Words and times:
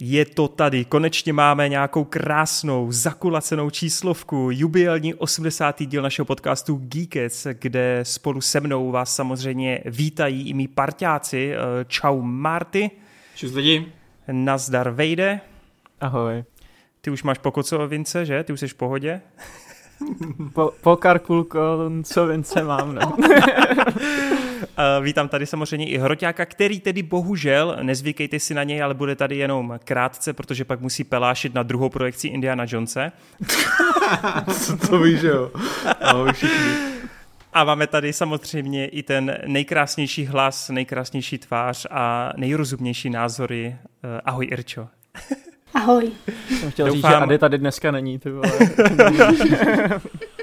Je 0.00 0.24
to 0.24 0.48
tady, 0.48 0.84
konečně 0.84 1.32
máme 1.32 1.68
nějakou 1.68 2.04
krásnou, 2.04 2.92
zakulacenou 2.92 3.70
číslovku, 3.70 4.48
jubilní 4.52 5.14
80. 5.14 5.82
díl 5.82 6.02
našeho 6.02 6.26
podcastu 6.26 6.76
Geekets, 6.76 7.46
kde 7.52 8.00
spolu 8.02 8.40
se 8.40 8.60
mnou 8.60 8.90
vás 8.90 9.14
samozřejmě 9.14 9.80
vítají 9.84 10.48
i 10.48 10.54
mý 10.54 10.68
parťáci. 10.68 11.52
Eh, 11.52 11.84
čau 11.88 12.20
Marty. 12.20 12.90
Čus 13.34 13.52
lidi. 13.52 13.92
Nazdar 14.32 14.90
Vejde. 14.90 15.40
Ahoj. 16.00 16.44
Ty 17.00 17.10
už 17.10 17.22
máš 17.22 17.38
pokocovince, 17.38 18.26
že? 18.26 18.44
Ty 18.44 18.52
už 18.52 18.60
jsi 18.60 18.68
v 18.68 18.74
pohodě? 18.74 19.20
Po, 20.52 20.72
po 20.80 20.96
karkulko, 20.96 21.60
co 22.04 22.26
vince 22.26 22.64
mám, 22.64 22.94
no. 22.94 23.16
Vítám 25.00 25.28
tady 25.28 25.46
samozřejmě 25.46 25.88
i 25.88 25.98
Hroťáka, 25.98 26.46
který 26.46 26.80
tedy 26.80 27.02
bohužel, 27.02 27.76
nezvykejte 27.82 28.40
si 28.40 28.54
na 28.54 28.64
něj, 28.64 28.82
ale 28.82 28.94
bude 28.94 29.16
tady 29.16 29.36
jenom 29.36 29.78
krátce, 29.84 30.32
protože 30.32 30.64
pak 30.64 30.80
musí 30.80 31.04
pelášit 31.04 31.54
na 31.54 31.62
druhou 31.62 31.88
projekci 31.88 32.28
Indiana 32.28 32.64
Jonese. 32.68 33.12
Co 34.60 34.76
to 34.76 34.98
víš, 34.98 35.22
jo? 35.22 35.50
Ahoj 36.00 36.32
všichni. 36.32 36.98
A 37.52 37.64
máme 37.64 37.86
tady 37.86 38.12
samozřejmě 38.12 38.86
i 38.86 39.02
ten 39.02 39.38
nejkrásnější 39.46 40.26
hlas, 40.26 40.68
nejkrásnější 40.68 41.38
tvář 41.38 41.86
a 41.90 42.32
nejrozumnější 42.36 43.10
názory. 43.10 43.76
Uh, 44.04 44.10
ahoj 44.24 44.48
Irčo. 44.50 44.88
Ahoj. 45.74 46.12
Jsem 46.60 46.70
chtěl 46.70 46.86
Doufám... 46.86 47.10
říct, 47.10 47.10
že 47.10 47.16
Ady 47.16 47.38
tady 47.38 47.58
dneska 47.58 47.90
není, 47.90 48.18
ty 48.18 48.30
vole. 48.30 48.50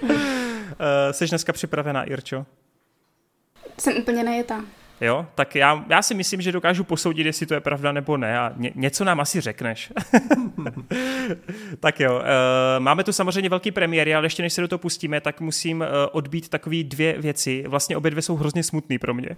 uh, 0.02 0.18
jsi 1.12 1.28
dneska 1.28 1.54
připravená, 1.54 2.04
Irčo? 2.04 2.46
Jsem 3.78 3.98
úplně 3.98 4.24
najetá. 4.24 4.62
Jo, 5.02 5.26
tak 5.36 5.56
já, 5.56 5.86
já 5.90 6.02
si 6.02 6.14
myslím, 6.14 6.42
že 6.42 6.52
dokážu 6.52 6.84
posoudit, 6.84 7.26
jestli 7.26 7.46
to 7.46 7.54
je 7.54 7.60
pravda 7.60 7.92
nebo 7.92 8.18
ne 8.18 8.40
a 8.40 8.54
ně, 8.58 8.72
něco 8.76 9.04
nám 9.04 9.20
asi 9.20 9.42
řekneš. 9.42 9.94
tak 11.80 12.00
jo, 12.00 12.16
uh, 12.16 12.24
máme 12.80 13.04
tu 13.04 13.12
samozřejmě 13.12 13.50
velký 13.50 13.72
premiéry, 13.72 14.16
ale 14.16 14.26
ještě 14.26 14.44
než 14.44 14.54
se 14.54 14.62
do 14.62 14.68
toho 14.68 14.80
pustíme, 14.80 15.22
tak 15.22 15.42
musím 15.42 15.82
uh, 15.82 15.88
odbít 16.12 16.50
takové 16.50 16.84
dvě 16.84 17.22
věci. 17.22 17.64
Vlastně 17.68 17.98
obě 17.98 18.12
dvě 18.12 18.22
jsou 18.22 18.36
hrozně 18.36 18.64
smutné 18.64 19.00
pro 19.00 19.14
mě. 19.14 19.30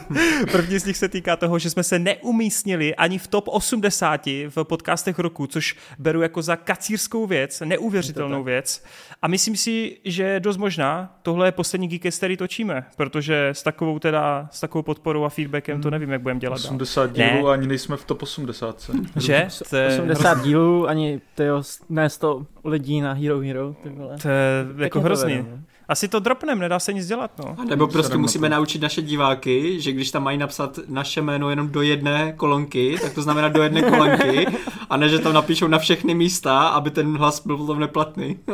První 0.52 0.78
z 0.78 0.84
nich 0.84 0.96
se 0.96 1.08
týká 1.08 1.36
toho, 1.36 1.58
že 1.58 1.70
jsme 1.70 1.82
se 1.82 1.98
neumístnili 1.98 2.94
ani 2.94 3.18
v 3.18 3.26
top 3.26 3.48
80 3.48 4.26
v 4.26 4.64
podcastech 4.64 5.18
roku, 5.18 5.46
což 5.46 5.76
beru 5.98 6.22
jako 6.22 6.42
za 6.42 6.56
kacírskou 6.56 7.26
věc, 7.26 7.62
neuvěřitelnou 7.64 8.42
věc. 8.42 8.84
A 9.22 9.28
myslím 9.28 9.56
si, 9.56 9.96
že 10.04 10.40
dost 10.40 10.56
možná 10.56 11.18
tohle 11.22 11.48
je 11.48 11.52
poslední 11.52 11.88
Geekest, 11.88 12.18
který 12.18 12.36
točíme, 12.36 12.84
protože 12.96 13.48
s 13.48 13.62
takovou 13.62 13.98
teda, 13.98 14.48
s 14.52 14.60
takovou 14.60 14.82
podporou 14.82 15.03
a 15.24 15.28
feedbackem 15.28 15.80
to 15.80 15.88
hmm. 15.88 15.92
nevím, 15.92 16.10
jak 16.10 16.20
budeme 16.20 16.40
dělat 16.40 16.54
80 16.54 17.10
dál. 17.10 17.28
dílů 17.30 17.46
ne. 17.46 17.52
ani 17.52 17.66
nejsme 17.66 17.96
v 17.96 18.04
top 18.04 18.22
80. 18.22 18.90
Že? 19.16 19.48
To 19.70 19.76
je 19.76 19.86
80 19.86 20.42
dílů 20.42 20.88
ani 20.88 21.20
tyjo, 21.34 21.62
ne 21.88 22.10
100 22.10 22.46
lidí 22.64 23.00
na 23.00 23.12
Hero 23.12 23.40
Hero. 23.40 23.76
Ty 23.82 23.88
vole. 23.88 24.16
To 24.22 24.28
je 24.28 24.66
jako 24.76 25.00
hrozný. 25.00 25.36
No. 25.36 25.58
asi 25.88 26.08
to 26.08 26.20
dropnem, 26.20 26.58
nedá 26.58 26.78
se 26.78 26.92
nic 26.92 27.06
dělat, 27.06 27.30
no. 27.38 27.56
A 27.58 27.64
nebo 27.64 27.86
prostě 27.86 28.16
musíme 28.16 28.48
naučit 28.48 28.82
naše 28.82 29.02
diváky, 29.02 29.80
že 29.80 29.92
když 29.92 30.10
tam 30.10 30.22
mají 30.22 30.38
napsat 30.38 30.78
naše 30.88 31.22
jméno 31.22 31.50
jenom 31.50 31.68
do 31.68 31.82
jedné 31.82 32.32
kolonky, 32.32 32.96
tak 33.02 33.12
to 33.12 33.22
znamená 33.22 33.48
do 33.48 33.62
jedné 33.62 33.82
kolonky, 33.82 34.46
a 34.94 34.96
ne, 34.96 35.08
že 35.08 35.18
tam 35.18 35.32
napíšou 35.32 35.68
na 35.68 35.78
všechny 35.78 36.14
místa, 36.14 36.68
aby 36.68 36.90
ten 36.90 37.16
hlas 37.16 37.46
byl 37.46 37.56
potom 37.56 37.80
neplatný. 37.80 38.38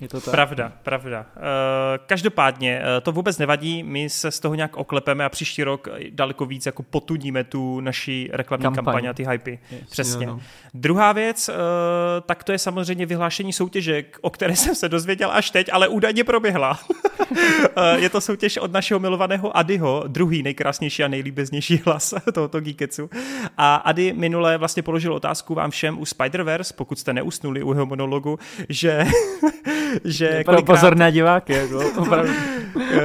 Je 0.00 0.08
to 0.08 0.20
tak. 0.20 0.30
Pravda, 0.30 0.72
pravda. 0.82 1.26
Uh, 1.36 1.42
každopádně, 2.06 2.80
uh, 2.80 3.02
to 3.02 3.12
vůbec 3.12 3.38
nevadí, 3.38 3.82
my 3.82 4.10
se 4.10 4.30
z 4.30 4.40
toho 4.40 4.54
nějak 4.54 4.76
oklepeme 4.76 5.24
a 5.24 5.28
příští 5.28 5.64
rok 5.64 5.88
daleko 6.10 6.46
víc 6.46 6.66
jako 6.66 6.82
potudíme 6.82 7.44
tu 7.44 7.80
naší 7.80 8.28
reklamní 8.32 8.62
kampaň, 8.62 8.84
kampaň 8.84 9.06
a 9.06 9.12
ty 9.12 9.26
hypy. 9.28 9.58
Yes. 9.70 9.90
Přesně. 9.90 10.26
No. 10.26 10.40
Druhá 10.74 11.12
věc, 11.12 11.48
uh, 11.48 11.54
tak 12.26 12.44
to 12.44 12.52
je 12.52 12.58
samozřejmě 12.58 13.06
vyhlášení 13.06 13.52
soutěže, 13.52 14.04
o 14.20 14.30
které 14.30 14.56
jsem 14.56 14.74
se 14.74 14.88
dozvěděl 14.88 15.30
až 15.32 15.50
teď, 15.50 15.68
ale 15.72 15.88
údajně 15.88 16.24
proběhla. 16.24 16.78
je 17.96 18.10
to 18.10 18.20
soutěž 18.20 18.56
od 18.56 18.72
našeho 18.72 19.00
milovaného 19.00 19.56
Adyho, 19.56 20.04
druhý 20.06 20.42
nejkrásnější 20.42 21.04
a 21.04 21.08
nejlíbeznější 21.08 21.82
hlas 21.84 22.14
tohoto 22.32 22.60
Geeketsu. 22.60 23.10
A 23.56 23.74
Ady 23.74 24.12
minule 24.12 24.58
vlastně 24.58 24.82
položil 24.82 25.14
otázku 25.14 25.54
vám 25.54 25.70
všem 25.76 25.98
u 25.98 26.04
Spider-Verse, 26.04 26.74
pokud 26.76 26.98
jste 26.98 27.12
neusnuli 27.12 27.62
u 27.62 27.72
jeho 27.72 27.86
monologu, 27.86 28.38
že 28.68 29.04
že 30.04 30.44
kolikrát... 30.44 30.66
Pozor 30.66 30.96
na 30.96 31.10
diváky, 31.10 31.52
jako, 31.52 31.82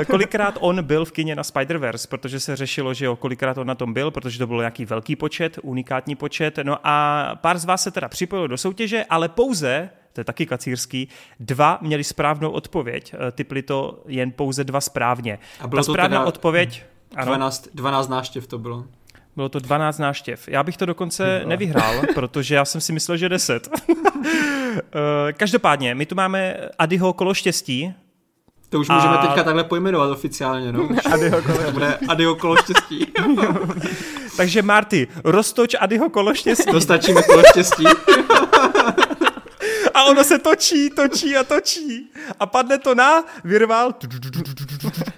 kolikrát 0.08 0.58
on 0.60 0.84
byl 0.84 1.06
v 1.06 1.12
kině 1.12 1.36
na 1.36 1.44
Spider-Verse, 1.44 2.08
protože 2.10 2.40
se 2.40 2.56
řešilo, 2.56 2.94
že 2.94 3.06
jo, 3.06 3.16
kolikrát 3.16 3.58
on 3.58 3.68
na 3.68 3.76
tom 3.76 3.94
byl, 3.94 4.12
protože 4.12 4.40
to 4.40 4.48
byl 4.48 4.58
nějaký 4.58 4.86
velký 4.86 5.16
počet, 5.16 5.60
unikátní 5.64 6.16
počet, 6.16 6.60
no 6.64 6.78
a 6.84 7.26
pár 7.42 7.58
z 7.58 7.66
vás 7.66 7.84
se 7.84 7.92
teda 7.92 8.10
připojilo 8.10 8.48
do 8.48 8.58
soutěže, 8.58 9.06
ale 9.10 9.30
pouze 9.30 9.90
to 10.14 10.22
je 10.22 10.26
taky 10.26 10.46
kacírský, 10.46 11.08
dva 11.40 11.80
měli 11.82 12.04
správnou 12.04 12.50
odpověď, 12.50 13.14
eh, 13.14 13.32
typli 13.32 13.62
to 13.62 14.04
jen 14.08 14.32
pouze 14.32 14.64
dva 14.64 14.82
správně. 14.82 15.40
A 15.60 15.68
byla 15.68 15.80
Ta 15.80 15.84
správná 15.84 16.18
teda 16.18 16.26
odpověď... 16.26 16.86
12, 17.24 17.68
12 17.74 18.08
náštěv 18.08 18.48
to 18.48 18.60
bylo. 18.60 18.86
Bylo 19.36 19.50
to 19.50 19.60
12 19.60 19.98
náštěv. 19.98 20.48
Já 20.48 20.64
bych 20.64 20.78
to 20.78 20.86
dokonce 20.86 21.42
nevyhrál, 21.46 22.02
protože 22.16 22.56
já 22.56 22.66
jsem 22.66 22.82
si 22.82 22.94
myslel, 22.94 23.18
že 23.18 23.30
10. 23.30 23.70
Eh, 24.74 25.34
každopádně, 25.34 25.96
my 25.96 26.06
tu 26.06 26.16
máme 26.16 26.56
Adyho 26.80 27.14
kolo 27.14 27.34
štěstí. 27.34 27.94
To 28.70 28.80
už 28.80 28.90
můžeme 28.90 29.18
a... 29.18 29.28
teďka 29.28 29.44
takhle 29.44 29.64
pojmenovat 29.64 30.12
oficiálně, 30.12 30.72
no. 30.72 30.90
Adyho 31.12 31.42
kolo 31.42 31.58
štěstí. 31.58 32.08
Adyho 32.08 32.36
kolo 32.36 32.58
štěstí. 32.58 33.14
Takže 34.38 34.62
Marty, 34.62 35.08
roztoč 35.24 35.76
Adyho 35.80 36.10
kolo 36.10 36.34
štěstí. 36.34 36.72
Dostačíme 36.72 37.24
kolo 37.24 37.44
štěstí. 37.50 37.84
a 39.94 40.04
ono 40.04 40.24
se 40.24 40.40
točí, 40.40 40.90
točí 40.90 41.38
a 41.38 41.44
točí. 41.44 42.12
A 42.40 42.46
padne 42.46 42.78
to 42.78 42.96
na 42.96 43.24
virval. 43.44 43.94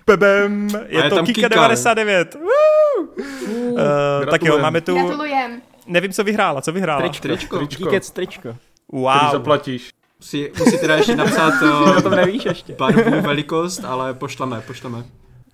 Bebem. 0.07 0.67
Je, 0.87 1.03
je 1.03 1.09
to 1.09 1.23
Kika 1.23 1.47
99. 1.47 2.35
Uh, 2.35 4.25
tak 4.25 4.43
jo, 4.43 4.59
máme 4.59 4.81
tu... 4.81 4.95
Gratulujem. 4.95 5.61
Nevím, 5.87 6.13
co 6.13 6.23
vyhrála. 6.23 6.61
Co 6.61 6.71
vyhrála? 6.71 7.01
Tričko. 7.01 7.27
Tričko. 7.27 7.57
tričko. 7.57 7.83
Geekets 7.83 8.11
tričko. 8.11 8.57
Wow. 8.91 9.17
Který 9.17 9.31
zaplatíš. 9.31 9.89
Musí, 10.19 10.49
musí 10.59 10.77
teda 10.77 10.95
ještě 10.95 11.15
napsat 11.15 11.53
to, 11.59 12.01
to 12.01 12.09
nevíš 12.09 12.45
ještě. 12.45 12.73
barvu, 12.73 13.21
velikost, 13.21 13.85
ale 13.85 14.13
pošleme, 14.13 14.61
pošleme. 14.61 15.03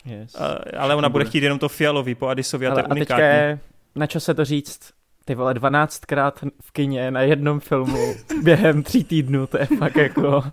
Yes. 0.05 0.35
Uh, 0.35 0.41
ale 0.77 0.95
ona 0.95 1.09
bude 1.09 1.25
chtít 1.25 1.43
jenom 1.43 1.59
to 1.59 1.69
fialový 1.69 2.15
po 2.15 2.27
Adisovi 2.27 2.67
a 2.67 2.73
to 2.73 2.79
je 2.79 2.83
unikátní. 2.83 3.01
A 3.01 3.27
teďka 3.27 3.37
je 3.37 3.59
na 3.95 4.07
čase 4.07 4.33
to 4.33 4.45
říct, 4.45 4.79
ty 5.25 5.35
vole, 5.35 5.53
12krát 5.53 6.31
v 6.61 6.71
kině 6.71 7.11
na 7.11 7.21
jednom 7.21 7.59
filmu 7.59 8.15
během 8.43 8.83
tří 8.83 9.03
týdnů, 9.03 9.47
to 9.47 9.57
je 9.57 9.65
fakt 9.65 9.95
jako... 9.95 10.43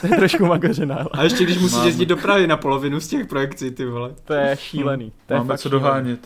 To 0.00 0.06
je 0.06 0.16
trošku 0.16 0.46
magořená. 0.46 1.06
A 1.12 1.22
ještě 1.22 1.44
když 1.44 1.58
musíš 1.58 1.84
jezdit 1.84 2.06
do 2.06 2.16
Prahy 2.16 2.46
na 2.46 2.56
polovinu 2.56 3.00
z 3.00 3.08
těch 3.08 3.26
projekcí, 3.26 3.70
ty 3.70 3.84
vole. 3.84 4.10
To 4.24 4.34
je 4.34 4.56
šílený. 4.60 5.12
To 5.26 5.34
je 5.34 5.38
Máme 5.38 5.58
co 5.58 5.68
šílený. 5.68 5.82
dohánět. 5.82 6.20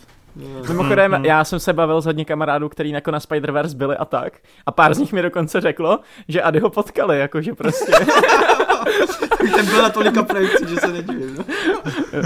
Mimochodem, 0.67 1.11
mm-hmm. 1.11 1.25
já 1.25 1.43
jsem 1.43 1.59
se 1.59 1.73
bavil 1.73 2.01
s 2.01 2.05
hodně 2.05 2.25
kamarádů, 2.25 2.69
který 2.69 2.89
jako 2.89 3.11
na 3.11 3.19
Spider-Verse 3.19 3.75
byli 3.75 3.97
a 3.97 4.05
tak. 4.05 4.33
A 4.65 4.71
pár 4.71 4.93
z 4.93 4.97
nich 4.97 5.13
mi 5.13 5.21
dokonce 5.21 5.61
řeklo, 5.61 5.99
že 6.27 6.41
Ady 6.41 6.59
ho 6.59 6.69
potkali, 6.69 7.19
jakože 7.19 7.53
prostě. 7.53 7.91
Ten 9.55 9.65
byl 9.65 9.81
na 9.81 9.89
tolika 9.89 10.23
projekcí, 10.23 10.65
že 10.67 10.75
se 10.75 10.87
nedivím. 10.87 11.35
No. 11.37 11.43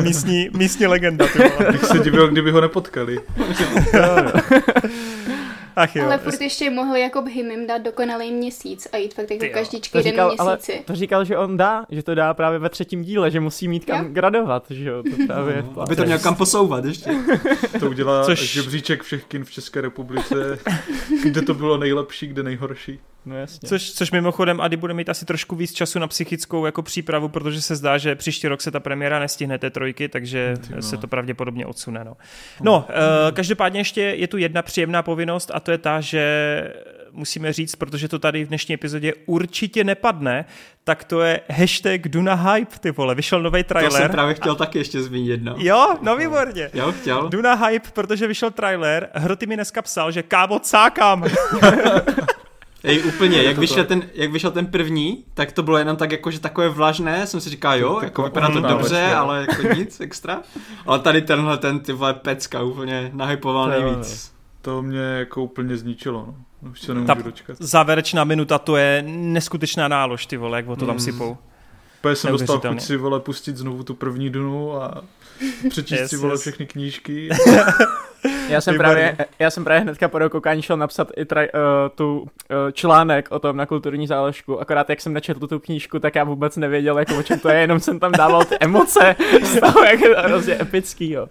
místní, 0.03 0.50
místní 0.53 0.88
legenda. 0.88 1.25
Bych 1.72 1.85
se 1.85 2.00
divil, 2.00 2.28
kdyby 2.28 2.52
ho 2.52 2.62
nepotkali. 2.62 3.19
Ach 5.75 5.96
jo. 5.96 6.06
Ale 6.06 6.18
furt 6.18 6.41
ještě 6.41 6.69
mohli 6.69 7.02
jako 7.02 7.22
Bhimim 7.22 7.68
dát 7.68 7.78
dokonalý 7.78 8.31
měsíc 8.31 8.88
a 8.91 8.97
jít 8.97 9.13
fakt 9.13 9.31
jako 9.31 9.46
každý 9.53 9.81
čtyři 9.81 10.09
říkal, 10.09 10.28
měsíci. 10.28 10.74
Ale 10.74 10.84
to 10.86 10.96
říkal, 10.96 11.25
že 11.25 11.38
on 11.38 11.58
dá, 11.58 11.86
že 11.90 12.03
to 12.03 12.16
dá 12.16 12.34
právě 12.34 12.59
ve 12.59 12.69
třetím 12.69 13.03
díle, 13.03 13.31
že 13.31 13.40
musí 13.40 13.68
mít 13.68 13.85
kam 13.85 14.06
jo? 14.06 14.12
gradovat, 14.12 14.66
že 14.69 14.90
jo. 14.90 15.03
To 15.03 15.09
právě 15.28 15.66
no, 15.75 15.81
aby 15.81 15.96
to 15.96 16.06
měl 16.06 16.19
kam 16.19 16.35
posouvat 16.35 16.85
ještě. 16.85 17.12
To 17.80 17.90
udělá 17.90 18.25
Což... 18.25 18.53
žebříček 18.53 19.03
všech 19.03 19.25
kin 19.25 19.46
v 19.46 19.52
České 19.52 19.81
republice, 19.81 20.59
kde 21.24 21.41
to 21.41 21.53
bylo 21.53 21.78
nejlepší, 21.78 22.28
kde 22.28 22.44
nejhorší. 22.44 23.00
No 23.25 23.38
jasně. 23.38 23.70
Což, 23.70 23.91
což 23.91 24.11
mimochodem 24.11 24.61
Ady 24.61 24.78
bude 24.78 24.94
mít 24.94 25.09
asi 25.09 25.26
trošku 25.26 25.55
víc 25.55 25.73
času 25.73 25.99
na 25.99 26.08
psychickou 26.08 26.66
jako 26.66 26.82
přípravu, 26.82 27.29
protože 27.29 27.61
se 27.61 27.76
zdá, 27.76 27.97
že 27.97 28.16
příští 28.16 28.47
rok 28.47 28.61
se 28.61 28.72
ta 28.72 28.79
premiéra 28.79 29.20
nestihne 29.20 29.58
té 29.58 29.70
trojky, 29.70 30.09
takže 30.09 30.55
no. 30.76 30.82
se 30.82 30.97
to 30.97 31.08
pravděpodobně 31.08 31.66
odsune. 31.66 32.03
No, 32.03 32.17
no 32.61 32.78
uh, 32.78 33.35
každopádně 33.35 33.79
ještě 33.79 34.02
je 34.02 34.28
tu 34.28 34.38
jedna 34.38 34.61
příjemná 34.61 35.03
povinnost 35.03 35.52
a 35.53 35.59
to 35.59 35.72
je 35.72 35.78
ta, 35.78 36.02
že 36.02 36.23
musíme 37.16 37.53
říct, 37.53 37.76
protože 37.76 38.08
to 38.08 38.20
tady 38.20 38.46
v 38.46 38.47
dnešní 38.47 38.76
epizodě 38.76 39.14
určitě 39.26 39.84
nepadne, 39.84 40.46
tak 40.84 41.03
to 41.03 41.22
je 41.22 41.41
hashtag 41.49 42.08
Duna 42.08 42.34
Hype, 42.34 42.79
ty 42.79 42.91
vole, 42.91 43.16
vyšel 43.16 43.41
nový 43.41 43.64
trailer. 43.64 43.91
To 43.91 43.97
jsem 43.97 44.11
právě 44.11 44.34
chtěl 44.34 44.55
taky 44.55 44.78
ještě 44.78 45.02
zmínit 45.02 45.29
jedno. 45.29 45.55
Jo, 45.58 45.96
no 46.02 46.17
výborně. 46.17 46.70
Jo, 46.73 46.91
chtěl. 46.91 47.29
Duna 47.29 47.53
Hype, 47.53 47.90
protože 47.94 48.28
vyšel 48.28 48.52
trailer, 48.52 49.09
Hroty 49.14 49.46
mi 49.46 49.55
dneska 49.55 49.82
psal, 49.82 50.11
že 50.11 50.23
kámo, 50.23 50.59
cákám. 50.59 51.23
Ej, 52.85 53.03
úplně, 53.03 53.43
jak 53.43 53.58
vyšel, 53.58 53.85
ten, 53.85 54.03
jak 54.14 54.32
vyšel 54.32 54.52
ten 54.52 54.66
první, 54.66 55.23
tak 55.34 55.52
to 55.52 55.64
bylo 55.64 55.78
jenom 55.78 55.97
tak 55.97 56.11
jako, 56.11 56.32
že 56.32 56.40
takové 56.40 56.70
vlažné, 56.70 57.28
jsem 57.28 57.41
si 57.41 57.49
říkal, 57.49 57.78
jo, 57.78 57.99
jako 58.03 58.23
vypadá 58.23 58.49
to 58.49 58.59
dobře, 58.59 59.05
ale 59.05 59.40
jako 59.40 59.61
nic 59.73 59.99
extra. 59.99 60.41
Ale 60.85 60.99
tady 60.99 61.22
tenhle 61.22 61.58
ten 61.58 61.79
ty 61.79 61.93
vole 61.93 62.14
pecka 62.14 62.61
úplně 62.61 63.09
nahypovaný 63.14 63.96
víc. 63.96 64.32
To 64.61 64.82
mě 64.82 64.99
jako 64.99 65.43
úplně 65.43 65.78
zničilo, 65.78 66.26
no. 66.28 66.35
Už 66.72 66.82
se 66.82 66.93
nemůžu 66.93 67.14
Ta 67.14 67.22
dočkat. 67.22 67.58
závěrečná 67.59 68.23
minuta, 68.23 68.59
to 68.59 68.78
je 68.78 69.03
neskutečná 69.08 69.87
nálož, 69.87 70.26
ty 70.26 70.37
vole, 70.37 70.58
jak 70.58 70.67
o 70.67 70.76
to 70.76 70.85
tam 70.85 70.96
mm. 70.96 70.99
sypou. 70.99 71.37
Úplně 72.05 72.16
jsem 72.16 72.31
dostal 72.31 72.59
chuť 72.59 72.81
si 72.81 72.97
vole 72.97 73.19
pustit 73.19 73.57
znovu 73.57 73.84
tu 73.84 73.93
první 73.93 74.29
dunu 74.29 74.75
a 74.81 75.03
přečíst 75.69 75.99
yes, 75.99 76.09
si 76.09 76.17
vole 76.17 76.34
yes. 76.34 76.41
všechny 76.41 76.66
knížky. 76.66 77.29
Já 78.49 78.61
jsem, 78.61 78.78
právě, 78.78 79.17
já 79.40 79.49
jsem 79.49 79.63
právě 79.63 79.81
hnedka 79.81 80.07
po 80.07 80.19
dokoukání 80.19 80.61
šel 80.61 80.78
napsat 80.78 81.11
i 81.17 81.25
tra, 81.25 81.41
uh, 81.41 81.47
tu 81.96 82.19
uh, 82.19 82.28
článek 82.72 83.31
o 83.31 83.40
tom 83.40 83.57
na 83.57 83.66
kulturní 83.66 84.07
záložku, 84.07 84.59
akorát 84.59 84.90
jak 84.90 85.02
jsem 85.02 85.13
nečetl 85.13 85.47
tu 85.47 85.59
knížku, 85.59 85.99
tak 85.99 86.16
já 86.16 86.23
vůbec 86.23 86.57
nevěděl, 86.57 86.99
jako 86.99 87.17
o 87.17 87.23
čem 87.23 87.40
to 87.40 87.49
je, 87.49 87.59
jenom 87.59 87.79
jsem 87.79 87.99
tam 87.99 88.11
dával 88.11 88.46
ty 88.46 88.55
emoce 88.59 89.16
z 89.43 89.59
toho, 89.59 89.84
jak 89.84 89.99
je 89.99 90.16
to 90.16 90.22
hrozně 90.22 90.61
epický, 90.61 91.11
jo. 91.11 91.28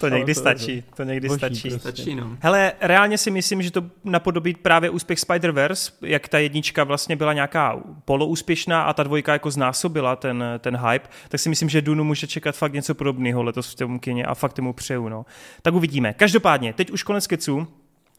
To 0.00 0.08
někdy 0.08 0.34
to, 0.34 0.40
stačí, 0.40 0.84
to 0.96 1.02
někdy 1.02 1.28
boží, 1.28 1.38
stačí. 1.38 1.68
Prostě. 1.70 1.88
Stačí, 1.88 2.14
no. 2.14 2.36
Hele, 2.40 2.72
reálně 2.80 3.18
si 3.18 3.30
myslím, 3.30 3.62
že 3.62 3.70
to 3.70 3.84
napodobí 4.04 4.54
právě 4.54 4.90
úspěch 4.90 5.18
Spider-Verse, 5.18 5.92
jak 6.02 6.28
ta 6.28 6.38
jednička 6.38 6.84
vlastně 6.84 7.16
byla 7.16 7.32
nějaká 7.32 7.80
poloúspěšná 8.04 8.82
a 8.82 8.92
ta 8.92 9.02
dvojka 9.02 9.32
jako 9.32 9.50
znásobila 9.50 10.13
ten, 10.16 10.44
ten 10.58 10.76
hype, 10.76 11.08
tak 11.28 11.40
si 11.40 11.48
myslím, 11.48 11.68
že 11.68 11.82
Dunu 11.82 12.04
může 12.04 12.26
čekat 12.26 12.56
fakt 12.56 12.72
něco 12.72 12.94
podobného 12.94 13.42
letos 13.42 13.72
v 13.72 13.74
tom 13.74 13.98
kině 13.98 14.24
a 14.24 14.34
fakt 14.34 14.58
mu 14.58 14.72
přeju, 14.72 15.08
no. 15.08 15.26
Tak 15.62 15.74
uvidíme. 15.74 16.12
Každopádně, 16.12 16.72
teď 16.72 16.90
už 16.90 17.02
konec 17.02 17.26
keců 17.26 17.66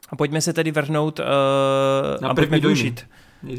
a 0.09 0.15
pojďme 0.15 0.41
se 0.41 0.53
tedy 0.53 0.71
vrhnout 0.71 1.19
uh, 1.19 1.25
a 2.29 2.33
pojďme 2.33 2.59
využít. 2.59 3.07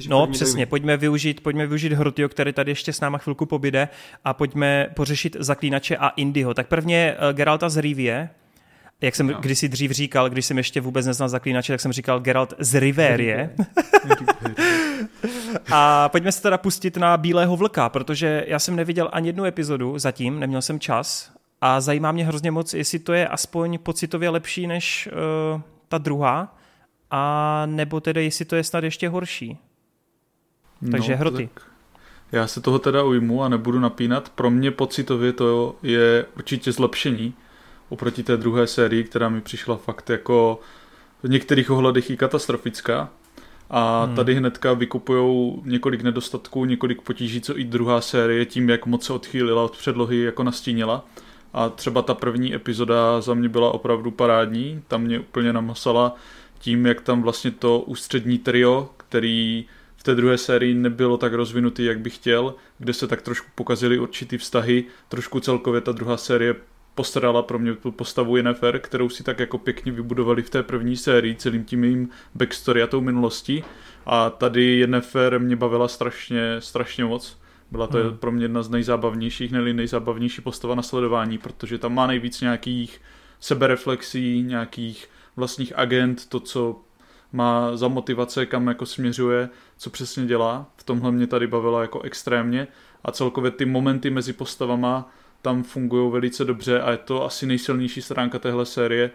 No, 0.09 0.27
přesně, 0.27 0.55
dojmy. 0.55 0.67
pojďme 0.67 0.97
využít, 0.97 1.41
pojďme 1.41 1.67
využít 1.67 1.93
Hrotio, 1.93 2.29
který 2.29 2.53
tady 2.53 2.71
ještě 2.71 2.93
s 2.93 3.01
náma 3.01 3.19
chvilku 3.19 3.47
pobyde 3.47 3.89
a 4.25 4.35
pojďme 4.35 4.87
pořešit 4.95 5.37
Zaklínače 5.41 5.97
a 5.97 6.09
Indyho. 6.09 6.55
Tak 6.55 6.69
prvně 6.69 7.17
uh, 7.19 7.37
Geralta 7.37 7.69
z 7.69 7.77
Rivie, 7.77 8.29
jak 9.01 9.15
jsem 9.15 9.27
no. 9.27 9.39
kdysi 9.41 9.69
dřív 9.69 9.91
říkal, 9.91 10.31
když 10.31 10.47
jsem 10.47 10.59
ještě 10.59 10.81
vůbec 10.81 11.07
neznal 11.07 11.29
Zaklínače, 11.29 11.73
tak 11.73 11.81
jsem 11.81 11.93
říkal 11.93 12.21
Geralt 12.21 12.55
z 12.59 12.75
Rivérie. 12.81 13.51
A 15.73 16.09
pojďme 16.09 16.33
se 16.33 16.43
teda 16.43 16.59
pustit 16.59 16.97
na 16.97 17.17
Bílého 17.17 17.57
vlka, 17.57 17.89
protože 17.89 18.45
já 18.47 18.59
jsem 18.59 18.77
neviděl 18.77 19.09
ani 19.13 19.29
jednu 19.29 19.45
epizodu 19.45 19.99
zatím, 19.99 20.41
neměl 20.41 20.63
jsem 20.63 20.81
čas 20.81 21.33
a 21.61 21.81
zajímá 21.81 22.13
mě 22.13 22.25
hrozně 22.25 22.51
moc, 22.51 22.75
jestli 22.75 22.99
to 22.99 23.13
je 23.13 23.29
aspoň 23.29 23.79
pocitově 23.79 24.31
lepší 24.31 24.67
než 24.67 25.09
uh, 25.55 25.61
ta 25.89 25.99
druhá, 25.99 26.57
a 27.11 27.63
nebo 27.67 28.01
tedy 28.01 28.25
jestli 28.25 28.45
to 28.45 28.57
je 28.57 28.65
snad 28.65 28.85
ještě 28.85 29.09
horší. 29.09 29.59
Takže 30.91 31.13
no, 31.13 31.19
hroty. 31.19 31.49
Tak 31.55 31.63
já 32.33 32.47
se 32.47 32.61
toho 32.61 32.79
teda 32.79 33.03
ujmu 33.03 33.43
a 33.43 33.49
nebudu 33.49 33.79
napínat. 33.79 34.29
Pro 34.29 34.51
mě 34.51 34.71
pocitově 34.71 35.33
to 35.33 35.77
je 35.83 36.27
určitě 36.37 36.73
zlepšení 36.73 37.35
oproti 37.89 38.23
té 38.23 38.37
druhé 38.37 38.67
sérii, 38.67 39.05
která 39.05 39.29
mi 39.29 39.41
přišla 39.41 39.77
fakt 39.77 40.11
jako 40.11 40.61
v 41.23 41.29
některých 41.29 41.71
ohledech 41.71 42.11
i 42.11 42.17
katastrofická. 42.17 43.09
A 43.71 44.05
hmm. 44.05 44.17
tady 44.17 44.35
hnedka 44.35 44.73
vykupují 44.73 45.55
několik 45.65 46.03
nedostatků, 46.03 46.65
několik 46.65 47.03
potíží, 47.03 47.41
co 47.41 47.59
i 47.59 47.65
druhá 47.65 48.01
série 48.01 48.45
tím, 48.45 48.69
jak 48.69 48.87
moc 48.87 49.05
se 49.05 49.13
odchýlila 49.13 49.65
od 49.65 49.77
předlohy, 49.77 50.23
jako 50.23 50.43
nastínila. 50.43 51.05
A 51.53 51.69
třeba 51.69 52.03
ta 52.03 52.15
první 52.15 52.55
epizoda 52.55 53.21
za 53.21 53.35
mě 53.35 53.49
byla 53.49 53.75
opravdu 53.75 54.11
parádní, 54.11 54.83
tam 54.89 55.03
mě 55.03 55.21
úplně 55.21 55.53
namasala 55.53 56.17
tím, 56.59 56.87
jak 56.87 57.01
tam 57.01 57.23
vlastně 57.23 57.51
to 57.51 57.81
ústřední 57.81 58.39
trio, 58.39 58.91
který 58.97 59.67
v 59.97 60.03
té 60.03 60.15
druhé 60.15 60.39
sérii 60.39 60.75
nebylo 60.75 61.17
tak 61.17 61.33
rozvinutý, 61.33 61.85
jak 61.85 62.01
bych 62.01 62.15
chtěl, 62.15 62.55
kde 62.79 62.93
se 62.93 63.07
tak 63.07 63.23
trošku 63.23 63.47
pokazily 63.55 63.99
určitý 63.99 64.39
vztahy, 64.39 64.85
trošku 65.09 65.41
celkově 65.41 65.81
ta 65.81 65.93
druhá 65.93 66.17
série 66.17 66.55
postarala 66.97 67.43
pro 67.43 67.59
mě 67.59 67.75
tu 67.75 67.93
postavu 67.93 68.37
Yennefer, 68.37 68.79
kterou 68.79 69.09
si 69.09 69.23
tak 69.23 69.41
jako 69.41 69.59
pěkně 69.59 69.93
vybudovali 69.93 70.43
v 70.43 70.51
té 70.51 70.63
první 70.63 70.97
sérii 70.97 71.35
celým 71.35 71.65
tím 71.65 71.85
jejím 71.85 72.09
backstory 72.35 72.83
a 72.83 72.87
tou 72.87 73.01
minulostí. 73.01 73.65
A 74.07 74.31
tady 74.31 74.79
Yennefer 74.79 75.41
mě 75.41 75.57
bavila 75.57 75.89
strašně, 75.89 76.61
strašně 76.61 77.05
moc. 77.05 77.39
Byla 77.71 77.87
to 77.87 77.99
hmm. 77.99 78.17
pro 78.17 78.33
mě 78.33 78.45
jedna 78.45 78.63
z 78.63 78.71
nejzábavnějších, 78.71 79.53
nebo 79.53 79.65
nejzábavnější 79.65 80.43
postava 80.43 80.75
na 80.75 80.83
sledování, 80.83 81.39
protože 81.39 81.79
tam 81.79 81.95
má 81.95 82.07
nejvíc 82.07 82.41
nějakých 82.41 83.01
sebereflexí, 83.41 84.43
nějakých 84.43 85.09
vlastních 85.37 85.73
agent, 85.77 86.29
to, 86.29 86.41
co 86.41 86.81
má 87.33 87.77
za 87.77 87.89
motivace, 87.89 88.47
kam 88.47 88.67
jako 88.67 88.87
směřuje, 88.87 89.49
co 89.79 89.91
přesně 89.91 90.27
dělá. 90.27 90.67
V 90.77 90.83
tomhle 90.83 91.13
mě 91.13 91.27
tady 91.27 91.47
bavila 91.47 91.83
jako 91.83 92.01
extrémně 92.03 92.69
a 93.05 93.13
celkově 93.13 93.51
ty 93.51 93.65
momenty 93.65 94.11
mezi 94.11 94.33
postavama 94.33 95.13
tam 95.47 95.63
fungují 95.63 96.13
velice 96.13 96.45
dobře 96.45 96.81
a 96.81 96.91
je 96.91 96.97
to 96.97 97.25
asi 97.25 97.47
nejsilnější 97.47 98.03
stránka 98.03 98.39
téhle 98.39 98.67
série, 98.67 99.11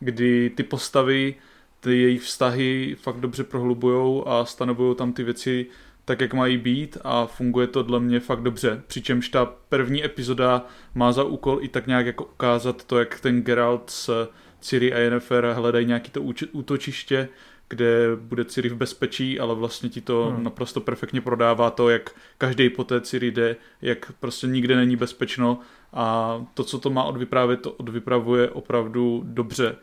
kdy 0.00 0.50
ty 0.50 0.62
postavy, 0.62 1.34
ty 1.80 2.02
jejich 2.02 2.22
vztahy 2.22 2.96
fakt 3.00 3.16
dobře 3.16 3.44
prohlubují 3.44 4.22
a 4.26 4.44
stanovují 4.44 4.96
tam 4.96 5.12
ty 5.12 5.24
věci, 5.24 5.66
tak, 6.04 6.20
jak 6.20 6.34
mají 6.34 6.58
být 6.58 6.98
a 7.04 7.26
funguje 7.26 7.66
to 7.66 7.82
dle 7.82 8.00
mě 8.00 8.20
fakt 8.20 8.42
dobře. 8.42 8.82
Přičemž 8.86 9.28
ta 9.28 9.44
první 9.68 10.04
epizoda 10.04 10.66
má 10.94 11.12
za 11.12 11.24
úkol 11.24 11.58
i 11.62 11.68
tak 11.68 11.86
nějak 11.86 12.06
jako 12.06 12.24
ukázat 12.24 12.84
to, 12.84 12.98
jak 12.98 13.20
ten 13.20 13.42
Geralt 13.42 13.90
s 13.90 14.28
Ciri 14.60 14.92
a 14.92 14.98
Yennefer 14.98 15.52
hledají 15.56 15.86
nějaký 15.86 16.10
to 16.10 16.22
útočiště, 16.52 17.28
kde 17.68 18.16
bude 18.16 18.44
Ciri 18.44 18.68
v 18.68 18.76
bezpečí, 18.76 19.40
ale 19.40 19.54
vlastně 19.54 19.88
ti 19.88 20.00
to 20.00 20.32
hmm. 20.34 20.44
naprosto 20.44 20.80
perfektně 20.80 21.20
prodává 21.20 21.70
to, 21.70 21.88
jak 21.88 22.10
každý 22.38 22.68
po 22.68 22.84
té 22.84 23.00
Ciri 23.00 23.30
jde, 23.30 23.56
jak 23.82 24.12
prostě 24.20 24.46
nikde 24.46 24.76
není 24.76 24.96
bezpečno 24.96 25.60
a 25.92 26.36
to, 26.54 26.64
co 26.64 26.78
to 26.78 26.90
má 26.90 27.04
odvyprávět, 27.04 27.60
to 27.60 27.72
odvypravuje 27.72 28.50
opravdu 28.50 29.22
dobře. 29.24 29.76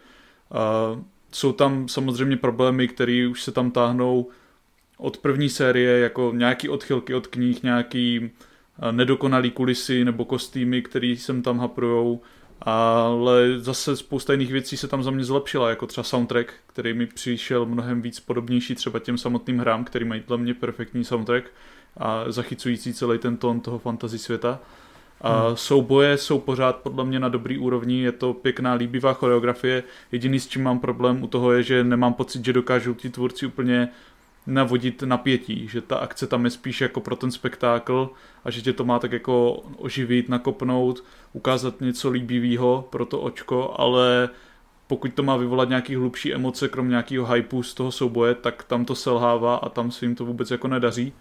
Uh, 0.94 1.04
jsou 1.32 1.52
tam 1.52 1.88
samozřejmě 1.88 2.38
problémy, 2.38 2.88
které 2.88 3.28
už 3.28 3.44
se 3.44 3.52
tam 3.52 3.72
táhnou 3.72 4.30
od 4.98 5.18
první 5.18 5.50
série, 5.50 6.00
jako 6.00 6.32
nějaký 6.36 6.70
odchylky 6.70 7.14
od 7.14 7.28
knih, 7.28 7.64
nějaký 7.64 8.32
eh, 8.82 8.92
nedokonalý 8.92 9.52
kulisy 9.52 10.06
nebo 10.06 10.26
kostýmy, 10.26 10.82
který 10.82 11.18
sem 11.18 11.42
tam 11.42 11.60
haprujou, 11.60 12.22
ale 12.62 13.60
zase 13.60 13.96
spousta 13.96 14.34
jiných 14.34 14.52
věcí 14.52 14.78
se 14.78 14.88
tam 14.88 15.04
za 15.04 15.12
mě 15.12 15.24
zlepšila, 15.24 15.70
jako 15.70 15.88
třeba 15.88 16.04
soundtrack, 16.04 16.54
který 16.68 16.94
mi 16.94 17.06
přišel 17.06 17.66
mnohem 17.66 18.02
víc 18.02 18.20
podobnější 18.20 18.76
třeba 18.76 19.00
těm 19.00 19.18
samotným 19.18 19.60
hrám, 19.60 19.84
který 19.84 20.06
mají 20.06 20.24
dle 20.28 20.38
mě 20.38 20.54
perfektní 20.54 21.04
soundtrack 21.04 21.46
a 21.98 22.32
zachycující 22.32 22.94
celý 22.94 23.20
ten 23.20 23.38
tón 23.38 23.60
toho 23.60 23.80
fantasy 23.80 24.20
světa. 24.20 24.60
A 25.24 25.48
hmm. 25.48 25.58
souboje 25.58 26.18
jsou 26.18 26.40
pořád 26.40 26.76
podle 26.76 27.06
mě 27.06 27.20
na 27.20 27.30
dobrý 27.30 27.58
úrovni, 27.58 28.02
je 28.02 28.12
to 28.12 28.34
pěkná, 28.34 28.74
líbivá 28.74 29.14
choreografie. 29.14 29.84
Jediný 30.12 30.40
s 30.40 30.48
čím 30.48 30.64
mám 30.64 30.80
problém 30.80 31.24
u 31.24 31.28
toho 31.28 31.52
je, 31.52 31.64
že 31.64 31.84
nemám 31.84 32.14
pocit, 32.14 32.46
že 32.46 32.54
dokážou 32.54 32.94
ti 32.94 33.10
tvůrci 33.10 33.46
úplně 33.46 33.90
navodit 34.48 35.04
napětí, 35.04 35.68
že 35.68 35.82
ta 35.82 35.96
akce 35.96 36.28
tam 36.28 36.46
je 36.46 36.52
spíš 36.52 36.82
jako 36.82 37.02
pro 37.02 37.16
ten 37.16 37.32
spektákl 37.32 38.10
a 38.46 38.52
že 38.52 38.62
tě 38.62 38.74
to 38.74 38.86
má 38.86 39.00
tak 39.00 39.12
jako 39.12 39.64
oživit, 39.78 40.30
nakopnout, 40.30 41.04
ukázat 41.34 41.82
něco 41.82 42.10
líbivého 42.10 42.88
pro 42.90 43.06
to 43.06 43.22
očko, 43.22 43.76
ale 43.78 44.30
pokud 44.88 45.14
to 45.14 45.24
má 45.24 45.38
vyvolat 45.38 45.70
nějaký 45.70 45.96
hlubší 45.96 46.34
emoce, 46.34 46.68
krom 46.68 46.90
nějakého 46.90 47.26
hypeu 47.26 47.64
z 47.64 47.74
toho 47.74 47.92
souboje, 47.92 48.36
tak 48.36 48.64
tam 48.64 48.86
to 48.86 48.96
selhává 48.96 49.56
a 49.56 49.70
tam 49.70 49.92
se 49.92 50.06
jim 50.06 50.16
to 50.16 50.26
vůbec 50.26 50.52
jako 50.52 50.68
nedaří. 50.68 51.14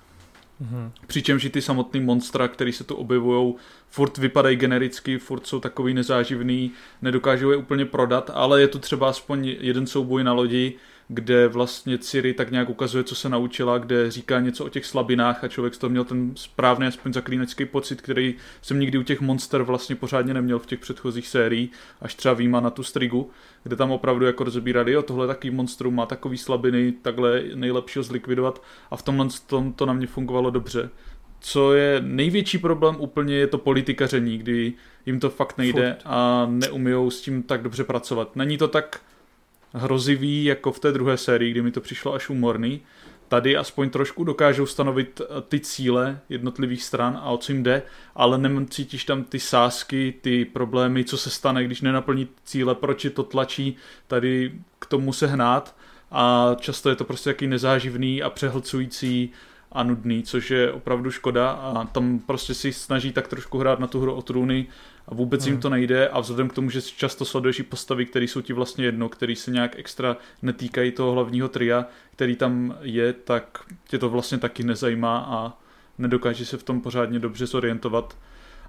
Mm-hmm. 0.63 0.91
Přičemž 1.07 1.45
i 1.45 1.51
ty 1.51 1.63
samotný 1.63 2.01
monstra, 2.01 2.49
který 2.49 2.73
se 2.73 2.85
tu 2.85 2.95
objevují, 2.95 3.55
furt 3.89 4.19
vypadají 4.19 4.57
genericky, 4.57 5.19
furt 5.19 5.47
jsou 5.47 5.61
takový 5.61 5.95
nezáživný, 5.95 6.73
nedokážou 7.03 7.51
je 7.51 7.57
úplně 7.57 7.85
prodat, 7.85 8.31
ale 8.35 8.61
je 8.61 8.69
tu 8.69 8.79
třeba 8.79 9.09
aspoň 9.09 9.57
jeden 9.61 9.87
souboj 9.87 10.25
na 10.25 10.33
lodi, 10.33 10.75
kde 11.15 11.49
vlastně 11.49 11.99
Ciri 11.99 12.35
tak 12.35 12.51
nějak 12.51 12.69
ukazuje, 12.69 13.05
co 13.05 13.15
se 13.15 13.29
naučila, 13.29 13.79
kde 13.79 14.11
říká 14.11 14.41
něco 14.41 14.65
o 14.65 14.69
těch 14.69 14.87
slabinách 14.87 15.45
a 15.45 15.49
člověk 15.49 15.75
z 15.75 15.79
toho 15.79 15.91
měl 15.91 16.05
ten 16.05 16.33
správný 16.35 16.87
aspoň 16.87 17.13
zaklínecký 17.13 17.65
pocit, 17.65 18.01
který 18.01 18.35
jsem 18.63 18.81
nikdy 18.81 18.99
u 18.99 19.03
těch 19.03 19.21
monster 19.21 19.63
vlastně 19.63 19.97
pořádně 19.97 20.35
neměl 20.35 20.59
v 20.59 20.67
těch 20.67 20.79
předchozích 20.79 21.29
sériích, 21.29 21.71
až 22.01 22.15
třeba 22.15 22.35
výjima 22.35 22.61
na 22.61 22.71
tu 22.71 22.83
strigu, 22.83 23.31
kde 23.63 23.77
tam 23.77 23.91
opravdu 23.91 24.27
jako 24.27 24.45
rozebírali, 24.45 24.93
jo, 24.93 25.03
tohle 25.03 25.27
taký 25.27 25.51
monstrum 25.51 25.95
má 25.95 26.07
takový 26.07 26.39
slabiny, 26.39 26.93
takhle 26.93 27.43
nejlepší 27.55 27.99
ho 27.99 28.03
zlikvidovat 28.03 28.63
a 28.91 28.97
v 28.97 29.03
tomhle 29.03 29.27
tom 29.47 29.73
to 29.73 29.87
na 29.87 29.93
mě 29.93 30.07
fungovalo 30.07 30.51
dobře. 30.51 30.91
Co 31.41 31.73
je 31.73 32.01
největší 32.05 32.59
problém 32.59 32.97
úplně 32.99 33.35
je 33.35 33.47
to 33.47 33.59
politikaření, 33.59 34.39
kdy 34.39 34.73
jim 35.07 35.21
to 35.21 35.31
fakt 35.31 35.59
nejde 35.59 35.93
Furt. 35.93 36.03
a 36.05 36.47
neumijou 36.51 37.11
s 37.11 37.21
tím 37.21 37.43
tak 37.43 37.63
dobře 37.63 37.85
pracovat. 37.85 38.37
Není 38.37 38.59
to 38.59 38.69
tak 38.69 39.01
hrozivý 39.73 40.45
jako 40.45 40.73
v 40.73 40.79
té 40.79 40.93
druhé 40.93 41.17
sérii, 41.17 41.51
kdy 41.51 41.63
mi 41.63 41.71
to 41.71 41.81
přišlo 41.81 42.15
až 42.15 42.29
humorný. 42.29 42.81
Tady 43.29 43.57
aspoň 43.57 43.91
trošku 43.91 44.25
dokážou 44.25 44.67
stanovit 44.67 45.21
eh, 45.21 45.41
ty 45.49 45.61
cíle 45.61 46.21
jednotlivých 46.29 46.85
stran 46.85 47.21
a 47.23 47.31
o 47.31 47.39
co 47.39 47.53
jim 47.53 47.63
jde, 47.63 47.83
ale 48.15 48.39
necítíš 48.39 49.05
tam 49.05 49.25
ty 49.25 49.41
sásky, 49.41 50.15
ty 50.21 50.45
problémy, 50.45 51.05
co 51.05 51.19
se 51.19 51.31
stane, 51.31 51.65
když 51.65 51.81
nenaplní 51.81 52.29
cíle, 52.45 52.75
proč 52.75 53.05
je 53.05 53.11
to 53.11 53.23
tlačí 53.23 53.77
tady 54.07 54.53
k 54.79 54.87
tomu 54.87 55.13
se 55.13 55.27
hnát 55.27 55.77
a 56.11 56.57
často 56.61 56.89
je 56.91 56.97
to 56.97 57.05
prostě 57.05 57.31
jaký 57.31 57.47
nezáživný 57.47 58.23
a 58.23 58.31
přehlcující 58.31 59.31
a 59.73 59.83
nudný, 59.83 60.23
což 60.23 60.51
je 60.51 60.73
opravdu 60.73 61.11
škoda 61.11 61.51
a 61.51 61.85
tam 61.85 62.19
prostě 62.19 62.55
si 62.55 62.73
snaží 62.73 63.13
tak 63.13 63.29
trošku 63.29 63.59
hrát 63.59 63.79
na 63.79 63.87
tu 63.87 64.01
hru 64.01 64.15
o 64.15 64.23
trůny 64.23 64.67
a 65.09 65.15
vůbec 65.15 65.45
hmm. 65.45 65.53
jim 65.53 65.61
to 65.61 65.71
nejde 65.71 66.09
a 66.09 66.21
vzhledem 66.21 66.49
k 66.49 66.53
tomu, 66.53 66.71
že 66.71 66.83
často 66.83 67.25
sleduješ 67.25 67.59
i 67.59 67.63
postavy, 67.63 68.07
které 68.07 68.25
jsou 68.25 68.41
ti 68.41 68.53
vlastně 68.53 68.85
jedno, 68.85 69.09
který 69.09 69.37
se 69.37 69.51
nějak 69.51 69.79
extra 69.79 70.17
netýkají 70.43 70.93
toho 70.93 71.13
hlavního 71.13 71.49
tria, 71.49 71.87
který 72.13 72.37
tam 72.37 72.77
je, 72.81 73.13
tak 73.13 73.65
tě 73.89 73.99
to 73.99 74.09
vlastně 74.09 74.39
taky 74.39 74.65
nezajímá 74.65 75.19
a 75.19 75.59
nedokáže 75.99 76.47
se 76.47 76.57
v 76.59 76.63
tom 76.63 76.81
pořádně 76.81 77.19
dobře 77.19 77.47
zorientovat 77.47 78.17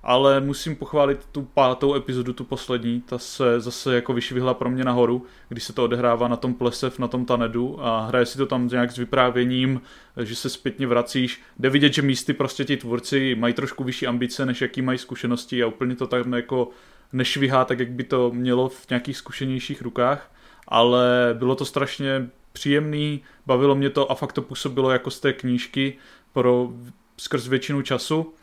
ale 0.03 0.41
musím 0.41 0.75
pochválit 0.75 1.19
tu 1.31 1.41
pátou 1.41 1.95
epizodu, 1.95 2.33
tu 2.33 2.43
poslední, 2.43 3.01
ta 3.01 3.17
se 3.17 3.59
zase 3.59 3.95
jako 3.95 4.13
vyšvihla 4.13 4.53
pro 4.53 4.69
mě 4.69 4.83
nahoru, 4.83 5.25
když 5.49 5.63
se 5.63 5.73
to 5.73 5.83
odehrává 5.83 6.27
na 6.27 6.35
tom 6.35 6.53
plesev, 6.53 6.99
na 6.99 7.07
tom 7.07 7.25
Tanedu. 7.25 7.85
A 7.85 8.05
hraje 8.05 8.25
si 8.25 8.37
to 8.37 8.45
tam 8.45 8.67
nějak 8.67 8.91
s 8.91 8.97
vyprávěním, 8.97 9.81
že 10.23 10.35
se 10.35 10.49
zpětně 10.49 10.87
vracíš. 10.87 11.41
Jde 11.59 11.69
vidět, 11.69 11.93
že 11.93 12.01
místy 12.01 12.33
prostě 12.33 12.65
ti 12.65 12.77
tvůrci 12.77 13.35
mají 13.35 13.53
trošku 13.53 13.83
vyšší 13.83 14.07
ambice, 14.07 14.45
než 14.45 14.61
jaký 14.61 14.81
mají 14.81 14.97
zkušenosti 14.97 15.63
a 15.63 15.67
úplně 15.67 15.95
to 15.95 16.07
tam 16.07 16.33
jako 16.33 16.69
nešvihá 17.13 17.65
tak, 17.65 17.79
jak 17.79 17.91
by 17.91 18.03
to 18.03 18.31
mělo 18.31 18.69
v 18.69 18.89
nějakých 18.89 19.17
zkušenějších 19.17 19.81
rukách, 19.81 20.31
ale 20.67 21.35
bylo 21.39 21.55
to 21.55 21.65
strašně 21.65 22.29
příjemný, 22.53 23.21
bavilo 23.45 23.75
mě 23.75 23.89
to 23.89 24.11
a 24.11 24.15
fakt 24.15 24.33
to 24.33 24.41
působilo 24.41 24.91
jako 24.91 25.11
z 25.11 25.19
té 25.19 25.33
knížky 25.33 25.97
pro 26.33 26.69
skrz 27.17 27.47
většinu 27.47 27.81
času 27.81 28.33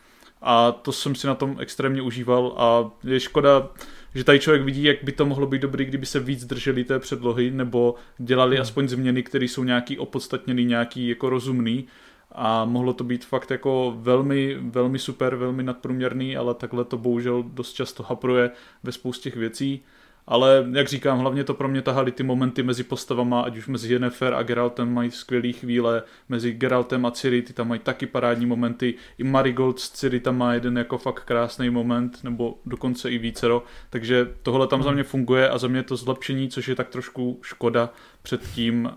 a 0.43 0.73
to 0.73 0.93
jsem 0.93 1.15
si 1.15 1.27
na 1.27 1.35
tom 1.35 1.57
extrémně 1.61 2.03
užíval 2.03 2.55
a 2.57 2.91
je 3.05 3.21
škoda, 3.21 3.69
že 4.15 4.25
tady 4.25 4.41
člověk 4.41 4.63
vidí, 4.63 4.83
jak 4.83 5.05
by 5.05 5.13
to 5.13 5.27
mohlo 5.27 5.47
být 5.47 5.63
dobrý, 5.63 5.85
kdyby 5.85 6.07
se 6.07 6.21
víc 6.21 6.45
drželi 6.45 6.85
té 6.85 6.99
předlohy, 6.99 7.51
nebo 7.51 7.95
dělali 8.19 8.57
hmm. 8.57 8.63
aspoň 8.63 8.89
změny, 8.89 9.23
které 9.23 9.45
jsou 9.45 9.65
nějaký 9.65 9.99
opodstatněný, 9.99 10.65
nějaký 10.65 11.09
jako 11.09 11.31
rozumný 11.31 11.87
a 12.33 12.65
mohlo 12.65 12.93
to 12.93 13.05
být 13.05 13.25
fakt 13.25 13.51
jako 13.51 13.95
velmi, 13.99 14.57
velmi 14.61 14.99
super, 14.99 15.37
velmi 15.37 15.63
nadprůměrný, 15.63 16.37
ale 16.37 16.55
takhle 16.55 16.85
to 16.85 16.99
bohužel 16.99 17.43
dost 17.43 17.73
často 17.73 18.03
hapruje 18.03 18.51
ve 18.83 18.93
spoustě 18.93 19.31
věcí. 19.31 19.83
Ale 20.27 20.67
jak 20.73 20.89
říkám, 20.89 21.19
hlavně 21.19 21.45
to 21.45 21.55
pro 21.55 21.69
mě 21.69 21.83
tahaly 21.83 22.13
ty 22.13 22.23
momenty 22.23 22.63
mezi 22.63 22.85
postavama, 22.85 23.43
ať 23.43 23.57
už 23.57 23.69
mezi 23.69 23.93
Yennefer 23.93 24.35
a 24.35 24.43
Geraltem 24.43 24.95
mají 24.95 25.11
skvělé 25.11 25.53
chvíle, 25.53 26.03
mezi 26.29 26.53
Geraltem 26.53 27.07
a 27.07 27.11
Ciri 27.11 27.43
ty 27.43 27.53
tam 27.53 27.69
mají 27.69 27.81
taky 27.81 28.07
parádní 28.07 28.47
momenty, 28.47 28.95
i 29.19 29.25
Marigold 29.25 29.81
s 29.81 29.91
Ciri 29.91 30.21
tam 30.21 30.39
má 30.39 30.55
jeden 30.55 30.79
jako 30.79 30.99
fakt 30.99 31.25
krásný 31.25 31.71
moment, 31.71 32.25
nebo 32.25 32.59
dokonce 32.67 33.11
i 33.11 33.19
vícero, 33.19 33.63
takže 33.91 34.29
tohle 34.43 34.67
tam 34.67 34.83
za 34.83 34.93
mě 34.93 35.03
funguje 35.03 35.49
a 35.49 35.59
za 35.59 35.69
mě 35.69 35.83
to 35.83 35.97
zlepšení, 35.97 36.49
což 36.49 36.69
je 36.69 36.75
tak 36.75 36.89
trošku 36.89 37.39
škoda 37.43 37.91
před 38.23 38.41
tím 38.55 38.91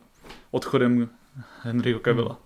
odchodem 0.51 1.10
Henryho 1.62 2.00
Cavilla. 2.00 2.39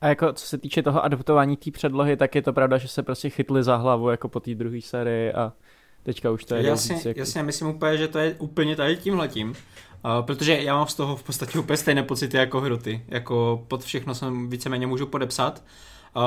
A 0.00 0.08
jako 0.08 0.32
co 0.32 0.46
se 0.46 0.58
týče 0.58 0.82
toho 0.82 1.04
adaptování 1.04 1.56
té 1.56 1.70
předlohy, 1.70 2.16
tak 2.16 2.34
je 2.34 2.42
to 2.42 2.52
pravda, 2.52 2.78
že 2.78 2.88
se 2.88 3.02
prostě 3.02 3.30
chytli 3.30 3.62
za 3.62 3.76
hlavu 3.76 4.10
jako 4.10 4.28
po 4.28 4.40
té 4.40 4.54
druhé 4.54 4.80
sérii 4.80 5.32
a 5.32 5.52
Teďka 6.06 6.30
už 6.30 6.44
to 6.44 6.54
je 6.54 6.66
jasně, 6.66 7.00
jako... 7.04 7.20
jasně, 7.20 7.42
myslím 7.42 7.68
úplně, 7.68 7.96
že 7.96 8.08
to 8.08 8.18
je 8.18 8.34
úplně 8.38 8.76
tady 8.76 8.96
tímhletím. 8.96 9.48
Uh, 9.48 9.54
protože 10.26 10.62
já 10.62 10.76
mám 10.76 10.86
z 10.86 10.94
toho 10.94 11.16
v 11.16 11.22
podstatě 11.22 11.58
úplně 11.58 11.76
stejné 11.76 12.02
pocity 12.02 12.36
jako 12.36 12.60
hroty. 12.60 13.04
Jako 13.08 13.64
pod 13.68 13.84
všechno 13.84 14.14
jsem 14.14 14.50
víceméně 14.50 14.86
můžu 14.86 15.06
podepsat. 15.06 15.64
Uh, 16.16 16.22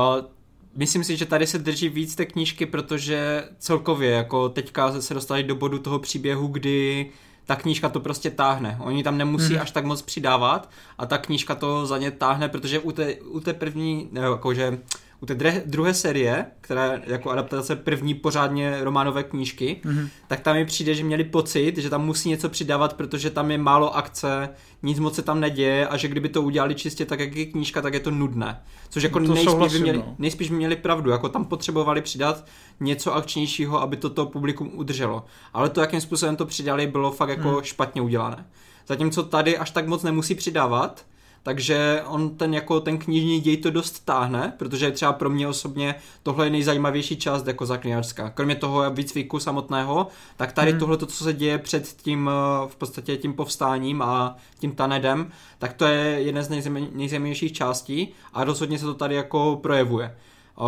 myslím 0.75 1.03
si, 1.03 1.17
že 1.17 1.25
tady 1.25 1.47
se 1.47 1.57
drží 1.57 1.89
víc 1.89 2.15
té 2.15 2.25
knížky, 2.25 2.65
protože 2.65 3.43
celkově, 3.59 4.11
jako 4.11 4.49
teďka 4.49 5.01
se 5.01 5.13
dostali 5.13 5.43
do 5.43 5.55
bodu 5.55 5.79
toho 5.79 5.99
příběhu, 5.99 6.47
kdy 6.47 7.09
ta 7.45 7.55
knížka 7.55 7.89
to 7.89 7.99
prostě 7.99 8.29
táhne. 8.29 8.77
Oni 8.81 9.03
tam 9.03 9.17
nemusí 9.17 9.53
hmm. 9.53 9.61
až 9.61 9.71
tak 9.71 9.85
moc 9.85 10.01
přidávat 10.01 10.69
a 10.97 11.05
ta 11.05 11.17
knížka 11.17 11.55
to 11.55 11.85
za 11.85 11.97
ně 11.97 12.11
táhne, 12.11 12.49
protože 12.49 12.79
u 12.79 12.91
té, 12.91 13.15
u 13.15 13.39
té 13.39 13.53
první, 13.53 14.09
jakože 14.13 14.79
u 15.21 15.25
té 15.25 15.35
dre, 15.35 15.63
druhé 15.65 15.93
série, 15.93 16.45
která 16.61 16.93
je 16.93 17.01
jako 17.05 17.29
adaptace 17.29 17.75
první 17.75 18.13
pořádně 18.13 18.77
románové 18.81 19.23
knížky, 19.23 19.81
mm-hmm. 19.83 20.09
tak 20.27 20.39
tam 20.39 20.55
mi 20.55 20.65
přijde, 20.65 20.93
že 20.93 21.03
měli 21.03 21.23
pocit, 21.23 21.77
že 21.77 21.89
tam 21.89 22.05
musí 22.05 22.29
něco 22.29 22.49
přidávat, 22.49 22.93
protože 22.93 23.29
tam 23.29 23.51
je 23.51 23.57
málo 23.57 23.95
akce, 23.95 24.49
nic 24.83 24.99
moc 24.99 25.15
se 25.15 25.21
tam 25.21 25.39
neděje 25.39 25.87
a 25.87 25.97
že 25.97 26.07
kdyby 26.07 26.29
to 26.29 26.41
udělali 26.41 26.75
čistě 26.75 27.05
tak, 27.05 27.19
jak 27.19 27.35
je 27.35 27.45
knížka, 27.45 27.81
tak 27.81 27.93
je 27.93 27.99
to 27.99 28.11
nudné. 28.11 28.61
Což 28.89 29.03
jako 29.03 29.19
to 29.19 29.33
nejspíš, 29.33 29.73
by 29.73 29.79
měli, 29.79 29.97
no. 29.97 30.15
nejspíš 30.17 30.49
by 30.49 30.55
měli 30.55 30.75
pravdu, 30.75 31.11
jako 31.11 31.29
tam 31.29 31.45
potřebovali 31.45 32.01
přidat 32.01 32.45
něco 32.79 33.15
akčnějšího, 33.15 33.81
aby 33.81 33.97
to 33.97 34.09
to 34.09 34.25
publikum 34.25 34.71
udrželo. 34.73 35.25
Ale 35.53 35.69
to, 35.69 35.81
jakým 35.81 36.01
způsobem 36.01 36.35
to 36.35 36.45
přidali, 36.45 36.87
bylo 36.87 37.11
fakt 37.11 37.29
jako 37.29 37.51
mm. 37.51 37.63
špatně 37.63 38.01
udělané. 38.01 38.45
Zatímco 38.87 39.23
tady 39.23 39.57
až 39.57 39.71
tak 39.71 39.87
moc 39.87 40.03
nemusí 40.03 40.35
přidávat, 40.35 41.05
takže 41.43 42.03
on 42.07 42.29
ten 42.29 42.53
jako 42.53 42.79
ten 42.79 42.97
knižní 42.97 43.39
děj 43.39 43.57
to 43.57 43.71
dost 43.71 44.05
táhne, 44.05 44.53
protože 44.57 44.91
třeba 44.91 45.13
pro 45.13 45.29
mě 45.29 45.47
osobně 45.47 45.95
tohle 46.23 46.45
je 46.45 46.49
nejzajímavější 46.49 47.17
část 47.17 47.47
jako 47.47 47.65
zaklinačská. 47.65 48.29
Kromě 48.29 48.55
toho 48.55 48.91
výcviku 48.91 49.39
samotného, 49.39 50.07
tak 50.37 50.51
tady 50.51 50.71
hmm. 50.71 50.79
tohle, 50.79 50.97
to, 50.97 51.05
co 51.05 51.23
se 51.23 51.33
děje 51.33 51.57
před 51.57 51.87
tím 51.87 52.29
eh, 52.29 52.67
v 52.67 52.75
podstatě 52.75 53.17
tím 53.17 53.33
povstáním 53.33 54.01
a 54.01 54.35
tím 54.59 54.71
tanedem, 54.71 55.31
tak 55.59 55.73
to 55.73 55.85
je 55.85 56.21
jedna 56.21 56.43
z 56.43 56.49
nejzajímavějších 56.93 57.53
částí 57.53 58.13
a 58.33 58.43
rozhodně 58.43 58.79
se 58.79 58.85
to 58.85 58.93
tady 58.93 59.15
jako 59.15 59.59
projevuje. 59.63 60.15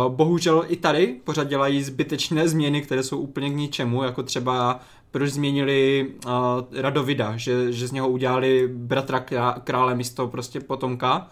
Bohužel 0.08 0.64
i 0.68 0.76
tady 0.76 1.20
pořád 1.24 1.44
dělají 1.44 1.82
zbytečné 1.82 2.48
změny, 2.48 2.82
které 2.82 3.02
jsou 3.02 3.18
úplně 3.18 3.50
k 3.50 3.56
ničemu, 3.56 4.02
jako 4.02 4.22
třeba 4.22 4.80
proč 5.12 5.30
změnili 5.30 6.06
uh, 6.26 6.32
Radovida, 6.80 7.36
že, 7.36 7.72
že 7.72 7.86
z 7.86 7.92
něho 7.92 8.08
udělali 8.08 8.68
bratra 8.72 9.24
krále 9.64 9.94
místo 9.94 10.28
prostě 10.28 10.60
potomka. 10.60 11.28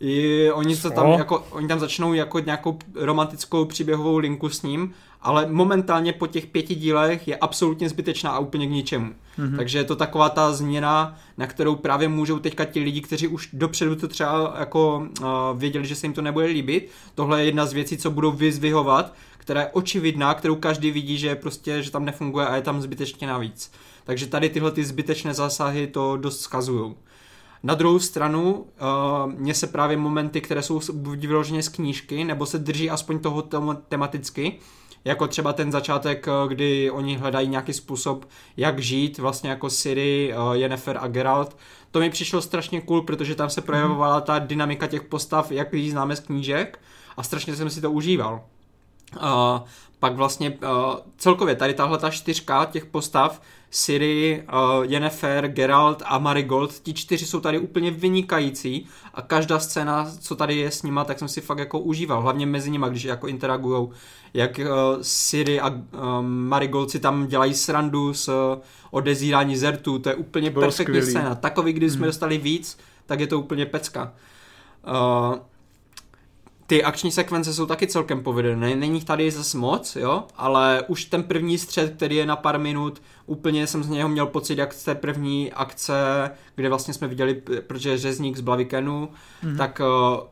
I 0.00 0.50
oni, 0.50 0.76
se 0.76 0.90
tam 0.90 1.10
jako, 1.10 1.44
oni 1.50 1.68
tam 1.68 1.80
začnou 1.80 2.14
jako 2.14 2.38
nějakou 2.38 2.78
romantickou 2.94 3.64
příběhovou 3.64 4.18
linku 4.18 4.48
s 4.48 4.62
ním, 4.62 4.92
ale 5.22 5.46
momentálně 5.50 6.12
po 6.12 6.26
těch 6.26 6.46
pěti 6.46 6.74
dílech 6.74 7.28
je 7.28 7.36
absolutně 7.36 7.88
zbytečná 7.88 8.30
a 8.30 8.38
úplně 8.38 8.66
k 8.66 8.70
ničemu. 8.70 9.12
Mm-hmm. 9.38 9.56
Takže 9.56 9.78
je 9.78 9.84
to 9.84 9.96
taková 9.96 10.28
ta 10.28 10.52
změna, 10.52 11.18
na 11.38 11.46
kterou 11.46 11.74
právě 11.74 12.08
můžou 12.08 12.38
teďka 12.38 12.64
ti 12.64 12.80
lidi, 12.80 13.00
kteří 13.00 13.28
už 13.28 13.48
dopředu 13.52 13.96
to 13.96 14.08
třeba 14.08 14.54
jako 14.58 15.08
uh, 15.20 15.28
věděli, 15.54 15.86
že 15.86 15.96
se 15.96 16.06
jim 16.06 16.12
to 16.12 16.22
nebude 16.22 16.46
líbit. 16.46 16.90
Tohle 17.14 17.40
je 17.40 17.46
jedna 17.46 17.66
z 17.66 17.72
věcí, 17.72 17.96
co 17.96 18.10
budou 18.10 18.30
vyzvihovat, 18.32 19.14
která 19.50 19.60
je 19.60 19.70
očividná, 19.72 20.34
kterou 20.34 20.54
každý 20.54 20.90
vidí, 20.90 21.18
že 21.18 21.34
prostě, 21.34 21.82
že 21.82 21.90
tam 21.90 22.04
nefunguje 22.04 22.46
a 22.46 22.56
je 22.56 22.62
tam 22.62 22.82
zbytečně 22.82 23.26
navíc. 23.26 23.72
Takže 24.04 24.26
tady 24.26 24.48
tyhle 24.48 24.70
ty 24.70 24.84
zbytečné 24.84 25.34
zásahy 25.34 25.86
to 25.86 26.16
dost 26.16 26.40
skazují. 26.40 26.94
Na 27.62 27.74
druhou 27.74 27.98
stranu, 27.98 28.52
uh, 28.52 29.32
mně 29.32 29.54
se 29.54 29.66
právě 29.66 29.96
momenty, 29.96 30.40
které 30.40 30.62
jsou 30.62 30.80
buď 30.92 31.18
vyloženě 31.18 31.62
z 31.62 31.68
knížky, 31.68 32.24
nebo 32.24 32.46
se 32.46 32.58
drží 32.58 32.90
aspoň 32.90 33.18
toho 33.18 33.42
tematicky, 33.88 34.58
jako 35.04 35.26
třeba 35.26 35.52
ten 35.52 35.72
začátek, 35.72 36.28
eh, 36.28 36.48
kdy 36.48 36.90
oni 36.90 37.16
hledají 37.16 37.48
nějaký 37.48 37.72
způsob, 37.72 38.28
jak 38.56 38.78
žít, 38.78 39.18
vlastně 39.18 39.50
jako 39.50 39.70
Siri, 39.70 40.34
uh, 40.36 40.52
Yennefer 40.52 40.98
a 41.00 41.08
Geralt. 41.08 41.56
To 41.90 42.00
mi 42.00 42.10
přišlo 42.10 42.42
strašně 42.42 42.80
cool, 42.80 43.02
protože 43.02 43.34
tam 43.34 43.50
se 43.50 43.60
projevovala 43.60 44.20
ta 44.20 44.38
dynamika 44.38 44.86
těch 44.86 45.02
postav, 45.02 45.52
jak 45.52 45.72
ji 45.72 45.90
známe 45.90 46.16
z 46.16 46.20
knížek 46.20 46.78
a 47.16 47.22
strašně 47.22 47.56
jsem 47.56 47.70
si 47.70 47.80
to 47.80 47.90
užíval. 47.90 48.40
Uh, 49.16 49.22
pak 49.98 50.16
vlastně 50.16 50.50
uh, 50.50 50.94
celkově 51.16 51.54
tady 51.54 51.74
tahle 51.74 51.98
ta 51.98 52.10
čtyřka 52.10 52.64
těch 52.64 52.86
postav, 52.86 53.40
Siri, 53.70 54.44
uh, 54.52 54.84
Yennefer, 54.84 55.48
Geralt 55.48 56.02
a 56.06 56.18
Marigold, 56.18 56.78
ti 56.78 56.94
čtyři 56.94 57.26
jsou 57.26 57.40
tady 57.40 57.58
úplně 57.58 57.90
vynikající 57.90 58.86
a 59.14 59.22
každá 59.22 59.58
scéna, 59.58 60.12
co 60.20 60.36
tady 60.36 60.56
je 60.56 60.70
s 60.70 60.82
nima, 60.82 61.04
tak 61.04 61.18
jsem 61.18 61.28
si 61.28 61.40
fakt 61.40 61.58
jako 61.58 61.78
užíval, 61.80 62.22
hlavně 62.22 62.46
mezi 62.46 62.70
nima, 62.70 62.88
když 62.88 63.04
jako 63.04 63.26
interagujou, 63.28 63.90
jak 64.34 64.58
uh, 64.58 64.66
Siri 65.02 65.60
a 65.60 65.68
uh, 65.68 65.78
Marigold 66.22 66.90
si 66.90 67.00
tam 67.00 67.26
dělají 67.26 67.54
srandu 67.54 68.14
s 68.14 68.28
uh, 68.28 68.60
odezírání 68.90 69.56
zertu, 69.56 69.98
to 69.98 70.08
je 70.08 70.14
úplně 70.14 70.50
Bylo 70.50 70.62
perfektní 70.62 70.94
skvělý. 70.94 71.10
scéna. 71.10 71.34
Takový, 71.34 71.72
když 71.72 71.90
hmm. 71.90 71.96
jsme 71.96 72.06
dostali 72.06 72.38
víc, 72.38 72.78
tak 73.06 73.20
je 73.20 73.26
to 73.26 73.38
úplně 73.40 73.66
pecka. 73.66 74.12
Uh, 74.86 75.38
ty 76.70 76.84
akční 76.84 77.10
sekvence 77.10 77.54
jsou 77.54 77.66
taky 77.66 77.86
celkem 77.86 78.22
povedené. 78.22 78.76
Není 78.76 78.94
jich 78.94 79.04
tady 79.04 79.30
zase 79.30 79.58
moc, 79.58 79.96
jo, 79.96 80.24
ale 80.36 80.82
už 80.88 81.04
ten 81.04 81.22
první 81.22 81.58
střed, 81.58 81.94
který 81.96 82.16
je 82.16 82.26
na 82.26 82.36
pár 82.36 82.58
minut, 82.58 83.02
úplně 83.26 83.66
jsem 83.66 83.82
z 83.82 83.88
něho 83.88 84.08
měl 84.08 84.26
pocit, 84.26 84.58
jak 84.58 84.72
z 84.72 84.84
té 84.84 84.94
první 84.94 85.52
akce, 85.52 86.30
kde 86.54 86.68
vlastně 86.68 86.94
jsme 86.94 87.08
viděli, 87.08 87.42
protože 87.66 87.98
řezník 87.98 88.36
z 88.36 88.40
Blavikenu, 88.40 89.08
mm-hmm. 89.44 89.56
tak 89.56 89.80
uh, 89.80 90.26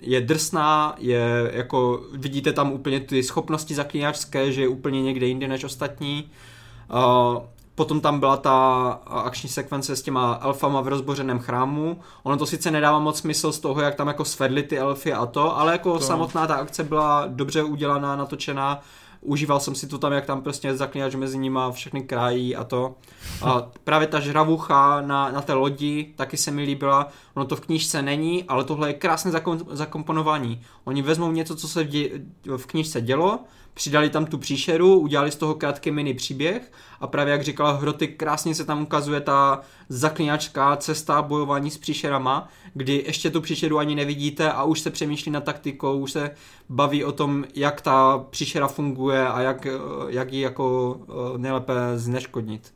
je 0.00 0.20
drsná, 0.20 0.94
je 0.98 1.50
jako, 1.54 2.02
vidíte 2.12 2.52
tam 2.52 2.72
úplně 2.72 3.00
ty 3.00 3.22
schopnosti 3.22 3.74
zaklínačské, 3.74 4.52
že 4.52 4.62
je 4.62 4.68
úplně 4.68 5.02
někde 5.02 5.26
jinde 5.26 5.48
než 5.48 5.64
ostatní. 5.64 6.30
Uh, 6.92 7.42
Potom 7.74 8.00
tam 8.00 8.20
byla 8.20 8.36
ta 8.36 8.88
akční 9.06 9.48
sekvence 9.48 9.96
s 9.96 10.02
těma 10.02 10.38
elfama 10.42 10.80
v 10.80 10.88
rozbořeném 10.88 11.38
chrámu. 11.38 12.00
Ono 12.22 12.36
to 12.36 12.46
sice 12.46 12.70
nedává 12.70 12.98
moc 12.98 13.18
smysl 13.18 13.52
z 13.52 13.60
toho, 13.60 13.80
jak 13.80 13.94
tam 13.94 14.08
jako 14.08 14.24
svedli 14.24 14.62
ty 14.62 14.78
elfy 14.78 15.12
a 15.12 15.26
to, 15.26 15.58
ale 15.58 15.72
jako 15.72 15.98
to. 15.98 16.04
samotná 16.04 16.46
ta 16.46 16.54
akce 16.54 16.84
byla 16.84 17.24
dobře 17.26 17.62
udělaná, 17.62 18.16
natočená. 18.16 18.80
užíval 19.20 19.60
jsem 19.60 19.74
si 19.74 19.86
to 19.86 19.98
tam, 19.98 20.12
jak 20.12 20.26
tam 20.26 20.42
prostě 20.42 20.76
zaklínač 20.76 21.14
mezi 21.14 21.38
nima 21.38 21.72
všechny 21.72 22.02
krají 22.02 22.56
a 22.56 22.64
to. 22.64 22.94
A 23.42 23.66
právě 23.84 24.06
ta 24.06 24.20
žravucha 24.20 25.00
na, 25.00 25.30
na 25.30 25.40
té 25.40 25.52
lodi 25.52 26.12
taky 26.16 26.36
se 26.36 26.50
mi 26.50 26.62
líbila. 26.62 27.08
Ono 27.34 27.46
to 27.46 27.56
v 27.56 27.60
knížce 27.60 28.02
není, 28.02 28.44
ale 28.44 28.64
tohle 28.64 28.88
je 28.88 28.94
krásné 28.94 29.30
zakon, 29.30 29.60
zakomponování. 29.70 30.62
Oni 30.84 31.02
vezmou 31.02 31.32
něco, 31.32 31.56
co 31.56 31.68
se 31.68 31.84
v, 31.84 31.88
dě, 31.88 32.10
v 32.56 32.66
knížce 32.66 33.00
dělo, 33.00 33.38
přidali 33.74 34.10
tam 34.10 34.26
tu 34.26 34.38
příšeru, 34.38 34.98
udělali 34.98 35.30
z 35.30 35.36
toho 35.36 35.54
krátký 35.54 35.90
mini 35.90 36.14
příběh 36.14 36.72
a 37.00 37.06
právě 37.06 37.32
jak 37.32 37.44
říkala 37.44 37.72
Hroty, 37.72 38.08
krásně 38.08 38.54
se 38.54 38.64
tam 38.64 38.82
ukazuje 38.82 39.20
ta 39.20 39.60
zaklínačka 39.88 40.76
cesta 40.76 41.22
bojování 41.22 41.70
s 41.70 41.78
příšerama, 41.78 42.48
kdy 42.74 43.04
ještě 43.06 43.30
tu 43.30 43.40
příšeru 43.40 43.78
ani 43.78 43.94
nevidíte 43.94 44.52
a 44.52 44.62
už 44.62 44.80
se 44.80 44.90
přemýšlí 44.90 45.32
na 45.32 45.40
taktikou, 45.40 45.98
už 45.98 46.12
se 46.12 46.30
baví 46.68 47.04
o 47.04 47.12
tom, 47.12 47.44
jak 47.54 47.80
ta 47.80 48.24
příšera 48.30 48.68
funguje 48.68 49.28
a 49.28 49.40
jak, 49.40 49.66
jak 50.08 50.32
ji 50.32 50.40
jako 50.40 50.96
eh, 51.02 51.38
nejlépe 51.38 51.74
zneškodnit. 51.96 52.74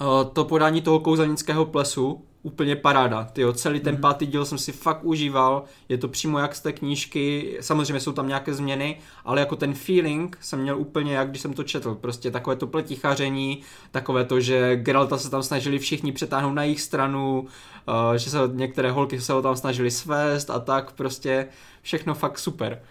Eh, 0.00 0.04
to 0.32 0.44
podání 0.44 0.82
toho 0.82 1.00
kouzelnického 1.00 1.64
plesu 1.64 2.24
úplně 2.42 2.76
paráda. 2.76 3.24
Tyjo, 3.24 3.52
celý 3.52 3.80
ten 3.80 3.94
mm. 3.94 4.00
pátý 4.00 4.26
díl 4.26 4.44
jsem 4.44 4.58
si 4.58 4.72
fakt 4.72 5.04
užíval, 5.04 5.64
je 5.88 5.98
to 5.98 6.08
přímo 6.08 6.38
jak 6.38 6.54
z 6.54 6.60
té 6.60 6.72
knížky, 6.72 7.56
samozřejmě 7.60 8.00
jsou 8.00 8.12
tam 8.12 8.28
nějaké 8.28 8.54
změny, 8.54 8.98
ale 9.24 9.40
jako 9.40 9.56
ten 9.56 9.74
feeling 9.74 10.38
jsem 10.40 10.60
měl 10.60 10.78
úplně 10.78 11.14
jak 11.14 11.30
když 11.30 11.42
jsem 11.42 11.52
to 11.52 11.64
četl, 11.64 11.94
prostě 11.94 12.30
takové 12.30 12.56
to 12.56 12.66
pletichaření, 12.66 13.62
takové 13.90 14.24
to, 14.24 14.40
že 14.40 14.76
Geralta 14.76 15.18
se 15.18 15.30
tam 15.30 15.42
snažili 15.42 15.78
všichni 15.78 16.12
přetáhnout 16.12 16.54
na 16.54 16.62
jejich 16.62 16.80
stranu, 16.80 17.40
uh, 17.40 18.14
že 18.16 18.30
se 18.30 18.38
některé 18.52 18.90
holky 18.90 19.20
se 19.20 19.32
ho 19.32 19.42
tam 19.42 19.56
snažili 19.56 19.90
svést 19.90 20.50
a 20.50 20.58
tak, 20.58 20.92
prostě 20.92 21.46
všechno 21.82 22.14
fakt 22.14 22.38
super. 22.38 22.82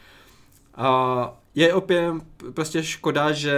Uh, 0.79 0.85
je 1.55 1.73
opět 1.73 2.13
prostě 2.53 2.83
škoda, 2.83 3.31
že 3.31 3.53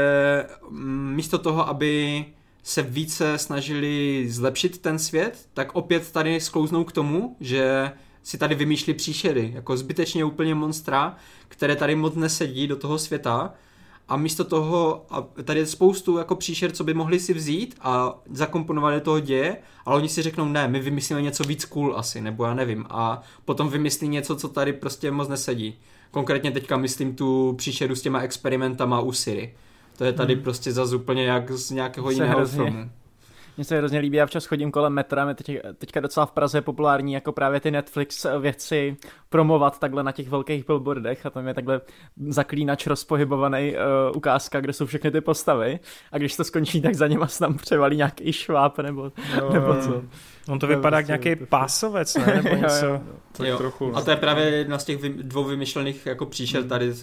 mm, 0.69 1.13
místo 1.15 1.38
toho, 1.38 1.69
aby 1.69 2.25
se 2.63 2.82
více 2.82 3.38
snažili 3.38 4.25
zlepšit 4.30 4.77
ten 4.77 5.00
svět, 5.00 5.50
tak 5.53 5.75
opět 5.75 6.12
tady 6.12 6.39
sklouznou 6.39 6.84
k 6.84 6.91
tomu, 6.91 7.36
že 7.39 7.91
si 8.24 8.38
tady 8.38 8.56
vymýšlí 8.56 8.94
příšery, 8.94 9.51
jako 9.56 9.77
zbytečně 9.77 10.25
úplně 10.25 10.56
monstra, 10.56 11.15
které 11.48 11.75
tady 11.75 11.96
moc 11.96 12.15
nesedí 12.15 12.68
do 12.68 12.75
toho 12.75 13.00
světa 13.00 13.53
a 14.08 14.18
místo 14.18 14.44
toho, 14.44 15.06
a 15.10 15.22
tady 15.22 15.60
je 15.60 15.65
spoustu 15.65 16.18
jako 16.18 16.36
příšer, 16.36 16.72
co 16.72 16.84
by 16.84 16.94
mohli 16.94 17.20
si 17.20 17.34
vzít 17.34 17.75
a 17.82 18.20
zakomponovat 18.32 18.94
do 18.94 19.01
toho 19.01 19.20
děje, 19.20 19.58
ale 19.86 19.98
oni 19.98 20.10
si 20.10 20.22
řeknou, 20.22 20.46
ne, 20.46 20.68
my 20.68 20.80
vymyslíme 20.80 21.22
něco 21.22 21.44
víc 21.44 21.65
cool 21.65 21.94
asi, 21.98 22.22
nebo 22.22 22.46
já 22.46 22.53
nevím, 22.53 22.86
a 22.89 23.22
potom 23.46 23.70
vymyslí 23.70 24.08
něco, 24.08 24.36
co 24.36 24.48
tady 24.48 24.74
prostě 24.74 25.12
moc 25.12 25.30
nesedí. 25.30 25.80
Konkrétně 26.12 26.51
teďka 26.51 26.77
myslím 26.77 27.15
tu 27.15 27.53
příšeru 27.58 27.96
s 27.96 28.01
těma 28.01 28.20
experimentama 28.20 29.00
u 29.00 29.12
Siri 29.12 29.56
to 30.01 30.05
je 30.05 30.13
tady 30.13 30.34
hmm. 30.34 30.43
prostě 30.43 30.72
zase 30.72 30.96
úplně 30.96 31.25
jak 31.25 31.51
z 31.51 31.72
nějakého 31.72 32.12
jiného 32.12 32.38
hrozně, 32.38 32.63
filmu. 32.63 32.89
Mně 33.58 33.65
se 33.65 33.77
hrozně 33.77 34.00
líbí, 34.00 34.17
já 34.17 34.25
včas 34.25 34.46
chodím 34.46 34.72
kolem 34.72 34.93
metra, 34.93 35.25
mě 35.25 35.34
teď, 35.34 35.58
teďka 35.77 36.00
docela 36.00 36.25
v 36.25 36.31
Praze 36.31 36.58
je 36.58 36.62
populární 36.62 37.13
jako 37.13 37.31
právě 37.31 37.60
ty 37.60 37.72
Netflix 37.72 38.25
věci 38.39 38.98
promovat 39.29 39.79
takhle 39.79 40.03
na 40.03 40.12
těch 40.12 40.29
velkých 40.29 40.65
billboardech 40.65 41.25
a 41.25 41.29
tam 41.29 41.48
je 41.48 41.53
takhle 41.53 41.81
zaklínač 42.27 42.88
rozpohybovaný 42.88 43.74
uh, 43.74 44.17
ukázka, 44.17 44.62
kde 44.62 44.74
jsou 44.74 44.86
všechny 44.86 45.12
ty 45.12 45.22
postavy 45.22 45.79
a 46.12 46.17
když 46.17 46.36
to 46.36 46.43
skončí, 46.43 46.81
tak 46.81 46.96
za 46.96 47.08
něma 47.08 47.27
se 47.27 47.39
tam 47.39 47.58
převalí 47.58 47.98
nějaký 47.98 48.34
šváb 48.34 48.79
nebo, 48.79 49.12
no, 49.41 49.50
nebo 49.53 49.75
co. 49.81 50.01
On 50.48 50.60
to 50.60 50.67
vypadá 50.67 50.98
jak 50.98 51.08
nějaký 51.08 51.36
pásovec, 51.36 52.15
ne? 52.15 52.41
Nebo 52.43 52.55
něco. 52.62 52.86
jo, 52.86 53.01
jo. 53.39 53.46
jo. 53.46 53.58
Trochu. 53.58 53.98
A 53.98 54.01
to 54.01 54.12
je 54.12 54.17
právě 54.17 54.46
jedna 54.46 54.79
z 54.79 54.86
těch 54.86 55.00
dvou 55.10 55.43
vymyšlených 55.43 56.05
jako 56.05 56.25
příšer 56.25 56.63
tady, 56.63 56.93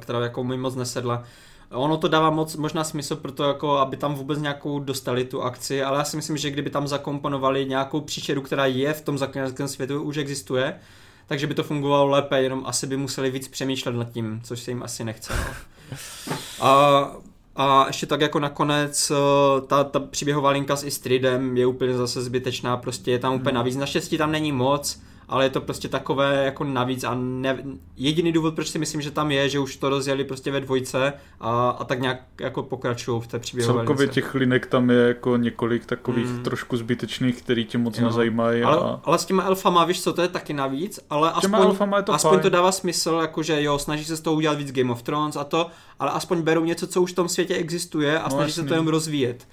která 0.00 0.20
jako 0.20 0.44
mi 0.44 0.56
moc 0.56 0.74
nesedla. 0.74 1.24
Ono 1.70 1.96
to 1.96 2.08
dává 2.08 2.30
moc 2.30 2.56
možná 2.56 2.84
smysl 2.84 3.16
pro 3.16 3.32
to, 3.32 3.44
jako 3.44 3.78
aby 3.78 3.96
tam 3.96 4.14
vůbec 4.14 4.38
nějakou 4.38 4.80
dostali 4.80 5.24
tu 5.24 5.42
akci, 5.42 5.82
ale 5.82 5.98
já 5.98 6.04
si 6.04 6.16
myslím, 6.16 6.36
že 6.36 6.50
kdyby 6.50 6.70
tam 6.70 6.88
zakomponovali 6.88 7.66
nějakou 7.66 8.00
příšeru, 8.00 8.42
která 8.42 8.66
je 8.66 8.92
v 8.92 9.00
tom 9.00 9.18
zaklinačském 9.18 9.68
světu, 9.68 10.02
už 10.02 10.16
existuje, 10.16 10.80
takže 11.26 11.46
by 11.46 11.54
to 11.54 11.62
fungovalo 11.62 12.06
lépe, 12.06 12.42
jenom 12.42 12.62
asi 12.66 12.86
by 12.86 12.96
museli 12.96 13.30
víc 13.30 13.48
přemýšlet 13.48 13.92
nad 13.92 14.10
tím, 14.10 14.40
což 14.44 14.60
se 14.60 14.70
jim 14.70 14.82
asi 14.82 15.04
nechce. 15.04 15.32
No. 15.36 15.54
A, 16.60 17.10
a 17.56 17.86
ještě 17.86 18.06
tak 18.06 18.20
jako 18.20 18.40
nakonec 18.40 19.10
eh, 19.10 19.60
ta, 19.66 19.84
ta 19.84 20.00
příběhová 20.00 20.50
linka 20.50 20.76
s 20.76 20.84
Istridem 20.84 21.56
je 21.56 21.66
úplně 21.66 21.96
zase 21.96 22.22
zbytečná, 22.22 22.76
prostě 22.76 23.10
je 23.10 23.18
tam 23.18 23.34
úplně 23.34 23.50
hmm. 23.50 23.54
navíc. 23.54 23.76
Naštěstí 23.76 24.18
tam 24.18 24.32
není 24.32 24.52
moc, 24.52 25.00
ale 25.30 25.44
je 25.44 25.50
to 25.50 25.60
prostě 25.60 25.88
takové 25.88 26.44
jako 26.44 26.64
navíc 26.64 27.04
a 27.04 27.14
ne, 27.14 27.58
jediný 27.96 28.32
důvod, 28.32 28.54
proč 28.54 28.68
si 28.68 28.78
myslím, 28.78 29.00
že 29.00 29.10
tam 29.10 29.30
je, 29.30 29.48
že 29.48 29.58
už 29.58 29.76
to 29.76 29.88
rozjeli 29.88 30.24
prostě 30.24 30.50
ve 30.50 30.60
dvojce 30.60 31.12
a, 31.40 31.70
a 31.70 31.84
tak 31.84 32.00
nějak 32.00 32.20
jako 32.40 32.62
pokračují 32.62 33.22
v 33.22 33.26
té 33.26 33.38
příběhové 33.38 33.78
Celkově 33.78 34.04
lince. 34.04 34.14
těch 34.14 34.34
linek 34.34 34.66
tam 34.66 34.90
je 34.90 34.96
jako 34.96 35.36
několik 35.36 35.86
takových 35.86 36.26
hmm. 36.26 36.42
trošku 36.42 36.76
zbytečných, 36.76 37.42
který 37.42 37.64
tě 37.64 37.78
moc 37.78 37.98
jo. 37.98 38.04
nezajímají. 38.04 38.62
Ale, 38.62 38.78
a... 38.78 39.00
ale 39.04 39.18
s 39.18 39.24
těma 39.24 39.42
elfama, 39.42 39.84
víš 39.84 40.02
co, 40.02 40.12
to 40.12 40.22
je 40.22 40.28
taky 40.28 40.52
navíc, 40.52 41.00
ale 41.10 41.32
aspoň, 41.32 41.76
je 41.96 42.02
to, 42.02 42.14
aspoň 42.14 42.40
to 42.40 42.50
dává 42.50 42.72
smysl, 42.72 43.18
jakože 43.20 43.62
jo, 43.62 43.78
snaží 43.78 44.04
se 44.04 44.16
z 44.16 44.20
toho 44.20 44.36
udělat 44.36 44.58
víc 44.58 44.72
Game 44.72 44.92
of 44.92 45.02
Thrones 45.02 45.36
a 45.36 45.44
to, 45.44 45.66
ale 45.98 46.10
aspoň 46.10 46.42
berou 46.42 46.64
něco, 46.64 46.86
co 46.86 47.02
už 47.02 47.12
v 47.12 47.14
tom 47.14 47.28
světě 47.28 47.54
existuje 47.54 48.18
a 48.18 48.24
no, 48.24 48.30
snaží 48.30 48.50
jasný. 48.50 48.62
se 48.62 48.68
to 48.68 48.74
jen 48.74 48.88
rozvíjet. 48.88 49.48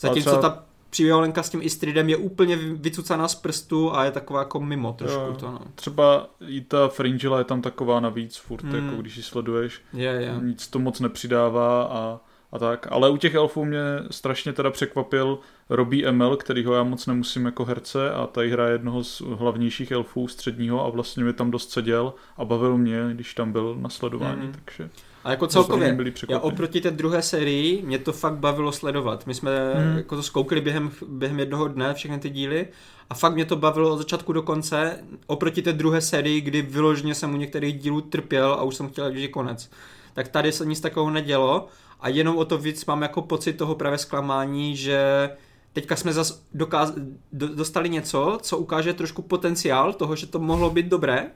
Zatímco 0.00 0.30
třeba... 0.30 0.42
ta 0.42 0.71
příběholenka 0.92 1.42
s 1.42 1.50
tím 1.50 1.62
Istridem 1.62 2.08
je 2.08 2.16
úplně 2.16 2.56
vycucaná 2.56 3.28
z 3.28 3.34
prstu 3.34 3.96
a 3.96 4.04
je 4.04 4.10
taková 4.10 4.38
jako 4.38 4.60
mimo 4.60 4.92
trošku 4.92 5.20
jo, 5.20 5.36
to, 5.38 5.50
no. 5.50 5.60
Třeba 5.74 6.30
i 6.48 6.60
ta 6.60 6.88
Fringilla 6.88 7.38
je 7.38 7.44
tam 7.44 7.62
taková 7.62 8.00
navíc 8.00 8.36
furt, 8.36 8.64
hmm. 8.64 8.74
jako 8.74 9.02
když 9.02 9.16
ji 9.16 9.22
sleduješ. 9.22 9.80
Je, 9.92 10.10
je. 10.10 10.34
Nic 10.40 10.68
to 10.68 10.78
moc 10.78 11.00
nepřidává 11.00 11.82
a, 11.82 12.20
a 12.52 12.58
tak. 12.58 12.86
Ale 12.90 13.10
u 13.10 13.16
těch 13.16 13.34
elfů 13.34 13.64
mě 13.64 13.80
strašně 14.10 14.52
teda 14.52 14.70
překvapil 14.70 15.38
Robbie 15.70 16.12
ML, 16.12 16.36
kterýho 16.36 16.74
já 16.74 16.82
moc 16.82 17.06
nemusím 17.06 17.44
jako 17.44 17.64
herce 17.64 18.10
a 18.10 18.26
tady 18.26 18.50
hraje 18.50 18.72
jednoho 18.72 19.04
z 19.04 19.20
hlavnějších 19.20 19.90
elfů 19.90 20.28
středního 20.28 20.86
a 20.86 20.90
vlastně 20.90 21.24
mi 21.24 21.32
tam 21.32 21.50
dost 21.50 21.70
seděl 21.70 22.14
a 22.36 22.44
bavil 22.44 22.78
mě, 22.78 23.10
když 23.12 23.34
tam 23.34 23.52
byl 23.52 23.76
na 23.78 23.88
sledování, 23.88 24.42
hmm. 24.42 24.54
takže... 24.64 24.90
A 25.24 25.30
jako 25.30 25.46
celkově, 25.46 25.96
já 26.28 26.38
oproti 26.38 26.80
té 26.80 26.90
druhé 26.90 27.22
sérii, 27.22 27.82
mě 27.82 27.98
to 27.98 28.12
fakt 28.12 28.34
bavilo 28.34 28.72
sledovat. 28.72 29.26
My 29.26 29.34
jsme 29.34 29.74
hmm. 29.74 29.96
jako 29.96 30.16
to 30.16 30.22
zkoukli 30.22 30.60
během, 30.60 30.90
během 31.08 31.38
jednoho 31.38 31.68
dne 31.68 31.94
všechny 31.94 32.18
ty 32.18 32.30
díly 32.30 32.68
a 33.10 33.14
fakt 33.14 33.34
mě 33.34 33.44
to 33.44 33.56
bavilo 33.56 33.92
od 33.92 33.98
začátku 33.98 34.32
do 34.32 34.42
konce, 34.42 34.98
oproti 35.26 35.62
té 35.62 35.72
druhé 35.72 36.00
sérii, 36.00 36.40
kdy 36.40 36.62
vyloženě 36.62 37.14
jsem 37.14 37.34
u 37.34 37.36
některých 37.36 37.78
dílů 37.78 38.00
trpěl 38.00 38.52
a 38.52 38.62
už 38.62 38.74
jsem 38.74 38.88
chtěl, 38.88 39.16
že 39.16 39.28
konec. 39.28 39.70
Tak 40.14 40.28
tady 40.28 40.52
se 40.52 40.66
nic 40.66 40.80
takového 40.80 41.10
nedělo 41.10 41.68
a 42.00 42.08
jenom 42.08 42.36
o 42.36 42.44
to 42.44 42.58
víc 42.58 42.86
mám 42.86 43.02
jako 43.02 43.22
pocit 43.22 43.52
toho 43.52 43.74
právě 43.74 43.98
zklamání, 43.98 44.76
že 44.76 45.30
teďka 45.72 45.96
jsme 45.96 46.12
zase 46.12 46.34
dokáz- 46.54 46.94
dostali 47.32 47.88
něco, 47.88 48.38
co 48.42 48.58
ukáže 48.58 48.92
trošku 48.92 49.22
potenciál 49.22 49.92
toho, 49.92 50.16
že 50.16 50.26
to 50.26 50.38
mohlo 50.38 50.70
být 50.70 50.86
dobré, 50.86 51.30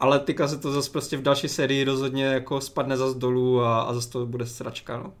ale 0.00 0.18
tyka 0.18 0.48
se 0.48 0.58
to 0.58 0.72
zase 0.72 0.90
prostě 0.90 1.16
v 1.16 1.22
další 1.22 1.48
sérii 1.48 1.84
rozhodně 1.84 2.24
jako 2.24 2.60
spadne 2.60 2.96
zase 2.96 3.18
dolů 3.18 3.60
a, 3.60 3.80
a 3.80 3.94
zase 3.94 4.10
to 4.10 4.26
bude 4.26 4.46
sračka, 4.46 4.96
no. 4.96 5.12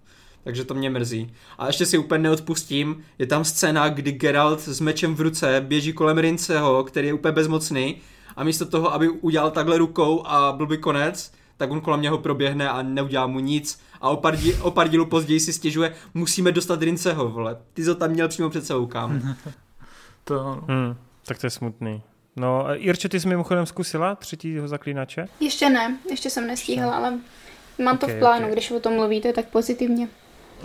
Takže 0.44 0.64
to 0.64 0.74
mě 0.74 0.90
mrzí. 0.90 1.32
A 1.58 1.66
ještě 1.66 1.86
si 1.86 1.98
úplně 1.98 2.22
neodpustím, 2.22 3.02
je 3.18 3.26
tam 3.26 3.44
scéna, 3.44 3.88
kdy 3.88 4.12
Geralt 4.12 4.60
s 4.60 4.80
mečem 4.80 5.14
v 5.14 5.20
ruce 5.20 5.64
běží 5.66 5.92
kolem 5.92 6.18
Rinceho, 6.18 6.84
který 6.84 7.06
je 7.06 7.14
úplně 7.14 7.32
bezmocný 7.32 7.96
a 8.36 8.44
místo 8.44 8.66
toho, 8.66 8.94
aby 8.94 9.08
udělal 9.08 9.50
takhle 9.50 9.78
rukou 9.78 10.26
a 10.26 10.52
byl 10.52 10.66
by 10.66 10.78
konec, 10.78 11.32
tak 11.56 11.70
on 11.70 11.80
kolem 11.80 12.02
něho 12.02 12.18
proběhne 12.18 12.68
a 12.68 12.82
neudělá 12.82 13.26
mu 13.26 13.40
nic 13.40 13.80
a 14.00 14.08
o 14.08 14.16
pár, 14.16 14.36
dí, 14.36 14.54
o 14.54 14.70
pár 14.70 14.88
dílů 14.88 15.06
později 15.06 15.40
si 15.40 15.52
stěžuje, 15.52 15.94
musíme 16.14 16.52
dostat 16.52 16.82
Rinceho, 16.82 17.28
vole. 17.28 17.56
Ty 17.72 17.84
to 17.84 17.94
tam 17.94 18.10
měl 18.10 18.28
přímo 18.28 18.50
před 18.50 18.66
sebou, 18.66 18.86
kam. 18.86 19.36
to, 20.24 20.64
hmm, 20.68 20.96
tak 21.24 21.38
to 21.38 21.46
je 21.46 21.50
smutný. 21.50 22.02
No, 22.36 22.66
Irče, 22.74 23.08
ty 23.08 23.20
jsi 23.20 23.28
mimochodem 23.28 23.66
zkusila 23.66 24.14
třetího 24.14 24.68
zaklínače? 24.68 25.26
Ještě 25.40 25.70
ne, 25.70 25.98
ještě 26.10 26.30
jsem 26.30 26.46
nestíhala, 26.46 26.96
ale 26.96 27.18
mám 27.78 27.94
okay, 27.96 27.98
to 27.98 28.16
v 28.16 28.18
plánu, 28.18 28.42
okay. 28.42 28.52
když 28.52 28.70
o 28.70 28.80
tom 28.80 28.94
mluvíte, 28.94 29.32
tak 29.32 29.48
pozitivně. 29.48 30.08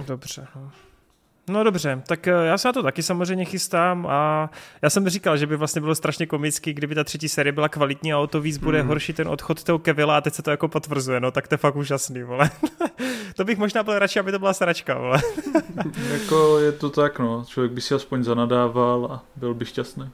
Dobře. 0.08 0.48
No. 0.56 0.72
No 1.50 1.64
dobře, 1.64 2.02
tak 2.08 2.28
eh, 2.28 2.32
já 2.32 2.58
se 2.58 2.68
na 2.68 2.74
to 2.74 2.84
taky 2.84 3.04
samozřejmě 3.04 3.46
chystám 3.46 4.08
a 4.10 4.50
já 4.82 4.90
jsem 4.90 5.10
říkal, 5.10 5.38
že 5.38 5.48
by 5.48 5.58
vlastně 5.58 5.82
bylo 5.82 5.96
strašně 5.96 6.26
komický, 6.26 6.74
kdyby 6.74 6.96
ta 6.96 7.04
třetí 7.04 7.30
série 7.30 7.52
byla 7.52 7.70
kvalitní 7.70 8.14
a 8.14 8.18
o 8.18 8.28
to 8.28 8.42
víc 8.42 8.58
bude 8.58 8.84
mm. 8.84 8.88
horší 8.88 9.14
ten 9.14 9.28
odchod 9.28 9.64
toho 9.64 9.80
Kevila 9.80 10.18
a 10.18 10.22
teď 10.22 10.34
se 10.34 10.42
to 10.42 10.52
jako 10.52 10.68
potvrzuje, 10.68 11.20
no 11.20 11.32
tak 11.32 11.48
to 11.48 11.54
je 11.54 11.58
fakt 11.58 11.76
úžasný, 11.76 12.24
vole. 12.24 12.50
to 13.36 13.44
bych 13.44 13.58
možná 13.58 13.84
byl 13.84 14.00
radši, 14.00 14.20
aby 14.20 14.32
to 14.32 14.40
byla 14.40 14.54
sračka, 14.54 14.98
vole. 14.98 15.22
jako 16.12 16.60
je 16.60 16.72
to 16.72 16.90
tak, 16.90 17.20
no, 17.20 17.46
člověk 17.48 17.72
by 17.72 17.82
si 17.82 17.94
aspoň 17.94 18.24
zanadával 18.24 19.06
a 19.12 19.24
byl 19.36 19.54
by 19.54 19.66
šťastný. 19.66 20.10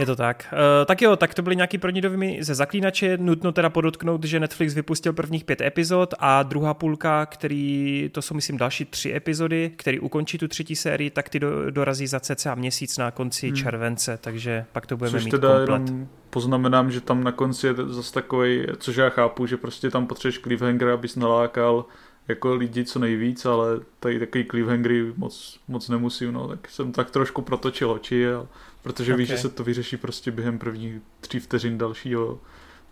Je 0.00 0.06
to 0.06 0.16
tak. 0.16 0.48
Uh, 0.52 0.86
tak 0.86 1.02
jo, 1.02 1.16
tak 1.16 1.34
to 1.34 1.42
byly 1.42 1.56
nějaký 1.56 1.78
první 1.78 2.00
dovimy 2.00 2.38
ze 2.40 2.54
Zaklínače. 2.54 3.16
Nutno 3.16 3.52
teda 3.52 3.70
podotknout, 3.70 4.24
že 4.24 4.40
Netflix 4.40 4.74
vypustil 4.74 5.12
prvních 5.12 5.44
pět 5.44 5.60
epizod 5.60 6.14
a 6.18 6.42
druhá 6.42 6.74
půlka, 6.74 7.26
který, 7.26 8.10
to 8.12 8.22
jsou 8.22 8.34
myslím 8.34 8.56
další 8.56 8.84
tři 8.84 9.14
epizody, 9.14 9.72
který 9.76 10.00
ukončí 10.00 10.38
tu 10.38 10.48
třetí 10.48 10.76
sérii, 10.76 11.10
tak 11.10 11.28
ty 11.28 11.40
do, 11.40 11.70
dorazí 11.70 12.06
za 12.06 12.20
cca 12.20 12.54
měsíc 12.54 12.98
na 12.98 13.10
konci 13.10 13.46
hmm. 13.46 13.56
července, 13.56 14.18
takže 14.20 14.64
pak 14.72 14.86
to 14.86 14.96
budeme 14.96 15.18
Což 15.18 15.24
mít 15.24 15.30
teda 15.30 15.56
komplet. 15.56 15.82
Jenom 15.88 16.08
poznamenám, 16.30 16.90
že 16.90 17.00
tam 17.00 17.24
na 17.24 17.32
konci 17.32 17.66
je 17.66 17.74
zase 17.86 18.12
takový, 18.12 18.66
což 18.78 18.96
já 18.96 19.08
chápu, 19.08 19.46
že 19.46 19.56
prostě 19.56 19.90
tam 19.90 20.06
potřebuješ 20.06 20.38
cliffhanger, 20.38 20.88
abys 20.88 21.16
nalákal 21.16 21.84
jako 22.28 22.54
lidi 22.54 22.84
co 22.84 22.98
nejvíc, 22.98 23.46
ale 23.46 23.80
tady 24.00 24.18
takový 24.18 24.44
cliffhangery 24.44 25.12
moc, 25.16 25.60
moc 25.68 25.88
nemusím, 25.88 26.32
no, 26.32 26.48
tak 26.48 26.70
jsem 26.70 26.92
tak 26.92 27.10
trošku 27.10 27.42
protočil 27.42 27.90
oči, 27.90 28.28
a, 28.28 28.46
protože 28.82 29.12
okay. 29.12 29.18
víš, 29.18 29.28
že 29.28 29.38
se 29.38 29.48
to 29.48 29.64
vyřeší 29.64 29.96
prostě 29.96 30.30
během 30.30 30.58
prvních 30.58 31.02
tří 31.20 31.40
vteřin 31.40 31.78
dalšího 31.78 32.40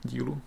dílu. 0.02 0.40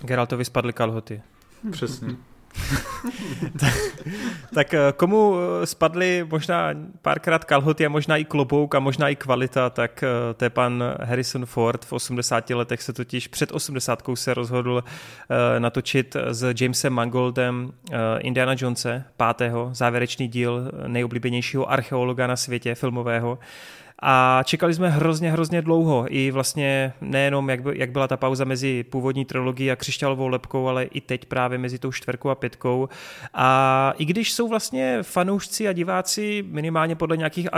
Geraltovi 0.00 0.44
spadly 0.44 0.72
kalhoty. 0.72 1.22
Přesně. 1.70 2.16
tak, 4.54 4.74
eh, 4.74 4.92
komu 4.96 5.36
eh, 5.36 5.66
spadly 5.66 6.26
možná 6.30 6.70
párkrát 7.02 7.44
kalhoty 7.44 7.86
a 7.86 7.88
možná 7.88 8.16
i 8.16 8.24
klobouk 8.24 8.74
a 8.74 8.78
možná 8.78 9.08
i 9.08 9.16
kvalita, 9.16 9.70
tak 9.70 10.02
eh, 10.02 10.34
to 10.34 10.44
je 10.44 10.50
pan 10.50 10.84
Harrison 11.02 11.46
Ford. 11.46 11.84
V 11.84 11.92
80 11.92 12.50
letech 12.50 12.82
se 12.82 12.92
totiž 12.92 13.28
před 13.28 13.52
80 13.52 14.02
se 14.14 14.34
rozhodl 14.34 14.84
natočit 15.58 16.16
s 16.30 16.54
Jamesem 16.60 16.92
Mangoldem 16.92 17.72
Indiana 18.18 18.54
Jonese, 18.58 19.04
pátého, 19.16 19.70
závěrečný 19.72 20.28
díl 20.28 20.70
nejoblíbenějšího 20.86 21.70
archeologa 21.70 22.26
na 22.26 22.36
světě 22.36 22.74
filmového 22.74 23.38
a 24.06 24.42
čekali 24.44 24.74
jsme 24.74 24.90
hrozně, 24.90 25.32
hrozně 25.32 25.62
dlouho. 25.62 26.06
I 26.08 26.30
vlastně 26.30 26.92
nejenom, 27.00 27.50
jak, 27.50 27.62
by, 27.62 27.78
jak 27.78 27.90
byla 27.90 28.08
ta 28.08 28.16
pauza 28.16 28.44
mezi 28.44 28.82
původní 28.82 29.24
trilogií 29.24 29.70
a 29.70 29.76
křišťalovou 29.76 30.28
lepkou, 30.28 30.68
ale 30.68 30.84
i 30.84 31.00
teď 31.00 31.24
právě 31.24 31.58
mezi 31.58 31.78
tou 31.78 31.92
čtverkou 31.92 32.28
a 32.28 32.34
pětkou. 32.34 32.88
A 33.34 33.92
i 33.98 34.04
když 34.04 34.32
jsou 34.32 34.48
vlastně 34.48 34.98
fanoušci 35.02 35.68
a 35.68 35.72
diváci 35.72 36.44
minimálně 36.48 36.96
podle 36.96 37.16
nějakých 37.16 37.48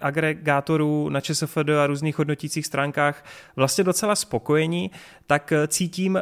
agregátorů 0.00 1.08
na 1.08 1.20
ČSFD 1.20 1.68
a 1.82 1.86
různých 1.86 2.18
hodnotících 2.18 2.66
stránkách 2.66 3.24
vlastně 3.56 3.84
docela 3.84 4.16
spokojení, 4.16 4.90
tak 5.26 5.52
cítím 5.68 6.14
uh, 6.14 6.20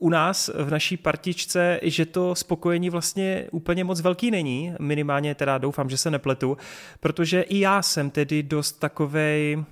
u 0.00 0.08
nás 0.08 0.50
v 0.54 0.70
naší 0.70 0.96
partičce, 0.96 1.80
že 1.82 2.06
to 2.06 2.34
spokojení 2.34 2.90
vlastně 2.90 3.46
úplně 3.50 3.84
moc 3.84 4.00
velký 4.00 4.30
není, 4.30 4.74
minimálně 4.80 5.34
teda 5.34 5.58
doufám, 5.58 5.90
že 5.90 5.96
se 5.96 6.10
nepletu, 6.10 6.56
protože 7.00 7.42
i 7.42 7.58
já 7.60 7.82
jsem 7.82 8.10
tedy 8.10 8.42
dost 8.42 8.72
takovej 8.72 9.64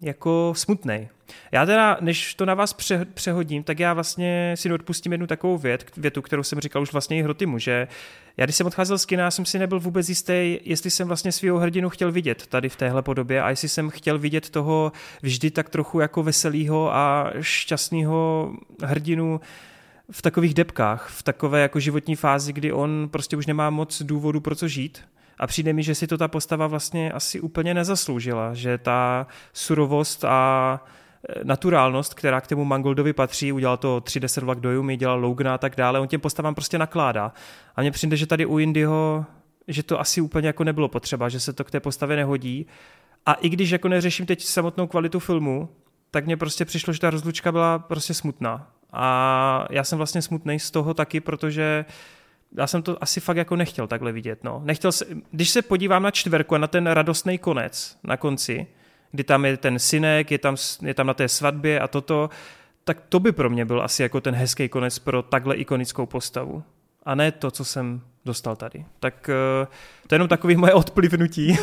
jako 0.00 0.52
smutný. 0.56 1.08
Já 1.52 1.66
teda, 1.66 1.98
než 2.00 2.34
to 2.34 2.46
na 2.46 2.54
vás 2.54 2.72
pře- 2.72 3.04
přehodím, 3.14 3.62
tak 3.62 3.80
já 3.80 3.94
vlastně 3.94 4.54
si 4.54 4.72
odpustím 4.72 5.12
jednu 5.12 5.26
takovou 5.26 5.58
vět, 5.58 5.90
větu, 5.96 6.22
kterou 6.22 6.42
jsem 6.42 6.60
říkal 6.60 6.82
už 6.82 6.92
vlastně 6.92 7.18
i 7.18 7.22
Hrotimu, 7.22 7.58
že 7.58 7.88
já 8.36 8.46
když 8.46 8.56
jsem 8.56 8.66
odcházel 8.66 8.98
z 8.98 9.06
kina, 9.06 9.30
jsem 9.30 9.44
si 9.44 9.58
nebyl 9.58 9.80
vůbec 9.80 10.08
jistý, 10.08 10.58
jestli 10.64 10.90
jsem 10.90 11.08
vlastně 11.08 11.32
svého 11.32 11.58
hrdinu 11.58 11.90
chtěl 11.90 12.12
vidět 12.12 12.46
tady 12.46 12.68
v 12.68 12.76
téhle 12.76 13.02
podobě 13.02 13.42
a 13.42 13.50
jestli 13.50 13.68
jsem 13.68 13.90
chtěl 13.90 14.18
vidět 14.18 14.50
toho 14.50 14.92
vždy 15.22 15.50
tak 15.50 15.68
trochu 15.70 16.00
jako 16.00 16.22
veselého 16.22 16.94
a 16.94 17.32
šťastného 17.40 18.52
hrdinu 18.82 19.40
v 20.10 20.22
takových 20.22 20.54
depkách, 20.54 21.08
v 21.10 21.22
takové 21.22 21.60
jako 21.60 21.80
životní 21.80 22.16
fázi, 22.16 22.52
kdy 22.52 22.72
on 22.72 23.08
prostě 23.12 23.36
už 23.36 23.46
nemá 23.46 23.70
moc 23.70 24.02
důvodu 24.02 24.40
pro 24.40 24.54
co 24.54 24.68
žít, 24.68 25.02
a 25.44 25.46
přijde 25.46 25.72
mi, 25.72 25.82
že 25.82 25.94
si 25.94 26.06
to 26.06 26.18
ta 26.18 26.28
postava 26.28 26.66
vlastně 26.66 27.12
asi 27.12 27.40
úplně 27.40 27.74
nezasloužila, 27.74 28.54
že 28.54 28.78
ta 28.78 29.26
surovost 29.52 30.24
a 30.24 30.80
e, 31.28 31.44
naturálnost, 31.44 32.14
která 32.14 32.40
k 32.40 32.46
tomu 32.46 32.64
Mangoldovi 32.64 33.12
patří, 33.12 33.52
udělal 33.52 33.76
to 33.76 34.00
30 34.00 34.44
vlak 34.44 34.60
do 34.60 34.70
Yumi, 34.70 34.96
dělal 34.96 35.20
Logana 35.20 35.54
a 35.54 35.58
tak 35.58 35.76
dále, 35.76 36.00
on 36.00 36.08
těm 36.08 36.20
postavám 36.20 36.54
prostě 36.54 36.78
nakládá. 36.78 37.32
A 37.76 37.80
mně 37.80 37.90
přijde, 37.90 38.16
že 38.16 38.26
tady 38.26 38.46
u 38.46 38.58
Indyho, 38.58 39.24
že 39.68 39.82
to 39.82 40.00
asi 40.00 40.20
úplně 40.20 40.46
jako 40.46 40.64
nebylo 40.64 40.88
potřeba, 40.88 41.28
že 41.28 41.40
se 41.40 41.52
to 41.52 41.64
k 41.64 41.70
té 41.70 41.80
postavě 41.80 42.16
nehodí. 42.16 42.66
A 43.26 43.32
i 43.32 43.48
když 43.48 43.70
jako 43.70 43.88
neřeším 43.88 44.26
teď 44.26 44.44
samotnou 44.44 44.86
kvalitu 44.86 45.20
filmu, 45.20 45.68
tak 46.10 46.26
mně 46.26 46.36
prostě 46.36 46.64
přišlo, 46.64 46.92
že 46.92 47.00
ta 47.00 47.10
rozlučka 47.10 47.52
byla 47.52 47.78
prostě 47.78 48.14
smutná. 48.14 48.70
A 48.92 49.66
já 49.70 49.84
jsem 49.84 49.98
vlastně 49.98 50.22
smutný 50.22 50.58
z 50.58 50.70
toho 50.70 50.94
taky, 50.94 51.20
protože 51.20 51.84
já 52.54 52.66
jsem 52.66 52.82
to 52.82 53.02
asi 53.02 53.20
fakt 53.20 53.36
jako 53.36 53.56
nechtěl 53.56 53.86
takhle 53.86 54.12
vidět. 54.12 54.44
No. 54.44 54.62
Nechtěl 54.64 54.92
se, 54.92 55.04
když 55.30 55.50
se 55.50 55.62
podívám 55.62 56.02
na 56.02 56.10
čtverku 56.10 56.54
a 56.54 56.58
na 56.58 56.66
ten 56.66 56.86
radostný 56.86 57.38
konec 57.38 57.98
na 58.04 58.16
konci, 58.16 58.66
kdy 59.12 59.24
tam 59.24 59.44
je 59.44 59.56
ten 59.56 59.78
synek, 59.78 60.30
je 60.30 60.38
tam, 60.38 60.56
je 60.82 60.94
tam 60.94 61.06
na 61.06 61.14
té 61.14 61.28
svatbě 61.28 61.80
a 61.80 61.88
toto, 61.88 62.30
tak 62.84 62.98
to 63.08 63.20
by 63.20 63.32
pro 63.32 63.50
mě 63.50 63.64
byl 63.64 63.82
asi 63.82 64.02
jako 64.02 64.20
ten 64.20 64.34
hezký 64.34 64.68
konec 64.68 64.98
pro 64.98 65.22
takhle 65.22 65.56
ikonickou 65.56 66.06
postavu. 66.06 66.62
A 67.02 67.14
ne 67.14 67.32
to, 67.32 67.50
co 67.50 67.64
jsem 67.64 68.00
dostal 68.24 68.56
tady. 68.56 68.84
Tak 69.00 69.28
eh, 69.28 69.66
to 70.06 70.14
je 70.14 70.16
jenom 70.16 70.28
takový 70.28 70.56
moje 70.64 70.74
odplivnutí 70.74 71.58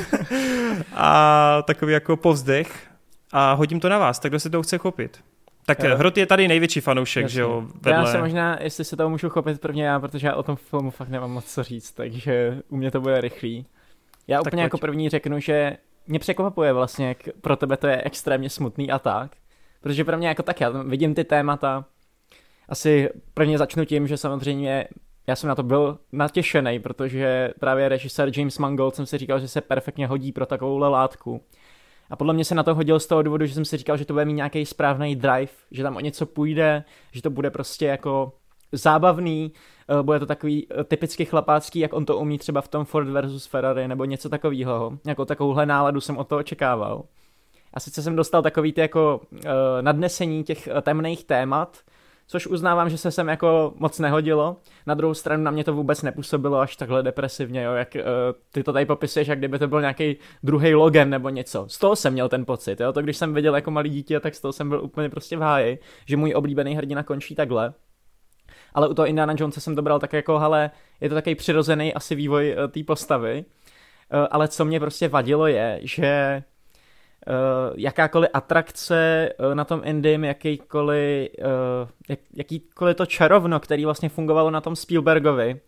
a 0.93 1.61
takový 1.67 1.93
jako 1.93 2.17
povzdech 2.17 2.87
a 3.31 3.53
hodím 3.53 3.79
to 3.79 3.89
na 3.89 3.97
vás, 3.97 4.19
tak 4.19 4.31
kdo 4.31 4.39
se 4.39 4.49
to 4.49 4.63
chce 4.63 4.77
chopit. 4.77 5.23
Tak 5.65 5.79
jo. 5.83 5.97
Hrot 5.97 6.17
je 6.17 6.25
tady 6.25 6.47
největší 6.47 6.79
fanoušek, 6.79 7.23
Jasně. 7.23 7.33
že 7.33 7.41
jo? 7.41 7.63
Vedle. 7.81 7.91
Já 7.99 8.05
se 8.05 8.17
možná, 8.17 8.57
jestli 8.61 8.85
se 8.85 8.97
toho 8.97 9.09
můžu 9.09 9.29
chopit 9.29 9.61
prvně 9.61 9.85
já, 9.85 9.99
protože 9.99 10.27
já 10.27 10.35
o 10.35 10.43
tom 10.43 10.55
filmu 10.55 10.91
fakt 10.91 11.09
nemám 11.09 11.31
moc 11.31 11.45
co 11.45 11.63
říct, 11.63 11.91
takže 11.91 12.57
u 12.69 12.77
mě 12.77 12.91
to 12.91 13.01
bude 13.01 13.21
rychlý. 13.21 13.65
Já 14.27 14.37
tak 14.37 14.47
úplně 14.47 14.61
pojď. 14.61 14.65
jako 14.65 14.77
první 14.77 15.09
řeknu, 15.09 15.39
že 15.39 15.77
mě 16.07 16.19
překvapuje 16.19 16.73
vlastně, 16.73 17.07
jak 17.07 17.17
pro 17.41 17.55
tebe 17.55 17.77
to 17.77 17.87
je 17.87 18.01
extrémně 18.05 18.49
smutný 18.49 18.91
a 18.91 18.99
tak. 18.99 19.31
Protože 19.81 20.03
pro 20.03 20.17
mě 20.17 20.27
jako 20.27 20.43
tak, 20.43 20.61
já 20.61 20.69
vidím 20.69 21.15
ty 21.15 21.23
témata. 21.23 21.85
Asi 22.69 23.09
prvně 23.33 23.57
začnu 23.57 23.85
tím, 23.85 24.07
že 24.07 24.17
samozřejmě 24.17 24.87
já 25.27 25.35
jsem 25.35 25.47
na 25.47 25.55
to 25.55 25.63
byl 25.63 25.99
natěšený, 26.11 26.79
protože 26.79 27.53
právě 27.59 27.89
režisér 27.89 28.31
James 28.37 28.57
Mangold 28.57 28.95
jsem 28.95 29.05
si 29.05 29.17
říkal, 29.17 29.39
že 29.39 29.47
se 29.47 29.61
perfektně 29.61 30.07
hodí 30.07 30.31
pro 30.31 30.45
takovou 30.45 30.77
látku. 30.77 31.41
A 32.11 32.15
podle 32.15 32.33
mě 32.33 32.45
se 32.45 32.55
na 32.55 32.63
to 32.63 32.75
hodil 32.75 32.99
z 32.99 33.07
toho 33.07 33.21
důvodu, 33.21 33.45
že 33.45 33.53
jsem 33.53 33.65
si 33.65 33.77
říkal, 33.77 33.97
že 33.97 34.05
to 34.05 34.13
bude 34.13 34.25
mít 34.25 34.33
nějaký 34.33 34.65
správný 34.65 35.15
drive, 35.15 35.51
že 35.71 35.83
tam 35.83 35.95
o 35.95 35.99
něco 35.99 36.25
půjde, 36.25 36.83
že 37.11 37.21
to 37.21 37.29
bude 37.29 37.51
prostě 37.51 37.85
jako 37.85 38.33
zábavný, 38.71 39.53
eh, 39.89 40.03
bude 40.03 40.19
to 40.19 40.25
takový 40.25 40.67
eh, 40.71 40.83
typicky 40.83 41.25
chlapácký, 41.25 41.79
jak 41.79 41.93
on 41.93 42.05
to 42.05 42.17
umí 42.17 42.37
třeba 42.37 42.61
v 42.61 42.67
tom 42.67 42.85
Ford 42.85 43.09
versus 43.09 43.45
Ferrari 43.45 43.87
nebo 43.87 44.05
něco 44.05 44.29
takového. 44.29 44.97
Jako 45.05 45.25
takovouhle 45.25 45.65
náladu 45.65 46.01
jsem 46.01 46.17
od 46.17 46.27
toho 46.27 46.39
očekával. 46.39 47.03
A 47.73 47.79
sice 47.79 48.01
jsem 48.01 48.15
dostal 48.15 48.41
takový 48.41 48.73
ty 48.73 48.81
jako 48.81 49.21
uh, 49.31 49.39
nadnesení 49.81 50.43
těch 50.43 50.69
temných 50.81 51.23
témat, 51.23 51.77
což 52.27 52.47
uznávám, 52.47 52.89
že 52.89 52.97
se 52.97 53.11
sem 53.11 53.27
jako 53.27 53.73
moc 53.75 53.99
nehodilo. 53.99 54.57
Na 54.85 54.93
druhou 54.93 55.13
stranu 55.13 55.43
na 55.43 55.51
mě 55.51 55.63
to 55.63 55.73
vůbec 55.73 56.01
nepůsobilo 56.01 56.59
až 56.59 56.75
takhle 56.75 57.03
depresivně, 57.03 57.63
jo, 57.63 57.73
jak 57.73 57.95
uh, 57.95 58.01
ty 58.51 58.63
to 58.63 58.73
tady 58.73 58.85
popisuješ, 58.85 59.27
jak 59.27 59.37
kdyby 59.37 59.59
to 59.59 59.67
byl 59.67 59.81
nějaký 59.81 60.17
druhý 60.43 60.75
logen 60.75 61.09
nebo 61.09 61.29
něco. 61.29 61.65
Z 61.69 61.77
toho 61.77 61.95
jsem 61.95 62.13
měl 62.13 62.29
ten 62.29 62.45
pocit, 62.45 62.79
jo, 62.79 62.93
to 62.93 63.01
když 63.01 63.17
jsem 63.17 63.33
viděl 63.33 63.55
jako 63.55 63.71
malý 63.71 63.89
dítě, 63.89 64.19
tak 64.19 64.35
z 64.35 64.41
toho 64.41 64.53
jsem 64.53 64.69
byl 64.69 64.83
úplně 64.83 65.09
prostě 65.09 65.37
v 65.37 65.41
háji, 65.41 65.79
že 66.05 66.17
můj 66.17 66.33
oblíbený 66.35 66.75
hrdina 66.75 67.03
končí 67.03 67.35
takhle. 67.35 67.73
Ale 68.73 68.89
u 68.89 68.93
toho 68.93 69.05
Indiana 69.05 69.35
Jonesa 69.37 69.61
jsem 69.61 69.75
dobral 69.75 69.99
tak 69.99 70.13
jako, 70.13 70.39
hele, 70.39 70.71
je 71.01 71.09
to 71.09 71.15
takový 71.15 71.35
přirozený 71.35 71.93
asi 71.93 72.15
vývoj 72.15 72.55
uh, 72.57 72.67
té 72.71 72.83
postavy. 72.83 73.45
Uh, 74.13 74.27
ale 74.31 74.47
co 74.47 74.65
mě 74.65 74.79
prostě 74.79 75.07
vadilo 75.07 75.47
je, 75.47 75.79
že 75.83 76.43
jakákoliv 77.75 78.29
atrakce 78.33 79.29
uh, 79.39 79.55
na 79.55 79.65
tom 79.65 79.81
Indym, 79.83 80.23
jakýkoliv, 80.23 81.29
jak, 82.09 82.19
jakýkoliv 82.35 82.97
to 82.97 83.05
čarovno, 83.05 83.59
který 83.59 83.85
vlastně 83.85 84.09
fungovalo 84.09 84.51
na 84.51 84.61
tom 84.61 84.75
Spielbergovi, 84.75 85.59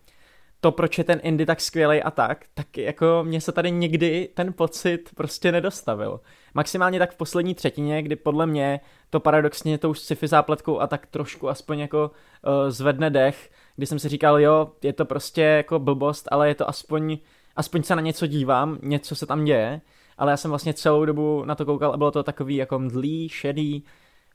to, 0.64 0.72
proč 0.72 0.98
je 0.98 1.04
ten 1.04 1.20
Indy 1.24 1.46
tak 1.46 1.62
skvělý 1.62 2.04
a 2.04 2.12
tak, 2.12 2.46
tak 2.54 2.78
jako 2.78 3.24
mně 3.24 3.42
se 3.42 3.52
tady 3.52 3.72
nikdy 3.72 4.30
ten 4.34 4.54
pocit 4.54 5.10
prostě 5.16 5.52
nedostavil. 5.52 6.20
Maximálně 6.54 7.00
tak 7.00 7.12
v 7.12 7.18
poslední 7.18 7.56
třetině, 7.56 8.02
kdy 8.02 8.16
podle 8.16 8.46
mě 8.46 8.80
to 9.10 9.20
paradoxně 9.20 9.78
tou 9.78 9.94
sci-fi 9.94 10.28
zápletkou 10.28 10.80
a 10.80 10.88
tak 10.88 11.08
trošku 11.08 11.50
aspoň 11.50 11.80
jako 11.80 12.12
uh, 12.12 12.70
zvedne 12.70 13.10
dech, 13.10 13.52
kdy 13.76 13.86
jsem 13.86 14.00
si 14.00 14.10
říkal, 14.10 14.40
jo, 14.40 14.72
je 14.84 14.94
to 14.94 15.06
prostě 15.06 15.42
jako 15.42 15.80
blbost, 15.80 16.28
ale 16.32 16.48
je 16.48 16.56
to 16.56 16.70
aspoň, 16.70 17.18
aspoň 17.56 17.84
se 17.84 17.96
na 17.96 18.02
něco 18.02 18.28
dívám, 18.28 18.78
něco 18.82 19.16
se 19.16 19.26
tam 19.26 19.44
děje 19.44 19.82
ale 20.24 20.32
já 20.32 20.38
jsem 20.38 20.52
vlastně 20.52 20.74
celou 20.74 21.06
dobu 21.06 21.46
na 21.46 21.56
to 21.56 21.66
koukal 21.66 21.94
a 21.94 21.98
bylo 21.98 22.12
to 22.12 22.24
takový 22.24 22.56
jako 22.56 22.80
mdlý, 22.80 23.30
šedý. 23.30 23.84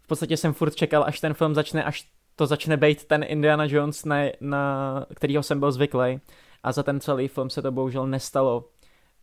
V 0.03 0.07
podstatě 0.07 0.37
jsem 0.37 0.53
furt 0.53 0.74
čekal, 0.74 1.05
až 1.07 1.20
ten 1.20 1.35
film 1.35 1.55
začne, 1.55 1.85
až 1.85 2.09
to 2.37 2.46
začne 2.46 2.77
být 2.77 3.05
ten 3.05 3.24
Indiana 3.29 3.64
Jones, 3.64 4.05
na, 4.05 4.16
na 4.40 5.07
kterýho 5.14 5.42
jsem 5.42 5.61
byl 5.61 5.72
zvyklý. 5.72 6.20
A 6.62 6.72
za 6.72 6.83
ten 6.83 7.01
celý 7.01 7.29
film 7.29 7.51
se 7.51 7.62
to 7.62 7.72
bohužel 7.72 8.07
nestalo. 8.07 8.64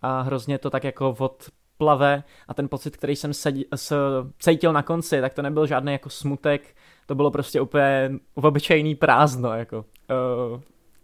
A 0.01 0.21
hrozně 0.21 0.58
to 0.58 0.69
tak 0.69 0.84
jako 0.84 1.15
odplave 1.19 2.23
a 2.47 2.54
ten 2.54 2.69
pocit, 2.69 2.97
který 2.97 3.15
jsem 3.15 3.34
sedí, 3.34 3.65
s, 3.75 3.95
cítil 4.39 4.73
na 4.73 4.84
konci, 4.84 5.21
tak 5.21 5.34
to 5.34 5.41
nebyl 5.41 5.67
žádný 5.67 5.91
jako 5.91 6.10
smutek, 6.10 6.75
to 7.06 7.15
bylo 7.15 7.32
prostě 7.32 7.62
úplně 7.62 8.12
obyčejný 8.36 8.95
prázdno, 8.95 9.54
jako. 9.54 9.78
Uh, 9.78 10.62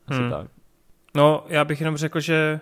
asi 0.07 0.21
hmm. 0.21 0.31
tak. 0.31 0.47
No, 1.15 1.43
já 1.47 1.65
bych 1.65 1.79
jenom 1.79 1.97
řekl, 1.97 2.19
že 2.19 2.59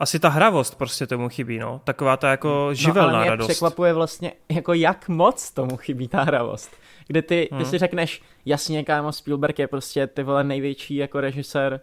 asi 0.00 0.18
ta 0.20 0.28
hravost 0.28 0.78
prostě 0.78 1.06
tomu 1.06 1.28
chybí, 1.28 1.58
no. 1.58 1.80
Taková 1.84 2.16
ta 2.16 2.30
jako 2.30 2.68
živelná 2.72 3.08
no, 3.08 3.14
ale 3.14 3.24
mě 3.24 3.30
radost. 3.30 3.46
překvapuje 3.46 3.92
vlastně, 3.92 4.32
jako 4.48 4.72
jak 4.72 5.08
moc 5.08 5.50
tomu 5.50 5.76
chybí 5.76 6.08
ta 6.08 6.22
hravost. 6.22 6.76
Kde 7.06 7.22
ty, 7.22 7.48
hmm. 7.52 7.60
ty 7.60 7.66
si 7.66 7.78
řekneš, 7.78 8.22
jasně, 8.44 8.84
kámo, 8.84 9.12
Spielberg 9.12 9.58
je 9.58 9.68
prostě 9.68 10.06
ty 10.06 10.22
vole 10.22 10.44
největší 10.44 10.96
jako 10.96 11.20
režisér, 11.20 11.80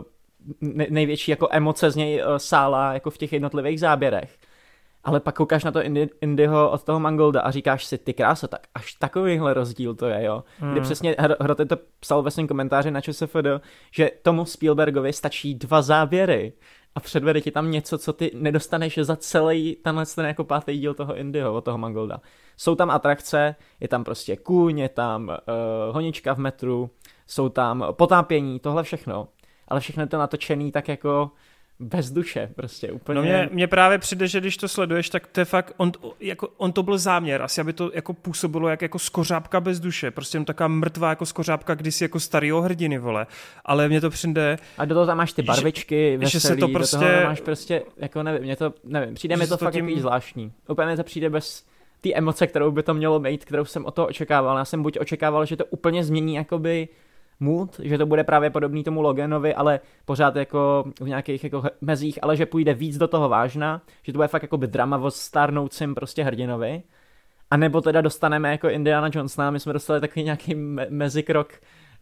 uh, 0.00 0.84
největší 0.90 1.30
jako 1.30 1.48
emoce 1.50 1.90
z 1.90 1.96
něj 1.96 2.22
uh, 2.22 2.36
sála 2.36 2.92
jako 2.92 3.10
v 3.10 3.18
těch 3.18 3.32
jednotlivých 3.32 3.80
záběrech. 3.80 4.38
ale 5.04 5.20
pak 5.20 5.34
koukáš 5.36 5.64
na 5.64 5.72
to 5.72 5.80
Indyho 6.20 6.70
od 6.70 6.84
toho 6.84 7.00
Mangolda 7.00 7.40
a 7.40 7.50
říkáš 7.50 7.84
si, 7.84 7.98
ty 7.98 8.14
krása, 8.14 8.48
tak 8.48 8.60
až 8.74 8.92
takovýhle 8.92 9.54
rozdíl 9.54 9.94
to 9.94 10.06
je, 10.06 10.24
jo. 10.24 10.44
Hmm. 10.58 10.72
Kdy 10.72 10.80
přesně 10.80 11.16
Hroty 11.40 11.66
to 11.66 11.76
psal 12.00 12.22
ve 12.22 12.30
svém 12.30 12.48
komentáři 12.48 12.90
na 12.90 13.00
ČSFD, 13.00 13.46
že 13.90 14.10
tomu 14.22 14.44
Spielbergovi 14.44 15.12
stačí 15.12 15.54
dva 15.54 15.82
záběry 15.82 16.52
a 16.94 17.00
předvede 17.00 17.40
ti 17.40 17.50
tam 17.50 17.70
něco, 17.70 17.98
co 17.98 18.12
ty 18.12 18.30
nedostaneš 18.34 18.98
za 18.98 19.16
celý 19.16 19.76
tenhle 19.82 20.06
ten 20.06 20.26
jako 20.26 20.44
pátý 20.44 20.78
díl 20.78 20.94
toho 20.94 21.16
Indyho, 21.16 21.54
od 21.54 21.64
toho 21.64 21.78
Mangolda. 21.78 22.20
Jsou 22.56 22.74
tam 22.74 22.90
atrakce, 22.90 23.54
je 23.80 23.88
tam 23.88 24.04
prostě 24.04 24.36
kůň, 24.36 24.78
je 24.78 24.88
tam 24.88 25.28
uh, 25.28 25.94
honička 25.94 26.34
v 26.34 26.38
metru, 26.38 26.90
jsou 27.26 27.48
tam 27.48 27.84
potápění, 27.92 28.60
tohle 28.60 28.82
všechno. 28.82 29.28
Ale 29.68 29.80
všechno 29.80 30.02
je 30.02 30.06
to 30.06 30.18
natočený 30.18 30.72
tak 30.72 30.88
jako 30.88 31.30
bez 31.80 32.10
duše, 32.10 32.50
prostě 32.56 32.92
úplně. 32.92 33.16
No 33.16 33.22
mě, 33.22 33.48
mě 33.52 33.66
právě 33.66 33.98
přijde, 33.98 34.28
že 34.28 34.40
když 34.40 34.56
to 34.56 34.68
sleduješ, 34.68 35.10
tak 35.10 35.26
to 35.26 35.40
je 35.40 35.44
fakt, 35.44 35.74
on, 35.76 35.92
jako, 36.20 36.48
on 36.56 36.72
to 36.72 36.82
byl 36.82 36.98
záměr, 36.98 37.42
asi 37.42 37.60
aby 37.60 37.72
to 37.72 37.90
jako 37.94 38.14
působilo 38.14 38.68
jak 38.68 38.82
jako 38.82 38.98
skořápka 38.98 39.60
bez 39.60 39.80
duše, 39.80 40.10
prostě 40.10 40.36
jen 40.36 40.44
taková 40.44 40.68
mrtvá 40.68 41.08
jako 41.08 41.26
skořápka 41.26 41.74
kdysi 41.74 42.04
jako 42.04 42.20
starýho 42.20 42.62
hrdiny, 42.62 42.98
vole, 42.98 43.26
ale 43.64 43.88
mně 43.88 44.00
to 44.00 44.10
přijde... 44.10 44.56
A 44.78 44.84
do 44.84 44.94
toho 44.94 45.06
tam 45.06 45.16
máš 45.16 45.32
ty 45.32 45.42
barvičky, 45.42 46.10
že, 46.12 46.18
veselý, 46.18 46.30
že 46.30 46.40
se 46.40 46.56
to 46.56 46.68
prostě... 46.68 46.96
do 46.96 47.06
toho 47.06 47.24
máš 47.24 47.40
prostě, 47.40 47.82
jako 47.96 48.22
nevím, 48.22 48.42
mě 48.42 48.56
to, 48.56 48.74
nevím, 48.84 49.14
přijde 49.14 49.36
mi 49.36 49.46
to, 49.46 49.56
to 49.56 49.64
fakt 49.64 49.74
tím... 49.74 49.88
jaký 49.88 50.00
zvláštní. 50.00 50.52
Úplně 50.68 50.88
mi 50.88 50.96
to 50.96 51.04
přijde 51.04 51.30
bez 51.30 51.64
ty 52.00 52.14
emoce, 52.14 52.46
kterou 52.46 52.70
by 52.70 52.82
to 52.82 52.94
mělo 52.94 53.20
mít, 53.20 53.44
kterou 53.44 53.64
jsem 53.64 53.84
o 53.84 53.90
to 53.90 54.06
očekával. 54.06 54.58
Já 54.58 54.64
jsem 54.64 54.82
buď 54.82 54.98
očekával, 54.98 55.46
že 55.46 55.56
to 55.56 55.64
úplně 55.64 56.04
změní 56.04 56.34
jakoby 56.34 56.88
mood, 57.40 57.80
že 57.82 57.98
to 57.98 58.06
bude 58.06 58.24
právě 58.24 58.50
podobný 58.50 58.84
tomu 58.84 59.02
Loganovi, 59.02 59.54
ale 59.54 59.80
pořád 60.04 60.36
jako 60.36 60.84
v 61.00 61.08
nějakých 61.08 61.44
jako 61.44 61.62
mezích, 61.80 62.18
ale 62.22 62.36
že 62.36 62.46
půjde 62.46 62.74
víc 62.74 62.98
do 62.98 63.08
toho 63.08 63.28
vážna, 63.28 63.82
že 64.02 64.12
to 64.12 64.18
bude 64.18 64.28
fakt 64.28 64.42
jako 64.42 64.58
by 64.58 64.66
drama 64.66 64.98
o 64.98 65.10
starnoucím 65.10 65.94
prostě 65.94 66.24
hrdinovi. 66.24 66.82
A 67.50 67.56
nebo 67.56 67.80
teda 67.80 68.00
dostaneme 68.00 68.50
jako 68.50 68.68
Indiana 68.68 69.10
Jonesna, 69.12 69.50
my 69.50 69.60
jsme 69.60 69.72
dostali 69.72 70.00
takový 70.00 70.24
nějaký 70.24 70.54
me- 70.54 70.86
mezikrok, 70.90 71.52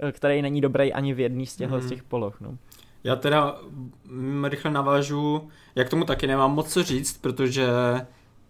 eh, 0.00 0.12
který 0.12 0.42
není 0.42 0.60
dobrý 0.60 0.92
ani 0.92 1.14
v 1.14 1.20
jedný 1.20 1.46
z, 1.46 1.56
těchto, 1.56 1.74
mm. 1.74 1.82
z 1.82 1.88
těch 1.88 2.02
poloh. 2.02 2.40
No. 2.40 2.58
Já 3.04 3.16
teda 3.16 3.56
mm, 4.04 4.44
rychle 4.44 4.70
navážu, 4.70 5.48
jak 5.74 5.88
tomu 5.88 6.04
taky 6.04 6.26
nemám 6.26 6.54
moc 6.54 6.72
co 6.72 6.82
říct, 6.82 7.18
protože 7.18 7.68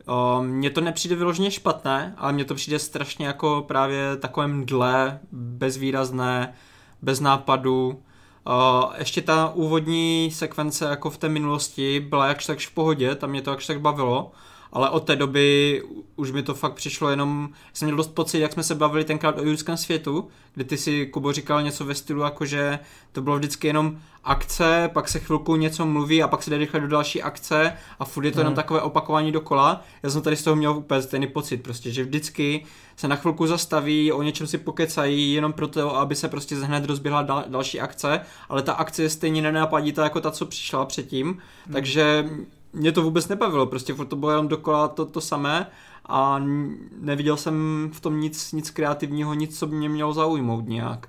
o, 0.07 0.42
mně 0.42 0.70
to 0.70 0.81
nepřijde 0.81 1.16
vyloženě 1.16 1.51
špatné, 1.51 2.14
ale 2.16 2.33
mně 2.33 2.44
to 2.44 2.55
přijde 2.55 2.79
strašně 2.79 3.27
jako 3.27 3.64
právě 3.68 4.16
takové 4.16 4.46
mdle, 4.46 5.18
bezvýrazné, 5.33 6.55
bez 7.02 7.20
nápadu. 7.20 8.02
Uh, 8.46 8.92
ještě 8.98 9.22
ta 9.22 9.52
úvodní 9.54 10.30
sekvence 10.30 10.84
jako 10.84 11.11
v 11.11 11.18
té 11.18 11.28
minulosti 11.28 12.00
byla 12.00 12.26
jakž 12.26 12.46
takž 12.46 12.66
v 12.66 12.74
pohodě, 12.74 13.14
tam 13.14 13.30
mě 13.30 13.42
to 13.42 13.50
jakž 13.50 13.66
tak 13.66 13.80
bavilo, 13.80 14.32
ale 14.72 14.90
od 14.90 15.00
té 15.00 15.16
doby 15.16 15.83
už 16.16 16.33
mi 16.33 16.42
to 16.42 16.54
fakt 16.54 16.74
přišlo 16.74 17.11
jenom, 17.11 17.48
jsem 17.72 17.87
měl 17.87 17.96
dost 17.96 18.14
pocit, 18.14 18.38
jak 18.38 18.52
jsme 18.52 18.62
se 18.62 18.74
bavili 18.74 19.04
tenkrát 19.04 19.38
o 19.38 19.42
jurském 19.42 19.76
světu, 19.76 20.28
kdy 20.54 20.64
ty 20.64 20.76
si, 20.76 21.07
Kubo, 21.07 21.33
říkal 21.33 21.62
něco 21.62 21.85
ve 21.85 21.94
stylu, 21.94 22.22
jako 22.22 22.46
že 22.46 22.78
to 23.12 23.22
bylo 23.22 23.37
vždycky 23.37 23.66
jenom 23.66 23.98
akce, 24.24 24.90
pak 24.92 25.09
se 25.09 25.18
chvilku 25.18 25.57
něco 25.57 25.87
mluví 25.87 26.22
a 26.22 26.28
pak 26.28 26.42
se 26.42 26.50
jde 26.50 26.59
rychle 26.59 26.81
do 26.81 26.88
další 26.88 27.22
akce 27.22 27.72
a 27.98 28.04
furt 28.04 28.24
je 28.24 28.31
to 28.31 28.37
hmm. 28.37 28.40
jenom 28.40 28.54
takové 28.54 28.81
opakování 28.81 29.33
dokola. 29.33 29.85
Já 30.02 30.11
jsem 30.11 30.22
tady 30.22 30.37
z 30.37 30.42
toho 30.42 30.57
měl 30.57 30.76
úplně 30.76 31.02
stejný 31.02 31.26
pocit, 31.26 31.57
prostě, 31.57 31.90
že 31.90 32.04
vždycky 32.04 32.64
se 32.96 33.09
na 33.09 33.16
chvilku 33.16 33.46
zastaví, 33.46 34.12
o 34.12 34.22
něčem 34.22 34.46
si 34.46 34.59
pokecají, 34.59 35.33
jenom 35.33 35.52
proto, 35.52 35.96
aby 35.96 36.14
se 36.14 36.28
prostě 36.28 36.54
hned 36.54 36.85
rozběhla 36.85 37.22
dal, 37.22 37.44
další 37.48 37.81
akce, 37.81 38.20
ale 38.48 38.62
ta 38.62 38.72
akce 38.72 39.02
je 39.02 39.11
stejně 39.11 39.42
nenapadítá 39.42 40.04
jako 40.04 40.20
ta, 40.20 40.31
co 40.31 40.46
přišla 40.46 40.87
předtím, 40.87 41.26
hmm. 41.26 41.72
takže 41.72 42.28
mě 42.72 42.92
to 42.92 43.02
vůbec 43.02 43.28
nebavilo, 43.28 43.66
prostě 43.66 43.94
furt 43.94 44.07
to 44.07 44.16
bylo 44.16 44.31
jenom 44.31 44.48
dokola 44.48 44.88
to, 44.88 45.04
to 45.04 45.20
samé 45.20 45.66
a 46.07 46.42
neviděl 47.00 47.37
jsem 47.37 47.88
v 47.92 48.00
tom 48.00 48.20
nic, 48.20 48.52
nic 48.52 48.70
kreativního, 48.70 49.35
nic, 49.35 49.59
co 49.59 49.66
by 49.66 49.76
mě 49.76 49.88
mělo 49.88 50.12
zaujmout 50.12 50.68
nějak. 50.68 51.09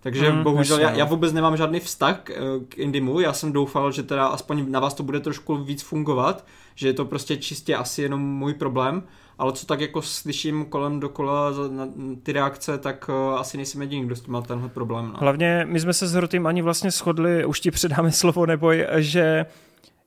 Takže 0.00 0.32
mm, 0.32 0.42
bohužel 0.42 0.78
já, 0.80 0.90
já 0.90 1.04
no. 1.04 1.10
vůbec 1.10 1.32
nemám 1.32 1.56
žádný 1.56 1.80
vztah 1.80 2.20
k, 2.20 2.32
k 2.68 2.78
Indimu, 2.78 3.20
já 3.20 3.32
jsem 3.32 3.52
doufal, 3.52 3.92
že 3.92 4.02
teda 4.02 4.26
aspoň 4.26 4.70
na 4.70 4.80
vás 4.80 4.94
to 4.94 5.02
bude 5.02 5.20
trošku 5.20 5.56
víc 5.56 5.82
fungovat, 5.82 6.46
že 6.74 6.88
je 6.88 6.92
to 6.92 7.04
prostě 7.04 7.36
čistě 7.36 7.76
asi 7.76 8.02
jenom 8.02 8.20
můj 8.20 8.54
problém, 8.54 9.02
ale 9.38 9.52
co 9.52 9.66
tak 9.66 9.80
jako 9.80 10.02
slyším 10.02 10.64
kolem 10.64 11.00
dokola 11.00 11.50
na 11.70 11.88
ty 12.22 12.32
reakce, 12.32 12.78
tak 12.78 13.08
uh, 13.08 13.38
asi 13.38 13.56
nejsem 13.56 13.80
jediný, 13.80 14.06
kdo 14.06 14.16
s 14.16 14.20
tím 14.20 14.32
má 14.32 14.42
tenhle 14.42 14.68
problém. 14.68 15.06
No. 15.06 15.18
Hlavně 15.18 15.66
my 15.68 15.80
jsme 15.80 15.92
se 15.92 16.06
s 16.06 16.14
Hrotým 16.14 16.46
ani 16.46 16.62
vlastně 16.62 16.90
shodli, 16.90 17.44
už 17.44 17.60
ti 17.60 17.70
předáme 17.70 18.12
slovo, 18.22 18.46
neboj, 18.46 18.86
že 18.96 19.46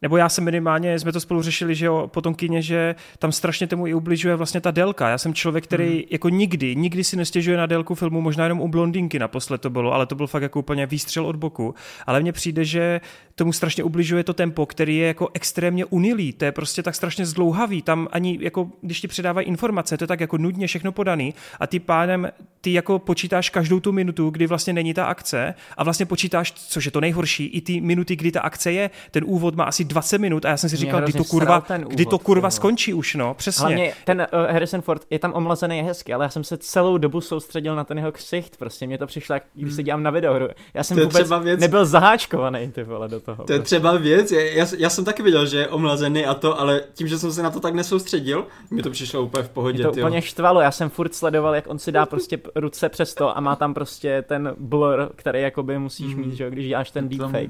nebo 0.01 0.17
já 0.17 0.29
jsem 0.29 0.43
minimálně, 0.43 0.99
jsme 0.99 1.11
to 1.11 1.19
spolu 1.19 1.41
řešili, 1.41 1.75
že 1.75 1.85
jo, 1.85 2.09
po 2.13 2.21
tom 2.21 2.35
kyně, 2.35 2.61
že 2.61 2.95
tam 3.19 3.31
strašně 3.31 3.67
tomu 3.67 3.87
i 3.87 3.93
ubližuje 3.93 4.35
vlastně 4.35 4.61
ta 4.61 4.71
délka. 4.71 5.09
Já 5.09 5.17
jsem 5.17 5.33
člověk, 5.33 5.63
který 5.63 5.89
hmm. 5.89 6.03
jako 6.09 6.29
nikdy, 6.29 6.75
nikdy 6.75 7.03
si 7.03 7.17
nestěžuje 7.17 7.57
na 7.57 7.65
délku 7.65 7.95
filmu, 7.95 8.21
možná 8.21 8.43
jenom 8.43 8.61
u 8.61 8.67
blondinky 8.67 9.19
naposled 9.19 9.61
to 9.61 9.69
bylo, 9.69 9.93
ale 9.93 10.05
to 10.05 10.15
byl 10.15 10.27
fakt 10.27 10.43
jako 10.43 10.59
úplně 10.59 10.85
výstřel 10.85 11.25
od 11.25 11.35
boku. 11.35 11.75
Ale 12.07 12.21
mně 12.21 12.31
přijde, 12.31 12.65
že 12.65 13.01
tomu 13.35 13.53
strašně 13.53 13.83
ubližuje 13.83 14.23
to 14.23 14.33
tempo, 14.33 14.65
který 14.65 14.97
je 14.97 15.07
jako 15.07 15.29
extrémně 15.33 15.85
unilý, 15.85 16.33
to 16.33 16.45
je 16.45 16.51
prostě 16.51 16.83
tak 16.83 16.95
strašně 16.95 17.25
zdlouhavý, 17.25 17.81
tam 17.81 18.07
ani 18.11 18.37
jako, 18.41 18.69
když 18.81 19.01
ti 19.01 19.07
předávají 19.07 19.47
informace, 19.47 19.97
to 19.97 20.03
je 20.03 20.07
tak 20.07 20.19
jako 20.19 20.37
nudně 20.37 20.67
všechno 20.67 20.91
podaný 20.91 21.33
a 21.59 21.67
ty 21.67 21.79
pánem, 21.79 22.31
ty 22.61 22.73
jako 22.73 22.99
počítáš 22.99 23.49
každou 23.49 23.79
tu 23.79 23.91
minutu, 23.91 24.29
kdy 24.29 24.47
vlastně 24.47 24.73
není 24.73 24.93
ta 24.93 25.05
akce 25.05 25.53
a 25.77 25.83
vlastně 25.83 26.05
počítáš, 26.05 26.51
což 26.51 26.85
je 26.85 26.91
to 26.91 27.01
nejhorší, 27.01 27.45
i 27.45 27.61
ty 27.61 27.81
minuty, 27.81 28.15
kdy 28.15 28.31
ta 28.31 28.41
akce 28.41 28.71
je, 28.71 28.89
ten 29.11 29.23
úvod 29.27 29.55
má 29.55 29.63
asi 29.63 29.83
20 29.91 30.17
minut 30.17 30.45
a 30.45 30.49
já 30.49 30.57
jsem 30.57 30.69
si 30.69 30.75
říkal, 30.75 31.01
kdy 31.01 31.13
to 31.13 31.23
kurva, 31.23 31.57
úvod, 31.57 31.89
kdy 31.89 32.05
to 32.05 32.19
kurva 32.19 32.47
no. 32.47 32.51
skončí 32.51 32.93
už, 32.93 33.15
no, 33.15 33.33
přesně. 33.33 33.61
Hlavně 33.61 33.93
ten 34.05 34.27
uh, 34.33 34.51
Harrison 34.51 34.81
Ford 34.81 35.01
je 35.09 35.19
tam 35.19 35.33
omlazený 35.33 35.77
je 35.77 35.83
hezky, 35.83 36.13
ale 36.13 36.25
já 36.25 36.29
jsem 36.29 36.43
se 36.43 36.57
celou 36.57 36.97
dobu 36.97 37.21
soustředil 37.21 37.75
na 37.75 37.83
ten 37.83 37.97
jeho 37.97 38.11
ksicht, 38.11 38.57
prostě 38.57 38.87
mě 38.87 38.97
to 38.97 39.07
přišlo, 39.07 39.33
jak 39.33 39.43
když 39.53 39.73
se 39.73 39.83
dělám 39.83 40.03
na 40.03 40.11
videohru. 40.11 40.47
Já 40.73 40.83
jsem 40.83 40.97
vůbec 40.97 41.31
věc... 41.43 41.59
nebyl 41.59 41.85
zaháčkovaný 41.85 42.71
ty 42.71 42.83
vole 42.83 43.07
do 43.07 43.19
toho. 43.19 43.43
To 43.43 43.53
je 43.53 43.59
prostě. 43.59 43.75
třeba 43.75 43.97
věc, 43.97 44.31
já, 44.31 44.67
já, 44.77 44.89
jsem 44.89 45.05
taky 45.05 45.23
viděl, 45.23 45.45
že 45.45 45.57
je 45.57 45.67
omlazený 45.67 46.25
a 46.25 46.33
to, 46.33 46.59
ale 46.59 46.81
tím, 46.93 47.07
že 47.07 47.19
jsem 47.19 47.31
se 47.31 47.43
na 47.43 47.49
to 47.49 47.59
tak 47.59 47.73
nesoustředil, 47.73 48.47
mi 48.71 48.83
to 48.83 48.89
přišlo 48.89 49.23
úplně 49.23 49.43
v 49.43 49.49
pohodě. 49.49 49.77
Mě 49.77 49.85
to 49.85 49.91
tyjo. 49.91 50.05
úplně 50.05 50.21
štvalo, 50.21 50.61
já 50.61 50.71
jsem 50.71 50.89
furt 50.89 51.15
sledoval, 51.15 51.55
jak 51.55 51.67
on 51.67 51.79
si 51.79 51.91
dá 51.91 52.05
prostě 52.05 52.39
ruce 52.55 52.89
přes 52.89 53.13
to 53.13 53.37
a 53.37 53.39
má 53.39 53.55
tam 53.55 53.73
prostě 53.73 54.21
ten 54.27 54.55
blur, 54.57 55.11
který 55.15 55.41
jakoby 55.41 55.79
musíš 55.79 56.15
mít, 56.15 56.33
že 56.33 56.49
když 56.49 56.67
děláš 56.67 56.91
ten 56.91 57.09
deepfake. 57.09 57.49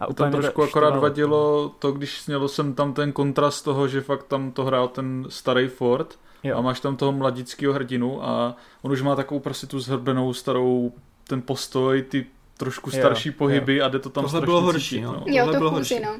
A 0.00 0.06
úplně 0.06 0.30
to 0.30 0.36
trošku 0.36 0.62
akorát 0.62 0.96
vadilo 0.96 1.72
to, 1.78 1.92
když 1.92 2.20
snělo 2.20 2.48
jsem 2.48 2.74
tam 2.74 2.94
ten 2.94 3.12
kontrast 3.12 3.64
toho, 3.64 3.88
že 3.88 4.00
fakt 4.00 4.22
tam 4.22 4.52
to 4.52 4.64
hrál 4.64 4.88
ten 4.88 5.26
starý 5.28 5.68
Ford 5.68 6.18
jo. 6.42 6.56
a 6.56 6.60
máš 6.60 6.80
tam 6.80 6.96
toho 6.96 7.12
mladického 7.12 7.72
hrdinu 7.72 8.24
a 8.24 8.56
on 8.82 8.92
už 8.92 9.02
má 9.02 9.16
takovou 9.16 9.40
prostě 9.40 9.66
tu 9.66 9.80
zhrbenou 9.80 10.34
starou 10.34 10.92
ten 11.28 11.42
postoj, 11.42 12.02
ty 12.02 12.26
trošku 12.56 12.90
starší 12.90 13.28
jo, 13.28 13.34
pohyby 13.38 13.76
jo. 13.76 13.84
a 13.84 13.88
jde 13.88 13.98
to 13.98 14.10
tam 14.10 14.24
Tohle 14.24 14.40
bylo 14.40 14.60
horší, 14.60 14.88
cítit, 14.88 15.04
no. 15.04 15.12
no. 15.12 15.24
Jo, 15.26 15.46
to 15.46 15.58
bylo 15.58 15.70
horší. 15.70 16.00
no. 16.00 16.16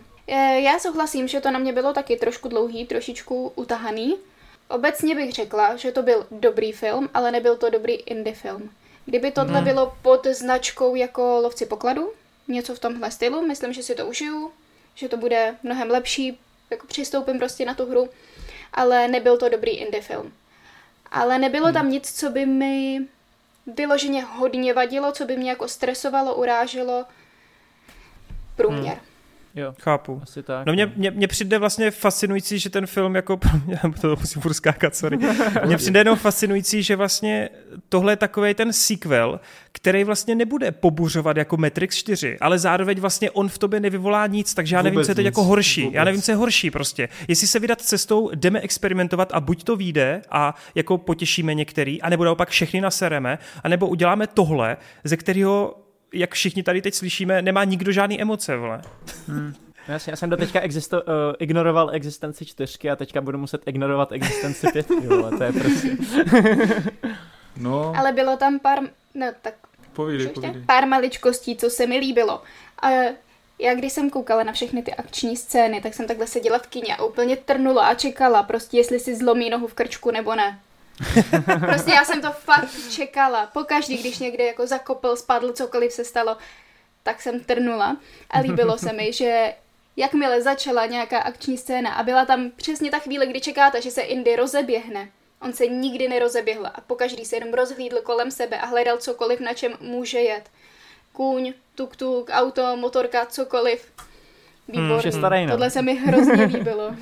Já 0.56 0.78
souhlasím, 0.78 1.28
že 1.28 1.40
to 1.40 1.50
na 1.50 1.58
mě 1.58 1.72
bylo 1.72 1.92
taky 1.92 2.16
trošku 2.16 2.48
dlouhý, 2.48 2.86
trošičku 2.86 3.52
utahaný. 3.54 4.16
Obecně 4.68 5.14
bych 5.14 5.32
řekla, 5.32 5.76
že 5.76 5.92
to 5.92 6.02
byl 6.02 6.26
dobrý 6.30 6.72
film, 6.72 7.08
ale 7.14 7.30
nebyl 7.30 7.56
to 7.56 7.70
dobrý 7.70 7.94
indie 7.94 8.34
film. 8.34 8.70
Kdyby 9.06 9.30
tohle 9.30 9.56
hmm. 9.56 9.64
bylo 9.64 9.92
pod 10.02 10.26
značkou 10.26 10.94
jako 10.94 11.40
Lovci 11.42 11.66
pokladu, 11.66 12.10
něco 12.50 12.74
v 12.74 12.78
tomhle 12.78 13.10
stylu, 13.10 13.46
myslím, 13.46 13.72
že 13.72 13.82
si 13.82 13.94
to 13.94 14.06
užiju, 14.06 14.52
že 14.94 15.08
to 15.08 15.16
bude 15.16 15.56
mnohem 15.62 15.90
lepší, 15.90 16.38
jako 16.70 16.86
přistoupím 16.86 17.38
prostě 17.38 17.64
na 17.64 17.74
tu 17.74 17.86
hru, 17.86 18.08
ale 18.72 19.08
nebyl 19.08 19.36
to 19.36 19.48
dobrý 19.48 19.70
indie 19.70 20.02
film. 20.02 20.32
Ale 21.10 21.38
nebylo 21.38 21.64
hmm. 21.64 21.74
tam 21.74 21.90
nic, 21.90 22.18
co 22.18 22.30
by 22.30 22.46
mi 22.46 23.00
vyloženě 23.66 24.24
hodně 24.24 24.74
vadilo, 24.74 25.12
co 25.12 25.24
by 25.24 25.36
mě 25.36 25.50
jako 25.50 25.68
stresovalo, 25.68 26.34
uráželo. 26.34 27.04
Průměr. 28.56 28.94
Hmm. 28.94 29.09
Jo, 29.54 29.74
chápu. 29.80 30.20
Asi 30.22 30.42
tak. 30.42 30.66
No 30.66 30.72
mě, 30.72 30.86
no. 30.86 30.92
mě, 30.96 31.10
mě 31.10 31.28
přijde 31.28 31.58
vlastně 31.58 31.90
fascinující, 31.90 32.58
že 32.58 32.70
ten 32.70 32.86
film 32.86 33.14
jako 33.14 33.36
pro 33.36 33.50
mě, 33.66 33.80
to 34.00 34.16
musím 34.20 34.42
furt 34.42 34.54
skákat, 34.54 34.96
sorry. 34.96 35.18
Mně 35.66 35.76
přijde 35.76 36.00
jenom 36.00 36.16
fascinující, 36.18 36.82
že 36.82 36.96
vlastně 36.96 37.48
tohle 37.88 38.12
je 38.12 38.16
takový 38.16 38.54
ten 38.54 38.72
sequel, 38.72 39.40
který 39.72 40.04
vlastně 40.04 40.34
nebude 40.34 40.72
pobuřovat 40.72 41.36
jako 41.36 41.56
Matrix 41.56 41.96
4, 41.96 42.38
ale 42.40 42.58
zároveň 42.58 43.00
vlastně 43.00 43.30
on 43.30 43.48
v 43.48 43.58
tobě 43.58 43.80
nevyvolá 43.80 44.26
nic, 44.26 44.54
takže 44.54 44.76
já 44.76 44.82
nevím, 44.82 44.94
Vůbec 44.94 45.06
co 45.06 45.10
je 45.10 45.14
teď 45.14 45.24
jako 45.24 45.44
horší. 45.44 45.82
Vůbec. 45.82 45.94
Já 45.94 46.04
nevím, 46.04 46.22
co 46.22 46.32
je 46.32 46.36
horší 46.36 46.70
prostě. 46.70 47.08
Jestli 47.28 47.46
se 47.46 47.58
vydat 47.58 47.80
cestou, 47.80 48.30
jdeme 48.34 48.60
experimentovat 48.60 49.32
a 49.32 49.40
buď 49.40 49.64
to 49.64 49.76
vyjde 49.76 50.22
a 50.30 50.54
jako 50.74 50.98
potěšíme 50.98 51.54
některý, 51.54 52.02
anebo 52.02 52.24
naopak 52.24 52.48
všechny 52.48 52.80
nasereme, 52.80 53.38
anebo 53.64 53.88
uděláme 53.88 54.26
tohle, 54.26 54.76
ze 55.04 55.16
kterého 55.16 55.79
jak 56.14 56.34
všichni 56.34 56.62
tady 56.62 56.82
teď 56.82 56.94
slyšíme, 56.94 57.42
nemá 57.42 57.64
nikdo 57.64 57.92
žádný 57.92 58.20
emoce, 58.20 58.56
vole. 58.56 58.82
Hmm. 59.28 59.54
No 59.88 59.94
jasně, 59.94 60.12
já 60.12 60.16
jsem 60.16 60.30
do 60.30 60.36
teďka 60.36 60.60
existo, 60.60 61.02
uh, 61.02 61.08
ignoroval 61.38 61.90
existenci 61.92 62.46
čtyřky 62.46 62.90
a 62.90 62.96
teďka 62.96 63.20
budu 63.20 63.38
muset 63.38 63.62
ignorovat 63.66 64.12
existenci 64.12 64.66
pětky, 64.72 65.06
vole, 65.06 65.38
to 65.38 65.44
je 65.44 65.52
prostě... 65.52 65.96
no. 67.56 67.92
Ale 67.96 68.12
bylo 68.12 68.36
tam 68.36 68.58
pár, 68.58 68.78
no 69.14 69.26
tak 69.42 69.54
povídej, 69.92 70.26
povídej. 70.26 70.62
pár 70.66 70.86
maličkostí, 70.86 71.56
co 71.56 71.70
se 71.70 71.86
mi 71.86 71.98
líbilo. 71.98 72.42
Uh, 72.84 72.90
já 73.58 73.74
když 73.74 73.92
jsem 73.92 74.10
koukala 74.10 74.42
na 74.42 74.52
všechny 74.52 74.82
ty 74.82 74.94
akční 74.94 75.36
scény, 75.36 75.80
tak 75.80 75.94
jsem 75.94 76.06
takhle 76.06 76.26
seděla 76.26 76.58
v 76.58 76.66
kině 76.66 76.96
a 76.96 77.04
úplně 77.04 77.36
trnula 77.36 77.86
a 77.86 77.94
čekala 77.94 78.42
prostě, 78.42 78.76
jestli 78.76 79.00
si 79.00 79.16
zlomí 79.16 79.50
nohu 79.50 79.66
v 79.66 79.74
krčku 79.74 80.10
nebo 80.10 80.34
ne. 80.34 80.60
prostě 81.66 81.90
já 81.90 82.04
jsem 82.04 82.22
to 82.22 82.32
fakt 82.32 82.90
čekala. 82.90 83.46
Pokaždý, 83.46 83.96
když 83.96 84.18
někde 84.18 84.44
jako 84.44 84.66
zakopl, 84.66 85.16
spadl, 85.16 85.52
cokoliv 85.52 85.92
se 85.92 86.04
stalo, 86.04 86.36
tak 87.02 87.22
jsem 87.22 87.40
trnula. 87.40 87.96
A 88.30 88.40
líbilo 88.40 88.78
se 88.78 88.92
mi, 88.92 89.12
že 89.12 89.54
jakmile 89.96 90.42
začala 90.42 90.86
nějaká 90.86 91.18
akční 91.18 91.58
scéna 91.58 91.94
a 91.94 92.02
byla 92.02 92.24
tam 92.24 92.50
přesně 92.56 92.90
ta 92.90 92.98
chvíle, 92.98 93.26
kdy 93.26 93.40
čekáte, 93.40 93.82
že 93.82 93.90
se 93.90 94.00
Indy 94.00 94.36
rozeběhne, 94.36 95.08
on 95.42 95.52
se 95.52 95.66
nikdy 95.66 96.08
nerozeběhl 96.08 96.66
a 96.66 96.80
pokaždý 96.86 97.24
se 97.24 97.36
jenom 97.36 97.54
rozhlídl 97.54 98.00
kolem 98.02 98.30
sebe 98.30 98.60
a 98.60 98.66
hledal 98.66 98.96
cokoliv, 98.98 99.40
na 99.40 99.54
čem 99.54 99.72
může 99.80 100.18
jet. 100.18 100.50
Kůň, 101.12 101.52
tuk-tuk, 101.74 102.30
auto, 102.30 102.76
motorka, 102.76 103.26
cokoliv. 103.26 103.92
Výborný. 104.68 105.10
Hmm, 105.10 105.46
no. 105.46 105.52
Tohle 105.52 105.70
se 105.70 105.82
mi 105.82 105.94
hrozně 105.94 106.44
líbilo. 106.56 106.94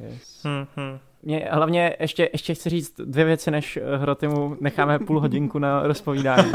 yes. 0.00 0.44
hmm, 0.44 0.66
hmm. 0.76 0.98
Mě 1.28 1.48
hlavně 1.50 1.96
ještě, 2.00 2.30
ještě 2.32 2.54
chci 2.54 2.70
říct 2.70 3.00
dvě 3.00 3.24
věci, 3.24 3.50
než 3.50 3.78
Hrotymu 3.96 4.56
necháme 4.60 4.98
půl 4.98 5.20
hodinku 5.20 5.58
na 5.58 5.82
rozpovídání. 5.82 6.52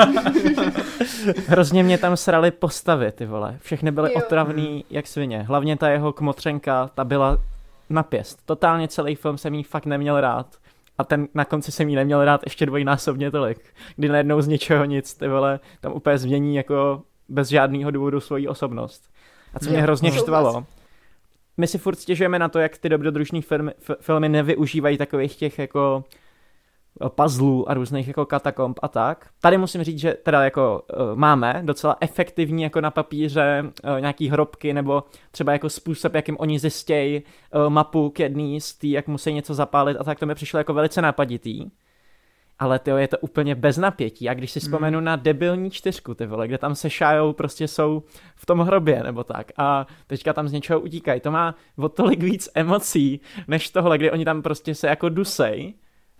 Hrozně 1.47 1.83
mě 1.83 1.97
tam 1.97 2.17
srali 2.17 2.51
postavy, 2.51 3.11
ty 3.11 3.25
vole. 3.25 3.57
Všechny 3.61 3.91
byly 3.91 4.09
jo. 4.13 4.21
otravný 4.25 4.85
jak 4.89 5.07
svině. 5.07 5.41
Hlavně 5.41 5.77
ta 5.77 5.89
jeho 5.89 6.13
kmotřenka, 6.13 6.89
ta 6.95 7.03
byla 7.03 7.37
napěst. 7.89 8.39
Totálně 8.45 8.87
celý 8.87 9.15
film 9.15 9.37
jsem 9.37 9.53
jí 9.53 9.63
fakt 9.63 9.85
neměl 9.85 10.21
rád. 10.21 10.55
A 10.97 11.03
ten 11.03 11.27
na 11.33 11.45
konci 11.45 11.71
jsem 11.71 11.89
jí 11.89 11.95
neměl 11.95 12.25
rád 12.25 12.41
ještě 12.45 12.65
dvojnásobně 12.65 13.31
tolik. 13.31 13.59
Kdy 13.95 14.09
najednou 14.09 14.41
z 14.41 14.47
ničeho 14.47 14.85
nic, 14.85 15.13
ty 15.13 15.27
vole, 15.27 15.59
tam 15.81 15.93
úplně 15.93 16.17
změní 16.17 16.55
jako 16.55 17.01
bez 17.29 17.47
žádného 17.47 17.91
důvodu 17.91 18.19
svoji 18.19 18.47
osobnost. 18.47 19.09
A 19.53 19.59
co 19.59 19.69
mě 19.69 19.81
hrozně 19.81 20.11
štvalo, 20.11 20.65
my 21.57 21.67
si 21.67 21.77
furt 21.77 21.95
stěžujeme 21.95 22.39
na 22.39 22.49
to, 22.49 22.59
jak 22.59 22.77
ty 22.77 22.89
dobrodružní 22.89 23.41
filmy, 23.41 23.71
filmy 23.99 24.29
nevyužívají 24.29 24.97
takových 24.97 25.35
těch 25.35 25.59
jako 25.59 26.03
eh, 27.05 27.09
puzzlů 27.09 27.69
a 27.69 27.73
různých 27.73 28.07
jako 28.07 28.25
katakomb 28.25 28.79
a 28.81 28.87
tak. 28.87 29.29
Tady 29.41 29.57
musím 29.57 29.83
říct, 29.83 29.99
že 29.99 30.13
teda 30.13 30.43
jako 30.43 30.81
uh, 30.93 31.15
máme 31.15 31.61
docela 31.65 31.97
efektivní 32.01 32.63
jako 32.63 32.81
na 32.81 32.91
papíře 32.91 33.63
uh, 33.63 33.99
nějaký 33.99 34.29
hrobky 34.29 34.73
nebo 34.73 35.03
třeba 35.31 35.51
jako 35.51 35.69
způsob, 35.69 36.13
jakým 36.13 36.37
oni 36.39 36.59
zjistějí 36.59 37.21
uh, 37.55 37.69
mapu 37.69 38.09
k 38.09 38.19
jedný 38.19 38.61
z 38.61 38.73
tý, 38.73 38.91
jak 38.91 39.07
musí 39.07 39.33
něco 39.33 39.53
zapálit 39.53 39.97
a 39.99 40.03
tak 40.03 40.19
to 40.19 40.25
mi 40.25 40.35
přišlo 40.35 40.57
jako 40.57 40.73
velice 40.73 41.01
nápaditý 41.01 41.69
ale 42.63 42.79
ty 42.79 42.91
je 42.91 43.07
to 43.07 43.17
úplně 43.17 43.55
bez 43.55 43.77
napětí. 43.77 44.29
A 44.29 44.33
když 44.33 44.51
si 44.51 44.59
hmm. 44.59 44.67
vzpomenu 44.67 44.99
mm. 44.99 45.05
na 45.05 45.15
debilní 45.15 45.71
čtyřku, 45.71 46.13
ty 46.13 46.25
vole, 46.25 46.47
kde 46.47 46.57
tam 46.57 46.75
se 46.75 46.89
šajou, 46.89 47.33
prostě 47.33 47.67
jsou 47.67 48.03
v 48.35 48.45
tom 48.45 48.59
hrobě 48.59 49.03
nebo 49.03 49.23
tak 49.23 49.51
a 49.57 49.87
teďka 50.07 50.33
tam 50.33 50.47
z 50.47 50.51
něčeho 50.51 50.79
utíkají. 50.79 51.21
To 51.21 51.31
má 51.31 51.55
o 51.77 51.89
tolik 51.89 52.23
víc 52.23 52.49
emocí, 52.55 53.21
než 53.47 53.69
tohle, 53.69 53.97
kdy 53.97 54.11
oni 54.11 54.25
tam 54.25 54.41
prostě 54.41 54.75
se 54.75 54.87
jako 54.87 55.09
dusej 55.09 55.73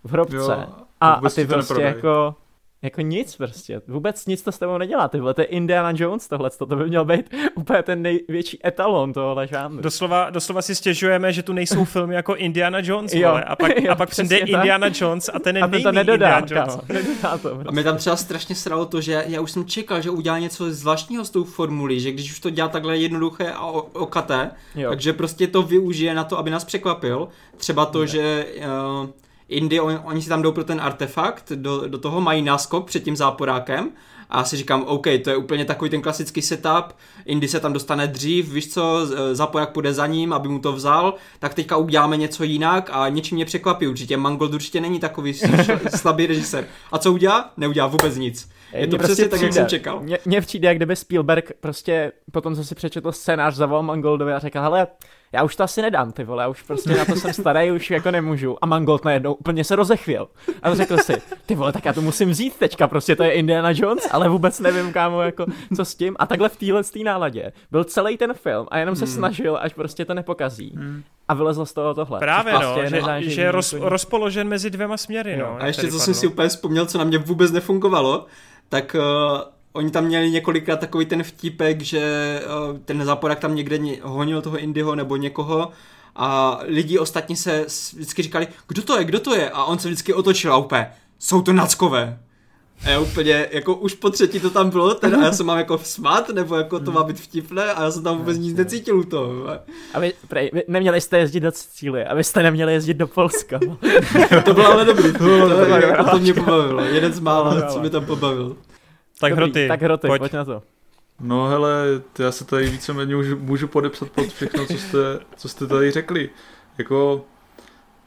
v 0.04 0.12
hrobce 0.12 0.36
jo, 0.36 0.66
a, 1.00 1.12
a 1.12 1.30
ty 1.30 1.46
prostě 1.46 1.82
jako 1.82 2.34
jako 2.84 3.00
nic 3.00 3.36
prostě, 3.36 3.80
vůbec 3.88 4.26
nic 4.26 4.42
to 4.42 4.52
s 4.52 4.58
tebou 4.58 4.78
nedělá, 4.78 5.08
ty 5.08 5.20
vole, 5.20 5.34
to 5.34 5.40
je 5.40 5.44
Indiana 5.44 5.92
Jones 5.96 6.28
tohle, 6.28 6.50
to 6.50 6.66
by 6.66 6.88
měl 6.88 7.04
být 7.04 7.34
úplně 7.54 7.82
ten 7.82 8.02
největší 8.02 8.66
etalon 8.66 9.12
tohohle 9.12 9.46
žánru. 9.46 9.82
Doslova, 9.82 10.30
doslova 10.30 10.62
si 10.62 10.74
stěžujeme, 10.74 11.32
že 11.32 11.42
tu 11.42 11.52
nejsou 11.52 11.84
filmy 11.94 12.14
jako 12.14 12.36
Indiana 12.36 12.78
Jones, 12.82 13.14
jo, 13.14 13.28
vole, 13.28 13.44
a 13.44 13.56
pak, 13.56 13.72
jo, 13.80 13.92
a 13.92 13.94
pak 13.94 14.10
přijde 14.10 14.36
Indiana 14.36 14.86
Jones 15.00 15.30
a 15.34 15.38
ten, 15.38 15.64
a 15.64 15.68
ten 15.68 15.82
to 15.82 15.92
nedodá, 15.92 16.38
Indiana 16.38 16.72
Jones. 16.72 16.88
nedodá 16.88 17.38
to 17.38 17.48
prostě. 17.48 17.68
A 17.68 17.72
mě 17.72 17.84
tam 17.84 17.96
třeba 17.96 18.16
strašně 18.16 18.54
sralo 18.54 18.86
to, 18.86 19.00
že 19.00 19.24
já 19.26 19.40
už 19.40 19.50
jsem 19.50 19.64
čekal, 19.64 20.00
že 20.00 20.10
udělá 20.10 20.38
něco 20.38 20.72
zvláštního 20.72 21.24
s 21.24 21.30
tou 21.30 21.44
formulí, 21.44 22.00
že 22.00 22.12
když 22.12 22.32
už 22.32 22.40
to 22.40 22.50
dělá 22.50 22.68
takhle 22.68 22.96
jednoduché 22.98 23.52
a 23.52 23.66
okaté, 23.92 24.50
takže 24.88 25.12
prostě 25.12 25.46
to 25.46 25.62
využije 25.62 26.14
na 26.14 26.24
to, 26.24 26.38
aby 26.38 26.50
nás 26.50 26.64
překvapil. 26.64 27.28
Třeba 27.56 27.86
to, 27.86 28.00
ne. 28.00 28.06
že 28.06 28.46
uh, 28.58 29.08
Indy, 29.48 29.80
on, 29.80 30.00
oni 30.04 30.22
si 30.22 30.28
tam 30.28 30.42
jdou 30.42 30.52
pro 30.52 30.64
ten 30.64 30.80
artefakt, 30.80 31.52
do, 31.52 31.88
do 31.88 31.98
toho 31.98 32.20
mají 32.20 32.42
náskok 32.42 32.86
před 32.86 33.04
tím 33.04 33.16
záporákem 33.16 33.90
a 34.30 34.44
si 34.44 34.56
říkám, 34.56 34.84
OK, 34.86 35.06
to 35.24 35.30
je 35.30 35.36
úplně 35.36 35.64
takový 35.64 35.90
ten 35.90 36.02
klasický 36.02 36.42
setup, 36.42 36.84
Indy 37.26 37.48
se 37.48 37.60
tam 37.60 37.72
dostane 37.72 38.06
dřív, 38.06 38.52
víš 38.52 38.72
co, 38.72 39.06
záporák 39.32 39.72
půjde 39.72 39.92
za 39.92 40.06
ním, 40.06 40.32
aby 40.32 40.48
mu 40.48 40.58
to 40.58 40.72
vzal, 40.72 41.14
tak 41.38 41.54
teďka 41.54 41.76
uděláme 41.76 42.16
něco 42.16 42.44
jinak 42.44 42.90
a 42.92 43.08
něčím 43.08 43.36
mě 43.36 43.44
překvapí 43.44 43.86
určitě. 43.86 44.16
Mangold 44.16 44.54
určitě 44.54 44.80
není 44.80 45.00
takový 45.00 45.34
slabý 45.96 46.26
režisér. 46.26 46.66
A 46.92 46.98
co 46.98 47.12
udělá? 47.12 47.52
Neudělá 47.56 47.86
vůbec 47.86 48.16
nic. 48.16 48.48
Je 48.72 48.86
to 48.86 48.98
prostě 48.98 49.28
tak, 49.28 49.40
jak 49.40 49.52
jsem 49.52 49.66
čekal. 49.66 50.02
Mně 50.24 50.40
přijde, 50.40 50.68
jak 50.68 50.76
kdyby 50.76 50.96
Spielberg 50.96 51.52
prostě 51.60 52.12
potom, 52.32 52.54
co 52.54 52.64
si 52.64 52.74
přečetl 52.74 53.12
scénář, 53.12 53.54
zavolal 53.54 53.82
Mangoldovi 53.82 54.32
a 54.32 54.38
řekl, 54.38 54.60
hele, 54.60 54.86
já 55.34 55.42
už 55.42 55.56
to 55.56 55.62
asi 55.62 55.82
nedám, 55.82 56.12
ty 56.12 56.24
vole, 56.24 56.42
já 56.42 56.48
už 56.48 56.62
prostě 56.62 56.90
na 56.90 57.04
to 57.04 57.16
jsem 57.16 57.32
starý, 57.32 57.72
už 57.72 57.90
jako 57.90 58.10
nemůžu. 58.10 58.56
A 58.62 58.66
Mangold 58.66 59.04
najednou 59.04 59.34
úplně 59.34 59.64
se 59.64 59.76
rozechvěl. 59.76 60.28
A 60.62 60.74
řekl 60.74 60.96
si, 60.98 61.22
ty 61.46 61.54
vole, 61.54 61.72
tak 61.72 61.84
já 61.84 61.92
to 61.92 62.00
musím 62.00 62.30
vzít 62.30 62.56
teďka, 62.56 62.88
prostě 62.88 63.16
to 63.16 63.22
je 63.22 63.32
Indiana 63.32 63.70
Jones, 63.74 64.08
ale 64.10 64.28
vůbec 64.28 64.60
nevím, 64.60 64.92
kámo, 64.92 65.22
jako, 65.22 65.46
co 65.76 65.84
s 65.84 65.94
tím. 65.94 66.16
A 66.18 66.26
takhle 66.26 66.48
v 66.48 66.56
téhle 66.56 66.82
náladě 67.04 67.52
byl 67.70 67.84
celý 67.84 68.16
ten 68.16 68.34
film 68.34 68.66
a 68.70 68.78
jenom 68.78 68.96
se 68.96 69.04
hmm. 69.04 69.14
snažil, 69.14 69.58
až 69.60 69.74
prostě 69.74 70.04
to 70.04 70.14
nepokazí. 70.14 70.72
Hmm. 70.76 71.02
A 71.28 71.34
vylezl 71.34 71.66
z 71.66 71.72
toho 71.72 71.94
tohle. 71.94 72.18
Právě 72.18 72.52
no, 72.52 72.60
prostě 72.60 72.96
že, 73.20 73.30
že 73.30 73.42
je 73.42 73.52
roz, 73.52 73.72
rozpoložen 73.72 74.48
mezi 74.48 74.70
dvěma 74.70 74.96
směry. 74.96 75.36
No, 75.36 75.56
a 75.60 75.66
ještě 75.66 75.88
co 75.88 75.98
jsem 75.98 76.14
si 76.14 76.26
úplně 76.26 76.48
vzpomněl, 76.48 76.86
co 76.86 76.98
na 76.98 77.04
mě 77.04 77.18
vůbec 77.18 77.52
nefungovalo, 77.52 78.26
tak 78.68 78.96
uh, 78.98 79.53
oni 79.76 79.90
tam 79.90 80.04
měli 80.04 80.30
několikrát 80.30 80.80
takový 80.80 81.06
ten 81.06 81.22
vtipek, 81.22 81.80
že 81.80 82.40
uh, 82.70 82.78
ten 82.78 83.04
záporák 83.04 83.38
tam 83.38 83.54
někde 83.54 83.78
honil 84.02 84.42
toho 84.42 84.58
Indyho 84.58 84.94
nebo 84.94 85.16
někoho 85.16 85.70
a 86.16 86.58
lidi 86.66 86.98
ostatní 86.98 87.36
se 87.36 87.66
vždycky 87.94 88.22
říkali, 88.22 88.48
kdo 88.68 88.82
to 88.82 88.98
je, 88.98 89.04
kdo 89.04 89.20
to 89.20 89.34
je? 89.34 89.50
A 89.50 89.64
on 89.64 89.78
se 89.78 89.88
vždycky 89.88 90.14
otočil 90.14 90.52
a 90.52 90.56
úplně, 90.56 90.86
jsou 91.18 91.42
to 91.42 91.52
nackové. 91.52 92.18
A 92.84 92.90
já 92.90 93.00
úplně, 93.00 93.48
jako 93.50 93.74
už 93.74 93.94
po 93.94 94.10
třetí 94.10 94.40
to 94.40 94.50
tam 94.50 94.70
bylo, 94.70 94.94
teda 94.94 95.18
a 95.20 95.24
já 95.24 95.32
se 95.32 95.44
mám 95.44 95.58
jako 95.58 95.78
smát, 95.78 96.28
nebo 96.28 96.56
jako 96.56 96.80
to 96.80 96.92
má 96.92 97.02
být 97.02 97.20
vtipné 97.20 97.72
a 97.72 97.82
já 97.82 97.90
jsem 97.90 98.02
tam 98.02 98.18
vůbec 98.18 98.38
nic 98.38 98.56
necítil 98.56 98.98
u 98.98 99.04
toho. 99.04 99.32
A 99.94 100.00
vy, 100.00 100.12
prej, 100.28 100.50
vy 100.52 100.62
neměli 100.68 101.00
jste 101.00 101.18
jezdit 101.18 101.40
do 101.40 101.52
Sicílie, 101.52 102.04
a 102.04 102.14
vy 102.14 102.24
jste 102.24 102.42
neměli 102.42 102.72
jezdit 102.72 102.94
do 102.94 103.06
Polska. 103.06 103.60
to 104.44 104.54
bylo 104.54 104.66
ale 104.66 104.84
dobrý, 104.84 105.12
to, 105.12 105.18
bylo 105.18 105.48
to, 105.48 105.56
dobrý, 105.56 105.82
to, 105.96 106.10
to 106.10 106.18
mě 106.18 106.34
pobavilo, 106.34 106.80
jeden 106.80 107.12
z 107.12 107.20
mála, 107.20 107.62
co 107.62 107.80
mi 107.80 107.90
tam 107.90 108.06
pobavil. 108.06 108.56
Tak 109.20 109.30
Dobrý, 109.30 109.44
hroty, 109.44 109.68
tak 109.68 109.82
hroty, 109.82 110.06
pojď. 110.06 110.18
pojď 110.18 110.32
na 110.32 110.44
to. 110.44 110.62
No 111.20 111.48
hele, 111.48 111.84
já 112.18 112.32
se 112.32 112.44
tady 112.44 112.70
víceméně 112.70 113.16
můžu, 113.16 113.38
můžu 113.38 113.68
podepsat 113.68 114.10
pod 114.10 114.26
všechno, 114.26 114.66
co 114.66 114.72
jste, 114.78 115.18
co 115.36 115.48
jste 115.48 115.66
tady 115.66 115.90
řekli. 115.90 116.30
Jako 116.78 117.24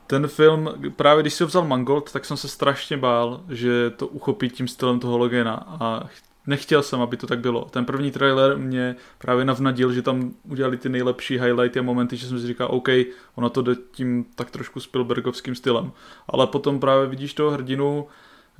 ten 0.07 0.27
film, 0.27 0.69
právě 0.95 1.23
když 1.23 1.33
si 1.33 1.43
ho 1.43 1.47
vzal 1.47 1.65
Mangold, 1.65 2.11
tak 2.11 2.25
jsem 2.25 2.37
se 2.37 2.47
strašně 2.47 2.97
bál, 2.97 3.41
že 3.49 3.89
to 3.89 4.07
uchopí 4.07 4.49
tím 4.49 4.67
stylem 4.67 4.99
toho 4.99 5.17
Logena 5.17 5.53
a 5.67 6.03
nechtěl 6.47 6.83
jsem, 6.83 7.01
aby 7.01 7.17
to 7.17 7.27
tak 7.27 7.39
bylo. 7.39 7.65
Ten 7.65 7.85
první 7.85 8.11
trailer 8.11 8.57
mě 8.57 8.95
právě 9.17 9.45
navnadil, 9.45 9.91
že 9.93 10.01
tam 10.01 10.33
udělali 10.43 10.77
ty 10.77 10.89
nejlepší 10.89 11.39
highlighty 11.39 11.79
a 11.79 11.81
momenty, 11.81 12.17
že 12.17 12.27
jsem 12.27 12.39
si 12.39 12.47
říkal, 12.47 12.67
OK, 12.71 12.89
ono 13.35 13.49
to 13.49 13.61
jde 13.61 13.75
tím 13.91 14.25
tak 14.35 14.51
trošku 14.51 14.79
Spielbergovským 14.79 15.55
stylem. 15.55 15.91
Ale 16.29 16.47
potom 16.47 16.79
právě 16.79 17.07
vidíš 17.07 17.33
toho 17.33 17.51
hrdinu, 17.51 18.07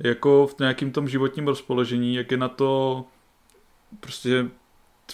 jako 0.00 0.46
v 0.46 0.58
nějakým 0.58 0.92
tom 0.92 1.08
životním 1.08 1.46
rozpoložení, 1.46 2.14
jak 2.14 2.30
je 2.30 2.36
na 2.36 2.48
to 2.48 3.04
prostě 4.00 4.46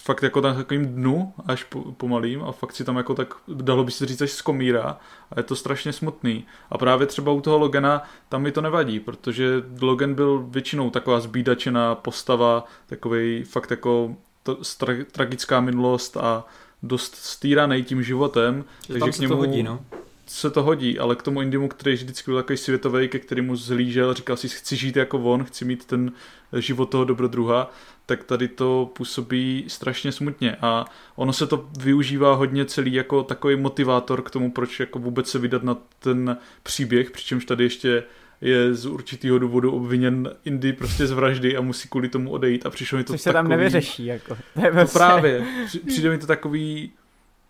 fakt 0.01 0.23
jako 0.23 0.41
na 0.41 0.53
takovým 0.53 0.85
dnu 0.85 1.33
až 1.45 1.63
po, 1.63 1.81
pomalým 1.81 2.43
a 2.43 2.51
fakt 2.51 2.75
si 2.75 2.83
tam 2.83 2.97
jako 2.97 3.15
tak, 3.15 3.33
dalo 3.47 3.83
by 3.83 3.91
se 3.91 4.05
říct, 4.05 4.21
až 4.21 4.31
skomírá 4.31 4.97
a 5.31 5.39
je 5.39 5.43
to 5.43 5.55
strašně 5.55 5.93
smutný. 5.93 6.45
A 6.69 6.77
právě 6.77 7.07
třeba 7.07 7.31
u 7.31 7.41
toho 7.41 7.57
Logana 7.57 8.03
tam 8.29 8.41
mi 8.41 8.51
to 8.51 8.61
nevadí, 8.61 8.99
protože 8.99 9.63
Logan 9.81 10.13
byl 10.13 10.45
většinou 10.49 10.89
taková 10.89 11.19
zbídačená 11.19 11.95
postava, 11.95 12.65
takový 12.85 13.43
fakt 13.43 13.71
jako 13.71 14.15
to, 14.43 14.63
stra, 14.63 14.93
tragická 15.11 15.61
minulost 15.61 16.17
a 16.17 16.45
dost 16.83 17.15
stýraný 17.15 17.83
tím 17.83 18.03
životem. 18.03 18.65
Že 18.81 18.93
takže 18.93 18.99
tam 18.99 19.11
se 19.11 19.17
k 19.17 19.21
němu, 19.21 19.33
to 19.33 19.37
hodí, 19.37 19.63
no 19.63 19.79
se 20.25 20.49
to 20.49 20.63
hodí, 20.63 20.99
ale 20.99 21.15
k 21.15 21.21
tomu 21.21 21.41
Indimu, 21.41 21.67
který 21.67 21.95
vždycky 21.95 22.31
byl 22.31 22.39
takový 22.39 22.57
světový, 22.57 23.07
ke 23.07 23.19
kterému 23.19 23.55
zhlížel, 23.55 24.13
říkal 24.13 24.37
si, 24.37 24.49
chci 24.49 24.75
žít 24.75 24.95
jako 24.95 25.19
on, 25.19 25.43
chci 25.43 25.65
mít 25.65 25.85
ten 25.85 26.11
život 26.59 26.85
toho 26.85 27.05
dobrodruha, 27.05 27.71
tak 28.05 28.23
tady 28.23 28.47
to 28.47 28.91
působí 28.95 29.65
strašně 29.67 30.11
smutně 30.11 30.55
a 30.61 30.85
ono 31.15 31.33
se 31.33 31.47
to 31.47 31.69
využívá 31.79 32.35
hodně 32.35 32.65
celý 32.65 32.93
jako 32.93 33.23
takový 33.23 33.55
motivátor 33.55 34.21
k 34.21 34.29
tomu, 34.29 34.51
proč 34.51 34.79
jako 34.79 34.99
vůbec 34.99 35.29
se 35.29 35.39
vydat 35.39 35.63
na 35.63 35.77
ten 35.99 36.37
příběh, 36.63 37.11
přičemž 37.11 37.45
tady 37.45 37.63
ještě 37.63 38.03
je 38.41 38.73
z 38.73 38.85
určitého 38.85 39.39
důvodu 39.39 39.71
obviněn 39.71 40.29
Indy 40.45 40.73
prostě 40.73 41.07
z 41.07 41.11
vraždy 41.11 41.57
a 41.57 41.61
musí 41.61 41.89
kvůli 41.89 42.09
tomu 42.09 42.31
odejít 42.31 42.65
a 42.65 42.69
přišlo 42.69 42.97
mi 42.97 43.03
to 43.03 43.13
Což 43.13 43.21
se 43.21 43.33
tam 43.33 43.47
nevyřeší, 43.47 44.05
jako. 44.05 44.35
To, 44.35 44.61
to 44.61 44.71
prostě- 44.71 44.97
právě. 44.97 45.45
Přijde 45.87 46.09
mi 46.09 46.17
to 46.17 46.27
takový 46.27 46.91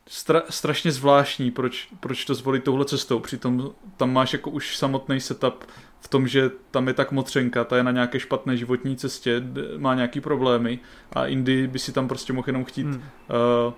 stra, 0.09 0.43
strašně 0.49 0.91
zvláštní, 0.91 1.51
proč, 1.51 1.87
proč 1.99 2.25
to 2.25 2.35
zvolit 2.35 2.63
touhle 2.63 2.85
cestou. 2.85 3.19
Přitom 3.19 3.71
tam 3.97 4.13
máš 4.13 4.33
jako 4.33 4.49
už 4.49 4.77
samotný 4.77 5.19
setup 5.19 5.63
v 5.99 6.07
tom, 6.07 6.27
že 6.27 6.51
tam 6.71 6.87
je 6.87 6.93
tak 6.93 7.11
motřenka, 7.11 7.63
ta 7.63 7.77
je 7.77 7.83
na 7.83 7.91
nějaké 7.91 8.19
špatné 8.19 8.57
životní 8.57 8.95
cestě, 8.95 9.43
má 9.77 9.95
nějaký 9.95 10.21
problémy 10.21 10.79
a 11.13 11.25
Indy 11.25 11.67
by 11.67 11.79
si 11.79 11.91
tam 11.91 12.07
prostě 12.07 12.33
mohl 12.33 12.49
jenom 12.49 12.65
chtít 12.65 12.83
hmm. 12.83 12.95
uh, 12.95 13.73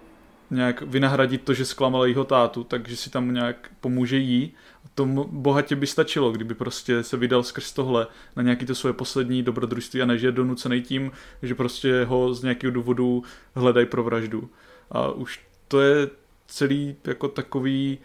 nějak 0.52 0.82
vynahradit 0.82 1.44
to, 1.44 1.54
že 1.54 1.66
zklamal 1.66 2.06
jeho 2.06 2.24
tátu, 2.24 2.64
takže 2.64 2.96
si 2.96 3.10
tam 3.10 3.34
nějak 3.34 3.72
pomůže 3.82 4.18
jí. 4.18 4.54
To 4.96 5.06
bohatě 5.32 5.76
by 5.76 5.88
stačilo, 5.88 6.32
kdyby 6.32 6.56
prostě 6.56 7.04
se 7.04 7.18
vydal 7.18 7.44
skrz 7.44 7.74
tohle 7.74 8.08
na 8.36 8.44
nějaký 8.44 8.66
to 8.66 8.76
svoje 8.76 8.94
poslední 8.94 9.44
dobrodružství 9.44 10.02
a 10.02 10.06
než 10.06 10.22
je 10.22 10.32
donucený 10.32 10.82
tím, 10.82 11.12
že 11.42 11.56
prostě 11.56 12.06
ho 12.06 12.34
z 12.34 12.44
nějakého 12.44 12.72
důvodu 12.72 13.24
hledají 13.56 13.86
pro 13.86 14.04
vraždu. 14.04 14.50
A 14.92 15.12
už 15.12 15.47
to 15.68 15.82
je 15.82 16.10
celý 16.48 16.96
jako 17.04 17.28
takový 17.28 17.98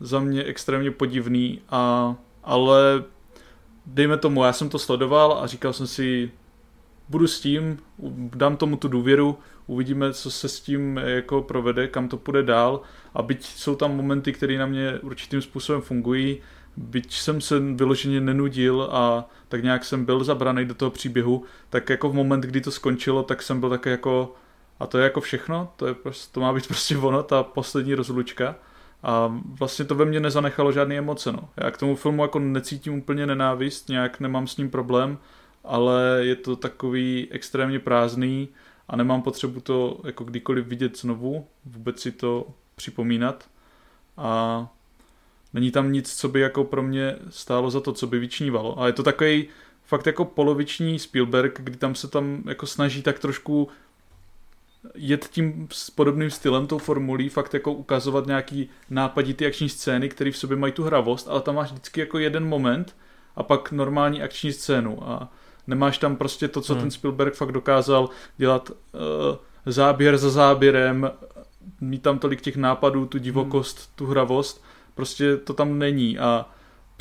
za 0.00 0.20
mě 0.20 0.44
extrémně 0.44 0.90
podivný, 0.90 1.60
a, 1.70 2.14
ale 2.44 3.04
dejme 3.86 4.16
tomu, 4.16 4.44
já 4.44 4.52
jsem 4.52 4.68
to 4.68 4.78
sledoval 4.78 5.32
a 5.32 5.46
říkal 5.46 5.72
jsem 5.72 5.86
si, 5.86 6.30
budu 7.08 7.26
s 7.26 7.40
tím, 7.40 7.78
dám 8.34 8.56
tomu 8.56 8.76
tu 8.76 8.88
důvěru, 8.88 9.38
uvidíme, 9.66 10.12
co 10.12 10.30
se 10.30 10.48
s 10.48 10.60
tím 10.60 11.00
jako 11.04 11.42
provede, 11.42 11.88
kam 11.88 12.08
to 12.08 12.16
půjde 12.16 12.42
dál. 12.42 12.80
A 13.14 13.22
byť 13.22 13.44
jsou 13.44 13.74
tam 13.74 13.96
momenty, 13.96 14.32
které 14.32 14.58
na 14.58 14.66
mě 14.66 14.98
určitým 15.02 15.42
způsobem 15.42 15.82
fungují, 15.82 16.38
byť 16.76 17.14
jsem 17.14 17.40
se 17.40 17.60
vyloženě 17.60 18.20
nenudil 18.20 18.88
a 18.90 19.28
tak 19.48 19.62
nějak 19.62 19.84
jsem 19.84 20.04
byl 20.04 20.24
zabraný 20.24 20.64
do 20.64 20.74
toho 20.74 20.90
příběhu, 20.90 21.42
tak 21.70 21.90
jako 21.90 22.08
v 22.08 22.14
moment, 22.14 22.40
kdy 22.40 22.60
to 22.60 22.70
skončilo, 22.70 23.22
tak 23.22 23.42
jsem 23.42 23.60
byl 23.60 23.70
také 23.70 23.90
jako 23.90 24.34
a 24.80 24.86
to 24.86 24.98
je 24.98 25.04
jako 25.04 25.20
všechno, 25.20 25.72
to, 25.76 25.86
je 25.86 25.94
prostě, 25.94 26.32
to 26.32 26.40
má 26.40 26.52
být 26.52 26.66
prostě 26.68 26.96
ono, 26.96 27.22
ta 27.22 27.42
poslední 27.42 27.94
rozlučka. 27.94 28.56
A 29.02 29.40
vlastně 29.44 29.84
to 29.84 29.94
ve 29.94 30.04
mně 30.04 30.20
nezanechalo 30.20 30.72
žádné 30.72 30.94
emoce. 30.94 31.32
No. 31.32 31.48
Já 31.56 31.70
k 31.70 31.76
tomu 31.78 31.96
filmu 31.96 32.22
jako 32.22 32.38
necítím 32.38 32.94
úplně 32.94 33.26
nenávist, 33.26 33.88
nějak 33.88 34.20
nemám 34.20 34.46
s 34.46 34.56
ním 34.56 34.70
problém, 34.70 35.18
ale 35.64 36.18
je 36.20 36.36
to 36.36 36.56
takový 36.56 37.28
extrémně 37.30 37.78
prázdný 37.78 38.48
a 38.88 38.96
nemám 38.96 39.22
potřebu 39.22 39.60
to 39.60 40.00
jako 40.04 40.24
kdykoliv 40.24 40.66
vidět 40.66 40.98
znovu, 40.98 41.46
vůbec 41.64 42.00
si 42.00 42.12
to 42.12 42.46
připomínat. 42.74 43.48
A 44.16 44.66
není 45.52 45.70
tam 45.70 45.92
nic, 45.92 46.16
co 46.16 46.28
by 46.28 46.40
jako 46.40 46.64
pro 46.64 46.82
mě 46.82 47.16
stálo 47.28 47.70
za 47.70 47.80
to, 47.80 47.92
co 47.92 48.06
by 48.06 48.18
vyčnívalo. 48.18 48.80
A 48.80 48.86
je 48.86 48.92
to 48.92 49.02
takový 49.02 49.48
fakt 49.82 50.06
jako 50.06 50.24
poloviční 50.24 50.98
Spielberg, 50.98 51.60
kdy 51.60 51.76
tam 51.76 51.94
se 51.94 52.08
tam 52.08 52.42
jako 52.46 52.66
snaží 52.66 53.02
tak 53.02 53.18
trošku 53.18 53.68
jet 54.94 55.28
tím 55.30 55.68
s 55.72 55.90
podobným 55.90 56.30
stylem, 56.30 56.66
tou 56.66 56.78
formulí, 56.78 57.28
fakt 57.28 57.54
jako 57.54 57.72
ukazovat 57.72 58.26
nějaký 58.26 58.70
nápaditý 58.90 59.46
akční 59.46 59.68
scény, 59.68 60.08
které 60.08 60.30
v 60.30 60.36
sobě 60.36 60.56
mají 60.56 60.72
tu 60.72 60.82
hravost, 60.82 61.28
ale 61.28 61.40
tam 61.40 61.54
máš 61.54 61.70
vždycky 61.70 62.00
jako 62.00 62.18
jeden 62.18 62.48
moment 62.48 62.96
a 63.36 63.42
pak 63.42 63.72
normální 63.72 64.22
akční 64.22 64.52
scénu 64.52 65.08
a 65.08 65.32
nemáš 65.66 65.98
tam 65.98 66.16
prostě 66.16 66.48
to, 66.48 66.60
co 66.60 66.72
hmm. 66.72 66.82
ten 66.82 66.90
Spielberg 66.90 67.34
fakt 67.34 67.52
dokázal 67.52 68.08
dělat 68.36 68.70
uh, 68.70 69.36
záběr 69.66 70.18
za 70.18 70.30
záběrem, 70.30 71.10
mít 71.80 72.02
tam 72.02 72.18
tolik 72.18 72.40
těch 72.40 72.56
nápadů, 72.56 73.06
tu 73.06 73.18
divokost, 73.18 73.78
hmm. 73.78 73.86
tu 73.94 74.06
hravost, 74.06 74.64
prostě 74.94 75.36
to 75.36 75.54
tam 75.54 75.78
není 75.78 76.18
a 76.18 76.46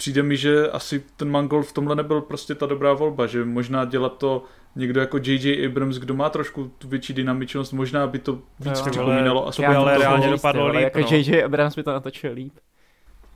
přijde 0.04 0.24
mi, 0.24 0.38
že 0.38 0.70
asi 0.70 1.04
ten 1.18 1.30
Mangold 1.30 1.66
v 1.66 1.72
tomhle 1.72 1.96
nebyl 1.96 2.22
prostě 2.22 2.56
ta 2.56 2.66
dobrá 2.66 2.94
volba, 2.94 3.28
že 3.28 3.46
možná 3.46 3.86
dělat 3.86 4.18
to 4.18 4.44
někdo 4.76 5.00
jako 5.00 5.18
J.J. 5.18 5.66
Abrams, 5.66 5.98
kdo 5.98 6.14
má 6.14 6.30
trošku 6.30 6.72
tu 6.78 6.88
větší 6.88 7.14
dynamičnost, 7.14 7.74
možná 7.74 8.08
by 8.08 8.20
to 8.20 8.34
víc 8.60 8.80
no, 8.80 8.92
připomínalo. 8.92 9.48
Aspoň 9.48 9.66
to 9.66 9.78
ale 9.78 9.98
reálně 9.98 10.30
dopadlo 10.30 10.68
líp. 10.68 10.82
Jako 10.82 11.00
J.J. 11.00 11.42
No. 11.42 11.46
Abrams 11.46 11.76
by 11.76 11.84
to 11.84 11.92
natočil 11.92 12.34
líp. 12.34 12.54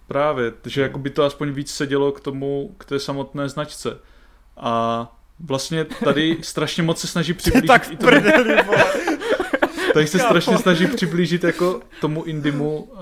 Právě, 0.07 0.53
že 0.65 0.81
jako 0.81 0.99
by 0.99 1.09
to 1.09 1.23
aspoň 1.23 1.51
víc 1.51 1.71
sedělo 1.71 2.11
k 2.11 2.19
tomu, 2.19 2.75
k 2.77 2.85
té 2.85 2.99
samotné 2.99 3.49
značce. 3.49 3.99
A 4.57 5.07
vlastně 5.39 5.85
tady 5.85 6.37
strašně 6.41 6.83
moc 6.83 6.99
se 6.99 7.07
snaží 7.07 7.33
přiblížit 7.33 7.67
tak 7.67 7.91
i 7.91 7.97
tomu, 7.97 8.11
tady 9.93 10.07
se 10.07 10.19
strašně 10.19 10.57
snaží 10.57 10.87
přiblížit 10.87 11.43
jako 11.43 11.81
tomu 12.01 12.23
Indimu 12.23 12.79
uh, 12.79 12.99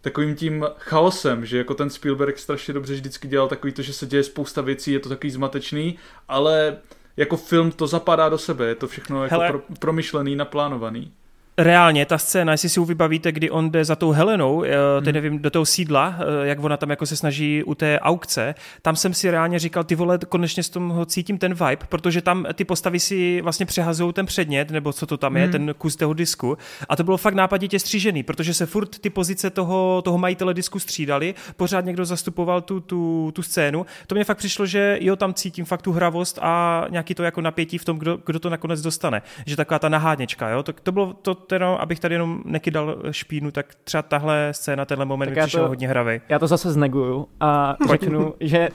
takovým 0.00 0.34
tím 0.34 0.66
chaosem, 0.78 1.46
že 1.46 1.58
jako 1.58 1.74
ten 1.74 1.90
Spielberg 1.90 2.38
strašně 2.38 2.74
dobře 2.74 2.94
vždycky 2.94 3.28
dělal 3.28 3.48
takový 3.48 3.72
to, 3.72 3.82
že 3.82 3.92
se 3.92 4.06
děje 4.06 4.22
spousta 4.22 4.62
věcí, 4.62 4.92
je 4.92 5.00
to 5.00 5.08
takový 5.08 5.30
zmatečný, 5.30 5.98
ale 6.28 6.78
jako 7.16 7.36
film 7.36 7.70
to 7.70 7.86
zapadá 7.86 8.28
do 8.28 8.38
sebe, 8.38 8.66
je 8.66 8.74
to 8.74 8.88
všechno 8.88 9.24
jako 9.24 9.40
pro, 9.48 9.60
promyšlený, 9.78 10.36
naplánovaný 10.36 11.12
reálně 11.58 12.06
ta 12.06 12.18
scéna, 12.18 12.52
jestli 12.52 12.68
si 12.68 12.80
vybavíte, 12.80 13.32
kdy 13.32 13.50
on 13.50 13.70
jde 13.70 13.84
za 13.84 13.96
tou 13.96 14.10
Helenou, 14.10 14.64
eh, 14.64 14.68
teď 14.68 15.04
hmm. 15.04 15.14
nevím, 15.14 15.38
do 15.38 15.50
toho 15.50 15.66
sídla, 15.66 16.14
eh, 16.18 16.46
jak 16.46 16.64
ona 16.64 16.76
tam 16.76 16.90
jako 16.90 17.06
se 17.06 17.16
snaží 17.16 17.64
u 17.64 17.74
té 17.74 18.00
aukce, 18.00 18.54
tam 18.82 18.96
jsem 18.96 19.14
si 19.14 19.30
reálně 19.30 19.58
říkal, 19.58 19.84
ty 19.84 19.94
vole, 19.94 20.18
konečně 20.28 20.62
z 20.62 20.70
toho 20.70 21.06
cítím 21.06 21.38
ten 21.38 21.54
vibe, 21.54 21.86
protože 21.88 22.22
tam 22.22 22.46
ty 22.54 22.64
postavy 22.64 23.00
si 23.00 23.40
vlastně 23.40 23.66
přehazují 23.66 24.12
ten 24.12 24.26
předmět, 24.26 24.70
nebo 24.70 24.92
co 24.92 25.06
to 25.06 25.16
tam 25.16 25.32
hmm. 25.32 25.42
je, 25.42 25.48
ten 25.48 25.74
kus 25.78 25.96
toho 25.96 26.14
disku. 26.14 26.58
A 26.88 26.96
to 26.96 27.04
bylo 27.04 27.16
fakt 27.16 27.34
nápaditě 27.34 27.78
střížený, 27.78 28.22
protože 28.22 28.54
se 28.54 28.66
furt 28.66 28.98
ty 28.98 29.10
pozice 29.10 29.50
toho, 29.50 30.02
toho 30.04 30.18
majitele 30.18 30.54
disku 30.54 30.78
střídali, 30.78 31.34
pořád 31.56 31.84
někdo 31.84 32.04
zastupoval 32.04 32.60
tu, 32.60 32.80
tu, 32.80 33.32
tu 33.34 33.42
scénu. 33.42 33.86
To 34.06 34.14
mě 34.14 34.24
fakt 34.24 34.38
přišlo, 34.38 34.66
že 34.66 34.98
jo, 35.00 35.16
tam 35.16 35.34
cítím 35.34 35.64
fakt 35.64 35.82
tu 35.82 35.92
hravost 35.92 36.38
a 36.42 36.84
nějaký 36.90 37.14
to 37.14 37.22
jako 37.22 37.40
napětí 37.40 37.78
v 37.78 37.84
tom, 37.84 37.98
kdo, 37.98 38.18
kdo 38.26 38.40
to 38.40 38.50
nakonec 38.50 38.80
dostane. 38.80 39.22
Že 39.46 39.56
taková 39.56 39.78
ta 39.78 39.88
nahádněčka, 39.88 40.50
jo, 40.50 40.62
to, 40.62 40.72
to 40.72 40.92
bylo 40.92 41.12
to, 41.12 41.45
teda, 41.46 41.74
abych 41.74 42.00
tady 42.00 42.14
jenom 42.14 42.42
nekydal 42.44 42.96
špínu, 43.10 43.50
tak 43.50 43.74
třeba 43.84 44.02
tahle 44.02 44.48
scéna, 44.52 44.84
tenhle 44.84 45.06
moment 45.06 45.28
tak 45.28 45.36
mi 45.36 45.42
přišel 45.42 45.62
to, 45.62 45.68
hodně 45.68 45.88
hravý. 45.88 46.20
Já 46.28 46.38
to 46.38 46.46
zase 46.46 46.72
zneguju 46.72 47.28
a 47.40 47.76
řeknu, 47.90 48.34
že 48.40 48.68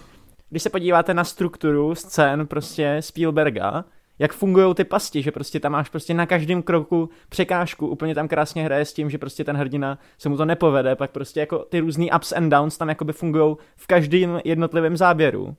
když 0.50 0.64
se 0.64 0.70
podíváte 0.70 1.14
na 1.14 1.24
strukturu 1.24 1.96
scén 1.96 2.48
prostě 2.48 2.98
Spielberga, 3.00 3.86
jak 4.20 4.34
fungují 4.34 4.76
ty 4.76 4.84
pasti, 4.84 5.22
že 5.22 5.32
prostě 5.32 5.60
tam 5.60 5.72
máš 5.72 5.90
prostě 5.90 6.14
na 6.14 6.26
každém 6.26 6.62
kroku 6.62 7.10
překážku, 7.30 7.88
úplně 7.88 8.16
tam 8.16 8.28
krásně 8.28 8.64
hraje 8.64 8.86
s 8.86 8.94
tím, 8.94 9.10
že 9.10 9.18
prostě 9.18 9.44
ten 9.44 9.58
hrdina 9.58 10.00
se 10.18 10.30
mu 10.30 10.38
to 10.38 10.46
nepovede, 10.46 10.96
pak 10.96 11.12
prostě 11.12 11.40
jako 11.40 11.60
ty 11.60 11.80
různý 11.80 12.12
ups 12.12 12.32
and 12.32 12.50
downs 12.50 12.78
tam 12.78 12.90
jakoby 12.90 13.14
fungují 13.14 13.56
v 13.76 13.88
každém 13.88 14.40
jednotlivém 14.44 14.98
záběru. 14.98 15.56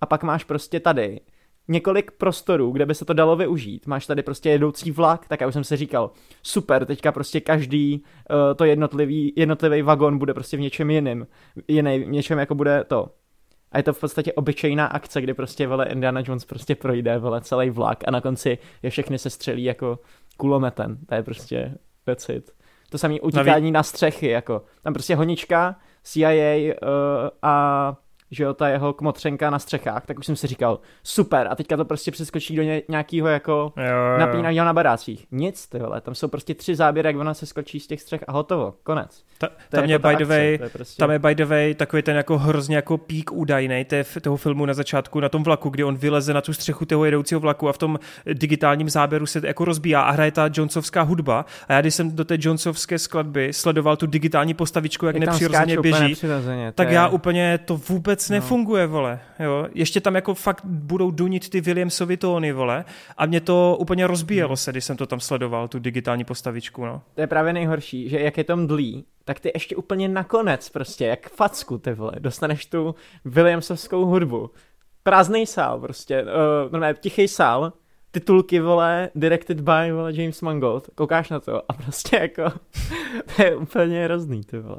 A 0.00 0.06
pak 0.06 0.22
máš 0.22 0.44
prostě 0.44 0.80
tady 0.80 1.20
několik 1.68 2.10
prostorů, 2.10 2.70
kde 2.70 2.86
by 2.86 2.94
se 2.94 3.04
to 3.04 3.12
dalo 3.12 3.36
využít. 3.36 3.86
Máš 3.86 4.06
tady 4.06 4.22
prostě 4.22 4.50
jedoucí 4.50 4.90
vlak, 4.90 5.28
tak 5.28 5.40
já 5.40 5.46
už 5.46 5.54
jsem 5.54 5.64
si 5.64 5.76
říkal, 5.76 6.10
super, 6.42 6.86
teďka 6.86 7.12
prostě 7.12 7.40
každý 7.40 8.02
uh, 8.30 8.36
to 8.56 8.64
jednotlivý, 8.64 9.32
jednotlivý 9.36 9.82
vagon 9.82 10.18
bude 10.18 10.34
prostě 10.34 10.56
v 10.56 10.60
něčem 10.60 10.90
jiným, 10.90 11.26
jiný, 11.68 11.98
v 11.98 12.08
něčem 12.08 12.38
jako 12.38 12.54
bude 12.54 12.84
to. 12.84 13.10
A 13.72 13.76
je 13.76 13.82
to 13.82 13.92
v 13.92 14.00
podstatě 14.00 14.32
obyčejná 14.32 14.86
akce, 14.86 15.20
kdy 15.20 15.34
prostě 15.34 15.66
vele 15.66 15.86
Indiana 15.86 16.22
Jones 16.24 16.44
prostě 16.44 16.74
projde 16.74 17.18
vele 17.18 17.40
celý 17.40 17.70
vlak 17.70 18.04
a 18.06 18.10
na 18.10 18.20
konci 18.20 18.58
je 18.82 18.90
všechny 18.90 19.18
se 19.18 19.30
střelí 19.30 19.64
jako 19.64 19.98
kulometem. 20.36 20.98
To 21.08 21.14
je 21.14 21.22
prostě 21.22 21.74
pecit. 22.04 22.50
To 22.90 22.98
samé 22.98 23.20
utíkání 23.20 23.72
na 23.72 23.82
střechy, 23.82 24.28
jako 24.28 24.62
tam 24.82 24.92
prostě 24.92 25.16
honička, 25.16 25.76
CIA 26.02 26.74
uh, 26.82 27.28
a 27.42 27.96
že 28.34 28.44
jo, 28.44 28.54
ta 28.54 28.68
jeho 28.68 28.92
kmotřenka 28.92 29.50
na 29.50 29.58
střechách, 29.58 30.06
tak 30.06 30.18
už 30.18 30.26
jsem 30.26 30.36
si 30.36 30.46
říkal, 30.46 30.80
super, 31.02 31.48
a 31.50 31.54
teďka 31.54 31.76
to 31.76 31.84
prostě 31.84 32.10
přeskočí 32.10 32.56
do 32.56 32.62
ně, 32.62 32.82
nějakého 32.88 33.28
jako 33.28 33.72
napínaného 34.18 34.66
na 34.66 34.72
barácích. 34.72 35.26
Nic, 35.30 35.66
ty 35.66 35.78
vole, 35.78 36.00
tam 36.00 36.14
jsou 36.14 36.28
prostě 36.28 36.54
tři 36.54 36.76
záběry, 36.76 37.08
jak 37.08 37.16
ona 37.16 37.34
se 37.34 37.46
skočí 37.46 37.80
z 37.80 37.86
těch 37.86 38.00
střech 38.00 38.24
a 38.28 38.32
hotovo, 38.32 38.74
konec. 38.82 39.22
Ta, 39.38 39.48
tam, 39.68 39.84
je, 39.84 39.90
jako 39.90 40.08
by 40.08 40.16
the 40.16 40.24
way, 40.24 40.58
je 40.62 40.68
prostě... 40.72 41.00
tam 41.00 41.10
je 41.10 41.18
by 41.18 41.34
the 41.34 41.44
way 41.44 41.74
takový 41.74 42.02
ten 42.02 42.16
jako 42.16 42.38
hrozně 42.38 42.76
jako 42.76 42.98
pík 42.98 43.32
údajný 43.32 43.86
toho 44.22 44.36
filmu 44.36 44.66
na 44.66 44.74
začátku 44.74 45.20
na 45.20 45.28
tom 45.28 45.42
vlaku, 45.42 45.68
kdy 45.68 45.84
on 45.84 45.96
vyleze 45.96 46.34
na 46.34 46.40
tu 46.40 46.52
střechu 46.52 46.84
toho 46.84 47.04
jedoucího 47.04 47.40
vlaku 47.40 47.68
a 47.68 47.72
v 47.72 47.78
tom 47.78 47.98
digitálním 48.32 48.90
záběru 48.90 49.26
se 49.26 49.40
jako 49.44 49.64
rozbíjá 49.64 50.00
a 50.00 50.10
hraje 50.10 50.30
ta 50.30 50.50
Jonesovská 50.54 51.02
hudba. 51.02 51.44
A 51.68 51.72
já 51.72 51.80
když 51.80 51.94
jsem 51.94 52.16
do 52.16 52.24
té 52.24 52.36
Jonesovské 52.40 52.98
skladby 52.98 53.52
sledoval 53.52 53.96
tu 53.96 54.06
digitální 54.06 54.54
postavičku, 54.54 55.06
jak, 55.06 55.14
jak 55.16 55.24
nepřirozeně 55.24 55.80
běží, 55.80 56.16
tak 56.74 56.88
je... 56.88 56.94
já 56.94 57.08
úplně 57.08 57.58
to 57.58 57.76
vůbec 57.76 58.23
no. 58.32 58.34
nefunguje, 58.36 58.86
vole. 58.86 59.20
Jo? 59.40 59.68
Ještě 59.74 60.00
tam 60.00 60.14
jako 60.14 60.34
fakt 60.34 60.64
budou 60.64 61.10
dunit 61.10 61.50
ty 61.50 61.60
Williamsovy 61.60 62.16
tóny, 62.16 62.52
vole. 62.52 62.84
A 63.16 63.26
mě 63.26 63.40
to 63.40 63.76
úplně 63.80 64.06
rozbíjelo 64.06 64.48
hmm. 64.48 64.56
se, 64.56 64.70
když 64.70 64.84
jsem 64.84 64.96
to 64.96 65.06
tam 65.06 65.20
sledoval, 65.20 65.68
tu 65.68 65.78
digitální 65.78 66.24
postavičku, 66.24 66.84
no. 66.84 67.02
To 67.14 67.20
je 67.20 67.26
právě 67.26 67.52
nejhorší, 67.52 68.08
že 68.08 68.20
jak 68.20 68.38
je 68.38 68.44
to 68.44 68.56
mdlý, 68.56 69.04
tak 69.24 69.40
ty 69.40 69.50
ještě 69.54 69.76
úplně 69.76 70.08
nakonec 70.08 70.68
prostě, 70.68 71.06
jak 71.06 71.28
facku 71.28 71.78
ty 71.78 71.92
vole, 71.92 72.12
dostaneš 72.18 72.66
tu 72.66 72.94
Williamsovskou 73.24 74.04
hudbu. 74.04 74.50
Prázdný 75.02 75.46
sál 75.46 75.80
prostě, 75.80 76.22
uh, 76.22 76.28
normálně 76.72 76.94
tichý 77.00 77.28
sál, 77.28 77.72
titulky, 78.14 78.60
vole, 78.60 79.10
directed 79.14 79.60
by, 79.60 79.92
vole, 79.92 80.12
James 80.14 80.42
Mangold, 80.42 80.90
koukáš 80.94 81.30
na 81.30 81.40
to 81.40 81.62
a 81.70 81.72
prostě 81.72 82.16
jako, 82.16 82.42
to 83.36 83.42
je 83.42 83.56
úplně 83.56 84.04
hrozný, 84.04 84.44
ty 84.44 84.58
vole. 84.58 84.78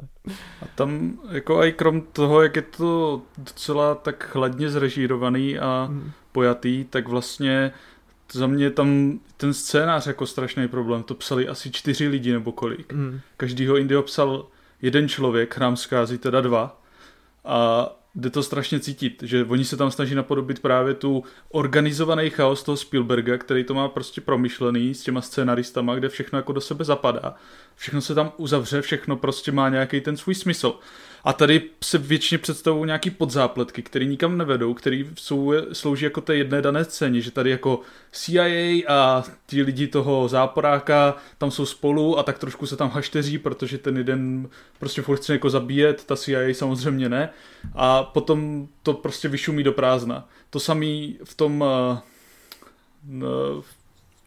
A 0.62 0.66
tam, 0.74 1.18
jako 1.30 1.64
i 1.64 1.72
krom 1.72 2.00
toho, 2.00 2.42
jak 2.42 2.56
je 2.56 2.62
to 2.62 3.22
docela 3.38 3.94
tak 3.94 4.24
chladně 4.24 4.70
zrežírovaný 4.70 5.58
a 5.58 5.86
hmm. 5.90 6.10
pojatý, 6.32 6.84
tak 6.84 7.08
vlastně 7.08 7.72
za 8.32 8.46
mě 8.46 8.70
tam 8.70 9.20
ten 9.36 9.54
scénář 9.54 10.06
jako 10.06 10.26
strašný 10.26 10.68
problém. 10.68 11.02
To 11.02 11.14
psali 11.14 11.48
asi 11.48 11.70
čtyři 11.70 12.08
lidi 12.08 12.32
nebo 12.32 12.52
kolik. 12.52 12.92
Mm. 12.92 13.20
Každýho 13.36 13.76
Indio 13.76 14.02
psal 14.02 14.46
jeden 14.82 15.08
člověk, 15.08 15.58
nám 15.58 15.76
zkází 15.76 16.18
teda 16.18 16.40
dva. 16.40 16.82
A 17.44 17.88
jde 18.16 18.30
to 18.30 18.42
strašně 18.42 18.80
cítit, 18.80 19.22
že 19.22 19.44
oni 19.44 19.64
se 19.64 19.76
tam 19.76 19.90
snaží 19.90 20.14
napodobit 20.14 20.60
právě 20.60 20.94
tu 20.94 21.24
organizovaný 21.48 22.30
chaos 22.30 22.62
toho 22.62 22.76
Spielberga, 22.76 23.38
který 23.38 23.64
to 23.64 23.74
má 23.74 23.88
prostě 23.88 24.20
promyšlený 24.20 24.94
s 24.94 25.02
těma 25.02 25.20
scénaristama, 25.20 25.94
kde 25.94 26.08
všechno 26.08 26.38
jako 26.38 26.52
do 26.52 26.60
sebe 26.60 26.84
zapadá. 26.84 27.34
Všechno 27.76 28.00
se 28.00 28.14
tam 28.14 28.32
uzavře, 28.36 28.82
všechno 28.82 29.16
prostě 29.16 29.52
má 29.52 29.68
nějaký 29.68 30.00
ten 30.00 30.16
svůj 30.16 30.34
smysl. 30.34 30.74
A 31.24 31.32
tady 31.32 31.62
se 31.84 31.98
většině 31.98 32.38
představují 32.38 32.86
nějaký 32.86 33.10
podzápletky, 33.10 33.82
které 33.82 34.04
nikam 34.04 34.38
nevedou, 34.38 34.74
které 34.74 35.04
slouží 35.72 36.04
jako 36.04 36.20
té 36.20 36.36
jedné 36.36 36.62
dané 36.62 36.84
scéně, 36.84 37.20
že 37.20 37.30
tady 37.30 37.50
jako 37.50 37.80
CIA 38.12 38.82
a 38.88 39.24
ti 39.46 39.62
lidi 39.62 39.86
toho 39.86 40.28
záporáka 40.28 41.16
tam 41.38 41.50
jsou 41.50 41.66
spolu 41.66 42.18
a 42.18 42.22
tak 42.22 42.38
trošku 42.38 42.66
se 42.66 42.76
tam 42.76 42.90
hašteří, 42.90 43.38
protože 43.38 43.78
ten 43.78 43.96
jeden 43.96 44.48
prostě 44.78 45.02
furt 45.02 45.16
chce 45.16 45.32
jako 45.32 45.50
zabíjet, 45.50 46.04
ta 46.04 46.16
CIA 46.16 46.54
samozřejmě 46.54 47.08
ne. 47.08 47.28
A 47.74 48.05
potom 48.12 48.68
to 48.82 48.94
prostě 48.94 49.28
vyšumí 49.28 49.62
do 49.62 49.72
prázdna. 49.72 50.28
To 50.50 50.60
samý 50.60 51.18
v 51.24 51.34
tom... 51.34 51.64
Uh, 53.22 53.62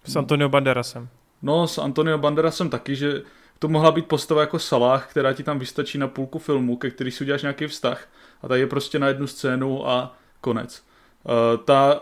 s 0.06 0.16
Antonio 0.16 0.50
Banderasem. 0.50 1.10
No, 1.42 1.68
s 1.68 1.78
Antonio 1.78 2.18
Banderasem 2.18 2.70
taky, 2.70 2.96
že 2.96 3.22
to 3.60 3.68
mohla 3.68 3.92
být 3.92 4.06
postava 4.06 4.42
jako 4.42 4.60
Salah, 4.60 5.12
která 5.12 5.34
ti 5.34 5.44
tam 5.44 5.60
vystačí 5.60 5.98
na 5.98 6.08
půlku 6.08 6.40
filmu, 6.40 6.78
ke 6.78 6.90
který 6.90 7.12
si 7.12 7.24
uděláš 7.24 7.42
nějaký 7.42 7.68
vztah. 7.68 8.08
A 8.42 8.48
tady 8.48 8.62
je 8.62 8.68
prostě 8.68 9.00
na 9.00 9.08
jednu 9.08 9.28
scénu 9.28 9.90
a 9.90 10.16
konec. 10.42 10.84
Uh, 11.24 11.64
ta 11.66 12.02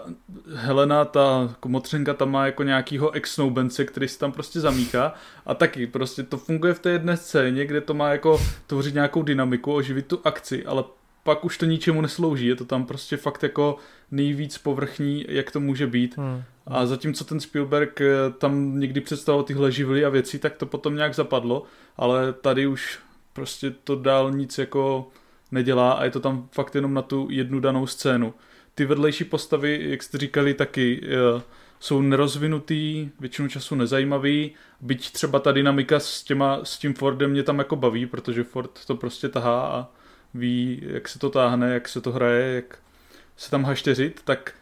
Helena, 0.55 1.05
ta 1.05 1.55
komotřenka 1.59 2.13
tam 2.13 2.32
má 2.32 2.45
jako 2.45 2.63
nějakýho 2.63 3.11
ex 3.11 3.39
který 3.86 4.07
si 4.07 4.19
tam 4.19 4.32
prostě 4.32 4.59
zamíchá 4.59 5.13
a 5.45 5.53
taky 5.53 5.88
prostě 5.88 6.23
to 6.23 6.38
funguje 6.38 6.73
v 6.73 6.80
té 6.80 6.89
jedné 6.89 7.17
scéně, 7.17 7.65
kde 7.65 7.82
to 7.82 7.93
má 7.93 8.09
jako 8.09 8.41
tvořit 8.67 8.93
nějakou 8.93 9.23
dynamiku, 9.23 9.73
oživit 9.73 10.07
tu 10.07 10.21
akci, 10.23 10.65
ale 10.65 10.84
pak 11.28 11.45
už 11.45 11.57
to 11.57 11.65
ničemu 11.65 12.01
neslouží, 12.01 12.47
je 12.47 12.55
to 12.55 12.65
tam 12.65 12.86
prostě 12.86 13.17
fakt 13.17 13.43
jako 13.43 13.78
nejvíc 14.11 14.57
povrchní, 14.57 15.25
jak 15.28 15.51
to 15.51 15.59
může 15.59 15.88
být. 15.88 16.17
Hmm. 16.17 16.43
A 16.67 16.86
zatímco 16.86 17.23
ten 17.23 17.39
Spielberg 17.39 18.01
eh, 18.01 18.07
tam 18.38 18.80
někdy 18.80 19.01
představoval 19.01 19.43
tyhle 19.43 19.71
živly 19.71 20.05
a 20.05 20.09
věci, 20.09 20.39
tak 20.39 20.55
to 20.55 20.65
potom 20.65 20.95
nějak 20.95 21.15
zapadlo, 21.15 21.63
ale 21.97 22.34
tady 22.34 22.67
už 22.67 22.99
prostě 23.34 23.71
to 23.84 23.95
dál 23.95 24.32
nic 24.32 24.57
jako 24.57 25.07
nedělá 25.51 25.91
a 25.91 26.03
je 26.03 26.11
to 26.11 26.19
tam 26.19 26.47
fakt 26.51 26.75
jenom 26.75 26.93
na 26.93 27.01
tu 27.01 27.28
jednu 27.32 27.59
danou 27.59 27.88
scénu. 27.88 28.34
Ty 28.75 28.86
vedlejší 28.86 29.23
postavy, 29.23 29.80
jak 29.89 30.03
jste 30.03 30.17
říkali, 30.17 30.53
taky 30.53 31.01
eh, 31.03 31.41
jsou 31.80 32.01
nerozvinutý, 32.01 33.09
většinu 33.19 33.47
času 33.47 33.75
nezajímavý, 33.75 34.51
byť 34.82 35.11
třeba 35.11 35.39
ta 35.39 35.51
dynamika 35.51 35.99
s, 35.99 36.23
těma, 36.23 36.59
s 36.63 36.78
tím 36.78 36.93
Fordem 36.93 37.32
mě 37.32 37.43
tam 37.43 37.59
jako 37.59 37.75
baví, 37.75 38.05
protože 38.05 38.43
Ford 38.43 38.86
to 38.88 38.95
prostě 38.95 39.30
tahá 39.30 39.61
a 39.61 39.88
ví, 40.34 40.82
jak 40.88 41.07
se 41.07 41.19
to 41.19 41.30
táhne, 41.30 41.73
jak 41.73 41.88
se 41.88 42.01
to 42.01 42.11
hraje, 42.11 42.55
jak 42.55 42.80
se 43.38 43.51
tam 43.51 43.63
hašteřit, 43.63 44.21
tak 44.23 44.53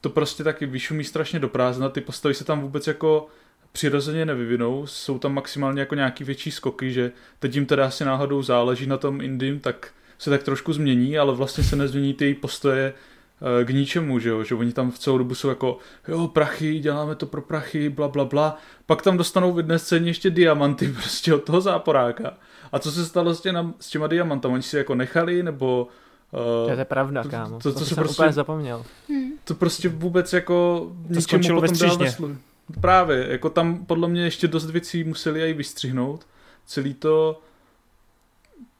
to 0.00 0.10
prostě 0.10 0.44
taky 0.44 0.66
vyšumí 0.66 1.04
strašně 1.04 1.38
do 1.38 1.48
prázdna, 1.48 1.88
ty 1.88 2.00
postavy 2.00 2.34
se 2.34 2.44
tam 2.44 2.60
vůbec 2.60 2.86
jako 2.86 3.28
přirozeně 3.72 4.26
nevyvinou, 4.26 4.86
jsou 4.86 5.18
tam 5.18 5.34
maximálně 5.34 5.80
jako 5.80 5.94
nějaký 5.94 6.24
větší 6.24 6.50
skoky, 6.50 6.92
že 6.92 7.12
teď 7.38 7.54
jim 7.54 7.66
teda 7.66 7.86
asi 7.86 8.04
náhodou 8.04 8.42
záleží 8.42 8.86
na 8.86 8.96
tom 8.96 9.20
Indim, 9.20 9.60
tak 9.60 9.90
se 10.18 10.30
tak 10.30 10.42
trošku 10.42 10.72
změní, 10.72 11.18
ale 11.18 11.34
vlastně 11.34 11.64
se 11.64 11.76
nezmění 11.76 12.14
ty 12.14 12.34
postoje 12.34 12.92
eh, 12.92 13.64
k 13.64 13.70
ničemu, 13.70 14.18
že 14.18 14.28
jo, 14.28 14.44
že 14.44 14.54
oni 14.54 14.72
tam 14.72 14.90
v 14.90 14.98
celou 14.98 15.18
dobu 15.18 15.34
jsou 15.34 15.48
jako, 15.48 15.78
jo, 16.08 16.28
prachy, 16.28 16.78
děláme 16.78 17.14
to 17.14 17.26
pro 17.26 17.42
prachy, 17.42 17.88
bla, 17.88 18.08
bla, 18.08 18.24
bla, 18.24 18.58
pak 18.86 19.02
tam 19.02 19.16
dostanou 19.16 19.52
v 19.52 19.58
jedné 19.58 19.78
scéně 19.78 20.10
ještě 20.10 20.30
diamanty 20.30 20.88
prostě 20.92 21.34
od 21.34 21.44
toho 21.44 21.60
záporáka. 21.60 22.36
A 22.72 22.78
co 22.78 22.92
se 22.92 23.06
stalo 23.06 23.34
s, 23.34 23.40
těma, 23.40 23.72
s 23.80 23.88
těma 23.88 24.06
diamantama? 24.06 24.54
Oni 24.54 24.62
si 24.62 24.76
je 24.76 24.78
jako 24.78 24.94
nechali, 24.94 25.42
nebo 25.42 25.88
Uh, 26.32 26.72
to 26.72 26.78
je 26.78 26.84
pravda, 26.84 27.24
kámo. 27.24 27.58
To, 27.58 27.62
to, 27.62 27.72
to, 27.72 27.78
to 27.78 27.84
jsem 27.84 27.96
prostě, 27.96 28.22
úplně 28.22 28.32
zapomněl. 28.32 28.84
Hmm. 29.08 29.30
To 29.44 29.54
prostě 29.54 29.88
vůbec 29.88 30.32
jako 30.32 30.86
to 31.08 31.14
ničemu 31.14 31.60
potom 31.60 31.78
dál 31.78 31.96
neslu... 31.98 32.36
Právě, 32.80 33.26
jako 33.30 33.50
tam 33.50 33.86
podle 33.86 34.08
mě 34.08 34.24
ještě 34.24 34.48
dost 34.48 34.70
věcí 34.70 35.04
museli 35.04 35.50
i 35.50 35.52
vystřihnout. 35.52 36.26
Celý 36.66 36.94
to 36.94 37.40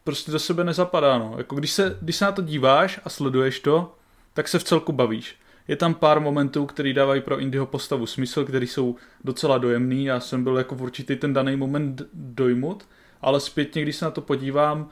prostě 0.04 0.30
do 0.32 0.38
sebe 0.38 0.64
nezapadá, 0.64 1.18
no. 1.18 1.34
Jako 1.38 1.56
když 1.56 1.70
se, 1.72 1.98
když 2.02 2.16
se 2.16 2.24
na 2.24 2.32
to 2.32 2.42
díváš 2.42 3.00
a 3.04 3.08
sleduješ 3.08 3.60
to, 3.60 3.94
tak 4.34 4.48
se 4.48 4.58
v 4.58 4.64
celku 4.64 4.92
bavíš. 4.92 5.36
Je 5.68 5.76
tam 5.76 5.94
pár 5.94 6.20
momentů, 6.20 6.66
který 6.66 6.92
dávají 6.92 7.20
pro 7.20 7.38
Indyho 7.38 7.66
postavu 7.66 8.06
smysl, 8.06 8.44
který 8.44 8.66
jsou 8.66 8.96
docela 9.24 9.58
dojemný. 9.58 10.04
Já 10.04 10.20
jsem 10.20 10.44
byl 10.44 10.58
jako 10.58 10.74
v 10.74 10.82
určitý 10.82 11.16
ten 11.16 11.32
daný 11.32 11.56
moment 11.56 12.02
dojmut, 12.12 12.84
ale 13.22 13.40
zpětně, 13.40 13.82
když 13.82 13.96
se 13.96 14.04
na 14.04 14.10
to 14.10 14.20
podívám, 14.20 14.90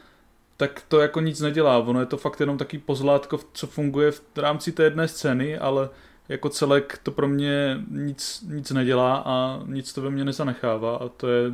tak 0.57 0.83
to 0.89 1.01
jako 1.01 1.21
nic 1.21 1.41
nedělá. 1.41 1.79
Ono 1.79 2.01
je 2.01 2.07
to 2.07 2.17
fakt 2.17 2.41
jenom 2.41 2.59
taký 2.59 2.79
pozlátko, 2.79 3.41
co 3.53 3.67
funguje 3.67 4.11
v 4.11 4.23
rámci 4.37 4.73
té 4.73 4.83
jedné 4.83 5.09
scény, 5.09 5.59
ale 5.59 5.89
jako 6.29 6.49
celek 6.49 7.01
to 7.03 7.11
pro 7.11 7.29
mě 7.29 7.79
nic, 7.91 8.45
nic 8.49 8.71
nedělá 8.71 9.23
a 9.27 9.61
nic 9.67 9.93
to 9.93 10.03
ve 10.03 10.11
mně 10.11 10.25
nezanechává 10.25 10.97
a 10.97 11.09
to 11.09 11.29
je 11.29 11.53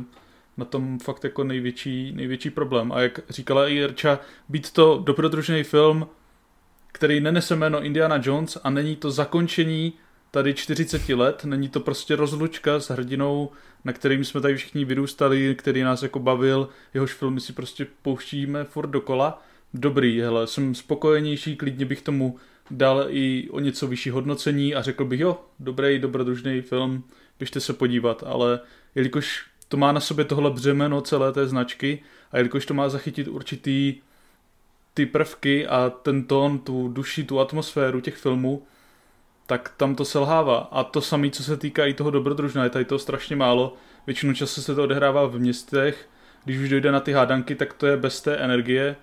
na 0.57 0.65
tom 0.65 0.99
fakt 0.99 1.23
jako 1.23 1.43
největší, 1.43 2.11
největší 2.11 2.49
problém. 2.49 2.91
A 2.91 3.01
jak 3.01 3.19
říkala 3.29 3.67
i 3.67 3.73
Jirča, 3.73 4.19
být 4.49 4.71
to 4.71 5.01
dobrodružný 5.05 5.63
film, 5.63 6.07
který 6.91 7.19
nenese 7.19 7.55
jméno 7.55 7.83
Indiana 7.83 8.19
Jones 8.23 8.57
a 8.63 8.69
není 8.69 8.95
to 8.95 9.11
zakončení 9.11 9.93
tady 10.33 10.53
40 10.53 11.09
let, 11.09 11.45
není 11.45 11.69
to 11.69 11.79
prostě 11.79 12.15
rozlučka 12.15 12.79
s 12.79 12.89
hrdinou, 12.89 13.49
na 13.83 13.93
kterým 13.93 14.25
jsme 14.25 14.41
tady 14.41 14.55
všichni 14.55 14.85
vyrůstali, 14.85 15.55
který 15.55 15.81
nás 15.81 16.03
jako 16.03 16.19
bavil, 16.19 16.69
jehož 16.93 17.13
filmy 17.13 17.41
si 17.41 17.53
prostě 17.53 17.87
pouštíme 18.01 18.63
furt 18.63 18.87
dokola. 18.87 19.43
Dobrý, 19.73 20.21
hele, 20.21 20.47
jsem 20.47 20.75
spokojenější, 20.75 21.55
klidně 21.55 21.85
bych 21.85 22.01
tomu 22.01 22.37
dal 22.71 23.05
i 23.09 23.49
o 23.51 23.59
něco 23.59 23.87
vyšší 23.87 24.09
hodnocení 24.09 24.75
a 24.75 24.81
řekl 24.81 25.05
bych, 25.05 25.19
jo, 25.19 25.41
dobrý, 25.59 25.99
dobrodružný 25.99 26.61
film, 26.61 27.03
běžte 27.39 27.59
se 27.59 27.73
podívat, 27.73 28.23
ale 28.27 28.59
jelikož 28.95 29.45
to 29.67 29.77
má 29.77 29.91
na 29.91 29.99
sobě 29.99 30.25
tohle 30.25 30.51
břemeno 30.51 31.01
celé 31.01 31.31
té 31.33 31.47
značky 31.47 32.03
a 32.31 32.37
jelikož 32.37 32.65
to 32.65 32.73
má 32.73 32.89
zachytit 32.89 33.27
určitý 33.27 33.95
ty 34.93 35.05
prvky 35.05 35.67
a 35.67 35.89
ten 35.89 36.23
tón, 36.23 36.59
tu 36.59 36.87
duši, 36.87 37.23
tu 37.23 37.39
atmosféru 37.39 38.01
těch 38.01 38.15
filmů, 38.15 38.63
tak 39.45 39.71
tam 39.77 39.95
to 39.95 40.05
selhává. 40.05 40.57
A 40.71 40.83
to 40.83 41.01
samé, 41.01 41.29
co 41.29 41.43
se 41.43 41.57
týká 41.57 41.85
i 41.85 41.93
toho 41.93 42.11
dobrodružna, 42.11 42.63
je 42.63 42.69
tady 42.69 42.85
to 42.85 42.99
strašně 42.99 43.35
málo. 43.35 43.75
Většinu 44.07 44.33
času 44.33 44.61
se 44.61 44.75
to 44.75 44.83
odehrává 44.83 45.25
v 45.25 45.39
městech, 45.39 46.09
když 46.45 46.57
už 46.57 46.69
dojde 46.69 46.91
na 46.91 46.99
ty 46.99 47.11
hádanky, 47.11 47.55
tak 47.55 47.73
to 47.73 47.87
je 47.87 47.97
bez 47.97 48.21
té 48.21 48.35
energie. 48.35 48.95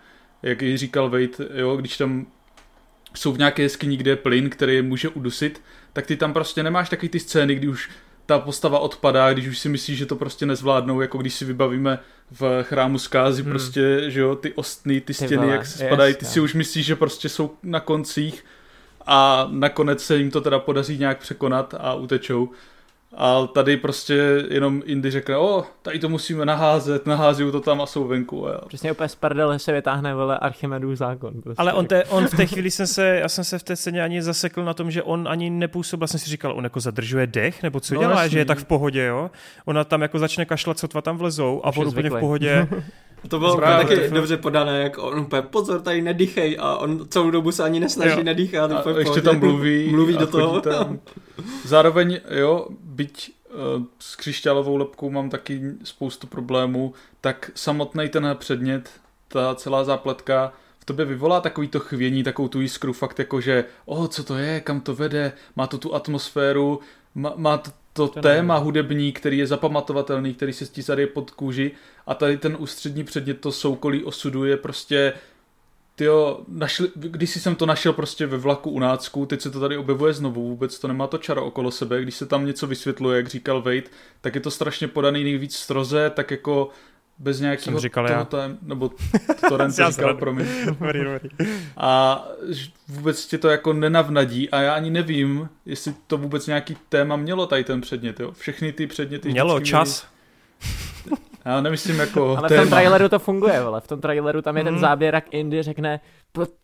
Jak 0.42 0.62
i 0.62 0.76
říkal 0.76 1.10
Wade, 1.10 1.48
jo, 1.54 1.76
když 1.76 1.96
tam 1.96 2.26
jsou 3.16 3.32
v 3.32 3.38
nějaké 3.38 3.62
jeskyni, 3.62 3.96
kde 3.96 4.10
je 4.10 4.16
plyn, 4.16 4.50
který 4.50 4.74
je 4.74 4.82
může 4.82 5.08
udusit, 5.08 5.62
tak 5.92 6.06
ty 6.06 6.16
tam 6.16 6.32
prostě 6.32 6.62
nemáš 6.62 6.88
takový 6.88 7.08
ty 7.08 7.20
scény, 7.20 7.54
kdy 7.54 7.68
už 7.68 7.90
ta 8.26 8.38
postava 8.38 8.78
odpadá, 8.78 9.32
když 9.32 9.48
už 9.48 9.58
si 9.58 9.68
myslíš, 9.68 9.98
že 9.98 10.06
to 10.06 10.16
prostě 10.16 10.46
nezvládnou, 10.46 11.00
jako 11.00 11.18
když 11.18 11.34
si 11.34 11.44
vybavíme 11.44 11.98
v 12.30 12.62
chrámu 12.62 12.98
zkázy 12.98 13.42
hmm. 13.42 13.50
prostě, 13.50 14.04
že 14.10 14.20
jo, 14.20 14.34
ty 14.34 14.52
ostny, 14.52 15.00
ty 15.00 15.14
stěny, 15.14 15.46
ty 15.46 15.52
jak 15.52 15.66
se 15.66 15.86
spadají, 15.86 16.14
ty 16.14 16.24
si 16.24 16.40
už 16.40 16.54
myslíš, 16.54 16.86
že 16.86 16.96
prostě 16.96 17.28
jsou 17.28 17.56
na 17.62 17.80
koncích 17.80 18.44
a 19.12 19.48
nakonec 19.50 20.04
se 20.04 20.16
jim 20.16 20.30
to 20.30 20.40
teda 20.40 20.58
podaří 20.58 20.98
nějak 20.98 21.18
překonat 21.18 21.74
a 21.78 21.94
utečou. 21.94 22.48
A 23.16 23.46
tady 23.46 23.76
prostě 23.76 24.44
jenom 24.50 24.82
Indy 24.84 25.10
řekne, 25.10 25.36
o, 25.36 25.64
tady 25.82 25.98
to 25.98 26.08
musíme 26.08 26.44
naházet, 26.44 27.06
nahází 27.06 27.44
to 27.52 27.60
tam 27.60 27.80
a 27.80 27.86
jsou 27.86 28.06
venku. 28.06 28.48
A 28.48 28.64
Přesně 28.68 28.92
úplně 28.92 29.08
z 29.08 29.14
prdele 29.14 29.58
se 29.58 29.72
vytáhne 29.72 30.14
vele 30.14 30.38
Archimedův 30.38 30.98
zákon. 30.98 31.42
Prostě. 31.42 31.60
Ale 31.60 31.72
on, 31.72 31.86
te, 31.86 32.04
on 32.04 32.28
v 32.28 32.36
té 32.36 32.46
chvíli 32.46 32.70
jsem 32.70 32.86
se, 32.86 33.06
já 33.06 33.28
jsem 33.28 33.44
se 33.44 33.58
v 33.58 33.62
té 33.62 33.76
scéně 33.76 34.02
ani 34.02 34.22
zasekl 34.22 34.64
na 34.64 34.74
tom, 34.74 34.90
že 34.90 35.02
on 35.02 35.28
ani 35.28 35.50
nepůsobil, 35.50 36.08
jsem 36.08 36.20
si 36.20 36.30
říkal, 36.30 36.52
on 36.56 36.64
jako 36.64 36.80
zadržuje 36.80 37.26
dech, 37.26 37.62
nebo 37.62 37.80
co 37.80 37.94
no, 37.94 38.00
dělá, 38.00 38.22
jasný. 38.22 38.32
že 38.32 38.38
je 38.38 38.44
tak 38.44 38.58
v 38.58 38.64
pohodě, 38.64 39.04
jo. 39.04 39.30
Ona 39.64 39.84
tam 39.84 40.02
jako 40.02 40.18
začne 40.18 40.44
kašlat, 40.44 40.78
sotva 40.78 41.02
tam 41.02 41.16
vlezou 41.16 41.60
a 41.64 41.76
on 41.76 41.88
úplně 41.88 42.10
v 42.10 42.20
pohodě. 42.20 42.68
To 43.28 43.38
bylo 43.38 43.56
Právě, 43.56 43.86
taky 43.86 44.08
to... 44.08 44.14
dobře 44.14 44.36
podané, 44.36 44.82
jak 44.82 44.98
on 44.98 45.18
úplně, 45.18 45.42
pozor, 45.42 45.80
tady 45.80 46.02
nedýchej 46.02 46.56
a 46.60 46.76
on 46.76 47.08
celou 47.08 47.30
dobu 47.30 47.52
se 47.52 47.64
ani 47.64 47.80
nesnaží 47.80 48.18
jo. 48.18 48.24
nedýchat. 48.24 48.72
A 48.72 48.98
ještě 48.98 49.20
tam 49.20 49.38
mluví. 49.38 49.88
mluví 49.90 50.16
do 50.16 50.26
toho. 50.26 50.60
Tam. 50.60 50.98
Zároveň, 51.64 52.20
jo, 52.30 52.66
byť 52.80 53.32
uh, 53.76 53.84
s 53.98 54.16
křišťálovou 54.16 54.76
lepkou 54.76 55.10
mám 55.10 55.30
taky 55.30 55.60
spoustu 55.84 56.26
problémů, 56.26 56.94
tak 57.20 57.50
samotný 57.54 58.08
ten 58.08 58.36
předmět, 58.38 58.90
ta 59.28 59.54
celá 59.54 59.84
zápletka, 59.84 60.52
v 60.78 60.84
tobě 60.84 61.04
vyvolá 61.04 61.40
takový 61.40 61.68
to 61.68 61.80
chvění, 61.80 62.22
takovou 62.22 62.48
tu 62.48 62.60
jiskru, 62.60 62.92
fakt 62.92 63.18
jako, 63.18 63.40
že 63.40 63.64
oh, 63.84 64.06
co 64.06 64.24
to 64.24 64.36
je, 64.36 64.60
kam 64.60 64.80
to 64.80 64.94
vede, 64.94 65.32
má 65.56 65.66
to 65.66 65.78
tu 65.78 65.94
atmosféru, 65.94 66.80
má, 67.14 67.32
má 67.36 67.58
to, 67.58 67.70
to 68.08 68.20
téma 68.20 68.56
hudební, 68.56 69.12
který 69.12 69.38
je 69.38 69.46
zapamatovatelný, 69.46 70.34
který 70.34 70.52
se 70.52 70.66
stísarý 70.66 71.06
pod 71.06 71.30
kůži. 71.30 71.70
A 72.06 72.14
tady 72.14 72.36
ten 72.36 72.56
ústřední 72.58 73.04
předmět, 73.04 73.40
to 73.40 73.52
soukolí 73.52 74.04
osudu 74.04 74.44
je 74.44 74.56
prostě 74.56 75.12
tyjo, 75.94 76.40
našli, 76.48 76.88
když 76.94 77.30
jsem 77.30 77.54
to 77.54 77.66
našel 77.66 77.92
prostě 77.92 78.26
ve 78.26 78.38
vlaku 78.38 78.70
u 78.70 78.78
nácku, 78.78 79.26
teď 79.26 79.40
se 79.40 79.50
to 79.50 79.60
tady 79.60 79.76
objevuje 79.76 80.12
znovu, 80.12 80.48
vůbec 80.48 80.78
to 80.78 80.88
nemá 80.88 81.06
to 81.06 81.18
čaro 81.18 81.44
okolo 81.44 81.70
sebe, 81.70 82.02
když 82.02 82.14
se 82.14 82.26
tam 82.26 82.46
něco 82.46 82.66
vysvětluje, 82.66 83.16
jak 83.16 83.28
říkal 83.28 83.62
Wade, 83.62 83.82
tak 84.20 84.34
je 84.34 84.40
to 84.40 84.50
strašně 84.50 84.88
podaný 84.88 85.24
nejvíc 85.24 85.56
stroze, 85.56 86.10
tak 86.14 86.30
jako 86.30 86.68
bez 87.20 87.40
nějakého 87.40 87.80
říkal 87.80 88.24
toho, 88.24 88.42
já. 88.42 88.50
nebo 88.62 88.90
torrent 89.48 89.76
to 89.76 89.90
říkal, 89.90 90.14
promiň. 90.14 90.46
A 91.76 92.24
vůbec 92.88 93.26
tě 93.26 93.38
to 93.38 93.48
jako 93.48 93.72
nenavnadí 93.72 94.50
a 94.50 94.60
já 94.60 94.74
ani 94.74 94.90
nevím, 94.90 95.48
jestli 95.66 95.94
to 96.06 96.18
vůbec 96.18 96.46
nějaký 96.46 96.76
téma 96.88 97.16
mělo 97.16 97.46
tady 97.46 97.64
ten 97.64 97.80
předmět, 97.80 98.20
jo. 98.20 98.32
Všechny 98.32 98.72
ty 98.72 98.86
předměty... 98.86 99.28
Mělo 99.28 99.60
čas. 99.60 100.06
Měli... 101.04 101.20
Já 101.44 101.60
nemyslím 101.60 101.98
jako 101.98 102.36
Ale 102.38 102.48
téma. 102.48 102.60
v 102.60 102.64
tom 102.64 102.70
traileru 102.70 103.08
to 103.08 103.18
funguje, 103.18 103.58
ale 103.58 103.80
v 103.80 103.88
tom 103.88 104.00
traileru 104.00 104.42
tam 104.42 104.56
je 104.56 104.64
ten 104.64 104.74
mhm. 104.74 104.80
záběr, 104.80 105.14
jak 105.14 105.34
Indy 105.34 105.62
řekne, 105.62 106.00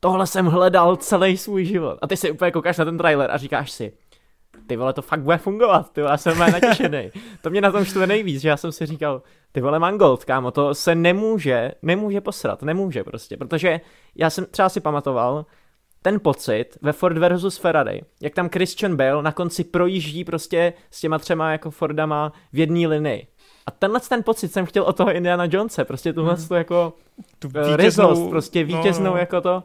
tohle 0.01 0.27
jsem 0.27 0.47
hledal 0.47 0.97
celý 0.97 1.37
svůj 1.37 1.65
život. 1.65 1.99
A 2.03 2.07
ty 2.07 2.17
si 2.17 2.31
úplně 2.31 2.51
koukáš 2.51 2.79
na 2.79 2.85
ten 2.85 2.99
trailer 2.99 3.31
a 3.31 3.37
říkáš 3.37 3.71
si, 3.71 3.93
ty 4.67 4.77
vole, 4.77 4.93
to 4.93 5.03
fakt 5.03 5.21
bude 5.21 5.39
fungovat, 5.39 5.93
ty 5.93 6.01
vole, 6.01 6.13
já 6.13 6.17
jsem 6.17 6.39
natěšený. 6.39 7.11
to 7.43 7.51
mě 7.51 7.61
na 7.61 7.73
tom 7.73 7.85
štve 7.85 8.07
nejvíc, 8.07 8.43
že 8.43 8.49
já 8.49 8.57
jsem 8.57 8.73
si 8.73 8.87
říkal, 8.87 9.23
ty 9.53 9.61
vole 9.61 9.79
Mangold, 9.79 10.25
kámo, 10.25 10.51
to 10.51 10.75
se 10.75 10.95
nemůže, 10.95 11.73
nemůže 11.83 12.21
posrat, 12.21 12.63
nemůže 12.63 13.05
prostě, 13.05 13.37
protože 13.37 13.81
já 14.15 14.31
jsem 14.31 14.47
třeba 14.51 14.69
si 14.69 14.81
pamatoval, 14.81 15.47
ten 16.03 16.21
pocit 16.21 16.65
ve 16.83 16.93
Ford 16.93 17.19
versus 17.19 17.57
Faraday, 17.57 18.01
jak 18.21 18.35
tam 18.35 18.49
Christian 18.49 18.97
Bale 18.97 19.23
na 19.23 19.33
konci 19.33 19.65
projíždí 19.65 20.25
prostě 20.25 20.73
s 20.91 21.01
těma 21.01 21.19
třema 21.19 21.53
jako 21.53 21.71
Fordama 21.71 22.33
v 22.53 22.59
jedné 22.59 22.89
linii. 22.89 23.27
A 23.67 23.71
tenhle 23.71 24.01
ten 24.01 24.23
pocit 24.23 24.53
jsem 24.53 24.67
chtěl 24.67 24.83
od 24.83 24.97
toho 24.97 25.13
Indiana 25.13 25.49
Jonese, 25.51 25.85
prostě 25.85 26.13
tuhle 26.13 26.35
hmm. 26.35 26.49
to 26.49 26.55
jako 26.55 26.93
tu 27.39 27.51
eh, 27.55 27.71
vítěznou, 27.71 28.31
prostě 28.31 28.61
no, 28.61 28.67
vítěznou 28.67 29.05
no, 29.05 29.11
no. 29.11 29.17
jako 29.17 29.41
to. 29.41 29.63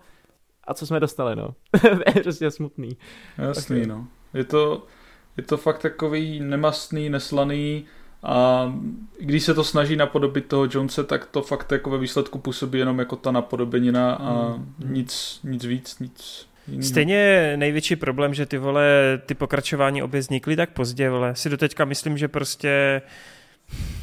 A 0.68 0.74
co 0.74 0.88
jsme 0.88 1.00
dostali, 1.00 1.36
no. 1.36 1.56
je 2.16 2.22
prostě 2.24 2.52
smutný. 2.52 2.98
Jasný, 3.38 3.76
okay. 3.76 3.88
no. 3.88 4.08
Je 4.34 4.44
to, 4.44 4.86
je 5.38 5.44
to 5.44 5.58
fakt 5.58 5.82
takový 5.82 6.40
nemastný, 6.40 7.10
neslaný 7.10 7.86
a 8.24 8.74
když 9.20 9.44
se 9.44 9.54
to 9.54 9.64
snaží 9.64 9.96
napodobit 9.96 10.46
toho 10.46 10.68
Jonese, 10.72 11.04
tak 11.04 11.26
to 11.26 11.42
fakt 11.42 11.72
jako 11.72 11.90
ve 11.90 11.98
výsledku 11.98 12.40
působí 12.40 12.80
jenom 12.80 13.00
jako 13.00 13.16
ta 13.16 13.32
napodobenina 13.32 14.14
a 14.14 14.48
hmm. 14.48 14.76
nic, 14.80 15.40
nic 15.44 15.66
víc, 15.66 16.00
nic 16.00 16.52
Jinýho. 16.68 16.90
Stejně 16.90 17.54
největší 17.56 17.96
problém, 17.96 18.34
že 18.34 18.46
ty 18.46 18.58
vole, 18.58 18.86
ty 19.26 19.34
pokračování 19.34 20.04
obě 20.04 20.20
vznikly 20.20 20.56
tak 20.56 20.70
pozdě, 20.70 21.10
vole. 21.10 21.36
Si 21.36 21.50
doteďka 21.50 21.86
myslím, 21.86 22.18
že 22.18 22.28
prostě 22.28 23.02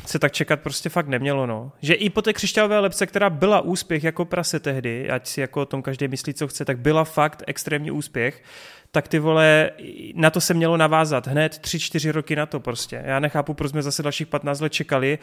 se 0.07 0.19
tak 0.19 0.33
čekat 0.33 0.61
prostě 0.61 0.89
fakt 0.89 1.09
nemělo, 1.09 1.47
no. 1.47 1.73
Že 1.83 1.95
i 1.95 2.11
po 2.11 2.23
té 2.23 2.33
křišťálové 2.33 2.79
lepce, 2.79 3.07
která 3.07 3.31
byla 3.31 3.61
úspěch 3.61 4.05
jako 4.05 4.25
prase 4.25 4.61
tehdy, 4.61 5.11
ať 5.11 5.27
si 5.27 5.41
jako 5.41 5.63
o 5.63 5.67
tom 5.67 5.83
každý 5.83 6.09
myslí, 6.09 6.35
co 6.35 6.49
chce, 6.49 6.65
tak 6.65 6.79
byla 6.79 7.05
fakt 7.05 7.43
extrémní 7.47 7.91
úspěch, 7.91 8.43
tak 8.91 9.09
ty 9.09 9.19
vole, 9.19 9.71
na 10.15 10.31
to 10.31 10.41
se 10.41 10.55
mělo 10.55 10.77
navázat 10.77 11.27
hned 11.27 11.59
tři 11.59 11.81
čtyři 11.81 12.11
roky 12.11 12.37
na 12.37 12.47
to 12.47 12.61
prostě. 12.61 13.03
Já 13.07 13.21
nechápu, 13.21 13.55
proč 13.55 13.71
jsme 13.71 13.83
zase 13.83 14.03
dalších 14.03 14.27
15 14.27 14.61
let 14.61 14.73
čekali, 14.73 15.19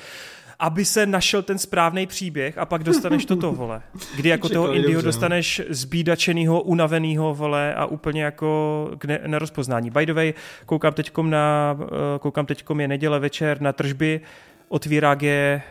aby 0.59 0.85
se 0.85 1.05
našel 1.05 1.43
ten 1.43 1.57
správný 1.57 2.07
příběh 2.07 2.57
a 2.57 2.65
pak 2.65 2.83
dostaneš 2.83 3.25
toto, 3.25 3.51
vole. 3.51 3.81
Kdy 4.15 4.29
jako 4.29 4.49
toho 4.49 4.73
Indio 4.73 4.99
no. 4.99 5.01
dostaneš 5.01 5.61
zbídačenýho, 5.69 6.61
unavenýho, 6.61 7.33
vole, 7.33 7.75
a 7.75 7.85
úplně 7.85 8.23
jako 8.23 8.91
k 8.97 9.05
ne- 9.05 9.19
nerozpoznání. 9.27 9.89
By 9.91 10.05
the 10.05 10.13
way, 10.13 10.33
koukám 10.65 10.93
teďkom 10.93 11.29
na, 11.29 11.77
uh, 11.79 11.87
koukám 12.19 12.45
teďkom 12.45 12.79
je 12.79 12.87
neděle 12.87 13.19
večer 13.19 13.61
na 13.61 13.73
tržby, 13.73 14.21
otvírák 14.69 15.21
je 15.21 15.61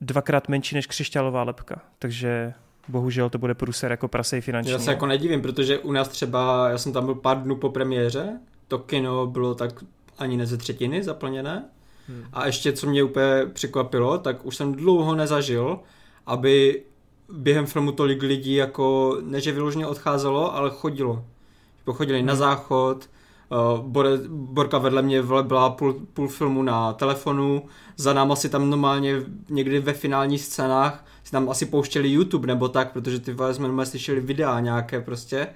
dvakrát 0.00 0.48
menší 0.48 0.74
než 0.74 0.86
křišťálová 0.86 1.42
lepka, 1.42 1.80
takže 1.98 2.52
bohužel 2.88 3.30
to 3.30 3.38
bude 3.38 3.54
průser 3.54 3.90
jako 3.90 4.08
prasej 4.08 4.40
finanční. 4.40 4.72
Já 4.72 4.78
se 4.78 4.90
jako 4.90 5.06
nedivím, 5.06 5.42
protože 5.42 5.78
u 5.78 5.92
nás 5.92 6.08
třeba, 6.08 6.68
já 6.68 6.78
jsem 6.78 6.92
tam 6.92 7.04
byl 7.04 7.14
pár 7.14 7.42
dnů 7.42 7.56
po 7.56 7.68
premiéře, 7.68 8.38
to 8.68 8.78
kino 8.78 9.26
bylo 9.26 9.54
tak 9.54 9.84
ani 10.18 10.36
ne 10.36 10.46
ze 10.46 10.56
třetiny 10.56 11.02
zaplněné, 11.02 11.64
Hmm. 12.08 12.24
A 12.32 12.46
ještě, 12.46 12.72
co 12.72 12.86
mě 12.86 13.02
úplně 13.02 13.46
překvapilo, 13.52 14.18
tak 14.18 14.46
už 14.46 14.56
jsem 14.56 14.72
dlouho 14.72 15.14
nezažil, 15.14 15.78
aby 16.26 16.82
během 17.32 17.66
filmu 17.66 17.92
tolik 17.92 18.22
lidí 18.22 18.54
jako, 18.54 19.18
ne 19.22 19.40
že 19.40 19.52
vyloženě 19.52 19.86
odcházelo, 19.86 20.54
ale 20.54 20.70
chodilo. 20.70 21.24
Chodili 21.92 22.18
hmm. 22.18 22.26
na 22.26 22.34
záchod, 22.34 23.08
uh, 23.48 23.86
Bore, 23.86 24.10
Borka 24.28 24.78
vedle 24.78 25.02
mě 25.02 25.22
byla 25.42 25.70
půl, 25.70 26.00
půl 26.12 26.28
filmu 26.28 26.62
na 26.62 26.92
telefonu, 26.92 27.62
za 27.96 28.12
náma 28.12 28.36
si 28.36 28.48
tam 28.48 28.70
normálně 28.70 29.22
někdy 29.48 29.80
ve 29.80 29.92
finálních 29.92 30.42
scénách 30.42 31.04
si 31.24 31.32
tam 31.32 31.50
asi 31.50 31.66
pouštěli 31.66 32.08
YouTube 32.08 32.46
nebo 32.46 32.68
tak, 32.68 32.92
protože 32.92 33.20
ty 33.20 33.36
jsme 33.52 33.86
slyšeli 33.86 34.20
videa 34.20 34.60
nějaké 34.60 35.00
prostě 35.00 35.48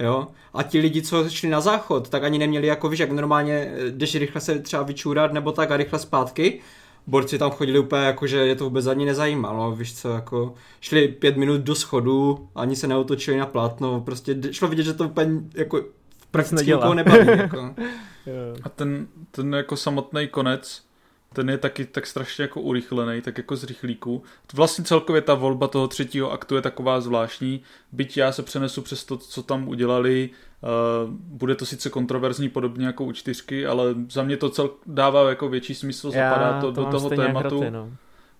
jo. 0.00 0.26
A 0.54 0.62
ti 0.62 0.78
lidi, 0.78 1.02
co 1.02 1.28
šli 1.28 1.48
na 1.48 1.60
záchod, 1.60 2.08
tak 2.08 2.24
ani 2.24 2.38
neměli 2.38 2.66
jako, 2.66 2.88
víš, 2.88 3.00
jak 3.00 3.10
normálně 3.10 3.54
eh, 3.54 3.90
jdeš 3.90 4.14
rychle 4.14 4.40
se 4.40 4.58
třeba 4.58 4.82
vyčůrat 4.82 5.32
nebo 5.32 5.52
tak 5.52 5.70
a 5.70 5.76
rychle 5.76 5.98
zpátky, 5.98 6.60
borci 7.06 7.38
tam 7.38 7.50
chodili 7.50 7.78
úplně 7.78 8.02
jako, 8.02 8.26
že 8.26 8.36
je 8.38 8.54
to 8.54 8.64
vůbec 8.64 8.86
ani 8.86 9.04
nezajímalo, 9.04 9.72
víš 9.72 9.94
co, 9.94 10.08
jako 10.08 10.54
šli 10.80 11.08
pět 11.08 11.36
minut 11.36 11.60
do 11.60 11.74
schodu, 11.74 12.48
ani 12.54 12.76
se 12.76 12.86
neotočili 12.86 13.36
na 13.36 13.46
plátno, 13.46 14.00
prostě 14.00 14.36
šlo 14.50 14.68
vidět, 14.68 14.82
že 14.82 14.94
to 14.94 15.04
úplně 15.04 15.40
jako 15.54 15.84
prakticky 16.30 16.70
nikoho 16.70 16.94
nebaví. 16.94 17.28
Jako. 17.28 17.58
a 18.62 18.68
ten, 18.68 19.06
ten 19.30 19.54
jako 19.54 19.76
samotný 19.76 20.28
konec, 20.28 20.82
ten 21.34 21.50
je 21.50 21.58
taky 21.58 21.84
tak 21.84 22.06
strašně 22.06 22.42
jako 22.42 22.60
urychlený, 22.60 23.20
tak 23.20 23.38
jako 23.38 23.56
z 23.56 23.64
rychlíku. 23.64 24.22
Vlastně 24.54 24.84
celkově 24.84 25.22
ta 25.22 25.34
volba 25.34 25.68
toho 25.68 25.88
třetího 25.88 26.32
aktu 26.32 26.56
je 26.56 26.62
taková 26.62 27.00
zvláštní, 27.00 27.62
byť 27.92 28.16
já 28.16 28.32
se 28.32 28.42
přenesu 28.42 28.82
přes 28.82 29.04
to, 29.04 29.16
co 29.16 29.42
tam 29.42 29.68
udělali, 29.68 30.30
uh, 30.62 31.10
bude 31.14 31.54
to 31.54 31.66
sice 31.66 31.90
kontroverzní 31.90 32.48
podobně 32.48 32.86
jako 32.86 33.04
u 33.04 33.12
čtyřky, 33.12 33.66
ale 33.66 33.94
za 34.10 34.22
mě 34.22 34.36
to 34.36 34.50
cel 34.50 34.70
dává 34.86 35.28
jako 35.28 35.48
větší 35.48 35.74
smysl, 35.74 36.10
zapadá 36.10 36.60
to, 36.60 36.72
to 36.72 36.84
do 36.84 36.90
toho 36.90 37.10
tématu. 37.10 37.60
Hroty, 37.60 37.70
no. 37.70 37.90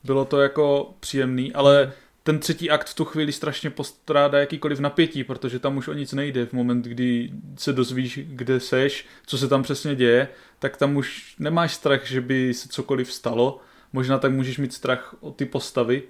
Bylo 0.04 0.24
to 0.24 0.40
jako 0.40 0.94
příjemný, 1.00 1.52
ale 1.52 1.92
ten 2.22 2.38
třetí 2.38 2.70
akt 2.70 2.88
v 2.88 2.94
tu 2.94 3.04
chvíli 3.04 3.32
strašně 3.32 3.70
postrádá 3.70 4.38
jakýkoliv 4.38 4.80
napětí, 4.80 5.24
protože 5.24 5.58
tam 5.58 5.76
už 5.76 5.88
o 5.88 5.92
nic 5.92 6.12
nejde. 6.12 6.46
V 6.46 6.52
moment, 6.52 6.84
kdy 6.84 7.32
se 7.56 7.72
dozvíš, 7.72 8.20
kde 8.26 8.60
seš, 8.60 9.06
co 9.26 9.38
se 9.38 9.48
tam 9.48 9.62
přesně 9.62 9.94
děje, 9.94 10.28
tak 10.58 10.76
tam 10.76 10.96
už 10.96 11.34
nemáš 11.38 11.74
strach, 11.74 12.06
že 12.06 12.20
by 12.20 12.54
se 12.54 12.68
cokoliv 12.68 13.12
stalo. 13.12 13.60
Možná 13.92 14.18
tak 14.18 14.32
můžeš 14.32 14.58
mít 14.58 14.72
strach 14.72 15.14
o 15.20 15.30
ty 15.30 15.44
postavy, 15.44 16.02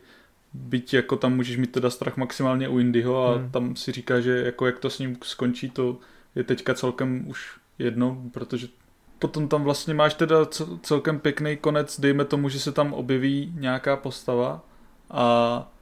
byť 0.52 0.94
jako 0.94 1.16
tam 1.16 1.36
můžeš 1.36 1.56
mít 1.56 1.72
teda 1.72 1.90
strach 1.90 2.16
maximálně 2.16 2.68
u 2.68 2.78
Indyho 2.78 3.26
a 3.26 3.34
hmm. 3.36 3.50
tam 3.50 3.76
si 3.76 3.92
říká, 3.92 4.20
že 4.20 4.42
jako 4.44 4.66
jak 4.66 4.78
to 4.78 4.90
s 4.90 4.98
ním 4.98 5.16
skončí, 5.24 5.70
to 5.70 5.98
je 6.34 6.44
teďka 6.44 6.74
celkem 6.74 7.28
už 7.28 7.58
jedno, 7.78 8.22
protože 8.32 8.68
potom 9.18 9.48
tam 9.48 9.64
vlastně 9.64 9.94
máš 9.94 10.14
teda 10.14 10.36
celkem 10.82 11.20
pěkný 11.20 11.56
konec, 11.56 12.00
dejme 12.00 12.24
tomu, 12.24 12.48
že 12.48 12.60
se 12.60 12.72
tam 12.72 12.92
objeví 12.92 13.52
nějaká 13.56 13.96
postava 13.96 14.64
a 15.10 15.72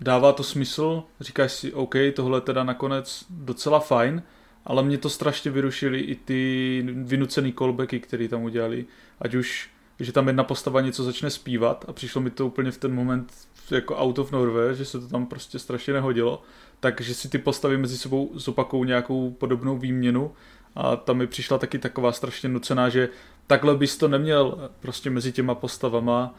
dává 0.00 0.32
to 0.32 0.42
smysl, 0.42 1.02
říkáš 1.20 1.52
si, 1.52 1.72
OK, 1.72 1.94
tohle 2.14 2.36
je 2.36 2.40
teda 2.42 2.64
nakonec 2.64 3.24
docela 3.30 3.80
fajn, 3.80 4.22
ale 4.64 4.82
mě 4.82 4.98
to 4.98 5.10
strašně 5.10 5.50
vyrušily 5.50 6.00
i 6.00 6.14
ty 6.14 6.84
vynucený 6.86 7.52
callbacky, 7.52 8.00
které 8.00 8.28
tam 8.28 8.42
udělali. 8.42 8.86
Ať 9.20 9.34
už, 9.34 9.70
že 10.00 10.12
tam 10.12 10.26
jedna 10.26 10.44
postava 10.44 10.80
něco 10.80 11.04
začne 11.04 11.30
zpívat 11.30 11.84
a 11.88 11.92
přišlo 11.92 12.20
mi 12.20 12.30
to 12.30 12.46
úplně 12.46 12.70
v 12.70 12.78
ten 12.78 12.94
moment 12.94 13.32
jako 13.70 13.96
out 13.96 14.18
of 14.18 14.32
nowhere, 14.32 14.74
že 14.74 14.84
se 14.84 15.00
to 15.00 15.08
tam 15.08 15.26
prostě 15.26 15.58
strašně 15.58 15.92
nehodilo, 15.92 16.42
takže 16.80 17.14
si 17.14 17.28
ty 17.28 17.38
postavy 17.38 17.76
mezi 17.78 17.98
sebou 17.98 18.30
zopakou 18.34 18.84
nějakou 18.84 19.30
podobnou 19.30 19.78
výměnu 19.78 20.32
a 20.74 20.96
tam 20.96 21.16
mi 21.16 21.26
přišla 21.26 21.58
taky 21.58 21.78
taková 21.78 22.12
strašně 22.12 22.48
nucená, 22.48 22.88
že 22.88 23.08
takhle 23.46 23.76
bys 23.76 23.96
to 23.96 24.08
neměl 24.08 24.70
prostě 24.80 25.10
mezi 25.10 25.32
těma 25.32 25.54
postavama 25.54 26.34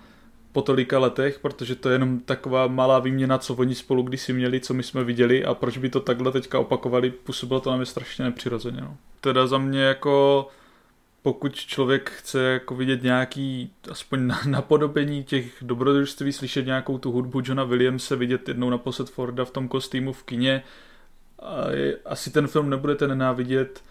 po 0.56 0.62
tolika 0.62 1.00
letech, 1.00 1.40
protože 1.40 1.76
to 1.76 1.90
je 1.90 1.96
jenom 1.96 2.20
taková 2.20 2.68
malá 2.68 3.00
výměna, 3.00 3.38
co 3.38 3.56
oni 3.56 3.76
spolu 3.76 4.04
kdysi 4.04 4.34
měli, 4.34 4.60
co 4.60 4.74
my 4.74 4.84
jsme 4.84 5.04
viděli 5.04 5.46
a 5.46 5.54
proč 5.54 5.78
by 5.78 5.90
to 5.90 6.00
takhle 6.00 6.32
teďka 6.32 6.60
opakovali, 6.60 7.12
působilo 7.12 7.60
to 7.60 7.72
na 7.72 7.78
mě 7.78 7.86
strašně 7.86 8.26
nepřirozeně. 8.26 8.82
No. 8.82 8.98
Teda 9.22 9.48
za 9.48 9.58
mě 9.58 9.82
jako 9.82 10.48
pokud 11.22 11.56
člověk 11.56 12.10
chce 12.10 12.44
jako 12.44 12.76
vidět 12.76 13.04
nějaký 13.04 13.72
aspoň 13.92 14.32
napodobení 14.46 15.24
těch 15.24 15.46
dobrodružství, 15.62 16.32
slyšet 16.32 16.66
nějakou 16.66 16.98
tu 16.98 17.12
hudbu 17.12 17.42
Johna 17.46 17.64
Williamse, 17.64 18.16
vidět 18.16 18.48
jednou 18.48 18.70
na 18.70 18.78
posled 18.78 19.10
Forda 19.10 19.46
v 19.46 19.52
tom 19.52 19.68
kostýmu 19.68 20.14
v 20.14 20.24
kině, 20.24 20.64
a 21.40 21.72
je, 21.72 21.98
asi 22.06 22.32
ten 22.32 22.48
film 22.48 22.70
nebudete 22.70 23.08
nenávidět, 23.08 23.84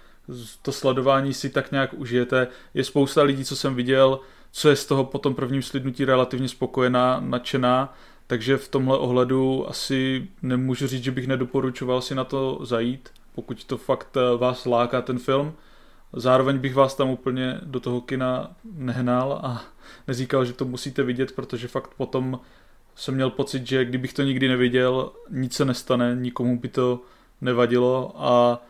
to 0.62 0.72
sledování 0.72 1.34
si 1.34 1.50
tak 1.50 1.72
nějak 1.72 1.94
užijete. 1.94 2.48
Je 2.74 2.84
spousta 2.84 3.22
lidí, 3.22 3.44
co 3.44 3.56
jsem 3.56 3.74
viděl, 3.74 4.20
co 4.56 4.68
je 4.68 4.76
z 4.76 4.86
toho 4.86 5.04
po 5.04 5.18
tom 5.18 5.34
prvním 5.34 5.62
slidnutí 5.62 6.04
relativně 6.04 6.48
spokojená, 6.48 7.20
nadšená, 7.20 7.94
takže 8.26 8.56
v 8.56 8.68
tomhle 8.68 8.98
ohledu 8.98 9.68
asi 9.68 10.28
nemůžu 10.42 10.86
říct, 10.86 11.04
že 11.04 11.10
bych 11.10 11.26
nedoporučoval 11.26 12.00
si 12.00 12.14
na 12.14 12.24
to 12.24 12.58
zajít, 12.62 13.08
pokud 13.34 13.64
to 13.64 13.78
fakt 13.78 14.16
eh, 14.16 14.36
vás 14.36 14.66
láká 14.66 15.02
ten 15.02 15.18
film. 15.18 15.54
Zároveň 16.12 16.58
bych 16.58 16.74
vás 16.74 16.94
tam 16.94 17.10
úplně 17.10 17.60
do 17.62 17.80
toho 17.80 18.00
kina 18.00 18.56
nehnal 18.74 19.32
a 19.32 19.64
neříkal, 20.08 20.44
že 20.44 20.52
to 20.52 20.64
musíte 20.64 21.02
vidět, 21.02 21.32
protože 21.32 21.68
fakt 21.68 21.90
potom 21.96 22.40
jsem 22.94 23.14
měl 23.14 23.30
pocit, 23.30 23.66
že 23.66 23.84
kdybych 23.84 24.12
to 24.12 24.22
nikdy 24.22 24.48
neviděl, 24.48 25.12
nic 25.30 25.54
se 25.54 25.64
nestane, 25.64 26.16
nikomu 26.20 26.58
by 26.58 26.68
to 26.68 27.00
nevadilo 27.40 28.14
a 28.16 28.62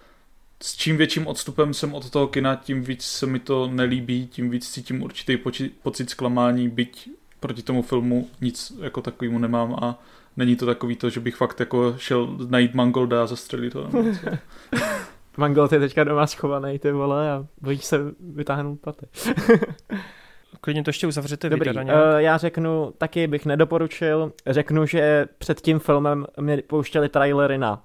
s 0.65 0.77
čím 0.77 0.97
větším 0.97 1.27
odstupem 1.27 1.75
jsem 1.75 1.95
od 1.95 2.11
toho 2.11 2.27
kina, 2.27 2.57
tím 2.57 2.83
víc 2.83 3.03
se 3.03 3.27
mi 3.27 3.39
to 3.39 3.69
nelíbí, 3.69 4.27
tím 4.27 4.51
víc 4.51 4.71
cítím 4.71 5.03
určitý 5.03 5.37
poči- 5.37 5.71
pocit 5.83 6.11
zklamání, 6.11 6.69
byť 6.69 7.09
proti 7.41 7.63
tomu 7.63 7.83
filmu 7.83 8.29
nic 8.41 8.73
jako 8.81 9.01
takovému 9.01 9.39
nemám 9.39 9.75
a 9.83 9.99
není 10.37 10.57
to 10.57 10.67
takový 10.67 10.97
to, 10.97 11.11
že 11.11 11.21
bych 11.21 11.37
fakt 11.37 11.61
jako 11.61 11.95
šel 11.99 12.37
najít 12.49 12.75
Mangolda 12.75 13.23
a 13.23 13.27
zastřelit 13.27 13.73
to. 13.73 13.91
Mangold 15.37 15.73
je 15.73 15.81
teďka 15.81 16.05
doma 16.05 16.27
schovaný, 16.27 16.79
ty 16.79 16.93
vole, 16.93 17.31
a 17.31 17.47
bojí 17.61 17.79
se 17.79 17.99
vytáhnout 18.21 18.81
paty. 18.81 19.07
Klidně 20.61 20.83
to 20.83 20.89
ještě 20.89 21.07
uzavřete 21.07 21.51
Dobrý, 21.51 21.71
uh, 21.77 21.85
já 22.17 22.37
řeknu, 22.37 22.93
taky 22.99 23.27
bych 23.27 23.47
nedoporučil, 23.47 24.33
řeknu, 24.47 24.87
že 24.87 25.27
před 25.39 25.61
tím 25.61 25.79
filmem 25.79 26.27
mě 26.41 26.63
pouštěli 26.67 27.09
trailery 27.09 27.59
na 27.59 27.83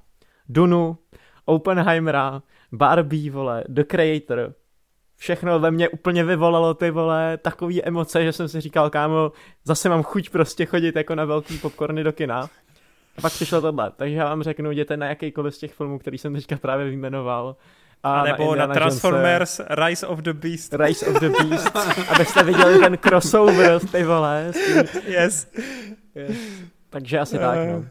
Dunu, 0.49 0.97
Oppenheimera, 1.45 2.41
Barbie, 2.71 3.31
vole, 3.31 3.63
The 3.67 3.83
Creator, 3.83 4.53
všechno 5.19 5.59
ve 5.59 5.71
mně 5.71 5.89
úplně 5.89 6.23
vyvolalo 6.23 6.73
ty 6.73 6.91
vole 6.91 7.37
takový 7.37 7.83
emoce, 7.83 8.23
že 8.23 8.31
jsem 8.31 8.47
si 8.47 8.61
říkal, 8.61 8.89
kámo, 8.89 9.31
zase 9.63 9.89
mám 9.89 10.03
chuť 10.03 10.29
prostě 10.29 10.65
chodit 10.65 10.95
jako 10.95 11.15
na 11.15 11.25
velký 11.25 11.57
popcorny 11.57 12.03
do 12.03 12.13
kina. 12.13 12.49
A 13.17 13.21
pak 13.21 13.33
přišlo 13.33 13.61
tohle, 13.61 13.91
takže 13.95 14.15
já 14.15 14.25
vám 14.25 14.43
řeknu, 14.43 14.71
jděte 14.71 14.97
na 14.97 15.07
jakýkoliv 15.07 15.55
z 15.55 15.57
těch 15.57 15.73
filmů, 15.73 15.99
který 15.99 16.17
jsem 16.17 16.33
teďka 16.33 16.57
právě 16.57 16.85
vyjmenoval. 16.85 17.55
A 18.03 18.23
nebo 18.23 18.55
na, 18.55 18.67
na 18.67 18.73
Transformers 18.73 19.59
Jonese, 19.59 19.85
Rise 19.85 20.07
of 20.07 20.19
the 20.19 20.33
Beast. 20.33 20.73
Rise 20.73 21.05
of 21.05 21.19
the 21.19 21.29
Beast, 21.43 21.75
abyste 22.09 22.43
viděli 22.43 22.79
ten 22.79 22.97
crossover, 22.97 23.79
ty 23.91 24.03
vole. 24.03 24.51
Yes. 25.05 25.47
yes. 26.15 26.37
Takže 26.89 27.19
asi 27.19 27.35
uh. 27.35 27.41
tak, 27.41 27.57
no. 27.69 27.85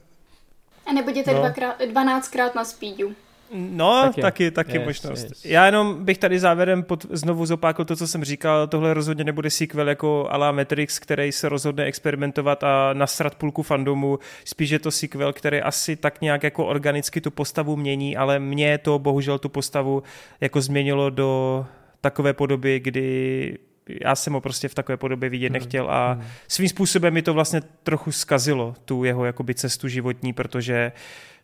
A 0.87 0.93
nebo 0.93 1.11
jděte 1.11 1.33
no. 1.33 1.39
dvakrát, 1.39 1.77
dvanáctkrát 1.91 2.55
na 2.55 2.65
speedu. 2.65 3.15
No, 3.53 4.03
taky, 4.05 4.23
taky, 4.23 4.51
taky 4.51 4.77
yes, 4.77 4.87
možnost. 4.87 5.25
Yes. 5.25 5.45
Já 5.45 5.67
jenom 5.67 6.05
bych 6.05 6.19
tady 6.19 6.39
závěrem 6.39 6.83
pod, 6.83 7.07
znovu 7.11 7.47
zopákl 7.47 7.85
to, 7.85 7.97
co 7.97 8.07
jsem 8.07 8.25
říkal. 8.25 8.67
Tohle 8.67 8.95
rozhodně 8.95 9.25
nebude 9.25 9.51
sequel 9.51 9.89
jako 9.89 10.27
Ala 10.31 10.53
Matrix, 10.53 10.99
který 10.99 11.33
se 11.33 11.49
rozhodne 11.49 11.85
experimentovat 11.85 12.65
a 12.65 12.93
nasrat 12.93 13.35
půlku 13.35 13.63
fandomu. 13.63 14.19
Spíš 14.45 14.71
je 14.71 14.79
to 14.79 14.91
sequel, 14.91 15.33
který 15.33 15.61
asi 15.61 15.97
tak 15.97 16.21
nějak 16.21 16.43
jako 16.43 16.67
organicky 16.67 17.21
tu 17.21 17.31
postavu 17.31 17.77
mění, 17.77 18.17
ale 18.17 18.39
mě 18.39 18.79
to 18.79 18.99
bohužel 18.99 19.39
tu 19.39 19.49
postavu 19.49 20.03
jako 20.41 20.61
změnilo 20.61 21.11
do 21.11 21.67
takové 22.01 22.33
podoby, 22.33 22.81
kdy 22.81 23.59
já 24.05 24.15
jsem 24.15 24.33
ho 24.33 24.41
prostě 24.41 24.69
v 24.69 24.75
takové 24.75 24.97
podobě 24.97 25.29
vidět 25.29 25.47
hmm, 25.47 25.53
nechtěl 25.53 25.91
a 25.91 26.13
hmm. 26.13 26.25
svým 26.49 26.69
způsobem 26.69 27.15
mi 27.15 27.23
to 27.23 27.35
vlastně 27.35 27.61
trochu 27.83 28.13
skazilo, 28.13 28.75
tu 28.85 29.05
jeho 29.05 29.25
jakoby 29.25 29.55
cestu 29.55 29.89
životní, 29.89 30.33
protože 30.33 30.93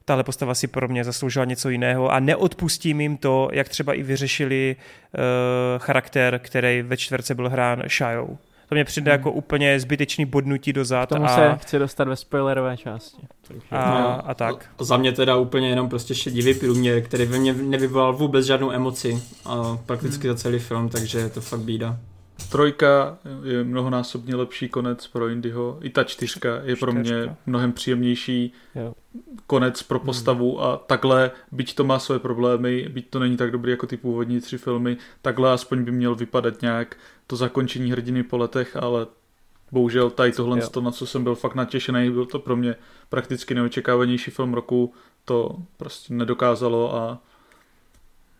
tahle 0.04 0.24
postava 0.24 0.54
si 0.54 0.66
pro 0.66 0.88
mě 0.88 1.04
zasloužila 1.04 1.44
něco 1.44 1.70
jiného 1.70 2.10
a 2.12 2.20
neodpustím 2.20 3.00
jim 3.00 3.16
to, 3.16 3.48
jak 3.52 3.68
třeba 3.68 3.94
i 3.94 4.02
vyřešili 4.02 4.76
uh, 4.76 5.20
charakter, 5.78 6.40
který 6.42 6.82
ve 6.82 6.96
čtverce 6.96 7.34
byl 7.34 7.48
hrán 7.48 7.82
Shajou. 7.88 8.38
To 8.68 8.74
mě 8.74 8.84
přijde 8.84 9.10
hmm. 9.10 9.18
jako 9.18 9.32
úplně 9.32 9.80
zbytečný 9.80 10.24
bodnutí 10.24 10.72
dozad. 10.72 11.06
K 11.06 11.08
tomu 11.08 11.24
a... 11.24 11.28
se 11.28 11.56
chci 11.60 11.78
dostat 11.78 12.08
ve 12.08 12.16
spoilerové 12.16 12.76
části. 12.76 13.22
A, 13.70 14.00
no, 14.00 14.30
a 14.30 14.34
tak. 14.34 14.66
A 14.78 14.84
za 14.84 14.96
mě 14.96 15.12
teda 15.12 15.36
úplně 15.36 15.68
jenom 15.68 15.88
prostě 15.88 16.14
šedivý 16.14 16.54
průměr, 16.54 17.02
který 17.02 17.26
ve 17.26 17.38
mně 17.38 17.52
nevyvolal 17.52 18.12
vůbec 18.12 18.46
žádnou 18.46 18.70
emoci 18.70 19.22
a 19.44 19.78
prakticky 19.86 20.28
hmm. 20.28 20.36
za 20.36 20.42
celý 20.42 20.58
film, 20.58 20.88
takže 20.88 21.18
je 21.18 21.28
to 21.28 21.40
fakt 21.40 21.60
bída. 21.60 21.98
Trojka 22.50 23.18
je 23.42 23.64
mnohonásobně 23.64 24.36
lepší 24.36 24.68
konec 24.68 25.06
pro 25.06 25.28
Indyho. 25.28 25.78
I 25.82 25.90
ta 25.90 26.04
čtyřka 26.04 26.60
je 26.64 26.76
pro 26.76 26.92
mě 26.92 27.36
mnohem 27.46 27.72
příjemnější 27.72 28.52
jo. 28.74 28.94
konec 29.46 29.82
pro 29.82 29.98
hmm. 29.98 30.06
postavu 30.06 30.62
a 30.62 30.76
takhle, 30.76 31.30
byť 31.52 31.74
to 31.74 31.84
má 31.84 31.98
své 31.98 32.18
problémy, 32.18 32.88
byť 32.88 33.10
to 33.10 33.18
není 33.18 33.36
tak 33.36 33.50
dobrý 33.50 33.70
jako 33.70 33.86
ty 33.86 33.96
původní 33.96 34.40
tři 34.40 34.58
filmy, 34.58 34.96
takhle 35.22 35.52
aspoň 35.52 35.84
by 35.84 35.92
měl 35.92 36.14
vypadat 36.14 36.62
nějak 36.62 36.96
to 37.26 37.36
zakončení 37.36 37.90
hrdiny 37.90 38.22
po 38.22 38.36
letech, 38.36 38.76
ale 38.76 39.06
bohužel 39.72 40.10
tady 40.10 40.32
tohle, 40.32 40.60
to, 40.60 40.80
na 40.80 40.90
co 40.90 41.06
jsem 41.06 41.24
byl 41.24 41.34
fakt 41.34 41.54
natěšený, 41.54 42.10
byl 42.10 42.26
to 42.26 42.38
pro 42.38 42.56
mě 42.56 42.76
prakticky 43.08 43.54
neočekávanější 43.54 44.30
film 44.30 44.54
roku, 44.54 44.92
to 45.24 45.56
prostě 45.76 46.14
nedokázalo 46.14 46.94
a 46.94 47.18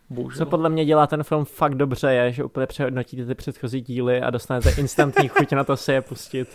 Bohužel. 0.09 0.37
Co 0.37 0.45
podle 0.45 0.69
mě 0.69 0.85
dělá 0.85 1.07
ten 1.07 1.23
film 1.23 1.45
fakt 1.45 1.75
dobře 1.75 2.13
je, 2.13 2.31
že 2.31 2.43
úplně 2.43 2.67
přehodnotíte 2.67 3.25
ty 3.25 3.35
předchozí 3.35 3.81
díly 3.81 4.21
a 4.21 4.29
dostanete 4.29 4.71
instantní 4.77 5.27
chuť 5.27 5.51
na 5.51 5.63
to 5.63 5.77
se 5.77 5.93
je 5.93 6.01
pustit 6.01 6.49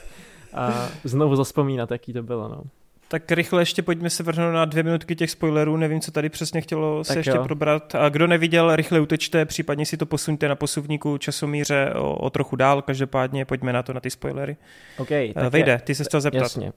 a 0.55 0.89
znovu 1.05 1.37
zaspomínat, 1.37 1.91
jaký 1.91 2.13
to 2.13 2.23
bylo. 2.23 2.49
No. 2.49 2.63
Tak 3.09 3.33
rychle 3.33 3.63
ještě 3.63 3.83
pojďme 3.83 4.11
se 4.11 4.23
vrhnout 4.23 4.55
na 4.55 4.65
dvě 4.65 4.83
minutky 4.83 5.17
těch 5.17 5.31
spoilerů, 5.31 5.77
nevím, 5.77 6.01
co 6.01 6.11
tady 6.11 6.29
přesně 6.29 6.61
chtělo 6.61 6.99
tak 6.99 7.07
se 7.07 7.19
ještě 7.19 7.31
jo. 7.31 7.45
probrat. 7.45 7.95
A 7.95 8.09
kdo 8.09 8.27
neviděl, 8.27 8.77
rychle 8.77 9.01
utečte, 9.01 9.45
případně 9.45 9.87
si 9.87 9.97
to 9.97 10.07
posuňte 10.07 10.49
na 10.49 10.55
posuvníku 10.55 11.19
časomíře 11.19 11.93
o, 11.95 12.15
o 12.15 12.31
trochu 12.31 12.57
dál, 12.57 12.83
každopádně 12.83 13.45
pojďme 13.45 13.73
na 13.73 13.83
to, 13.83 13.93
na 13.93 14.01
ty 14.01 14.11
spoilery. 14.11 14.57
Okay, 14.99 15.33
tak 15.33 15.53
Vejde, 15.53 15.81
ty 15.85 15.95
se 15.95 16.05
chtěl 16.05 16.21
zeptat. 16.21 16.43
Jasně. 16.43 16.73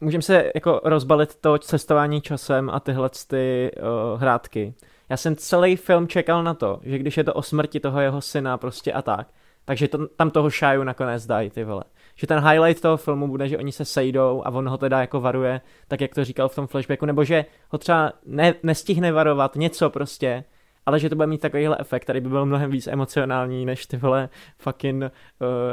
Můžeme 0.00 0.22
se 0.22 0.50
jako 0.54 0.80
rozbalit 0.84 1.34
to 1.34 1.58
cestování 1.58 2.20
časem 2.20 2.70
a 2.70 2.80
tyhle 2.80 3.10
ty 3.26 3.70
uh, 4.12 4.20
hrátky. 4.20 4.74
Já 5.10 5.16
jsem 5.16 5.36
celý 5.36 5.76
film 5.76 6.08
čekal 6.08 6.42
na 6.42 6.54
to, 6.54 6.80
že 6.82 6.98
když 6.98 7.16
je 7.16 7.24
to 7.24 7.34
o 7.34 7.42
smrti 7.42 7.80
toho 7.80 8.00
jeho 8.00 8.20
syna 8.20 8.58
prostě 8.58 8.92
a 8.92 9.02
tak, 9.02 9.28
takže 9.64 9.88
to, 9.88 10.06
tam 10.06 10.30
toho 10.30 10.50
šáju 10.50 10.84
nakonec 10.84 11.26
dají, 11.26 11.50
ty 11.50 11.64
vole. 11.64 11.84
Že 12.14 12.26
ten 12.26 12.48
highlight 12.48 12.82
toho 12.82 12.96
filmu 12.96 13.28
bude, 13.28 13.48
že 13.48 13.58
oni 13.58 13.72
se 13.72 13.84
sejdou 13.84 14.42
a 14.44 14.50
on 14.50 14.68
ho 14.68 14.78
teda 14.78 15.00
jako 15.00 15.20
varuje, 15.20 15.60
tak 15.88 16.00
jak 16.00 16.14
to 16.14 16.24
říkal 16.24 16.48
v 16.48 16.54
tom 16.54 16.66
flashbacku, 16.66 17.06
nebo 17.06 17.24
že 17.24 17.44
ho 17.68 17.78
třeba 17.78 18.12
ne, 18.26 18.54
nestihne 18.62 19.12
varovat, 19.12 19.56
něco 19.56 19.90
prostě, 19.90 20.44
ale 20.86 21.00
že 21.00 21.08
to 21.08 21.16
bude 21.16 21.26
mít 21.26 21.40
takovýhle 21.40 21.76
efekt, 21.80 22.02
který 22.02 22.20
by 22.20 22.28
byl 22.28 22.46
mnohem 22.46 22.70
víc 22.70 22.86
emocionální, 22.86 23.66
než 23.66 23.86
ty 23.86 23.96
vole 23.96 24.28
fucking 24.58 25.02
uh, 25.02 25.08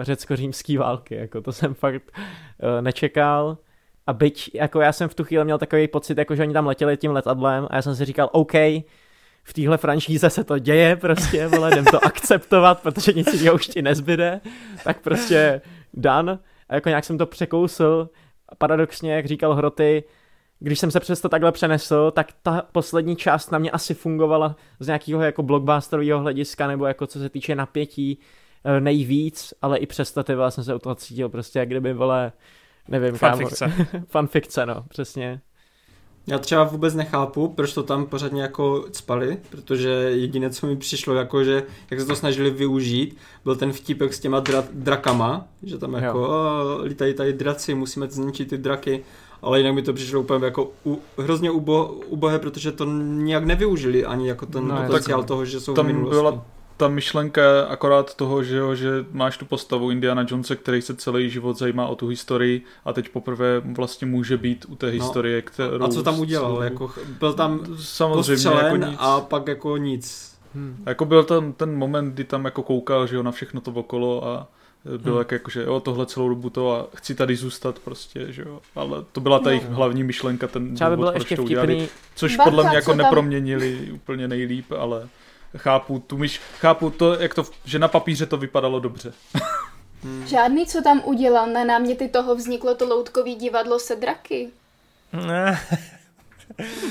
řecko-římský 0.02 0.78
války, 0.78 1.16
jako 1.16 1.42
to 1.42 1.52
jsem 1.52 1.74
fakt 1.74 2.04
uh, 2.14 2.82
nečekal. 2.82 3.58
A 4.08 4.14
byť, 4.14 4.52
jako 4.54 4.82
já 4.82 4.92
jsem 4.92 5.10
v 5.10 5.16
tu 5.16 5.24
chvíli 5.24 5.44
měl 5.44 5.58
takový 5.58 5.88
pocit, 5.88 6.18
jako 6.18 6.36
že 6.36 6.44
oni 6.44 6.54
tam 6.54 6.68
letěli 6.68 6.98
tím 6.98 7.12
letadlem 7.12 7.68
a 7.70 7.76
já 7.76 7.82
jsem 7.82 7.96
si 7.96 8.06
říkal, 8.06 8.30
OK, 8.32 8.54
v 9.48 9.54
téhle 9.54 9.78
franšíze 9.78 10.30
se 10.30 10.44
to 10.44 10.60
děje 10.60 10.96
prostě, 10.96 11.48
vole, 11.48 11.72
jdem 11.72 11.86
to 11.86 12.06
akceptovat, 12.06 12.82
protože 12.82 13.14
nic 13.14 13.34
jiného 13.34 13.56
už 13.56 13.68
ti 13.68 13.82
nezbyde, 13.82 14.42
tak 14.84 15.02
prostě 15.02 15.62
dan. 15.94 16.40
A 16.70 16.76
jako 16.76 16.90
nějak 16.90 17.06
jsem 17.06 17.18
to 17.18 17.26
překousil, 17.26 18.10
paradoxně, 18.58 19.14
jak 19.14 19.26
říkal 19.26 19.54
Hroty, 19.54 20.04
když 20.60 20.80
jsem 20.80 20.92
se 20.92 21.00
přes 21.00 21.22
to 21.22 21.30
takhle 21.30 21.52
přenesl, 21.52 22.12
tak 22.12 22.28
ta 22.44 22.62
poslední 22.72 23.16
část 23.16 23.52
na 23.52 23.60
mě 23.60 23.72
asi 23.72 23.94
fungovala 23.94 24.56
z 24.80 24.88
nějakého 24.88 25.22
jako 25.22 25.44
blockbusterového 25.44 26.20
hlediska, 26.20 26.68
nebo 26.68 26.86
jako 26.86 27.08
co 27.08 27.20
se 27.20 27.30
týče 27.30 27.56
napětí 27.56 28.20
eh, 28.64 28.82
nejvíc, 28.82 29.54
ale 29.62 29.78
i 29.78 29.86
přesto 29.86 30.24
ty 30.24 30.34
jsem 30.50 30.64
se 30.64 30.76
u 30.76 30.80
toho 30.80 30.96
cítil 30.96 31.30
prostě, 31.30 31.60
jak 31.60 31.68
kdyby, 31.68 31.94
vole, 31.94 32.32
nevím, 32.88 33.16
Fanfikce. 33.16 33.72
Fanfikce, 34.08 34.66
no, 34.66 34.84
přesně. 34.90 35.42
Já 36.28 36.40
třeba 36.40 36.64
vůbec 36.64 36.96
nechápu, 36.96 37.48
proč 37.48 37.74
to 37.74 37.84
tam 37.84 38.06
pořádně 38.06 38.42
jako 38.42 38.86
cpali, 38.92 39.38
protože 39.50 39.90
jediné, 39.90 40.50
co 40.50 40.68
mi 40.68 40.76
přišlo, 40.76 41.14
jako 41.14 41.44
že 41.44 41.64
jak 41.92 42.00
se 42.00 42.06
to 42.06 42.16
snažili 42.16 42.50
využít, 42.50 43.18
byl 43.44 43.56
ten 43.56 43.74
vtipek 43.74 44.14
s 44.14 44.20
těma 44.20 44.42
dra- 44.42 44.68
drakama, 44.72 45.48
že 45.64 45.78
tam 45.78 45.94
jako 45.94 46.28
o, 46.30 46.84
lítají 46.84 47.14
tady 47.14 47.34
draci, 47.34 47.74
musíme 47.74 48.08
zničit 48.08 48.50
ty 48.50 48.58
draky, 48.58 49.04
ale 49.42 49.60
jinak 49.60 49.76
mi 49.76 49.82
to 49.82 49.94
přišlo 49.94 50.22
úplně 50.22 50.46
jako 50.46 50.72
u, 50.86 51.00
hrozně 51.18 51.52
ubo, 51.52 51.86
ubohé, 52.08 52.40
protože 52.40 52.72
to 52.72 52.86
nějak 53.02 53.46
nevyužili 53.46 54.06
ani 54.06 54.28
jako 54.28 54.46
ten 54.46 54.68
no, 54.68 54.84
potenciál 54.86 55.24
toho, 55.24 55.46
že 55.46 55.60
jsou 55.60 55.74
tam 55.74 55.86
v 55.86 55.88
minulosti. 55.88 56.16
Byla 56.16 56.46
ta 56.78 56.88
myšlenka 56.88 57.66
akorát 57.70 58.16
toho, 58.16 58.44
že, 58.44 58.58
jo, 58.58 58.76
že 58.76 59.06
máš 59.12 59.38
tu 59.38 59.46
postavu 59.46 59.92
Indiana 59.92 60.26
Jonesa, 60.30 60.56
který 60.56 60.82
se 60.82 60.96
celý 60.96 61.30
život 61.30 61.58
zajímá 61.58 61.88
o 61.88 61.96
tu 61.96 62.08
historii 62.08 62.62
a 62.86 62.94
teď 62.94 63.10
poprvé 63.10 63.62
vlastně 63.66 64.08
může 64.08 64.38
být 64.38 64.66
u 64.70 64.76
té 64.76 64.86
no, 64.86 64.92
historie, 64.92 65.42
kterou... 65.42 65.86
A 65.86 65.88
co 65.88 66.04
tam 66.04 66.20
udělal? 66.20 66.64
Jako, 66.64 66.92
byl 67.20 67.34
tam 67.34 67.78
Samozřejmě, 67.80 68.50
jako 68.50 68.76
nic. 68.76 68.98
a 69.00 69.20
pak 69.22 69.48
jako 69.48 69.78
nic. 69.78 70.36
Hmm. 70.56 70.84
Jako 70.86 71.06
byl 71.06 71.24
tam 71.24 71.54
ten 71.54 71.76
moment, 71.78 72.14
kdy 72.14 72.24
tam 72.24 72.46
jako 72.46 72.64
koukal, 72.64 73.08
že 73.08 73.16
jo, 73.16 73.24
na 73.24 73.32
všechno 73.32 73.62
to 73.62 73.72
okolo 73.72 74.28
a 74.28 74.48
bylo 74.98 75.16
hmm. 75.16 75.26
jako, 75.32 75.50
že 75.50 75.64
jo, 75.64 75.80
tohle 75.80 76.06
celou 76.06 76.30
dobu 76.30 76.50
to 76.50 76.72
a 76.72 76.98
chci 76.98 77.16
tady 77.16 77.36
zůstat 77.36 77.80
prostě, 77.80 78.26
že 78.30 78.42
jo. 78.42 78.60
Ale 78.76 79.06
to 79.12 79.22
byla 79.22 79.40
ta 79.40 79.46
no. 79.46 79.50
jejich 79.50 79.70
hlavní 79.70 80.04
myšlenka, 80.04 80.48
ten 80.48 80.76
Třeba 80.76 80.90
důvod, 80.90 80.98
by 80.98 81.02
bylo 81.02 81.12
proč 81.12 81.22
ještě 81.22 81.36
to 81.36 81.44
udělali, 81.44 81.76
vtipný... 81.76 81.90
což 82.16 82.38
podle 82.44 82.64
mě 82.64 82.76
jako 82.76 82.92
tam... 82.92 82.98
neproměnili 82.98 83.92
úplně 83.92 84.28
nejlíp, 84.28 84.72
ale 84.72 85.08
chápu 85.58 86.00
tu 86.00 86.18
myš, 86.18 86.42
chápu 86.60 86.90
to, 86.90 87.14
jak 87.14 87.34
to, 87.34 87.44
že 87.66 87.80
na 87.80 87.88
papíře 87.88 88.26
to 88.26 88.38
vypadalo 88.38 88.80
dobře. 88.80 89.14
hmm. 90.04 90.28
Žádný, 90.28 90.66
co 90.66 90.82
tam 90.82 91.02
udělal, 91.06 91.48
na 91.48 91.64
náměty 91.64 92.08
toho 92.08 92.36
vzniklo 92.36 92.76
to 92.76 92.86
loutkový 92.86 93.36
divadlo 93.36 93.80
se 93.80 93.96
draky. 93.96 94.50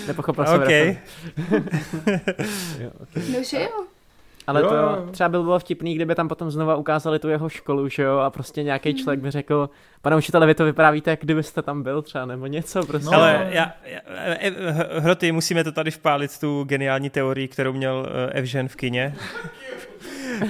Nepochopil 0.07 0.47
jsem 0.47 0.63
okay. 0.63 0.99
jo, 2.79 2.91
okay. 3.03 3.23
No 3.33 3.43
že 3.43 3.61
jo. 3.63 3.96
Ale 4.47 4.63
jo. 4.63 4.69
to 4.69 5.07
třeba 5.11 5.29
by 5.29 5.39
bylo 5.39 5.59
vtipný, 5.59 5.95
kdyby 5.95 6.15
tam 6.15 6.29
potom 6.29 6.51
znova 6.51 6.77
ukázali 6.77 7.19
tu 7.19 7.29
jeho 7.29 7.49
školu, 7.49 7.89
že 7.89 8.03
jo, 8.03 8.19
a 8.19 8.31
prostě 8.31 8.63
nějaký 8.63 8.91
hmm. 8.91 8.99
člověk 8.99 9.21
by 9.21 9.31
řekl, 9.31 9.71
pane 10.03 10.17
učitele, 10.17 10.47
vy 10.47 10.55
to 10.55 10.65
vyprávíte, 10.65 11.11
jak 11.11 11.21
kdybyste 11.21 11.63
tam 11.63 11.83
byl 11.83 12.03
třeba, 12.03 12.27
nebo 12.27 12.47
něco 12.47 12.87
prostě. 12.87 13.11
No. 13.11 13.19
Ale 13.19 13.49
já, 13.51 13.73
já, 13.85 14.01
e, 14.09 14.49
e, 14.49 15.01
Hroty, 15.01 15.33
musíme 15.33 15.65
to 15.65 15.73
tady 15.73 15.91
vpálit, 15.91 16.39
tu 16.39 16.65
geniální 16.65 17.11
teorii, 17.11 17.49
kterou 17.49 17.73
měl 17.73 18.07
e, 18.09 18.33
Evžen 18.33 18.69
v 18.69 18.77
kině. 18.77 19.15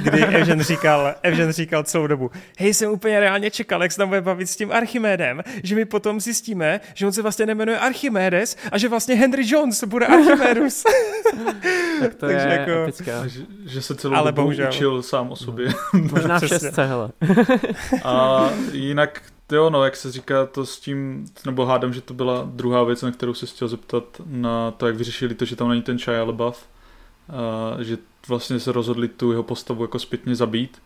kdy 0.02 0.24
Evžen 0.24 0.62
říkal, 0.62 1.14
Evžen 1.22 1.52
říkal 1.52 1.82
celou 1.82 2.06
dobu, 2.06 2.30
hej, 2.58 2.74
jsem 2.74 2.90
úplně 2.90 3.20
reálně 3.20 3.50
čekal, 3.50 3.82
jak 3.82 3.92
se 3.92 3.98
tam 3.98 4.08
bude 4.08 4.20
bavit 4.20 4.46
s 4.46 4.56
tím 4.56 4.72
Archimédem, 4.72 5.42
že 5.62 5.74
my 5.74 5.84
potom 5.84 6.20
zjistíme, 6.20 6.80
že 6.94 7.06
on 7.06 7.12
se 7.12 7.22
vlastně 7.22 7.46
nemenuje 7.46 7.78
Archimedes 7.78 8.56
a 8.72 8.78
že 8.78 8.88
vlastně 8.88 9.14
Henry 9.14 9.42
Jones 9.46 9.84
bude 9.84 10.06
Archimedus. 10.06 10.82
tak 12.00 12.14
to 12.14 12.26
Takže 12.26 12.46
je 12.46 12.58
jako... 12.58 12.70
epické. 12.82 13.12
Že, 13.26 13.40
že 13.66 13.82
se 13.82 13.94
celou 13.94 14.14
Ale 14.14 14.32
dobu 14.32 14.42
bohužel. 14.42 14.68
učil 14.68 15.02
sám 15.02 15.30
o 15.30 15.36
sobě. 15.36 15.68
Možná 15.92 16.40
šestce, 16.40 16.86
hele. 16.86 17.10
a 18.04 18.50
jinak 18.72 19.22
Jo, 19.52 19.70
no, 19.70 19.84
jak 19.84 19.96
se 19.96 20.12
říká 20.12 20.46
to 20.46 20.66
s 20.66 20.80
tím, 20.80 21.26
nebo 21.46 21.66
hádám, 21.66 21.92
že 21.92 22.00
to 22.00 22.14
byla 22.14 22.48
druhá 22.52 22.84
věc, 22.84 23.02
na 23.02 23.10
kterou 23.10 23.34
se 23.34 23.46
chtěl 23.46 23.68
zeptat 23.68 24.04
na 24.26 24.70
to, 24.70 24.86
jak 24.86 24.96
vyřešili 24.96 25.34
to, 25.34 25.44
že 25.44 25.56
tam 25.56 25.68
není 25.68 25.82
ten 25.82 25.98
Shia 25.98 26.24
LaBeouf, 26.24 26.66
že 27.80 27.98
vlastně 28.28 28.60
se 28.60 28.72
rozhodli 28.72 29.08
tu 29.08 29.30
jeho 29.30 29.42
postavu 29.42 29.84
jako 29.84 29.98
zpětně 29.98 30.34
zabít, 30.34 30.82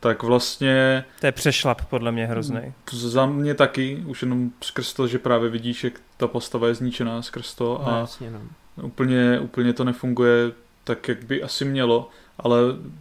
tak 0.00 0.22
vlastně... 0.22 1.04
To 1.20 1.26
je 1.26 1.32
přešlap 1.32 1.84
podle 1.84 2.12
mě 2.12 2.26
hrozný. 2.26 2.72
Za 2.92 3.26
mě 3.26 3.54
taky, 3.54 4.02
už 4.06 4.22
jenom 4.22 4.50
skrz 4.60 4.92
to, 4.92 5.06
že 5.06 5.18
právě 5.18 5.50
vidíš, 5.50 5.84
jak 5.84 5.92
ta 6.16 6.26
postava 6.26 6.68
je 6.68 6.74
zničená 6.74 7.22
skrz 7.22 7.54
to 7.54 7.86
a 7.86 7.90
no, 7.90 8.00
jasně, 8.00 8.30
no. 8.30 8.40
úplně, 8.82 9.40
úplně 9.40 9.72
to 9.72 9.84
nefunguje 9.84 10.52
tak, 10.84 11.08
jak 11.08 11.24
by 11.24 11.42
asi 11.42 11.64
mělo, 11.64 12.08
ale 12.38 12.58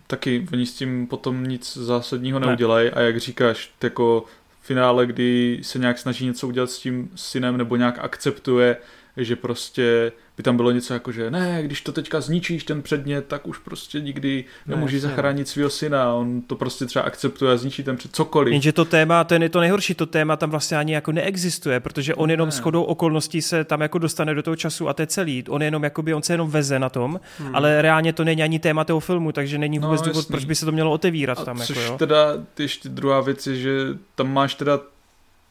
taky 0.08 0.48
oni 0.54 0.66
s 0.66 0.74
tím 0.74 1.08
potom 1.08 1.44
nic 1.44 1.78
zásadního 1.78 2.40
neudělají 2.40 2.90
a 2.90 3.02
jak 3.02 3.20
říkáš, 3.20 3.72
jako 3.84 4.26
finále, 4.62 5.06
kdy 5.06 5.60
se 5.62 5.80
nějak 5.80 6.00
snaží 6.00 6.26
něco 6.26 6.48
udělat 6.48 6.70
s 6.70 6.80
tím 6.80 7.12
synem 7.16 7.58
nebo 7.58 7.76
nějak 7.76 8.00
akceptuje, 8.00 8.78
že 9.26 9.36
prostě 9.36 10.12
by 10.38 10.44
tam 10.44 10.58
bylo 10.58 10.72
něco 10.72 10.94
jako, 10.94 11.12
že 11.12 11.32
ne, 11.32 11.64
když 11.64 11.82
to 11.82 11.92
teďka 11.92 12.22
zničíš 12.22 12.64
ten 12.64 12.82
předmět, 12.82 13.26
tak 13.28 13.48
už 13.48 13.58
prostě 13.58 14.02
nikdy 14.02 14.46
ne, 14.66 14.76
nemůžeš 14.76 15.02
zachránit 15.02 15.48
svého 15.48 15.70
syna, 15.70 16.14
on 16.14 16.42
to 16.42 16.56
prostě 16.56 16.86
třeba 16.86 17.06
akceptuje 17.06 17.54
a 17.54 17.58
zničí 17.58 17.84
ten 17.84 17.98
před 17.98 18.16
cokoliv. 18.16 18.52
Jenže 18.52 18.74
to 18.74 18.86
téma, 18.86 19.24
to 19.24 19.34
je 19.34 19.50
to 19.50 19.60
nejhorší, 19.60 19.94
to 19.94 20.06
téma 20.06 20.36
tam 20.36 20.50
vlastně 20.50 20.78
ani 20.78 20.94
jako 20.94 21.12
neexistuje, 21.12 21.80
protože 21.80 22.16
on 22.16 22.32
jenom 22.32 22.48
ne. 22.48 22.52
shodou 22.52 22.84
okolností 22.84 23.42
se 23.42 23.64
tam 23.64 23.82
jako 23.82 23.98
dostane 23.98 24.34
do 24.34 24.44
toho 24.44 24.56
času 24.56 24.90
a 24.90 24.94
to 24.94 25.02
je 25.02 25.08
celý. 25.08 25.44
On 25.50 25.64
jenom 25.64 25.84
jakoby, 25.84 26.14
on 26.14 26.24
se 26.24 26.34
jenom 26.34 26.50
veze 26.50 26.80
na 26.80 26.90
tom, 26.90 27.20
hmm. 27.38 27.56
ale 27.56 27.82
reálně 27.82 28.14
to 28.14 28.24
není 28.24 28.44
ani 28.44 28.60
téma 28.60 28.84
toho 28.84 29.00
filmu, 29.00 29.32
takže 29.32 29.58
není 29.58 29.80
no, 29.80 29.88
vůbec 29.88 30.02
no, 30.02 30.08
důvod, 30.08 30.28
proč 30.28 30.46
by 30.46 30.56
se 30.56 30.66
to 30.66 30.72
mělo 30.72 30.92
otevírat 30.92 31.40
a 31.40 31.46
tam. 31.46 31.58
Což 31.58 31.78
jako, 31.78 31.82
jo? 31.82 31.98
teda, 31.98 32.34
ještě 32.60 32.90
druhá 32.90 33.22
věc 33.22 33.48
je, 33.48 33.56
že 33.56 33.72
tam 34.16 34.34
máš 34.34 34.56
teda 34.56 34.80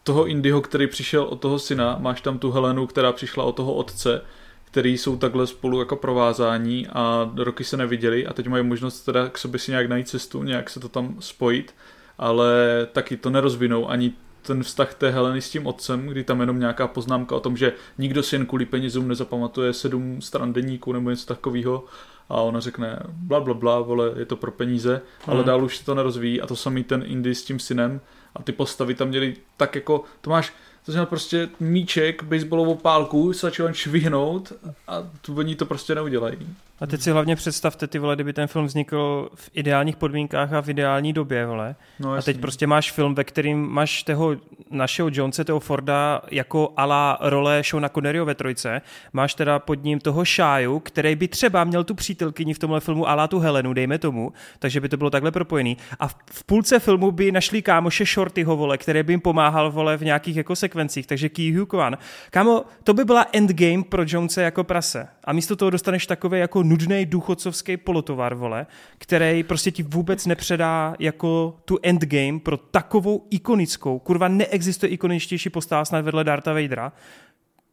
toho 0.08 0.26
Indyho, 0.26 0.60
který 0.60 0.86
přišel 0.86 1.22
od 1.22 1.40
toho 1.40 1.58
syna, 1.58 1.96
máš 2.00 2.20
tam 2.20 2.38
tu 2.38 2.50
Helenu, 2.50 2.86
která 2.86 3.12
přišla 3.12 3.44
od 3.44 3.52
toho 3.52 3.74
otce, 3.74 4.22
který 4.64 4.98
jsou 4.98 5.16
takhle 5.16 5.46
spolu 5.46 5.78
jako 5.78 5.96
provázání 5.96 6.86
a 6.86 7.30
roky 7.36 7.64
se 7.64 7.76
neviděli 7.76 8.26
a 8.26 8.32
teď 8.32 8.46
mají 8.46 8.64
možnost 8.64 9.00
teda 9.00 9.28
k 9.28 9.38
sobě 9.38 9.60
si 9.60 9.70
nějak 9.70 9.88
najít 9.88 10.08
cestu, 10.08 10.42
nějak 10.42 10.70
se 10.70 10.80
to 10.80 10.88
tam 10.88 11.16
spojit, 11.20 11.74
ale 12.18 12.48
taky 12.92 13.16
to 13.16 13.30
nerozvinou 13.30 13.88
ani 13.88 14.12
ten 14.42 14.62
vztah 14.62 14.94
té 14.94 15.10
Heleny 15.10 15.40
s 15.40 15.50
tím 15.50 15.66
otcem, 15.66 16.06
kdy 16.06 16.24
tam 16.24 16.40
jenom 16.40 16.60
nějaká 16.60 16.88
poznámka 16.88 17.36
o 17.36 17.40
tom, 17.40 17.56
že 17.56 17.72
nikdo 17.98 18.22
si 18.22 18.34
jen 18.34 18.46
kvůli 18.46 18.66
penězům 18.66 19.08
nezapamatuje 19.08 19.72
sedm 19.72 20.22
stran 20.22 20.52
denníku 20.52 20.92
nebo 20.92 21.10
něco 21.10 21.26
takového 21.26 21.84
a 22.28 22.40
ona 22.40 22.60
řekne 22.60 23.02
bla 23.06 23.40
bla 23.40 23.54
bla, 23.54 23.80
vole, 23.80 24.12
je 24.16 24.24
to 24.24 24.36
pro 24.36 24.50
peníze, 24.50 25.00
ale 25.26 25.36
hmm. 25.36 25.46
dál 25.46 25.64
už 25.64 25.76
se 25.76 25.84
to 25.84 25.94
nerozvíjí 25.94 26.40
a 26.40 26.46
to 26.46 26.56
samý 26.56 26.84
ten 26.84 27.02
Indy 27.06 27.34
s 27.34 27.44
tím 27.44 27.58
synem 27.58 28.00
a 28.38 28.42
ty 28.42 28.52
postavy 28.52 28.94
tam 28.94 29.08
měly 29.08 29.36
tak 29.56 29.74
jako, 29.74 30.04
to 30.20 30.30
máš 30.30 30.52
to 30.88 30.92
znamená 30.92 31.06
prostě 31.06 31.48
míček, 31.60 32.22
baseballovou 32.22 32.74
pálku, 32.74 33.32
začal 33.32 33.66
jen 33.66 33.74
švihnout 33.74 34.52
a 34.88 35.02
oni 35.36 35.54
to 35.54 35.66
prostě 35.66 35.94
neudělají. 35.94 36.38
A 36.80 36.86
teď 36.86 37.00
si 37.00 37.10
hlavně 37.10 37.36
představte, 37.36 37.86
ty 37.86 37.98
vole, 37.98 38.14
kdyby 38.14 38.32
ten 38.32 38.46
film 38.46 38.66
vznikl 38.66 39.30
v 39.34 39.50
ideálních 39.54 39.96
podmínkách 39.96 40.52
a 40.52 40.62
v 40.62 40.68
ideální 40.68 41.12
době, 41.12 41.46
vole. 41.46 41.74
No, 42.00 42.12
a 42.12 42.22
teď 42.22 42.40
prostě 42.40 42.66
máš 42.66 42.92
film, 42.92 43.14
ve 43.14 43.24
kterým 43.24 43.66
máš 43.66 44.02
toho 44.02 44.36
našeho 44.70 45.08
Jonese, 45.12 45.44
toho 45.44 45.60
Forda, 45.60 46.22
jako 46.30 46.72
ala 46.76 47.18
role 47.20 47.62
Shona 47.62 47.88
Conneryho 47.88 48.24
ve 48.24 48.34
trojce. 48.34 48.82
Máš 49.12 49.34
teda 49.34 49.58
pod 49.58 49.84
ním 49.84 50.00
toho 50.00 50.24
Shaju, 50.24 50.80
který 50.80 51.16
by 51.16 51.28
třeba 51.28 51.64
měl 51.64 51.84
tu 51.84 51.94
přítelkyni 51.94 52.54
v 52.54 52.58
tomhle 52.58 52.80
filmu 52.80 53.08
ala 53.08 53.28
tu 53.28 53.38
Helenu, 53.38 53.72
dejme 53.72 53.98
tomu, 53.98 54.32
takže 54.58 54.80
by 54.80 54.88
to 54.88 54.96
bylo 54.96 55.10
takhle 55.10 55.30
propojený. 55.30 55.76
A 56.00 56.08
v, 56.08 56.16
v 56.30 56.44
půlce 56.44 56.78
filmu 56.78 57.10
by 57.10 57.32
našli 57.32 57.62
kámoše 57.62 58.04
Shortyho, 58.04 58.56
vole, 58.56 58.78
který 58.78 59.02
by 59.02 59.12
jim 59.12 59.20
pomáhal, 59.20 59.70
vole, 59.70 59.96
v 59.96 60.04
nějakých 60.04 60.36
jako 60.36 60.56
sekvencích, 60.56 60.77
takže 61.06 61.28
Ki 61.28 61.52
Hu 61.52 61.66
Kwan. 61.66 61.98
Kámo, 62.30 62.64
to 62.84 62.94
by 62.94 63.04
byla 63.04 63.26
endgame 63.32 63.82
pro 63.82 64.02
Jonese 64.06 64.42
jako 64.42 64.64
prase. 64.64 65.08
A 65.24 65.32
místo 65.32 65.56
toho 65.56 65.70
dostaneš 65.70 66.06
takové 66.06 66.38
jako 66.38 66.62
nudný 66.62 67.06
důchodcovský 67.06 67.76
polotovar, 67.76 68.34
vole, 68.34 68.66
který 68.98 69.42
prostě 69.42 69.70
ti 69.70 69.82
vůbec 69.82 70.26
nepředá 70.26 70.94
jako 70.98 71.56
tu 71.64 71.78
endgame 71.82 72.40
pro 72.40 72.56
takovou 72.56 73.26
ikonickou, 73.30 73.98
kurva 73.98 74.28
neexistuje 74.28 74.90
ikoničtější 74.90 75.50
postava 75.50 75.84
snad 75.84 76.04
vedle 76.04 76.24
Darta 76.24 76.52
Vadera, 76.52 76.92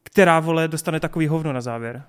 která, 0.03 0.39
vole, 0.39 0.67
dostane 0.67 0.99
takový 0.99 1.27
hovno 1.27 1.53
na 1.53 1.61
závěr. 1.61 2.03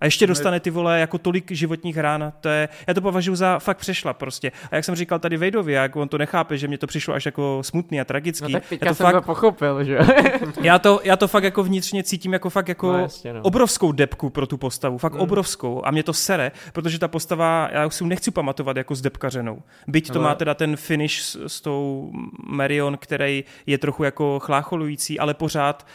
A 0.00 0.04
ještě 0.04 0.26
dostane 0.26 0.60
ty 0.60 0.70
vole 0.70 1.00
jako 1.00 1.18
tolik 1.18 1.50
životních 1.50 1.98
rán, 1.98 2.32
to 2.40 2.48
je, 2.48 2.68
já 2.86 2.94
to 2.94 3.00
považuji 3.00 3.34
za 3.36 3.58
fakt 3.58 3.78
přešla 3.78 4.12
prostě. 4.12 4.52
A 4.70 4.76
jak 4.76 4.84
jsem 4.84 4.94
říkal 4.94 5.18
tady 5.18 5.36
Vejdovi, 5.36 5.72
jak 5.72 5.96
on 5.96 6.08
to 6.08 6.18
nechápe, 6.18 6.58
že 6.58 6.68
mě 6.68 6.78
to 6.78 6.86
přišlo 6.86 7.14
až 7.14 7.26
jako 7.26 7.58
smutný 7.62 8.00
a 8.00 8.04
tragický. 8.04 8.52
No 8.52 8.60
tak 8.60 8.72
já 8.72 8.88
to 8.88 8.94
jsem 8.94 9.06
fakt, 9.06 9.14
to 9.14 9.22
pochopil, 9.22 9.84
že 9.84 9.98
já 10.62 10.78
to, 10.78 11.00
já 11.04 11.16
to 11.16 11.28
fakt 11.28 11.44
jako 11.44 11.62
vnitřně 11.62 12.02
cítím 12.02 12.32
jako 12.32 12.50
fakt 12.50 12.68
jako 12.68 12.92
no, 12.92 12.98
jasně, 12.98 13.32
no. 13.32 13.40
obrovskou 13.42 13.92
depku 13.92 14.30
pro 14.30 14.46
tu 14.46 14.56
postavu, 14.56 14.98
fakt 14.98 15.14
mm. 15.14 15.20
obrovskou 15.20 15.86
a 15.86 15.90
mě 15.90 16.02
to 16.02 16.12
sere, 16.12 16.52
protože 16.72 16.98
ta 16.98 17.08
postava, 17.08 17.68
já 17.72 17.86
už 17.86 17.94
si 17.94 18.04
nechci 18.04 18.30
pamatovat 18.30 18.76
jako 18.76 18.94
s 18.94 19.00
depkařenou. 19.00 19.62
Byť 19.86 20.10
to 20.10 20.18
ale... 20.18 20.28
má 20.28 20.34
teda 20.34 20.54
ten 20.54 20.76
finish 20.76 21.20
s, 21.22 21.46
s 21.46 21.60
tou 21.60 22.12
Marion, 22.46 22.96
který 22.96 23.44
je 23.66 23.78
trochu 23.78 24.04
jako 24.04 24.38
chlácholující, 24.40 25.18
ale 25.18 25.34
pořád 25.34 25.86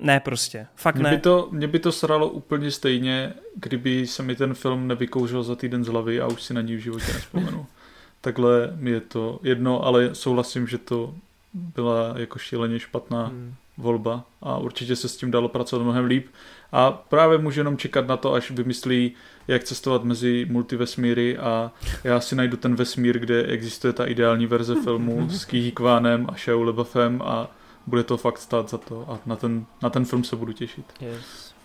ne 0.00 0.20
prostě, 0.20 0.66
fakt 0.76 0.94
mě 0.94 1.04
ne. 1.04 1.10
By 1.10 1.18
to, 1.18 1.48
mě 1.52 1.66
by 1.66 1.78
to 1.78 1.92
sralo 1.92 2.28
úplně 2.28 2.70
stejně, 2.70 3.34
kdyby 3.54 4.06
se 4.06 4.22
mi 4.22 4.36
ten 4.36 4.54
film 4.54 4.88
nevykouřil 4.88 5.42
za 5.42 5.56
týden 5.56 5.84
z 5.84 5.88
hlavy 5.88 6.20
a 6.20 6.26
už 6.26 6.42
si 6.42 6.54
na 6.54 6.60
ní 6.60 6.76
v 6.76 6.80
životě 6.80 7.12
nespomenu. 7.12 7.66
Takhle 8.20 8.72
mi 8.76 8.90
je 8.90 9.00
to 9.00 9.40
jedno, 9.42 9.84
ale 9.84 10.14
souhlasím, 10.14 10.66
že 10.66 10.78
to 10.78 11.14
byla 11.54 12.14
jako 12.16 12.38
šíleně 12.38 12.78
špatná 12.78 13.26
hmm. 13.26 13.54
volba 13.78 14.24
a 14.42 14.58
určitě 14.58 14.96
se 14.96 15.08
s 15.08 15.16
tím 15.16 15.30
dalo 15.30 15.48
pracovat 15.48 15.82
mnohem 15.82 16.04
líp. 16.04 16.26
A 16.72 16.90
právě 16.90 17.38
můžu 17.38 17.60
jenom 17.60 17.76
čekat 17.76 18.06
na 18.06 18.16
to, 18.16 18.34
až 18.34 18.50
vymyslí, 18.50 19.12
jak 19.48 19.64
cestovat 19.64 20.04
mezi 20.04 20.46
multivesmíry 20.50 21.38
a 21.38 21.72
já 22.04 22.20
si 22.20 22.36
najdu 22.36 22.56
ten 22.56 22.74
vesmír, 22.74 23.18
kde 23.18 23.42
existuje 23.42 23.92
ta 23.92 24.04
ideální 24.06 24.46
verze 24.46 24.74
filmu 24.84 25.28
s 25.30 25.44
Kýhý 25.44 25.72
Kvánem 25.72 26.26
a 26.28 26.52
LeBuffem 26.54 27.22
a 27.24 27.50
bude 27.86 28.04
to 28.04 28.16
fakt 28.16 28.38
stát 28.38 28.70
za 28.70 28.78
to 28.78 29.04
a 29.08 29.18
na 29.26 29.36
ten, 29.36 29.66
na 29.82 29.90
ten 29.90 30.04
film 30.04 30.24
se 30.24 30.36
budu 30.36 30.52
těšit. 30.52 30.84
Yes. 31.00 31.56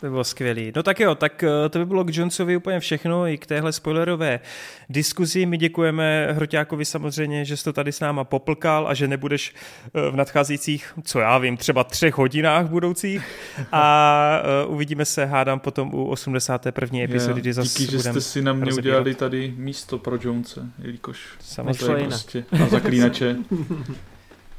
To 0.00 0.06
by 0.06 0.10
bylo 0.10 0.24
skvělý. 0.24 0.72
No 0.76 0.82
tak 0.82 1.00
jo, 1.00 1.14
tak 1.14 1.42
eh, 1.42 1.68
to 1.68 1.78
by 1.78 1.86
bylo 1.86 2.04
k 2.04 2.16
Jonesovi 2.16 2.56
úplně 2.56 2.80
všechno 2.80 3.26
i 3.26 3.38
k 3.38 3.46
téhle 3.46 3.72
spoilerové 3.72 4.40
diskuzi. 4.88 5.46
My 5.46 5.56
děkujeme 5.56 6.32
Hroťákovi 6.32 6.84
samozřejmě, 6.84 7.44
že 7.44 7.56
jsi 7.56 7.64
to 7.64 7.72
tady 7.72 7.92
s 7.92 8.00
náma 8.00 8.24
poplkal 8.24 8.88
a 8.88 8.94
že 8.94 9.08
nebudeš 9.08 9.54
eh, 9.94 10.10
v 10.10 10.16
nadcházejících, 10.16 10.94
co 11.02 11.18
já 11.18 11.38
vím, 11.38 11.56
třeba 11.56 11.84
třech 11.84 12.14
hodinách 12.14 12.66
budoucích 12.66 13.24
a 13.72 14.42
uh, 14.66 14.74
uvidíme 14.74 15.04
se, 15.04 15.24
hádám 15.24 15.60
potom 15.60 15.94
u 15.94 16.04
81. 16.04 16.98
epizody, 17.00 17.40
kdy 17.40 17.52
zase 17.52 17.78
Díky, 17.78 17.92
že 17.92 17.98
jste 17.98 18.20
si 18.20 18.42
na 18.42 18.52
mě 18.52 18.64
rozebírat. 18.64 18.84
udělali 18.84 19.14
tady 19.14 19.54
místo 19.56 19.98
pro 19.98 20.18
Jonese, 20.20 20.60
jelikož 20.78 21.28
samozřejmě 21.40 22.06
prostě 22.06 22.44
na 22.58 22.68
zaklínače. 22.68 23.36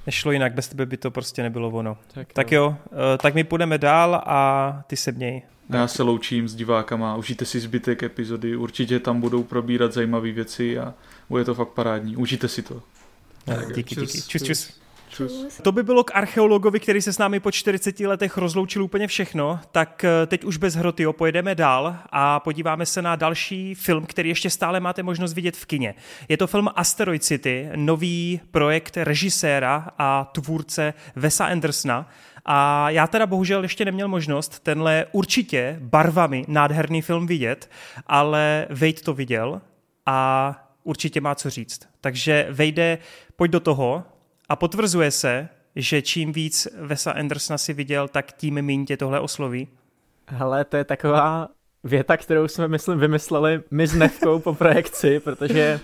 nešlo 0.07 0.31
jinak, 0.31 0.53
bez 0.53 0.67
tebe 0.67 0.85
by 0.85 0.97
to 0.97 1.11
prostě 1.11 1.43
nebylo 1.43 1.69
ono. 1.69 1.97
Tak, 2.13 2.33
tak 2.33 2.51
jo, 2.51 2.63
jo 2.63 2.77
eh, 3.13 3.17
tak 3.17 3.35
my 3.35 3.43
půjdeme 3.43 3.77
dál 3.77 4.15
a 4.25 4.83
ty 4.87 4.97
se 4.97 5.11
měj. 5.11 5.41
Já 5.69 5.87
se 5.87 6.03
loučím 6.03 6.47
s 6.47 6.55
divákama, 6.55 7.15
užijte 7.15 7.45
si 7.45 7.59
zbytek 7.59 8.03
epizody, 8.03 8.55
určitě 8.55 8.99
tam 8.99 9.21
budou 9.21 9.43
probírat 9.43 9.93
zajímavé 9.93 10.31
věci 10.31 10.79
a 10.79 10.93
bude 11.29 11.45
to 11.45 11.55
fakt 11.55 11.69
parádní, 11.69 12.15
užijte 12.17 12.47
si 12.47 12.61
to. 12.61 12.81
Tak, 13.45 13.75
díky, 13.75 13.95
čus, 13.95 14.13
díky. 14.13 14.27
Čus, 14.27 14.43
čus. 14.43 14.47
čus. 14.47 14.86
Čus. 15.17 15.61
To 15.61 15.71
by 15.71 15.83
bylo 15.83 16.03
k 16.03 16.15
archeologovi, 16.15 16.79
který 16.79 17.01
se 17.01 17.13
s 17.13 17.17
námi 17.17 17.39
po 17.39 17.51
40 17.51 17.99
letech 17.99 18.37
rozloučil 18.37 18.83
úplně 18.83 19.07
všechno, 19.07 19.59
tak 19.71 20.03
eh, 20.03 20.25
teď 20.25 20.43
už 20.43 20.57
bez 20.57 20.75
hroty 20.75 21.05
pojedeme 21.11 21.55
dál 21.55 21.97
a 22.09 22.39
podíváme 22.39 22.85
se 22.85 23.01
na 23.01 23.15
další 23.15 23.75
film, 23.75 24.05
který 24.05 24.29
ještě 24.29 24.49
stále 24.49 24.79
máte 24.79 25.03
možnost 25.03 25.33
vidět 25.33 25.57
v 25.57 25.65
kině. 25.65 25.95
Je 26.29 26.37
to 26.37 26.47
film 26.47 26.69
Asteroid 26.75 27.23
City, 27.23 27.69
nový 27.75 28.39
projekt 28.51 28.97
režiséra 28.97 29.87
a 29.97 30.31
tvůrce 30.31 30.93
Vesa 31.15 31.45
Andersona. 31.45 32.09
A 32.45 32.89
já 32.89 33.07
teda 33.07 33.25
bohužel 33.25 33.63
ještě 33.63 33.85
neměl 33.85 34.07
možnost 34.07 34.59
tenhle 34.59 35.05
určitě 35.11 35.77
barvami 35.81 36.45
nádherný 36.47 37.01
film 37.01 37.27
vidět, 37.27 37.69
ale 38.07 38.67
Vejt 38.69 39.01
to 39.01 39.13
viděl 39.13 39.61
a 40.05 40.55
určitě 40.83 41.21
má 41.21 41.35
co 41.35 41.49
říct. 41.49 41.79
Takže 42.01 42.47
Vejde, 42.49 42.97
pojď 43.35 43.51
do 43.51 43.59
toho, 43.59 44.03
a 44.49 44.55
potvrzuje 44.55 45.11
se, 45.11 45.49
že 45.75 46.01
čím 46.01 46.33
víc 46.33 46.67
Vesa 46.81 47.11
Andersona 47.11 47.57
si 47.57 47.73
viděl, 47.73 48.07
tak 48.07 48.31
tím 48.31 48.61
méně 48.61 48.85
tě 48.85 48.97
tohle 48.97 49.19
osloví? 49.19 49.67
Hele, 50.27 50.65
to 50.65 50.77
je 50.77 50.83
taková 50.83 51.49
věta, 51.83 52.17
kterou 52.17 52.47
jsme, 52.47 52.67
myslím, 52.67 52.99
vymysleli 52.99 53.61
my 53.71 53.87
s 53.87 53.93
Nevkou 53.93 54.39
po 54.39 54.53
projekci, 54.53 55.19
protože 55.19 55.79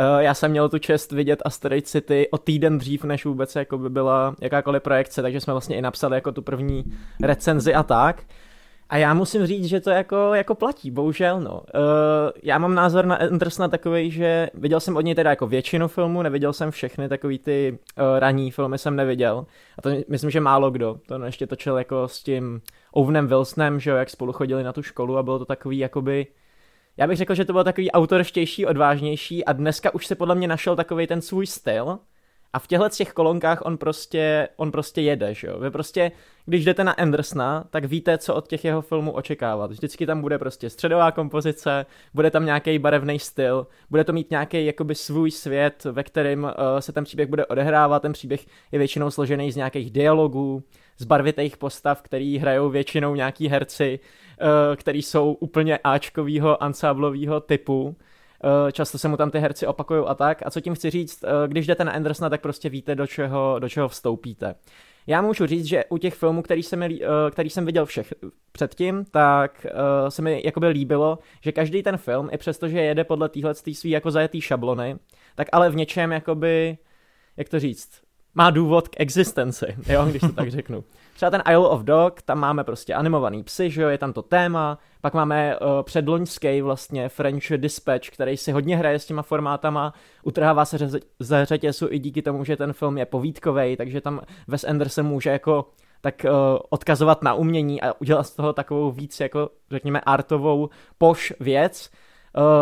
Uh, 0.00 0.18
já 0.18 0.34
jsem 0.34 0.50
měl 0.50 0.68
tu 0.68 0.78
čest 0.78 1.12
vidět 1.12 1.42
Asteroid 1.44 1.88
City 1.88 2.28
o 2.30 2.38
týden 2.38 2.78
dřív, 2.78 3.04
než 3.04 3.24
vůbec 3.24 3.56
jako 3.56 3.78
by 3.78 3.90
byla 3.90 4.34
jakákoliv 4.40 4.82
projekce, 4.82 5.22
takže 5.22 5.40
jsme 5.40 5.52
vlastně 5.52 5.76
i 5.76 5.82
napsali 5.82 6.16
jako 6.16 6.32
tu 6.32 6.42
první 6.42 6.84
recenzi 7.22 7.74
a 7.74 7.82
tak. 7.82 8.22
A 8.90 8.96
já 8.96 9.14
musím 9.14 9.46
říct, 9.46 9.64
že 9.64 9.80
to 9.80 9.90
jako, 9.90 10.34
jako 10.34 10.54
platí, 10.54 10.90
bohužel, 10.90 11.40
no. 11.40 11.52
Uh, 11.52 11.60
já 12.42 12.58
mám 12.58 12.74
názor 12.74 13.06
na 13.06 13.16
Andersona 13.16 13.68
takový, 13.68 14.10
že 14.10 14.50
viděl 14.54 14.80
jsem 14.80 14.96
od 14.96 15.00
něj 15.00 15.14
teda 15.14 15.30
jako 15.30 15.46
většinu 15.46 15.88
filmů, 15.88 16.22
neviděl 16.22 16.52
jsem 16.52 16.70
všechny, 16.70 17.08
takový 17.08 17.38
ty 17.38 17.78
uh, 17.98 18.18
ranní 18.18 18.50
filmy 18.50 18.78
jsem 18.78 18.96
neviděl. 18.96 19.46
A 19.78 19.82
to 19.82 19.90
myslím, 20.08 20.30
že 20.30 20.40
málo 20.40 20.70
kdo. 20.70 21.00
To 21.06 21.24
ještě 21.24 21.46
točil 21.46 21.78
jako 21.78 22.08
s 22.08 22.22
tím 22.22 22.60
Ovenem 22.92 23.26
Wilsonem, 23.26 23.80
že 23.80 23.90
jo, 23.90 23.96
jak 23.96 24.10
spolu 24.10 24.32
chodili 24.32 24.62
na 24.62 24.72
tu 24.72 24.82
školu 24.82 25.18
a 25.18 25.22
bylo 25.22 25.38
to 25.38 25.44
takový 25.44 25.78
jakoby 25.78 26.26
já 26.98 27.06
bych 27.06 27.16
řekl, 27.18 27.34
že 27.34 27.44
to 27.44 27.52
bylo 27.52 27.64
takový 27.64 27.90
autorštější, 27.90 28.66
odvážnější 28.66 29.44
a 29.44 29.52
dneska 29.52 29.94
už 29.94 30.06
se 30.06 30.14
podle 30.14 30.34
mě 30.34 30.48
našel 30.48 30.76
takový 30.76 31.06
ten 31.06 31.20
svůj 31.20 31.46
styl, 31.46 31.98
a 32.52 32.58
v 32.58 32.66
těchto 32.66 32.88
těch 32.88 33.12
kolonkách 33.12 33.62
on 33.64 33.78
prostě, 33.78 34.48
on 34.56 34.72
prostě 34.72 35.00
jede, 35.00 35.34
že 35.34 35.46
jo. 35.46 35.58
Vy 35.60 35.70
prostě, 35.70 36.12
když 36.46 36.64
jdete 36.64 36.84
na 36.84 36.92
Andersona, 36.92 37.64
tak 37.70 37.84
víte, 37.84 38.18
co 38.18 38.34
od 38.34 38.48
těch 38.48 38.64
jeho 38.64 38.82
filmů 38.82 39.12
očekávat. 39.12 39.70
Vždycky 39.70 40.06
tam 40.06 40.20
bude 40.20 40.38
prostě 40.38 40.70
středová 40.70 41.12
kompozice, 41.12 41.86
bude 42.14 42.30
tam 42.30 42.44
nějaký 42.44 42.78
barevný 42.78 43.18
styl, 43.18 43.66
bude 43.90 44.04
to 44.04 44.12
mít 44.12 44.30
nějaký 44.30 44.66
jakoby 44.66 44.94
svůj 44.94 45.30
svět, 45.30 45.84
ve 45.84 46.02
kterém 46.02 46.44
uh, 46.44 46.50
se 46.78 46.92
ten 46.92 47.04
příběh 47.04 47.28
bude 47.28 47.46
odehrávat. 47.46 48.02
Ten 48.02 48.12
příběh 48.12 48.46
je 48.72 48.78
většinou 48.78 49.10
složený 49.10 49.52
z 49.52 49.56
nějakých 49.56 49.90
dialogů, 49.90 50.62
z 50.98 51.04
barvitých 51.04 51.56
postav, 51.56 52.02
který 52.02 52.38
hrajou 52.38 52.70
většinou 52.70 53.14
nějaký 53.14 53.48
herci, 53.48 54.00
uh, 54.40 54.76
který 54.76 55.02
jsou 55.02 55.32
úplně 55.32 55.78
Ačkovýho, 55.78 56.62
ansáblového 56.62 57.40
typu 57.40 57.96
Eh, 57.98 58.04
často 58.72 58.98
se 58.98 59.08
mu 59.08 59.16
tam 59.16 59.30
ty 59.30 59.38
herci 59.38 59.66
opakují 59.66 60.04
a 60.06 60.14
tak. 60.14 60.42
A 60.46 60.50
co 60.50 60.60
tím 60.60 60.74
chci 60.74 60.90
říct, 60.90 61.24
eh, 61.24 61.48
když 61.48 61.66
jdete 61.66 61.84
na 61.84 61.92
Andersona, 61.92 62.30
tak 62.30 62.40
prostě 62.40 62.68
víte, 62.68 62.94
do 62.94 63.06
čeho, 63.06 63.58
do 63.58 63.68
čeho 63.68 63.88
vstoupíte. 63.88 64.54
Já 65.06 65.22
můžu 65.22 65.46
říct, 65.46 65.64
že 65.64 65.84
u 65.88 65.98
těch 65.98 66.14
filmů, 66.14 66.42
který 66.42 66.62
jsem, 66.62 66.78
mi, 66.78 67.00
eh, 67.02 67.30
který 67.30 67.50
jsem 67.50 67.66
viděl 67.66 67.86
všech 67.86 68.14
předtím, 68.52 69.04
tak 69.10 69.66
se 70.08 70.22
mi 70.22 70.42
jakoby 70.44 70.68
líbilo, 70.68 71.18
že 71.40 71.52
každý 71.52 71.82
ten 71.82 71.96
film, 71.96 72.28
i 72.32 72.38
přesto, 72.38 72.68
že 72.68 72.80
jede 72.80 73.04
podle 73.04 73.28
téhle 73.28 73.54
svý 73.54 73.90
jako 73.90 74.10
zajetý 74.10 74.40
šablony, 74.40 74.96
tak 75.34 75.48
ale 75.52 75.70
v 75.70 75.76
něčem 75.76 76.12
jakoby, 76.12 76.78
jak 77.36 77.48
to 77.48 77.60
říct, 77.60 78.07
má 78.34 78.50
důvod 78.50 78.88
k 78.88 79.00
existenci, 79.00 79.76
jo, 79.86 80.06
když 80.06 80.20
to 80.20 80.32
tak 80.32 80.50
řeknu. 80.58 80.84
Třeba 81.14 81.30
ten 81.30 81.42
Isle 81.50 81.68
of 81.68 81.82
Dog, 81.82 82.22
tam 82.22 82.38
máme 82.38 82.64
prostě 82.64 82.94
animovaný 82.94 83.42
psy, 83.42 83.70
že 83.70 83.82
jo, 83.82 83.88
je 83.88 83.98
tam 83.98 84.12
to 84.12 84.22
téma, 84.22 84.78
pak 85.00 85.14
máme 85.14 85.56
uh, 85.58 85.82
předloňský 85.82 86.62
vlastně 86.62 87.08
French 87.08 87.48
Dispatch, 87.56 88.08
který 88.08 88.36
si 88.36 88.52
hodně 88.52 88.76
hraje 88.76 88.98
s 88.98 89.06
těma 89.06 89.22
formátama, 89.22 89.94
utrhává 90.22 90.64
se 90.64 90.76
řez- 90.76 91.00
ze 91.18 91.44
řetězu 91.44 91.88
i 91.90 91.98
díky 91.98 92.22
tomu, 92.22 92.44
že 92.44 92.56
ten 92.56 92.72
film 92.72 92.98
je 92.98 93.06
povídkový, 93.06 93.76
takže 93.76 94.00
tam 94.00 94.20
Wes 94.48 94.64
Anderson 94.64 95.06
může 95.06 95.30
jako 95.30 95.66
tak 96.00 96.26
uh, 96.28 96.30
odkazovat 96.70 97.22
na 97.22 97.34
umění 97.34 97.82
a 97.82 97.92
udělat 98.00 98.22
z 98.22 98.30
toho 98.30 98.52
takovou 98.52 98.90
víc 98.90 99.20
jako 99.20 99.50
řekněme 99.70 100.00
artovou 100.00 100.68
poš 100.98 101.32
věc, 101.40 101.90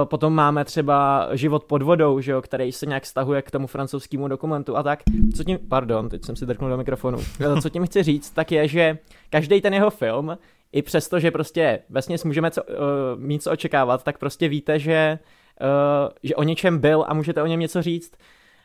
potom 0.05 0.35
máme 0.35 0.65
třeba 0.65 1.29
život 1.33 1.65
pod 1.65 1.83
vodou, 1.83 2.21
že 2.21 2.33
jo, 2.33 2.43
který 2.43 2.73
se 2.73 2.87
nějak 2.87 3.07
stahuje 3.07 3.43
k 3.43 3.51
tomu 3.51 3.67
francouzskému 3.67 4.29
dokumentu 4.29 4.77
a 4.77 4.83
tak. 4.83 5.03
Co 5.37 5.45
tím, 5.45 5.59
pardon, 5.69 6.09
teď 6.09 6.25
jsem 6.25 6.37
si 6.37 6.47
drknul 6.47 6.71
do 6.71 6.77
mikrofonu. 6.77 7.19
Co 7.63 7.69
tím 7.69 7.87
chci 7.87 8.03
říct, 8.03 8.31
tak 8.31 8.53
je, 8.53 8.69
že 8.69 8.99
každý 9.31 9.61
ten 9.61 9.75
jeho 9.75 9.91
film, 9.91 10.39
i 10.73 10.83
přesto, 10.83 11.21
že 11.21 11.31
prostě 11.31 11.79
vesměs 11.89 12.25
můžeme 12.25 12.51
co, 12.51 12.63
uh, 12.63 12.75
mít 13.17 13.43
co 13.43 13.51
očekávat, 13.51 14.05
tak 14.05 14.19
prostě 14.19 14.49
víte, 14.49 14.79
že, 14.79 15.19
uh, 15.61 16.11
že 16.23 16.35
o 16.35 16.43
něčem 16.43 16.79
byl 16.79 17.05
a 17.09 17.15
můžete 17.15 17.43
o 17.43 17.47
něm 17.47 17.61
něco 17.61 17.83
říct. 17.83 18.13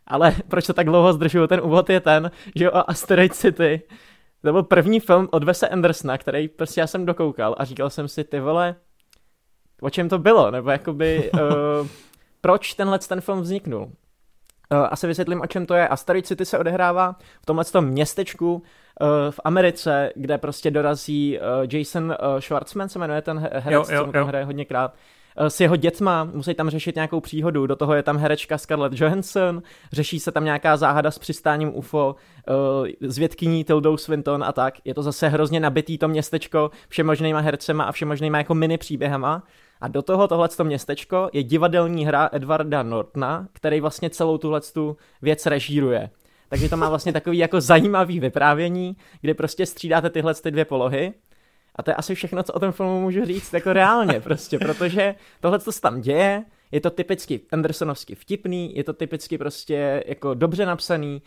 Ale 0.08 0.36
proč 0.48 0.68
to 0.68 0.74
tak 0.74 0.86
dlouho 0.86 1.14
zdržuju, 1.14 1.48
ten 1.48 1.62
úvod 1.64 1.90
je 1.90 2.00
ten, 2.00 2.32
že 2.56 2.72
o 2.72 2.90
Asteroid 2.90 3.36
City, 3.36 3.82
to 4.42 4.52
byl 4.52 4.64
první 4.64 5.00
film 5.00 5.28
od 5.32 5.44
Vese 5.44 5.70
Andersona, 5.70 6.18
který 6.18 6.48
prostě 6.48 6.82
já 6.82 6.88
jsem 6.88 7.06
dokoukal 7.06 7.56
a 7.58 7.66
říkal 7.66 7.90
jsem 7.90 8.08
si, 8.08 8.24
ty 8.24 8.40
vole, 8.40 8.76
o 9.82 9.90
čem 9.90 10.10
to 10.10 10.20
bylo, 10.20 10.52
nebo 10.52 10.70
jakoby, 10.70 11.32
uh, 11.34 11.88
proč 12.42 12.74
tenhle 12.74 13.00
ten 13.00 13.22
film 13.22 13.42
vzniknul. 13.42 13.82
Uh, 13.82 14.88
asi 14.92 15.08
vysvětlím, 15.08 15.42
o 15.42 15.48
čem 15.48 15.66
to 15.66 15.74
je. 15.74 15.88
Asteroid 15.88 16.28
City 16.28 16.46
se 16.46 16.58
odehrává 16.58 17.16
v 17.42 17.46
tomhle 17.46 17.66
městečku 17.82 18.54
uh, 18.54 18.62
v 19.30 19.40
Americe, 19.44 20.12
kde 20.16 20.38
prostě 20.38 20.72
dorazí 20.72 21.40
uh, 21.40 21.46
Jason 21.74 22.04
uh, 22.04 22.40
Schwartzman, 22.40 22.90
se 22.90 23.00
jmenuje 23.00 23.22
ten 23.22 23.40
herec, 23.40 23.90
jo, 23.90 23.96
jo, 23.96 24.06
co 24.06 24.12
tam 24.12 24.28
hraje 24.28 24.46
hodněkrát, 24.46 24.96
s 25.38 25.60
jeho 25.60 25.76
dětma, 25.76 26.24
musí 26.24 26.54
tam 26.54 26.70
řešit 26.70 26.96
nějakou 26.96 27.20
příhodu, 27.20 27.68
do 27.68 27.76
toho 27.76 27.94
je 27.94 28.04
tam 28.04 28.18
herečka 28.18 28.58
Scarlett 28.58 29.02
Johansson, 29.02 29.62
řeší 29.92 30.20
se 30.20 30.32
tam 30.32 30.46
nějaká 30.46 30.78
záhada 30.78 31.12
s 31.12 31.20
přistáním 31.20 31.76
UFO, 31.76 32.16
s 33.02 33.18
vědkyní 33.18 33.64
Tildou 33.64 33.98
Swinton 33.98 34.44
a 34.44 34.52
tak. 34.52 34.74
Je 34.86 34.94
to 34.94 35.04
zase 35.04 35.28
hrozně 35.28 35.60
nabitý 35.60 35.98
to 35.98 36.08
městečko 36.08 36.72
všemožnýma 36.90 37.40
hercema 37.40 37.84
a 37.84 37.92
všemožnýma 37.92 38.38
jako 38.38 38.56
mini 38.56 38.78
příběhama. 38.78 39.44
A 39.82 39.88
do 39.88 40.02
toho 40.02 40.28
tohleto 40.28 40.64
městečko 40.64 41.30
je 41.34 41.44
divadelní 41.44 42.06
hra 42.06 42.30
Edwarda 42.32 42.84
Nortona, 42.84 43.48
který 43.54 43.82
vlastně 43.82 44.10
celou 44.10 44.38
tuhle 44.38 44.62
věc 45.22 45.46
režíruje. 45.46 46.10
Takže 46.50 46.70
to 46.70 46.78
má 46.78 46.90
vlastně 46.90 47.14
takový 47.14 47.38
jako 47.38 47.62
zajímavý 47.62 48.20
vyprávění, 48.20 48.98
kde 49.22 49.34
prostě 49.34 49.66
střídáte 49.66 50.10
tyhle 50.10 50.34
ty 50.34 50.52
dvě 50.52 50.66
polohy. 50.66 51.14
A 51.76 51.84
to 51.84 51.92
je 51.92 51.96
asi 51.96 52.16
všechno, 52.16 52.44
co 52.44 52.54
o 52.54 52.60
tom 52.60 52.72
filmu 52.72 53.02
můžu 53.02 53.26
říct 53.26 53.54
jako 53.54 53.74
reálně 53.74 54.20
prostě, 54.20 54.60
protože 54.60 55.16
tohle, 55.40 55.60
co 55.60 55.72
se 55.72 55.82
tam 55.82 56.02
děje, 56.02 56.44
je 56.72 56.82
to 56.82 56.90
typicky 56.90 57.42
Andersonovsky 57.52 58.16
vtipný, 58.16 58.76
je 58.76 58.84
to 58.84 58.94
typicky 58.94 59.38
prostě 59.38 60.04
jako 60.08 60.34
dobře 60.34 60.66
napsaný, 60.66 61.22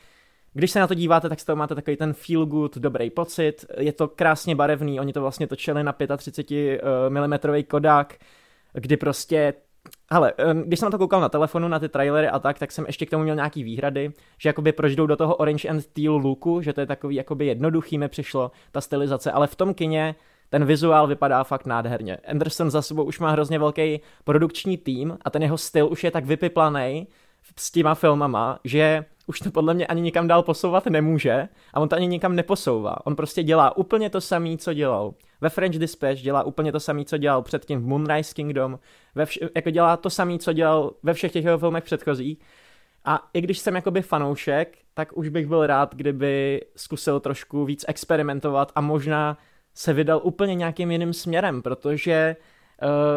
když 0.52 0.70
se 0.70 0.80
na 0.80 0.86
to 0.86 0.94
díváte, 0.94 1.28
tak 1.28 1.40
z 1.40 1.44
toho 1.44 1.56
máte 1.56 1.74
takový 1.74 1.96
ten 1.96 2.12
feel 2.12 2.46
good, 2.46 2.78
dobrý 2.78 3.10
pocit, 3.10 3.64
je 3.78 3.92
to 3.92 4.08
krásně 4.08 4.54
barevný, 4.56 5.00
oni 5.00 5.12
to 5.12 5.20
vlastně 5.20 5.46
točili 5.46 5.84
na 5.84 5.94
35 6.16 6.80
mm 7.08 7.34
Kodak, 7.68 8.14
kdy 8.74 8.96
prostě 8.96 9.54
ale 10.08 10.32
když 10.64 10.80
jsem 10.80 10.86
na 10.86 10.90
to 10.90 10.98
koukal 10.98 11.20
na 11.20 11.28
telefonu, 11.28 11.68
na 11.68 11.78
ty 11.78 11.88
trailery 11.88 12.28
a 12.28 12.38
tak, 12.38 12.58
tak 12.58 12.72
jsem 12.72 12.86
ještě 12.86 13.06
k 13.06 13.10
tomu 13.10 13.22
měl 13.22 13.34
nějaký 13.34 13.64
výhrady, 13.64 14.12
že 14.38 14.48
jakoby 14.48 14.72
proč 14.72 14.94
jdou 14.94 15.06
do 15.06 15.16
toho 15.16 15.36
Orange 15.36 15.68
and 15.68 15.86
Teal 15.86 16.16
looku, 16.16 16.60
že 16.60 16.72
to 16.72 16.80
je 16.80 16.86
takový 16.86 17.16
jakoby 17.16 17.46
jednoduchý 17.46 17.98
mi 17.98 18.08
přišlo, 18.08 18.50
ta 18.72 18.80
stylizace, 18.80 19.32
ale 19.32 19.46
v 19.46 19.54
tom 19.54 19.74
kině 19.74 20.14
ten 20.50 20.64
vizuál 20.64 21.06
vypadá 21.06 21.44
fakt 21.44 21.66
nádherně. 21.66 22.16
Anderson 22.16 22.70
za 22.70 22.82
sebou 22.82 23.04
už 23.04 23.18
má 23.18 23.30
hrozně 23.30 23.58
velký 23.58 24.00
produkční 24.24 24.76
tým 24.76 25.18
a 25.24 25.30
ten 25.30 25.42
jeho 25.42 25.58
styl 25.58 25.88
už 25.92 26.04
je 26.04 26.10
tak 26.10 26.24
vypiplaný 26.24 27.06
s 27.56 27.70
těma 27.70 27.94
filmama, 27.94 28.58
že 28.64 29.04
už 29.26 29.40
to 29.40 29.50
podle 29.50 29.74
mě 29.74 29.86
ani 29.86 30.02
nikam 30.02 30.28
dál 30.28 30.42
posouvat 30.42 30.86
nemůže 30.86 31.48
a 31.74 31.80
on 31.80 31.88
to 31.88 31.96
ani 31.96 32.06
nikam 32.06 32.36
neposouvá. 32.36 33.06
On 33.06 33.16
prostě 33.16 33.42
dělá 33.42 33.76
úplně 33.76 34.10
to 34.10 34.20
samé, 34.20 34.56
co 34.56 34.74
dělal. 34.74 35.14
Ve 35.40 35.48
French 35.48 35.78
Dispatch 35.78 36.20
dělá 36.20 36.42
úplně 36.42 36.72
to 36.72 36.80
samé, 36.80 37.04
co 37.04 37.16
dělal 37.16 37.42
předtím 37.42 37.80
v 37.80 37.86
Moonrise 37.86 38.34
Kingdom, 38.34 38.78
ve 39.14 39.24
vš- 39.24 39.48
jako 39.56 39.70
dělá 39.70 39.96
to 39.96 40.10
samé, 40.10 40.38
co 40.38 40.52
dělal 40.52 40.92
ve 41.02 41.14
všech 41.14 41.32
těch 41.32 41.44
jeho 41.44 41.58
filmech 41.58 41.84
předchozích. 41.84 42.38
A 43.04 43.30
i 43.34 43.40
když 43.40 43.58
jsem 43.58 43.74
jakoby 43.74 44.02
fanoušek, 44.02 44.78
tak 44.94 45.16
už 45.16 45.28
bych 45.28 45.46
byl 45.46 45.66
rád, 45.66 45.94
kdyby 45.94 46.60
zkusil 46.76 47.20
trošku 47.20 47.64
víc 47.64 47.84
experimentovat 47.88 48.72
a 48.74 48.80
možná 48.80 49.38
se 49.74 49.92
vydal 49.92 50.20
úplně 50.22 50.54
nějakým 50.54 50.90
jiným 50.90 51.12
směrem, 51.12 51.62
protože 51.62 52.36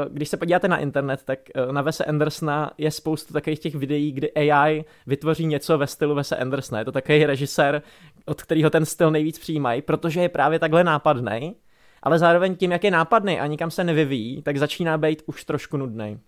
když 0.10 0.30
se 0.30 0.38
podíváte 0.38 0.68
na 0.68 0.78
internet, 0.78 1.24
tak 1.26 1.40
eh, 1.56 1.74
na 1.74 1.82
Vese 1.82 2.06
Andersona 2.06 2.72
je 2.78 2.92
spoustu 2.92 3.34
takových 3.34 3.60
těch 3.60 3.76
videí, 3.76 4.12
kdy 4.12 4.32
AI 4.34 4.86
vytvoří 5.08 5.46
něco 5.46 5.78
ve 5.78 5.88
stylu 5.88 6.16
Vese 6.16 6.38
Andersona. 6.38 6.80
Je 6.80 6.86
to 6.86 6.92
takový 6.92 7.26
režisér, 7.26 7.82
od 8.26 8.42
kterého 8.42 8.70
ten 8.70 8.86
styl 8.86 9.12
nejvíc 9.12 9.40
přijímají, 9.40 9.82
protože 9.82 10.22
je 10.22 10.30
právě 10.30 10.60
takhle 10.60 10.84
nápadný, 10.84 11.56
ale 12.04 12.20
zároveň 12.20 12.56
tím, 12.56 12.72
jak 12.72 12.84
je 12.84 12.92
nápadný 12.92 13.40
a 13.40 13.48
nikam 13.48 13.72
se 13.72 13.84
nevyvíjí, 13.84 14.42
tak 14.42 14.58
začíná 14.58 14.98
být 14.98 15.24
už 15.26 15.44
trošku 15.44 15.78
nudný. 15.78 16.20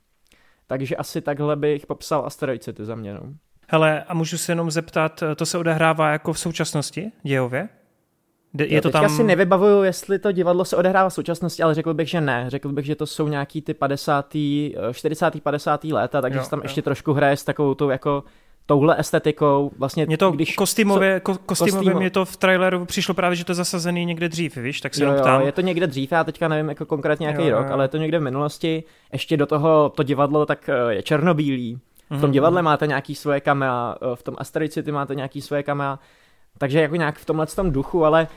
Takže 0.68 0.96
asi 0.96 1.22
takhle 1.22 1.56
bych 1.56 1.86
popsal 1.86 2.26
Asteroid 2.26 2.64
City 2.64 2.86
za 2.86 2.96
mě. 2.96 3.14
No. 3.14 3.22
Hele, 3.68 4.04
a 4.04 4.14
můžu 4.14 4.38
se 4.38 4.52
jenom 4.52 4.72
zeptat, 4.72 5.24
to 5.36 5.46
se 5.46 5.58
odehrává 5.58 6.12
jako 6.12 6.34
v 6.34 6.40
současnosti 6.40 7.12
dějově? 7.24 7.70
Je 8.54 8.76
jo, 8.76 8.82
to 8.82 8.90
tam... 8.90 9.10
si 9.10 9.24
nevybavuju, 9.24 9.84
jestli 9.84 10.20
to 10.20 10.32
divadlo 10.32 10.66
se 10.66 10.76
odehrává 10.76 11.10
v 11.10 11.14
současnosti, 11.14 11.64
ale 11.64 11.74
řekl 11.74 11.94
bych, 11.94 12.10
že 12.10 12.22
ne. 12.22 12.46
Řekl 12.48 12.70
bych, 12.70 12.86
že 12.86 12.96
to 12.96 13.06
jsou 13.06 13.28
nějaký 13.28 13.62
ty 13.62 13.74
50. 13.74 14.34
40. 14.92 15.44
50. 15.44 15.84
léta, 15.84 16.22
takže 16.22 16.40
jo, 16.40 16.44
se 16.44 16.50
tam 16.50 16.60
jo. 16.60 16.66
ještě 16.66 16.82
trošku 16.82 17.14
hraje 17.14 17.38
s 17.38 17.44
takovou 17.44 17.74
tou 17.74 17.90
jako 17.90 18.24
touhle 18.70 19.00
estetikou. 19.00 19.72
Vlastně, 19.78 20.06
mě 20.06 20.18
to 20.18 20.32
když, 20.32 20.56
kostýmově, 20.56 21.20
ko, 21.20 21.38
kostýmově 21.46 21.94
mě 21.94 22.10
to 22.10 22.26
v 22.26 22.38
traileru 22.38 22.86
přišlo 22.86 23.14
právě, 23.14 23.36
že 23.36 23.46
to 23.46 23.52
je 23.52 23.56
zasazený 23.56 24.06
někde 24.06 24.30
dřív, 24.30 24.58
víš, 24.58 24.82
tak 24.82 24.96
se 24.96 25.04
jo, 25.04 25.12
jo, 25.12 25.40
je 25.46 25.52
to 25.52 25.62
někde 25.62 25.88
dřív, 25.88 26.12
já 26.12 26.24
teďka 26.24 26.48
nevím 26.48 26.70
jako 26.70 26.86
konkrétně 26.86 27.24
nějaký 27.24 27.48
jo, 27.48 27.58
rok, 27.58 27.68
jo. 27.68 27.74
ale 27.74 27.84
je 27.84 27.88
to 27.88 27.98
někde 27.98 28.20
v 28.20 28.22
minulosti. 28.22 28.84
Ještě 29.14 29.38
do 29.38 29.46
toho 29.46 29.90
to 29.96 30.04
divadlo 30.04 30.46
tak 30.46 30.70
eh, 30.70 30.94
je 30.94 31.04
černobílý. 31.04 31.80
V 32.10 32.10
tom 32.10 32.22
mhm, 32.22 32.32
divadle 32.32 32.62
máte 32.62 32.88
nějaký 32.88 33.16
svoje 33.16 33.42
kamera, 33.42 33.96
eh, 34.02 34.16
v 34.16 34.24
tom 34.24 34.36
Asteroid 34.38 34.74
City 34.74 34.92
máte 34.92 35.16
nějaký 35.16 35.42
svoje 35.42 35.64
kamera, 35.64 36.00
takže 36.60 36.82
jako 36.82 36.96
nějak 36.96 37.18
v 37.18 37.26
tomhle 37.26 37.46
tom 37.46 37.72
duchu, 37.72 38.06
ale 38.06 38.28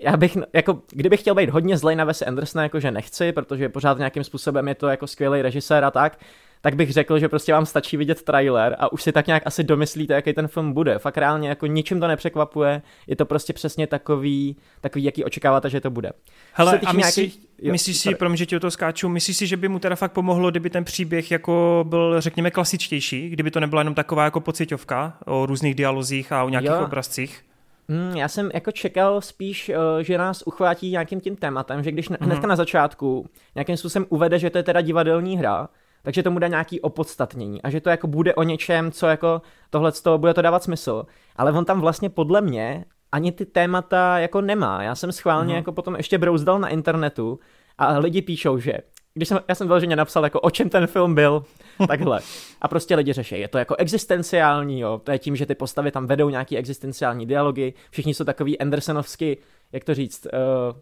já 0.00 0.16
bych, 0.16 0.38
jako, 0.52 0.82
kdybych 0.90 1.20
chtěl 1.20 1.34
být 1.34 1.50
hodně 1.50 1.78
zlej 1.78 1.96
na 1.96 2.04
Wes 2.04 2.22
Andersona, 2.22 2.62
jakože 2.62 2.90
nechci, 2.90 3.32
protože 3.32 3.68
pořád 3.68 3.98
nějakým 3.98 4.24
způsobem 4.24 4.68
je 4.68 4.74
to 4.74 4.88
jako 4.88 5.06
skvělý 5.06 5.42
režisér 5.42 5.84
a 5.84 5.90
tak, 5.90 6.18
tak 6.60 6.74
bych 6.74 6.92
řekl, 6.92 7.18
že 7.18 7.28
prostě 7.28 7.52
vám 7.52 7.66
stačí 7.66 7.96
vidět 7.96 8.22
trailer 8.22 8.76
a 8.78 8.92
už 8.92 9.02
si 9.02 9.12
tak 9.12 9.26
nějak 9.26 9.42
asi 9.46 9.64
domyslíte, 9.64 10.14
jaký 10.14 10.32
ten 10.32 10.48
film 10.48 10.72
bude. 10.72 10.98
Fakt 10.98 11.18
reálně 11.18 11.48
jako 11.48 11.66
ničím 11.66 12.00
to 12.00 12.08
nepřekvapuje, 12.08 12.82
je 13.06 13.16
to 13.16 13.24
prostě 13.24 13.52
přesně 13.52 13.86
takový, 13.86 14.56
takový 14.80 15.04
jaký 15.04 15.24
očekáváte, 15.24 15.70
že 15.70 15.80
to 15.80 15.90
bude. 15.90 16.10
Hele, 16.52 16.80
a 16.86 16.92
myslí, 16.92 17.22
nějakých... 17.22 17.46
jo, 17.62 17.72
myslíš 17.72 17.96
si, 17.98 18.14
promiň, 18.14 18.36
že 18.36 18.46
ti 18.46 18.56
o 18.56 18.60
to 18.60 18.70
skáču, 18.70 19.08
myslíš 19.08 19.36
si, 19.36 19.46
že 19.46 19.56
by 19.56 19.68
mu 19.68 19.78
teda 19.78 19.96
fakt 19.96 20.12
pomohlo, 20.12 20.50
kdyby 20.50 20.70
ten 20.70 20.84
příběh 20.84 21.30
jako 21.30 21.84
byl, 21.88 22.20
řekněme, 22.20 22.50
klasičtější, 22.50 23.28
kdyby 23.28 23.50
to 23.50 23.60
nebyla 23.60 23.80
jenom 23.80 23.94
taková 23.94 24.24
jako 24.24 24.40
pocitovka 24.40 25.18
o 25.26 25.46
různých 25.46 25.74
dialozích 25.74 26.32
a 26.32 26.44
o 26.44 26.48
nějakých 26.48 26.70
jo. 26.70 26.84
obrazcích? 26.84 27.49
Mm, 27.90 28.16
já 28.16 28.28
jsem 28.28 28.50
jako 28.54 28.72
čekal 28.72 29.20
spíš, 29.20 29.68
uh, 29.68 30.00
že 30.00 30.18
nás 30.18 30.42
uchvátí 30.46 30.90
nějakým 30.90 31.20
tím 31.20 31.36
tématem, 31.36 31.82
že 31.82 31.92
když 31.92 32.10
mm-hmm. 32.10 32.24
hnedka 32.24 32.46
na 32.46 32.56
začátku 32.56 33.26
nějakým 33.54 33.76
způsobem 33.76 34.06
uvede, 34.08 34.38
že 34.38 34.50
to 34.50 34.58
je 34.58 34.62
teda 34.62 34.80
divadelní 34.80 35.38
hra, 35.38 35.68
takže 36.02 36.22
tomu 36.22 36.38
dá 36.38 36.48
nějaký 36.48 36.80
opodstatnění 36.80 37.62
a 37.62 37.70
že 37.70 37.80
to 37.80 37.90
jako 37.90 38.06
bude 38.06 38.34
o 38.34 38.42
něčem, 38.42 38.92
co 38.92 39.06
jako 39.06 39.42
tohle 39.70 39.92
z 39.92 40.02
toho 40.02 40.18
bude 40.18 40.34
to 40.34 40.42
dávat 40.42 40.62
smysl. 40.62 41.06
Ale 41.36 41.52
on 41.52 41.64
tam 41.64 41.80
vlastně 41.80 42.10
podle 42.10 42.40
mě 42.40 42.84
ani 43.12 43.32
ty 43.32 43.46
témata 43.46 44.18
jako 44.18 44.40
nemá. 44.40 44.82
Já 44.82 44.94
jsem 44.94 45.12
schválně 45.12 45.54
mm-hmm. 45.54 45.56
jako 45.56 45.72
potom 45.72 45.96
ještě 45.96 46.18
brouzdal 46.18 46.58
na 46.58 46.68
internetu 46.68 47.38
a 47.78 47.98
lidi 47.98 48.22
píšou, 48.22 48.58
že 48.58 48.72
když 49.14 49.28
jsem, 49.28 49.40
já 49.48 49.54
jsem 49.54 49.66
vyloženě 49.66 49.96
napsal, 49.96 50.24
jako 50.24 50.40
o 50.40 50.50
čem 50.50 50.68
ten 50.68 50.86
film 50.86 51.14
byl, 51.14 51.44
takhle. 51.88 52.20
A 52.60 52.68
prostě 52.68 52.96
lidi 52.96 53.12
řeší, 53.12 53.40
je 53.40 53.48
to 53.48 53.58
jako 53.58 53.76
existenciální, 53.76 54.80
jo, 54.80 55.00
to 55.04 55.12
je 55.12 55.18
tím, 55.18 55.36
že 55.36 55.46
ty 55.46 55.54
postavy 55.54 55.90
tam 55.90 56.06
vedou 56.06 56.30
nějaký 56.30 56.56
existenciální 56.56 57.26
dialogy, 57.26 57.72
všichni 57.90 58.14
jsou 58.14 58.24
takový 58.24 58.58
Andersonovsky, 58.58 59.38
jak 59.72 59.84
to 59.84 59.94
říct, 59.94 60.26
uh, 60.32 60.76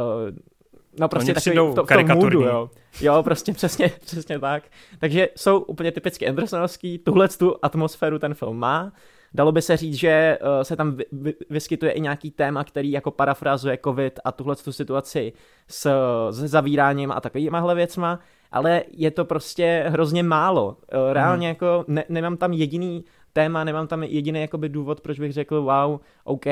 uh, 0.00 0.36
no 1.00 1.08
prostě 1.08 1.32
Oni 1.34 1.34
takový 1.34 1.72
v, 1.72 1.74
to, 1.74 1.84
v 1.84 1.88
tom 1.88 2.16
moodu, 2.16 2.42
jo. 2.42 2.70
Jo, 3.00 3.22
prostě 3.22 3.52
přesně, 3.54 3.92
přesně 4.00 4.38
tak. 4.38 4.62
Takže 4.98 5.28
jsou 5.36 5.58
úplně 5.58 5.92
typicky 5.92 6.28
Andersonovský, 6.28 6.98
tuhle 6.98 7.28
tu 7.28 7.56
atmosféru 7.62 8.18
ten 8.18 8.34
film 8.34 8.58
má, 8.58 8.92
Dalo 9.34 9.52
by 9.52 9.62
se 9.62 9.76
říct, 9.76 9.94
že 9.94 10.38
uh, 10.42 10.62
se 10.62 10.76
tam 10.76 10.96
vy, 10.96 11.04
vy, 11.12 11.34
vyskytuje 11.50 11.92
i 11.92 12.00
nějaký 12.00 12.30
téma, 12.30 12.64
který 12.64 12.90
jako 12.90 13.10
parafrazuje 13.10 13.78
covid 13.84 14.20
a 14.24 14.32
tuhle 14.32 14.56
tu 14.56 14.72
situaci 14.72 15.32
s, 15.68 15.90
s 16.30 16.44
zavíráním 16.44 17.12
a 17.12 17.20
takovýmahle 17.20 17.74
věcma, 17.74 18.20
ale 18.52 18.82
je 18.90 19.10
to 19.10 19.24
prostě 19.24 19.84
hrozně 19.88 20.22
málo. 20.22 20.66
Uh, 20.66 21.12
reálně 21.12 21.46
mm. 21.46 21.48
jako 21.48 21.84
ne, 21.88 22.04
nemám 22.08 22.36
tam 22.36 22.52
jediný 22.52 23.04
téma, 23.32 23.64
nemám 23.64 23.86
tam 23.86 24.02
jediný 24.02 24.40
jakoby 24.40 24.68
důvod, 24.68 25.00
proč 25.00 25.20
bych 25.20 25.32
řekl 25.32 25.62
wow, 25.62 26.00
OK, 26.24 26.46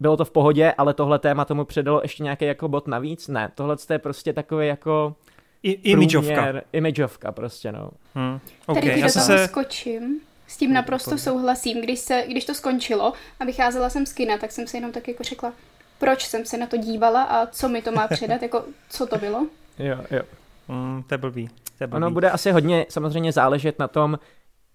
bylo 0.00 0.16
to 0.16 0.24
v 0.24 0.30
pohodě, 0.30 0.72
ale 0.78 0.94
tohle 0.94 1.18
téma 1.18 1.44
tomu 1.44 1.64
předalo 1.64 2.00
ještě 2.02 2.22
nějaký 2.22 2.44
jako 2.44 2.68
bod 2.68 2.88
navíc. 2.88 3.28
Ne, 3.28 3.50
tohle 3.54 3.76
je 3.90 3.98
prostě 3.98 4.32
takový 4.32 4.66
jako 4.66 5.16
I, 5.62 5.70
imidžovka. 5.70 6.52
Imidžovka 6.72 7.32
prostě, 7.32 7.72
no. 7.72 7.90
Hmm. 8.14 8.40
Okay, 8.66 8.88
Tady 8.88 9.00
já 9.00 9.08
se... 9.08 9.48
skočím. 9.48 10.20
S 10.52 10.56
tím 10.56 10.72
naprosto 10.72 11.18
souhlasím. 11.18 11.80
Když, 11.80 11.98
se, 11.98 12.24
když 12.28 12.44
to 12.44 12.54
skončilo 12.54 13.12
a 13.40 13.44
vycházela 13.44 13.90
jsem 13.90 14.06
z 14.06 14.12
kina, 14.12 14.38
tak 14.38 14.52
jsem 14.52 14.66
si 14.66 14.76
jenom 14.76 14.92
tak 14.92 15.08
jako 15.08 15.22
řekla, 15.22 15.52
proč 15.98 16.26
jsem 16.26 16.44
se 16.44 16.56
na 16.56 16.66
to 16.66 16.76
dívala 16.76 17.22
a 17.22 17.46
co 17.46 17.68
mi 17.68 17.82
to 17.82 17.92
má 17.92 18.08
předat, 18.08 18.42
jako 18.42 18.64
co 18.90 19.06
to 19.06 19.18
bylo. 19.18 19.46
Jo, 19.78 19.96
jo. 20.10 20.22
Mm, 20.68 21.02
to 21.06 21.14
je 21.14 21.18
blbý. 21.18 21.48
To 21.48 21.84
je 21.84 21.86
blbý. 21.86 21.96
Ono 21.96 22.10
bude 22.10 22.30
asi 22.30 22.50
hodně 22.50 22.86
samozřejmě 22.88 23.32
záležet 23.32 23.78
na 23.78 23.88
tom, 23.88 24.18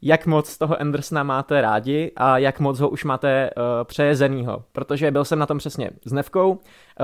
jak 0.01 0.25
moc 0.25 0.57
toho 0.57 0.82
Andersona 0.82 1.23
máte 1.23 1.61
rádi 1.61 2.11
a 2.15 2.38
jak 2.38 2.59
moc 2.59 2.80
ho 2.80 2.89
už 2.89 3.03
máte 3.03 3.49
uh, 3.57 3.63
přejezenýho. 3.84 4.63
Protože 4.71 5.11
byl 5.11 5.25
jsem 5.25 5.39
na 5.39 5.45
tom 5.45 5.57
přesně 5.57 5.89
s 6.05 6.13
Nevkou, 6.13 6.51
uh, 6.51 6.57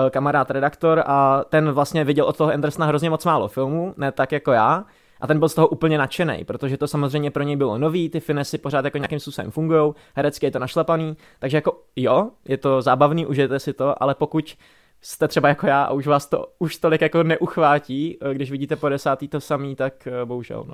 kamarád 0.10 0.52
redaktor, 0.52 1.04
a 1.06 1.44
ten 1.50 1.72
vlastně 1.72 2.04
viděl 2.04 2.26
od 2.26 2.38
toho 2.38 2.54
Andersona 2.54 2.86
hrozně 2.86 3.10
moc 3.10 3.26
málo 3.26 3.48
filmů, 3.48 3.94
ne 3.98 4.12
tak 4.12 4.32
jako 4.32 4.52
já, 4.52 4.86
a 5.24 5.28
ten 5.28 5.40
byl 5.40 5.50
z 5.50 5.54
toho 5.54 5.68
úplně 5.68 5.98
nadšený, 5.98 6.46
protože 6.46 6.78
to 6.78 6.88
samozřejmě 6.88 7.32
pro 7.32 7.44
něj 7.44 7.56
bylo 7.56 7.78
nový, 7.78 8.10
ty 8.10 8.20
finesy 8.20 8.58
pořád 8.58 8.86
jako 8.86 8.98
nějakým 8.98 9.20
způsobem 9.20 9.52
fungují, 9.52 9.94
herecky 10.16 10.46
je 10.46 10.52
to 10.52 10.60
našlapaný, 10.60 11.18
takže 11.40 11.58
jako 11.58 11.82
jo, 11.96 12.30
je 12.48 12.58
to 12.58 12.82
zábavný, 12.82 13.26
užijete 13.26 13.60
si 13.60 13.74
to, 13.74 14.04
ale 14.04 14.16
pokud 14.16 14.58
jste 15.02 15.28
třeba 15.28 15.50
jako 15.50 15.68
já 15.68 15.84
a 15.84 15.92
už 15.94 16.08
vás 16.08 16.26
to 16.26 16.48
už 16.60 16.78
tolik 16.78 17.02
jako 17.02 17.24
neuchvátí, 17.24 18.18
eh, 18.22 18.34
když 18.34 18.52
vidíte 18.52 18.76
po 18.76 18.90
desátý 18.90 19.28
to 19.28 19.42
samý, 19.42 19.76
tak 19.76 20.08
eh, 20.08 20.26
bohužel 20.26 20.66
no. 20.68 20.74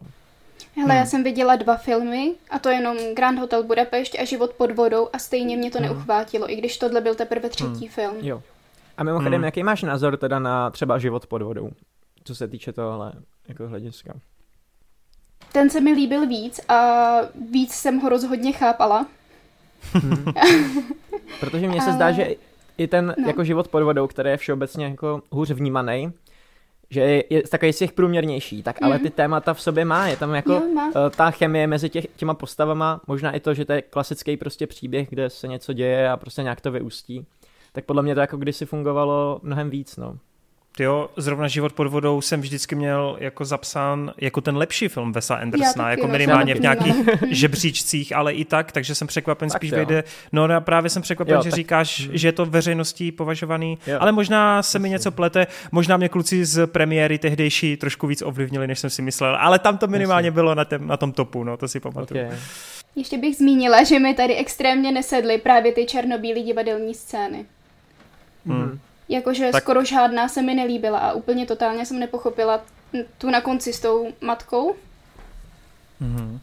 Hele, 0.75 0.89
hmm. 0.89 0.97
já 0.97 1.05
jsem 1.05 1.23
viděla 1.23 1.55
dva 1.55 1.75
filmy, 1.75 2.33
a 2.49 2.59
to 2.59 2.69
jenom 2.69 2.97
Grand 3.15 3.39
Hotel 3.39 3.63
Budapešť 3.63 4.19
a 4.19 4.25
Život 4.25 4.53
pod 4.53 4.71
vodou 4.71 5.09
a 5.13 5.19
stejně 5.19 5.57
mě 5.57 5.71
to 5.71 5.77
hmm. 5.77 5.87
neuchvátilo, 5.87 6.51
i 6.51 6.55
když 6.55 6.77
tohle 6.77 7.01
byl 7.01 7.15
teprve 7.15 7.49
třetí 7.49 7.85
hmm. 7.85 7.89
film. 7.89 8.15
Jo. 8.19 8.41
A 8.97 9.03
mimochodem, 9.03 9.33
hmm. 9.33 9.43
jaký 9.43 9.63
máš 9.63 9.83
názor 9.83 10.17
teda 10.17 10.39
na 10.39 10.69
třeba 10.69 10.97
Život 10.97 11.27
pod 11.27 11.41
vodou, 11.41 11.69
co 12.23 12.35
se 12.35 12.47
týče 12.47 12.73
tohle 12.73 13.13
jako 13.47 13.67
hlediska? 13.67 14.13
Ten 15.51 15.69
se 15.69 15.81
mi 15.81 15.91
líbil 15.91 16.27
víc 16.27 16.59
a 16.67 17.11
víc 17.51 17.73
jsem 17.73 17.99
ho 17.99 18.09
rozhodně 18.09 18.51
chápala. 18.51 19.05
Hmm. 19.93 20.25
Protože 21.39 21.67
mně 21.67 21.81
se 21.81 21.93
zdá, 21.93 22.11
že 22.11 22.35
i 22.77 22.87
ten 22.87 23.15
no. 23.17 23.27
jako 23.27 23.43
život 23.43 23.67
pod 23.67 23.83
vodou, 23.83 24.07
který 24.07 24.29
je 24.29 24.37
všeobecně 24.37 24.85
jako 24.85 25.21
hůř 25.31 25.51
vnímaný, 25.51 26.11
že 26.89 27.01
je, 27.01 27.23
je 27.29 27.47
takový 27.47 27.73
z 27.73 27.77
těch 27.77 27.91
průměrnější, 27.91 28.63
tak 28.63 28.81
ale 28.81 28.95
hmm. 28.95 29.03
ty 29.03 29.09
témata 29.09 29.53
v 29.53 29.61
sobě 29.61 29.85
má, 29.85 30.07
je 30.07 30.17
tam 30.17 30.33
jako 30.33 30.53
jo, 30.53 30.61
má. 30.75 30.87
Uh, 30.87 30.93
ta 31.15 31.31
chemie 31.31 31.67
mezi 31.67 31.89
těch, 31.89 32.07
těma 32.15 32.33
postavama, 32.33 33.01
možná 33.07 33.31
i 33.31 33.39
to, 33.39 33.53
že 33.53 33.65
to 33.65 33.73
je 33.73 33.81
klasický 33.81 34.37
prostě 34.37 34.67
příběh, 34.67 35.09
kde 35.09 35.29
se 35.29 35.47
něco 35.47 35.73
děje 35.73 36.09
a 36.09 36.17
prostě 36.17 36.43
nějak 36.43 36.61
to 36.61 36.71
vyústí, 36.71 37.25
tak 37.71 37.85
podle 37.85 38.03
mě 38.03 38.15
to 38.15 38.21
jako 38.21 38.37
kdysi 38.37 38.65
fungovalo 38.65 39.39
mnohem 39.43 39.69
víc, 39.69 39.97
no. 39.97 40.17
Jo, 40.79 41.09
zrovna 41.17 41.47
Život 41.47 41.73
pod 41.73 41.87
vodou 41.87 42.21
jsem 42.21 42.41
vždycky 42.41 42.75
měl 42.75 43.17
jako 43.19 43.45
zapsán 43.45 44.13
jako 44.17 44.41
ten 44.41 44.57
lepší 44.57 44.87
film 44.87 45.11
Vesa 45.11 45.35
Andersona, 45.35 45.91
jako 45.91 46.07
no, 46.07 46.11
minimálně 46.11 46.55
v 46.55 46.59
nějakých 46.59 46.95
žebříčcích, 47.29 48.15
ale 48.15 48.33
i 48.33 48.45
tak, 48.45 48.71
takže 48.71 48.95
jsem 48.95 49.07
překvapen, 49.07 49.49
tak 49.49 49.59
spíš 49.61 49.71
vyjde. 49.73 50.03
No 50.31 50.43
a 50.43 50.59
právě 50.59 50.89
jsem 50.89 51.01
překvapen, 51.01 51.35
jo, 51.35 51.41
že 51.43 51.49
tak... 51.49 51.57
říkáš, 51.57 52.07
hmm. 52.07 52.17
že 52.17 52.27
je 52.27 52.31
to 52.31 52.45
veřejností 52.45 53.11
považovaný, 53.11 53.77
jo. 53.87 53.97
ale 53.99 54.11
možná 54.11 54.63
se 54.63 54.79
mi 54.79 54.89
něco 54.89 55.11
plete, 55.11 55.47
možná 55.71 55.97
mě 55.97 56.09
kluci 56.09 56.45
z 56.45 56.67
premiéry 56.67 57.17
tehdejší 57.17 57.77
trošku 57.77 58.07
víc 58.07 58.21
ovlivnili, 58.21 58.67
než 58.67 58.79
jsem 58.79 58.89
si 58.89 59.01
myslel, 59.01 59.37
ale 59.39 59.59
tam 59.59 59.77
to 59.77 59.87
minimálně 59.87 60.31
bylo 60.31 60.55
na, 60.55 60.65
tém, 60.65 60.87
na 60.87 60.97
tom 60.97 61.11
topu, 61.11 61.43
no, 61.43 61.57
to 61.57 61.67
si 61.67 61.79
pamatuju. 61.79 62.25
Okay. 62.25 62.37
Ještě 62.95 63.17
bych 63.17 63.35
zmínila, 63.35 63.83
že 63.83 63.99
mi 63.99 64.13
tady 64.13 64.35
extrémně 64.35 64.91
nesedly 64.91 65.37
právě 65.37 65.71
ty 65.71 65.85
černobílé 65.85 66.39
divadelní 66.39 66.95
scény. 66.95 67.45
Hmm. 68.45 68.79
Jakože 69.09 69.51
tak... 69.51 69.63
skoro 69.63 69.85
žádná 69.85 70.27
se 70.27 70.41
mi 70.41 70.55
nelíbila 70.55 70.99
a 70.99 71.13
úplně 71.13 71.45
totálně 71.45 71.85
jsem 71.85 71.99
nepochopila 71.99 72.61
tu 73.17 73.29
na 73.29 73.41
konci 73.41 73.73
s 73.73 73.79
tou 73.79 74.07
matkou. 74.21 74.75
Mm-hmm. 76.01 76.39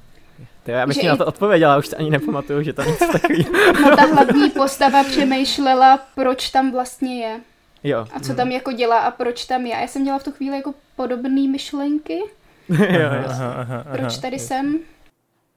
To 0.64 0.70
já 0.70 0.86
bych 0.86 0.96
ti 0.96 1.06
na 1.06 1.16
to 1.16 1.26
odpověděla, 1.26 1.76
už 1.76 1.86
se 1.86 1.96
ani 1.96 2.10
nepamatuju, 2.10 2.62
že 2.62 2.72
tam 2.72 2.86
něco 2.86 3.12
takový. 3.12 3.46
No 3.82 3.96
ta 3.96 4.02
hlavní 4.02 4.50
postava 4.50 5.04
přemýšlela, 5.04 5.98
proč 6.14 6.50
tam 6.50 6.72
vlastně 6.72 7.24
je. 7.24 7.40
Jo. 7.84 8.06
A 8.12 8.20
co 8.20 8.34
tam 8.34 8.50
jako 8.50 8.72
dělá 8.72 8.98
a 8.98 9.10
proč 9.10 9.44
tam 9.44 9.66
je. 9.66 9.76
A 9.76 9.80
já 9.80 9.88
jsem 9.88 10.04
dělala 10.04 10.18
v 10.18 10.24
tu 10.24 10.32
chvíli 10.32 10.56
jako 10.56 10.74
podobné 10.96 11.48
myšlenky. 11.48 12.18
jo, 12.68 13.08
aha, 13.26 13.52
aha, 13.52 13.54
aha, 13.60 13.84
proč 13.92 14.18
tady 14.18 14.38
jsem? 14.38 14.78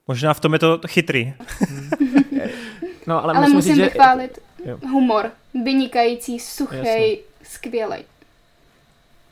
Možná 0.08 0.34
v 0.34 0.40
tom 0.40 0.54
je 0.54 0.60
to 0.60 0.82
chytrý. 0.88 1.34
no, 3.08 3.24
ale, 3.24 3.34
ale 3.34 3.42
musím, 3.42 3.56
musím 3.56 3.76
říct, 3.76 3.84
vychválit 3.84 4.36
že... 4.36 4.49
humor 4.92 5.32
vynikající, 5.64 6.40
suchý, 6.40 7.20
skvělý. 7.44 8.06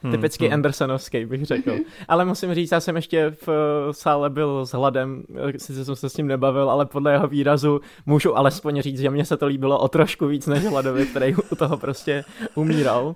Hmm, 0.03 0.11
Typicky 0.11 0.45
hmm. 0.45 0.53
Andersonovský 0.53 1.25
bych 1.25 1.45
řekl. 1.45 1.71
Mm-hmm. 1.71 1.85
Ale 2.07 2.25
musím 2.25 2.53
říct, 2.53 2.71
já 2.71 2.79
jsem 2.79 2.95
ještě 2.95 3.29
v 3.29 3.49
eh, 3.49 3.93
sále 3.93 4.29
byl 4.29 4.65
s 4.65 4.71
hladem, 4.71 5.23
eh, 5.49 5.59
sice 5.59 5.85
jsem 5.85 5.95
se 5.95 6.09
s 6.09 6.17
ním 6.17 6.27
nebavil, 6.27 6.69
ale 6.69 6.85
podle 6.85 7.11
jeho 7.11 7.27
výrazu 7.27 7.81
můžu 8.05 8.37
alespoň 8.37 8.81
říct, 8.81 8.99
že 8.99 9.09
mně 9.09 9.25
se 9.25 9.37
to 9.37 9.45
líbilo 9.45 9.79
o 9.79 9.87
trošku 9.87 10.27
víc 10.27 10.47
než 10.47 10.63
hladovi, 10.63 11.05
který 11.05 11.35
u 11.51 11.55
toho 11.55 11.77
prostě 11.77 12.23
umíral. 12.55 13.15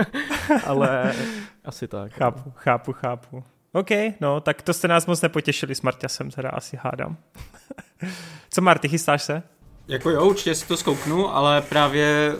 ale 0.66 1.14
asi 1.64 1.88
tak. 1.88 2.12
Chápu, 2.12 2.52
chápu, 2.54 2.92
chápu. 2.92 3.44
OK, 3.72 3.90
no, 4.20 4.40
tak 4.40 4.62
to 4.62 4.72
jste 4.72 4.88
nás 4.88 5.06
moc 5.06 5.22
nepotěšili 5.22 5.74
s 5.74 5.82
Marťasem, 5.82 6.30
teda 6.30 6.48
asi 6.48 6.78
hádám. 6.82 7.16
Co 8.50 8.60
Marty, 8.60 8.88
chystáš 8.88 9.22
se? 9.22 9.42
Jako 9.88 10.10
jo, 10.10 10.26
určitě 10.26 10.54
si 10.54 10.68
to 10.68 10.76
zkouknu, 10.76 11.34
ale 11.34 11.62
právě 11.62 12.34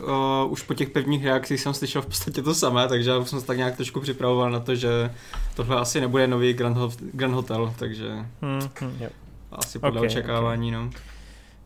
uh, 0.45 0.51
už 0.51 0.61
po 0.61 0.73
těch 0.73 0.89
prvních 0.89 1.25
reakcích 1.25 1.61
jsem 1.61 1.73
slyšel 1.73 2.01
v 2.01 2.05
podstatě 2.05 2.41
to 2.41 2.55
samé, 2.55 2.87
takže 2.87 3.09
já 3.09 3.25
jsem 3.25 3.39
se 3.39 3.45
tak 3.45 3.57
nějak 3.57 3.75
trošku 3.75 3.99
připravoval 4.01 4.51
na 4.51 4.59
to, 4.59 4.75
že 4.75 5.13
tohle 5.55 5.75
asi 5.75 6.01
nebude 6.01 6.27
nový 6.27 6.53
Grand, 6.53 6.77
Ho- 6.77 6.91
Grand 6.99 7.33
Hotel, 7.33 7.73
takže 7.79 8.09
hmm, 8.41 8.61
hmm. 8.79 8.99
asi 9.51 9.79
podle 9.79 9.99
okay, 9.99 10.07
očekávání, 10.07 10.75
okay. 10.75 10.83
no. 10.83 10.91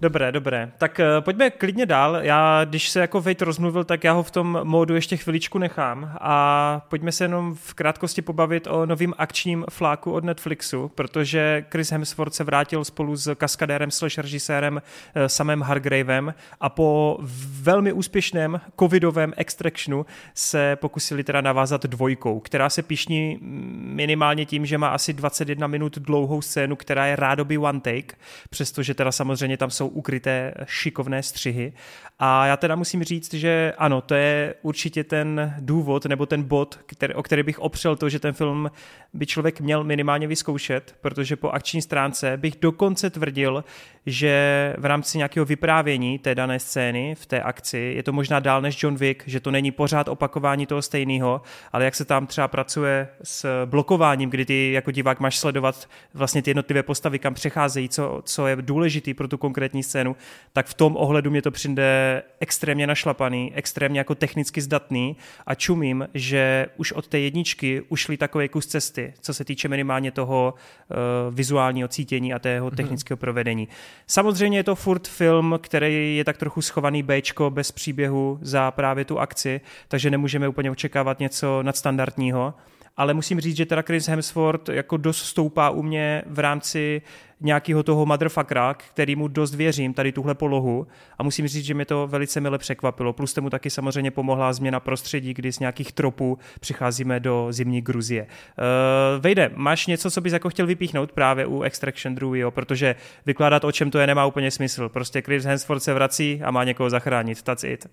Dobré, 0.02 0.32
dobré. 0.32 0.72
Tak 0.78 0.99
uh, 0.99 1.23
pojďme 1.23 1.49
klidně 1.49 1.86
dál. 1.86 2.15
Já, 2.22 2.65
když 2.65 2.90
se 2.90 2.99
jako 2.99 3.22
Vejt 3.22 3.41
rozmluvil, 3.41 3.84
tak 3.84 4.03
já 4.03 4.14
ho 4.14 4.23
v 4.23 4.32
tom 4.32 4.60
módu 4.64 4.95
ještě 4.95 5.18
chviličku 5.18 5.57
nechám 5.57 6.18
a 6.22 6.86
pojďme 6.90 7.11
se 7.11 7.23
jenom 7.23 7.56
v 7.56 7.73
krátkosti 7.73 8.22
pobavit 8.22 8.68
o 8.68 8.86
novým 8.86 9.14
akčním 9.18 9.65
fláku 9.69 10.11
od 10.11 10.23
Netflixu, 10.23 10.91
protože 10.95 11.65
Chris 11.72 11.91
Hemsworth 11.91 12.34
se 12.36 12.44
vrátil 12.44 12.86
spolu 12.86 13.15
s 13.15 13.36
kaskadérem 13.36 13.91
slash 13.91 14.18
režisérem 14.18 14.76
uh, 14.76 15.23
samém 15.28 15.61
Hargravem 15.61 16.34
a 16.61 16.69
po 16.69 17.18
velmi 17.61 17.94
úspěšném 17.94 18.61
covidovém 18.80 19.34
extractionu 19.38 20.06
se 20.34 20.76
pokusili 20.76 21.23
teda 21.23 21.41
navázat 21.41 21.84
dvojkou, 21.84 22.40
která 22.40 22.69
se 22.69 22.84
pišní 22.84 23.40
minimálně 23.82 24.45
tím, 24.45 24.65
že 24.65 24.78
má 24.78 24.88
asi 24.88 25.14
21 25.14 25.68
minut 25.68 25.98
dlouhou 25.98 26.41
scénu, 26.41 26.76
která 26.76 27.06
je 27.06 27.15
rádoby 27.15 27.57
one 27.57 27.80
take, 27.80 28.15
přestože 28.49 28.94
teda 28.94 29.11
samozřejmě 29.11 29.57
tam 29.57 29.69
jsou 29.69 29.91
ukryté 29.92 30.54
šikovné 30.66 31.24
střihy. 31.24 31.74
A 32.23 32.45
já 32.45 32.57
teda 32.57 32.76
musím 32.76 33.03
říct, 33.03 33.34
že 33.34 33.73
ano, 33.77 34.02
to 34.02 34.15
je 34.15 34.56
určitě 34.61 35.03
ten 35.03 35.53
důvod 35.60 36.06
nebo 36.06 36.26
ten 36.26 36.43
bod, 36.43 36.80
který, 36.85 37.14
o 37.14 37.23
který 37.23 37.43
bych 37.43 37.60
opřel 37.60 37.95
to, 37.95 38.10
že 38.10 38.19
ten 38.19 38.34
film 38.34 38.72
by 39.14 39.26
člověk 39.26 39.61
měl 39.61 39.84
minimálně 39.84 40.27
vyzkoušet, 40.27 40.95
protože 41.02 41.35
po 41.35 41.49
akční 41.49 41.81
stránce 41.81 42.38
bych 42.38 42.53
dokonce 42.61 43.10
tvrdil, 43.10 43.64
že 44.06 44.76
v 44.77 44.85
rámci 44.85 45.18
nějakého 45.18 45.45
vyprávění 45.45 46.19
té 46.19 46.35
dané 46.35 46.60
scény 46.60 47.15
v 47.15 47.26
té 47.26 47.41
akci 47.41 47.77
je 47.77 48.03
to 48.03 48.11
možná 48.11 48.39
dál 48.39 48.61
než 48.61 48.84
John 48.84 48.95
Wick, 48.95 49.23
že 49.27 49.39
to 49.39 49.52
není 49.52 49.72
pořád 49.72 50.07
opakování 50.07 50.65
toho 50.65 50.81
stejného, 50.81 51.41
ale 51.72 51.85
jak 51.85 51.95
se 51.95 52.06
tam 52.06 52.27
třeba 52.27 52.48
pracuje 52.48 53.07
s 53.23 53.65
blokováním, 53.65 54.30
kdy 54.30 54.45
ty 54.45 54.72
jako 54.72 54.91
divák 54.91 55.19
máš 55.19 55.38
sledovat 55.38 55.89
vlastně 56.14 56.41
ty 56.41 56.49
jednotlivé 56.49 56.84
postavy, 56.84 57.19
kam 57.19 57.34
přecházejí, 57.34 57.89
co, 57.89 58.22
co 58.26 58.48
je 58.48 58.57
důležitý 58.61 59.14
pro 59.14 59.27
tu 59.27 59.38
konkrétní 59.38 59.84
scénu, 59.84 60.15
tak 60.53 60.65
v 60.65 60.73
tom 60.73 60.98
ohledu 60.98 61.31
mě 61.31 61.41
to 61.41 61.52
přijde 61.52 62.11
extrémně 62.40 62.88
našlapaný, 62.88 63.52
extrémně 63.56 64.00
jako 64.00 64.16
technicky 64.16 64.62
zdatný 64.62 65.18
a 65.46 65.56
čumím, 65.56 66.08
že 66.14 66.68
už 66.78 66.92
od 66.92 67.08
té 67.08 67.20
jedničky 67.20 67.82
ušli 67.90 68.18
takový 68.18 68.50
kus 68.50 68.66
cesty, 68.66 69.14
co 69.22 69.34
se 69.34 69.46
týče 69.46 69.68
minimálně 69.68 70.12
toho 70.12 70.54
uh, 70.54 70.98
vizuálního 71.36 71.88
cítění 71.88 72.34
a 72.34 72.40
tého 72.40 72.68
mhm. 72.68 72.76
technického 72.76 73.18
provedení. 73.18 73.68
Samozřejmě 74.08 74.60
je 74.60 74.64
to 74.64 74.76
furt 74.76 75.08
film, 75.08 75.60
který 75.62 76.18
je 76.18 76.24
tak 76.24 76.38
trochu 76.38 76.62
schovaný 76.62 77.04
Bčko 77.04 77.50
bez 77.50 77.72
příběhu 77.72 78.40
za 78.42 78.72
právě 78.72 79.06
tu 79.06 79.20
akci, 79.20 79.62
takže 79.88 80.10
nemůžeme 80.10 80.48
úplně 80.48 80.72
očekávat 80.72 81.20
něco 81.20 81.64
nadstandardního 81.64 82.54
ale 82.98 83.14
musím 83.14 83.40
říct, 83.40 83.58
že 83.58 83.66
teda 83.66 83.82
Chris 83.82 84.08
Hemsworth 84.08 84.70
jako 84.70 84.98
dost 84.98 85.18
stoupá 85.18 85.70
u 85.70 85.84
mě 85.84 86.24
v 86.26 86.40
rámci 86.40 87.02
nějakého 87.42 87.84
toho 87.84 88.06
motherfuckera, 88.06 88.74
který 88.74 89.16
mu 89.16 89.28
dost 89.28 89.56
věřím, 89.56 89.94
tady 89.94 90.12
tuhle 90.12 90.36
polohu 90.36 90.88
a 91.18 91.24
musím 91.24 91.48
říct, 91.48 91.66
že 91.66 91.74
mě 91.74 91.86
to 91.86 92.08
velice 92.08 92.42
mile 92.42 92.58
překvapilo. 92.58 93.14
Plus 93.14 93.38
mu 93.38 93.50
taky 93.50 93.70
samozřejmě 93.70 94.12
pomohla 94.12 94.54
změna 94.54 94.80
prostředí, 94.80 95.34
kdy 95.34 95.52
z 95.52 95.60
nějakých 95.60 95.92
tropů 95.92 96.38
přicházíme 96.60 97.20
do 97.20 97.48
zimní 97.50 97.82
Gruzie. 97.82 98.22
Uh, 98.24 99.22
Vejde, 99.22 99.52
máš 99.56 99.88
něco, 99.88 100.12
co 100.12 100.22
bys 100.22 100.34
jako 100.34 100.50
chtěl 100.50 100.68
vypíchnout 100.68 101.12
právě 101.12 101.46
u 101.46 101.62
Extraction 101.62 102.16
druhého, 102.16 102.52
protože 102.52 102.96
vykládat 103.26 103.64
o 103.64 103.72
čem 103.72 103.92
to 103.92 104.00
je 104.00 104.08
nemá 104.08 104.26
úplně 104.26 104.52
smysl. 104.52 104.90
Prostě 104.90 105.22
Chris 105.22 105.46
Hemsworth 105.46 105.84
se 105.84 105.94
vrací 105.94 106.42
a 106.44 106.52
má 106.52 106.64
někoho 106.64 106.90
zachránit. 106.90 107.42
That's 107.42 107.64
it. 107.64 107.88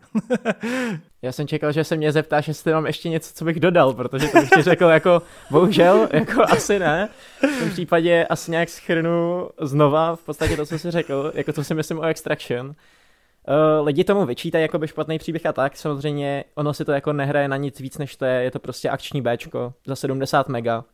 Já 1.23 1.33
jsem 1.33 1.47
čekal, 1.47 1.73
že 1.73 1.85
se 1.85 1.97
mě 1.97 2.13
zeptáš, 2.13 2.49
jestli 2.49 2.73
mám 2.73 2.87
ještě 2.87 3.09
něco, 3.09 3.35
co 3.35 3.45
bych 3.45 3.61
dodal, 3.61 3.93
protože 3.93 4.29
to 4.29 4.41
bych 4.41 4.51
ti 4.51 4.63
řekl 4.63 4.85
jako, 4.85 5.23
bohužel, 5.51 6.09
jako 6.13 6.43
asi 6.43 6.79
ne. 6.79 7.09
V 7.57 7.61
tom 7.61 7.71
případě 7.71 8.27
asi 8.27 8.51
nějak 8.51 8.69
schrnu 8.69 9.38
znova 9.61 10.17
v 10.17 10.23
podstatě 10.23 10.57
to, 10.57 10.67
co 10.67 10.79
jsi 10.79 10.91
řekl, 10.91 11.33
jako 11.35 11.53
to 11.53 11.65
si 11.65 11.75
myslím 11.75 11.99
o 11.99 12.03
Extraction. 12.03 12.67
Uh, 12.67 13.87
lidi 13.87 14.05
tomu 14.05 14.27
vyčítají 14.27 14.63
jako 14.63 14.79
by 14.79 14.89
špatný 14.89 15.19
příběh 15.19 15.47
a 15.47 15.53
tak, 15.53 15.77
samozřejmě 15.77 16.45
ono 16.55 16.75
si 16.75 16.85
to 16.85 16.93
jako 16.93 17.13
nehraje 17.13 17.49
na 17.49 17.57
nic 17.57 17.81
víc 17.81 17.99
než 17.99 18.17
to 18.17 18.25
je, 18.25 18.43
je 18.43 18.51
to 18.51 18.59
prostě 18.59 18.91
akční 18.91 19.23
Bčko 19.23 19.75
za 19.87 19.97
70 19.97 20.49
mega, 20.49 20.85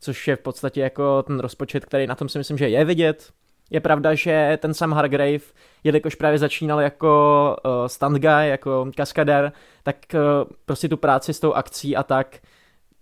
což 0.00 0.28
je 0.28 0.36
v 0.36 0.40
podstatě 0.40 0.80
jako 0.80 1.22
ten 1.22 1.40
rozpočet, 1.40 1.84
který 1.84 2.06
na 2.06 2.14
tom 2.14 2.28
si 2.28 2.38
myslím, 2.38 2.58
že 2.58 2.68
je 2.68 2.84
vidět. 2.84 3.30
Je 3.70 3.80
pravda, 3.80 4.14
že 4.14 4.58
ten 4.62 4.74
sam 4.74 4.92
Hargrave, 4.92 5.44
jelikož 5.84 6.14
právě 6.14 6.38
začínal 6.38 6.80
jako 6.80 7.56
uh, 7.64 7.86
stand 7.86 8.18
guy, 8.18 8.48
jako 8.48 8.90
kaskader, 8.96 9.52
tak 9.82 9.96
uh, 10.14 10.20
prostě 10.64 10.88
tu 10.88 10.96
práci 10.96 11.34
s 11.34 11.40
tou 11.40 11.52
akcí 11.52 11.96
a 11.96 12.02
tak 12.02 12.38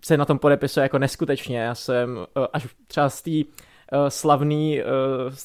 se 0.05 0.16
na 0.16 0.24
tom 0.24 0.39
podepisuje 0.39 0.82
jako 0.82 0.98
neskutečně. 0.98 1.59
Já 1.59 1.74
jsem 1.74 2.16
uh, 2.16 2.47
až 2.52 2.66
třeba 2.86 3.09
z 3.09 3.22
té 3.22 3.31
slavný 4.08 4.80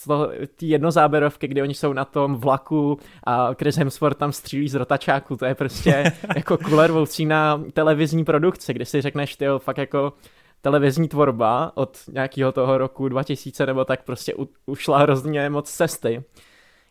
uh, 0.07 0.25
ty 0.55 0.65
jednozáberovky, 0.65 1.47
kdy 1.47 1.61
oni 1.61 1.73
jsou 1.73 1.93
na 1.93 2.05
tom 2.05 2.35
vlaku 2.35 2.99
a 3.23 3.53
Chris 3.53 3.75
Hemsworth 3.75 4.17
tam 4.17 4.31
střílí 4.31 4.69
z 4.69 4.75
rotačáku, 4.75 5.37
to 5.37 5.45
je 5.45 5.55
prostě 5.55 6.11
jako 6.35 6.57
kulervoucí 6.57 7.25
na 7.25 7.63
televizní 7.73 8.25
produkce, 8.25 8.73
kdy 8.73 8.85
si 8.85 9.01
řekneš, 9.01 9.35
ty 9.35 9.45
fakt 9.57 9.77
jako 9.77 10.13
televizní 10.61 11.07
tvorba 11.07 11.71
od 11.75 11.97
nějakého 12.11 12.51
toho 12.51 12.77
roku 12.77 13.09
2000 13.09 13.65
nebo 13.65 13.85
tak 13.85 14.03
prostě 14.03 14.35
u, 14.35 14.49
ušla 14.65 14.97
hrozně 14.97 15.49
moc 15.49 15.71
cesty. 15.71 16.23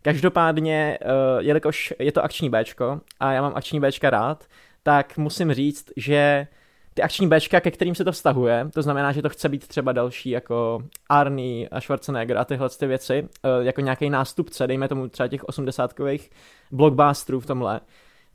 Každopádně, 0.03 0.99
uh, 1.03 1.43
jelikož 1.43 1.95
je 1.99 2.13
to 2.13 2.25
akční 2.25 2.51
Bčko 2.51 3.01
a 3.21 3.33
já 3.33 3.43
mám 3.43 3.53
akční 3.55 3.81
Bčka 3.81 4.11
rád, 4.11 4.45
tak 4.83 5.19
musím 5.19 5.53
říct, 5.53 5.85
že 5.97 6.47
ty 6.95 7.03
akční 7.03 7.29
Bčka, 7.29 7.61
ke 7.61 7.71
kterým 7.71 7.95
se 7.95 8.05
to 8.05 8.13
vztahuje, 8.13 8.71
to 8.75 8.83
znamená, 8.83 9.13
že 9.13 9.23
to 9.23 9.29
chce 9.29 9.49
být 9.49 9.69
třeba 9.69 9.93
další 9.93 10.31
jako 10.31 10.83
Arnie 11.09 11.69
a 11.69 11.81
Schwarzenegger 11.81 12.39
a 12.39 12.45
tyhle 12.45 12.69
ty 12.69 12.87
věci, 12.87 13.29
eh, 13.45 13.49
jako 13.65 13.81
nějaký 13.81 14.11
nástupce, 14.11 14.67
dejme 14.67 14.89
tomu 14.89 15.09
třeba 15.09 15.29
těch 15.29 15.45
osmdesátkových 15.45 16.31
blockbusterů 16.73 17.41
v 17.41 17.47
tomhle, 17.47 17.81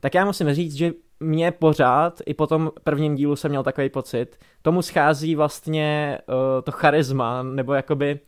tak 0.00 0.14
já 0.14 0.24
musím 0.24 0.54
říct, 0.54 0.74
že 0.74 0.92
mě 1.20 1.50
pořád, 1.50 2.20
i 2.26 2.34
po 2.34 2.46
tom 2.46 2.70
prvním 2.84 3.14
dílu 3.14 3.36
jsem 3.36 3.50
měl 3.50 3.62
takový 3.62 3.88
pocit, 3.88 4.38
tomu 4.62 4.82
schází 4.82 5.34
vlastně 5.36 6.18
uh, 6.28 6.34
to 6.62 6.72
charisma, 6.72 7.42
nebo 7.42 7.74
jakoby 7.74 8.20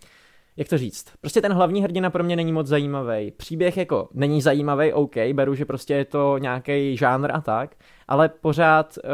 jak 0.57 0.69
to 0.69 0.79
říct, 0.79 1.13
prostě 1.21 1.41
ten 1.41 1.53
hlavní 1.53 1.83
hrdina 1.83 2.11
pro 2.11 2.25
mě 2.25 2.37
není 2.37 2.53
moc 2.53 2.67
zajímavý. 2.67 3.31
Příběh 3.31 3.77
jako 3.77 4.09
není 4.15 4.43
zajímavý, 4.43 4.93
OK, 4.93 5.17
beru, 5.33 5.55
že 5.55 5.65
prostě 5.65 5.95
je 5.95 6.05
to 6.05 6.39
nějaký 6.39 6.97
žánr 6.97 7.31
a 7.35 7.41
tak, 7.41 7.75
ale 8.13 8.29
pořád 8.29 8.99
uh, 9.05 9.11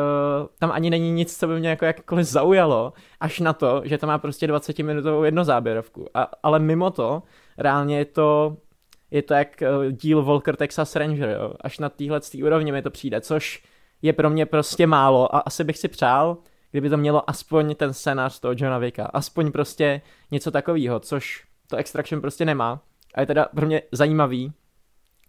tam 0.59 0.71
ani 0.73 0.91
není 0.91 1.13
nic, 1.13 1.39
co 1.39 1.47
by 1.47 1.59
mě 1.59 1.69
jako 1.69 1.85
jakkoliv 1.85 2.27
zaujalo, 2.27 2.93
až 3.21 3.41
na 3.41 3.53
to, 3.53 3.83
že 3.85 3.99
to 3.99 4.07
má 4.07 4.19
prostě 4.19 4.47
20 4.47 4.79
minutovou 4.79 5.23
jednozáběrovku. 5.23 6.07
A, 6.15 6.31
ale 6.43 6.59
mimo 6.59 6.91
to, 6.91 7.23
reálně 7.59 7.99
je 7.99 8.05
to 8.05 8.57
je 9.11 9.23
to 9.23 9.35
jak 9.35 9.63
uh, 9.63 9.93
díl 9.93 10.23
Volker 10.23 10.57
Texas 10.57 10.97
Ranger, 10.97 11.29
jo? 11.29 11.53
až 11.61 11.79
na 11.79 11.89
téhle 11.89 12.21
úrovni 12.45 12.73
mi 12.73 12.83
to 12.83 12.91
přijde, 12.91 13.21
což 13.21 13.65
je 14.03 14.13
pro 14.13 14.31
mě 14.31 14.47
prostě 14.47 14.87
málo 14.87 15.35
a 15.35 15.39
asi 15.39 15.65
bych 15.65 15.79
si 15.79 15.89
přál, 15.89 16.37
kdyby 16.71 16.91
to 16.91 16.97
mělo 16.97 17.31
aspoň 17.31 17.75
ten 17.75 17.93
scénář 17.93 18.41
toho 18.41 18.55
Johna 18.57 18.79
Vicka, 18.79 19.07
aspoň 19.07 19.53
prostě 19.53 20.01
něco 20.31 20.51
takového, 20.51 21.01
což 21.01 21.45
to 21.67 21.77
Extraction 21.77 22.21
prostě 22.21 22.45
nemá. 22.45 22.81
A 23.15 23.21
je 23.21 23.27
teda 23.27 23.47
pro 23.57 23.67
mě 23.67 23.83
zajímavý, 23.93 24.53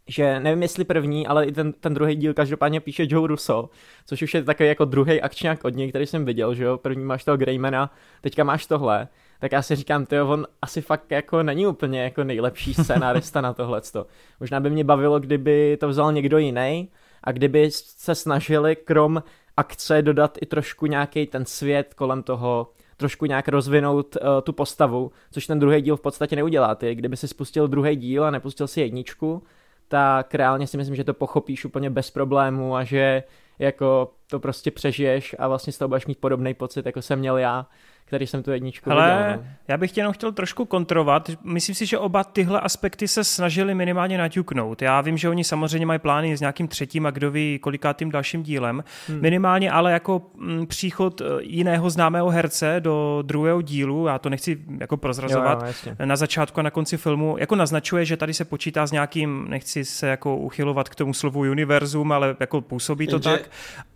že 0.07 0.39
nevím 0.39 0.61
jestli 0.61 0.83
první, 0.83 1.27
ale 1.27 1.45
i 1.45 1.51
ten, 1.51 1.73
ten 1.73 1.93
druhý 1.93 2.15
díl 2.15 2.33
každopádně 2.33 2.79
píše 2.79 3.05
Joe 3.09 3.27
Russo, 3.27 3.69
což 4.05 4.21
už 4.21 4.33
je 4.33 4.43
takový 4.43 4.69
jako 4.69 4.85
druhý 4.85 5.21
akčňák 5.21 5.65
od 5.65 5.75
něj, 5.75 5.89
který 5.89 6.05
jsem 6.05 6.25
viděl, 6.25 6.53
že 6.53 6.63
jo, 6.63 6.77
první 6.77 7.05
máš 7.05 7.23
toho 7.23 7.37
Greymana, 7.37 7.93
teďka 8.21 8.43
máš 8.43 8.65
tohle, 8.65 9.07
tak 9.39 9.51
já 9.51 9.61
si 9.61 9.75
říkám, 9.75 10.05
ty 10.05 10.21
on 10.21 10.47
asi 10.61 10.81
fakt 10.81 11.11
jako 11.11 11.43
není 11.43 11.67
úplně 11.67 12.03
jako 12.03 12.23
nejlepší 12.23 12.73
scénárista 12.73 13.41
na 13.41 13.53
tohleto. 13.53 14.05
Možná 14.39 14.59
by 14.59 14.69
mě 14.69 14.83
bavilo, 14.83 15.19
kdyby 15.19 15.77
to 15.79 15.87
vzal 15.87 16.13
někdo 16.13 16.37
jiný 16.37 16.89
a 17.23 17.31
kdyby 17.31 17.71
se 17.71 18.15
snažili 18.15 18.75
krom 18.75 19.23
akce 19.57 20.01
dodat 20.01 20.37
i 20.41 20.45
trošku 20.45 20.85
nějaký 20.85 21.27
ten 21.27 21.45
svět 21.45 21.93
kolem 21.93 22.23
toho, 22.23 22.71
trošku 22.97 23.25
nějak 23.25 23.47
rozvinout 23.47 24.15
uh, 24.15 24.41
tu 24.43 24.53
postavu, 24.53 25.11
což 25.31 25.47
ten 25.47 25.59
druhý 25.59 25.81
díl 25.81 25.97
v 25.97 26.01
podstatě 26.01 26.35
neudělá. 26.35 26.75
Ty, 26.75 26.95
kdyby 26.95 27.17
si 27.17 27.27
spustil 27.27 27.67
druhý 27.67 27.95
díl 27.95 28.23
a 28.23 28.31
nepustil 28.31 28.67
si 28.67 28.81
jedničku, 28.81 29.43
tak 29.89 30.35
reálně 30.35 30.67
si 30.67 30.77
myslím, 30.77 30.95
že 30.95 31.03
to 31.03 31.13
pochopíš 31.13 31.65
úplně 31.65 31.89
bez 31.89 32.11
problému 32.11 32.75
a 32.75 32.83
že 32.83 33.23
jako 33.59 34.11
to 34.27 34.39
prostě 34.39 34.71
přežiješ 34.71 35.35
a 35.39 35.47
vlastně 35.47 35.73
z 35.73 35.77
toho 35.77 35.89
budeš 35.89 36.05
mít 36.05 36.19
podobný 36.19 36.53
pocit, 36.53 36.85
jako 36.85 37.01
jsem 37.01 37.19
měl 37.19 37.37
já, 37.37 37.67
který 38.09 38.27
jsem 38.27 38.43
tu 38.43 38.51
jedničku 38.51 38.91
Ale 38.91 39.17
viděl. 39.17 39.37
No. 39.37 39.49
já 39.67 39.77
bych 39.77 39.91
tě 39.91 39.99
jenom 39.99 40.13
chtěl 40.13 40.31
trošku 40.31 40.65
kontrovat. 40.65 41.29
Myslím 41.43 41.75
si, 41.75 41.85
že 41.85 41.97
oba 41.97 42.23
tyhle 42.23 42.59
aspekty 42.59 43.07
se 43.07 43.23
snažili 43.23 43.75
minimálně 43.75 44.17
naťuknout. 44.17 44.81
Já 44.81 45.01
vím, 45.01 45.17
že 45.17 45.29
oni 45.29 45.43
samozřejmě 45.43 45.85
mají 45.85 45.99
plány 45.99 46.37
s 46.37 46.39
nějakým 46.39 46.67
třetím 46.67 47.05
a 47.05 47.11
kdo 47.11 47.31
ví 47.31 47.59
kolikátým 47.59 48.11
dalším 48.11 48.43
dílem. 48.43 48.83
Hmm. 49.07 49.21
Minimálně 49.21 49.71
ale 49.71 49.91
jako 49.91 50.21
mm, 50.35 50.67
příchod 50.67 51.21
e, 51.21 51.25
jiného 51.39 51.89
známého 51.89 52.29
herce 52.29 52.75
do 52.79 53.23
druhého 53.25 53.61
dílu, 53.61 54.07
já 54.07 54.19
to 54.19 54.29
nechci 54.29 54.59
jako 54.79 54.97
prozrazovat, 54.97 55.63
jo, 55.63 55.93
jo, 55.99 56.05
na 56.05 56.15
začátku 56.15 56.59
a 56.59 56.63
na 56.63 56.71
konci 56.71 56.97
filmu, 56.97 57.35
jako 57.39 57.55
naznačuje, 57.55 58.05
že 58.05 58.17
tady 58.17 58.33
se 58.33 58.45
počítá 58.45 58.87
s 58.87 58.91
nějakým, 58.91 59.45
nechci 59.49 59.85
se 59.85 60.07
jako 60.07 60.37
uchylovat 60.37 60.89
k 60.89 60.95
tomu 60.95 61.13
slovu 61.13 61.39
univerzum, 61.39 62.11
ale 62.11 62.35
jako 62.39 62.61
působí 62.61 63.07
to 63.07 63.15
Jenže... 63.15 63.29
tak. 63.29 63.49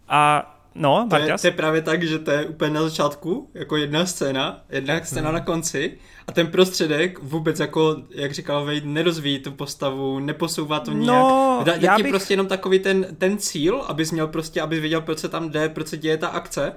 A 0.09 0.53
No, 0.75 1.07
to 1.09 1.15
je, 1.15 1.35
to 1.41 1.47
je 1.47 1.51
právě 1.51 1.81
tak, 1.81 2.03
že 2.03 2.19
to 2.19 2.31
je 2.31 2.45
úplně 2.45 2.71
na 2.71 2.83
začátku, 2.83 3.51
jako 3.53 3.77
jedna 3.77 4.05
scéna, 4.05 4.61
jedna 4.69 5.03
scéna 5.03 5.29
hmm. 5.29 5.33
na 5.33 5.45
konci 5.45 5.97
a 6.27 6.31
ten 6.31 6.47
prostředek 6.47 7.19
vůbec 7.19 7.59
jako, 7.59 7.95
jak 8.09 8.31
říkal 8.31 8.65
Wade, 8.65 8.81
nerozvíjí 8.83 9.39
tu 9.39 9.51
postavu, 9.51 10.19
neposouvá 10.19 10.79
to 10.79 10.91
nějak. 10.91 11.07
No, 11.07 11.61
dá, 11.63 11.77
dá 11.77 11.97
ti 11.97 12.03
bych... 12.03 12.11
prostě 12.11 12.33
jenom 12.33 12.47
takový 12.47 12.79
ten, 12.79 13.07
ten 13.17 13.37
cíl, 13.37 13.81
abys 13.87 14.11
měl 14.11 14.27
prostě, 14.27 14.61
abys 14.61 14.79
věděl, 14.79 15.01
proč 15.01 15.19
se 15.19 15.29
tam 15.29 15.49
jde, 15.49 15.69
proč 15.69 15.87
se 15.87 15.97
děje 15.97 16.17
ta 16.17 16.27
akce, 16.27 16.73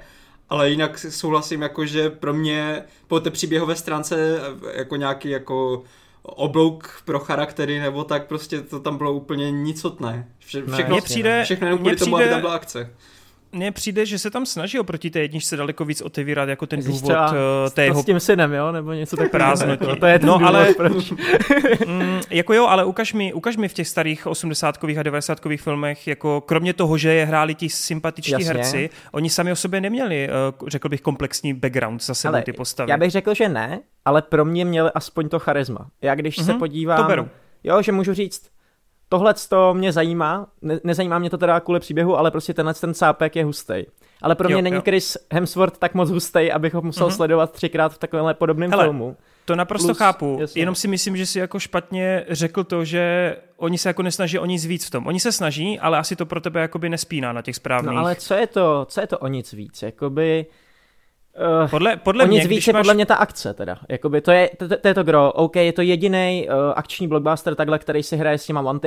ale 0.48 0.70
jinak 0.70 0.98
souhlasím, 0.98 1.62
jako, 1.62 1.86
že 1.86 2.10
pro 2.10 2.34
mě 2.34 2.82
po 3.08 3.20
té 3.20 3.30
příběhové 3.30 3.76
stránce 3.76 4.40
jako 4.74 4.96
nějaký 4.96 5.30
jako 5.30 5.82
oblouk 6.22 7.02
pro 7.04 7.18
charaktery 7.18 7.78
nebo 7.78 8.04
tak 8.04 8.26
prostě 8.26 8.60
to 8.60 8.80
tam 8.80 8.98
bylo 8.98 9.12
úplně 9.12 9.50
nicotné. 9.50 10.28
Vše, 10.38 10.62
všechno, 10.72 10.96
ne, 10.96 11.02
přijde, 11.02 11.44
všechno 11.44 11.66
jenom 11.66 11.78
kvůli 11.78 11.96
přijde, 11.96 12.10
tomu, 12.10 12.16
aby 12.16 12.28
tam 12.28 12.40
byla 12.40 12.54
akce 12.54 12.90
mně 13.56 13.72
přijde, 13.72 14.06
že 14.06 14.18
se 14.18 14.30
tam 14.30 14.46
snaží 14.46 14.78
oproti 14.78 15.10
té 15.10 15.20
jedničce 15.20 15.56
daleko 15.56 15.84
víc 15.84 16.02
otevírat 16.02 16.48
jako 16.48 16.66
ten 16.66 16.84
důvod 16.84 17.02
třeba, 17.02 17.30
uh, 17.30 17.36
té 17.74 17.84
jeho... 17.84 18.02
S 18.02 18.04
tím 18.04 18.20
synem, 18.20 18.52
jo? 18.52 18.72
Nebo 18.72 18.92
něco 18.92 19.16
takového. 19.16 19.30
Prázdnotí. 19.30 20.00
To 20.00 20.06
je 20.06 20.18
ten 20.18 20.28
no, 20.28 20.38
důvod, 20.38 20.48
ale, 20.48 20.74
proč. 20.74 21.10
mm, 21.86 22.20
jako 22.30 22.54
jo, 22.54 22.66
ale 22.66 22.84
ukaž 22.84 23.12
mi, 23.12 23.32
ukaž 23.32 23.56
mi 23.56 23.68
v 23.68 23.72
těch 23.72 23.88
starých 23.88 24.26
80 24.26 24.78
a 24.98 25.02
90 25.02 25.40
filmech, 25.56 26.06
jako 26.06 26.40
kromě 26.40 26.72
toho, 26.72 26.98
že 26.98 27.12
je 27.12 27.26
hráli 27.26 27.54
ti 27.54 27.68
sympatičtí 27.68 28.32
Jasně. 28.32 28.46
herci, 28.46 28.90
oni 29.12 29.30
sami 29.30 29.52
o 29.52 29.56
sobě 29.56 29.80
neměli, 29.80 30.28
uh, 30.28 30.68
řekl 30.68 30.88
bych, 30.88 31.00
komplexní 31.00 31.54
background 31.54 32.02
za 32.02 32.14
sebou 32.14 32.40
ty 32.44 32.52
postavy. 32.52 32.90
Já 32.90 32.96
bych 32.96 33.10
řekl, 33.10 33.34
že 33.34 33.48
ne, 33.48 33.80
ale 34.04 34.22
pro 34.22 34.44
mě 34.44 34.64
měli 34.64 34.90
aspoň 34.94 35.28
to 35.28 35.38
charisma. 35.38 35.86
Já 36.02 36.14
když 36.14 36.38
mm-hmm, 36.38 36.44
se 36.44 36.50
mhm, 36.50 36.58
podívám... 36.58 37.02
To 37.02 37.08
beru. 37.08 37.28
Jo, 37.64 37.82
že 37.82 37.92
můžu 37.92 38.14
říct, 38.14 38.42
tohle 39.08 39.34
to 39.48 39.74
mě 39.74 39.92
zajímá, 39.92 40.46
ne, 40.62 40.80
nezajímá 40.84 41.18
mě 41.18 41.30
to 41.30 41.38
teda 41.38 41.60
kvůli 41.60 41.80
příběhu, 41.80 42.18
ale 42.18 42.30
prostě 42.30 42.54
tenhle 42.54 42.74
ten 42.74 42.94
sápek 42.94 43.36
je 43.36 43.44
hustý. 43.44 43.84
Ale 44.22 44.34
pro 44.34 44.48
mě 44.48 44.56
jo, 44.56 44.62
není 44.62 44.76
jo. 44.76 44.82
Chris 44.82 45.16
Hemsworth 45.32 45.78
tak 45.78 45.94
moc 45.94 46.10
hustý, 46.10 46.52
abych 46.52 46.74
ho 46.74 46.82
musel 46.82 47.08
mm-hmm. 47.08 47.16
sledovat 47.16 47.52
třikrát 47.52 47.92
v 47.92 47.98
takovémhle 47.98 48.34
podobném 48.34 48.70
Hele, 48.70 48.84
filmu. 48.84 49.16
To 49.44 49.56
naprosto 49.56 49.86
Plus, 49.86 49.98
chápu, 49.98 50.38
jasně. 50.40 50.62
jenom 50.62 50.74
si 50.74 50.88
myslím, 50.88 51.16
že 51.16 51.26
si 51.26 51.38
jako 51.38 51.58
špatně 51.58 52.24
řekl 52.28 52.64
to, 52.64 52.84
že 52.84 53.36
oni 53.56 53.78
se 53.78 53.88
jako 53.88 54.02
nesnaží 54.02 54.38
o 54.38 54.46
nic 54.46 54.66
víc 54.66 54.86
v 54.86 54.90
tom. 54.90 55.06
Oni 55.06 55.20
se 55.20 55.32
snaží, 55.32 55.78
ale 55.78 55.98
asi 55.98 56.16
to 56.16 56.26
pro 56.26 56.40
tebe 56.40 56.60
jakoby 56.60 56.88
nespíná 56.88 57.32
na 57.32 57.42
těch 57.42 57.56
správných. 57.56 57.94
No 57.94 58.00
ale 58.00 58.14
co 58.14 58.34
je 58.34 58.46
to, 58.46 58.86
co 58.88 59.00
je 59.00 59.06
to 59.06 59.18
o 59.18 59.26
nic 59.28 59.52
víc? 59.52 59.82
Jakoby 59.82 60.46
Uh, 61.62 61.70
podle, 61.70 61.96
podle 61.96 62.24
o 62.24 62.26
mě, 62.26 62.38
nic 62.38 62.46
víc 62.46 62.66
je 62.66 62.72
máš... 62.72 62.80
podle 62.80 62.94
mě 62.94 63.06
ta 63.06 63.14
akce 63.14 63.54
teda. 63.54 63.78
Jakoby 63.88 64.20
to, 64.20 64.30
je, 64.30 64.50
to, 64.56 64.68
to, 64.68 64.76
to 64.76 64.88
je 64.88 64.94
to 64.94 65.04
gro. 65.04 65.32
OK, 65.32 65.56
je 65.56 65.72
to 65.72 65.82
jediný 65.82 66.48
uh, 66.48 66.54
akční 66.76 67.08
blockbuster 67.08 67.54
takhle, 67.54 67.78
který 67.78 68.02
si 68.02 68.16
hraje 68.16 68.38
s 68.38 68.46
těma 68.46 68.60
one 68.60 68.80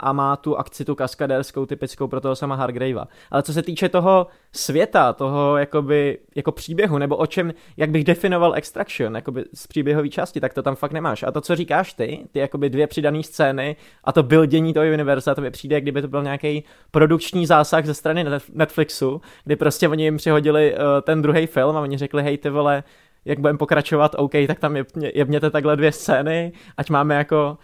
a 0.00 0.12
má 0.12 0.36
tu 0.36 0.56
akci 0.56 0.84
tu 0.84 0.94
kaskadérskou 0.94 1.66
typickou 1.66 2.08
pro 2.08 2.20
toho 2.20 2.36
sama 2.36 2.54
Hargravea. 2.54 3.04
Ale 3.30 3.42
co 3.42 3.52
se 3.52 3.62
týče 3.62 3.88
toho 3.88 4.26
světa, 4.52 5.12
toho 5.12 5.56
jakoby, 5.56 6.18
jako 6.34 6.52
příběhu, 6.52 6.98
nebo 6.98 7.16
o 7.16 7.26
čem, 7.26 7.52
jak 7.76 7.90
bych 7.90 8.04
definoval 8.04 8.54
Extraction, 8.54 9.14
jakoby 9.14 9.44
z 9.54 9.66
příběhové 9.66 10.08
části, 10.08 10.40
tak 10.40 10.54
to 10.54 10.62
tam 10.62 10.76
fakt 10.76 10.92
nemáš. 10.92 11.22
A 11.22 11.30
to, 11.30 11.40
co 11.40 11.56
říkáš 11.56 11.92
ty, 11.92 12.26
ty 12.32 12.38
jakoby 12.38 12.70
dvě 12.70 12.86
přidané 12.86 13.22
scény 13.22 13.76
a 14.04 14.12
to 14.12 14.22
byl 14.22 14.46
dění 14.46 14.74
toho 14.74 14.86
univerza, 14.86 15.34
to 15.34 15.40
mi 15.40 15.50
přijde, 15.50 15.80
kdyby 15.80 16.02
to 16.02 16.08
byl 16.08 16.22
nějaký 16.22 16.64
produkční 16.90 17.46
zásah 17.46 17.86
ze 17.86 17.94
strany 17.94 18.24
Netflixu, 18.52 19.20
kdy 19.44 19.56
prostě 19.56 19.88
oni 19.88 20.04
jim 20.04 20.16
přihodili 20.16 20.74
uh, 20.74 20.80
ten 21.02 21.22
druhý 21.22 21.46
film 21.46 21.76
a 21.76 21.80
oni 21.80 21.98
řekli, 21.98 22.22
hej 22.22 22.38
ty 22.38 22.50
vole, 22.50 22.84
jak 23.24 23.38
budeme 23.38 23.58
pokračovat, 23.58 24.14
OK, 24.18 24.32
tak 24.46 24.58
tam 24.58 24.76
jebněte 25.14 25.50
takhle 25.50 25.76
dvě 25.76 25.92
scény, 25.92 26.52
ať 26.76 26.90
máme 26.90 27.14
jako 27.14 27.58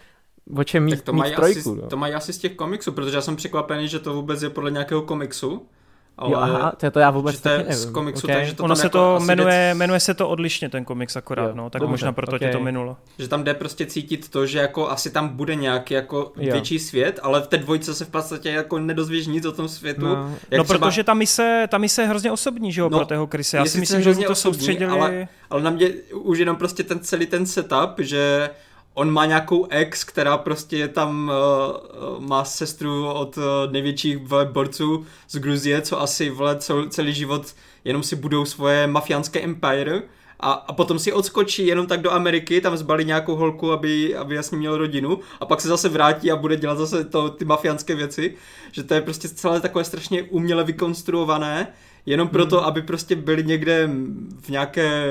o 0.56 0.64
čem 0.64 0.84
mít, 0.84 0.90
tak 0.90 1.04
to 1.04 1.12
mít 1.12 1.18
mají 1.18 1.34
trojku. 1.34 1.70
Asi, 1.70 1.80
no. 1.82 1.88
To 1.88 1.96
mají 1.96 2.14
asi 2.14 2.32
z 2.32 2.38
těch 2.38 2.54
komiksů, 2.54 2.92
protože 2.92 3.16
já 3.16 3.20
jsem 3.20 3.36
překvapený, 3.36 3.88
že 3.88 3.98
to 3.98 4.14
vůbec 4.14 4.42
je 4.42 4.50
podle 4.50 4.70
nějakého 4.70 5.02
komiksu 5.02 5.66
ale 6.18 6.32
jo, 6.32 6.38
aha, 6.38 6.72
to, 6.76 6.90
to 6.90 6.98
já 6.98 7.10
vůbec 7.10 7.40
to 7.40 7.48
je 7.48 7.64
z 7.68 7.90
komiksu, 7.90 8.26
okay. 8.26 8.36
takže 8.36 8.55
to 8.55 8.64
ono 8.64 8.76
se 8.76 8.86
jako 8.86 8.98
to 8.98 9.20
jmenuje, 9.24 9.68
jde... 9.68 9.74
jmenuje 9.74 10.01
se 10.01 10.14
to 10.14 10.28
odlišně 10.28 10.68
ten 10.68 10.84
komiks 10.84 11.16
akorát, 11.16 11.47
jo, 11.47 11.55
no, 11.55 11.70
tak 11.70 11.80
dobře, 11.80 11.90
možná 11.90 12.12
proto 12.12 12.36
okay. 12.36 12.48
tě 12.48 12.52
to 12.52 12.60
minulo. 12.60 12.97
Že 13.18 13.28
tam 13.28 13.44
jde 13.44 13.55
prostě 13.55 13.86
cítit 13.86 14.28
to, 14.28 14.47
že 14.47 14.59
jako 14.59 14.90
asi 14.90 15.10
tam 15.10 15.28
bude 15.28 15.55
nějaký 15.55 15.94
jako 15.94 16.18
jo. 16.18 16.52
větší 16.52 16.78
svět, 16.78 17.20
ale 17.22 17.43
v 17.43 17.47
té 17.47 17.59
dvojce 17.59 17.94
se 17.94 18.05
v 18.05 18.09
podstatě 18.09 18.51
jako 18.51 18.78
nedozvíš 18.78 19.26
nic 19.26 19.47
o 19.47 19.52
tom 19.52 19.68
světu. 19.68 20.06
No, 20.06 20.34
jak 20.51 20.59
no 20.59 20.64
třeba... 20.64 20.78
protože 20.78 21.05
ta 21.05 21.14
mise, 21.14 21.66
ta 21.68 21.78
mise 21.78 22.02
je 22.02 22.09
hrozně 22.09 22.32
osobní, 22.32 22.72
že 22.72 22.80
jo, 22.80 22.88
no, 22.88 22.98
pro 22.98 23.06
toho 23.06 23.26
Krise. 23.26 23.56
Já 23.56 23.66
si 23.66 23.80
myslím, 23.80 24.02
že 24.02 24.14
to 24.14 24.34
soustředili... 24.34 24.93
Ale, 24.93 25.28
ale 25.51 25.62
na 25.62 25.70
mě 25.70 25.88
už 26.12 26.38
jenom 26.38 26.56
prostě 26.56 26.82
ten 26.82 27.01
celý 27.01 27.26
ten 27.26 27.47
setup, 27.47 27.98
že 27.98 28.51
on 28.98 29.10
má 29.10 29.27
nějakou 29.27 29.66
ex, 29.70 30.05
která 30.05 30.39
prostě 30.39 30.77
je 30.77 30.89
tam, 30.89 31.32
uh, 32.18 32.20
má 32.20 32.44
sestru 32.44 33.09
od 33.09 33.36
uh, 33.36 33.44
největších 33.70 34.18
borců 34.52 35.06
z 35.28 35.39
Gruzie, 35.39 35.82
co 35.82 36.01
asi 36.01 36.31
vle 36.31 36.56
cel, 36.56 36.89
celý 36.89 37.12
život 37.12 37.55
jenom 37.85 38.02
si 38.02 38.16
budou 38.16 38.44
svoje 38.44 38.86
mafiánské 38.86 39.40
empire 39.40 40.02
a, 40.40 40.52
a 40.52 40.73
potom 40.73 40.98
si 40.98 41.12
odskočí 41.12 41.66
jenom 41.66 41.86
tak 41.86 42.01
do 42.01 42.12
Ameriky, 42.12 42.60
tam 42.60 42.77
zbalí 42.77 43.05
nějakou 43.05 43.36
holku, 43.36 43.73
aby, 43.73 44.16
aby 44.16 44.35
jasně 44.35 44.59
měl 44.59 44.77
rodinu 44.78 45.18
a 45.40 45.47
pak 45.47 45.60
se 45.60 45.68
zase 45.68 45.89
vrátí 45.89 46.31
a 46.31 46.36
bude 46.36 46.56
dělat 46.56 46.78
zase 46.78 47.05
to, 47.05 47.31
ty 47.31 47.44
mafiánské 47.44 47.94
věci, 47.94 48.35
že 48.73 48.82
to 48.82 48.94
je 48.94 49.01
prostě 49.01 49.28
celé 49.28 49.60
takové 49.60 49.85
strašně 49.85 50.23
uměle 50.23 50.64
vykonstruované 50.64 51.68
jenom 52.06 52.28
proto, 52.28 52.56
hmm. 52.56 52.66
aby 52.66 52.82
prostě 52.82 53.16
byli 53.16 53.44
někde 53.44 53.90
v 54.40 54.48
nějaké 54.48 55.06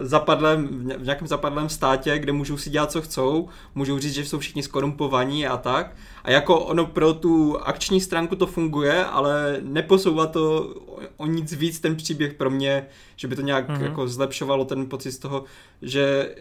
zapadlém, 0.00 0.68
v 0.98 1.04
nějakém 1.04 1.28
zapadlém 1.28 1.68
státě, 1.68 2.18
kde 2.18 2.32
můžou 2.32 2.56
si 2.56 2.70
dělat, 2.70 2.92
co 2.92 3.02
chcou, 3.02 3.48
můžou 3.74 3.98
říct, 3.98 4.14
že 4.14 4.24
jsou 4.24 4.38
všichni 4.38 4.62
skorumpovaní 4.62 5.46
a 5.46 5.56
tak. 5.56 5.96
A 6.24 6.30
jako 6.30 6.60
ono 6.60 6.86
pro 6.86 7.14
tu 7.14 7.58
akční 7.58 8.00
stránku 8.00 8.36
to 8.36 8.46
funguje, 8.46 9.04
ale 9.04 9.58
neposouvá 9.62 10.26
to 10.26 10.74
o 11.16 11.26
nic 11.26 11.52
víc 11.52 11.80
ten 11.80 11.96
příběh 11.96 12.34
pro 12.34 12.50
mě, 12.50 12.86
že 13.16 13.28
by 13.28 13.36
to 13.36 13.42
nějak 13.42 13.68
hmm. 13.68 13.82
jako 13.84 14.08
zlepšovalo 14.08 14.64
ten 14.64 14.86
pocit 14.86 15.12
z 15.12 15.18
toho, 15.18 15.44
že 15.82 16.34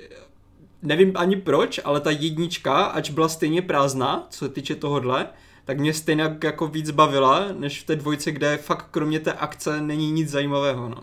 nevím 0.82 1.12
ani 1.16 1.36
proč, 1.36 1.80
ale 1.84 2.00
ta 2.00 2.12
jednička, 2.12 2.84
ač 2.84 3.10
byla 3.10 3.28
stejně 3.28 3.62
prázdná, 3.62 4.28
co 4.30 4.46
se 4.46 4.50
týče 4.50 4.76
tohohle, 4.76 5.28
tak 5.66 5.80
mě 5.80 5.94
stejně 5.94 6.38
jako 6.44 6.68
víc 6.68 6.92
bavila, 6.92 7.46
než 7.60 7.82
v 7.82 7.86
té 7.86 7.96
dvojce, 7.96 8.32
kde 8.32 8.58
fakt 8.58 8.88
kromě 8.92 9.20
té 9.20 9.34
akce 9.34 9.82
není 9.82 10.12
nic 10.12 10.30
zajímavého. 10.30 10.90
No. 10.90 10.98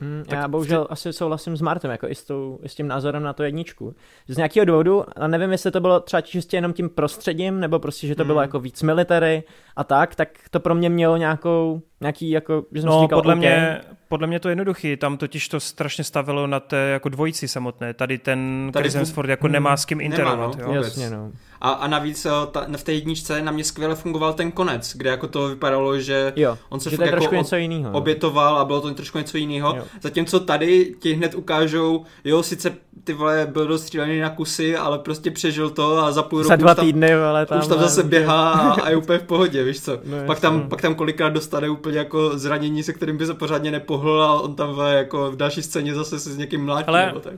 Mm, 0.00 0.24
já 0.32 0.48
bohužel 0.48 0.84
ty... 0.84 0.90
asi 0.90 1.12
souhlasím 1.12 1.56
s 1.56 1.60
Martem, 1.60 1.90
jako 1.90 2.08
i 2.08 2.14
s, 2.14 2.24
tou, 2.24 2.58
i 2.62 2.68
s 2.68 2.74
tím 2.74 2.88
názorem 2.88 3.22
na 3.22 3.32
to 3.32 3.42
jedničku. 3.42 3.94
Z 4.28 4.36
nějakého 4.36 4.64
důvodu, 4.64 5.04
a 5.16 5.28
nevím, 5.28 5.52
jestli 5.52 5.70
to 5.70 5.80
bylo 5.80 6.00
třeba 6.00 6.20
čistě 6.20 6.56
jenom 6.56 6.72
tím 6.72 6.88
prostředím, 6.88 7.60
nebo 7.60 7.78
prostě, 7.78 8.06
že 8.06 8.14
to 8.14 8.24
mm. 8.24 8.26
bylo 8.26 8.40
jako 8.40 8.60
víc 8.60 8.82
military 8.82 9.42
a 9.76 9.84
tak, 9.84 10.14
tak 10.14 10.28
to 10.50 10.60
pro 10.60 10.74
mě 10.74 10.88
mělo 10.88 11.16
nějakou, 11.16 11.82
nějaký, 12.00 12.30
jako, 12.30 12.64
že 12.72 12.80
jsem 12.80 12.90
no, 12.90 13.02
říkal, 13.02 13.18
podle, 13.18 13.34
okay. 13.34 13.48
mě, 13.48 13.80
podle 14.08 14.26
mě 14.26 14.40
to 14.40 14.48
je 14.48 14.50
jednoduchý, 14.50 14.96
tam 14.96 15.16
totiž 15.16 15.48
to 15.48 15.60
strašně 15.60 16.04
stavilo 16.04 16.46
na 16.46 16.60
té 16.60 16.76
jako 16.76 17.08
dvojici 17.08 17.48
samotné. 17.48 17.94
Tady 17.94 18.18
ten 18.18 18.70
Tady 18.72 18.82
Chris 18.82 18.94
Hemsworth 18.94 19.30
jako 19.30 19.46
mm, 19.46 19.52
nemá 19.52 19.76
s 19.76 19.84
kým 19.84 20.00
interovat. 20.00 20.56
Nemá, 20.56 20.68
no, 20.68 20.74
jo? 20.74 20.82
Jasně, 20.82 21.10
no. 21.10 21.32
A, 21.60 21.70
a 21.70 21.88
navíc 21.88 22.26
eh, 22.26 22.30
ta, 22.50 22.66
v 22.76 22.82
té 22.82 22.92
jedničce 22.92 23.42
na 23.42 23.52
mě 23.52 23.64
skvěle 23.64 23.94
fungoval 23.94 24.32
ten 24.32 24.52
konec, 24.52 24.96
kde 24.96 25.10
jako 25.10 25.26
to 25.26 25.48
vypadalo, 25.48 25.98
že 25.98 26.32
jo, 26.36 26.58
on 26.68 26.80
se 26.80 26.90
že 26.90 26.96
fakt 26.96 27.22
jako 27.22 27.34
něco 27.34 27.56
jiného, 27.56 27.92
no. 27.92 27.98
obětoval 27.98 28.58
a 28.58 28.64
bylo 28.64 28.80
to 28.80 28.94
trošku 28.94 29.18
něco 29.18 29.38
jiného. 29.38 29.78
Zatímco 30.00 30.40
tady 30.40 30.94
ti 30.98 31.12
hned 31.12 31.34
ukážou, 31.34 32.04
jo, 32.24 32.42
sice 32.42 32.76
ty 33.04 33.12
vole 33.12 33.48
byl 33.52 33.66
dostřílený 33.66 34.20
na 34.20 34.30
kusy, 34.30 34.76
ale 34.76 34.98
prostě 34.98 35.30
přežil 35.30 35.70
to 35.70 35.98
a 35.98 36.12
za 36.12 36.22
půl 36.22 36.38
roku 36.38 36.48
za 36.48 36.56
dva 36.56 36.74
týdny, 36.74 37.14
ale 37.14 37.46
tam, 37.46 37.58
už 37.58 37.66
tam 37.66 37.78
zase 37.78 38.02
běhá 38.02 38.50
a, 38.52 38.80
a 38.80 38.90
je 38.90 38.96
úplně 38.96 39.18
v 39.18 39.22
pohodě, 39.22 39.64
víš 39.64 39.80
co. 39.80 39.92
No, 39.92 40.16
pak, 40.26 40.40
tam, 40.40 40.68
pak 40.68 40.82
tam 40.82 40.94
kolikrát 40.94 41.28
dostane 41.28 41.68
úplně 41.68 41.98
jako 41.98 42.38
zranění, 42.38 42.82
se 42.82 42.92
kterým 42.92 43.16
by 43.16 43.26
se 43.26 43.34
pořádně 43.34 43.70
nepohl 43.70 44.22
a 44.22 44.40
on 44.40 44.54
tam 44.54 44.80
jako 44.90 45.30
v 45.30 45.36
další 45.36 45.62
scéně 45.62 45.94
zase 45.94 46.20
se 46.20 46.30
s 46.32 46.36
někým 46.36 46.64
mlátí 46.64 46.88
ale... 46.88 47.06
nebo 47.06 47.20
tak. 47.20 47.34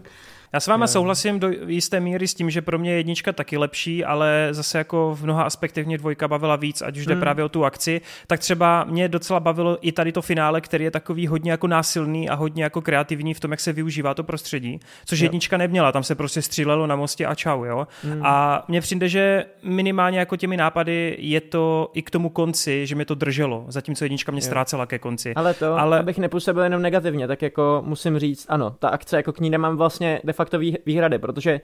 Já 0.52 0.60
s 0.60 0.66
váma 0.66 0.86
souhlasím 0.86 1.40
do 1.40 1.50
jisté 1.66 2.00
míry 2.00 2.28
s 2.28 2.34
tím, 2.34 2.50
že 2.50 2.62
pro 2.62 2.78
mě 2.78 2.92
jednička 2.92 3.32
taky 3.32 3.56
lepší, 3.56 4.04
ale 4.04 4.48
zase 4.50 4.78
jako 4.78 5.14
v 5.14 5.24
mnoha 5.24 5.42
aspektech 5.42 5.86
mě 5.86 5.98
dvojka 5.98 6.28
bavila 6.28 6.56
víc, 6.56 6.82
ať 6.82 6.96
už 6.96 7.06
jde 7.06 7.14
hmm. 7.14 7.20
právě 7.20 7.44
o 7.44 7.48
tu 7.48 7.64
akci, 7.64 8.00
tak 8.26 8.40
třeba 8.40 8.84
mě 8.84 9.08
docela 9.08 9.40
bavilo 9.40 9.78
i 9.80 9.92
tady 9.92 10.12
to 10.12 10.22
finále, 10.22 10.60
který 10.60 10.84
je 10.84 10.90
takový 10.90 11.26
hodně 11.26 11.50
jako 11.50 11.66
násilný 11.66 12.28
a 12.28 12.34
hodně 12.34 12.62
jako 12.62 12.80
kreativní 12.82 13.34
v 13.34 13.40
tom, 13.40 13.50
jak 13.50 13.60
se 13.60 13.72
využívá 13.72 14.14
to 14.14 14.24
prostředí, 14.24 14.80
což 15.04 15.20
jo. 15.20 15.24
jednička 15.24 15.56
neměla, 15.56 15.92
tam 15.92 16.02
se 16.02 16.14
prostě 16.14 16.42
střílelo 16.42 16.86
na 16.86 16.96
mostě 16.96 17.26
a 17.26 17.34
čau, 17.34 17.64
jo. 17.64 17.86
Hmm. 18.04 18.26
A 18.26 18.64
mně 18.68 18.80
přijde, 18.80 19.08
že 19.08 19.44
minimálně 19.62 20.18
jako 20.18 20.36
těmi 20.36 20.56
nápady 20.56 21.16
je 21.18 21.40
to 21.40 21.90
i 21.94 22.02
k 22.02 22.10
tomu 22.10 22.28
konci, 22.28 22.86
že 22.86 22.94
mě 22.94 23.04
to 23.04 23.14
drželo, 23.14 23.64
zatímco 23.68 24.04
jednička 24.04 24.32
mě 24.32 24.42
ztrácela 24.42 24.86
ke 24.86 24.98
konci. 24.98 25.34
Ale 25.34 25.54
to, 25.54 25.78
ale... 25.78 25.98
abych 25.98 26.18
nepůsobil 26.18 26.62
jenom 26.62 26.82
negativně, 26.82 27.28
tak 27.28 27.42
jako 27.42 27.82
musím 27.86 28.18
říct, 28.18 28.46
ano, 28.48 28.76
ta 28.78 28.88
akce 28.88 29.16
jako 29.16 29.32
k 29.32 29.40
ní 29.40 29.50
nemám 29.50 29.76
vlastně 29.76 30.20
facto 30.40 30.58
výhrady, 30.86 31.18
protože 31.18 31.60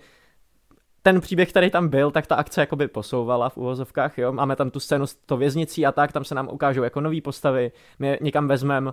ten 1.03 1.21
příběh, 1.21 1.49
který 1.49 1.71
tam 1.71 1.89
byl, 1.89 2.11
tak 2.11 2.27
ta 2.27 2.35
akce 2.37 2.61
jakoby 2.61 2.89
posouvala 2.89 3.49
v 3.49 3.57
uvozovkách, 3.57 4.19
jo. 4.19 4.33
Máme 4.33 4.57
tam 4.57 4.71
tu 4.71 4.81
scénu 4.81 5.07
s 5.07 5.15
to 5.15 5.37
věznicí 5.37 5.87
a 5.87 5.93
tak, 5.93 6.13
tam 6.13 6.25
se 6.25 6.35
nám 6.35 6.49
ukážou 6.53 6.83
jako 6.83 7.01
nové 7.01 7.21
postavy, 7.21 7.73
my 7.99 8.19
někam 8.23 8.49
vezmeme, 8.49 8.93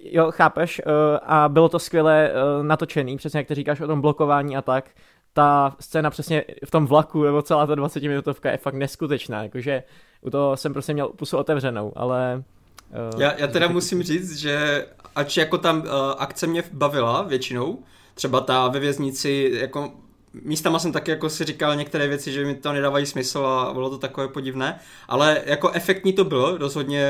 jo, 0.00 0.30
chápeš, 0.30 0.78
eh, 0.78 1.18
a 1.22 1.48
bylo 1.48 1.68
to 1.68 1.78
skvěle 1.78 2.30
eh, 2.30 2.32
natočený, 2.62 3.16
přesně 3.16 3.38
jak 3.40 3.46
ty 3.46 3.54
říkáš 3.54 3.80
o 3.80 3.86
tom 3.86 4.00
blokování 4.00 4.56
a 4.56 4.62
tak, 4.62 4.90
ta 5.32 5.76
scéna 5.80 6.10
přesně 6.10 6.44
v 6.66 6.70
tom 6.70 6.86
vlaku, 6.86 7.24
nebo 7.24 7.42
celá 7.42 7.66
ta 7.66 7.74
20 7.74 8.02
minutovka 8.02 8.50
je 8.50 8.56
fakt 8.56 8.74
neskutečná, 8.74 9.42
jakože 9.42 9.82
u 10.20 10.30
toho 10.30 10.56
jsem 10.56 10.72
prostě 10.72 10.92
měl 10.92 11.08
pusu 11.08 11.36
otevřenou, 11.36 11.92
ale 11.96 12.42
Uh, 13.14 13.20
já, 13.20 13.38
já 13.38 13.46
teda 13.46 13.68
musím 13.68 14.02
říct, 14.02 14.38
že 14.38 14.86
ač 15.14 15.36
jako 15.36 15.58
tam 15.58 15.78
uh, 15.78 15.86
akce 16.18 16.46
mě 16.46 16.62
bavila 16.72 17.22
většinou, 17.22 17.78
třeba 18.20 18.40
ta 18.40 18.68
ve 18.68 18.80
věznici, 18.80 19.50
jako 19.52 19.92
místama 20.34 20.78
jsem 20.78 20.92
taky 20.92 21.10
jako 21.10 21.30
si 21.30 21.44
říkal 21.44 21.76
některé 21.76 22.08
věci, 22.08 22.32
že 22.32 22.44
mi 22.44 22.54
to 22.54 22.72
nedávají 22.72 23.06
smysl 23.06 23.38
a 23.38 23.72
bylo 23.72 23.90
to 23.90 23.98
takové 23.98 24.28
podivné, 24.28 24.80
ale 25.08 25.42
jako 25.46 25.70
efektní 25.70 26.12
to 26.12 26.24
bylo, 26.24 26.58
rozhodně 26.58 27.04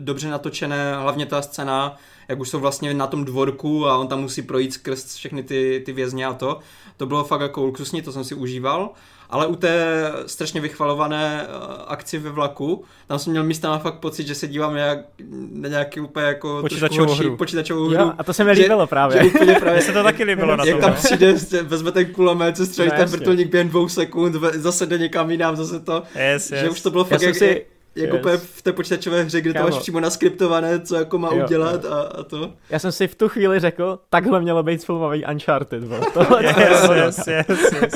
dobře 0.00 0.28
natočené, 0.28 0.94
hlavně 0.96 1.26
ta 1.26 1.42
scéna, 1.42 1.96
jak 2.28 2.40
už 2.40 2.48
jsou 2.48 2.60
vlastně 2.60 2.94
na 2.94 3.06
tom 3.06 3.24
dvorku 3.24 3.86
a 3.86 3.98
on 3.98 4.08
tam 4.08 4.20
musí 4.20 4.42
projít 4.42 4.72
skrz 4.72 5.14
všechny 5.14 5.42
ty, 5.42 5.82
ty 5.86 5.92
vězně 5.92 6.26
a 6.26 6.34
to, 6.34 6.58
to 6.96 7.06
bylo 7.06 7.24
fakt 7.24 7.40
jako 7.40 7.64
luxusní, 7.64 8.02
to 8.02 8.12
jsem 8.12 8.24
si 8.24 8.34
užíval 8.34 8.90
ale 9.30 9.46
u 9.46 9.56
té 9.56 10.12
strašně 10.26 10.60
vychvalované 10.60 11.46
eh, 11.46 11.82
akci 11.86 12.18
ve 12.18 12.30
vlaku, 12.30 12.84
tam 13.06 13.18
jsem 13.18 13.30
měl 13.30 13.44
místa 13.44 13.78
fakt 13.78 13.94
pocit, 13.94 14.26
že 14.26 14.34
se 14.34 14.48
dívám 14.48 14.76
na 15.52 15.68
nějaký 15.68 16.00
úplně 16.00 16.26
jako 16.26 16.58
počítačovou 16.60 17.14
hru. 17.14 17.36
počítačovou 17.36 17.88
hru. 17.88 17.94
Jo, 17.94 18.12
a 18.18 18.24
to 18.24 18.32
se 18.32 18.44
mi 18.44 18.52
líbilo 18.52 18.86
právě. 18.86 19.22
Že 19.22 19.28
úplně 19.28 19.54
právě 19.60 19.82
se 19.82 19.92
to 19.92 20.02
taky 20.02 20.24
líbilo 20.24 20.56
na 20.56 20.64
Jak 20.64 20.80
tam 20.80 20.94
přijde, 20.94 21.34
vezme 21.62 21.92
ten 21.92 22.06
kulomet, 22.06 22.56
se 22.56 22.66
střelí 22.66 22.90
ten 22.90 23.08
vrtulník 23.08 23.50
během 23.50 23.68
dvou 23.68 23.88
sekund, 23.88 24.34
zase 24.54 24.86
jde 24.86 24.98
někam 24.98 25.30
jinam, 25.30 25.56
zase 25.56 25.80
to. 25.80 26.02
Yes, 26.32 26.50
yes. 26.50 26.60
Že 26.60 26.70
už 26.70 26.80
to 26.80 26.90
bylo 26.90 27.04
fakt 27.04 27.22
jak, 27.22 27.34
si, 27.34 27.66
jako 27.96 28.28
yes. 28.28 28.42
v 28.42 28.62
té 28.62 28.72
počítačové 28.72 29.22
hře, 29.22 29.40
kde 29.40 29.52
Kámo. 29.52 29.66
to 29.68 29.74
máš 29.74 29.82
přímo 29.82 30.00
naskriptované, 30.00 30.80
co 30.80 30.96
jako 30.96 31.18
má 31.18 31.34
jo, 31.34 31.44
udělat 31.44 31.84
jo. 31.84 31.90
A, 31.92 32.00
a, 32.00 32.22
to. 32.22 32.52
Já 32.70 32.78
jsem 32.78 32.92
si 32.92 33.08
v 33.08 33.14
tu 33.14 33.28
chvíli 33.28 33.60
řekl, 33.60 33.98
takhle 34.10 34.40
mělo 34.40 34.62
být 34.62 34.84
filmový 34.84 35.24
Uncharted, 35.32 35.84
bo. 35.84 35.96
Tohle 36.14 36.44
yes, 36.44 36.90
yes, 36.94 37.26
yes, 37.26 37.72
yes. 37.82 37.94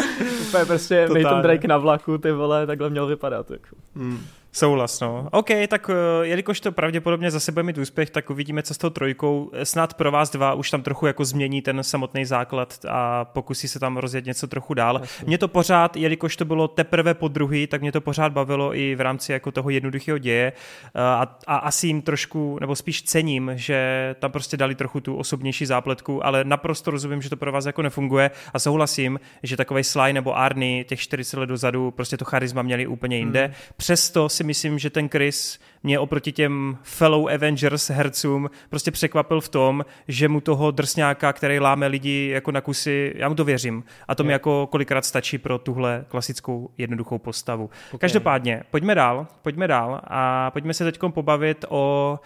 Úplně 0.48 0.64
prostě 0.64 1.08
Nathan 1.14 1.42
Drake 1.42 1.68
na 1.68 1.78
vlaku, 1.78 2.18
ty 2.18 2.32
vole, 2.32 2.66
takhle 2.66 2.90
měl 2.90 3.06
vypadat. 3.06 3.50
Jako. 3.50 3.76
Hmm. 3.96 4.20
Souhlas, 4.52 5.00
no. 5.00 5.28
OK, 5.32 5.48
tak 5.68 5.90
eh, 5.90 6.26
jelikož 6.26 6.60
to 6.60 6.72
pravděpodobně 6.72 7.30
zase 7.30 7.52
bude 7.52 7.62
mít 7.62 7.78
úspěch, 7.78 8.10
tak 8.10 8.30
uvidíme, 8.30 8.62
co 8.62 8.74
s 8.74 8.78
tou 8.78 8.90
trojkou. 8.90 9.50
Snad 9.62 9.94
pro 9.94 10.10
vás 10.10 10.30
dva 10.30 10.54
už 10.54 10.70
tam 10.70 10.82
trochu 10.82 11.06
jako 11.06 11.24
změní 11.24 11.62
ten 11.62 11.82
samotný 11.82 12.24
základ 12.24 12.78
a 12.88 13.24
pokusí 13.24 13.68
se 13.68 13.78
tam 13.78 13.96
rozjet 13.96 14.26
něco 14.26 14.46
trochu 14.46 14.74
dál. 14.74 14.98
Jasně. 15.00 15.26
Mě 15.26 15.38
to 15.38 15.48
pořád, 15.48 15.96
jelikož 15.96 16.36
to 16.36 16.44
bylo 16.44 16.68
teprve 16.68 17.14
po 17.14 17.28
druhý, 17.28 17.66
tak 17.66 17.80
mě 17.80 17.92
to 17.92 18.00
pořád 18.00 18.32
bavilo 18.32 18.76
i 18.76 18.94
v 18.94 19.00
rámci 19.00 19.32
jako 19.32 19.52
toho 19.52 19.70
jednoduchého 19.70 20.18
děje 20.18 20.52
eh, 20.94 21.00
a, 21.00 21.38
a 21.46 21.56
asi 21.56 21.86
jim 21.86 22.02
trošku, 22.02 22.58
nebo 22.60 22.76
spíš 22.76 23.02
cením, 23.02 23.52
že 23.54 24.14
tam 24.18 24.32
prostě 24.32 24.56
dali 24.56 24.74
trochu 24.74 25.00
tu 25.00 25.16
osobnější 25.16 25.66
zápletku, 25.66 26.26
ale 26.26 26.44
naprosto 26.44 26.90
rozumím, 26.90 27.22
že 27.22 27.30
to 27.30 27.36
pro 27.36 27.52
vás 27.52 27.66
jako 27.66 27.82
nefunguje 27.82 28.30
a 28.54 28.58
souhlasím, 28.58 29.20
že 29.42 29.56
takový 29.56 29.84
Sly 29.84 30.12
nebo 30.12 30.36
Arny 30.36 30.84
těch 30.88 31.00
40 31.00 31.36
let 31.40 31.46
dozadu 31.46 31.90
prostě 31.90 32.16
to 32.16 32.24
charisma 32.24 32.62
měli 32.62 32.86
úplně 32.86 33.16
jinde. 33.16 33.44
Hmm. 33.44 33.54
Přesto 33.76 34.28
si 34.40 34.44
myslím, 34.44 34.78
že 34.78 34.90
ten 34.90 35.08
Chris 35.08 35.58
mě 35.82 35.98
oproti 35.98 36.32
těm 36.32 36.78
fellow 36.82 37.28
Avengers 37.28 37.90
hercům 37.90 38.50
prostě 38.70 38.90
překvapil 38.90 39.40
v 39.40 39.48
tom, 39.48 39.84
že 40.08 40.28
mu 40.28 40.40
toho 40.40 40.70
drsňáka, 40.70 41.32
který 41.32 41.58
láme 41.58 41.86
lidi 41.86 42.30
jako 42.34 42.52
na 42.52 42.60
kusy, 42.60 43.12
já 43.16 43.28
mu 43.28 43.34
to 43.34 43.44
věřím. 43.44 43.84
A 44.08 44.14
to 44.14 44.24
mi 44.24 44.32
jako 44.32 44.68
kolikrát 44.70 45.04
stačí 45.04 45.38
pro 45.38 45.58
tuhle 45.58 46.04
klasickou 46.08 46.70
jednoduchou 46.78 47.18
postavu. 47.18 47.64
Okay. 47.64 47.98
Každopádně, 47.98 48.62
pojďme 48.70 48.94
dál, 48.94 49.26
pojďme 49.42 49.68
dál 49.68 50.00
a 50.04 50.50
pojďme 50.50 50.74
se 50.74 50.84
teď 50.84 50.98
pobavit 51.14 51.64
o 51.68 52.18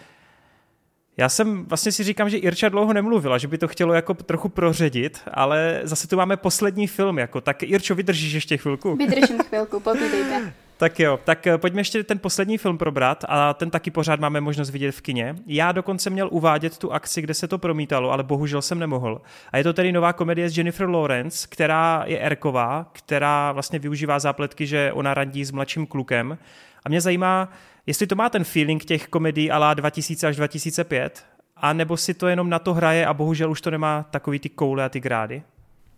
já 1.17 1.29
jsem 1.29 1.65
vlastně 1.65 1.91
si 1.91 2.03
říkám, 2.03 2.29
že 2.29 2.37
Irča 2.37 2.69
dlouho 2.69 2.93
nemluvila, 2.93 3.37
že 3.37 3.47
by 3.47 3.57
to 3.57 3.67
chtělo 3.67 3.93
jako 3.93 4.13
trochu 4.13 4.49
proředit, 4.49 5.21
ale 5.33 5.81
zase 5.83 6.07
tu 6.07 6.17
máme 6.17 6.37
poslední 6.37 6.87
film, 6.87 7.17
jako 7.19 7.41
tak 7.41 7.63
Irčo, 7.63 7.95
vydržíš 7.95 8.33
ještě 8.33 8.57
chvilku? 8.57 8.95
Vydržím 8.95 9.39
chvilku, 9.39 9.79
povídejte. 9.79 10.53
Tak 10.77 10.99
jo, 10.99 11.19
tak 11.23 11.47
eh, 11.47 11.57
pojďme 11.57 11.79
ještě 11.79 12.03
ten 12.03 12.19
poslední 12.19 12.57
film 12.57 12.77
probrat 12.77 13.25
a 13.27 13.53
ten 13.53 13.69
taky 13.69 13.91
pořád 13.91 14.19
máme 14.19 14.41
možnost 14.41 14.69
vidět 14.69 14.91
v 14.91 15.01
kině. 15.01 15.35
Já 15.47 15.71
dokonce 15.71 16.09
měl 16.09 16.29
uvádět 16.31 16.77
tu 16.77 16.93
akci, 16.93 17.21
kde 17.21 17.33
se 17.33 17.47
to 17.47 17.57
promítalo, 17.57 18.11
ale 18.11 18.23
bohužel 18.23 18.61
jsem 18.61 18.79
nemohl. 18.79 19.21
A 19.51 19.57
je 19.57 19.63
to 19.63 19.73
tedy 19.73 19.91
nová 19.91 20.13
komedie 20.13 20.49
s 20.49 20.57
Jennifer 20.57 20.89
Lawrence, 20.89 21.47
která 21.49 22.03
je 22.07 22.19
erková, 22.19 22.89
která 22.91 23.51
vlastně 23.51 23.79
využívá 23.79 24.19
zápletky, 24.19 24.67
že 24.67 24.91
ona 24.93 25.13
radí 25.13 25.45
s 25.45 25.51
mladším 25.51 25.87
klukem. 25.87 26.37
A 26.85 26.89
mě 26.89 27.01
zajímá, 27.01 27.51
jestli 27.85 28.07
to 28.07 28.15
má 28.15 28.29
ten 28.29 28.43
feeling 28.43 28.85
těch 28.85 29.07
komedií 29.07 29.51
ala 29.51 29.73
2000 29.73 30.27
až 30.27 30.35
2005, 30.35 31.25
a 31.57 31.73
nebo 31.73 31.97
si 31.97 32.13
to 32.13 32.27
jenom 32.27 32.49
na 32.49 32.59
to 32.59 32.73
hraje 32.73 33.05
a 33.05 33.13
bohužel 33.13 33.51
už 33.51 33.61
to 33.61 33.71
nemá 33.71 34.05
takový 34.11 34.39
ty 34.39 34.49
koule 34.49 34.83
a 34.83 34.89
ty 34.89 34.99
grády? 34.99 35.43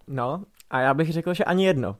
No, 0.07 0.43
a 0.69 0.79
já 0.79 0.93
bych 0.93 1.13
řekl, 1.13 1.33
že 1.33 1.43
ani 1.43 1.65
jedno. 1.65 1.95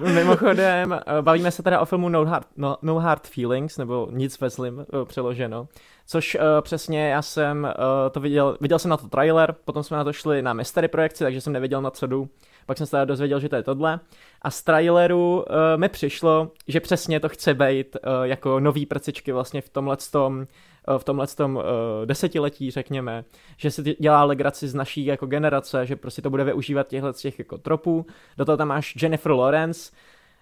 Mimochodem, 0.14 0.92
eh, 0.92 1.22
bavíme 1.22 1.50
se 1.50 1.62
teda 1.62 1.80
o 1.80 1.84
filmu 1.84 2.08
No 2.08 2.24
Hard, 2.24 2.46
no, 2.56 2.76
no 2.82 2.98
Hard 2.98 3.26
Feelings, 3.26 3.78
nebo 3.78 4.08
Nic 4.10 4.40
ve 4.40 4.50
zlým 4.50 4.80
eh, 4.80 5.04
přeloženo, 5.04 5.68
což 6.06 6.34
uh, 6.34 6.40
přesně 6.60 7.08
já 7.08 7.22
jsem 7.22 7.64
uh, 7.64 8.10
to 8.10 8.20
viděl, 8.20 8.56
viděl 8.60 8.78
jsem 8.78 8.88
na 8.88 8.96
to 8.96 9.08
trailer, 9.08 9.54
potom 9.64 9.82
jsme 9.82 9.96
na 9.96 10.04
to 10.04 10.12
šli 10.12 10.42
na 10.42 10.52
mystery 10.52 10.88
projekci, 10.88 11.24
takže 11.24 11.40
jsem 11.40 11.52
nevěděl 11.52 11.82
na 11.82 11.90
co 11.90 12.06
jdu, 12.06 12.28
pak 12.66 12.78
jsem 12.78 12.86
se 12.86 12.90
teda 12.90 13.04
dozvěděl, 13.04 13.40
že 13.40 13.48
to 13.48 13.56
je 13.56 13.62
tohle. 13.62 14.00
A 14.42 14.50
z 14.50 14.62
traileru 14.62 15.36
uh, 15.36 15.44
mi 15.76 15.88
přišlo, 15.88 16.50
že 16.68 16.80
přesně 16.80 17.20
to 17.20 17.28
chce 17.28 17.54
být 17.54 17.96
uh, 17.96 18.10
jako 18.22 18.60
nový 18.60 18.86
prcičky 18.86 19.32
vlastně 19.32 19.60
v 19.60 19.68
tomhle 19.68 19.96
tom 20.12 20.46
Eh, 20.88 20.98
v 20.98 21.04
tomhle 21.04 21.26
tom 21.26 21.56
uh, 21.56 21.62
desetiletí, 22.04 22.70
řekněme, 22.70 23.24
že 23.56 23.70
si 23.70 23.96
dělá 23.98 24.24
legraci 24.24 24.68
z 24.68 24.74
naší 24.74 25.04
jako 25.04 25.26
generace, 25.26 25.86
že 25.86 25.96
prostě 25.96 26.22
to 26.22 26.30
bude 26.30 26.44
využívat 26.44 26.88
těchto 26.88 27.12
těch 27.12 27.38
jako 27.38 27.58
tropů. 27.58 28.06
Do 28.36 28.44
toho 28.44 28.56
tam 28.56 28.68
máš 28.68 28.94
Jennifer 29.02 29.32
Lawrence, 29.32 29.92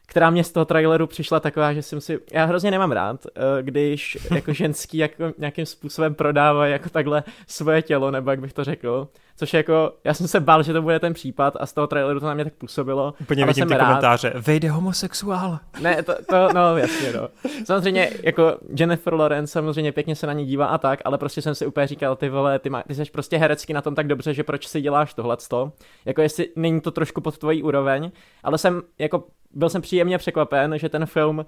která 0.06 0.30
mě 0.30 0.44
z 0.44 0.52
toho 0.52 0.64
traileru 0.64 1.06
přišla 1.06 1.40
taková, 1.40 1.72
že 1.72 1.82
jsem 1.82 2.00
si, 2.00 2.18
já 2.32 2.44
hrozně 2.44 2.70
nemám 2.70 2.92
rád, 2.92 3.26
když 3.62 4.18
jako 4.34 4.52
ženský 4.52 4.98
jako 4.98 5.32
nějakým 5.38 5.66
způsobem 5.66 6.14
prodávají 6.14 6.72
jako 6.72 6.88
takhle 6.88 7.22
svoje 7.46 7.82
tělo, 7.82 8.10
nebo 8.10 8.30
jak 8.30 8.40
bych 8.40 8.52
to 8.52 8.64
řekl. 8.64 9.08
Což 9.38 9.54
jako, 9.54 9.92
já 10.04 10.14
jsem 10.14 10.28
se 10.28 10.40
bál, 10.40 10.62
že 10.62 10.72
to 10.72 10.82
bude 10.82 11.00
ten 11.00 11.14
případ 11.14 11.56
a 11.60 11.66
z 11.66 11.72
toho 11.72 11.86
traileru 11.86 12.20
to 12.20 12.26
na 12.26 12.34
mě 12.34 12.44
tak 12.44 12.52
působilo. 12.54 13.14
Úplně 13.20 13.46
vidím 13.46 13.66
ty 13.66 13.74
rád. 13.74 13.86
komentáře, 13.86 14.32
vejde 14.36 14.70
homosexuál. 14.70 15.58
Ne, 15.80 16.02
to, 16.02 16.14
to, 16.28 16.48
no 16.54 16.76
jasně 16.76 17.12
no. 17.12 17.28
Samozřejmě 17.64 18.10
jako 18.22 18.56
Jennifer 18.78 19.14
Lawrence 19.14 19.52
samozřejmě 19.52 19.92
pěkně 19.92 20.16
se 20.16 20.26
na 20.26 20.32
ní 20.32 20.46
dívá 20.46 20.66
a 20.66 20.78
tak, 20.78 21.00
ale 21.04 21.18
prostě 21.18 21.42
jsem 21.42 21.54
si 21.54 21.66
úplně 21.66 21.86
říkal, 21.86 22.16
ty 22.16 22.28
vole, 22.28 22.58
ty, 22.58 22.70
má, 22.70 22.82
ty 22.82 22.94
jsi 22.94 23.04
prostě 23.04 23.36
herecky 23.36 23.72
na 23.72 23.82
tom 23.82 23.94
tak 23.94 24.06
dobře, 24.06 24.34
že 24.34 24.44
proč 24.44 24.66
si 24.66 24.80
děláš 24.80 25.14
tohleto. 25.14 25.72
Jako 26.04 26.22
jestli 26.22 26.48
není 26.56 26.80
to 26.80 26.90
trošku 26.90 27.20
pod 27.20 27.38
tvojí 27.38 27.62
úroveň, 27.62 28.10
ale 28.42 28.58
jsem 28.58 28.82
jako 28.98 29.24
byl 29.54 29.68
jsem 29.68 29.82
příjemně 29.82 30.18
překvapen, 30.18 30.78
že 30.78 30.88
ten 30.88 31.06
film 31.06 31.46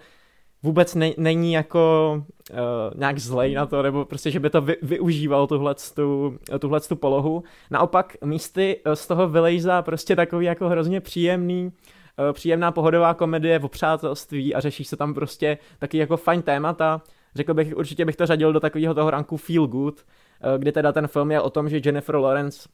vůbec 0.63 0.95
ne, 0.95 1.11
není 1.17 1.53
jako 1.53 2.15
uh, 2.51 2.57
nějak 2.95 3.19
zlej 3.19 3.55
na 3.55 3.67
to, 3.67 3.83
nebo 3.83 4.05
prostě, 4.05 4.31
že 4.31 4.41
by 4.41 4.51
to 4.51 4.61
vy, 4.61 4.77
využíval 4.83 5.47
tuhle 5.47 6.81
tu 6.89 6.97
polohu. 6.97 7.43
Naopak 7.71 8.17
místy 8.25 8.81
eh, 8.85 8.97
z 8.97 9.07
toho 9.07 9.29
vylejzá 9.29 9.83
prostě 9.83 10.17
takový 10.17 10.47
jako 10.47 10.69
hrozně 10.69 11.01
příjemný, 11.01 11.65
uh, 11.65 12.33
příjemná 12.33 12.73
pohodová 12.73 13.15
komedie 13.15 13.61
o 13.61 13.69
přátelství 13.69 14.55
a 14.55 14.61
řeší 14.61 14.85
se 14.85 14.97
tam 14.97 15.15
prostě 15.15 15.59
taky 15.79 15.99
jako 15.99 16.17
fajn 16.17 16.43
témata. 16.43 17.03
Řekl 17.35 17.55
bych, 17.55 17.77
určitě 17.77 18.05
bych 18.05 18.17
to 18.17 18.27
řadil 18.27 18.53
do 18.53 18.61
takového 18.61 18.95
toho 18.95 19.11
ranku 19.11 19.37
Feel 19.37 19.67
Good, 19.67 19.95
uh, 19.95 20.59
kdy 20.59 20.73
teda 20.73 20.93
ten 20.93 21.07
film 21.07 21.31
je 21.31 21.41
o 21.41 21.51
tom, 21.51 21.69
že 21.69 21.81
Jennifer 21.85 22.17
Lawrence 22.17 22.69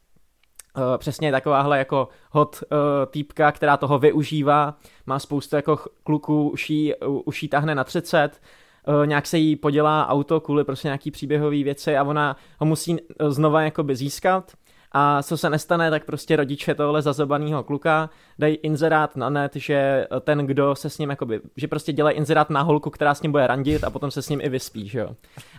Uh, 0.77 0.83
přesně 0.99 1.33
takováhle 1.33 1.79
jako 1.79 2.09
hot 2.31 2.63
uh, 2.63 2.79
týpka, 3.07 3.53
která 3.53 3.77
toho 3.77 3.99
využívá, 3.99 4.75
má 5.07 5.19
spoustu 5.19 5.57
jako 5.57 5.79
kluků, 6.03 6.49
už 6.49 6.71
jí, 6.71 6.95
už 7.25 7.43
jí 7.43 7.49
tahne 7.49 7.75
na 7.75 7.85
30, 7.85 8.41
uh, 8.89 9.07
nějak 9.07 9.27
se 9.27 9.39
jí 9.39 9.57
podělá 9.57 10.09
auto 10.09 10.41
kvůli 10.41 10.65
prostě 10.65 10.89
nějaký 10.89 11.11
příběhový 11.11 11.65
věci 11.65 11.97
a 11.97 12.03
ona 12.05 12.37
ho 12.59 12.67
musí 12.67 12.97
znova 13.29 13.63
jakoby 13.63 13.97
získat 13.97 14.53
a 14.99 15.23
co 15.23 15.37
se 15.37 15.51
nestane, 15.51 15.91
tak 15.91 16.05
prostě 16.05 16.37
rodiče 16.37 16.75
tohle 16.75 17.03
zazobanýho 17.03 17.63
kluka 17.63 18.11
dají 18.39 18.55
inzerát 18.55 19.17
na 19.17 19.31
net, 19.31 19.57
že 19.57 20.07
ten, 20.21 20.39
kdo 20.39 20.75
se 20.75 20.91
s 20.91 20.99
ním 20.99 21.11
jakoby, 21.11 21.41
že 21.57 21.69
prostě 21.69 21.93
dělají 21.93 22.17
inzerát 22.17 22.51
na 22.51 22.63
holku, 22.63 22.91
která 22.91 23.15
s 23.15 23.23
ním 23.23 23.33
bude 23.33 23.47
randit 23.47 23.85
a 23.85 23.91
potom 23.91 24.11
se 24.11 24.23
s 24.23 24.29
ním 24.29 24.41
i 24.43 24.49
vyspí, 24.49 24.89
že 24.89 24.99
jo. 24.99 25.11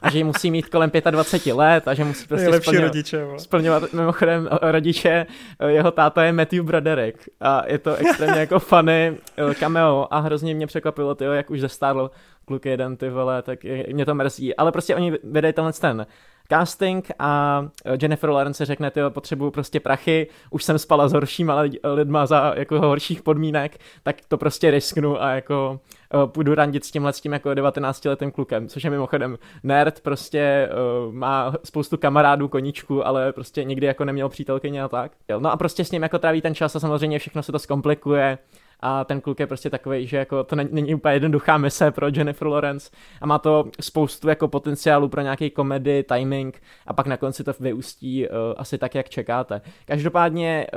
A 0.02 0.10
že 0.10 0.24
musí 0.24 0.52
mít 0.52 0.70
kolem 0.70 0.92
25 1.12 1.54
let 1.54 1.88
a 1.88 1.94
že 1.94 2.04
musí 2.04 2.28
prostě 2.28 2.54
splňovat, 2.54 2.88
rodiče, 2.88 3.28
splňovat, 3.38 3.94
mimochodem 3.94 4.50
rodiče, 4.62 5.26
jeho 5.68 5.92
táta 5.92 6.24
je 6.24 6.34
Matthew 6.34 6.64
Broderick 6.64 7.30
a 7.42 7.64
je 7.68 7.78
to 7.78 7.96
extrémně 7.96 8.40
jako 8.40 8.60
funny 8.60 9.18
eh, 9.38 9.56
cameo 9.56 10.08
a 10.12 10.20
hrozně 10.20 10.56
mě 10.56 10.68
překvapilo, 10.68 11.16
tyjo, 11.16 11.32
jak 11.32 11.50
už 11.50 11.62
zestárl 11.62 12.12
kluk 12.46 12.66
jeden, 12.66 12.98
ty 12.98 13.10
vole, 13.10 13.42
tak 13.42 13.60
mě 13.94 14.06
to 14.06 14.16
mrzí. 14.16 14.56
Ale 14.56 14.72
prostě 14.72 14.96
oni 14.96 15.14
vydají 15.24 15.54
tenhle 15.54 15.74
ten 15.74 16.06
casting 16.50 17.12
a 17.20 17.64
eh, 17.86 17.98
Jennifer 18.02 18.30
Lawrence 18.30 18.66
řekne, 18.66 18.92
ty 18.92 19.00
potřebuju 19.10 19.52
prostě 19.52 19.80
prachy, 19.80 20.28
už 20.50 20.64
jsem 20.64 20.80
spala 20.80 21.08
s 21.08 21.14
horšíma 21.14 21.64
lidma 21.84 22.26
za 22.26 22.54
jako 22.58 22.80
horších 22.80 23.22
podmínek, 23.24 23.78
tak 24.04 24.16
to 24.28 24.38
prostě 24.38 24.72
risknu 24.72 25.24
a 25.24 25.30
jako 25.30 25.80
uh, 26.14 26.26
půjdu 26.26 26.56
randit 26.56 26.86
s 26.86 26.92
tímhle 26.92 27.14
s 27.14 27.22
tím 27.22 27.34
jako 27.34 27.54
19 27.54 28.06
letým 28.06 28.32
klukem, 28.32 28.68
což 28.68 28.84
je 28.84 28.90
mimochodem 28.90 29.38
nerd, 29.64 30.00
prostě 30.00 30.70
uh, 31.08 31.14
má 31.14 31.54
spoustu 31.64 31.98
kamarádů, 31.98 32.48
koníčku, 32.48 33.08
ale 33.08 33.34
prostě 33.34 33.64
nikdy 33.64 33.88
jako 33.88 34.06
neměl 34.06 34.30
přítelkyně 34.30 34.84
a 34.84 34.88
tak. 34.88 35.12
No 35.40 35.52
a 35.52 35.58
prostě 35.58 35.86
s 35.86 35.92
ním 35.92 36.04
jako 36.04 36.20
tráví 36.20 36.42
ten 36.42 36.56
čas 36.56 36.76
a 36.76 36.80
samozřejmě 36.80 37.20
všechno 37.20 37.44
se 37.44 37.52
to 37.52 37.60
zkomplikuje, 37.60 38.38
a 38.80 39.04
ten 39.04 39.22
kluk 39.22 39.40
je 39.40 39.48
prostě 39.48 39.70
takový, 39.70 40.08
že 40.08 40.18
jako 40.18 40.44
to 40.44 40.56
není, 40.56 40.96
úplně 40.96 41.16
jednoduchá 41.16 41.58
mise 41.58 41.92
pro 41.92 42.08
Jennifer 42.08 42.48
Lawrence 42.48 42.90
a 43.22 43.26
má 43.26 43.40
to 43.40 43.66
spoustu 43.80 44.30
jako 44.30 44.48
potenciálu 44.48 45.10
pro 45.10 45.22
nějaký 45.22 45.50
komedy, 45.50 46.04
timing 46.04 46.62
a 46.88 46.94
pak 46.94 47.08
na 47.08 47.18
konci 47.18 47.44
to 47.44 47.54
vyústí 47.60 48.28
uh, 48.28 48.36
asi 48.58 48.78
tak, 48.78 48.96
jak 48.96 49.10
čekáte. 49.10 49.62
Každopádně 49.86 50.68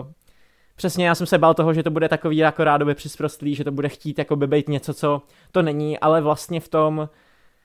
uh, 0.00 0.06
Přesně, 0.76 1.06
já 1.06 1.14
jsem 1.14 1.26
se 1.26 1.38
bál 1.38 1.54
toho, 1.54 1.74
že 1.74 1.82
to 1.82 1.90
bude 1.90 2.08
takový 2.08 2.36
jako 2.36 2.64
rádoby 2.64 2.94
přisprostlý, 2.94 3.54
že 3.54 3.64
to 3.64 3.72
bude 3.72 3.88
chtít 3.88 4.18
jako 4.18 4.36
být 4.36 4.68
něco, 4.68 4.94
co 4.94 5.22
to 5.52 5.62
není, 5.62 5.98
ale 5.98 6.20
vlastně 6.20 6.60
v 6.60 6.68
tom, 6.68 7.08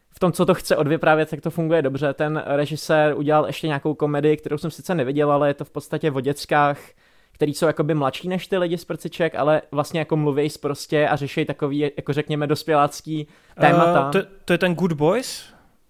v 0.09 0.19
tom, 0.19 0.31
co 0.31 0.45
to 0.45 0.53
chce 0.53 0.77
odvyprávět, 0.77 1.29
tak 1.29 1.41
to 1.41 1.49
funguje 1.49 1.81
dobře. 1.81 2.13
Ten 2.13 2.43
režisér 2.45 3.13
udělal 3.17 3.47
ještě 3.47 3.67
nějakou 3.67 3.93
komedii, 3.93 4.37
kterou 4.37 4.57
jsem 4.57 4.71
sice 4.71 4.95
neviděl, 4.95 5.31
ale 5.31 5.49
je 5.49 5.53
to 5.53 5.65
v 5.65 5.69
podstatě 5.69 6.11
o 6.11 6.19
dětskách, 6.19 6.79
který 7.35 7.53
jsou 7.53 7.65
jakoby 7.65 7.93
mladší 7.93 8.27
než 8.27 8.47
ty 8.47 8.57
lidi 8.57 8.77
z 8.77 8.85
prciček, 8.85 9.35
ale 9.35 9.61
vlastně 9.71 9.99
jako 9.99 10.17
mluví 10.17 10.49
prostě 10.61 11.07
a 11.07 11.15
řeší 11.15 11.45
takový, 11.45 11.79
jako 11.79 12.13
řekněme, 12.13 12.47
dospělácký 12.47 13.27
témata. 13.59 14.05
Uh, 14.05 14.11
to, 14.11 14.19
to 14.45 14.53
je 14.53 14.57
ten 14.57 14.75
Good 14.75 14.93
Boys? 14.93 15.43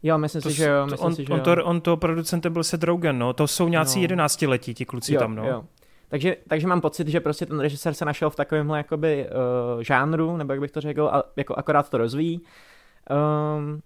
Jo, 0.04 0.18
myslím 0.18 0.42
to, 0.42 0.50
si, 0.50 0.56
že 0.56 0.66
jo. 0.66 0.86
Myslím 0.86 1.06
on, 1.06 1.16
si, 1.16 1.26
že 1.26 1.34
on, 1.34 1.40
jo. 1.40 1.44
To, 1.44 1.66
on 1.66 1.82
to 1.82 1.98
producentem 1.98 2.54
byl 2.54 2.64
Seth 2.64 2.84
Rogen, 2.84 3.20
no. 3.20 3.34
To 3.34 3.48
jsou 3.48 3.68
nějací 3.68 4.00
No. 4.00 4.02
jedenáctiletí, 4.02 4.74
ti 4.74 4.86
kluci 4.86 5.14
jo, 5.14 5.20
tam, 5.20 5.36
no. 5.36 5.48
Jo. 5.48 5.64
Takže, 6.10 6.38
takže 6.48 6.68
mám 6.68 6.82
pocit, 6.82 7.08
že 7.08 7.20
prostě 7.20 7.46
ten 7.46 7.60
režisér 7.60 7.94
se 7.94 8.06
našel 8.06 8.30
v 8.30 8.36
takovémhle 8.36 8.78
jakoby 8.78 9.26
uh, 9.76 9.82
žánru, 9.82 10.38
nebo 10.38 10.54
jak 10.54 10.60
bych 10.60 10.72
to 10.72 10.82
řekl, 10.82 11.10
a 11.14 11.24
jako 11.36 11.56
akorát 11.56 11.90
to 11.90 11.98
rozvíjí. 11.98 12.42
Um, 13.58 13.82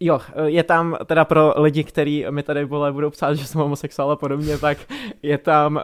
jo, 0.00 0.20
je 0.44 0.62
tam 0.62 0.96
teda 1.06 1.24
pro 1.24 1.52
lidi, 1.56 1.84
kteří 1.84 2.26
mi 2.30 2.42
tady 2.42 2.64
vole, 2.64 2.92
budou 2.92 3.10
psát, 3.10 3.34
že 3.34 3.46
jsem 3.46 3.60
homosexuál 3.60 4.10
a 4.10 4.16
podobně, 4.16 4.58
tak 4.58 4.78
je 5.22 5.38
tam 5.38 5.76
uh, 5.76 5.82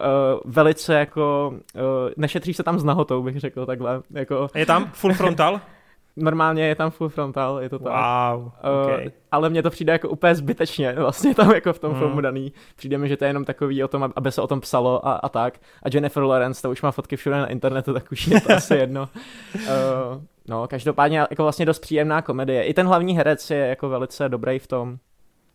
velice 0.53 0.95
jako, 0.95 1.55
uh, 1.75 1.81
nešetří 2.17 2.55
se 2.55 2.63
tam 2.63 2.79
s 2.79 2.85
nahotou, 2.85 3.23
bych 3.23 3.41
řekl 3.41 3.67
takhle. 3.67 4.03
Jako, 4.11 4.49
Je 4.55 4.67
tam 4.67 4.91
full 4.93 5.15
frontal? 5.15 5.61
normálně 6.17 6.67
je 6.69 6.75
tam 6.75 6.91
full 6.91 7.09
frontal, 7.09 7.59
je 7.61 7.69
to 7.69 7.79
tak. 7.79 7.93
wow, 7.93 8.51
okay. 8.83 9.07
Uh, 9.07 9.13
ale 9.33 9.51
mně 9.51 9.63
to 9.63 9.71
přijde 9.71 9.93
jako 9.93 10.09
úplně 10.09 10.35
zbytečně, 10.35 10.93
vlastně 10.99 11.35
tam 11.35 11.51
jako 11.51 11.73
v 11.73 11.79
tom 11.79 11.93
Mm. 11.93 11.99
filmu 11.99 12.21
daný. 12.21 12.53
Přijde 12.77 12.99
mi, 12.99 13.09
že 13.09 13.17
to 13.17 13.25
je 13.25 13.29
jenom 13.29 13.45
takový 13.45 13.85
o 13.85 13.89
tom, 13.89 14.13
aby 14.17 14.33
se 14.33 14.43
o 14.43 14.47
tom 14.47 14.61
psalo 14.61 15.07
a, 15.09 15.13
a 15.13 15.29
tak. 15.29 15.55
A 15.83 15.89
Jennifer 15.95 16.23
Lawrence, 16.23 16.63
to 16.63 16.71
už 16.71 16.83
má 16.83 16.91
fotky 16.91 17.17
všude 17.17 17.37
na 17.37 17.47
internetu, 17.47 17.93
tak 17.93 18.13
už 18.13 18.27
je 18.27 18.41
to 18.41 18.53
asi 18.57 18.75
jedno. 18.75 19.09
Uh, 19.55 20.23
no, 20.49 20.69
každopádně 20.69 21.19
jako 21.19 21.43
vlastně 21.43 21.67
dost 21.67 21.79
příjemná 21.79 22.23
komedie. 22.23 22.65
I 22.65 22.75
ten 22.75 22.87
hlavní 22.87 23.17
herec 23.17 23.51
je 23.51 23.59
jako 23.59 23.89
velice 23.89 24.29
dobrý 24.29 24.59
v 24.59 24.67
tom. 24.67 24.99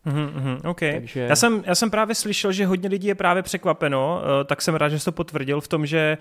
Mhm, 0.05 0.31
mhm, 0.35 0.57
okay. 0.65 0.93
Takže- 0.93 1.19
já, 1.29 1.35
jsem, 1.35 1.63
já 1.65 1.75
jsem 1.75 1.91
právě 1.91 2.15
slyšel, 2.15 2.51
že 2.51 2.65
hodně 2.65 2.89
lidí 2.89 3.07
je 3.07 3.15
právě 3.15 3.43
překvapeno, 3.43 4.21
eh, 4.41 4.43
tak 4.43 4.61
jsem 4.61 4.75
rád, 4.75 4.89
že 4.89 4.99
jsi 4.99 5.05
to 5.05 5.11
potvrdil 5.11 5.61
v 5.61 5.67
tom, 5.67 5.85
že 5.85 6.17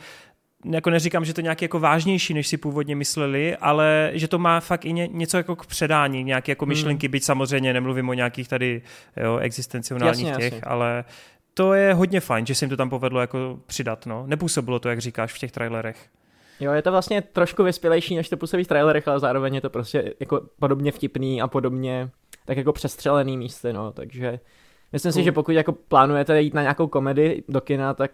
jako 0.72 0.90
neříkám, 0.90 1.24
že 1.24 1.34
to 1.34 1.40
nějaký 1.40 1.64
jako 1.64 1.80
vážnější, 1.80 2.34
než 2.34 2.48
si 2.48 2.56
původně 2.56 2.96
mysleli, 2.96 3.56
ale 3.56 4.10
že 4.14 4.28
to 4.28 4.38
má 4.38 4.60
fakt 4.60 4.84
i 4.84 4.92
ně, 4.92 5.08
něco 5.12 5.36
jako 5.36 5.56
k 5.56 5.66
předání, 5.66 6.24
nějaké 6.24 6.52
jako 6.52 6.64
Hmm. 6.64 6.68
myšlenky, 6.68 7.08
byť 7.08 7.24
samozřejmě 7.24 7.72
nemluvím 7.72 8.08
o 8.08 8.12
nějakých 8.12 8.48
tady 8.48 8.82
jo, 9.16 9.38
existenciálních 9.38 10.06
Jasně, 10.06 10.32
těch, 10.36 10.52
jasně. 10.52 10.60
ale 10.60 11.04
to 11.54 11.74
je 11.74 11.94
hodně 11.94 12.20
fajn, 12.20 12.46
že 12.46 12.54
se 12.54 12.64
jim 12.64 12.70
to 12.70 12.76
tam 12.76 12.90
povedlo 12.90 13.20
jako 13.20 13.58
přidat, 13.66 14.06
no. 14.06 14.24
Nepůsobilo 14.26 14.78
to, 14.78 14.88
jak 14.88 14.98
říkáš, 14.98 15.32
v 15.32 15.38
těch 15.38 15.52
trailerech. 15.52 15.96
Jo, 16.60 16.72
je 16.72 16.82
to 16.82 16.90
vlastně 16.90 17.22
trošku 17.22 17.62
vyspělejší, 17.64 18.16
než 18.16 18.28
to 18.28 18.36
působí 18.36 18.64
v 18.64 18.68
trailerech, 18.68 19.08
ale 19.08 19.20
zároveň 19.20 19.54
je 19.54 19.60
to 19.60 19.70
prostě 19.70 20.14
jako 20.20 20.40
podobně 20.58 20.92
vtipný 20.92 21.42
a 21.42 21.48
podobně 21.48 22.10
tak 22.44 22.56
jako 22.56 22.72
přestřelený 22.72 23.36
místy, 23.36 23.72
no, 23.72 23.92
takže 23.92 24.40
myslím 24.92 25.12
si, 25.12 25.16
Cool. 25.18 25.24
že 25.24 25.32
pokud 25.32 25.52
jako 25.52 25.72
plánujete 25.72 26.42
jít 26.42 26.54
na 26.54 26.62
nějakou 26.62 26.86
komedii 26.86 27.44
do 27.48 27.60
kina, 27.60 27.94
tak 27.94 28.10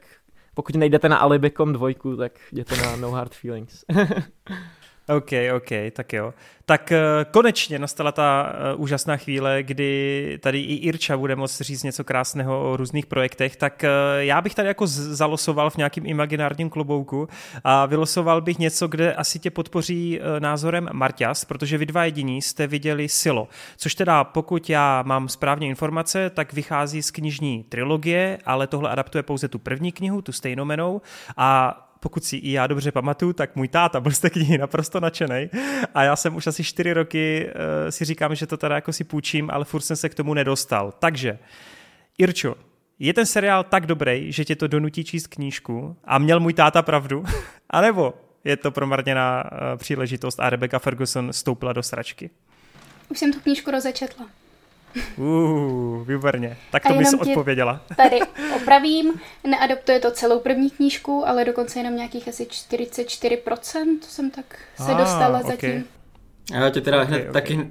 pokud 0.55 0.77
nejdete 0.77 1.09
na 1.09 1.16
Alibikom 1.16 1.73
dvojku, 1.73 2.16
tak 2.16 2.32
jděte 2.52 2.77
na 2.77 2.97
No 2.97 3.10
Hard 3.10 3.35
Feelings. 3.35 3.85
OK, 5.17 5.31
OK, 5.57 5.69
tak 5.93 6.13
jo. 6.13 6.35
Tak 6.67 6.93
eh, 6.93 7.01
konečně 7.31 7.79
nastala 7.79 8.13
ta 8.13 8.53
eh, 8.53 8.75
úžasná 8.75 9.17
chvíle, 9.17 9.63
kdy 9.63 10.39
tady 10.43 10.61
i 10.61 10.75
Irča 10.75 11.17
bude 11.17 11.37
moct 11.37 11.61
říct 11.61 11.83
něco 11.83 12.05
krásného 12.05 12.73
o 12.73 12.77
různých 12.77 13.07
projektech, 13.07 13.57
tak 13.57 13.85
eh, 13.85 13.89
já 14.19 14.41
bych 14.41 14.55
tady 14.55 14.69
jako 14.69 14.87
zalosoval 14.87 15.71
v 15.71 15.77
nějakým 15.77 16.07
imaginárním 16.07 16.71
klobouku 16.71 17.29
a 17.65 17.87
vylosoval 17.87 18.41
bych 18.41 18.59
něco, 18.59 18.89
kde 18.89 19.15
asi 19.15 19.39
tě 19.39 19.51
podpoří 19.51 20.21
názorem 20.39 20.89
Marťas, 20.93 21.45
protože 21.45 21.79
vy 21.79 21.87
dva 21.87 22.05
jediní 22.05 22.43
jste 22.43 22.67
viděli 22.67 23.09
Silo, 23.09 23.49
což 23.77 23.95
teda 23.95 24.25
pokud 24.25 24.71
já 24.71 25.03
mám 25.07 25.29
správně 25.29 25.69
informace, 25.69 26.31
tak 26.31 26.53
vychází 26.53 27.03
z 27.03 27.11
knižní 27.11 27.65
trilogie, 27.69 28.39
ale 28.45 28.67
tohle 28.67 28.91
adaptuje 28.91 29.23
pouze 29.23 29.49
tu 29.49 29.59
první 29.59 29.93
knihu, 29.93 30.23
tu 30.23 30.33
stejnomenou 30.33 31.01
a 31.37 31.91
pokud 32.03 32.24
si 32.24 32.37
i 32.37 32.53
já 32.53 32.66
dobře 32.66 32.93
pamatuju, 32.93 33.33
tak 33.33 33.57
můj 33.57 33.69
táta 33.69 34.01
byl 34.01 34.12
z 34.12 34.19
té 34.19 34.31
knihy 34.31 34.59
naprosto 34.59 35.01
nadšený 35.01 35.51
a 35.95 36.03
já 36.03 36.16
jsem 36.16 36.37
už 36.37 36.47
asi 36.47 36.65
čtyři 36.65 36.93
roky 36.93 37.47
uh, 37.47 37.91
si 37.91 38.05
říkám, 38.05 38.35
že 38.35 38.47
to 38.47 38.57
teda 38.57 38.74
jako 38.74 38.93
si 38.93 39.05
půjčím, 39.05 39.51
ale 39.53 39.65
furt 39.65 39.81
jsem 39.81 39.97
se 39.97 40.09
k 40.09 40.15
tomu 40.15 40.35
nedostal. 40.35 40.93
Takže, 40.99 41.39
Irčo, 42.19 42.55
je 42.99 43.15
ten 43.15 43.27
seriál 43.27 43.65
tak 43.65 43.87
dobrý, 43.87 44.33
že 44.33 44.45
tě 44.45 44.57
to 44.57 44.66
donutí 44.66 45.05
číst 45.05 45.27
knížku 45.27 45.97
a 46.05 46.19
měl 46.19 46.41
můj 46.41 46.53
táta 46.53 46.83
pravdu? 46.83 47.24
a 47.70 47.81
nebo 47.81 48.15
je 48.45 48.57
to 48.57 48.70
promarněná 48.70 49.45
uh, 49.45 49.59
příležitost 49.77 50.41
a 50.41 50.51
Rebecca 50.51 50.79
Ferguson 50.79 51.33
stoupila 51.33 51.73
do 51.73 51.83
sračky? 51.83 52.31
Už 53.09 53.19
jsem 53.19 53.33
tu 53.33 53.41
knížku 53.41 53.70
rozečetla. 53.70 54.27
Uh, 55.16 56.06
výborně. 56.09 56.56
Tak 56.70 56.82
to 56.89 56.94
bys 56.94 57.14
odpověděla. 57.14 57.81
Tady 57.97 58.19
opravím, 58.56 59.20
neadoptuje 59.44 60.01
to 60.01 60.10
celou 60.10 60.40
první 60.40 60.70
knížku, 60.70 61.28
ale 61.28 61.44
dokonce 61.44 61.78
jenom 61.81 61.97
nějakých 61.97 62.28
asi 62.28 62.44
44% 62.44 63.98
jsem 64.01 64.31
tak 64.31 64.44
se 64.77 64.93
Ah, 64.93 64.98
dostala 64.98 65.39
ok. 65.39 65.47
zatím. 65.47 65.85
A 66.55 66.56
já 66.56 66.70
tě 66.70 66.81
teda 66.81 66.97
Ok, 66.97 67.02
okay, 67.09 67.19
hned 67.19 67.23
ok. 67.24 67.31
okay. 67.31 67.43
taky 67.43 67.69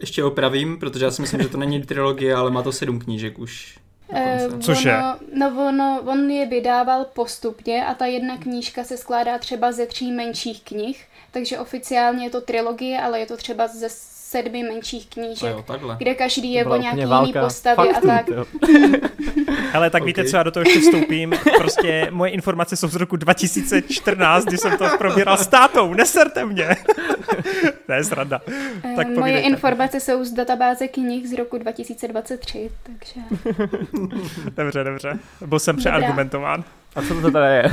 ještě 0.00 0.24
opravím, 0.24 0.78
protože 0.78 1.04
já 1.04 1.10
si 1.10 1.22
myslím, 1.22 1.42
že 1.42 1.48
to 1.48 1.58
není 1.58 1.82
trilogie, 1.82 2.34
ale 2.34 2.50
má 2.50 2.62
to 2.62 2.72
sedm 2.72 2.98
knížek 2.98 3.38
už. 3.38 3.78
Eh, 4.14 4.38
dokonce. 4.42 4.66
Cože? 4.66 4.92
Ono, 4.96 5.16
no 5.34 5.68
ono, 5.68 6.02
on 6.06 6.30
je 6.30 6.46
vydával 6.46 7.04
postupně 7.04 7.86
a 7.86 7.94
ta 7.94 8.06
jedna 8.06 8.36
knížka 8.38 8.84
se 8.84 8.96
skládá 8.96 9.38
třeba 9.38 9.72
ze 9.72 9.86
tří 9.86 10.12
menších 10.12 10.62
knih, 10.62 11.04
takže 11.30 11.58
oficiálně 11.58 12.26
je 12.26 12.30
to 12.30 12.40
trilogie, 12.40 13.00
ale 13.00 13.20
je 13.20 13.26
to 13.26 13.36
třeba 13.36 13.68
ze 13.68 13.88
sedmi 14.32 14.62
menších 14.62 15.06
A 15.10 15.14
knížek, 15.14 15.50
jo, 15.50 15.64
takhle. 15.66 15.96
kde 15.98 16.14
každý 16.14 16.52
je 16.52 16.64
o 16.64 16.76
nějaký 16.76 16.86
úplně 16.88 17.02
jiný 17.02 17.10
válka 17.10 17.40
postavě 17.44 17.90
a 17.92 18.00
faktů, 18.00 18.06
tak. 18.06 18.26
Ale 19.74 19.90
tak 19.90 20.04
víte, 20.04 20.22
Ok. 20.22 20.28
co 20.28 20.36
já 20.36 20.42
do 20.42 20.50
toho 20.50 20.64
ještě 20.66 20.80
vstoupím. 20.80 21.34
Prostě 21.58 22.08
moje 22.10 22.30
informace 22.30 22.76
jsou 22.76 22.88
z 22.88 22.94
roku 22.96 23.16
2014, 23.16 24.44
kdy 24.44 24.58
jsem 24.58 24.76
to 24.78 24.84
probíral 24.98 25.36
s 25.36 25.46
tátou. 25.46 25.94
Neserte 25.94 26.44
mě. 26.44 26.68
to 27.86 27.92
je 27.92 28.04
sranda. 28.04 28.40
Eh, 28.48 28.96
Tak 28.96 29.06
Moje 29.06 29.18
povídejte. 29.18 29.48
informace 29.48 30.00
jsou 30.00 30.24
z 30.24 30.32
databáze 30.32 30.88
knih 30.88 31.28
z 31.28 31.32
roku 31.32 31.58
2023, 31.58 32.70
takže... 32.82 33.20
Dobře, 34.56 34.84
dobře. 34.84 35.18
Byl 35.46 35.58
jsem 35.58 35.76
přeargumentován. 35.76 36.64
A 36.94 37.02
co 37.02 37.20
to 37.20 37.30
tady 37.30 37.54
je? 37.56 37.70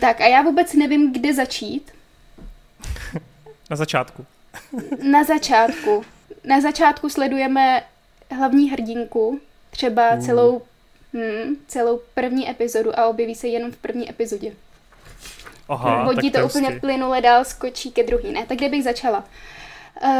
Tak 0.00 0.20
a 0.20 0.26
já 0.26 0.42
vůbec 0.42 0.74
nevím, 0.74 1.12
kde 1.12 1.34
začít. 1.34 1.92
Na 3.72 3.76
začátku. 3.76 4.26
Na 5.10 5.24
začátku. 5.24 6.04
Na 6.44 6.60
začátku 6.60 7.08
sledujeme 7.08 7.82
hlavní 8.30 8.70
hrdinku, 8.70 9.40
třeba 9.70 10.16
celou, 10.20 10.62
hm, 11.14 11.56
celou 11.66 12.00
první 12.14 12.50
epizodu 12.50 12.98
a 12.98 13.06
objeví 13.06 13.34
se 13.34 13.48
jenom 13.48 13.72
v 13.72 13.76
první 13.76 14.10
epizodě. 14.10 14.52
Aha, 15.68 16.02
Hodí 16.02 16.30
tak 16.30 16.42
to 16.42 16.48
úplně 16.48 16.66
hustý. 16.66 16.80
plynule 16.80 17.20
dál, 17.20 17.44
skočí 17.44 17.92
ke 17.92 18.02
druhý. 18.02 18.32
Ne, 18.32 18.46
tak 18.46 18.58
kde 18.58 18.68
bych 18.68 18.84
začala? 18.84 19.24
Uh, 20.04 20.10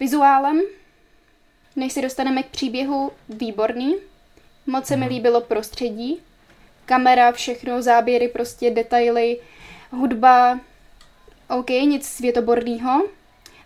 vizuálem, 0.00 0.60
než 1.76 1.92
se 1.92 2.02
dostaneme 2.02 2.42
k 2.42 2.46
příběhu, 2.46 3.12
výborný. 3.28 3.96
Moc 4.66 4.86
se 4.86 4.96
mi 4.96 5.06
líbilo 5.06 5.40
prostředí, 5.40 6.20
kamera, 6.86 7.32
všechno, 7.32 7.82
záběry, 7.82 8.28
prostě 8.28 8.70
detaily, 8.70 9.40
hudba, 9.90 10.60
OK, 11.48 11.68
nic 11.68 12.06
světoborného, 12.06 13.02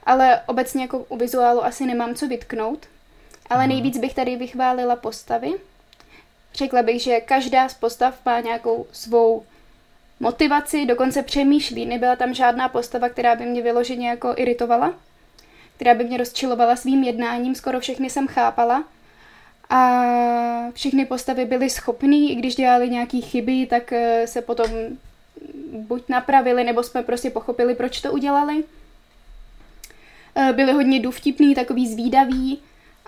ale 0.05 0.41
obecně 0.47 0.83
jako 0.83 0.99
u 0.99 1.17
vizuálu 1.17 1.65
asi 1.65 1.87
nemám 1.87 2.15
co 2.15 2.29
vytknout. 2.29 2.87
Ale 3.51 3.67
nejvíc 3.67 3.99
bych 3.99 4.15
tady 4.15 4.37
vychválila 4.37 4.97
postavy. 4.97 5.53
Řekla 6.55 6.83
bych, 6.83 7.03
že 7.03 7.21
každá 7.21 7.69
z 7.69 7.75
postav 7.75 8.15
má 8.25 8.41
nějakou 8.41 8.87
svou 8.93 9.45
motivaci, 10.21 10.87
dokonce 10.87 11.23
přemýšlí. 11.23 11.87
Nebyla 11.87 12.17
tam 12.17 12.35
žádná 12.35 12.69
postava, 12.69 13.09
která 13.09 13.35
by 13.35 13.47
mě 13.47 13.63
vyloženě 13.63 14.09
jako 14.09 14.35
iritovala, 14.37 14.95
která 15.77 15.95
by 15.95 16.05
mě 16.05 16.17
rozčilovala 16.17 16.77
svým 16.77 17.03
jednáním, 17.03 17.55
skoro 17.55 17.81
všechny 17.81 18.11
jsem 18.11 18.29
chápala. 18.29 18.85
A 19.71 20.03
všechny 20.75 21.07
postavy 21.07 21.45
byly 21.45 21.71
schopný, 21.71 22.33
i 22.33 22.35
když 22.35 22.55
dělali 22.55 22.91
nějaký 22.91 23.23
chyby, 23.23 23.67
tak 23.67 23.93
eh, 23.93 24.27
se 24.27 24.43
potom 24.43 24.71
buď 25.73 26.03
napravili, 26.09 26.65
nebo 26.65 26.83
jsme 26.83 27.03
prostě 27.03 27.31
pochopili, 27.31 27.75
proč 27.75 28.01
to 28.01 28.13
udělali. 28.13 28.65
Eh, 30.35 30.53
Byli 30.53 30.73
hodně 30.73 31.01
důvtipný, 31.01 31.55
takový 31.55 31.93
zvídavý 31.93 32.59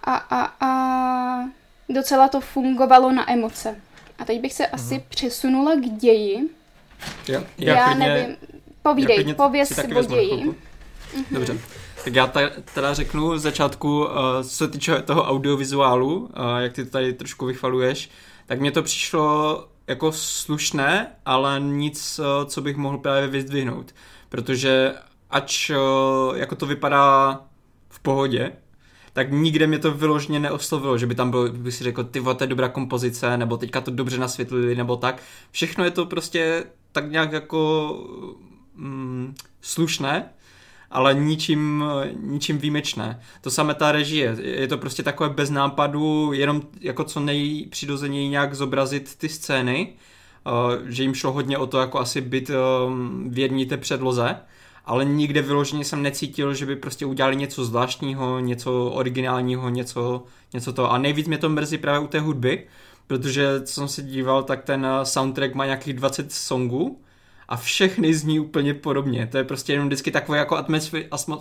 a, 0.05 0.15
a, 0.15 0.67
a 0.67 1.51
docela 1.89 2.29
to 2.29 2.41
fungovalo 2.41 3.13
na 3.13 3.33
emoce. 3.33 3.77
A 4.19 4.25
teď 4.25 4.41
bych 4.41 4.53
se 4.53 4.67
asi 4.67 5.05
přesunula 5.09 5.75
k 5.75 5.81
ději. 5.81 6.51
Já, 7.29 7.45
já, 7.59 7.75
já 7.75 7.85
klidně, 7.85 8.09
nevím. 8.09 8.37
Povídej, 8.83 9.25
já 9.29 9.35
pověz 9.35 9.69
si 9.69 9.89
později. 9.89 10.31
Mm-hmm. 10.31 10.55
Dobře. 11.31 11.59
Tak 12.05 12.15
já 12.15 12.33
teda 12.75 12.95
řeknu 12.95 13.39
z 13.39 13.43
začátku, 13.43 14.05
uh, 14.05 14.11
co 14.43 14.49
se 14.49 14.69
týče 14.69 15.03
toho 15.03 15.25
audiovizuálu, 15.25 16.17
uh, 16.17 16.29
jak 16.59 16.73
ty 16.73 16.85
to 16.85 16.91
tady 16.91 17.13
trošku 17.13 17.47
vychvaluješ, 17.47 18.11
tak 18.47 18.61
mně 18.61 18.73
to 18.73 18.83
přišlo 18.83 19.65
jako 19.87 20.13
slušné, 20.13 21.07
ale 21.27 21.61
nic, 21.61 22.19
uh, 22.19 22.49
co 22.49 22.63
bych 22.63 22.77
mohl 22.77 22.99
právě 22.99 23.29
vyzdvihnout. 23.29 23.95
Protože 24.29 24.95
ač 25.31 25.71
uh, 25.71 26.37
jako 26.37 26.55
to 26.55 26.67
vypadá 26.67 27.41
v 27.89 28.01
pohodě, 28.01 28.53
tak 29.13 29.33
nikde 29.33 29.67
mě 29.67 29.79
to 29.79 29.91
vyloženě 29.93 30.41
neoslovilo, 30.41 30.99
že 30.99 31.07
by 31.07 31.15
tam 31.15 31.31
byl, 31.31 31.53
by 31.53 31.73
si 31.73 31.85
řekl, 31.85 32.05
ty 32.05 32.21
to 32.21 32.37
je 32.41 32.47
dobrá 32.47 32.69
kompozice, 32.69 33.37
nebo 33.37 33.57
teďka 33.57 33.81
to 33.81 33.91
dobře 33.91 34.19
nasvětlili, 34.19 34.75
nebo 34.75 34.97
tak. 34.97 35.23
Všechno 35.51 35.85
je 35.85 35.91
to 35.91 36.07
prostě 36.07 36.65
tak 36.93 37.11
nějak 37.11 37.33
jako 37.33 37.91
mm, 38.75 39.35
slušné, 39.61 40.31
ale 40.95 41.15
ničím, 41.15 41.85
ničím 42.21 42.59
výjimečné. 42.59 43.21
To 43.41 43.51
samé 43.51 43.75
ta 43.75 43.93
režie, 43.93 44.37
je 44.41 44.69
to 44.69 44.79
prostě 44.79 45.03
takové 45.03 45.29
bez 45.29 45.51
nápadu, 45.51 46.33
jenom 46.33 46.63
jako 46.81 47.05
co 47.05 47.21
nejpřirozeněji 47.21 48.29
nějak 48.29 48.55
zobrazit 48.55 49.15
ty 49.17 49.29
scény, 49.29 49.93
uh, 50.47 50.89
že 50.89 51.03
jim 51.03 51.15
šlo 51.15 51.33
hodně 51.33 51.59
o 51.59 51.67
to 51.67 51.79
jako 51.79 51.99
asi 51.99 52.21
být 52.21 52.51
um, 52.51 53.31
věrní 53.31 53.67
té 53.67 53.77
předloze, 53.77 54.37
ale 54.87 55.05
nikde 55.05 55.43
vyloženě 55.43 55.85
jsem 55.85 56.03
necítil, 56.03 56.55
že 56.55 56.67
by 56.67 56.77
prostě 56.77 57.07
udělali 57.07 57.37
něco 57.37 57.65
zvláštního, 57.65 58.41
něco 58.41 58.85
originálního, 58.85 59.69
něco, 59.69 60.25
něco 60.53 60.73
to. 60.73 60.93
A 60.93 60.99
nejvíc 60.99 61.27
mě 61.27 61.39
to 61.39 61.49
mrzí 61.49 61.79
právě 61.79 62.01
u 62.01 62.07
té 62.07 62.21
hudby, 62.21 62.67
protože 63.07 63.61
co 63.63 63.73
jsem 63.75 63.89
se 63.89 64.03
díval, 64.03 64.43
tak 64.43 64.65
ten 64.65 64.87
soundtrack 65.03 65.55
má 65.55 65.65
nějakých 65.65 65.95
20 65.95 66.33
songů 66.33 67.04
a 67.49 67.57
všechny 67.57 68.15
zní 68.15 68.41
úplně 68.41 68.75
podobně. 68.75 69.27
To 69.27 69.39
je 69.39 69.45
prostě 69.45 69.73
jenom 69.73 69.89
vždycky 69.89 70.11
takové 70.11 70.39
jako 70.39 70.65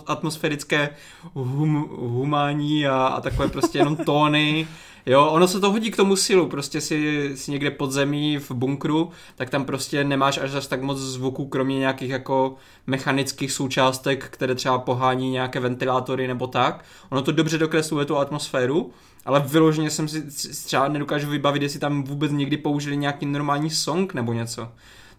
atmosférické 0.06 0.90
hum, 1.32 1.88
humání 1.98 2.86
a, 2.86 2.96
a 2.96 3.20
takové 3.20 3.48
prostě 3.48 3.78
jenom 3.78 3.96
tóny. 3.96 4.66
Jo, 5.06 5.26
ono 5.26 5.48
se 5.48 5.60
to 5.60 5.70
hodí 5.70 5.90
k 5.90 5.96
tomu 5.96 6.16
silu, 6.16 6.48
prostě 6.48 6.80
si, 6.80 7.30
si 7.34 7.50
někde 7.50 7.70
pod 7.70 7.92
zemí 7.92 8.38
v 8.38 8.50
bunkru, 8.50 9.10
tak 9.36 9.50
tam 9.50 9.64
prostě 9.64 10.04
nemáš 10.04 10.38
až, 10.38 10.66
tak 10.66 10.82
moc 10.82 10.98
zvuků, 10.98 11.46
kromě 11.46 11.78
nějakých 11.78 12.10
jako 12.10 12.56
mechanických 12.86 13.52
součástek, 13.52 14.28
které 14.30 14.54
třeba 14.54 14.78
pohání 14.78 15.30
nějaké 15.30 15.60
ventilátory 15.60 16.28
nebo 16.28 16.46
tak. 16.46 16.84
Ono 17.10 17.22
to 17.22 17.32
dobře 17.32 17.58
dokresluje 17.58 18.04
tu 18.06 18.18
atmosféru, 18.18 18.90
ale 19.24 19.40
vyloženě 19.40 19.90
jsem 19.90 20.08
si 20.08 20.22
třeba 20.64 20.88
nedokážu 20.88 21.30
vybavit, 21.30 21.62
jestli 21.62 21.80
tam 21.80 22.02
vůbec 22.02 22.32
někdy 22.32 22.56
použili 22.56 22.96
nějaký 22.96 23.26
normální 23.26 23.70
song 23.70 24.14
nebo 24.14 24.32
něco 24.32 24.68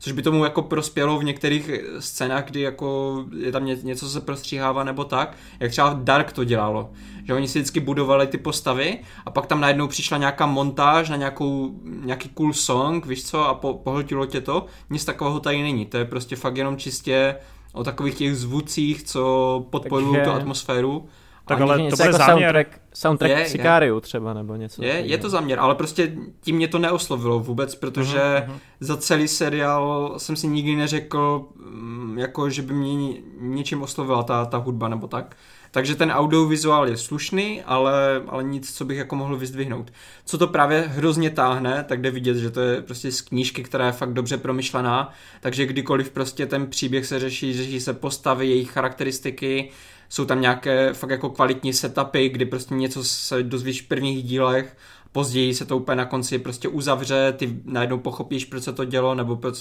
což 0.06 0.12
by 0.12 0.22
tomu 0.22 0.44
jako 0.44 0.62
prospělo 0.62 1.20
v 1.20 1.24
některých 1.24 1.70
scénách, 2.00 2.46
kdy 2.46 2.62
jako 2.62 3.16
je 3.38 3.52
tam 3.52 3.66
něco 3.66 4.10
se 4.10 4.22
prostříhává 4.22 4.84
nebo 4.84 5.04
tak, 5.04 5.38
jak 5.60 5.72
třeba 5.72 6.00
Dark 6.04 6.32
to 6.32 6.44
dělalo, 6.44 6.92
že 7.24 7.34
oni 7.34 7.48
si 7.48 7.60
vždycky 7.60 7.80
budovali 7.80 8.28
ty 8.28 8.38
postavy 8.38 9.00
a 9.26 9.32
pak 9.32 9.46
tam 9.46 9.62
najednou 9.62 9.88
přišla 9.88 10.18
nějaká 10.18 10.46
montáž 10.46 11.10
na 11.10 11.16
nějakou, 11.16 11.72
nějaký 11.84 12.30
cool 12.30 12.54
song, 12.54 13.06
víš 13.06 13.26
co, 13.26 13.48
a 13.48 13.54
po, 13.54 13.74
pohltilo 13.74 14.26
tě 14.26 14.42
to, 14.42 14.66
nic 14.90 15.06
takového 15.06 15.40
tady 15.40 15.62
není, 15.62 15.86
to 15.86 15.98
je 15.98 16.06
prostě 16.06 16.36
fakt 16.36 16.58
jenom 16.58 16.78
čistě 16.78 17.36
o 17.74 17.84
takových 17.84 18.16
těch 18.16 18.36
zvucích, 18.36 19.04
co 19.04 19.66
podporují 19.70 20.14
Takže... 20.14 20.32
tu 20.32 20.36
atmosféru 20.36 21.06
tak 21.46 21.62
ale 21.62 21.78
to 21.78 21.84
bude 21.84 22.06
jako 22.06 22.18
záměr. 22.18 22.50
Soundtrack, 22.50 22.82
soundtrack 22.94 23.32
je, 23.32 23.46
Sicariu 23.46 23.96
je. 23.96 24.02
třeba 24.02 24.34
nebo 24.34 24.56
něco. 24.56 24.84
Je, 24.84 24.94
je 24.94 25.18
to 25.18 25.30
záměr, 25.30 25.60
ale 25.60 25.76
prostě 25.76 26.16
tím 26.42 26.56
mě 26.56 26.68
to 26.68 26.80
neoslovilo 26.80 27.40
vůbec, 27.40 27.76
protože 27.76 28.18
uh-huh, 28.18 28.46
uh-huh. 28.46 28.60
za 28.80 28.98
celý 28.98 29.28
seriál 29.28 30.14
jsem 30.18 30.36
si 30.36 30.48
nikdy 30.48 30.76
neřekl, 30.76 31.46
mm, 31.56 32.18
jako 32.18 32.50
že 32.50 32.62
by 32.62 32.74
mě 32.74 33.14
něčím 33.40 33.82
oslovila 33.82 34.24
ta, 34.24 34.46
ta 34.46 34.58
hudba 34.58 34.88
nebo 34.88 35.08
tak. 35.08 35.36
Takže 35.72 35.96
ten 35.96 36.12
audiovizuál 36.12 36.88
je 36.88 36.98
slušný, 36.98 37.62
ale, 37.64 38.22
ale 38.28 38.44
nic, 38.44 38.74
co 38.74 38.86
bych 38.86 38.98
jako 38.98 39.16
mohl 39.16 39.38
vyzdvihnout. 39.38 39.92
Co 40.26 40.38
to 40.38 40.48
právě 40.48 40.82
hrozně 40.88 41.30
táhne, 41.30 41.86
tak 41.88 42.02
jde 42.02 42.12
vidět, 42.12 42.38
že 42.38 42.52
to 42.52 42.60
je 42.60 42.82
prostě 42.82 43.12
z 43.12 43.22
knížky, 43.22 43.64
která 43.64 43.86
je 43.86 43.92
fakt 43.92 44.14
dobře 44.14 44.38
promyšlená, 44.38 45.14
takže 45.42 45.66
kdykoliv 45.66 46.10
prostě 46.10 46.46
ten 46.46 46.68
příběh 46.68 47.06
se 47.06 47.20
řeší, 47.20 47.54
řeší 47.54 47.80
se 47.80 47.94
postavy, 47.94 48.48
jejich 48.48 48.72
charakteristiky, 48.72 49.70
jsou 50.10 50.26
tam 50.26 50.42
nějaké 50.42 50.94
fakt 50.94 51.10
jako 51.10 51.30
kvalitní 51.30 51.74
setupy, 51.74 52.30
kdy 52.30 52.46
prostě 52.46 52.74
něco 52.74 53.04
se 53.04 53.44
dozvíš 53.44 53.82
v 53.82 53.88
prvních 53.88 54.24
dílech, 54.24 54.78
později 55.12 55.54
se 55.54 55.66
to 55.66 55.78
úplně 55.78 55.96
na 55.96 56.06
konci 56.06 56.40
prostě 56.40 56.68
uzavře, 56.68 57.34
ty 57.38 57.60
najednou 57.66 58.00
pochopíš, 58.00 58.46
proč 58.46 58.64
se 58.64 58.74
to 58.74 58.86
dělo, 58.86 59.16
nebo, 59.16 59.36
proč, 59.36 59.58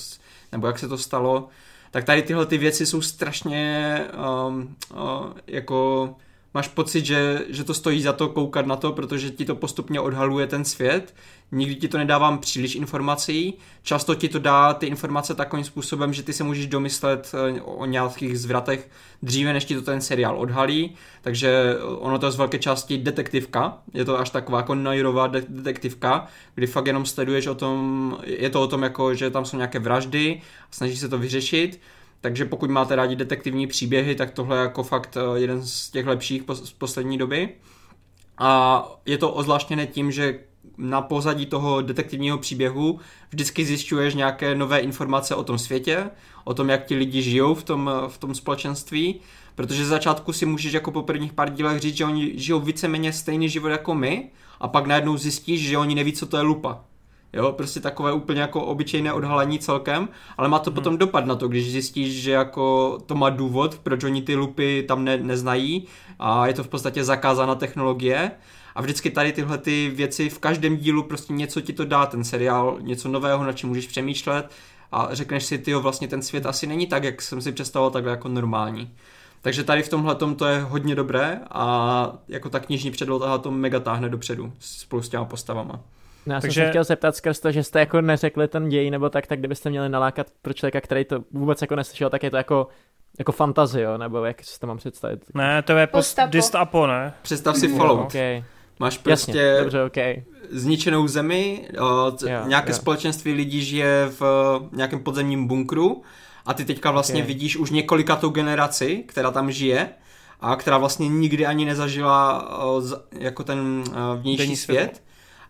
nebo 0.53 0.67
jak 0.67 0.79
se 0.79 0.89
to 0.89 0.99
stalo. 0.99 1.49
Tak 1.91 2.05
tady 2.05 2.23
tyhle 2.23 2.47
ty 2.47 2.59
věci 2.59 2.87
jsou 2.87 3.03
strašně 3.03 4.01
um, 4.47 4.77
uh, 4.95 5.33
jako 5.47 6.15
máš 6.55 6.69
pocit, 6.69 7.05
že, 7.05 7.45
že 7.49 7.65
to 7.65 7.75
stojí 7.75 8.03
za 8.03 8.13
to 8.13 8.29
koukat 8.29 8.67
na 8.67 8.77
to, 8.77 8.93
protože 8.93 9.31
ti 9.31 9.45
to 9.45 9.55
postupně 9.55 10.01
odhaluje 10.01 10.47
ten 10.47 10.65
svět, 10.65 11.15
nikdy 11.53 11.75
ti 11.75 11.89
to 11.89 11.99
nedávám 11.99 12.39
příliš 12.39 12.75
informací, 12.75 13.55
často 13.83 14.15
ti 14.15 14.29
to 14.29 14.39
dá 14.39 14.75
ty 14.75 14.87
informace 14.87 15.35
takovým 15.35 15.65
způsobem, 15.65 16.13
že 16.13 16.23
ty 16.23 16.33
se 16.33 16.45
můžeš 16.45 16.67
domyslet 16.67 17.33
eh, 17.35 17.61
o 17.61 17.87
nějakých 17.87 18.39
zvratech 18.39 18.91
dříve, 19.23 19.53
než 19.53 19.65
ti 19.65 19.75
to 19.75 19.83
ten 19.83 20.01
seriál 20.01 20.41
odhalí, 20.41 20.95
takže 21.23 21.77
ono 21.99 22.19
to 22.19 22.27
je 22.27 22.33
z 22.33 22.37
velké 22.37 22.59
části 22.59 22.99
detektivka, 22.99 23.79
je 23.95 24.05
to 24.05 24.19
až 24.19 24.31
taková 24.31 24.59
jako 24.59 24.75
detektivka, 25.49 26.27
kdy 26.55 26.67
fakt 26.67 26.87
jenom 26.87 27.07
sleduješ 27.07 27.47
o 27.47 27.55
tom, 27.55 28.19
je 28.25 28.51
to 28.51 28.63
o 28.63 28.67
tom 28.67 28.83
jako, 28.83 29.15
že 29.15 29.31
tam 29.31 29.45
jsou 29.45 29.57
nějaké 29.57 29.79
vraždy, 29.79 30.41
snaží 30.71 30.97
se 30.97 31.09
to 31.09 31.19
vyřešit, 31.19 31.81
takže 32.25 32.45
pokud 32.45 32.71
máte 32.71 32.97
rádi 32.97 33.17
detektivní 33.17 33.67
příběhy, 33.67 34.15
tak 34.15 34.31
tohle 34.31 34.57
je 34.57 34.61
jako 34.61 34.83
fakt 34.83 35.17
eh, 35.17 35.41
jeden 35.41 35.63
z 35.67 35.91
těch 35.91 36.07
lepších 36.07 36.43
z 36.53 36.73
poslední 36.73 37.19
doby. 37.19 37.49
A 38.39 38.83
je 39.07 39.19
to 39.19 39.33
ozvláštněné 39.33 39.87
tím, 39.87 40.13
že 40.13 40.39
na 40.79 41.03
pozadí 41.03 41.47
toho 41.47 41.83
detektivního 41.83 42.39
příběhu 42.39 43.01
vždycky 43.31 43.65
zjišťuješ 43.65 44.15
nějaké 44.15 44.55
nové 44.55 44.79
informace 44.79 45.35
o 45.35 45.45
tom 45.45 45.59
světě, 45.59 46.11
o 46.45 46.55
tom, 46.55 46.69
jak 46.69 46.85
ti 46.85 46.95
lidi 46.95 47.23
žijou 47.23 47.55
v 47.55 47.63
tom, 47.63 47.91
v 48.09 48.19
tom 48.19 48.35
společenství, 48.35 49.21
protože 49.55 49.85
z 49.85 49.89
začátku 49.89 50.33
si 50.33 50.47
můžeš 50.47 50.73
jako 50.73 50.91
po 50.91 51.03
prvních 51.03 51.33
pár 51.33 51.51
dílech 51.51 51.81
říct, 51.81 51.97
že 51.97 52.05
oni 52.05 52.33
žijou 52.39 52.61
víceméně 52.61 53.13
stejný 53.13 53.49
život 53.49 53.69
jako 53.69 53.95
my 53.95 54.31
a 54.61 54.69
pak 54.69 54.87
najednou 54.87 55.17
zjistíš, 55.17 55.69
že 55.69 55.79
oni 55.79 55.95
neví, 55.95 56.13
co 56.13 56.27
to 56.27 56.37
je 56.37 56.43
lupa. 56.43 56.85
Jo, 57.35 57.53
prostě 57.53 57.81
takové 57.81 58.13
úplně 58.13 58.41
jako 58.41 58.65
obyčejné 58.65 59.13
odhalení 59.13 59.59
celkem, 59.59 60.09
ale 60.37 60.49
má 60.49 60.59
to 60.59 60.71
hmm. 60.71 60.75
potom 60.75 60.99
dopad 60.99 61.27
na 61.27 61.35
to, 61.35 61.49
když 61.49 61.73
zjistíš, 61.73 62.23
že 62.23 62.31
jako 62.31 62.99
to 63.07 63.15
má 63.15 63.31
důvod, 63.31 63.79
proč 63.83 64.05
oni 64.05 64.23
ty 64.23 64.37
lupy 64.37 64.85
tam 64.89 65.05
ne, 65.05 65.17
neznají 65.17 65.87
a 66.19 66.47
je 66.47 66.55
to 66.55 66.65
v 66.65 66.69
podstatě 66.69 67.05
zakázaná 67.05 67.55
technologie 67.55 68.31
a 68.75 68.83
vždycky 68.83 69.11
tady 69.11 69.33
tyhle 69.33 69.59
ty 69.59 69.93
věci 69.95 70.29
v 70.29 70.39
každém 70.39 70.77
dílu 70.77 71.03
prostě 71.03 71.33
něco 71.33 71.61
ti 71.61 71.73
to 71.73 71.85
dá, 71.85 72.07
ten 72.07 72.25
seriál, 72.25 72.79
něco 72.81 73.09
nového, 73.09 73.45
na 73.45 73.53
čem 73.53 73.69
můžeš 73.69 73.87
přemýšlet 73.87 74.51
a 74.93 75.09
řekneš 75.13 75.45
si, 75.45 75.59
ty 75.59 75.75
vlastně 75.75 76.09
ten 76.09 76.23
svět 76.23 76.47
asi 76.47 76.67
není 76.67 76.87
tak, 76.87 77.05
jak 77.05 77.23
jsem 77.23 77.41
si 77.41 77.53
představoval, 77.53 77.91
takhle 77.91 78.11
jako 78.11 78.29
normální. 78.29 78.91
Takže 79.43 79.65
tady 79.65 79.83
v 79.83 79.89
tomhle 79.89 80.15
to 80.15 80.47
je 80.47 80.61
hodně 80.61 80.95
dobré 80.95 81.41
a 81.51 82.13
jako 82.29 82.51
ta 82.51 82.61
knižní 82.61 82.91
předloha 82.91 83.39
to 83.39 83.51
mega 83.51 83.81
táhne 83.81 84.09
dopředu 84.09 84.53
spolu 84.59 85.03
s 85.03 85.09
těma 85.09 85.25
postavama. 85.25 85.81
No 86.27 86.35
já 86.35 86.41
Takže... 86.41 86.61
jsem 86.61 86.67
se 86.67 86.71
chtěl 86.71 86.85
zeptat 86.85 87.17
skrz 87.17 87.41
to, 87.41 87.53
že 87.53 87.63
jste 87.63 87.81
jako 87.81 88.01
neřekli 88.01 88.49
ten 88.49 88.69
děj 88.69 88.91
nebo 88.91 89.11
tak, 89.11 89.27
tak 89.27 89.39
kdybyste 89.39 89.71
měli 89.71 89.89
nalákat 89.89 90.27
pro 90.43 90.53
člověka, 90.53 90.81
který 90.81 91.05
to 91.05 91.25
vůbec 91.33 91.63
jako 91.63 91.77
neslyšel, 91.77 92.11
tak 92.11 92.23
je 92.23 92.31
to 92.31 92.37
jako 92.37 92.69
jako 93.19 93.33
fantazio, 93.33 93.99
nebo 93.99 94.25
jak 94.25 94.45
si 94.45 94.61
to 94.61 94.67
mám 94.67 94.77
představit? 94.77 95.21
Ne, 95.35 95.63
to 95.63 95.73
je 95.73 95.87
post 95.87 96.19
distapo, 96.27 96.87
ne? 96.87 97.13
Představ 97.23 97.57
si 97.57 97.69
Fallout. 97.69 97.99
No, 97.99 98.05
okay. 98.07 98.45
Máš 98.81 98.99
prostě 98.99 99.39
Jasně, 99.39 99.61
dobře, 99.61 99.83
okay. 99.83 100.23
zničenou 100.51 101.09
zemi, 101.09 101.69
o, 101.81 102.13
jo, 102.27 102.47
nějaké 102.47 102.71
jo. 102.71 102.77
společenství 102.77 103.33
lidí 103.33 103.65
žije 103.65 104.09
v 104.21 104.23
nějakém 104.73 105.01
podzemním 105.01 105.47
bunkru 105.47 106.03
a 106.47 106.55
ty 106.55 106.65
teďka 106.65 106.91
vlastně 106.91 107.23
okay. 107.23 107.27
vidíš 107.27 107.57
už 107.57 107.71
několikatou 107.71 108.31
generaci, 108.31 109.05
která 109.09 109.31
tam 109.31 109.51
žije 109.51 109.89
a 110.41 110.57
která 110.57 110.79
vlastně 110.79 111.09
nikdy 111.09 111.47
ani 111.47 111.65
nezažila 111.65 112.49
o, 112.65 112.83
jako 113.19 113.45
ten 113.45 113.85
o, 113.89 114.17
vnější 114.17 114.57
svět. 114.57 114.79
svět. 114.79 115.03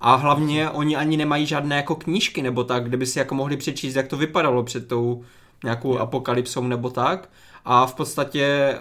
A 0.07 0.15
hlavně 0.15 0.71
oni 0.71 0.97
ani 0.97 1.17
nemají 1.17 1.47
žádné 1.47 1.77
jako 1.77 1.95
knížky 1.95 2.43
nebo 2.43 2.65
tak, 2.65 2.85
kde 2.85 2.97
by 2.97 3.07
si 3.07 3.19
jako 3.19 3.35
mohli 3.35 3.57
přečíst, 3.57 3.95
jak 3.95 4.09
to 4.09 4.17
vypadalo 4.17 4.63
před 4.63 4.89
tou 4.89 5.25
nějakou 5.65 5.99
apokalypsou 5.99 6.63
nebo 6.63 6.91
tak. 6.91 7.29
A 7.65 7.87
v 7.87 7.95
podstatě 7.95 8.75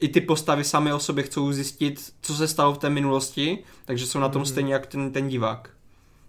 i 0.00 0.08
ty 0.08 0.20
postavy 0.20 0.64
sami 0.64 0.92
o 0.92 0.98
sobě 0.98 1.24
chcou 1.24 1.52
zjistit, 1.52 2.12
co 2.22 2.34
se 2.34 2.48
stalo 2.48 2.74
v 2.74 2.78
té 2.78 2.90
minulosti, 2.90 3.58
takže 3.84 4.06
jsou 4.06 4.18
na 4.18 4.28
tom 4.28 4.42
mm. 4.42 4.46
stejně 4.46 4.72
jak 4.72 4.86
ten, 4.86 5.12
ten 5.12 5.28
divák. 5.28 5.70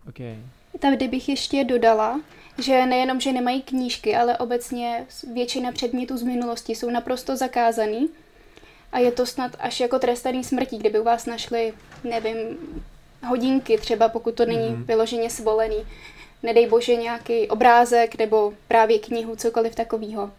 Okay. 0.09 0.35
Tady 0.79 1.07
bych 1.07 1.29
ještě 1.29 1.63
dodala, 1.63 2.21
že 2.57 2.85
nejenom, 2.85 3.19
že 3.19 3.33
nemají 3.33 3.61
knížky, 3.61 4.15
ale 4.15 4.37
obecně 4.37 5.05
většina 5.33 5.71
předmětů 5.71 6.17
z 6.17 6.23
minulosti 6.23 6.75
jsou 6.75 6.89
naprosto 6.89 7.37
zakázaný 7.37 8.09
a 8.91 8.99
je 8.99 9.11
to 9.11 9.25
snad 9.25 9.51
až 9.59 9.79
jako 9.79 9.99
trestaný 9.99 10.43
smrtí, 10.43 10.77
kdyby 10.77 10.99
u 10.99 11.03
vás 11.03 11.25
našli, 11.25 11.73
nevím, 12.03 12.37
hodinky 13.23 13.77
třeba, 13.77 14.09
pokud 14.09 14.35
to 14.35 14.45
není 14.45 14.69
mm. 14.69 14.83
vyloženě 14.83 15.29
svolený, 15.29 15.77
nedej 16.43 16.67
bože 16.67 16.95
nějaký 16.95 17.47
obrázek 17.47 18.17
nebo 18.17 18.53
právě 18.67 18.99
knihu, 18.99 19.35
cokoliv 19.35 19.75
takového. 19.75 20.31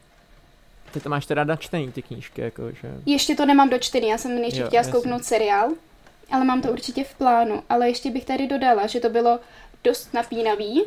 Ty 0.92 1.00
to 1.00 1.08
máš 1.08 1.26
teda 1.26 1.44
načtený, 1.44 1.92
ty 1.92 2.02
knížky, 2.02 2.40
jako, 2.40 2.72
že... 2.72 2.94
Ještě 3.06 3.34
to 3.34 3.46
nemám 3.46 3.70
dočtený, 3.70 4.08
já 4.08 4.18
jsem 4.18 4.34
nejdřív 4.34 4.66
chtěla 4.66 4.84
zkouknout 4.84 5.24
seriál, 5.24 5.70
ale 6.30 6.44
mám 6.44 6.62
to 6.62 6.72
určitě 6.72 7.04
v 7.04 7.14
plánu. 7.14 7.62
Ale 7.68 7.88
ještě 7.88 8.10
bych 8.10 8.24
tady 8.24 8.46
dodala, 8.46 8.86
že 8.86 9.00
to 9.00 9.08
bylo 9.08 9.40
dost 9.84 10.14
napínavý, 10.14 10.84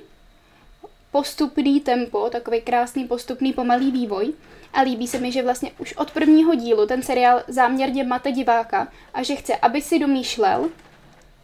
postupný 1.12 1.80
tempo, 1.80 2.30
takový 2.30 2.62
krásný 2.62 3.08
postupný 3.08 3.54
pomalý 3.54 3.92
vývoj. 3.92 4.34
A 4.74 4.82
líbí 4.82 5.08
se 5.08 5.20
mi, 5.20 5.32
že 5.32 5.44
vlastně 5.44 5.72
už 5.78 5.94
od 5.94 6.12
prvního 6.12 6.56
dílu 6.56 6.88
ten 6.88 7.04
seriál 7.04 7.44
záměrně 7.48 8.04
mate 8.04 8.32
diváka 8.32 8.88
a 9.14 9.24
že 9.24 9.36
chce, 9.36 9.56
aby 9.56 9.82
si 9.82 10.00
domýšlel. 10.00 10.70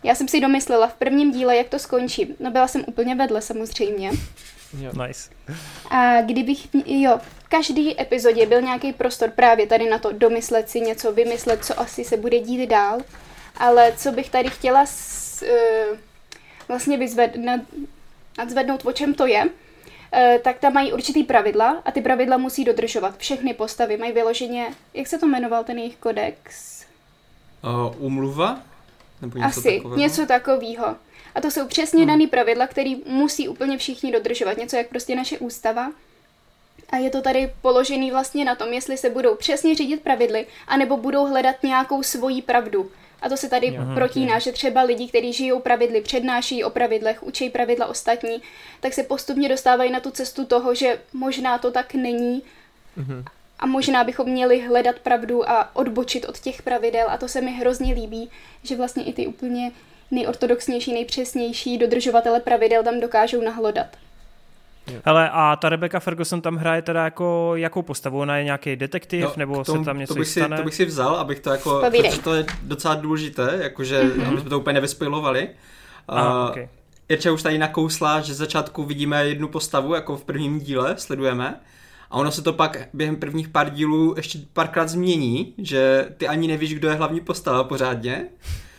Já 0.03 0.15
jsem 0.15 0.27
si 0.27 0.41
domyslela 0.41 0.87
v 0.87 0.93
prvním 0.93 1.31
díle, 1.31 1.55
jak 1.55 1.69
to 1.69 1.79
skončí. 1.79 2.35
No 2.39 2.51
byla 2.51 2.67
jsem 2.67 2.83
úplně 2.87 3.15
vedle 3.15 3.41
samozřejmě. 3.41 4.11
Jo. 4.79 4.91
Nice. 5.07 5.29
A 5.89 6.21
kdybych, 6.21 6.67
jo, 6.85 7.17
v 7.17 7.49
každý 7.49 8.01
epizodě 8.01 8.45
byl 8.45 8.61
nějaký 8.61 8.93
prostor 8.93 9.29
právě 9.29 9.67
tady 9.67 9.89
na 9.89 9.99
to 9.99 10.11
domyslet 10.11 10.69
si 10.69 10.81
něco, 10.81 11.11
vymyslet, 11.11 11.65
co 11.65 11.79
asi 11.79 12.03
se 12.03 12.17
bude 12.17 12.39
dít 12.39 12.67
dál. 12.67 12.99
Ale 13.57 13.93
co 13.97 14.11
bych 14.11 14.29
tady 14.29 14.49
chtěla 14.49 14.85
s, 14.85 15.41
uh, 15.41 15.97
vlastně 16.67 16.97
vyzvednout, 16.97 17.61
nadzvednout, 18.37 18.85
o 18.85 18.91
čem 18.91 19.13
to 19.13 19.25
je, 19.25 19.43
uh, 19.43 19.49
tak 20.41 20.59
tam 20.59 20.73
mají 20.73 20.93
určitý 20.93 21.23
pravidla 21.23 21.81
a 21.85 21.91
ty 21.91 22.01
pravidla 22.01 22.37
musí 22.37 22.63
dodržovat. 22.63 23.17
Všechny 23.17 23.53
postavy 23.53 23.97
mají 23.97 24.11
vyloženě, 24.11 24.73
jak 24.93 25.07
se 25.07 25.19
to 25.19 25.27
jmenoval 25.27 25.63
ten 25.63 25.77
jejich 25.77 25.95
kodex? 25.95 26.77
Uh, 27.63 28.05
umluva? 28.05 28.61
Nebo 29.21 29.37
něco 29.37 29.59
Asi, 29.59 29.77
takového? 29.77 29.97
něco 29.97 30.25
takového. 30.25 30.95
A 31.35 31.41
to 31.41 31.51
jsou 31.51 31.67
přesně 31.67 31.99
hmm. 31.99 32.07
dané 32.07 32.27
pravidla, 32.27 32.67
které 32.67 32.95
musí 33.05 33.47
úplně 33.47 33.77
všichni 33.77 34.11
dodržovat. 34.11 34.57
Něco 34.57 34.75
jak 34.75 34.87
prostě 34.87 35.15
naše 35.15 35.37
ústava. 35.37 35.91
A 36.89 36.97
je 36.97 37.09
to 37.09 37.21
tady 37.21 37.53
položený 37.61 38.11
vlastně 38.11 38.45
na 38.45 38.55
tom, 38.55 38.73
jestli 38.73 38.97
se 38.97 39.09
budou 39.09 39.35
přesně 39.35 39.75
řídit 39.75 40.01
pravidly, 40.01 40.45
anebo 40.67 40.97
budou 40.97 41.25
hledat 41.25 41.55
nějakou 41.63 42.03
svoji 42.03 42.41
pravdu. 42.41 42.91
A 43.21 43.29
to 43.29 43.37
se 43.37 43.49
tady 43.49 43.77
Aha, 43.77 43.95
protíná, 43.95 44.27
okay. 44.27 44.41
že 44.41 44.51
třeba 44.51 44.81
lidi, 44.81 45.07
kteří 45.07 45.33
žijou 45.33 45.59
pravidly, 45.59 46.01
přednáší 46.01 46.63
o 46.63 46.69
pravidlech, 46.69 47.23
učí 47.23 47.49
pravidla 47.49 47.85
ostatní, 47.85 48.41
tak 48.79 48.93
se 48.93 49.03
postupně 49.03 49.49
dostávají 49.49 49.91
na 49.91 49.99
tu 49.99 50.11
cestu 50.11 50.45
toho, 50.45 50.75
že 50.75 50.99
možná 51.13 51.57
to 51.57 51.71
tak 51.71 51.93
není. 51.93 52.43
Uh-huh. 52.97 53.23
A 53.59 53.65
možná 53.65 54.03
bychom 54.03 54.29
měli 54.29 54.61
hledat 54.61 54.99
pravdu 54.99 55.49
a 55.49 55.75
odbočit 55.75 56.25
od 56.25 56.39
těch 56.39 56.61
pravidel. 56.61 57.07
A 57.09 57.17
to 57.17 57.27
se 57.27 57.41
mi 57.41 57.51
hrozně 57.51 57.93
líbí, 57.93 58.29
že 58.63 58.75
vlastně 58.75 59.03
i 59.03 59.13
ty 59.13 59.27
úplně 59.27 59.71
nejortodoxnější, 60.11 60.93
nejpřesnější 60.93 61.77
dodržovatele 61.77 62.39
pravidel 62.39 62.83
tam 62.83 62.99
dokážou 62.99 63.41
nahlodat. 63.41 63.87
Hele, 65.05 65.29
a 65.29 65.55
ta 65.55 65.69
Rebecca 65.69 65.99
Ferguson 65.99 66.41
tam 66.41 66.55
hraje 66.55 66.81
teda 66.81 67.03
jako 67.03 67.51
jakou 67.55 67.81
postavu? 67.81 68.19
Ona 68.19 68.37
je 68.37 68.43
nějaký 68.43 68.75
detektiv, 68.75 69.23
no, 69.23 69.33
nebo 69.37 69.63
tom, 69.63 69.79
se 69.79 69.85
tam 69.85 69.99
něco 69.99 70.13
to 70.13 70.19
bych, 70.19 70.27
stane? 70.27 70.57
Si, 70.57 70.61
to 70.61 70.65
bych 70.65 70.75
si 70.75 70.85
vzal, 70.85 71.15
abych 71.15 71.39
to 71.39 71.49
jako, 71.49 71.79
Povídej. 71.83 72.09
protože 72.11 72.21
to 72.21 72.33
je 72.33 72.45
docela 72.61 72.95
důležité, 72.95 73.59
jakože, 73.61 74.03
mm-hmm. 74.03 74.29
aby 74.29 74.41
jsme 74.41 74.49
to 74.49 74.59
úplně. 74.59 75.49
Aha, 76.07 76.43
uh, 76.43 76.49
okay. 76.49 76.67
Už 77.33 77.43
tady 77.43 77.57
nakousla, 77.57 78.21
že 78.21 78.33
z 78.33 78.37
začátku 78.37 78.83
vidíme 78.83 79.25
jednu 79.25 79.47
postavu, 79.47 79.93
jako 79.93 80.17
v 80.17 80.23
prvním 80.23 80.59
díle, 80.59 80.97
sledujeme. 80.97 81.59
A 82.11 82.17
ono 82.17 82.31
se 82.31 82.41
to 82.41 82.53
pak 82.53 82.89
během 82.93 83.15
prvních 83.15 83.49
pár 83.49 83.69
dílů 83.69 84.13
ještě 84.17 84.39
párkrát 84.53 84.89
změní, 84.89 85.53
že 85.57 86.09
ty 86.17 86.27
ani 86.27 86.47
nevíš, 86.47 86.73
kdo 86.75 86.89
je 86.89 86.95
hlavní 86.95 87.19
postava 87.19 87.63
pořádně. 87.63 88.27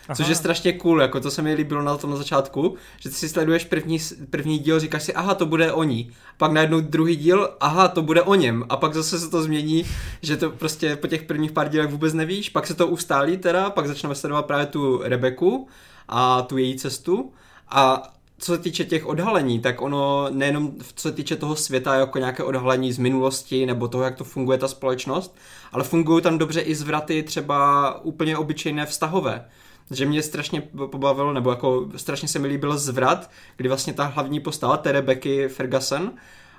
Aha. 0.08 0.16
Což 0.16 0.28
je 0.28 0.34
strašně 0.34 0.72
cool, 0.72 1.00
jako 1.00 1.20
to 1.20 1.30
se 1.30 1.42
mi 1.42 1.54
líbilo 1.54 1.82
na 1.82 1.96
tom 1.96 2.10
na 2.10 2.16
začátku, 2.16 2.74
že 3.00 3.08
ty 3.08 3.14
si 3.14 3.28
sleduješ 3.28 3.64
první, 3.64 3.98
první 4.30 4.58
díl, 4.58 4.80
říkáš 4.80 5.02
si, 5.02 5.14
aha, 5.14 5.34
to 5.34 5.46
bude 5.46 5.72
oni. 5.72 6.10
Pak 6.36 6.52
najednou 6.52 6.80
druhý 6.80 7.16
díl, 7.16 7.50
aha, 7.60 7.88
to 7.88 8.02
bude 8.02 8.22
o 8.22 8.34
něm. 8.34 8.64
A 8.68 8.76
pak 8.76 8.94
zase 8.94 9.18
se 9.18 9.30
to 9.30 9.42
změní, 9.42 9.84
že 10.22 10.36
to 10.36 10.50
prostě 10.50 10.96
po 10.96 11.06
těch 11.06 11.22
prvních 11.22 11.52
pár 11.52 11.68
dílech 11.68 11.90
vůbec 11.90 12.14
nevíš, 12.14 12.48
pak 12.48 12.66
se 12.66 12.74
to 12.74 12.86
ustálí 12.86 13.36
teda, 13.36 13.70
pak 13.70 13.86
začneme 13.86 14.14
sledovat 14.14 14.46
právě 14.46 14.66
tu 14.66 15.00
Rebeku 15.02 15.68
a 16.08 16.42
tu 16.42 16.58
její 16.58 16.76
cestu. 16.76 17.32
A 17.68 18.12
co 18.38 18.52
se 18.52 18.58
týče 18.58 18.84
těch 18.84 19.06
odhalení, 19.06 19.60
tak 19.60 19.80
ono 19.82 20.26
nejenom 20.30 20.72
co 20.94 21.08
se 21.08 21.14
týče 21.14 21.36
toho 21.36 21.56
světa 21.56 21.94
jako 21.94 22.18
nějaké 22.18 22.44
odhalení 22.44 22.92
z 22.92 22.98
minulosti 22.98 23.66
nebo 23.66 23.88
toho, 23.88 24.04
jak 24.04 24.16
to 24.16 24.24
funguje 24.24 24.58
ta 24.58 24.68
společnost, 24.68 25.36
ale 25.72 25.84
fungují 25.84 26.22
tam 26.22 26.38
dobře 26.38 26.60
i 26.60 26.74
zvraty 26.74 27.22
třeba 27.22 28.00
úplně 28.00 28.36
obyčejné 28.36 28.86
vztahové. 28.86 29.44
Že 29.90 30.06
mě 30.06 30.22
strašně 30.22 30.60
pobavilo, 30.90 31.32
nebo 31.32 31.50
jako 31.50 31.88
strašně 31.96 32.28
se 32.28 32.38
mi 32.38 32.48
líbil 32.48 32.78
zvrat, 32.78 33.30
kdy 33.56 33.68
vlastně 33.68 33.92
ta 33.92 34.04
hlavní 34.04 34.40
postava, 34.40 34.76
té 34.76 35.02
Becky 35.02 35.48
Ferguson, 35.48 36.12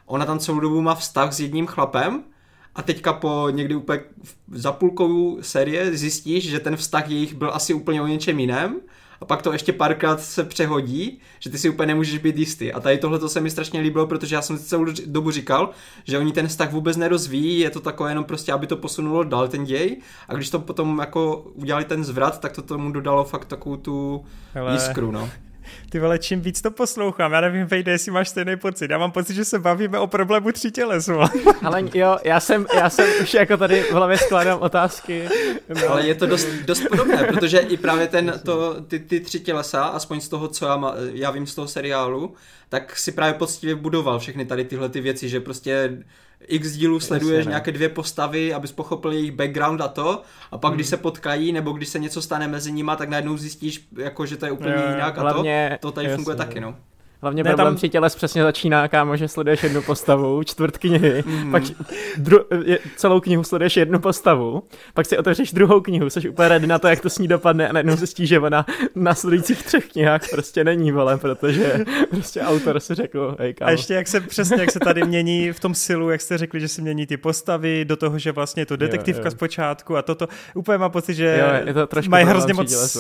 ona 0.06 0.26
tam 0.26 0.40
celou 0.40 0.60
dobu 0.60 0.82
má 0.82 0.96
vztah 0.96 1.34
s 1.34 1.40
jedním 1.40 1.68
chlapem 1.68 2.24
a 2.76 2.82
teďka 2.82 3.14
po 3.14 3.48
někdy 3.52 3.76
úplně 3.76 4.02
za 4.52 4.72
půlkou 4.72 5.38
série 5.42 5.98
zjistíš, 5.98 6.50
že 6.50 6.60
ten 6.60 6.78
vztah 6.78 7.10
jejich 7.10 7.34
byl 7.34 7.52
asi 7.54 7.74
úplně 7.74 8.02
o 8.02 8.08
něčem 8.08 8.40
jiném 8.40 8.80
a 9.22 9.26
pak 9.26 9.42
to 9.42 9.54
ještě 9.54 9.74
párkrát 9.74 10.22
se 10.22 10.44
přehodí, 10.44 11.20
že 11.40 11.50
ty 11.50 11.58
si 11.58 11.70
úplně 11.70 11.88
nemůžeš 11.88 12.18
být 12.18 12.38
jistý. 12.38 12.74
A 12.74 12.80
tady 12.80 12.98
tohle 12.98 13.20
to 13.20 13.30
se 13.30 13.42
mi 13.42 13.50
strašně 13.50 13.82
líbilo, 13.82 14.08
protože 14.08 14.36
já 14.36 14.42
jsem 14.42 14.58
si 14.58 14.64
celou 14.64 14.86
dobu 15.06 15.32
říkal, 15.32 15.70
že 16.04 16.18
oni 16.18 16.32
ten 16.32 16.48
vztah 16.48 16.72
vůbec 16.72 16.98
nerozvíjí, 16.98 17.60
je 17.60 17.70
to 17.70 17.80
takové 17.80 18.12
jenom 18.12 18.24
prostě, 18.24 18.54
aby 18.54 18.68
to 18.68 18.78
posunulo 18.78 19.24
dál 19.24 19.48
ten 19.48 19.64
děj. 19.64 19.98
A 20.28 20.34
když 20.34 20.50
to 20.50 20.60
potom 20.60 21.00
jako 21.00 21.38
udělali 21.54 21.86
ten 21.86 22.04
zvrat, 22.04 22.40
tak 22.40 22.52
to 22.52 22.62
tomu 22.62 22.92
dodalo 22.92 23.24
fakt 23.24 23.46
takovou 23.46 23.78
tu 23.78 24.26
Hele. 24.54 24.74
jiskru, 24.74 25.12
no. 25.12 25.30
Ty 25.90 26.00
vole, 26.00 26.20
čím 26.20 26.42
víc 26.42 26.62
to 26.62 26.72
poslouchám, 26.72 27.32
já 27.32 27.42
nevím, 27.42 27.66
Vejde, 27.66 27.92
jestli 27.92 28.12
máš 28.12 28.30
stejný 28.30 28.58
pocit. 28.58 28.92
Já 28.92 28.98
mám 28.98 29.12
pocit, 29.12 29.34
že 29.34 29.46
se 29.46 29.60
bavíme 29.60 30.00
o 30.00 30.08
problému 30.08 30.52
tří 30.52 30.72
těles. 30.72 31.10
Ale 31.64 31.84
jo, 31.94 32.18
já 32.24 32.40
jsem, 32.40 32.66
já 32.76 32.90
jsem 32.90 33.06
už 33.22 33.34
jako 33.34 33.58
tady 33.58 33.82
v 33.82 33.92
hlavě 33.92 34.18
skládám 34.18 34.60
otázky. 34.62 35.30
No. 35.70 35.90
Ale 35.90 36.08
je 36.08 36.16
to 36.16 36.26
dost, 36.26 36.48
dost 36.66 36.84
podobné, 36.90 37.24
protože 37.24 37.60
i 37.60 37.78
právě 37.78 38.08
ten, 38.08 38.42
to, 38.46 38.82
ty, 38.82 39.00
ty 39.00 39.20
tři 39.20 39.40
tělesa, 39.40 39.84
aspoň 39.84 40.22
z 40.22 40.30
toho, 40.30 40.48
co 40.48 40.66
já, 40.66 40.78
má, 40.78 40.94
já 41.14 41.32
vím 41.32 41.48
z 41.48 41.56
toho 41.56 41.68
seriálu, 41.68 42.34
tak 42.70 42.98
si 42.98 43.12
právě 43.12 43.34
poctivě 43.34 43.76
budoval 43.76 44.20
všechny 44.20 44.46
tady 44.46 44.66
tyhle 44.66 44.90
ty 44.90 45.02
věci, 45.02 45.30
že 45.30 45.40
prostě 45.40 45.98
x 46.48 46.72
dílů 46.72 47.00
sleduješ 47.00 47.38
Jasně, 47.38 47.50
nějaké 47.50 47.72
dvě 47.72 47.90
postavy, 47.90 48.54
abys 48.54 48.72
pochopil 48.72 49.12
jejich 49.12 49.32
background 49.32 49.82
a 49.82 49.88
to, 49.88 50.22
a 50.52 50.58
pak 50.58 50.70
hmm. 50.70 50.76
když 50.78 50.88
se 50.88 50.98
potkají, 50.98 51.52
nebo 51.52 51.72
když 51.72 51.90
se 51.90 52.00
něco 52.00 52.22
stane 52.22 52.48
mezi 52.48 52.72
nimi, 52.72 52.92
tak 52.98 53.10
najednou 53.10 53.38
zjistíš, 53.38 53.88
jako, 53.98 54.26
že 54.26 54.38
to 54.38 54.46
je 54.46 54.52
úplně 54.52 54.74
jo, 54.74 54.90
jinak 54.90 55.18
a 55.18 55.34
to, 55.34 55.44
to 55.80 55.92
tady 55.92 56.08
jasně, 56.08 56.16
funguje 56.16 56.36
taky, 56.38 56.60
no. 56.60 56.76
Hlavně 57.22 57.44
ne, 57.44 57.50
problém 57.50 57.68
tam... 57.68 57.76
při 57.76 57.90
těles 57.90 58.16
přesně 58.16 58.44
začíná, 58.44 58.88
kámo, 58.88 59.18
že 59.18 59.28
sleduješ 59.28 59.64
jednu 59.64 59.82
postavu, 59.82 60.44
čtvrt 60.44 60.78
knihy, 60.78 61.24
mm. 61.26 61.52
pak 61.52 61.64
dru- 62.18 62.46
je, 62.66 62.80
celou 62.96 63.20
knihu 63.20 63.44
sleduješ 63.44 63.78
jednu 63.78 64.00
postavu, 64.00 64.64
pak 64.94 65.06
si 65.06 65.18
otevřeš 65.18 65.54
druhou 65.54 65.82
knihu, 65.82 66.10
jsi 66.10 66.30
úplně 66.30 66.50
ready 66.50 66.68
na 66.68 66.80
to, 66.80 66.88
jak 66.88 67.02
to 67.02 67.10
s 67.10 67.18
ní 67.18 67.28
dopadne 67.28 67.70
a 67.70 67.74
najednou 67.74 67.98
se 67.98 68.06
že 68.20 68.40
ona 68.40 68.66
na 68.96 69.16
sledujících 69.16 69.64
třech 69.64 69.88
knihách 69.88 70.22
prostě 70.32 70.64
není, 70.64 70.92
vole, 70.92 71.18
protože 71.18 71.86
prostě 72.10 72.42
autor 72.42 72.80
si 72.80 72.96
řekl, 72.96 73.36
hej, 73.40 73.54
kámo. 73.54 73.68
A 73.68 73.72
ještě 73.72 73.94
jak 73.94 74.08
se 74.08 74.22
přesně, 74.22 74.58
jak 74.60 74.72
se 74.72 74.80
tady 74.80 75.04
mění 75.04 75.52
v 75.52 75.60
tom 75.60 75.76
silu, 75.76 76.10
jak 76.10 76.22
jste 76.22 76.38
řekli, 76.38 76.60
že 76.60 76.68
se 76.68 76.82
mění 76.82 77.08
ty 77.08 77.18
postavy, 77.18 77.86
do 77.86 77.96
toho, 77.96 78.20
že 78.20 78.32
vlastně 78.32 78.62
je 78.62 78.66
to 78.66 78.76
detektivka 78.76 79.22
jo, 79.22 79.26
jo. 79.26 79.32
z 79.32 79.36
počátku 79.36 79.98
a 79.98 80.02
toto, 80.02 80.28
úplně 80.56 80.78
má 80.78 80.90
pocit, 80.90 81.14
že 81.14 81.38
jo, 81.40 81.68
je 81.68 81.74
to 81.74 81.88
trošku 81.88 82.12
mají 82.12 82.26
hrozně 82.26 82.54
moc... 82.54 82.98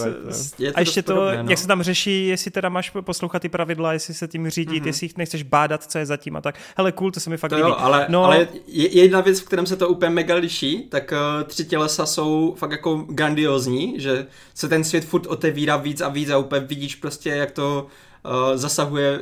a 0.75 0.79
ještě 0.79 1.01
to, 1.01 1.13
podobné, 1.13 1.43
no. 1.43 1.49
jak 1.49 1.59
se 1.59 1.67
tam 1.67 1.83
řeší, 1.83 2.27
jestli 2.27 2.51
teda 2.51 2.69
máš 2.69 2.89
poslouchat 3.01 3.41
ty 3.41 3.49
pravidla, 3.49 3.93
jestli 3.93 4.09
se 4.14 4.27
tím 4.27 4.49
řídit, 4.49 4.84
mm-hmm. 4.84 4.88
jestli 4.88 5.06
jich 5.06 5.18
nechceš 5.18 5.44
bádat, 5.44 5.84
co 5.84 5.98
je 5.98 6.06
zatím 6.06 6.36
a 6.36 6.41
tak. 6.41 6.56
Hele, 6.77 6.91
cool, 6.91 7.11
to 7.11 7.19
se 7.19 7.30
mi 7.30 7.38
fakt 7.38 7.49
to 7.49 7.56
líbí. 7.56 7.69
Jo, 7.69 7.76
ale, 7.77 8.06
no, 8.10 8.23
ale 8.23 8.48
je 8.68 9.02
jedna 9.02 9.22
věc, 9.22 9.40
v 9.40 9.45
kterém 9.45 9.65
se 9.65 9.76
to 9.76 9.90
úplně 9.90 10.10
mega 10.10 10.36
liší, 10.36 10.88
tak 10.90 11.11
uh, 11.11 11.48
tři 11.48 11.65
tělesa 11.65 12.06
jsou 12.06 12.56
fakt 12.57 12.72
jako 12.72 13.06
grandiozní, 13.10 13.95
že 13.98 14.27
se 14.53 14.69
ten 14.69 14.84
svět 14.84 15.06
furt 15.06 15.26
otevírá 15.26 15.77
víc 15.77 16.02
a 16.02 16.10
víc 16.10 16.30
a 16.30 16.38
úplně 16.38 16.61
vidíš 16.61 16.95
prostě, 16.95 17.30
jak 17.30 17.52
to 17.52 17.88
uh, 18.26 18.57
zasahuje 18.57 19.19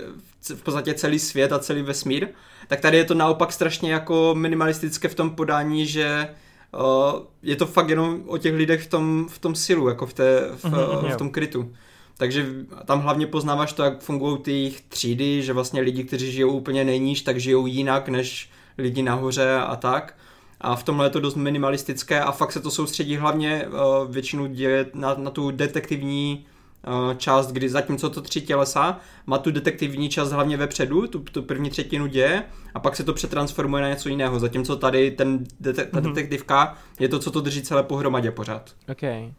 v 0.56 0.62
podstatě 0.62 0.94
celý 0.94 1.20
svět 1.20 1.52
a 1.52 1.60
celý 1.60 1.82
vesmír. 1.82 2.28
Tak 2.68 2.80
tady 2.80 2.98
je 2.98 3.06
to 3.06 3.14
naopak 3.14 3.52
strašně 3.52 3.94
jako 3.94 4.36
minimalistické 4.38 5.08
v 5.08 5.16
tom 5.16 5.30
podání, 5.30 5.86
že 5.86 6.30
uh, 6.74 7.22
je 7.44 7.56
to 7.56 7.66
fakt 7.66 7.90
jenom 7.90 8.22
o 8.26 8.38
těch 8.38 8.54
lidech 8.54 8.84
v 8.84 8.88
tom, 8.88 9.28
v 9.30 9.40
tom 9.40 9.56
silu, 9.56 9.88
jako 9.88 10.06
v, 10.06 10.14
té, 10.14 10.42
v, 10.56 10.66
mm-hmm, 10.66 11.14
v 11.14 11.18
tom 11.18 11.30
krytu. 11.30 11.74
Takže 12.18 12.46
tam 12.86 13.02
hlavně 13.02 13.28
poznáváš 13.28 13.74
to, 13.74 13.84
jak 13.84 14.02
fungují 14.02 14.38
ty 14.38 14.52
jejich 14.52 14.82
třídy, 14.82 15.42
že 15.42 15.54
vlastně 15.54 15.82
lidi, 15.82 16.04
kteří 16.04 16.32
žijou 16.32 16.52
úplně 16.52 16.84
nejníž, 16.84 17.22
tak 17.22 17.40
žijou 17.40 17.66
jinak 17.66 18.10
než 18.10 18.50
lidi 18.78 19.02
nahoře 19.02 19.56
a 19.56 19.76
tak. 19.76 20.16
A 20.62 20.76
v 20.76 20.84
tomhle 20.84 21.06
je 21.06 21.10
to 21.10 21.20
dost 21.20 21.36
minimalistické 21.36 22.22
a 22.22 22.32
fakt 22.32 22.52
se 22.52 22.60
to 22.60 22.72
soustředí 22.72 23.16
hlavně 23.16 23.68
uh, 23.68 24.12
většinu 24.12 24.48
děje 24.48 24.86
na, 24.94 25.16
na 25.18 25.32
tu 25.32 25.52
detektivní 25.52 26.46
uh, 26.88 27.14
část, 27.14 27.52
kdy 27.52 27.70
zatímco 27.70 28.10
to 28.10 28.22
tři 28.22 28.42
tělesa 28.42 29.00
má 29.26 29.38
tu 29.38 29.52
detektivní 29.52 30.10
část 30.10 30.32
hlavně 30.32 30.58
vepředu, 30.58 31.08
tu, 31.08 31.20
tu 31.20 31.42
první 31.42 31.70
třetinu 31.70 32.08
děje 32.08 32.44
a 32.74 32.80
pak 32.80 32.96
se 32.96 33.04
to 33.04 33.14
přetransformuje 33.14 33.84
na 33.84 33.90
něco 33.90 34.10
jiného, 34.10 34.40
zatímco 34.40 34.76
tady 34.76 35.12
ten 35.12 35.44
dete- 35.62 35.86
ta 35.86 36.00
mm-hmm. 36.00 36.08
detektivka 36.08 36.78
je 37.00 37.10
to, 37.10 37.20
co 37.20 37.32
to 37.32 37.42
drží 37.42 37.62
celé 37.62 37.84
pohromadě 37.84 38.32
pořád. 38.32 38.72
Okay. 38.90 39.32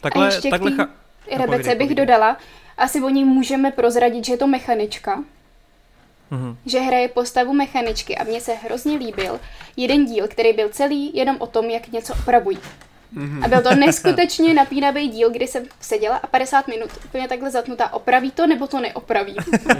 Takhle, 0.00 0.28
a 0.28 0.34
ještě 0.34 0.50
takhle, 1.28 1.46
Rebece 1.46 1.74
bych 1.74 1.94
dodala, 1.94 2.36
asi 2.78 3.02
o 3.02 3.08
ní 3.08 3.24
můžeme 3.24 3.70
prozradit, 3.70 4.24
že 4.24 4.32
je 4.32 4.36
to 4.36 4.46
mechanička. 4.46 5.24
mm-hmm. 6.32 6.56
že 6.66 6.80
hraje 6.80 7.08
postavu 7.08 7.52
mechaničky 7.52 8.16
a 8.16 8.24
mně 8.24 8.40
se 8.40 8.54
hrozně 8.54 8.96
líbil 8.96 9.40
jeden 9.76 10.04
díl, 10.04 10.28
který 10.28 10.52
byl 10.52 10.68
celý 10.68 11.16
jenom 11.16 11.36
o 11.38 11.46
tom, 11.46 11.64
jak 11.64 11.88
něco 11.88 12.12
opravují. 12.12 12.58
Mm-hmm. 13.16 13.44
A 13.44 13.48
byl 13.48 13.62
to 13.62 13.74
neskutečně 13.74 14.54
napínavý 14.54 15.08
díl, 15.08 15.30
kdy 15.30 15.46
jsem 15.46 15.64
seděla 15.80 16.16
a 16.16 16.26
50 16.26 16.68
minut 16.68 16.90
úplně 17.04 17.28
takhle 17.28 17.50
zatnutá. 17.50 17.92
Opraví 17.92 18.30
to 18.30 18.46
nebo 18.46 18.66
to 18.66 18.80
neopraví? 18.80 19.36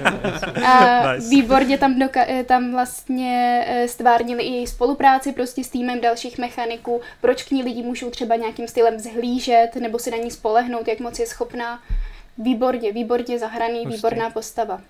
a 0.66 1.12
nice. 1.12 1.28
výborně 1.28 1.78
tam, 1.78 1.94
doka- 1.94 2.24
eh, 2.28 2.44
tam 2.44 2.72
vlastně 2.72 3.64
eh, 3.68 3.88
stvárnili 3.88 4.42
i 4.42 4.52
její 4.52 4.66
spolupráci 4.66 5.32
prostě 5.32 5.64
s 5.64 5.68
týmem 5.68 6.00
dalších 6.00 6.38
mechaniků, 6.38 7.00
proč 7.20 7.42
k 7.42 7.50
ní 7.50 7.62
lidi 7.62 7.82
můžou 7.82 8.10
třeba 8.10 8.36
nějakým 8.36 8.68
stylem 8.68 8.98
zhlížet 8.98 9.76
nebo 9.76 9.98
si 9.98 10.10
na 10.10 10.16
ní 10.16 10.30
spolehnout, 10.30 10.88
jak 10.88 11.00
moc 11.00 11.18
je 11.18 11.26
schopná. 11.26 11.80
Výborně, 12.38 12.92
výborně 12.92 13.38
zahraný, 13.38 13.78
Hustý. 13.78 13.96
výborná 13.96 14.30
postava. 14.30 14.80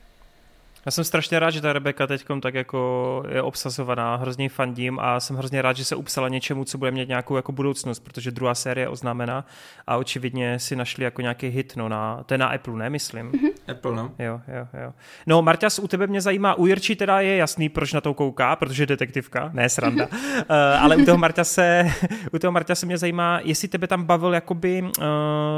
Já 0.86 0.90
jsem 0.90 1.04
strašně 1.04 1.38
rád, 1.38 1.50
že 1.50 1.60
ta 1.60 1.72
Rebeka 1.72 2.06
teď 2.06 2.24
tak 2.42 2.54
jako 2.54 3.22
je 3.28 3.42
obsazovaná, 3.42 4.16
hrozně 4.16 4.48
fandím 4.48 4.98
a 5.00 5.20
jsem 5.20 5.36
hrozně 5.36 5.62
rád, 5.62 5.76
že 5.76 5.84
se 5.84 5.96
upsala 5.96 6.28
něčemu, 6.28 6.64
co 6.64 6.78
bude 6.78 6.90
mít 6.90 7.08
nějakou 7.08 7.36
jako 7.36 7.52
budoucnost, 7.52 8.00
protože 8.00 8.30
druhá 8.30 8.54
série 8.54 8.84
je 8.84 8.88
oznámena 8.88 9.44
a 9.86 9.96
očividně 9.96 10.58
si 10.58 10.76
našli 10.76 11.04
jako 11.04 11.22
nějaký 11.22 11.48
hit, 11.48 11.72
no 11.76 11.88
na, 11.88 12.22
to 12.26 12.34
je 12.34 12.38
na 12.38 12.46
Apple, 12.46 12.74
ne, 12.74 12.90
myslím. 12.90 13.32
Mm-hmm. 13.32 13.50
Apple, 13.70 13.94
no. 13.94 14.12
Jo, 14.18 14.40
jo, 14.48 14.66
jo. 14.82 14.92
No, 15.26 15.42
Marťas, 15.42 15.78
u 15.78 15.88
tebe 15.88 16.06
mě 16.06 16.20
zajímá, 16.20 16.54
u 16.54 16.66
Jirči 16.66 16.96
teda 16.96 17.20
je 17.20 17.36
jasný, 17.36 17.68
proč 17.68 17.92
na 17.92 18.00
to 18.00 18.14
kouká, 18.14 18.56
protože 18.56 18.82
je 18.82 18.86
detektivka, 18.86 19.50
ne 19.52 19.68
sranda, 19.68 20.06
uh, 20.06 20.12
ale 20.80 20.96
u 20.96 21.04
toho 21.04 21.18
Marťase, 21.18 21.92
u 22.32 22.38
toho 22.38 22.52
Marťase 22.52 22.86
mě 22.86 22.98
zajímá, 22.98 23.40
jestli 23.42 23.68
tebe 23.68 23.86
tam 23.86 24.04
bavil 24.04 24.34
jakoby 24.34 24.82
uh, 24.82 25.04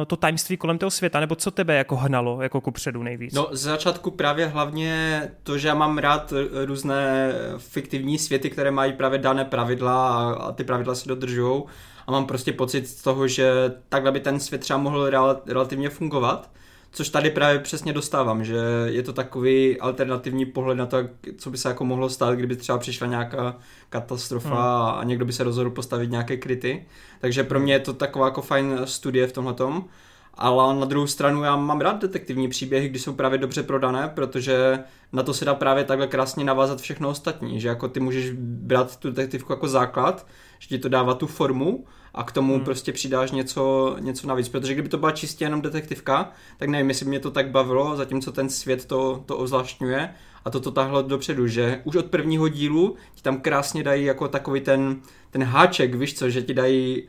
to 0.06 0.16
tajemství 0.16 0.56
kolem 0.56 0.78
toho 0.78 0.90
světa, 0.90 1.20
nebo 1.20 1.34
co 1.34 1.50
tebe 1.50 1.74
jako 1.74 1.96
hnalo 1.96 2.42
jako 2.42 2.60
kupředu 2.60 3.02
nejvíc? 3.02 3.34
No, 3.34 3.48
z 3.52 3.62
začátku 3.62 4.10
právě 4.10 4.46
hlavně 4.46 5.11
to, 5.42 5.58
že 5.58 5.68
já 5.68 5.74
mám 5.74 5.98
rád 5.98 6.32
různé 6.64 7.32
fiktivní 7.58 8.18
světy, 8.18 8.50
které 8.50 8.70
mají 8.70 8.92
právě 8.92 9.18
dané 9.18 9.44
pravidla 9.44 10.08
a, 10.08 10.32
a 10.32 10.52
ty 10.52 10.64
pravidla 10.64 10.94
se 10.94 11.08
dodržují 11.08 11.62
a 12.06 12.12
mám 12.12 12.26
prostě 12.26 12.52
pocit 12.52 12.88
z 12.88 13.02
toho, 13.02 13.28
že 13.28 13.52
takhle 13.88 14.12
by 14.12 14.20
ten 14.20 14.40
svět 14.40 14.60
třeba 14.60 14.78
mohl 14.78 15.10
rel, 15.10 15.42
relativně 15.46 15.88
fungovat, 15.88 16.50
což 16.92 17.08
tady 17.08 17.30
právě 17.30 17.58
přesně 17.58 17.92
dostávám, 17.92 18.44
že 18.44 18.56
je 18.84 19.02
to 19.02 19.12
takový 19.12 19.80
alternativní 19.80 20.46
pohled 20.46 20.78
na 20.78 20.86
to, 20.86 20.96
co 21.38 21.50
by 21.50 21.58
se 21.58 21.68
jako 21.68 21.84
mohlo 21.84 22.08
stát, 22.08 22.34
kdyby 22.34 22.56
třeba 22.56 22.78
přišla 22.78 23.06
nějaká 23.06 23.56
katastrofa 23.90 24.88
hmm. 24.88 25.00
a 25.00 25.04
někdo 25.04 25.24
by 25.24 25.32
se 25.32 25.44
rozhodl 25.44 25.70
postavit 25.70 26.10
nějaké 26.10 26.36
kryty. 26.36 26.86
Takže 27.20 27.44
pro 27.44 27.60
mě 27.60 27.72
je 27.72 27.80
to 27.80 27.92
taková 27.92 28.26
jako 28.26 28.42
fajn 28.42 28.80
studie 28.84 29.26
v 29.26 29.32
tomhletom 29.32 29.84
ale 30.34 30.80
na 30.80 30.86
druhou 30.86 31.06
stranu 31.06 31.42
já 31.42 31.56
mám 31.56 31.80
rád 31.80 32.02
detektivní 32.02 32.48
příběhy, 32.48 32.88
když 32.88 33.02
jsou 33.02 33.12
právě 33.12 33.38
dobře 33.38 33.62
prodané, 33.62 34.08
protože 34.14 34.78
na 35.12 35.22
to 35.22 35.34
se 35.34 35.44
dá 35.44 35.54
právě 35.54 35.84
takhle 35.84 36.06
krásně 36.06 36.44
navázat 36.44 36.80
všechno 36.80 37.08
ostatní, 37.08 37.60
že 37.60 37.68
jako 37.68 37.88
ty 37.88 38.00
můžeš 38.00 38.30
brát 38.38 38.96
tu 38.96 39.10
detektivku 39.10 39.52
jako 39.52 39.68
základ, 39.68 40.26
že 40.58 40.68
ti 40.68 40.78
to 40.78 40.88
dává 40.88 41.14
tu 41.14 41.26
formu 41.26 41.84
a 42.14 42.24
k 42.24 42.32
tomu 42.32 42.54
hmm. 42.54 42.64
prostě 42.64 42.92
přidáš 42.92 43.30
něco, 43.30 43.96
něco 44.00 44.26
navíc, 44.26 44.48
protože 44.48 44.72
kdyby 44.72 44.88
to 44.88 44.98
byla 44.98 45.12
čistě 45.12 45.44
jenom 45.44 45.62
detektivka, 45.62 46.30
tak 46.56 46.68
nevím, 46.68 46.88
jestli 46.88 47.06
mě 47.06 47.20
to 47.20 47.30
tak 47.30 47.50
bavilo, 47.50 47.96
zatímco 47.96 48.32
ten 48.32 48.48
svět 48.48 48.84
to, 48.84 49.22
to 49.26 49.38
ozvláštňuje 49.38 50.14
a 50.44 50.50
toto 50.50 50.70
tahlo 50.70 51.02
dopředu, 51.02 51.46
že 51.46 51.80
už 51.84 51.96
od 51.96 52.06
prvního 52.06 52.48
dílu 52.48 52.96
ti 53.14 53.22
tam 53.22 53.40
krásně 53.40 53.82
dají 53.82 54.04
jako 54.04 54.28
takový 54.28 54.60
ten, 54.60 55.00
ten 55.30 55.44
háček, 55.44 55.94
víš 55.94 56.18
co, 56.18 56.30
že 56.30 56.42
ti 56.42 56.54
dají 56.54 57.02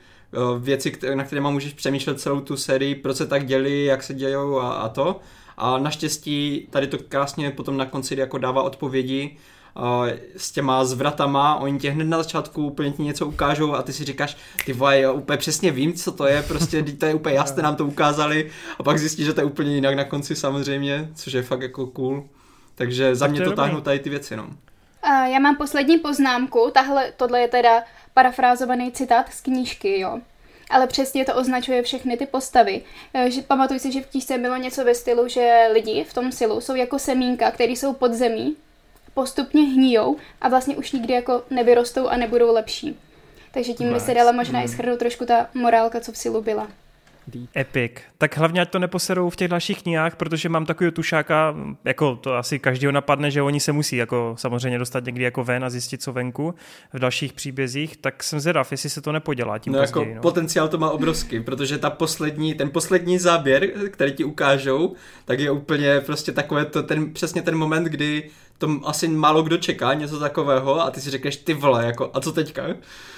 věci, 0.59 0.93
na 1.13 1.23
které 1.23 1.41
můžeš 1.41 1.73
přemýšlet 1.73 2.21
celou 2.21 2.41
tu 2.41 2.57
sérii, 2.57 2.95
proč 2.95 3.17
se 3.17 3.27
tak 3.27 3.45
děli, 3.45 3.85
jak 3.85 4.03
se 4.03 4.13
dějou 4.13 4.59
a, 4.59 4.73
a 4.73 4.89
to. 4.89 5.19
A 5.57 5.77
naštěstí 5.77 6.67
tady 6.69 6.87
to 6.87 6.97
krásně 7.09 7.51
potom 7.51 7.77
na 7.77 7.85
konci 7.85 8.19
jako 8.19 8.37
dává 8.37 8.63
odpovědi 8.63 9.37
uh, 9.75 10.09
s 10.37 10.51
těma 10.51 10.85
zvratama, 10.85 11.55
oni 11.55 11.79
tě 11.79 11.89
hned 11.89 12.03
na 12.03 12.17
začátku 12.17 12.65
úplně 12.65 12.91
ti 12.91 13.03
něco 13.03 13.27
ukážou 13.27 13.73
a 13.73 13.81
ty 13.81 13.93
si 13.93 14.03
říkáš, 14.03 14.37
ty 14.65 14.73
vole, 14.73 14.99
já 14.99 15.11
úplně 15.11 15.37
přesně 15.37 15.71
vím, 15.71 15.93
co 15.93 16.11
to 16.11 16.27
je, 16.27 16.43
prostě 16.43 16.83
to 16.83 17.05
je 17.05 17.13
úplně 17.13 17.35
jasné, 17.35 17.63
nám 17.63 17.75
to 17.75 17.85
ukázali 17.85 18.51
a 18.79 18.83
pak 18.83 18.99
zjistíš, 18.99 19.25
že 19.25 19.33
to 19.33 19.41
je 19.41 19.45
úplně 19.45 19.75
jinak 19.75 19.95
na 19.95 20.03
konci 20.03 20.35
samozřejmě, 20.35 21.09
což 21.15 21.33
je 21.33 21.43
fakt 21.43 21.61
jako 21.61 21.87
cool. 21.87 22.23
Takže 22.75 23.15
za 23.15 23.27
mě 23.27 23.41
to 23.41 23.51
táhnou 23.51 23.81
tady 23.81 23.99
ty 23.99 24.09
věci, 24.09 24.35
no. 24.35 24.43
Uh, 25.07 25.25
já 25.25 25.39
mám 25.39 25.55
poslední 25.55 25.97
poznámku, 25.97 26.71
tahle, 26.73 27.11
tohle 27.17 27.41
je 27.41 27.47
teda 27.47 27.81
parafrázovaný 28.13 28.91
citát 28.91 29.33
z 29.33 29.41
knížky, 29.41 29.99
jo. 29.99 30.19
Ale 30.69 30.87
přesně 30.87 31.25
to 31.25 31.35
označuje 31.35 31.83
všechny 31.83 32.17
ty 32.17 32.25
postavy. 32.25 32.81
Eh, 33.13 33.31
že, 33.31 33.41
pamatuj 33.41 33.79
si, 33.79 33.91
že 33.91 34.01
v 34.01 34.07
knížce 34.07 34.37
bylo 34.37 34.57
něco 34.57 34.85
ve 34.85 34.95
stylu, 34.95 35.27
že 35.27 35.67
lidi 35.73 36.03
v 36.03 36.13
tom 36.13 36.31
silu 36.31 36.61
jsou 36.61 36.75
jako 36.75 36.99
semínka, 36.99 37.51
které 37.51 37.71
jsou 37.71 37.93
pod 37.93 38.13
zemí, 38.13 38.55
postupně 39.13 39.61
hníjou 39.61 40.17
a 40.41 40.49
vlastně 40.49 40.75
už 40.75 40.91
nikdy 40.91 41.13
jako 41.13 41.43
nevyrostou 41.49 42.07
a 42.07 42.17
nebudou 42.17 42.53
lepší. 42.53 42.99
Takže 43.51 43.73
tím 43.73 43.93
by 43.93 43.99
se 43.99 44.13
dala 44.13 44.31
možná 44.31 44.61
i 44.61 44.65
mm. 44.65 44.73
schrnout 44.73 44.99
trošku 44.99 45.25
ta 45.25 45.47
morálka, 45.53 45.99
co 45.99 46.11
v 46.11 46.17
silu 46.17 46.41
byla. 46.41 46.67
Deep. 47.27 47.49
Epic. 47.57 47.91
Tak 48.17 48.37
hlavně 48.37 48.61
ať 48.61 48.69
to 48.69 48.79
neposerou 48.79 49.29
v 49.29 49.35
těch 49.35 49.47
dalších 49.47 49.83
knihách, 49.83 50.15
protože 50.15 50.49
mám 50.49 50.65
takový 50.65 50.91
tušáka, 50.91 51.55
jako 51.85 52.15
to 52.15 52.33
asi 52.33 52.59
každýho 52.59 52.91
napadne, 52.91 53.31
že 53.31 53.41
oni 53.41 53.59
se 53.59 53.71
musí 53.71 53.95
jako 53.95 54.35
samozřejmě 54.37 54.79
dostat 54.79 55.05
někdy 55.05 55.23
jako 55.23 55.43
ven 55.43 55.63
a 55.63 55.69
zjistit, 55.69 56.01
co 56.01 56.13
venku 56.13 56.55
v 56.93 56.99
dalších 56.99 57.33
příbězích, 57.33 57.97
tak 57.97 58.23
jsem 58.23 58.39
zvědav, 58.39 58.71
jestli 58.71 58.89
se 58.89 59.01
to 59.01 59.11
nepodělá 59.11 59.57
tím 59.57 59.73
no, 59.73 59.79
jako 59.79 59.91
později, 59.91 60.09
jako 60.09 60.15
no. 60.15 60.21
potenciál 60.21 60.67
to 60.67 60.77
má 60.77 60.89
obrovský, 60.89 61.39
protože 61.39 61.77
ta 61.77 61.89
poslední, 61.89 62.53
ten 62.53 62.69
poslední 62.69 63.19
záběr, 63.19 63.67
který 63.89 64.11
ti 64.11 64.23
ukážou, 64.23 64.95
tak 65.25 65.39
je 65.39 65.51
úplně 65.51 65.99
prostě 65.99 66.31
takové 66.31 66.65
to, 66.65 66.83
ten, 66.83 67.13
přesně 67.13 67.41
ten 67.41 67.55
moment, 67.55 67.83
kdy 67.83 68.29
to 68.57 68.79
asi 68.83 69.07
málo 69.07 69.43
kdo 69.43 69.57
čeká, 69.57 69.93
něco 69.93 70.19
takového 70.19 70.81
a 70.81 70.91
ty 70.91 71.01
si 71.01 71.09
řekneš, 71.09 71.37
ty 71.37 71.53
vole, 71.53 71.85
jako, 71.85 72.11
a 72.13 72.19
co 72.19 72.31
teďka? 72.31 72.63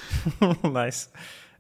nice. 0.84 1.10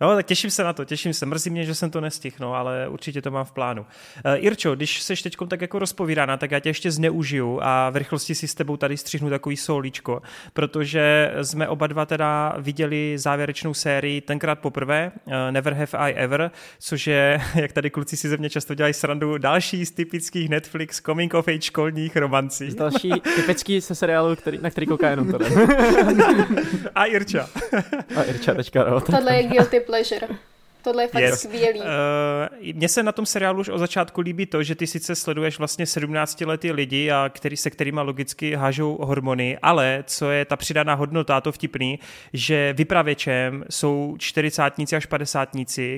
No, 0.01 0.15
tak 0.15 0.25
těším 0.25 0.49
se 0.49 0.63
na 0.63 0.73
to, 0.73 0.85
těším 0.85 1.13
se. 1.13 1.25
Mrzí 1.25 1.49
mě, 1.49 1.63
že 1.63 1.75
jsem 1.75 1.91
to 1.91 2.01
nestihl, 2.01 2.35
no, 2.39 2.53
ale 2.53 2.87
určitě 2.87 3.21
to 3.21 3.31
mám 3.31 3.45
v 3.45 3.51
plánu. 3.51 3.81
Uh, 3.81 4.31
Irčo, 4.35 4.75
když 4.75 5.01
seš 5.01 5.21
teď 5.21 5.35
tak 5.47 5.61
jako 5.61 5.79
rozpovídána, 5.79 6.37
tak 6.37 6.51
já 6.51 6.59
tě 6.59 6.69
ještě 6.69 6.91
zneužiju 6.91 7.59
a 7.61 7.89
v 7.89 7.95
rychlosti 7.95 8.35
si 8.35 8.47
s 8.47 8.55
tebou 8.55 8.77
tady 8.77 8.97
střihnu 8.97 9.29
takový 9.29 9.57
solíčko, 9.57 10.21
protože 10.53 11.33
jsme 11.41 11.67
oba 11.67 11.87
dva 11.87 12.05
teda 12.05 12.55
viděli 12.57 13.17
závěrečnou 13.17 13.73
sérii 13.73 14.21
tenkrát 14.21 14.59
poprvé, 14.59 15.11
uh, 15.25 15.33
Never 15.51 15.73
Have 15.73 15.97
I 16.09 16.13
Ever, 16.13 16.51
což 16.79 17.07
je, 17.07 17.41
jak 17.55 17.71
tady 17.71 17.89
kluci 17.89 18.17
si 18.17 18.29
ze 18.29 18.37
mě 18.37 18.49
často 18.49 18.75
dělají 18.75 18.93
srandu, 18.93 19.37
další 19.37 19.85
z 19.85 19.91
typických 19.91 20.49
Netflix 20.49 21.01
coming 21.01 21.33
of 21.33 21.47
age 21.47 21.61
školních 21.61 22.15
romancí. 22.15 22.75
Další 22.75 23.11
typický 23.35 23.81
se 23.81 23.95
seriálu, 23.95 24.35
který, 24.35 24.57
na 24.61 24.69
který 24.69 24.87
kouká 24.87 25.09
jenom 25.09 25.31
tady. 25.31 25.45
a 26.95 27.05
Irča. 27.05 27.49
a 28.15 28.23
Irča 28.23 28.53
teďka, 28.53 28.89
no. 28.89 29.01
Tohle 29.01 29.35
je 29.35 29.43
guilty 29.43 29.79
pleasure. 29.85 30.39
Tohle 30.85 31.03
je 31.03 31.07
fakt 31.07 31.21
yes. 31.21 31.41
skvělý. 31.41 31.79
Uh, 31.79 31.85
mně 32.73 32.89
se 32.89 33.03
na 33.03 33.11
tom 33.11 33.25
seriálu 33.25 33.59
už 33.59 33.69
od 33.69 33.77
začátku 33.77 34.21
líbí 34.21 34.45
to, 34.45 34.63
že 34.63 34.75
ty 34.75 34.87
sice 34.87 35.15
sleduješ 35.15 35.57
vlastně 35.57 35.85
17 35.85 36.41
letý 36.41 36.71
lidi, 36.71 37.11
a 37.11 37.29
který, 37.33 37.57
se 37.57 37.69
kterými 37.69 37.99
logicky 38.03 38.55
hážou 38.55 38.97
hormony, 39.01 39.57
ale 39.61 40.03
co 40.07 40.31
je 40.31 40.45
ta 40.45 40.55
přidaná 40.55 40.93
hodnota, 40.93 41.41
to 41.41 41.51
vtipný, 41.51 41.99
že 42.33 42.73
vypravěčem 42.77 43.65
jsou 43.69 44.15
40 44.19 44.61
až 44.95 45.05
50 45.05 45.49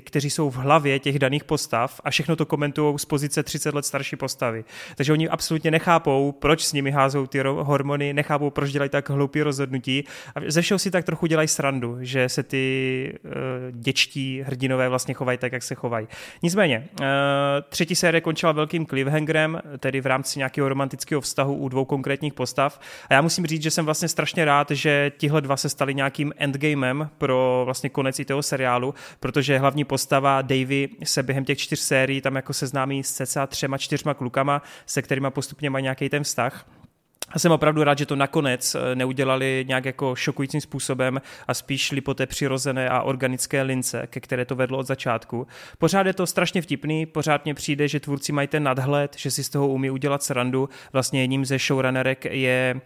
kteří 0.03 0.29
jsou 0.29 0.49
v 0.49 0.55
hlavě 0.55 0.99
těch 0.99 1.19
daných 1.19 1.43
postav 1.43 2.01
a 2.03 2.09
všechno 2.09 2.35
to 2.35 2.45
komentují 2.45 2.99
z 2.99 3.05
pozice 3.05 3.43
30 3.43 3.73
let 3.73 3.85
starší 3.85 4.15
postavy. 4.15 4.63
Takže 4.95 5.13
oni 5.13 5.29
absolutně 5.29 5.71
nechápou, 5.71 6.31
proč 6.31 6.65
s 6.65 6.73
nimi 6.73 6.91
házou 6.91 7.27
ty 7.27 7.39
hormony, 7.39 8.13
nechápou, 8.13 8.49
proč 8.49 8.71
dělají 8.71 8.89
tak 8.89 9.09
hloupý 9.09 9.41
rozhodnutí 9.41 10.03
a 10.35 10.39
ze 10.47 10.61
všeho 10.61 10.79
si 10.79 10.91
tak 10.91 11.05
trochu 11.05 11.25
dělají 11.25 11.47
srandu, 11.47 11.97
že 12.01 12.29
se 12.29 12.43
ty 12.43 13.13
uh, 13.25 13.31
děčtí 13.71 14.41
hrdinové 14.45 14.76
hrdinové 14.77 14.89
vlastně 14.89 15.13
chovají 15.13 15.37
tak, 15.37 15.51
jak 15.51 15.63
se 15.63 15.75
chovají. 15.75 16.07
Nicméně, 16.43 16.87
eh, 17.01 17.05
třetí 17.69 17.95
série 17.95 18.21
končila 18.21 18.51
velkým 18.51 18.85
cliffhangerem, 18.85 19.61
tedy 19.79 20.01
v 20.01 20.05
rámci 20.05 20.39
nějakého 20.39 20.69
romantického 20.69 21.21
vztahu 21.21 21.55
u 21.55 21.69
dvou 21.69 21.85
konkrétních 21.85 22.33
postav. 22.33 22.79
A 23.09 23.13
já 23.13 23.21
musím 23.21 23.45
říct, 23.45 23.63
že 23.63 23.71
jsem 23.71 23.85
vlastně 23.85 24.07
strašně 24.07 24.45
rád, 24.45 24.71
že 24.71 25.11
tihle 25.17 25.41
dva 25.41 25.57
se 25.57 25.69
stali 25.69 25.95
nějakým 25.95 26.33
endgamem 26.37 27.09
pro 27.17 27.61
vlastně 27.65 27.89
konec 27.89 28.19
i 28.19 28.25
toho 28.25 28.43
seriálu, 28.43 28.93
protože 29.19 29.57
hlavní 29.57 29.83
postava 29.83 30.41
Davy 30.41 30.89
se 31.03 31.23
během 31.23 31.45
těch 31.45 31.57
čtyř 31.57 31.79
sérií 31.79 32.21
tam 32.21 32.35
jako 32.35 32.53
seznámí 32.53 33.03
s 33.03 33.11
cca 33.11 33.47
třema 33.47 33.77
čtyřma 33.77 34.13
klukama, 34.13 34.61
se 34.85 35.01
kterými 35.01 35.27
postupně 35.29 35.69
mají 35.69 35.83
nějaký 35.83 36.09
ten 36.09 36.23
vztah. 36.23 36.76
A 37.31 37.39
jsem 37.39 37.51
opravdu 37.51 37.83
rád, 37.83 37.97
že 37.97 38.05
to 38.05 38.15
nakonec 38.15 38.75
eh, 38.75 38.95
neudělali 38.95 39.65
nějak 39.67 39.85
jako 39.85 40.15
šokujícím 40.15 40.61
způsobem 40.61 41.21
a 41.47 41.53
spíš 41.53 41.81
šli 41.81 42.01
po 42.01 42.13
té 42.13 42.25
přirozené 42.25 42.89
a 42.89 43.01
organické 43.01 43.61
lince, 43.61 44.07
ke 44.07 44.19
které 44.19 44.45
to 44.45 44.55
vedlo 44.55 44.77
od 44.77 44.87
začátku. 44.87 45.47
Pořád 45.77 46.07
je 46.07 46.13
to 46.13 46.27
strašně 46.27 46.61
vtipný, 46.61 47.05
pořád 47.05 47.45
mně 47.45 47.53
přijde, 47.53 47.87
že 47.87 47.99
tvůrci 47.99 48.31
mají 48.31 48.47
ten 48.47 48.63
nadhled, 48.63 49.15
že 49.17 49.31
si 49.31 49.43
z 49.43 49.49
toho 49.49 49.67
umí 49.67 49.89
udělat 49.89 50.23
srandu. 50.23 50.69
Vlastně 50.93 51.21
jedním 51.21 51.45
ze 51.45 51.57
showrunnerek 51.57 52.25
je 52.25 52.81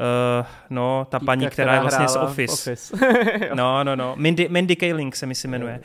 Uh, 0.00 0.46
no, 0.70 1.06
ta 1.10 1.18
Týka, 1.18 1.26
paní, 1.26 1.40
která, 1.40 1.52
která 1.52 1.74
je 1.74 1.80
vlastně 1.80 2.08
z 2.08 2.16
Office. 2.16 2.52
Office. 2.52 2.96
no, 3.54 3.84
no, 3.84 3.96
no. 3.96 4.14
Mindy, 4.16 4.48
Mindy 4.48 4.76
Kaling 4.76 5.16
se 5.16 5.26
mi 5.26 5.34
si 5.34 5.48
jmenuje. 5.48 5.80
Uh, 5.80 5.82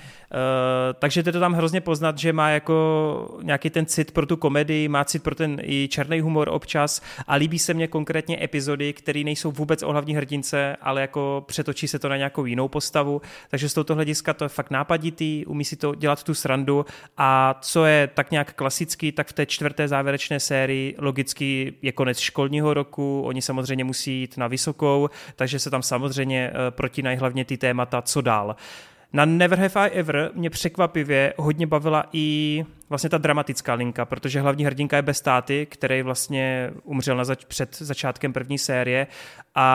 takže 1.00 1.24
to 1.24 1.40
tam 1.40 1.54
hrozně 1.54 1.82
poznat, 1.82 2.18
že 2.18 2.34
má 2.34 2.50
jako 2.50 3.38
nějaký 3.42 3.70
ten 3.70 3.86
cit 3.86 4.12
pro 4.12 4.26
tu 4.26 4.38
komedii, 4.38 4.88
má 4.88 5.06
cit 5.06 5.24
pro 5.24 5.36
ten 5.36 5.58
i 5.64 5.88
černý 5.88 6.20
humor 6.20 6.50
občas 6.50 7.02
a 7.28 7.36
líbí 7.36 7.60
se 7.60 7.74
mně 7.74 7.88
konkrétně 7.88 8.44
epizody, 8.44 8.94
které 8.94 9.24
nejsou 9.24 9.52
vůbec 9.52 9.84
o 9.84 9.92
hlavní 9.92 10.16
hrdince, 10.16 10.76
ale 10.82 11.02
jako 11.02 11.44
přetočí 11.48 11.88
se 11.88 12.00
to 12.00 12.10
na 12.10 12.18
nějakou 12.18 12.46
jinou 12.46 12.68
postavu. 12.68 13.22
Takže 13.50 13.70
z 13.70 13.74
tohoto 13.74 13.96
hlediska 13.96 14.34
to 14.34 14.46
je 14.46 14.50
fakt 14.50 14.72
nápaditý, 14.72 15.46
umí 15.46 15.66
si 15.66 15.76
to 15.76 15.96
dělat 15.96 16.24
tu 16.24 16.34
srandu 16.34 16.86
a 17.18 17.60
co 17.62 17.86
je 17.86 18.08
tak 18.08 18.32
nějak 18.32 18.54
klasický, 18.54 19.12
tak 19.12 19.28
v 19.28 19.34
té 19.34 19.46
čtvrté 19.46 19.88
závěrečné 19.88 20.40
sérii 20.40 20.96
logicky 20.98 21.74
je 21.82 21.92
konec 21.92 22.20
školního 22.20 22.74
roku, 22.74 23.22
oni 23.26 23.42
samozřejmě 23.42 23.84
musí 23.84 23.97
musí 23.98 24.20
jít 24.20 24.38
na 24.38 24.48
vysokou, 24.48 25.10
takže 25.36 25.60
se 25.60 25.70
tam 25.70 25.84
samozřejmě 25.84 26.52
eh, 26.52 26.72
protínají 26.72 27.18
hlavně 27.18 27.46
ty 27.46 27.58
témata, 27.58 28.02
co 28.02 28.22
dál. 28.22 28.56
Na 29.14 29.26
Never 29.26 29.60
Have 29.60 29.90
I 29.90 30.00
Ever 30.00 30.32
mě 30.34 30.50
překvapivě 30.50 31.34
hodně 31.38 31.68
bavila 31.68 32.06
i 32.14 32.66
vlastně 32.90 33.10
ta 33.10 33.18
dramatická 33.18 33.74
linka, 33.74 34.06
protože 34.06 34.42
hlavní 34.42 34.66
hrdinka 34.66 34.96
je 34.96 35.02
bez 35.02 35.22
táty, 35.22 35.66
který 35.66 36.02
vlastně 36.02 36.72
umřel 36.84 37.18
na 37.18 37.24
zač- 37.24 37.46
před 37.46 37.76
začátkem 37.76 38.34
první 38.34 38.58
série 38.58 39.08
a 39.56 39.68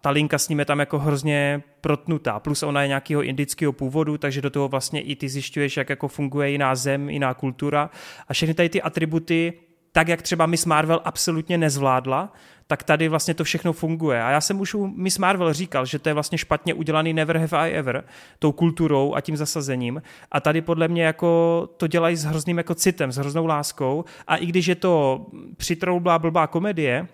ta 0.00 0.10
linka 0.10 0.38
s 0.38 0.48
ním 0.48 0.58
je 0.58 0.64
tam 0.64 0.80
jako 0.80 0.98
hrozně 0.98 1.62
protnutá. 1.80 2.40
Plus 2.40 2.62
ona 2.62 2.82
je 2.82 2.88
nějakého 2.88 3.22
indického 3.22 3.72
původu, 3.72 4.18
takže 4.18 4.42
do 4.42 4.50
toho 4.50 4.68
vlastně 4.68 5.00
i 5.00 5.16
ty 5.16 5.28
zjišťuješ, 5.28 5.76
jak 5.76 5.90
jako 5.90 6.08
funguje 6.08 6.50
jiná 6.50 6.74
zem, 6.74 7.10
jiná 7.10 7.34
kultura. 7.34 7.90
A 8.28 8.32
všechny 8.32 8.54
tady 8.54 8.68
ty 8.68 8.82
atributy, 8.82 9.52
tak 9.92 10.08
jak 10.08 10.22
třeba 10.22 10.46
Miss 10.46 10.66
Marvel 10.66 11.00
absolutně 11.04 11.58
nezvládla, 11.58 12.32
tak 12.70 12.82
tady 12.82 13.08
vlastně 13.08 13.34
to 13.34 13.44
všechno 13.44 13.72
funguje. 13.72 14.22
A 14.22 14.30
já 14.30 14.40
jsem 14.40 14.60
už 14.60 14.74
u 14.74 14.86
Miss 14.86 15.18
Marvel 15.18 15.52
říkal, 15.52 15.86
že 15.86 15.98
to 15.98 16.08
je 16.08 16.14
vlastně 16.14 16.38
špatně 16.38 16.74
udělaný 16.74 17.12
Never 17.12 17.38
Have 17.38 17.58
I 17.58 17.72
Ever, 17.72 18.04
tou 18.38 18.52
kulturou 18.52 19.14
a 19.14 19.20
tím 19.20 19.36
zasazením. 19.36 20.02
A 20.32 20.40
tady 20.40 20.60
podle 20.60 20.88
mě 20.88 21.04
jako 21.04 21.68
to 21.76 21.86
dělají 21.86 22.16
s 22.16 22.24
hrozným 22.24 22.58
jako 22.58 22.74
citem, 22.74 23.12
s 23.12 23.16
hroznou 23.16 23.46
láskou. 23.46 24.04
A 24.26 24.36
i 24.36 24.46
když 24.46 24.66
je 24.66 24.74
to 24.74 25.26
přitroublá 25.56 26.18
blbá 26.18 26.46
komedie, 26.46 27.08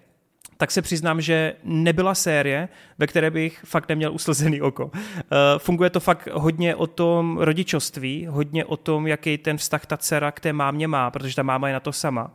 tak 0.57 0.71
se 0.71 0.83
přiznám, 0.83 1.21
že 1.21 1.55
nebyla 1.65 2.15
série, 2.15 2.69
ve 2.99 3.07
které 3.07 3.31
bych 3.31 3.61
fakt 3.65 3.89
neměl 3.89 4.13
uslzený 4.13 4.61
oko. 4.61 4.85
Uh, 4.85 4.93
funguje 5.59 5.91
to 5.91 6.01
fakt 6.01 6.29
hodně 6.33 6.77
o 6.77 6.87
tom 6.87 7.39
rodičovství, 7.41 8.27
hodně 8.27 8.65
o 8.65 8.77
tom, 8.77 9.07
jaký 9.07 9.39
ten 9.39 9.57
vztah 9.57 9.87
ta 9.87 9.97
dcera 9.97 10.33
k 10.33 10.41
té 10.41 10.53
mámě 10.53 10.89
má, 10.89 11.11
protože 11.11 11.37
ta 11.37 11.43
máma 11.43 11.69
je 11.69 11.75
na 11.75 11.81
to 11.81 11.93
sama. 11.93 12.31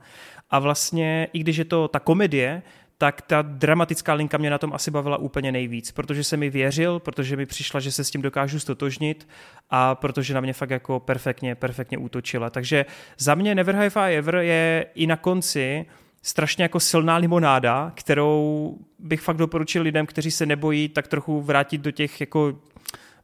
A 0.51 0.59
vlastně, 0.59 1.27
i 1.33 1.39
když 1.39 1.57
je 1.57 1.65
to 1.65 1.87
ta 1.87 1.99
komedie, 1.99 2.61
tak 3.01 3.21
ta 3.21 3.41
dramatická 3.41 4.13
linka 4.13 4.37
mě 4.37 4.49
na 4.49 4.57
tom 4.57 4.73
asi 4.73 4.91
bavila 4.91 5.17
úplně 5.17 5.51
nejvíc, 5.51 5.91
protože 5.91 6.23
jsem 6.23 6.39
mi 6.39 6.49
věřil, 6.49 6.99
protože 6.99 7.37
mi 7.37 7.45
přišla, 7.45 7.79
že 7.79 7.91
se 7.91 8.03
s 8.03 8.11
tím 8.11 8.21
dokážu 8.21 8.59
stotožnit 8.59 9.27
a 9.69 9.95
protože 9.95 10.33
na 10.33 10.41
mě 10.41 10.53
fakt 10.53 10.69
jako 10.69 10.99
perfektně, 10.99 11.55
perfektně 11.55 11.97
útočila. 11.97 12.49
Takže 12.49 12.85
za 13.17 13.35
mě 13.35 13.55
Never 13.55 13.75
Have 13.75 14.11
I 14.11 14.15
Ever 14.15 14.35
je 14.35 14.85
i 14.95 15.07
na 15.07 15.17
konci 15.17 15.85
strašně 16.21 16.63
jako 16.63 16.79
silná 16.79 17.17
limonáda, 17.17 17.91
kterou 17.95 18.77
bych 18.99 19.21
fakt 19.21 19.37
doporučil 19.37 19.83
lidem, 19.83 20.05
kteří 20.05 20.31
se 20.31 20.45
nebojí 20.45 20.89
tak 20.89 21.07
trochu 21.07 21.41
vrátit 21.41 21.81
do 21.81 21.91
těch 21.91 22.21
jako 22.21 22.59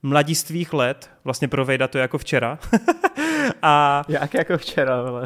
mladistvých 0.08 0.74
let, 0.74 1.10
vlastně 1.24 1.48
pro 1.48 1.66
Vejda 1.66 1.88
to 1.88 1.98
je 1.98 2.02
jako 2.02 2.18
včera. 2.18 2.60
a... 3.62 4.04
Jak 4.08 4.34
jako 4.34 4.58
včera, 4.58 4.96
ale. 4.96 5.24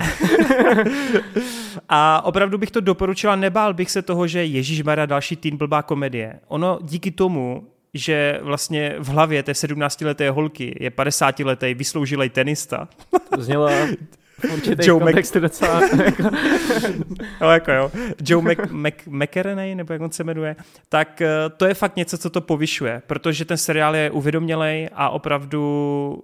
a 1.89 2.25
opravdu 2.25 2.57
bych 2.57 2.71
to 2.71 2.81
doporučila, 2.81 3.35
nebál 3.35 3.73
bych 3.73 3.91
se 3.91 4.01
toho, 4.01 4.27
že 4.27 4.45
Ježíš 4.45 4.83
Mara 4.83 5.05
další 5.05 5.35
teen 5.35 5.57
blbá 5.57 5.81
komedie. 5.81 6.39
Ono 6.47 6.79
díky 6.81 7.11
tomu, 7.11 7.67
že 7.93 8.39
vlastně 8.41 8.95
v 8.99 9.07
hlavě 9.07 9.43
té 9.43 9.51
17-leté 9.51 10.29
holky 10.29 10.77
je 10.79 10.89
50-letý 10.89 11.73
vysloužilej 11.73 12.29
tenista. 12.29 12.87
To 13.35 13.41
Joe 14.83 14.99
kontextu 14.99 15.39
Mac... 15.39 15.51
docela. 15.51 15.81
Jako... 16.05 16.23
no, 17.41 17.51
jako 17.51 17.71
jo. 17.71 17.91
Joe 18.25 18.43
Mac, 18.43 18.57
Mac, 18.69 18.93
McErenay, 19.07 19.75
nebo 19.75 19.93
jak 19.93 20.01
on 20.01 20.11
se 20.11 20.23
jmenuje, 20.23 20.55
tak 20.89 21.21
eh, 21.21 21.27
to 21.57 21.65
je 21.65 21.73
fakt 21.73 21.95
něco, 21.95 22.17
co 22.17 22.29
to 22.29 22.41
povyšuje, 22.41 23.01
protože 23.07 23.45
ten 23.45 23.57
seriál 23.57 23.95
je 23.95 24.11
uvědomělej 24.11 24.89
a 24.93 25.09
opravdu 25.09 26.23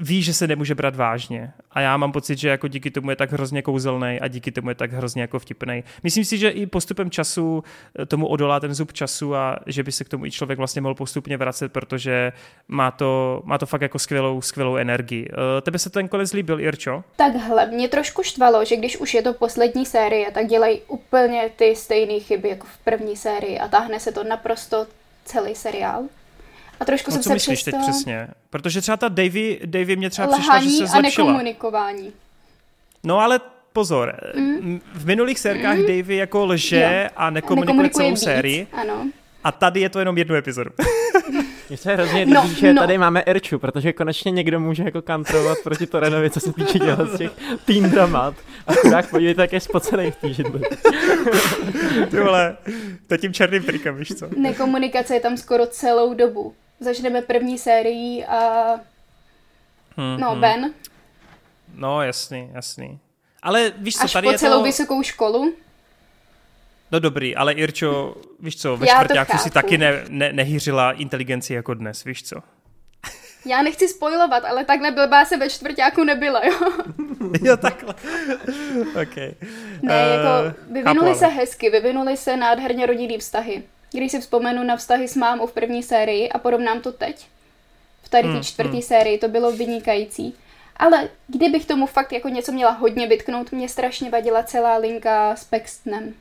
ví, 0.00 0.22
že 0.22 0.34
se 0.34 0.46
nemůže 0.46 0.74
brát 0.74 0.96
vážně. 0.96 1.52
A 1.70 1.80
já 1.80 1.96
mám 1.96 2.12
pocit, 2.12 2.38
že 2.38 2.48
jako 2.48 2.68
díky 2.68 2.90
tomu 2.90 3.10
je 3.10 3.16
tak 3.16 3.32
hrozně 3.32 3.62
kouzelný 3.62 4.20
a 4.20 4.28
díky 4.28 4.52
tomu 4.52 4.68
je 4.68 4.74
tak 4.74 4.92
hrozně 4.92 5.22
jako 5.22 5.38
vtipný. 5.38 5.84
Myslím 6.02 6.24
si, 6.24 6.38
že 6.38 6.48
i 6.48 6.66
postupem 6.66 7.10
času 7.10 7.64
eh, 7.98 8.06
tomu 8.06 8.26
odolá 8.26 8.60
ten 8.60 8.74
zub 8.74 8.92
času 8.92 9.34
a 9.34 9.58
že 9.66 9.82
by 9.82 9.92
se 9.92 10.04
k 10.04 10.08
tomu 10.08 10.26
i 10.26 10.30
člověk 10.30 10.58
vlastně 10.58 10.82
mohl 10.82 10.94
postupně 10.94 11.36
vracet, 11.36 11.72
protože 11.72 12.32
má 12.68 12.90
to, 12.90 13.42
má 13.44 13.58
to 13.58 13.66
fakt 13.66 13.82
jako 13.82 13.98
skvělou, 13.98 14.40
skvělou 14.40 14.76
energii. 14.76 15.28
Eh, 15.32 15.60
tebe 15.60 15.78
se 15.78 15.90
ten 15.90 16.08
konec 16.08 16.32
líbil, 16.32 16.60
Irčo? 16.60 17.04
Takhle, 17.16 17.66
mě 17.66 17.88
trošku 17.88 18.22
štvalo, 18.22 18.64
že 18.64 18.76
když 18.76 18.96
už 18.96 19.14
je 19.14 19.22
to 19.22 19.32
poslední 19.34 19.86
série, 19.86 20.30
tak 20.30 20.46
dělají 20.46 20.80
úplně 20.88 21.50
ty 21.56 21.76
stejné 21.76 22.20
chyby 22.20 22.48
jako 22.48 22.66
v 22.66 22.78
první 22.78 23.16
sérii 23.16 23.58
a 23.58 23.68
táhne 23.68 24.00
se 24.00 24.12
to 24.12 24.24
naprosto 24.24 24.86
celý 25.24 25.54
seriál. 25.54 26.04
A 26.80 26.84
trošku 26.84 27.10
no, 27.10 27.14
jsem 27.14 27.22
co 27.22 27.28
se 27.28 27.34
myslíš 27.34 27.62
přesto... 27.62 27.70
teď 27.70 27.90
přesně? 27.90 28.28
Protože 28.50 28.80
třeba 28.80 28.96
ta 28.96 29.08
Davy, 29.08 29.60
Davy 29.64 29.96
mě 29.96 30.10
třeba 30.10 30.28
přišla, 30.28 30.60
že 30.60 30.70
se 30.70 30.86
zlepšila. 30.86 30.98
a 30.98 31.02
nekomunikování. 31.02 32.12
No 33.04 33.18
ale 33.18 33.40
pozor, 33.72 34.20
mm. 34.36 34.80
v 34.94 35.06
minulých 35.06 35.38
sérkách 35.38 35.78
mm. 35.78 35.86
Davy 35.86 36.16
jako 36.16 36.46
lže 36.46 37.00
jo. 37.04 37.10
a 37.16 37.30
nekomunikuje, 37.30 37.66
nekomunikuje 37.66 38.04
celou 38.04 38.10
víc, 38.10 38.20
sérii. 38.20 38.66
Ano. 38.72 39.06
A 39.44 39.52
tady 39.52 39.80
je 39.80 39.88
to 39.88 39.98
jenom 39.98 40.18
jednu 40.18 40.34
epizodu. 40.34 40.70
Mně 41.68 41.76
se 41.76 41.94
hrozně 41.94 42.26
no, 42.26 42.42
líbí, 42.42 42.54
že 42.54 42.74
no. 42.74 42.82
tady 42.82 42.98
máme 42.98 43.22
Erču, 43.26 43.58
protože 43.58 43.92
konečně 43.92 44.30
někdo 44.30 44.60
může 44.60 44.82
jako 44.82 45.02
kantrovat 45.02 45.58
proti 45.64 45.86
Torenovi, 45.86 46.30
co 46.30 46.40
se 46.40 46.52
týče 46.52 46.78
dělat 46.78 47.08
z 47.08 47.18
těch 47.18 47.30
teen 47.64 47.90
dramat. 47.90 48.34
A 48.66 48.72
chudák 48.72 49.10
podívejte, 49.10 49.42
jak 49.42 49.52
je 49.52 49.60
spocený 49.60 50.10
v 50.10 50.16
té 50.16 50.32
židli. 50.32 50.60
Ty 52.10 52.20
vole, 52.20 52.56
to 53.06 53.16
tím 53.16 53.32
černým 53.32 53.62
trikem, 53.62 53.96
víš 53.96 54.14
co? 54.14 54.28
Nekomunikace 54.36 55.14
je 55.14 55.20
tam 55.20 55.36
skoro 55.36 55.66
celou 55.66 56.14
dobu. 56.14 56.54
Začneme 56.80 57.22
první 57.22 57.58
sérii 57.58 58.24
a... 58.24 58.72
Hmm, 59.96 60.20
no, 60.20 60.30
hmm. 60.30 60.40
Ben. 60.40 60.74
No, 61.74 62.02
jasný, 62.02 62.50
jasný. 62.54 62.98
Ale 63.42 63.72
víš 63.78 63.96
co, 63.96 64.04
Až 64.04 64.12
tady 64.12 64.26
po 64.26 64.32
je 64.32 64.38
celou 64.38 64.58
to... 64.58 64.64
vysokou 64.64 65.02
školu. 65.02 65.54
No 66.92 66.98
dobrý, 67.00 67.36
ale 67.36 67.52
Irčo, 67.52 68.14
víš 68.40 68.56
co, 68.56 68.76
ve 68.76 68.86
čtvrtáku 68.86 69.38
si 69.38 69.50
taky 69.50 69.78
ne, 69.78 70.04
ne, 70.08 70.32
nehyřila 70.32 70.92
inteligenci 70.92 71.54
jako 71.54 71.74
dnes, 71.74 72.04
víš 72.04 72.22
co? 72.22 72.36
Já 73.46 73.62
nechci 73.62 73.88
spojovat, 73.88 74.44
ale 74.44 74.64
takhle 74.64 74.90
blbá 74.90 75.24
se 75.24 75.36
ve 75.36 75.50
čtvrtáku 75.50 76.04
nebyla, 76.04 76.40
jo? 76.44 76.72
jo, 77.42 77.56
takhle. 77.56 77.94
OK. 79.02 79.16
Ne, 79.82 80.04
uh, 80.04 80.12
jako 80.12 80.56
vyvinuli 80.70 81.14
se 81.14 81.26
hezky, 81.26 81.70
vyvinuli 81.70 82.16
se 82.16 82.36
nádherně 82.36 82.86
rodinný 82.86 83.18
vztahy. 83.18 83.62
Když 83.92 84.12
si 84.12 84.20
vzpomenu 84.20 84.62
na 84.62 84.76
vztahy 84.76 85.08
s 85.08 85.16
mámou 85.16 85.46
v 85.46 85.52
první 85.52 85.82
sérii 85.82 86.28
a 86.28 86.38
porovnám 86.38 86.80
to 86.80 86.92
teď, 86.92 87.26
v 88.02 88.08
tady 88.08 88.28
té 88.28 88.34
mm, 88.34 88.42
čtvrté 88.42 88.76
mm. 88.76 88.82
sérii, 88.82 89.18
to 89.18 89.28
bylo 89.28 89.52
vynikající. 89.52 90.34
Ale 90.76 91.08
kdybych 91.26 91.66
tomu 91.66 91.86
fakt 91.86 92.12
jako 92.12 92.28
něco 92.28 92.52
měla 92.52 92.70
hodně 92.70 93.06
vytknout, 93.06 93.52
mě 93.52 93.68
strašně 93.68 94.10
vadila 94.10 94.42
celá 94.42 94.76
linka 94.76 95.36
s 95.36 95.44
Paxtonem. 95.44 96.14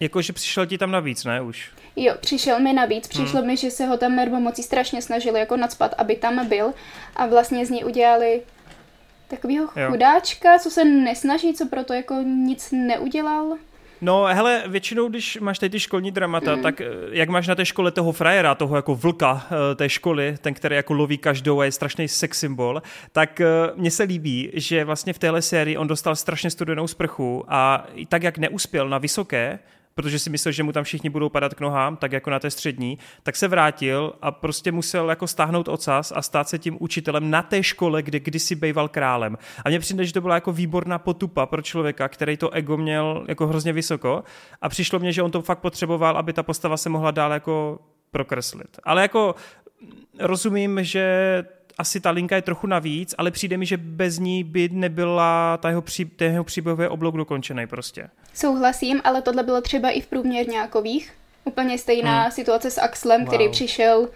Jakože 0.00 0.32
přišel 0.32 0.66
ti 0.66 0.78
tam 0.78 0.90
navíc, 0.90 1.24
ne 1.24 1.42
už? 1.42 1.70
Jo, 1.96 2.14
přišel 2.20 2.60
mi 2.60 2.72
navíc. 2.72 3.08
Přišlo 3.08 3.38
hmm. 3.38 3.46
mi, 3.46 3.56
že 3.56 3.70
se 3.70 3.86
ho 3.86 3.96
tam 3.96 4.42
mocí 4.42 4.62
strašně 4.62 5.02
snažili 5.02 5.40
jako 5.40 5.56
nadspat, 5.56 5.94
aby 5.98 6.16
tam 6.16 6.46
byl. 6.46 6.74
A 7.16 7.26
vlastně 7.26 7.66
z 7.66 7.70
něj 7.70 7.84
udělali 7.84 8.42
takového 9.28 9.68
chudáčka, 9.90 10.58
co 10.58 10.70
se 10.70 10.84
nesnaží, 10.84 11.54
co 11.54 11.66
proto 11.66 11.92
jako 11.92 12.14
nic 12.14 12.68
neudělal. 12.72 13.56
No, 14.00 14.24
hele, 14.24 14.62
většinou, 14.66 15.08
když 15.08 15.38
máš 15.40 15.58
tady 15.58 15.70
ty 15.70 15.80
školní 15.80 16.10
dramata, 16.10 16.56
mm. 16.56 16.62
tak 16.62 16.80
eh, 16.80 16.86
jak 17.10 17.28
máš 17.28 17.46
na 17.46 17.54
té 17.54 17.66
škole 17.66 17.90
toho 17.90 18.12
frajera, 18.12 18.54
toho 18.54 18.76
jako 18.76 18.94
vlka 18.94 19.46
eh, 19.50 19.74
té 19.74 19.88
školy, 19.88 20.34
ten, 20.40 20.54
který 20.54 20.76
jako 20.76 20.92
loví 20.92 21.18
každou 21.18 21.60
a 21.60 21.64
je 21.64 21.72
strašný 21.72 22.08
sex 22.08 22.38
symbol, 22.38 22.82
tak 23.12 23.40
eh, 23.40 23.46
mně 23.76 23.90
se 23.90 24.02
líbí, 24.02 24.50
že 24.54 24.84
vlastně 24.84 25.12
v 25.12 25.18
téhle 25.18 25.42
sérii 25.42 25.76
on 25.76 25.86
dostal 25.86 26.16
strašně 26.16 26.50
studenou 26.50 26.86
sprchu 26.86 27.44
a 27.48 27.86
tak, 28.08 28.22
jak 28.22 28.38
neuspěl 28.38 28.88
na 28.88 28.98
vysoké, 28.98 29.58
protože 29.98 30.18
si 30.18 30.30
myslel, 30.30 30.52
že 30.52 30.62
mu 30.62 30.72
tam 30.72 30.84
všichni 30.84 31.10
budou 31.10 31.28
padat 31.28 31.54
k 31.54 31.60
nohám, 31.60 31.96
tak 31.96 32.12
jako 32.12 32.30
na 32.30 32.38
té 32.38 32.50
střední, 32.50 32.98
tak 33.22 33.36
se 33.36 33.48
vrátil 33.48 34.12
a 34.22 34.30
prostě 34.30 34.72
musel 34.72 35.10
jako 35.10 35.26
stáhnout 35.26 35.68
ocas 35.68 36.12
a 36.16 36.22
stát 36.22 36.48
se 36.48 36.58
tím 36.58 36.76
učitelem 36.80 37.30
na 37.30 37.42
té 37.42 37.62
škole, 37.62 38.02
kde 38.02 38.20
kdysi 38.20 38.54
býval 38.54 38.88
králem. 38.88 39.38
A 39.64 39.68
mně 39.68 39.78
přijde, 39.78 40.04
že 40.04 40.12
to 40.12 40.20
byla 40.20 40.34
jako 40.34 40.52
výborná 40.52 40.98
potupa 40.98 41.46
pro 41.46 41.62
člověka, 41.62 42.08
který 42.08 42.36
to 42.36 42.50
ego 42.50 42.76
měl 42.76 43.24
jako 43.28 43.46
hrozně 43.46 43.72
vysoko 43.72 44.24
a 44.62 44.68
přišlo 44.68 44.98
mně, 44.98 45.12
že 45.12 45.22
on 45.22 45.30
to 45.30 45.42
fakt 45.42 45.58
potřeboval, 45.58 46.16
aby 46.16 46.32
ta 46.32 46.42
postava 46.42 46.76
se 46.76 46.88
mohla 46.88 47.10
dál 47.10 47.32
jako 47.32 47.78
prokreslit. 48.10 48.78
Ale 48.84 49.02
jako 49.02 49.34
rozumím, 50.18 50.78
že 50.84 51.44
asi 51.78 52.00
ta 52.00 52.10
linka 52.10 52.36
je 52.36 52.42
trochu 52.42 52.66
navíc, 52.66 53.14
ale 53.18 53.30
přijde 53.30 53.56
mi, 53.56 53.66
že 53.66 53.76
bez 53.76 54.18
ní 54.18 54.44
by 54.44 54.68
nebyla 54.72 55.56
ta 55.56 55.68
jeho, 55.68 55.82
pří, 55.82 56.04
ten 56.04 56.32
jeho 56.32 56.44
příběhový 56.44 56.86
oblok 56.86 57.16
dokončený 57.16 57.66
prostě. 57.66 58.08
Souhlasím, 58.34 59.00
ale 59.04 59.22
tohle 59.22 59.42
bylo 59.42 59.60
třeba 59.60 59.90
i 59.90 60.00
v 60.00 60.06
průměrňákových. 60.06 61.12
Úplně 61.44 61.78
stejná 61.78 62.22
hmm. 62.22 62.30
situace 62.30 62.70
s 62.70 62.78
Axlem, 62.80 63.20
wow. 63.20 63.28
který 63.28 63.48
přišel 63.48 64.08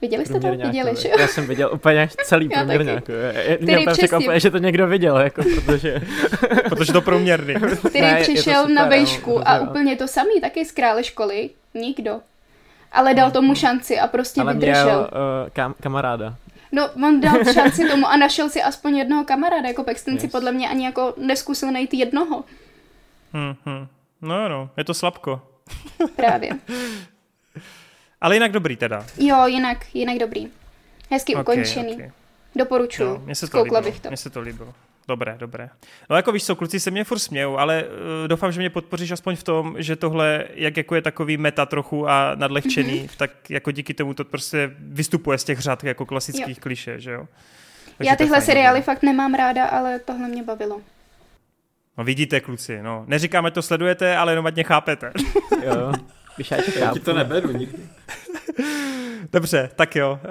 Viděli 0.00 0.26
jste 0.26 0.40
to? 0.40 0.50
Viděli, 0.50 0.96
že 0.96 1.10
Já 1.18 1.26
jsem 1.26 1.46
viděl 1.46 1.70
úplně 1.72 2.08
celý 2.24 2.48
průměrňák. 2.48 3.08
Mě 3.60 3.78
úplně 3.78 3.92
překvapuje, 3.92 4.40
že 4.40 4.50
to 4.50 4.58
někdo 4.58 4.86
viděl, 4.86 5.16
jako, 5.16 5.42
protože... 5.54 6.00
protože 6.68 6.92
to 6.92 7.00
průměrný. 7.00 7.54
Který 7.88 8.00
ne, 8.00 8.20
přišel 8.22 8.60
super, 8.60 8.74
na 8.74 8.84
vejšku 8.84 9.38
no, 9.38 9.48
a 9.48 9.60
úplně 9.60 9.96
to 9.96 10.08
samý, 10.08 10.40
taky 10.40 10.64
z 10.64 10.72
krále 10.72 11.04
školy. 11.04 11.50
Nikdo. 11.74 12.20
Ale 12.92 13.14
dal 13.14 13.30
tomu 13.30 13.54
šanci 13.54 13.98
a 13.98 14.06
prostě 14.06 14.40
Ale 14.40 14.54
vydržel. 14.54 14.84
Měl, 14.84 14.98
uh, 14.98 15.50
kam, 15.52 15.74
kamaráda. 15.82 16.34
No, 16.72 16.90
on 17.06 17.20
dal 17.20 17.44
šanci 17.52 17.88
tomu 17.88 18.06
a 18.06 18.16
našel 18.16 18.50
si 18.50 18.62
aspoň 18.62 18.96
jednoho 18.96 19.24
kamaráda, 19.24 19.68
jako 19.68 19.84
Paxton 19.84 20.14
yes. 20.14 20.20
si 20.20 20.28
podle 20.28 20.52
mě 20.52 20.68
ani 20.68 20.84
jako 20.84 21.14
neskusil 21.16 21.72
najít 21.72 21.94
jednoho. 21.94 22.44
Hmm, 23.32 23.54
hmm. 23.64 23.86
No, 24.22 24.48
no, 24.48 24.70
je 24.76 24.84
to 24.84 24.94
slabko. 24.94 25.42
Právě. 26.16 26.50
Ale 28.20 28.36
jinak 28.36 28.52
dobrý 28.52 28.76
teda. 28.76 29.06
Jo, 29.18 29.46
jinak, 29.46 29.94
jinak 29.94 30.18
dobrý. 30.18 30.48
Hezky 31.10 31.34
okay, 31.34 31.42
ukončený. 31.42 31.94
Okay. 31.94 32.10
Doporučuju. 32.56 33.08
No, 33.08 33.22
mně 33.24 33.34
se 33.34 33.46
to 33.46 33.62
líbilo. 33.62 33.82
bych 33.82 34.00
to. 34.00 34.08
Mně 34.08 34.16
se 34.16 34.30
to 34.30 34.40
líbilo. 34.40 34.74
Dobré, 35.08 35.36
dobré. 35.38 35.68
No 36.10 36.16
jako 36.16 36.32
víš 36.32 36.44
co, 36.44 36.56
kluci 36.56 36.80
se 36.80 36.90
mě 36.90 37.04
furt 37.04 37.18
smějou, 37.18 37.58
ale 37.58 37.84
uh, 37.84 38.28
doufám, 38.28 38.52
že 38.52 38.60
mě 38.60 38.70
podpoříš 38.70 39.10
aspoň 39.10 39.36
v 39.36 39.42
tom, 39.42 39.74
že 39.78 39.96
tohle, 39.96 40.44
jak 40.54 40.76
jako 40.76 40.94
je 40.94 41.02
takový 41.02 41.36
meta 41.36 41.66
trochu 41.66 42.08
a 42.08 42.34
nadlehčený, 42.34 43.02
mm-hmm. 43.02 43.16
tak 43.16 43.50
jako 43.50 43.70
díky 43.70 43.94
tomu 43.94 44.14
to 44.14 44.24
prostě 44.24 44.70
vystupuje 44.78 45.38
z 45.38 45.44
těch 45.44 45.58
řad 45.58 45.84
jako 45.84 46.06
klasických 46.06 46.56
jo. 46.56 46.62
kliše, 46.62 47.00
že 47.00 47.10
jo? 47.12 47.28
Takže 47.98 48.10
Já 48.10 48.16
tyhle 48.16 48.40
seriály 48.40 48.82
fakt 48.82 49.02
nemám 49.02 49.34
ráda, 49.34 49.66
ale 49.66 49.98
tohle 49.98 50.28
mě 50.28 50.42
bavilo. 50.42 50.80
No 51.98 52.04
vidíte, 52.04 52.40
kluci, 52.40 52.82
no. 52.82 53.04
Neříkáme 53.06 53.50
to 53.50 53.62
sledujete, 53.62 54.16
ale 54.16 54.32
jenom 54.32 54.46
ať 54.46 54.62
chápete. 54.62 55.12
jo. 55.64 55.92
Já 56.78 56.92
ti 56.92 57.00
to 57.00 57.12
neberu 57.12 57.52
nikdy. 57.52 57.78
Dobře, 59.32 59.70
tak 59.76 59.96
jo. 59.96 60.18
Uh, 60.24 60.28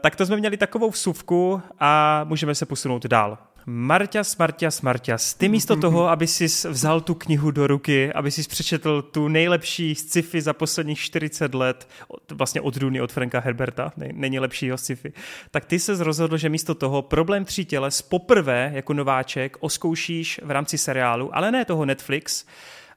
tak 0.00 0.16
to 0.16 0.26
jsme 0.26 0.36
měli 0.36 0.56
takovou 0.56 0.90
vsuvku 0.90 1.62
a 1.80 2.24
můžeme 2.24 2.54
se 2.54 2.66
posunout 2.66 3.06
dál. 3.06 3.38
Marťas, 3.66 4.36
Marťas, 4.36 4.80
Marťas, 4.80 5.34
ty 5.34 5.48
místo 5.48 5.76
toho, 5.76 6.08
aby 6.10 6.26
si 6.26 6.44
vzal 6.44 7.00
tu 7.00 7.14
knihu 7.14 7.50
do 7.50 7.66
ruky, 7.66 8.12
aby 8.12 8.30
si 8.30 8.42
přečetl 8.42 9.02
tu 9.02 9.28
nejlepší 9.28 9.94
sci-fi 9.94 10.42
za 10.42 10.52
posledních 10.52 10.98
40 10.98 11.54
let, 11.54 11.88
vlastně 12.32 12.60
od 12.60 12.78
Duny, 12.78 13.00
od 13.00 13.12
Franka 13.12 13.40
Herberta, 13.40 13.92
není 14.12 14.38
lepšího 14.38 14.78
sci-fi, 14.78 15.12
tak 15.50 15.64
ty 15.64 15.78
se 15.78 16.04
rozhodl, 16.04 16.36
že 16.36 16.48
místo 16.48 16.74
toho 16.74 17.02
problém 17.02 17.44
tří 17.44 17.64
těles 17.64 18.02
poprvé 18.02 18.70
jako 18.74 18.94
nováček 18.94 19.56
oskoušíš 19.60 20.40
v 20.44 20.50
rámci 20.50 20.78
seriálu, 20.78 21.36
ale 21.36 21.50
ne 21.50 21.64
toho 21.64 21.84
Netflix, 21.84 22.44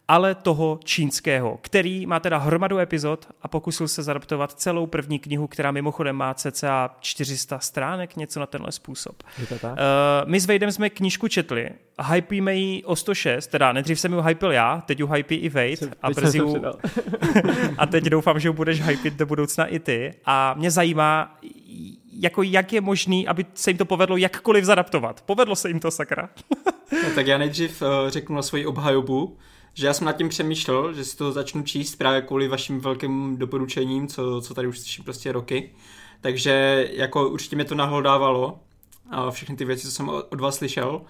ale 0.07 0.35
toho 0.35 0.79
čínského, 0.83 1.59
který 1.61 2.05
má 2.05 2.19
teda 2.19 2.37
hromadu 2.37 2.77
epizod 2.77 3.27
a 3.41 3.47
pokusil 3.47 3.87
se 3.87 4.03
zadaptovat 4.03 4.53
celou 4.53 4.87
první 4.87 5.19
knihu, 5.19 5.47
která 5.47 5.71
mimochodem 5.71 6.15
má 6.15 6.33
cca 6.33 6.95
400 6.99 7.59
stránek, 7.59 8.15
něco 8.15 8.39
na 8.39 8.45
tenhle 8.45 8.71
způsob. 8.71 9.23
Je 9.39 9.47
to 9.47 9.59
tak? 9.59 9.71
Uh, 9.71 9.77
my 10.25 10.39
s 10.39 10.45
Vejdem 10.45 10.71
jsme 10.71 10.89
knížku 10.89 11.27
četli, 11.27 11.69
hypíme 12.13 12.55
ji 12.55 12.83
o 12.83 12.95
106, 12.95 13.47
teda 13.47 13.73
nejdřív 13.73 13.99
jsem 13.99 14.13
ji 14.13 14.21
hypil 14.25 14.51
já, 14.51 14.83
teď 14.85 14.99
ji 14.99 15.05
hypí 15.13 15.35
i 15.35 15.49
Vejt 15.49 15.83
a 16.01 16.09
brzy 16.09 16.41
a 17.77 17.85
teď 17.85 18.03
doufám, 18.03 18.39
že 18.39 18.49
ji 18.49 18.53
budeš 18.53 18.81
hypit 18.81 19.13
do 19.13 19.25
budoucna 19.25 19.65
i 19.65 19.79
ty 19.79 20.13
a 20.25 20.53
mě 20.57 20.71
zajímá, 20.71 21.37
jako 22.19 22.43
jak 22.43 22.73
je 22.73 22.81
možný, 22.81 23.27
aby 23.27 23.45
se 23.53 23.69
jim 23.69 23.77
to 23.77 23.85
povedlo 23.85 24.17
jakkoliv 24.17 24.63
zadaptovat. 24.63 25.21
Povedlo 25.21 25.55
se 25.55 25.67
jim 25.67 25.79
to, 25.79 25.91
sakra. 25.91 26.29
no, 27.03 27.09
tak 27.15 27.27
já 27.27 27.37
nejdřív 27.37 27.81
uh, 27.81 27.87
řeknu 28.07 28.35
na 28.35 28.41
svoji 28.41 28.65
obhajobu, 28.65 29.37
že 29.75 29.87
já 29.87 29.93
jsem 29.93 30.05
nad 30.05 30.17
tím 30.17 30.29
přemýšlel, 30.29 30.93
že 30.93 31.05
si 31.05 31.17
to 31.17 31.31
začnu 31.31 31.63
číst 31.63 31.95
právě 31.95 32.21
kvůli 32.21 32.47
vašim 32.47 32.79
velkým 32.79 33.37
doporučením, 33.37 34.07
co, 34.07 34.41
co 34.41 34.53
tady 34.53 34.67
už 34.67 34.79
slyším 34.79 35.03
prostě 35.03 35.31
roky. 35.31 35.71
Takže 36.21 36.87
jako 36.91 37.29
určitě 37.29 37.55
mě 37.55 37.65
to 37.65 37.75
nahlodávalo, 37.75 38.59
a 39.11 39.31
všechny 39.31 39.55
ty 39.55 39.65
věci, 39.65 39.83
co 39.87 39.91
jsem 39.91 40.09
od 40.09 40.41
vás 40.41 40.55
slyšel. 40.55 41.01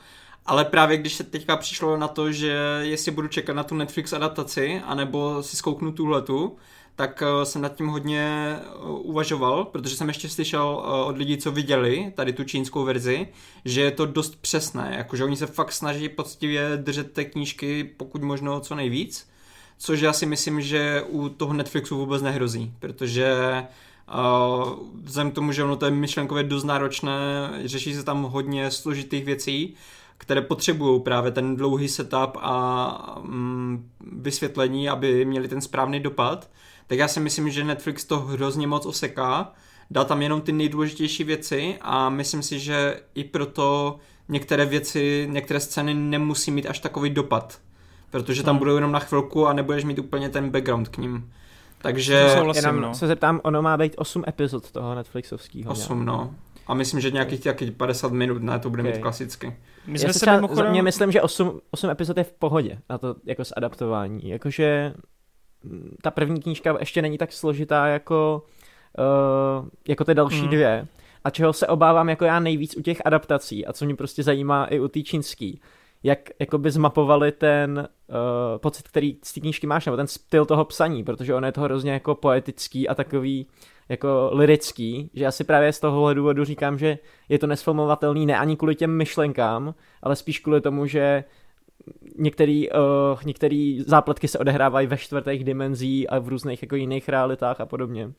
Ale 0.45 0.65
právě 0.65 0.97
když 0.97 1.13
se 1.13 1.23
teďka 1.23 1.57
přišlo 1.57 1.97
na 1.97 2.07
to, 2.07 2.31
že 2.31 2.79
jestli 2.81 3.11
budu 3.11 3.27
čekat 3.27 3.53
na 3.53 3.63
tu 3.63 3.75
Netflix 3.75 4.13
adaptaci, 4.13 4.81
anebo 4.85 5.43
si 5.43 5.57
zkouknu 5.57 5.91
tuhletu, 5.91 6.57
tak 6.95 7.23
eh, 7.25 7.45
jsem 7.45 7.61
nad 7.61 7.75
tím 7.75 7.87
hodně 7.87 8.55
eh, 8.59 8.63
uvažoval, 8.85 9.65
protože 9.65 9.95
jsem 9.95 10.07
ještě 10.07 10.29
slyšel 10.29 10.83
eh, 10.83 11.05
od 11.05 11.17
lidí, 11.17 11.37
co 11.37 11.51
viděli 11.51 12.13
tady 12.15 12.33
tu 12.33 12.43
čínskou 12.43 12.83
verzi, 12.83 13.27
že 13.65 13.81
je 13.81 13.91
to 13.91 14.05
dost 14.05 14.35
přesné, 14.41 14.93
jakože 14.97 15.23
oni 15.23 15.35
se 15.35 15.47
fakt 15.47 15.71
snaží 15.71 16.09
poctivě 16.09 16.71
držet 16.77 17.11
té 17.11 17.25
knížky 17.25 17.83
pokud 17.83 18.21
možno 18.23 18.59
co 18.59 18.75
nejvíc, 18.75 19.29
což 19.77 19.99
já 19.99 20.13
si 20.13 20.25
myslím, 20.25 20.61
že 20.61 21.03
u 21.07 21.29
toho 21.29 21.53
Netflixu 21.53 21.97
vůbec 21.97 22.21
nehrozí, 22.21 22.73
protože 22.79 23.63
Uh, 24.13 24.73
vzhledem 25.03 25.31
k 25.31 25.35
tomu, 25.35 25.51
že 25.51 25.63
ono 25.63 25.75
to 25.75 25.85
je 25.85 25.91
myšlenkově 25.91 26.43
dost 26.43 26.63
náročné, 26.63 27.13
řeší 27.65 27.93
se 27.93 28.03
tam 28.03 28.23
hodně 28.23 28.71
složitých 28.71 29.25
věcí, 29.25 29.75
které 30.17 30.41
potřebují 30.41 31.01
právě 31.01 31.31
ten 31.31 31.55
dlouhý 31.55 31.87
setup 31.87 32.37
a 32.37 33.17
um, 33.17 33.89
vysvětlení, 34.11 34.89
aby 34.89 35.25
měli 35.25 35.47
ten 35.47 35.61
správný 35.61 35.99
dopad 35.99 36.49
tak 36.87 36.97
já 36.97 37.07
si 37.07 37.19
myslím, 37.19 37.49
že 37.49 37.63
Netflix 37.63 38.05
to 38.05 38.19
hrozně 38.19 38.67
moc 38.67 38.85
oseká, 38.85 39.53
dá 39.91 40.03
tam 40.03 40.21
jenom 40.21 40.41
ty 40.41 40.51
nejdůležitější 40.51 41.23
věci 41.23 41.77
a 41.81 42.09
myslím 42.09 42.43
si, 42.43 42.59
že 42.59 42.99
i 43.15 43.23
proto 43.23 43.97
některé 44.29 44.65
věci, 44.65 45.27
některé 45.31 45.59
scény 45.59 45.93
nemusí 45.93 46.51
mít 46.51 46.67
až 46.67 46.79
takový 46.79 47.09
dopad, 47.09 47.59
protože 48.11 48.43
tam 48.43 48.55
hmm. 48.55 48.59
budou 48.59 48.75
jenom 48.75 48.91
na 48.91 48.99
chvilku 48.99 49.47
a 49.47 49.53
nebudeš 49.53 49.83
mít 49.83 49.99
úplně 49.99 50.29
ten 50.29 50.49
background 50.49 50.89
k 50.89 50.97
ním. 50.97 51.31
Takže... 51.77 52.27
Jenom 52.55 52.81
no. 52.81 52.95
se 52.95 53.07
zeptám, 53.07 53.41
ono 53.43 53.61
má 53.61 53.77
být 53.77 53.93
8 53.97 54.23
epizod 54.27 54.71
toho 54.71 54.95
Netflixovského. 54.95 55.71
8, 55.71 56.05
no. 56.05 56.35
A 56.67 56.73
myslím, 56.73 56.99
že 56.99 57.11
nějakých 57.11 57.39
těch 57.39 57.71
50 57.71 58.11
minut, 58.11 58.41
ne, 58.41 58.59
to 58.59 58.69
bude 58.69 58.83
okay. 58.83 58.93
mít 58.93 59.01
klasicky. 59.01 59.55
My 59.87 59.99
jsme 59.99 60.07
Já 60.07 60.13
se 60.13 60.19
třeba, 60.19 60.35
mimochodem... 60.35 60.71
mě 60.71 60.83
myslím, 60.83 61.11
že 61.11 61.21
8, 61.21 61.61
8 61.71 61.89
epizod 61.89 62.17
je 62.17 62.23
v 62.23 62.31
pohodě 62.31 62.79
na 62.89 62.97
to 62.97 63.15
jako 63.25 63.43
adaptování. 63.57 64.29
Jakože 64.29 64.93
ta 66.01 66.11
první 66.11 66.41
knížka 66.41 66.75
ještě 66.79 67.01
není 67.01 67.17
tak 67.17 67.33
složitá 67.33 67.87
jako, 67.87 68.43
uh, 69.59 69.67
jako 69.87 70.03
ty 70.03 70.13
další 70.13 70.39
hmm. 70.39 70.49
dvě. 70.49 70.87
A 71.23 71.29
čeho 71.29 71.53
se 71.53 71.67
obávám 71.67 72.09
jako 72.09 72.25
já 72.25 72.39
nejvíc 72.39 72.77
u 72.77 72.81
těch 72.81 73.01
adaptací 73.05 73.65
a 73.65 73.73
co 73.73 73.85
mě 73.85 73.95
prostě 73.95 74.23
zajímá 74.23 74.65
i 74.65 74.79
u 74.79 74.87
té 74.87 75.01
čínský, 75.01 75.61
jak 76.03 76.19
jakoby 76.39 76.71
zmapovali 76.71 77.31
ten 77.31 77.87
uh, 78.09 78.15
pocit, 78.57 78.87
který 78.87 79.17
z 79.23 79.33
té 79.33 79.39
knížky 79.39 79.67
máš, 79.67 79.85
nebo 79.85 79.97
ten 79.97 80.07
styl 80.07 80.45
toho 80.45 80.65
psaní, 80.65 81.03
protože 81.03 81.35
on 81.35 81.45
je 81.45 81.51
to 81.51 81.61
hrozně 81.61 81.91
jako 81.91 82.15
poetický 82.15 82.87
a 82.89 82.95
takový 82.95 83.47
jako 83.89 84.29
lirický, 84.33 85.09
že 85.13 85.23
já 85.23 85.31
si 85.31 85.43
právě 85.43 85.73
z 85.73 85.79
tohohle 85.79 86.15
důvodu 86.15 86.43
říkám, 86.43 86.77
že 86.77 86.97
je 87.29 87.39
to 87.39 87.47
nesfilmovatelný 87.47 88.25
ne 88.25 88.37
ani 88.37 88.55
kvůli 88.55 88.75
těm 88.75 88.97
myšlenkám, 88.97 89.75
ale 90.03 90.15
spíš 90.15 90.39
kvůli 90.39 90.61
tomu, 90.61 90.85
že 90.85 91.23
některý, 92.17 92.69
uh, 92.69 93.23
některý 93.25 93.81
zápletky 93.81 94.27
se 94.27 94.39
odehrávají 94.39 94.87
ve 94.87 94.97
čtvrtých 94.97 95.43
dimenzí 95.43 96.07
a 96.07 96.19
v 96.19 96.27
různých 96.27 96.61
jako 96.61 96.75
jiných 96.75 97.09
realitách 97.09 97.61
a 97.61 97.65
podobně. 97.65 98.11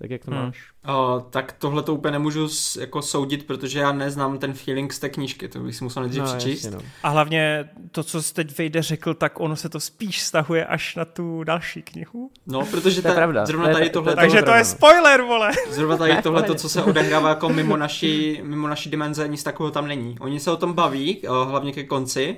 Tak 0.00 0.10
jak 0.10 0.24
to 0.24 0.30
hmm. 0.30 0.44
máš? 0.44 0.70
O, 0.88 1.26
tak 1.30 1.52
tohle 1.52 1.82
to 1.82 1.94
úplně 1.94 2.12
nemůžu 2.12 2.48
jako 2.80 3.02
soudit, 3.02 3.46
protože 3.46 3.78
já 3.78 3.92
neznám 3.92 4.38
ten 4.38 4.52
feeling 4.52 4.92
z 4.92 4.98
té 4.98 5.08
knížky, 5.08 5.48
to 5.48 5.58
bych 5.58 5.76
si 5.76 5.84
musel 5.84 6.02
nejdřív 6.02 6.22
no, 6.22 6.28
přečíst. 6.28 6.64
Jasně, 6.64 6.76
no. 6.76 6.82
A 7.02 7.08
hlavně 7.08 7.68
to, 7.90 8.02
co 8.02 8.22
jsi 8.22 8.34
teď 8.34 8.58
Vejde 8.58 8.82
řekl, 8.82 9.14
tak 9.14 9.40
ono 9.40 9.56
se 9.56 9.68
to 9.68 9.80
spíš 9.80 10.22
stahuje 10.22 10.66
až 10.66 10.96
na 10.96 11.04
tu 11.04 11.44
další 11.44 11.82
knihu. 11.82 12.30
No, 12.46 12.66
protože 12.66 13.02
ta, 13.02 13.14
pravda. 13.14 13.46
zrovna 13.46 13.72
tady 13.72 13.90
tohle... 13.90 14.16
Takže 14.16 14.42
to 14.42 14.50
je 14.50 14.64
spoiler, 14.64 15.22
vole! 15.22 15.50
Zrovna 15.70 15.96
tady 15.96 16.22
tohle, 16.22 16.42
to, 16.42 16.54
co 16.54 16.68
se 16.68 16.82
odehrává 16.82 17.28
jako 17.28 17.48
mimo 17.48 17.76
naší, 17.76 18.40
mimo 18.42 18.68
naší 18.68 18.90
dimenze, 18.90 19.28
nic 19.28 19.42
takového 19.42 19.70
tam 19.70 19.88
není. 19.88 20.16
Oni 20.20 20.40
se 20.40 20.50
o 20.50 20.56
tom 20.56 20.72
baví, 20.72 21.22
hlavně 21.44 21.72
ke 21.72 21.84
konci 21.84 22.36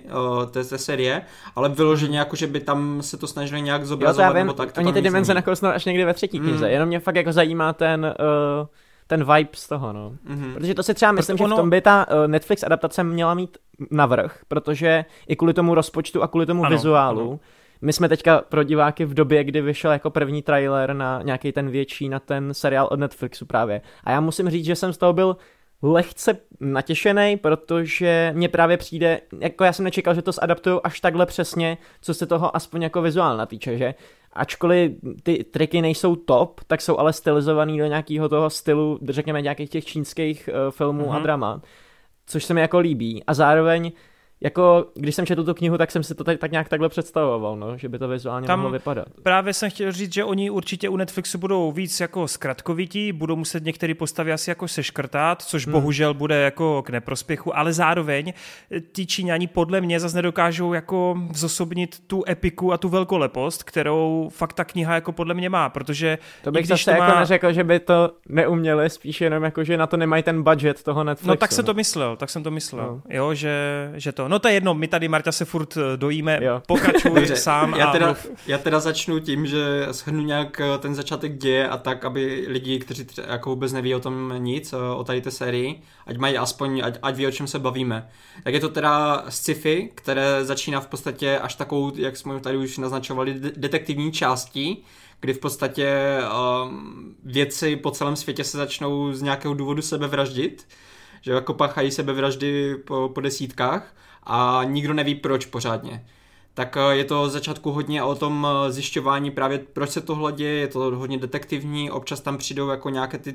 té, 0.51 0.65
té 0.65 0.79
série, 0.79 1.23
ale 1.57 1.69
vyloženě 1.69 2.19
jako, 2.19 2.37
že 2.37 2.47
by 2.47 2.61
tam 2.61 3.03
se 3.03 3.17
to 3.17 3.27
snažili 3.27 3.63
nějak 3.63 3.87
zobrazovat. 3.87 4.27
Jo, 4.27 4.33
to 4.33 4.37
já 4.37 4.41
vím, 4.43 4.47
nebo 4.47 4.57
tak, 4.57 4.73
to 4.73 4.81
oni 4.81 4.93
ty 4.93 5.03
dimenze 5.03 5.35
nakousnou 5.35 5.69
až 5.69 5.85
někdy 5.85 6.05
ve 6.05 6.15
třetí 6.15 6.39
knize, 6.41 6.67
mm. 6.67 6.73
jenom 6.73 6.89
mě 6.89 7.01
fakt 7.01 7.17
jako 7.17 7.33
zajímá 7.33 7.50
ten, 7.77 8.15
uh, 8.61 8.67
ten 9.07 9.25
vibe 9.35 9.51
z 9.53 9.69
toho, 9.69 9.93
no. 9.93 10.13
Mm-hmm. 10.31 10.55
Protože 10.55 10.75
to 10.75 10.83
si 10.83 10.95
třeba 10.95 11.13
myslím, 11.13 11.37
Proto 11.37 11.49
že 11.49 11.55
v 11.55 11.57
tom 11.57 11.71
by 11.71 11.81
ta 11.81 12.07
uh, 12.09 12.27
Netflix 12.27 12.63
adaptace 12.63 13.05
měla 13.05 13.35
mít 13.35 13.59
navrh, 13.91 14.41
protože 14.49 15.05
i 15.29 15.37
kvůli 15.37 15.55
tomu 15.55 15.75
rozpočtu 15.75 16.23
a 16.23 16.29
kvůli 16.29 16.47
tomu 16.47 16.65
ano, 16.65 16.77
vizuálu, 16.77 17.29
ano. 17.31 17.41
My 17.83 17.93
jsme 17.93 18.09
teďka 18.09 18.43
pro 18.49 18.63
diváky 18.63 19.05
v 19.05 19.15
době, 19.15 19.45
kdy 19.45 19.61
vyšel 19.61 19.93
jako 19.93 20.11
první 20.11 20.43
trailer 20.43 20.95
na 20.95 21.23
nějaký 21.23 21.53
ten 21.53 21.71
větší, 21.71 22.09
na 22.09 22.21
ten 22.21 22.55
seriál 22.55 22.89
od 22.91 23.01
Netflixu 23.01 23.47
právě. 23.47 23.81
A 24.05 24.11
já 24.11 24.21
musím 24.21 24.51
říct, 24.51 24.65
že 24.65 24.77
jsem 24.77 24.93
z 24.93 24.99
toho 24.99 25.13
byl 25.13 25.37
lehce 25.83 26.37
natěšený, 26.61 27.37
protože 27.37 28.33
mně 28.37 28.49
právě 28.49 28.77
přijde, 28.77 29.21
jako 29.39 29.65
já 29.65 29.73
jsem 29.73 29.85
nečekal, 29.85 30.15
že 30.15 30.23
to 30.23 30.33
zadaptují 30.33 30.81
až 30.85 31.01
takhle 31.01 31.27
přesně, 31.27 31.79
co 32.01 32.15
se 32.15 32.27
toho 32.27 32.57
aspoň 32.57 32.83
jako 32.83 33.03
vizuálna 33.03 33.47
týče, 33.47 33.79
že 33.79 33.95
ačkoliv 34.33 34.93
ty 35.23 35.45
triky 35.45 35.83
nejsou 35.83 36.17
top, 36.17 36.61
tak 36.67 36.81
jsou 36.81 36.99
ale 36.99 37.13
stylizovaný 37.13 37.79
do 37.79 37.87
nějakého 37.87 38.29
toho 38.29 38.51
stylu, 38.51 38.99
řekněme 39.09 39.43
nějakých 39.43 39.71
těch 39.71 39.85
čínských 39.85 40.49
uh, 40.53 40.71
filmů 40.71 41.05
mm-hmm. 41.05 41.11
a 41.11 41.15
mhm. 41.15 41.23
dramat, 41.23 41.63
což 42.27 42.45
se 42.45 42.55
mi 42.55 42.61
jako 42.61 42.79
líbí. 42.79 43.25
A 43.27 43.35
zároveň 43.35 43.93
jako, 44.41 44.87
když 44.95 45.15
jsem 45.15 45.27
četl 45.27 45.45
tu 45.45 45.55
knihu, 45.55 45.79
tak 45.79 45.91
jsem 45.91 46.03
si 46.03 46.15
to 46.15 46.25
tak, 46.25 46.39
tak 46.39 46.51
nějak 46.51 46.69
takhle 46.69 46.89
představoval, 46.89 47.57
no, 47.57 47.79
že 47.79 47.89
by 47.89 47.99
to 47.99 48.09
vizuálně 48.09 48.47
Tam 48.47 48.59
mohlo 48.59 48.73
vypadat. 48.73 49.07
Právě 49.23 49.55
jsem 49.55 49.71
chtěl 49.71 49.93
říct, 49.93 50.15
že 50.15 50.25
oni 50.25 50.51
určitě 50.51 50.89
u 50.89 50.97
Netflixu 50.97 51.39
budou 51.39 51.73
víc 51.73 52.01
jako 52.01 52.29
zkratkovití, 52.29 53.13
budou 53.13 53.37
muset 53.37 53.65
některé 53.65 53.95
postavy 53.95 54.33
asi 54.33 54.51
jako 54.51 54.69
seškrtat, 54.69 55.43
což 55.43 55.67
hmm. 55.67 55.73
bohužel 55.73 56.15
bude 56.15 56.41
jako 56.41 56.83
k 56.83 56.91
neprospěchu, 56.91 57.59
ale 57.59 57.73
zároveň 57.73 58.33
ty 58.93 59.07
Číňani 59.07 59.47
podle 59.47 59.81
mě 59.81 60.01
zase 60.01 60.17
nedokážou 60.17 60.73
jako 60.73 61.17
zosobnit 61.35 62.03
tu 62.07 62.25
epiku 62.29 62.73
a 62.73 62.79
tu 62.79 62.89
velkolepost, 62.89 63.63
kterou 63.63 64.29
fakt 64.33 64.53
ta 64.53 64.65
kniha 64.65 64.95
jako 64.95 65.13
podle 65.13 65.35
mě 65.35 65.51
má, 65.51 65.69
protože 65.69 66.19
to 66.45 66.53
bych 66.53 66.67
zase 66.67 66.85
to 66.85 66.91
jako 66.91 67.03
má... 67.03 67.09
jako 67.09 67.21
neřekl, 67.21 67.53
že 67.53 67.65
by 67.65 67.81
to 67.81 68.11
neuměli, 68.29 68.91
spíš 68.91 69.21
jenom 69.21 69.43
jako, 69.43 69.65
že 69.65 69.77
na 69.77 69.87
to 69.87 69.97
nemají 69.97 70.23
ten 70.23 70.43
budget 70.43 70.83
toho 70.83 71.05
Netflixu. 71.05 71.29
No 71.29 71.37
tak 71.37 71.53
jsem 71.53 71.65
to 71.65 71.75
myslel, 71.75 72.17
tak 72.17 72.31
jsem 72.31 72.43
to 72.43 72.51
myslel, 72.51 72.87
no. 72.87 73.03
jo, 73.09 73.35
že, 73.35 73.91
že 73.95 74.13
to 74.13 74.30
No 74.31 74.39
to 74.39 74.49
je 74.49 74.55
jedno, 74.55 74.75
my 74.75 74.89
tady, 74.89 75.09
Marta, 75.09 75.33
se 75.33 75.45
furt 75.45 75.77
eh, 75.77 75.97
dojíme, 75.97 76.39
jo. 76.43 76.63
pokračuj 76.67 77.27
sám 77.35 77.75
já 77.75 77.93
teda, 77.93 78.11
a 78.11 78.17
já 78.47 78.59
teda 78.59 78.81
začnu 78.81 79.19
tím, 79.19 79.47
že 79.47 79.87
shrnu 79.91 80.23
nějak 80.23 80.61
eh, 80.61 80.79
ten 80.79 80.95
začátek 80.95 81.39
děje 81.39 81.69
a 81.69 81.77
tak, 81.77 82.05
aby 82.05 82.45
lidi, 82.49 82.79
kteří 82.79 83.05
třeba 83.05 83.29
jako 83.29 83.51
vůbec 83.51 83.73
neví 83.73 83.95
o 83.95 84.01
tom 84.01 84.35
nic, 84.39 84.73
eh, 84.73 84.77
o 84.77 85.05
tady 85.05 85.21
té 85.21 85.31
sérii, 85.31 85.83
ať 86.07 86.17
mají 86.17 86.39
aspoň, 86.39 86.83
ať, 86.85 86.99
ať 87.03 87.17
ví, 87.17 87.27
o 87.27 87.31
čem 87.31 87.47
se 87.47 87.59
bavíme. 87.59 88.09
Tak 88.43 88.55
je 88.55 88.61
to 88.61 88.69
teda 88.69 89.25
sci-fi, 89.29 89.91
které 89.95 90.45
začíná 90.45 90.81
v 90.81 90.87
podstatě 90.87 91.39
až 91.39 91.55
takovou, 91.55 91.93
jak 91.97 92.17
jsme 92.17 92.41
tady 92.41 92.57
už 92.57 92.79
naznačovali, 92.79 93.35
detektivní 93.57 94.13
částí, 94.13 94.85
kdy 95.21 95.33
v 95.33 95.39
podstatě 95.39 96.19
um, 96.65 97.15
věci 97.25 97.77
po 97.77 97.91
celém 97.91 98.17
světě 98.17 98.45
se 98.45 98.59
začnou 98.59 99.13
z 99.13 99.23
nějakého 99.23 99.55
důvodu 99.55 99.83
sebevraždit, 99.83 100.67
že 101.21 101.33
jako 101.33 101.55
pachají 101.55 101.91
sebevraždy 101.91 102.77
po, 102.77 103.11
po 103.15 103.21
desítkách 103.21 103.95
a 104.23 104.61
nikdo 104.65 104.95
neví 104.95 105.15
proč 105.15 105.47
pořádně. 105.47 106.05
Tak 106.55 106.77
eh, 106.77 106.97
je 106.97 107.05
to 107.05 107.29
začátku 107.29 107.73
hodně 107.73 108.03
o 108.03 108.15
tom 108.15 108.47
eh, 108.51 108.73
zjišťování 108.73 109.31
právě 109.31 109.59
proč 109.59 109.91
se 109.91 110.01
tohle 110.01 110.33
děje, 110.33 110.61
je 110.61 110.69
to 110.69 110.79
hodně 110.79 111.19
detektivní, 111.19 111.91
občas 111.91 112.21
tam 112.21 112.39
přijdou 112.39 112.69
jako 112.69 112.91
nějaké 112.91 113.19
ty 113.19 113.33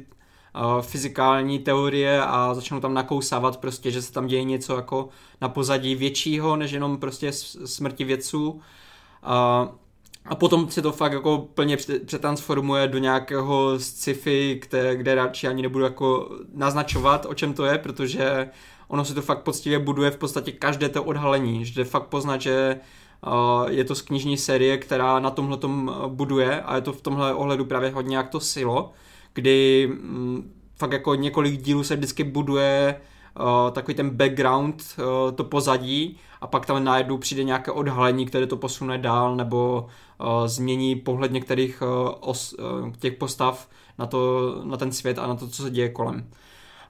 uh, 0.56 0.82
fyzikální 0.82 1.60
teorie 1.60 2.22
a 2.22 2.54
začnou 2.54 2.80
tam 2.80 2.94
nakousávat 2.94 3.58
prostě, 3.58 3.92
že 3.92 4.02
se 4.02 4.14
tam 4.14 4.28
děje 4.28 4.44
něco 4.44 4.76
jako 4.76 5.10
na 5.42 5.50
pozadí 5.50 5.96
většího, 5.96 6.56
než 6.56 6.72
jenom 6.72 6.98
prostě 6.98 7.32
smrti 7.66 8.04
vědců. 8.04 8.50
Uh, 8.52 8.60
a 10.26 10.36
potom 10.36 10.70
se 10.70 10.82
to 10.82 10.92
fakt 10.92 11.14
jako 11.14 11.48
plně 11.54 11.78
přetransformuje 12.06 12.88
do 12.88 12.98
nějakého 12.98 13.80
sci-fi, 13.80 14.62
kde, 14.68 14.96
kde 14.96 15.16
radši 15.16 15.48
ani 15.48 15.62
nebudu 15.62 15.84
jako 15.84 16.30
naznačovat, 16.54 17.26
o 17.26 17.34
čem 17.34 17.54
to 17.54 17.66
je, 17.66 17.78
protože 17.78 18.50
ono 18.88 19.06
se 19.06 19.14
to 19.14 19.22
fakt 19.22 19.44
poctivě 19.44 19.80
buduje 19.80 20.12
v 20.12 20.18
podstatě 20.18 20.52
každé 20.52 20.90
to 20.90 21.04
odhalení, 21.04 21.66
že 21.66 21.84
fakt 21.84 22.08
poznat, 22.08 22.42
že 22.42 22.80
uh, 23.28 23.72
je 23.72 23.84
to 23.84 23.96
z 23.96 24.02
knižní 24.02 24.38
série, 24.38 24.78
která 24.78 25.20
na 25.20 25.30
tomhle 25.30 25.58
tom 25.58 25.96
buduje 26.08 26.62
a 26.62 26.76
je 26.76 26.82
to 26.82 26.94
v 26.94 27.02
tomhle 27.02 27.34
ohledu 27.34 27.66
právě 27.66 27.90
hodně 27.90 28.18
jak 28.18 28.30
to 28.30 28.40
silo, 28.40 28.92
kdy 29.34 29.90
um, 29.92 30.52
fakt 30.76 30.92
jako 30.92 31.16
několik 31.16 31.62
dílů 31.62 31.84
se 31.84 31.96
vždycky 31.96 32.24
buduje 32.24 33.02
uh, 33.40 33.72
takový 33.72 33.96
ten 33.96 34.10
background, 34.10 34.84
to 35.36 35.44
pozadí 35.44 36.18
a 36.42 36.48
pak 36.48 36.66
tam 36.66 36.84
najednou 36.84 37.18
přijde 37.18 37.44
nějaké 37.44 37.72
odhalení, 37.72 38.26
které 38.26 38.48
to 38.48 38.58
posune 38.58 38.98
dál 38.98 39.36
nebo 39.36 39.88
změní 40.46 40.96
pohled 40.96 41.32
některých 41.32 41.84
os, 42.20 42.56
těch 43.00 43.14
postav 43.14 43.70
na, 43.98 44.06
to, 44.06 44.56
na 44.64 44.78
ten 44.78 44.92
svět 44.92 45.20
a 45.20 45.28
na 45.28 45.36
to, 45.36 45.48
co 45.48 45.64
se 45.64 45.70
děje 45.70 45.90
kolem. 45.90 46.30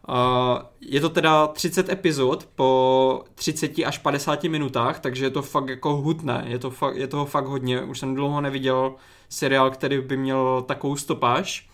Uh, 0.09 0.61
je 0.81 1.01
to 1.01 1.09
teda 1.09 1.47
30 1.47 1.89
epizod 1.89 2.47
po 2.55 3.23
30 3.35 3.71
až 3.85 3.97
50 3.97 4.43
minutách, 4.43 4.99
takže 4.99 5.25
je 5.25 5.29
to 5.29 5.41
fakt 5.41 5.69
jako 5.69 5.95
hutné, 5.95 6.43
je, 6.47 6.59
to 6.59 6.71
fakt, 6.71 6.95
je 6.95 7.07
toho 7.07 7.25
fakt 7.25 7.45
hodně. 7.45 7.81
Už 7.81 7.99
jsem 7.99 8.15
dlouho 8.15 8.41
neviděl 8.41 8.95
seriál, 9.29 9.71
který 9.71 10.01
by 10.01 10.17
měl 10.17 10.63
takovou 10.67 10.95
stopáž, 10.95 11.69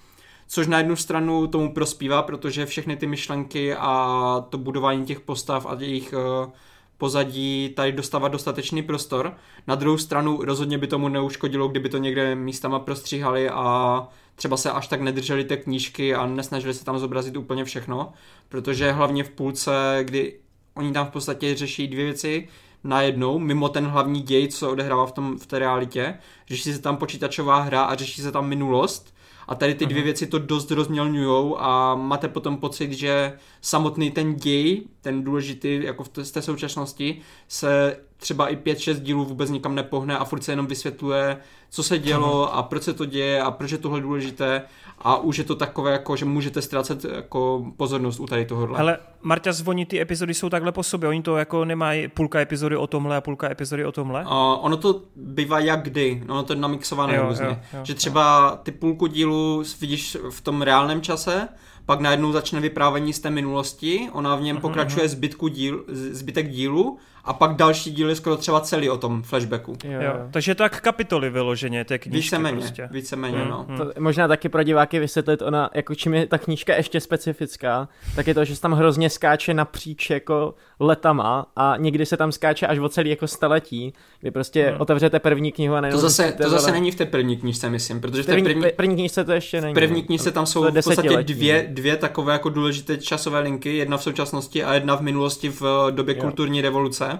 což 0.47 0.67
na 0.67 0.77
jednu 0.77 0.95
stranu 0.95 1.47
tomu 1.47 1.73
prospívá, 1.73 2.21
protože 2.21 2.65
všechny 2.65 2.95
ty 2.97 3.07
myšlenky 3.07 3.75
a 3.75 4.45
to 4.49 4.57
budování 4.57 5.05
těch 5.05 5.19
postav 5.19 5.65
a 5.65 5.75
jejich 5.79 6.13
uh, 6.13 6.51
pozadí 6.97 7.73
tady 7.75 7.91
dostávat 7.91 8.27
dostatečný 8.27 8.83
prostor. 8.83 9.37
Na 9.67 9.75
druhou 9.75 9.97
stranu 9.97 10.39
rozhodně 10.41 10.77
by 10.77 10.87
tomu 10.87 11.07
neuškodilo, 11.07 11.67
kdyby 11.67 11.89
to 11.89 11.97
někde 11.97 12.35
místama 12.35 12.79
prostříhali 12.79 13.49
a 13.49 14.07
třeba 14.35 14.57
se 14.57 14.71
až 14.71 14.87
tak 14.87 15.01
nedrželi 15.01 15.43
té 15.43 15.57
knížky 15.57 16.15
a 16.15 16.25
nesnažili 16.25 16.73
se 16.73 16.85
tam 16.85 16.99
zobrazit 16.99 17.37
úplně 17.37 17.65
všechno, 17.65 18.13
protože 18.49 18.91
hlavně 18.91 19.23
v 19.23 19.29
půlce, 19.29 19.99
kdy 20.03 20.39
oni 20.73 20.93
tam 20.93 21.07
v 21.07 21.09
podstatě 21.09 21.55
řeší 21.55 21.87
dvě 21.87 22.05
věci 22.05 22.47
najednou, 22.83 23.39
mimo 23.39 23.69
ten 23.69 23.85
hlavní 23.85 24.21
děj, 24.21 24.47
co 24.47 24.71
odehrává 24.71 25.05
v, 25.05 25.11
tom, 25.11 25.37
v 25.37 25.45
té 25.45 25.59
realitě, 25.59 26.17
řeší 26.47 26.73
se 26.73 26.81
tam 26.81 26.97
počítačová 26.97 27.61
hra 27.61 27.83
a 27.83 27.95
řeší 27.95 28.21
se 28.21 28.31
tam 28.31 28.47
minulost, 28.47 29.13
a 29.47 29.55
tady 29.55 29.75
ty 29.75 29.85
dvě 29.85 30.03
věci 30.03 30.27
to 30.27 30.39
dost 30.39 30.71
rozmělňujou 30.71 31.57
a 31.59 31.95
máte 31.95 32.27
potom 32.27 32.57
pocit, 32.57 32.93
že 32.93 33.33
samotný 33.61 34.11
ten 34.11 34.35
děj, 34.35 34.83
ten 35.01 35.23
důležitý 35.23 35.83
jako 35.83 36.03
v 36.03 36.09
té 36.09 36.41
současnosti, 36.41 37.21
se 37.47 37.97
třeba 38.21 38.47
i 38.47 38.55
5-6 38.55 38.93
dílů 38.93 39.25
vůbec 39.25 39.49
nikam 39.49 39.75
nepohne 39.75 40.17
a 40.17 40.25
furt 40.25 40.43
se 40.43 40.51
jenom 40.51 40.67
vysvětluje, 40.67 41.37
co 41.69 41.83
se 41.83 41.99
dělo 41.99 42.55
a 42.55 42.63
proč 42.63 42.83
se 42.83 42.93
to 42.93 43.05
děje 43.05 43.41
a 43.41 43.51
proč 43.51 43.71
je 43.71 43.77
tohle 43.77 44.01
důležité. 44.01 44.61
A 44.99 45.17
už 45.17 45.37
je 45.37 45.43
to 45.43 45.55
takové, 45.55 45.91
jako, 45.91 46.15
že 46.15 46.25
můžete 46.25 46.61
ztrácet 46.61 47.03
jako 47.03 47.65
pozornost 47.77 48.19
u 48.19 48.25
tady 48.25 48.45
tohohle. 48.45 48.79
Ale 48.79 48.97
Marta 49.21 49.51
zvoní, 49.51 49.85
ty 49.85 50.01
epizody 50.01 50.33
jsou 50.33 50.49
takhle 50.49 50.71
po 50.71 50.83
sobě, 50.83 51.09
oni 51.09 51.21
to 51.21 51.37
jako 51.37 51.65
nemají 51.65 52.07
půlka 52.07 52.39
epizody 52.39 52.75
o 52.75 52.87
tomhle 52.87 53.17
a 53.17 53.21
půlka 53.21 53.51
epizody 53.51 53.85
o 53.85 53.91
tomhle? 53.91 54.21
Uh, 54.21 54.29
ono 54.65 54.77
to 54.77 55.01
bývá 55.15 55.59
jak 55.59 55.83
kdy, 55.83 56.23
ono 56.29 56.43
to 56.43 56.53
je 56.53 56.59
namixované 56.59 57.21
různě, 57.21 57.45
jo, 57.45 57.57
jo, 57.73 57.79
že 57.83 57.93
třeba 57.93 58.55
ty 58.63 58.71
půlku 58.71 59.07
dílu 59.07 59.63
vidíš 59.79 60.17
v 60.29 60.41
tom 60.41 60.61
reálném 60.61 61.01
čase, 61.01 61.47
pak 61.85 61.99
najednou 61.99 62.31
začne 62.31 62.59
vyprávění 62.59 63.13
z 63.13 63.19
té 63.19 63.29
minulosti, 63.29 64.09
ona 64.11 64.35
v 64.35 64.41
něm 64.41 64.57
uh-huh, 64.57 64.61
pokračuje 64.61 65.09
zbytku 65.09 65.47
díl, 65.47 65.83
zbytek 65.87 66.49
dílu 66.49 66.97
a 67.25 67.33
pak 67.33 67.55
další 67.55 67.91
díl 67.91 68.09
je 68.09 68.15
skoro 68.15 68.37
třeba 68.37 68.59
celý 68.59 68.89
o 68.89 68.97
tom 68.97 69.23
flashbacku. 69.23 69.77
Jo, 69.83 70.01
jo. 70.01 70.13
Takže 70.31 70.55
tak 70.55 70.81
kapitoly 70.81 71.29
vyloženě 71.29 71.85
té 71.85 71.99
knížky 71.99 72.17
víceméně, 72.17 72.57
prostě. 72.57 72.89
Víceméně, 72.91 73.37
hmm, 73.37 73.49
no. 73.49 73.65
Hmm. 73.69 73.77
To 73.77 73.91
možná 73.99 74.27
taky 74.27 74.49
pro 74.49 74.63
diváky 74.63 74.99
vysvětlit, 74.99 75.41
ona, 75.41 75.69
jako 75.73 75.95
čím 75.95 76.13
je 76.13 76.27
ta 76.27 76.37
knížka 76.37 76.75
ještě 76.75 76.99
specifická, 76.99 77.87
tak 78.15 78.27
je 78.27 78.33
to, 78.33 78.45
že 78.45 78.55
se 78.55 78.61
tam 78.61 78.73
hrozně 78.73 79.09
skáče 79.09 79.53
napříč 79.53 80.09
jako 80.09 80.53
letama 80.79 81.45
a 81.55 81.75
někdy 81.77 82.05
se 82.05 82.17
tam 82.17 82.31
skáče 82.31 82.67
až 82.67 82.79
o 82.79 82.89
celý 82.89 83.09
jako 83.09 83.27
staletí, 83.27 83.93
kdy 84.19 84.31
prostě 84.31 84.67
hmm. 84.69 84.81
otevřete 84.81 85.19
první 85.19 85.51
knihu 85.51 85.75
a 85.75 85.81
To 85.91 85.97
zase, 85.97 86.31
to 86.31 86.49
zase 86.49 86.71
není 86.71 86.91
v 86.91 86.95
té 86.95 87.05
první 87.05 87.37
knížce, 87.37 87.69
myslím, 87.69 88.01
protože 88.01 88.23
v 88.23 88.25
té 88.25 88.31
první, 88.31 88.43
první, 88.43 88.71
první 88.75 88.95
knížce 88.95 89.23
to 89.23 89.31
ještě 89.31 89.61
není. 89.61 89.73
V 89.73 89.75
první 89.75 90.03
knížce 90.03 90.31
tam 90.31 90.45
jsou 90.45 90.63
v 90.63 90.73
podstatě 90.73 91.23
dvě, 91.23 91.67
dvě 91.69 91.97
takové 91.97 92.33
jako 92.33 92.49
důležité 92.49 92.97
časové 92.97 93.39
linky, 93.39 93.77
jedna 93.77 93.97
v 93.97 94.03
současnosti 94.03 94.63
a 94.63 94.73
jedna 94.73 94.95
v 94.95 95.01
minulosti 95.01 95.49
v 95.49 95.91
době 95.91 96.15
jo. 96.15 96.21
kulturní 96.21 96.61
revoluce. 96.61 97.10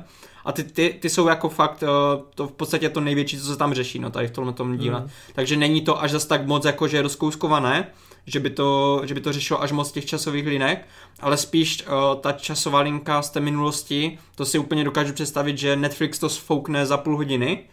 A 0.46 0.52
ty, 0.52 0.64
ty, 0.64 0.98
ty 1.02 1.10
jsou 1.10 1.28
jako 1.28 1.50
fakt, 1.50 1.84
eh, 1.84 1.88
to 2.36 2.48
v 2.48 2.52
podstatě 2.52 2.90
to 2.90 3.02
největší, 3.02 3.40
co 3.40 3.46
se 3.46 3.58
tam 3.58 3.74
řeší, 3.74 4.00
no 4.00 4.10
tady 4.10 4.28
v 4.28 4.32
tomhle 4.32 4.54
tom 4.54 4.78
díle. 4.78 5.00
Mm. 5.00 5.10
Takže 5.34 5.58
není 5.58 5.82
to 5.82 6.02
až 6.02 6.12
zase 6.12 6.28
tak 6.28 6.48
moc 6.48 6.66
jako, 6.66 6.88
že 6.88 6.98
je 6.98 7.02
rozkouskované, 7.02 7.88
že 8.26 8.40
by, 8.40 8.50
to, 8.50 9.02
že 9.06 9.14
by 9.14 9.22
to 9.22 9.34
řešilo 9.34 9.62
až 9.62 9.72
moc 9.72 9.92
těch 9.92 10.06
časových 10.06 10.48
linek, 10.48 10.88
ale 11.20 11.38
spíš 11.38 11.84
uh, 11.84 12.22
ta 12.22 12.32
časová 12.32 12.80
linka 12.80 13.22
z 13.22 13.30
té 13.30 13.40
minulosti, 13.40 14.20
to 14.36 14.46
si 14.46 14.60
úplně 14.60 14.84
dokážu 14.84 15.14
představit, 15.14 15.58
že 15.58 15.76
Netflix 15.76 16.20
to 16.20 16.30
sfoukne 16.30 16.86
za 16.86 16.98
půl 16.98 17.18
hodiny, 17.18 17.64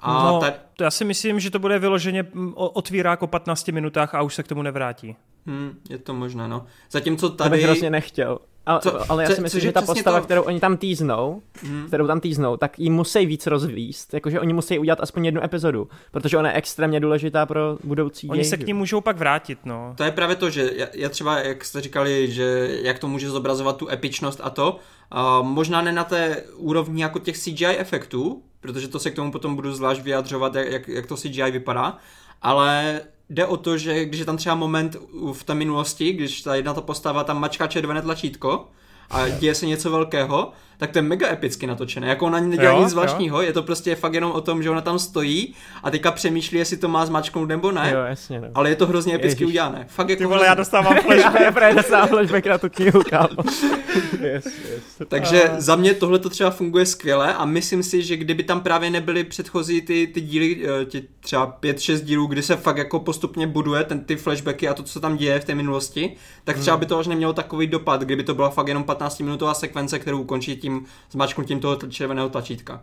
a 0.00 0.32
no, 0.32 0.40
ta... 0.40 0.52
já 0.80 0.90
si 0.90 1.04
myslím, 1.04 1.40
že 1.40 1.50
to 1.50 1.58
bude 1.58 1.78
vyloženě 1.78 2.22
mm, 2.22 2.52
otvírá 2.56 3.10
jako 3.10 3.26
15 3.26 3.68
minutách 3.68 4.14
a 4.14 4.22
už 4.22 4.34
se 4.34 4.42
k 4.42 4.48
tomu 4.48 4.62
nevrátí. 4.62 5.16
Hmm, 5.46 5.78
je 5.90 5.98
to 5.98 6.14
možné, 6.14 6.48
no. 6.48 6.66
Zatímco 6.90 7.30
tady... 7.30 7.50
To 7.50 7.56
bych 7.56 7.64
hrozně 7.64 7.90
nechtěl. 7.90 8.38
A, 8.66 8.78
co, 8.78 9.12
ale 9.12 9.22
já 9.22 9.30
si 9.30 9.40
myslím, 9.40 9.60
že 9.60 9.72
ta 9.72 9.82
postava, 9.82 10.18
to... 10.20 10.24
kterou 10.24 10.42
oni 10.42 10.60
tam 10.60 10.76
týznou, 10.76 11.42
hmm. 11.62 11.86
kterou 11.86 12.06
tam 12.06 12.20
týznou, 12.20 12.56
tak 12.56 12.78
ji 12.78 12.90
musí 12.90 13.26
víc 13.26 13.46
rozvíst. 13.46 14.14
Jakože 14.14 14.40
oni 14.40 14.52
musí 14.52 14.78
udělat 14.78 15.00
aspoň 15.00 15.24
jednu 15.24 15.44
epizodu, 15.44 15.88
protože 16.10 16.38
ona 16.38 16.48
je 16.48 16.56
extrémně 16.56 17.00
důležitá 17.00 17.46
pro 17.46 17.78
budoucí 17.84 18.28
Oni 18.28 18.40
děj. 18.40 18.50
se 18.50 18.56
k 18.56 18.66
ní 18.66 18.72
můžou 18.72 19.00
pak 19.00 19.18
vrátit, 19.18 19.58
no. 19.64 19.94
To 19.96 20.04
je 20.04 20.10
právě 20.10 20.36
to, 20.36 20.50
že 20.50 20.70
já, 20.76 20.86
já 20.94 21.08
třeba, 21.08 21.38
jak 21.38 21.64
jste 21.64 21.80
říkali, 21.80 22.30
že 22.30 22.78
jak 22.82 22.98
to 22.98 23.08
může 23.08 23.30
zobrazovat 23.30 23.76
tu 23.76 23.90
epičnost 23.90 24.40
a 24.42 24.50
to, 24.50 24.78
a 25.10 25.42
možná 25.42 25.82
ne 25.82 25.92
na 25.92 26.04
té 26.04 26.42
úrovni 26.56 27.02
jako 27.02 27.18
těch 27.18 27.38
CGI 27.38 27.66
efektů, 27.66 28.42
protože 28.60 28.88
to 28.88 28.98
se 28.98 29.10
k 29.10 29.14
tomu 29.14 29.32
potom 29.32 29.54
budu 29.56 29.74
zvlášť 29.74 30.02
vyjadřovat, 30.02 30.54
jak, 30.54 30.68
jak, 30.72 30.88
jak 30.88 31.06
to 31.06 31.16
CGI 31.16 31.50
vypadá, 31.50 31.98
ale 32.42 33.00
jde 33.30 33.46
o 33.46 33.56
to, 33.56 33.78
že 33.78 34.04
když 34.04 34.20
je 34.20 34.26
tam 34.26 34.36
třeba 34.36 34.54
moment 34.54 34.96
v 35.32 35.44
té 35.44 35.54
minulosti, 35.54 36.12
když 36.12 36.42
ta 36.42 36.54
jedna 36.54 36.74
ta 36.74 36.80
postava 36.80 37.24
tam 37.24 37.40
mačká 37.40 37.66
červené 37.66 38.02
tlačítko 38.02 38.68
a 39.10 39.28
děje 39.28 39.54
se 39.54 39.66
něco 39.66 39.90
velkého, 39.90 40.52
tak 40.78 40.90
to 40.90 40.98
je 40.98 41.02
mega 41.02 41.28
epicky 41.28 41.66
natočené. 41.66 42.08
Jako 42.08 42.26
ona 42.26 42.40
nedělá 42.40 42.72
jo, 42.72 42.80
nic 42.80 42.90
zvláštního, 42.90 43.42
je 43.42 43.52
to 43.52 43.62
prostě 43.62 43.94
fakt 43.94 44.14
jenom 44.14 44.32
o 44.32 44.40
tom, 44.40 44.62
že 44.62 44.70
ona 44.70 44.80
tam 44.80 44.98
stojí 44.98 45.54
a 45.82 45.90
teďka 45.90 46.10
přemýšlí, 46.10 46.58
jestli 46.58 46.76
to 46.76 46.88
má 46.88 47.06
zmačknout 47.06 47.48
nebo 47.48 47.72
ne. 47.72 47.90
Jo, 47.94 48.00
jasně, 48.00 48.40
no. 48.40 48.48
Ale 48.54 48.68
je 48.68 48.76
to 48.76 48.86
hrozně 48.86 49.14
epicky 49.14 49.42
Ježiš. 49.42 49.46
udělané. 49.46 49.86
Fakt 49.88 50.08
jako 50.08 50.22
Ty 50.22 50.26
vole, 50.26 50.46
já 50.46 50.54
dostávám 50.54 50.96
flashback. 50.96 51.40
já 51.44 51.52
právě 51.52 51.74
dostávám 51.74 52.08
flashback 52.08 52.46
na 52.46 52.58
tu 52.58 52.68
knihu, 52.68 53.02
kámo. 53.10 53.28
yes, 54.20 54.44
yes. 54.44 55.08
Takže 55.08 55.42
a... 55.42 55.60
za 55.60 55.76
mě 55.76 55.94
tohle 55.94 56.18
to 56.18 56.30
třeba 56.30 56.50
funguje 56.50 56.86
skvěle 56.86 57.34
a 57.34 57.44
myslím 57.44 57.82
si, 57.82 58.02
že 58.02 58.16
kdyby 58.16 58.42
tam 58.42 58.60
právě 58.60 58.90
nebyly 58.90 59.24
předchozí 59.24 59.82
ty, 59.82 60.06
ty 60.06 60.20
díly, 60.20 60.66
eh, 60.82 60.84
ty 60.84 61.04
třeba 61.20 61.58
5-6 61.60 62.00
dílů, 62.00 62.26
kdy 62.26 62.42
se 62.42 62.56
fakt 62.56 62.76
jako 62.76 63.00
postupně 63.00 63.46
buduje 63.46 63.84
ten, 63.84 64.04
ty 64.04 64.16
flashbacky 64.16 64.68
a 64.68 64.74
to, 64.74 64.82
co 64.82 64.92
se 64.92 65.00
tam 65.00 65.16
děje 65.16 65.40
v 65.40 65.44
té 65.44 65.54
minulosti, 65.54 66.16
tak 66.44 66.58
třeba 66.58 66.74
hmm. 66.74 66.80
by 66.80 66.86
to 66.86 66.98
až 66.98 67.06
nemělo 67.06 67.32
takový 67.32 67.66
dopad, 67.66 68.00
kdyby 68.00 68.24
to 68.24 68.34
byla 68.34 68.50
fakt 68.50 68.68
jenom 68.68 68.84
15-minutová 68.98 69.54
sekvence, 69.54 69.98
kterou 69.98 70.20
ukončí 70.20 70.56
tím 70.56 70.84
zmačknutím 71.10 71.60
toho 71.60 71.76
červeného 71.76 72.28
tlačítka. 72.28 72.80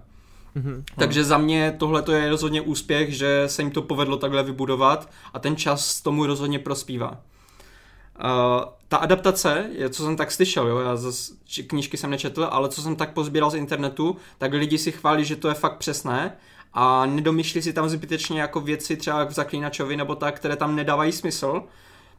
Mm-hmm. 0.56 0.84
Takže 0.98 1.23
za 1.23 1.38
mě 1.38 1.76
tohle 1.80 2.03
je 2.11 2.30
rozhodně 2.30 2.61
úspěch, 2.61 3.14
že 3.14 3.44
se 3.48 3.61
jim 3.61 3.72
to 3.72 3.81
povedlo 3.81 4.18
takhle 4.18 4.44
vybudovat 4.44 5.10
a 5.34 5.40
ten 5.40 5.56
čas 5.56 6.02
tomu 6.02 6.26
rozhodně 6.26 6.60
prospívá. 6.60 7.10
Uh, 7.10 8.64
ta 8.88 8.98
adaptace, 8.98 9.69
je, 9.72 9.90
co 9.90 10.03
jsem 10.03 10.15
tak 10.18 10.31
slyšel, 10.31 10.68
jo, 10.68 10.80
já 10.80 10.95
zase 10.95 11.34
knížky 11.68 11.98
jsem 11.98 12.10
nečetl, 12.10 12.48
ale 12.52 12.69
co 12.69 12.81
jsem 12.81 12.95
tak 12.95 13.14
pozbíral 13.14 13.49
z 13.49 13.56
internetu, 13.56 14.18
tak 14.38 14.53
lidi 14.53 14.77
si 14.77 14.91
chválí, 14.91 15.26
že 15.26 15.35
to 15.35 15.48
je 15.48 15.53
fakt 15.53 15.77
přesné 15.77 16.38
a 16.73 17.06
nedomýšlí 17.06 17.61
si 17.61 17.73
tam 17.73 17.90
zbytečně 17.90 18.41
jako 18.41 18.60
věci 18.60 18.98
třeba 18.98 19.23
v 19.23 19.31
Zaklínačovi 19.31 19.98
nebo 19.98 20.15
tak, 20.15 20.35
které 20.35 20.56
tam 20.56 20.76
nedávají 20.76 21.11
smysl. 21.11 21.64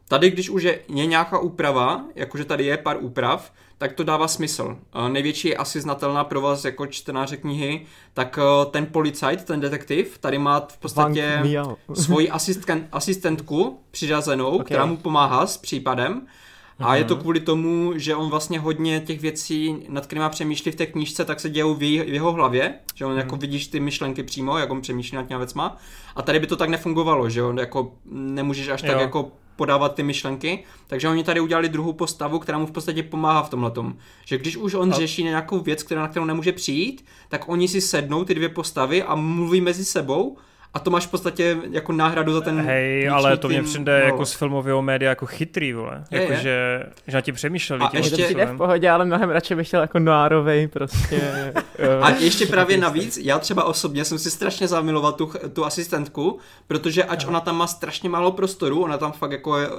Tady, 0.07 0.29
když 0.29 0.49
už 0.49 0.63
je, 0.63 0.79
je 0.87 1.05
nějaká 1.05 1.39
úprava, 1.39 2.05
jakože 2.15 2.45
tady 2.45 2.65
je 2.65 2.77
pár 2.77 2.97
úprav, 2.99 3.51
tak 3.77 3.93
to 3.93 4.03
dává 4.03 4.27
smysl. 4.27 4.77
Největší 5.07 5.47
je 5.47 5.57
asi 5.57 5.81
znatelná 5.81 6.23
pro 6.23 6.41
vás 6.41 6.65
jako 6.65 6.87
čtenáře 6.87 7.37
knihy, 7.37 7.85
tak 8.13 8.39
eh, 8.41 8.65
ten 8.71 8.85
policajt, 8.85 9.43
ten 9.43 9.59
detektiv, 9.59 10.17
tady 10.17 10.37
má 10.37 10.59
v 10.59 10.77
podstatě 10.77 11.41
svoji 11.93 12.29
asistken, 12.29 12.87
asistentku 12.91 13.79
přiřazenou, 13.91 14.49
okay. 14.49 14.65
která 14.65 14.85
mu 14.85 14.97
pomáhá 14.97 15.47
s 15.47 15.57
případem. 15.57 16.27
A 16.79 16.83
mm-hmm. 16.83 16.97
je 16.97 17.03
to 17.03 17.13
mhm. 17.13 17.21
kvůli 17.21 17.39
tomu, 17.39 17.93
že 17.95 18.15
on 18.15 18.29
vlastně 18.29 18.59
hodně 18.59 18.99
těch 18.99 19.19
věcí, 19.19 19.75
nad 19.89 20.05
kterými 20.05 20.29
přemýšlí 20.29 20.71
v 20.71 20.75
té 20.75 20.85
knížce, 20.85 21.25
tak 21.25 21.39
se 21.39 21.49
dějou 21.49 21.75
v, 21.75 21.83
jeho 21.83 22.31
hlavě, 22.31 22.73
že 22.95 23.05
on 23.05 23.11
mm. 23.11 23.17
jako 23.17 23.35
vidíš 23.35 23.67
ty 23.67 23.79
myšlenky 23.79 24.23
přímo, 24.23 24.57
jak 24.57 24.71
on 24.71 24.81
přemýšlí 24.81 25.15
nad 25.15 25.27
těma 25.27 25.37
věcma. 25.37 25.77
A 26.15 26.21
tady 26.21 26.39
by 26.39 26.47
to 26.47 26.55
tak 26.55 26.69
nefungovalo, 26.69 27.29
že 27.29 27.43
on 27.43 27.57
jako 27.57 27.93
nemůžeš 28.05 28.67
až 28.69 28.83
jo. 28.83 28.91
tak 28.91 29.01
jako 29.01 29.31
podávat 29.55 29.95
ty 29.95 30.03
myšlenky, 30.03 30.63
takže 30.87 31.09
oni 31.09 31.23
tady 31.23 31.39
udělali 31.39 31.69
druhou 31.69 31.93
postavu, 31.93 32.39
která 32.39 32.57
mu 32.57 32.65
v 32.65 32.71
podstatě 32.71 33.03
pomáhá 33.03 33.43
v 33.43 33.49
tomhle 33.49 33.71
Že 34.25 34.37
když 34.37 34.57
už 34.57 34.73
on 34.73 34.93
a... 34.93 34.95
řeší 34.95 35.23
nějakou 35.23 35.59
věc, 35.59 35.83
která, 35.83 36.01
na 36.01 36.07
kterou 36.07 36.25
nemůže 36.25 36.51
přijít, 36.51 37.05
tak 37.29 37.49
oni 37.49 37.67
si 37.67 37.81
sednou 37.81 38.23
ty 38.23 38.35
dvě 38.35 38.49
postavy 38.49 39.03
a 39.03 39.15
mluví 39.15 39.61
mezi 39.61 39.85
sebou 39.85 40.37
a 40.75 40.79
to 40.79 40.91
máš 40.91 41.07
v 41.07 41.11
podstatě 41.11 41.57
jako 41.71 41.91
náhradu 41.91 42.33
za 42.33 42.41
ten 42.41 42.61
Hej, 42.61 43.09
ale 43.09 43.37
to 43.37 43.47
mě 43.47 43.63
přijde 43.63 43.99
no. 43.99 44.05
jako 44.05 44.25
z 44.25 44.33
filmového 44.33 44.81
média 44.81 45.09
jako 45.09 45.25
chytrý, 45.25 45.73
vole. 45.73 46.03
Je, 46.11 46.21
jako, 46.21 46.33
je. 46.33 46.39
Že, 46.39 46.83
že 47.07 47.17
na 47.17 47.21
ti 47.21 47.31
přemýšleli. 47.31 47.81
A 47.81 47.97
ještě 47.97 48.21
je 48.21 48.45
v 48.45 48.57
pohodě, 48.57 48.89
ale 48.89 49.05
mnohem 49.05 49.29
radši 49.29 49.55
bych 49.55 49.67
chtěl 49.67 49.81
jako 49.81 49.99
noárovej 49.99 50.67
prostě. 50.67 51.21
a 52.01 52.09
ještě 52.09 52.45
právě 52.45 52.77
navíc, 52.77 53.17
já 53.17 53.39
třeba 53.39 53.63
osobně 53.63 54.05
jsem 54.05 54.19
si 54.19 54.31
strašně 54.31 54.67
zamiloval 54.67 55.11
tu, 55.11 55.31
tu 55.53 55.65
asistentku, 55.65 56.39
protože 56.67 57.03
ač 57.03 57.23
Aha. 57.23 57.29
ona 57.29 57.39
tam 57.39 57.57
má 57.57 57.67
strašně 57.67 58.09
málo 58.09 58.31
prostoru, 58.31 58.83
ona 58.83 58.97
tam 58.97 59.11
fakt 59.11 59.31
jako 59.31 59.57
je, 59.57 59.69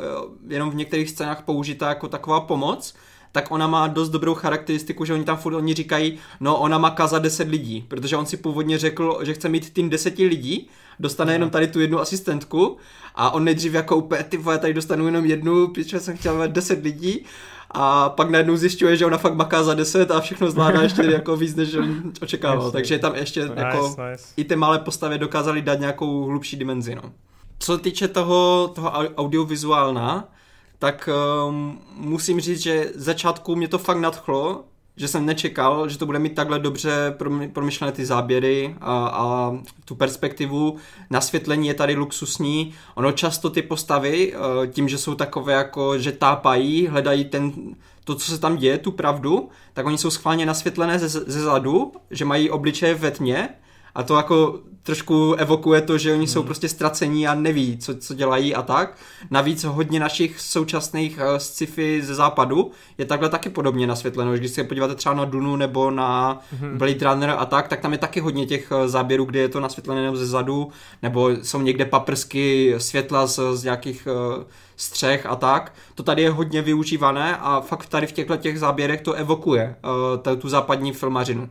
jenom 0.49 0.71
v 0.71 0.75
některých 0.75 1.11
scénách 1.11 1.43
použitá 1.43 1.89
jako 1.89 2.09
taková 2.09 2.41
pomoc, 2.41 2.95
tak 3.33 3.51
ona 3.51 3.67
má 3.67 3.87
dost 3.87 4.09
dobrou 4.09 4.35
charakteristiku, 4.35 5.05
že 5.05 5.15
oni 5.15 5.25
tam 5.25 5.37
furt 5.37 5.55
oni 5.55 5.75
říkají, 5.75 6.19
no 6.41 6.57
ona 6.57 6.79
má 6.79 6.91
kaza 6.91 7.19
10 7.19 7.49
lidí, 7.49 7.85
protože 7.89 8.17
on 8.17 8.27
si 8.27 8.37
původně 8.37 8.79
řekl, 8.79 9.19
že 9.23 9.35
chce 9.35 9.49
mít 9.49 9.73
tým 9.73 9.91
10 9.91 10.19
lidí, 10.19 10.69
dostane 11.01 11.33
jenom 11.33 11.51
tady 11.51 11.67
tu 11.67 11.81
jednu 11.81 12.01
asistentku 12.01 12.77
a 13.15 13.31
on 13.31 13.45
nejdřív 13.45 13.75
jako 13.75 13.97
úplně, 13.97 14.23
ty 14.23 14.37
vole, 14.37 14.59
tady 14.59 14.75
dostanu 14.75 15.07
jenom 15.07 15.25
jednu, 15.25 15.69
protože 15.69 16.01
jsem 16.01 16.17
chtěl 16.17 16.39
mít 16.43 16.51
10 16.51 16.85
lidí 16.85 17.25
a 17.71 18.09
pak 18.09 18.31
najednou 18.31 18.57
zjišťuje, 18.57 18.97
že 18.97 19.07
ona 19.07 19.19
fakt 19.19 19.35
maká 19.35 19.63
za 19.63 19.75
10 19.75 20.11
a 20.11 20.21
všechno 20.21 20.51
zvládá 20.51 20.83
ještě 20.83 21.03
jako 21.13 21.37
víc, 21.37 21.55
než 21.55 21.75
on 21.75 22.13
očekával. 22.23 22.71
Takže 22.71 22.99
tam 22.99 23.15
ještě 23.15 23.43
nice, 23.43 23.55
jako 23.57 23.89
nice. 23.89 24.25
i 24.37 24.45
ty 24.45 24.57
malé 24.57 24.79
postavy 24.79 25.19
dokázali 25.19 25.63
dát 25.63 25.81
nějakou 25.81 26.25
hlubší 26.25 26.57
dimenzi. 26.57 26.95
No. 26.95 27.03
Co 27.59 27.79
týče 27.79 28.09
toho, 28.09 28.73
toho 28.75 28.91
audiovizuálna, 28.91 30.29
tak 30.79 31.09
um, 31.49 31.81
musím 31.95 32.41
říct, 32.41 32.63
že 32.63 32.91
začátku 32.95 33.57
mě 33.57 33.69
to 33.69 33.79
fakt 33.79 33.99
nadchlo, 33.99 34.65
že 34.97 35.09
jsem 35.09 35.27
nečekal, 35.27 35.89
že 35.89 35.99
to 35.99 36.07
bude 36.07 36.19
mít 36.19 36.35
takhle 36.35 36.59
dobře 36.59 37.15
promyšlené 37.53 37.93
ty 37.93 38.07
záběry 38.07 38.77
a, 38.81 39.07
a 39.07 39.57
tu 39.85 39.95
perspektivu. 39.95 40.77
Nasvětlení 41.11 41.69
je 41.69 41.75
tady 41.75 41.95
luxusní. 41.95 42.75
Ono 42.95 43.13
často 43.13 43.51
ty 43.51 43.63
postavy, 43.63 44.35
uh, 44.35 44.67
tím, 44.67 44.89
že 44.89 44.99
jsou 44.99 45.15
takové 45.15 45.53
jako, 45.53 45.99
že 45.99 46.13
tápají, 46.13 46.87
hledají 46.87 47.25
ten, 47.25 47.53
to, 48.05 48.15
co 48.15 48.31
se 48.31 48.39
tam 48.39 48.57
děje, 48.57 48.79
tu 48.79 48.93
pravdu, 48.93 49.49
tak 49.73 49.87
oni 49.87 49.99
jsou 49.99 50.11
schválně 50.11 50.47
nasvětlené 50.47 50.99
ze, 50.99 51.09
ze 51.09 51.41
zadu, 51.41 51.93
že 52.11 52.25
mají 52.25 52.51
obličeje 52.51 52.95
ve 52.95 53.11
tmě 53.11 53.49
a 53.97 54.03
to 54.03 54.17
jako 54.17 54.61
trošku 54.87 55.35
evokuje 55.35 55.81
to, 55.81 55.99
že 55.99 56.11
oni 56.11 56.19
hmm. 56.19 56.27
jsou 56.27 56.43
prostě 56.43 56.69
ztracení 56.69 57.29
a 57.29 57.35
neví, 57.35 57.79
co, 57.79 57.97
co 57.97 58.15
dělají 58.15 58.55
a 58.55 58.63
tak. 58.63 58.97
Navíc 59.31 59.65
hodně 59.65 60.01
našich 60.01 60.41
současných 60.41 61.19
uh, 61.19 61.37
sci-fi 61.37 62.03
ze 62.03 62.15
západu 62.15 62.71
je 62.99 63.05
takhle 63.05 63.29
taky 63.29 63.51
podobně 63.51 63.87
nasvětleno. 63.87 64.33
Když 64.33 64.51
se 64.51 64.65
podíváte 64.65 64.95
třeba 64.95 65.15
na 65.15 65.25
Dunu 65.25 65.57
nebo 65.57 65.91
na 65.91 66.41
hmm. 66.61 66.79
Blade 66.79 67.11
Runner 67.11 67.35
a 67.39 67.47
tak, 67.47 67.69
tak 67.69 67.81
tam 67.81 67.93
je 67.93 67.99
taky 67.99 68.21
hodně 68.21 68.47
těch 68.47 68.71
uh, 68.71 68.87
záběrů, 68.87 69.25
kde 69.25 69.41
je 69.41 69.49
to 69.49 69.61
nasvětlené 69.61 70.03
nebo 70.03 70.17
ze 70.17 70.27
zadu, 70.27 70.69
nebo 71.03 71.31
jsou 71.31 71.61
někde 71.61 71.85
paprsky 71.85 72.75
světla 72.79 73.27
z, 73.27 73.41
z 73.55 73.65
nějakých 73.65 74.09
uh, 74.37 74.45
střech 74.77 75.27
a 75.27 75.37
tak. 75.37 75.73
To 75.95 76.03
tady 76.03 76.23
je 76.23 76.31
hodně 76.31 76.63
využívané 76.63 77.37
a 77.37 77.61
fakt 77.61 77.87
tady 77.87 78.07
v 78.07 78.13
těchto 78.13 78.37
těch 78.37 78.59
záběrech 78.59 79.01
to 79.01 79.13
evokuje 79.13 79.77
uh, 80.27 80.37
tu 80.37 80.49
západní 80.49 80.93
filmařinu. 80.93 81.49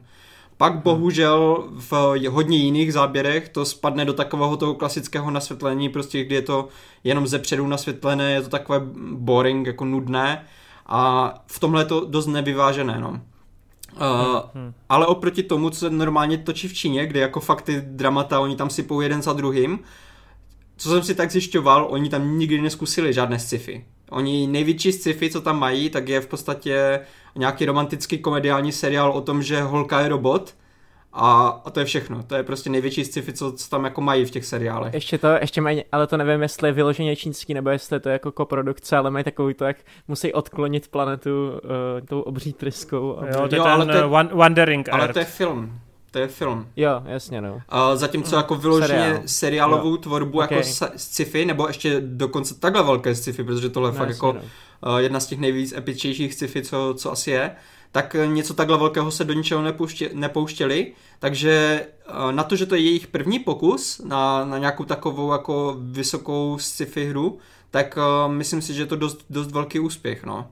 Pak 0.58 0.84
bohužel 0.84 1.68
v 1.70 1.92
hodně 2.30 2.58
jiných 2.58 2.94
záběrech 2.94 3.50
to 3.50 3.66
spadne 3.66 4.06
do 4.06 4.14
takového 4.14 4.58
toho 4.58 4.74
klasického 4.74 5.32
nasvětlení, 5.32 5.90
prostě 5.90 6.24
kdy 6.24 6.36
je 6.36 6.42
to 6.42 6.68
jenom 7.04 7.28
ze 7.28 7.40
předu 7.40 7.68
nasvětlené, 7.68 8.32
je 8.32 8.42
to 8.42 8.50
takové 8.50 8.82
boring, 9.12 9.68
jako 9.68 9.86
nudné 9.86 10.46
a 10.86 11.34
v 11.48 11.60
tomhle 11.60 11.82
je 11.82 11.86
to 11.86 12.06
dost 12.06 12.28
nevyvážené, 12.28 13.00
no. 13.00 13.10
Uh, 13.10 14.42
hmm. 14.54 14.74
Ale 14.90 15.06
oproti 15.06 15.44
tomu, 15.44 15.70
co 15.70 15.80
se 15.80 15.90
normálně 15.90 16.38
točí 16.38 16.68
v 16.68 16.74
Číně, 16.74 17.06
kde 17.06 17.20
jako 17.20 17.40
fakt 17.40 17.62
ty 17.62 17.82
dramata, 17.82 18.40
oni 18.40 18.56
tam 18.56 18.70
sypou 18.70 19.02
jeden 19.02 19.22
za 19.22 19.34
druhým, 19.34 19.80
co 20.78 20.90
jsem 20.90 21.04
si 21.04 21.16
tak 21.16 21.32
zjišťoval, 21.32 21.88
oni 21.90 22.10
tam 22.10 22.38
nikdy 22.38 22.62
neskusili 22.62 23.14
žádné 23.14 23.40
sci-fi. 23.40 23.86
Oni 24.10 24.48
největší 24.48 24.92
sci-fi, 24.92 25.30
co 25.30 25.42
tam 25.42 25.60
mají, 25.60 25.90
tak 25.90 26.10
je 26.10 26.22
v 26.22 26.28
podstatě 26.28 27.00
nějaký 27.36 27.66
romantický 27.66 28.18
komediální 28.18 28.72
seriál 28.72 29.12
o 29.12 29.22
tom, 29.22 29.44
že 29.44 29.62
holka 29.62 30.02
je 30.02 30.10
robot 30.10 30.56
a, 31.14 31.62
a 31.66 31.70
to 31.70 31.80
je 31.80 31.86
všechno. 31.86 32.24
To 32.24 32.36
je 32.36 32.44
prostě 32.44 32.70
největší 32.70 33.06
sci-fi, 33.06 33.34
co, 33.34 33.52
co 33.52 33.70
tam 33.70 33.84
jako 33.84 34.02
mají 34.02 34.26
v 34.26 34.32
těch 34.32 34.46
seriálech. 34.46 34.94
Ještě 34.94 35.18
to, 35.18 35.28
ještě 35.28 35.62
mají, 35.62 35.84
ale 35.92 36.08
to 36.08 36.18
nevím, 36.18 36.42
jestli 36.42 36.70
je 36.70 36.74
vyloženě 36.74 37.16
čínský, 37.16 37.54
nebo 37.54 37.70
jestli 37.70 38.00
to 38.00 38.10
je 38.10 38.14
jako 38.14 38.32
koprodukce, 38.32 38.98
ale 38.98 39.12
mají 39.12 39.24
takový 39.24 39.54
to, 39.54 39.66
jak 39.66 39.78
musí 40.08 40.34
odklonit 40.34 40.88
planetu 40.88 41.50
uh, 41.50 41.60
tou 42.08 42.22
obří 42.22 42.54
tryskou. 42.54 43.18
A... 43.20 43.26
Jo, 43.26 43.48
to 43.48 43.56
je 43.56 43.58
jo, 43.58 43.64
ten 43.64 43.72
ale 43.72 43.86
to 43.86 43.92
je, 43.92 44.06
uh, 44.06 44.12
Wandering 44.32 44.90
Ale 44.90 45.14
to 45.14 45.20
je 45.20 45.26
film 45.26 45.80
to 46.16 46.20
je 46.20 46.28
film. 46.28 46.68
Jo, 46.76 47.02
jasně, 47.06 47.42
no. 47.42 47.62
A 47.70 47.96
zatímco 47.96 48.36
jako 48.36 48.56
vyloženě 48.56 48.88
Seriál. 48.88 49.22
seriálovou 49.26 49.90
jo. 49.90 49.98
tvorbu 49.98 50.38
okay. 50.38 50.58
jako 50.58 50.70
sci-fi, 50.96 51.46
nebo 51.46 51.68
ještě 51.68 52.02
dokonce 52.02 52.60
takhle 52.60 52.84
velké 52.84 53.16
sci-fi, 53.16 53.44
protože 53.44 53.70
tohle 53.70 53.90
je 53.90 53.94
no, 53.94 53.98
fakt 53.98 54.10
jasně, 54.10 54.28
jako 54.28 54.40
no. 54.86 55.00
jedna 55.00 55.20
z 55.20 55.26
těch 55.28 55.40
nejvíc 55.40 55.74
epičtějších 55.78 56.34
sci-fi, 56.34 56.62
co, 56.62 56.94
co 56.98 57.12
asi 57.12 57.32
je, 57.32 57.52
tak 57.92 58.16
něco 58.26 58.54
takhle 58.54 58.78
velkého 58.78 59.12
se 59.12 59.24
do 59.24 59.34
ničeho 59.34 59.62
nepouště, 59.62 60.10
nepouštěli, 60.14 60.94
takže 61.20 61.86
na 62.32 62.44
to, 62.44 62.56
že 62.56 62.66
to 62.66 62.76
je 62.76 62.82
jejich 62.82 63.08
první 63.08 63.40
pokus 63.40 64.02
na, 64.06 64.46
na 64.46 64.58
nějakou 64.58 64.84
takovou 64.84 65.32
jako 65.32 65.76
vysokou 65.80 66.58
sci-fi 66.60 67.06
hru, 67.06 67.38
tak 67.72 67.98
uh, 67.98 68.34
myslím 68.34 68.62
si, 68.62 68.74
že 68.74 68.82
je 68.82 68.86
to 68.86 68.96
dost, 68.96 69.26
dost 69.30 69.52
velký 69.52 69.80
úspěch, 69.80 70.24
no. 70.24 70.48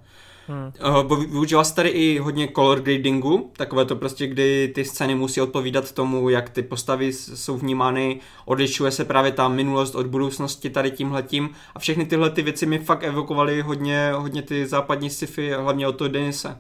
Hmm. 0.48 0.72
Uh, 1.10 1.26
využívá 1.26 1.64
se 1.64 1.76
tady 1.76 1.90
i 1.90 2.20
hodně 2.20 2.48
color 2.56 2.82
gradingu, 2.82 3.52
takové 3.58 3.86
to 3.86 3.96
prostě, 3.96 4.28
kdy 4.28 4.72
ty 4.76 4.86
scény 4.86 5.16
musí 5.16 5.42
odpovídat 5.42 5.92
tomu, 5.92 6.30
jak 6.30 6.50
ty 6.50 6.64
postavy 6.64 7.14
jsou 7.14 7.58
vnímány, 7.58 8.20
odlišuje 8.46 8.92
se 8.92 9.06
právě 9.06 9.32
ta 9.32 9.48
minulost 9.48 9.96
od 9.96 10.08
budoucnosti 10.08 10.70
tady 10.70 10.92
tímhletím 10.92 11.50
a 11.76 11.80
všechny 11.80 12.06
tyhle 12.06 12.30
ty 12.30 12.42
věci 12.42 12.66
mi 12.66 12.80
fakt 12.80 13.04
evokovaly 13.04 13.62
hodně, 13.62 14.12
hodně 14.16 14.42
ty 14.42 14.68
západní 14.68 15.10
sci-fi, 15.10 15.52
hlavně 15.52 15.88
od 15.88 15.96
toho 15.96 16.08
Denise. 16.08 16.58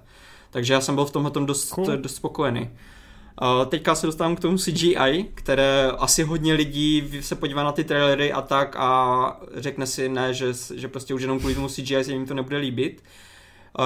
Takže 0.49 0.73
já 0.73 0.81
jsem 0.81 0.95
byl 0.95 1.05
v 1.05 1.11
tomhle 1.11 1.31
dost, 1.45 1.69
cool. 1.69 1.97
dost 1.97 2.15
spokojený. 2.15 2.69
Uh, 3.41 3.65
teďka 3.65 3.95
se 3.95 4.05
dostávám 4.05 4.35
k 4.35 4.39
tomu 4.39 4.57
CGI, 4.57 5.25
které 5.33 5.91
asi 5.97 6.23
hodně 6.23 6.53
lidí 6.53 7.09
se 7.21 7.35
podívá 7.35 7.63
na 7.63 7.71
ty 7.71 7.83
trailery 7.83 8.31
a 8.33 8.41
tak 8.41 8.75
a 8.75 9.41
řekne 9.55 9.87
si 9.87 10.09
ne, 10.09 10.33
že, 10.33 10.53
že 10.75 10.87
prostě 10.87 11.13
už 11.13 11.21
jenom 11.21 11.39
kvůli 11.39 11.55
tomu 11.55 11.67
CGI 11.67 12.03
se 12.03 12.11
jim 12.11 12.25
to 12.25 12.33
nebude 12.33 12.57
líbit. 12.57 13.03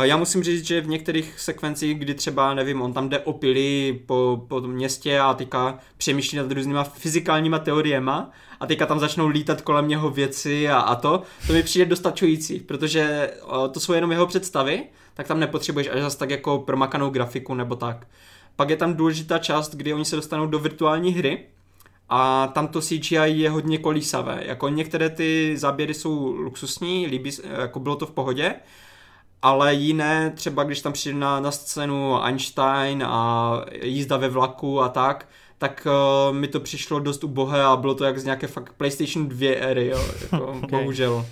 Já 0.01 0.17
musím 0.17 0.43
říct, 0.43 0.65
že 0.65 0.81
v 0.81 0.87
některých 0.87 1.39
sekvencích, 1.39 1.99
kdy 1.99 2.13
třeba, 2.13 2.53
nevím, 2.53 2.81
on 2.81 2.93
tam 2.93 3.09
jde 3.09 3.19
opilý 3.19 3.99
po, 4.05 4.45
po 4.47 4.61
městě 4.61 5.19
a 5.19 5.33
teďka 5.33 5.79
přemýšlí 5.97 6.37
nad 6.37 6.51
různýma 6.51 6.83
fyzikálníma 6.83 7.59
teoriema 7.59 8.31
a 8.59 8.65
teďka 8.65 8.85
tam 8.85 8.99
začnou 8.99 9.27
lítat 9.27 9.61
kolem 9.61 9.87
něho 9.87 10.09
věci 10.09 10.69
a, 10.69 10.79
a 10.79 10.95
to, 10.95 11.21
to 11.47 11.53
mi 11.53 11.63
přijde 11.63 11.85
dostačující, 11.85 12.59
protože 12.59 13.31
to 13.71 13.79
jsou 13.79 13.93
jenom 13.93 14.11
jeho 14.11 14.27
představy, 14.27 14.83
tak 15.13 15.27
tam 15.27 15.39
nepotřebuješ 15.39 15.87
až 15.87 16.01
zase 16.01 16.17
tak 16.17 16.29
jako 16.29 16.59
promakanou 16.59 17.09
grafiku 17.09 17.53
nebo 17.53 17.75
tak. 17.75 18.07
Pak 18.55 18.69
je 18.69 18.77
tam 18.77 18.93
důležitá 18.93 19.37
část, 19.37 19.75
kdy 19.75 19.93
oni 19.93 20.05
se 20.05 20.15
dostanou 20.15 20.47
do 20.47 20.59
virtuální 20.59 21.13
hry 21.13 21.45
a 22.09 22.47
tam 22.47 22.67
to 22.67 22.81
CGI 22.81 23.15
je 23.15 23.49
hodně 23.49 23.77
kolísavé. 23.77 24.43
Jako 24.45 24.69
některé 24.69 25.09
ty 25.09 25.53
záběry 25.57 25.93
jsou 25.93 26.31
luxusní, 26.31 27.07
líbí, 27.07 27.31
jako 27.61 27.79
bylo 27.79 27.95
to 27.95 28.05
v 28.05 28.11
pohodě, 28.11 28.55
ale 29.41 29.73
jiné, 29.73 30.31
třeba 30.35 30.63
když 30.63 30.81
tam 30.81 30.93
přijde 30.93 31.19
na, 31.19 31.39
na 31.39 31.51
scénu 31.51 32.23
Einstein 32.23 33.03
a 33.03 33.51
jízda 33.83 34.17
ve 34.17 34.29
vlaku 34.29 34.81
a 34.81 34.89
tak, 34.89 35.27
tak 35.57 35.87
uh, 36.29 36.35
mi 36.35 36.47
to 36.47 36.59
přišlo 36.59 36.99
dost 36.99 37.23
ubohé 37.23 37.63
a 37.63 37.75
bylo 37.75 37.95
to 37.95 38.03
jak 38.03 38.19
z 38.19 38.23
nějaké 38.23 38.47
fakt 38.47 38.73
PlayStation 38.73 39.27
2 39.27 39.55
éry, 39.55 39.87
jo, 39.87 40.05
jako, 40.21 40.45
okay. 40.63 40.69
bohužel. 40.69 41.25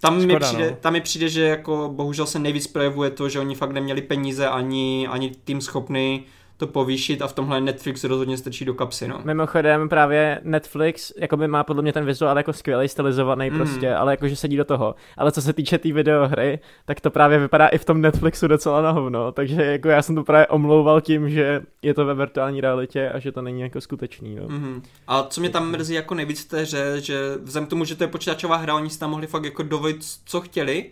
Tam 0.00 0.20
Škoda, 0.20 0.34
mi, 0.34 0.40
přijde, 0.40 0.70
no. 0.70 0.76
tam 0.80 0.92
mi 0.92 1.00
přijde, 1.00 1.28
že 1.28 1.42
jako 1.42 1.90
bohužel 1.94 2.26
se 2.26 2.38
nejvíc 2.38 2.66
projevuje 2.66 3.10
to, 3.10 3.28
že 3.28 3.40
oni 3.40 3.54
fakt 3.54 3.72
neměli 3.72 4.02
peníze 4.02 4.48
ani, 4.48 5.08
ani 5.10 5.30
tým 5.44 5.60
schopný 5.60 6.24
to 6.62 6.66
povýšit 6.66 7.22
a 7.22 7.26
v 7.26 7.32
tomhle 7.32 7.60
Netflix 7.60 8.04
rozhodně 8.04 8.38
strčí 8.38 8.64
do 8.64 8.74
kapsy, 8.74 9.08
no. 9.08 9.20
Mimochodem 9.24 9.88
právě 9.88 10.40
Netflix 10.42 11.12
jako 11.16 11.36
by 11.36 11.48
má 11.48 11.64
podle 11.64 11.82
mě 11.82 11.92
ten 11.92 12.04
vizuál 12.04 12.36
jako 12.36 12.52
skvělý, 12.52 12.88
stylizovaný 12.88 13.50
mm. 13.50 13.56
prostě, 13.56 13.94
ale 13.94 14.12
jakože 14.12 14.36
sedí 14.36 14.56
do 14.56 14.64
toho. 14.64 14.94
Ale 15.16 15.32
co 15.32 15.42
se 15.42 15.52
týče 15.52 15.78
té 15.78 15.82
tý 15.82 15.92
videohry, 15.92 16.58
tak 16.84 17.00
to 17.00 17.10
právě 17.10 17.38
vypadá 17.38 17.68
i 17.68 17.78
v 17.78 17.84
tom 17.84 18.00
Netflixu 18.00 18.46
docela 18.48 18.82
na 18.82 18.90
hovno, 18.90 19.32
takže 19.32 19.64
jako 19.64 19.88
já 19.88 20.02
jsem 20.02 20.14
to 20.14 20.24
právě 20.24 20.46
omlouval 20.46 21.00
tím, 21.00 21.30
že 21.30 21.62
je 21.82 21.94
to 21.94 22.04
ve 22.04 22.14
virtuální 22.14 22.60
realitě 22.60 23.10
a 23.10 23.18
že 23.18 23.32
to 23.32 23.42
není 23.42 23.60
jako 23.60 23.80
skutečný, 23.80 24.34
no. 24.34 24.48
Mm. 24.48 24.82
A 25.08 25.22
co 25.22 25.40
mě 25.40 25.50
tam 25.50 25.70
mrzí 25.70 25.94
jako 25.94 26.14
nejvíc 26.14 26.44
v 26.44 26.48
té 26.48 26.60
hře, 26.60 27.00
že 27.00 27.18
vzhledem 27.42 27.66
k 27.66 27.70
tomu, 27.70 27.84
že 27.84 27.94
to 27.94 28.04
je 28.04 28.08
počítačová 28.08 28.56
hra, 28.56 28.74
oni 28.74 28.90
si 28.90 28.98
tam 28.98 29.10
mohli 29.10 29.26
fakt 29.26 29.44
jako 29.44 29.62
dovolit, 29.62 29.98
co 30.24 30.40
chtěli, 30.40 30.90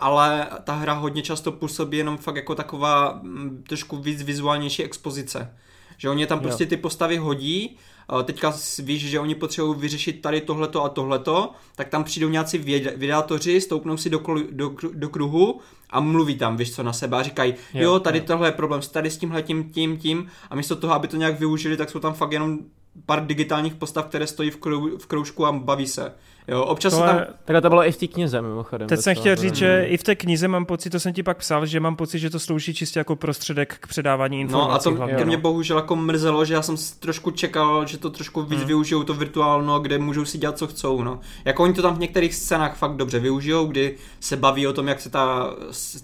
ale 0.00 0.46
ta 0.64 0.74
hra 0.74 0.92
hodně 0.92 1.22
často 1.22 1.52
působí 1.52 1.98
jenom 1.98 2.16
fakt 2.16 2.36
jako 2.36 2.54
taková 2.54 3.20
mm, 3.22 3.64
trošku 3.68 3.96
víc 3.96 4.22
vizuálnější 4.22 4.84
expozice. 4.84 5.54
Že 5.98 6.10
oni 6.10 6.26
tam 6.26 6.40
prostě 6.40 6.66
ty 6.66 6.76
postavy 6.76 7.16
hodí, 7.16 7.76
teďka 8.24 8.54
víš, 8.78 9.08
že 9.08 9.20
oni 9.20 9.34
potřebují 9.34 9.78
vyřešit 9.78 10.22
tady 10.22 10.40
tohleto 10.40 10.84
a 10.84 10.88
tohleto, 10.88 11.50
tak 11.76 11.88
tam 11.88 12.04
přijdou 12.04 12.28
nějací 12.28 12.58
vydátoři, 12.96 13.60
stoupnou 13.60 13.96
si 13.96 14.10
do, 14.10 14.22
do, 14.50 14.74
do 14.92 15.08
kruhu 15.08 15.60
a 15.90 16.00
mluví 16.00 16.34
tam, 16.34 16.56
víš 16.56 16.74
co, 16.74 16.82
na 16.82 16.92
sebe 16.92 17.16
a 17.16 17.22
říkají, 17.22 17.54
jo, 17.74 17.82
jo 17.82 18.00
tady 18.00 18.18
jo. 18.18 18.24
tohle 18.26 18.48
je 18.48 18.52
problém, 18.52 18.80
tady 18.92 19.10
s 19.10 19.18
tímhle 19.18 19.42
tím, 19.42 19.70
tím, 19.70 19.96
tím 19.96 20.26
a 20.50 20.54
místo 20.54 20.76
toho, 20.76 20.94
aby 20.94 21.08
to 21.08 21.16
nějak 21.16 21.38
využili, 21.38 21.76
tak 21.76 21.90
jsou 21.90 21.98
tam 21.98 22.14
fakt 22.14 22.32
jenom 22.32 22.58
pár 23.06 23.26
digitálních 23.26 23.74
postav, 23.74 24.06
které 24.06 24.26
stojí 24.26 24.50
v, 24.50 24.56
krou, 24.56 24.98
v 24.98 25.06
kroužku 25.06 25.46
a 25.46 25.52
baví 25.52 25.86
se. 25.86 26.12
Jo, 26.48 26.64
občas 26.64 26.92
to 26.92 27.00
se 27.00 27.06
tam... 27.06 27.20
Takhle 27.44 27.60
to 27.60 27.68
bylo 27.68 27.86
i 27.86 27.92
v 27.92 27.96
té 27.96 28.06
knize, 28.06 28.42
mimochodem. 28.42 28.88
Teď 28.88 29.00
jsem 29.00 29.14
chtěl 29.14 29.36
říct, 29.36 29.54
že 29.54 29.84
i 29.88 29.96
v 29.96 30.02
té 30.02 30.14
knize 30.14 30.48
mám 30.48 30.66
pocit, 30.66 30.90
to 30.90 31.00
jsem 31.00 31.12
ti 31.12 31.22
pak 31.22 31.36
psal, 31.38 31.66
že 31.66 31.80
mám 31.80 31.96
pocit, 31.96 32.18
že 32.18 32.30
to 32.30 32.38
slouží 32.38 32.74
čistě 32.74 33.00
jako 33.00 33.16
prostředek 33.16 33.76
k 33.80 33.86
předávání 33.86 34.40
informací. 34.40 34.68
No 34.68 34.74
a 34.74 35.08
to, 35.08 35.18
to 35.18 35.24
mě 35.24 35.36
bohužel 35.36 35.76
jako 35.76 35.96
mrzelo, 35.96 36.44
že 36.44 36.54
já 36.54 36.62
jsem 36.62 36.76
trošku 37.00 37.30
čekal, 37.30 37.86
že 37.86 37.98
to 37.98 38.10
trošku 38.10 38.42
víc 38.42 38.58
hmm. 38.58 38.68
využijou 38.68 39.02
to 39.02 39.14
virtuálno, 39.14 39.80
kde 39.80 39.98
můžou 39.98 40.24
si 40.24 40.38
dělat, 40.38 40.58
co 40.58 40.66
chcou. 40.66 41.02
No. 41.02 41.20
Jako 41.44 41.62
oni 41.62 41.72
to 41.72 41.82
tam 41.82 41.94
v 41.96 41.98
některých 41.98 42.34
scénách 42.34 42.76
fakt 42.76 42.96
dobře 42.96 43.18
využijou, 43.18 43.66
kdy 43.66 43.96
se 44.20 44.36
baví 44.36 44.66
o 44.66 44.72
tom, 44.72 44.88
jak 44.88 45.00
se 45.00 45.10
ta 45.10 45.54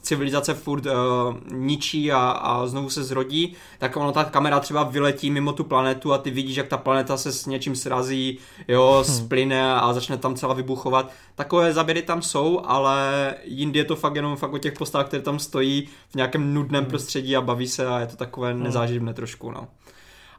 civilizace 0.02 0.54
furt 0.54 0.86
uh, 0.86 0.92
ničí 1.52 2.12
a, 2.12 2.18
a 2.30 2.66
znovu 2.66 2.90
se 2.90 3.04
zrodí, 3.04 3.54
tak 3.78 3.96
ono 3.96 4.12
ta 4.12 4.24
kamera 4.24 4.60
třeba 4.60 4.82
vyletí 4.82 5.30
mimo 5.30 5.52
tu 5.52 5.64
planetu 5.64 6.12
a 6.12 6.18
ty 6.18 6.30
vidíš, 6.30 6.56
jak 6.56 6.68
ta 6.68 6.76
planeta 6.76 7.16
se 7.16 7.32
s 7.32 7.46
něčím 7.46 7.76
srazí, 7.76 8.38
jo, 8.68 9.04
hmm. 9.06 9.16
splyne 9.16 9.74
a 9.74 9.92
začne 9.92 10.16
tam 10.16 10.31
celá 10.34 10.54
vybuchovat. 10.54 11.12
Takové 11.34 11.72
záběry 11.72 12.02
tam 12.02 12.22
jsou, 12.22 12.60
ale 12.64 13.34
jindy 13.44 13.78
je 13.78 13.84
to 13.84 13.96
fakt 13.96 14.16
jenom 14.16 14.36
fakt 14.36 14.52
o 14.52 14.58
těch 14.58 14.72
postavách, 14.72 15.06
které 15.06 15.22
tam 15.22 15.38
stojí 15.38 15.88
v 16.08 16.14
nějakém 16.14 16.54
nudném 16.54 16.82
hmm. 16.82 16.90
prostředí 16.90 17.36
a 17.36 17.40
baví 17.40 17.68
se 17.68 17.86
a 17.86 18.00
je 18.00 18.06
to 18.06 18.16
takové 18.16 18.52
hmm. 18.52 18.62
nezáživné 18.62 19.14
trošku, 19.14 19.50
no. 19.50 19.68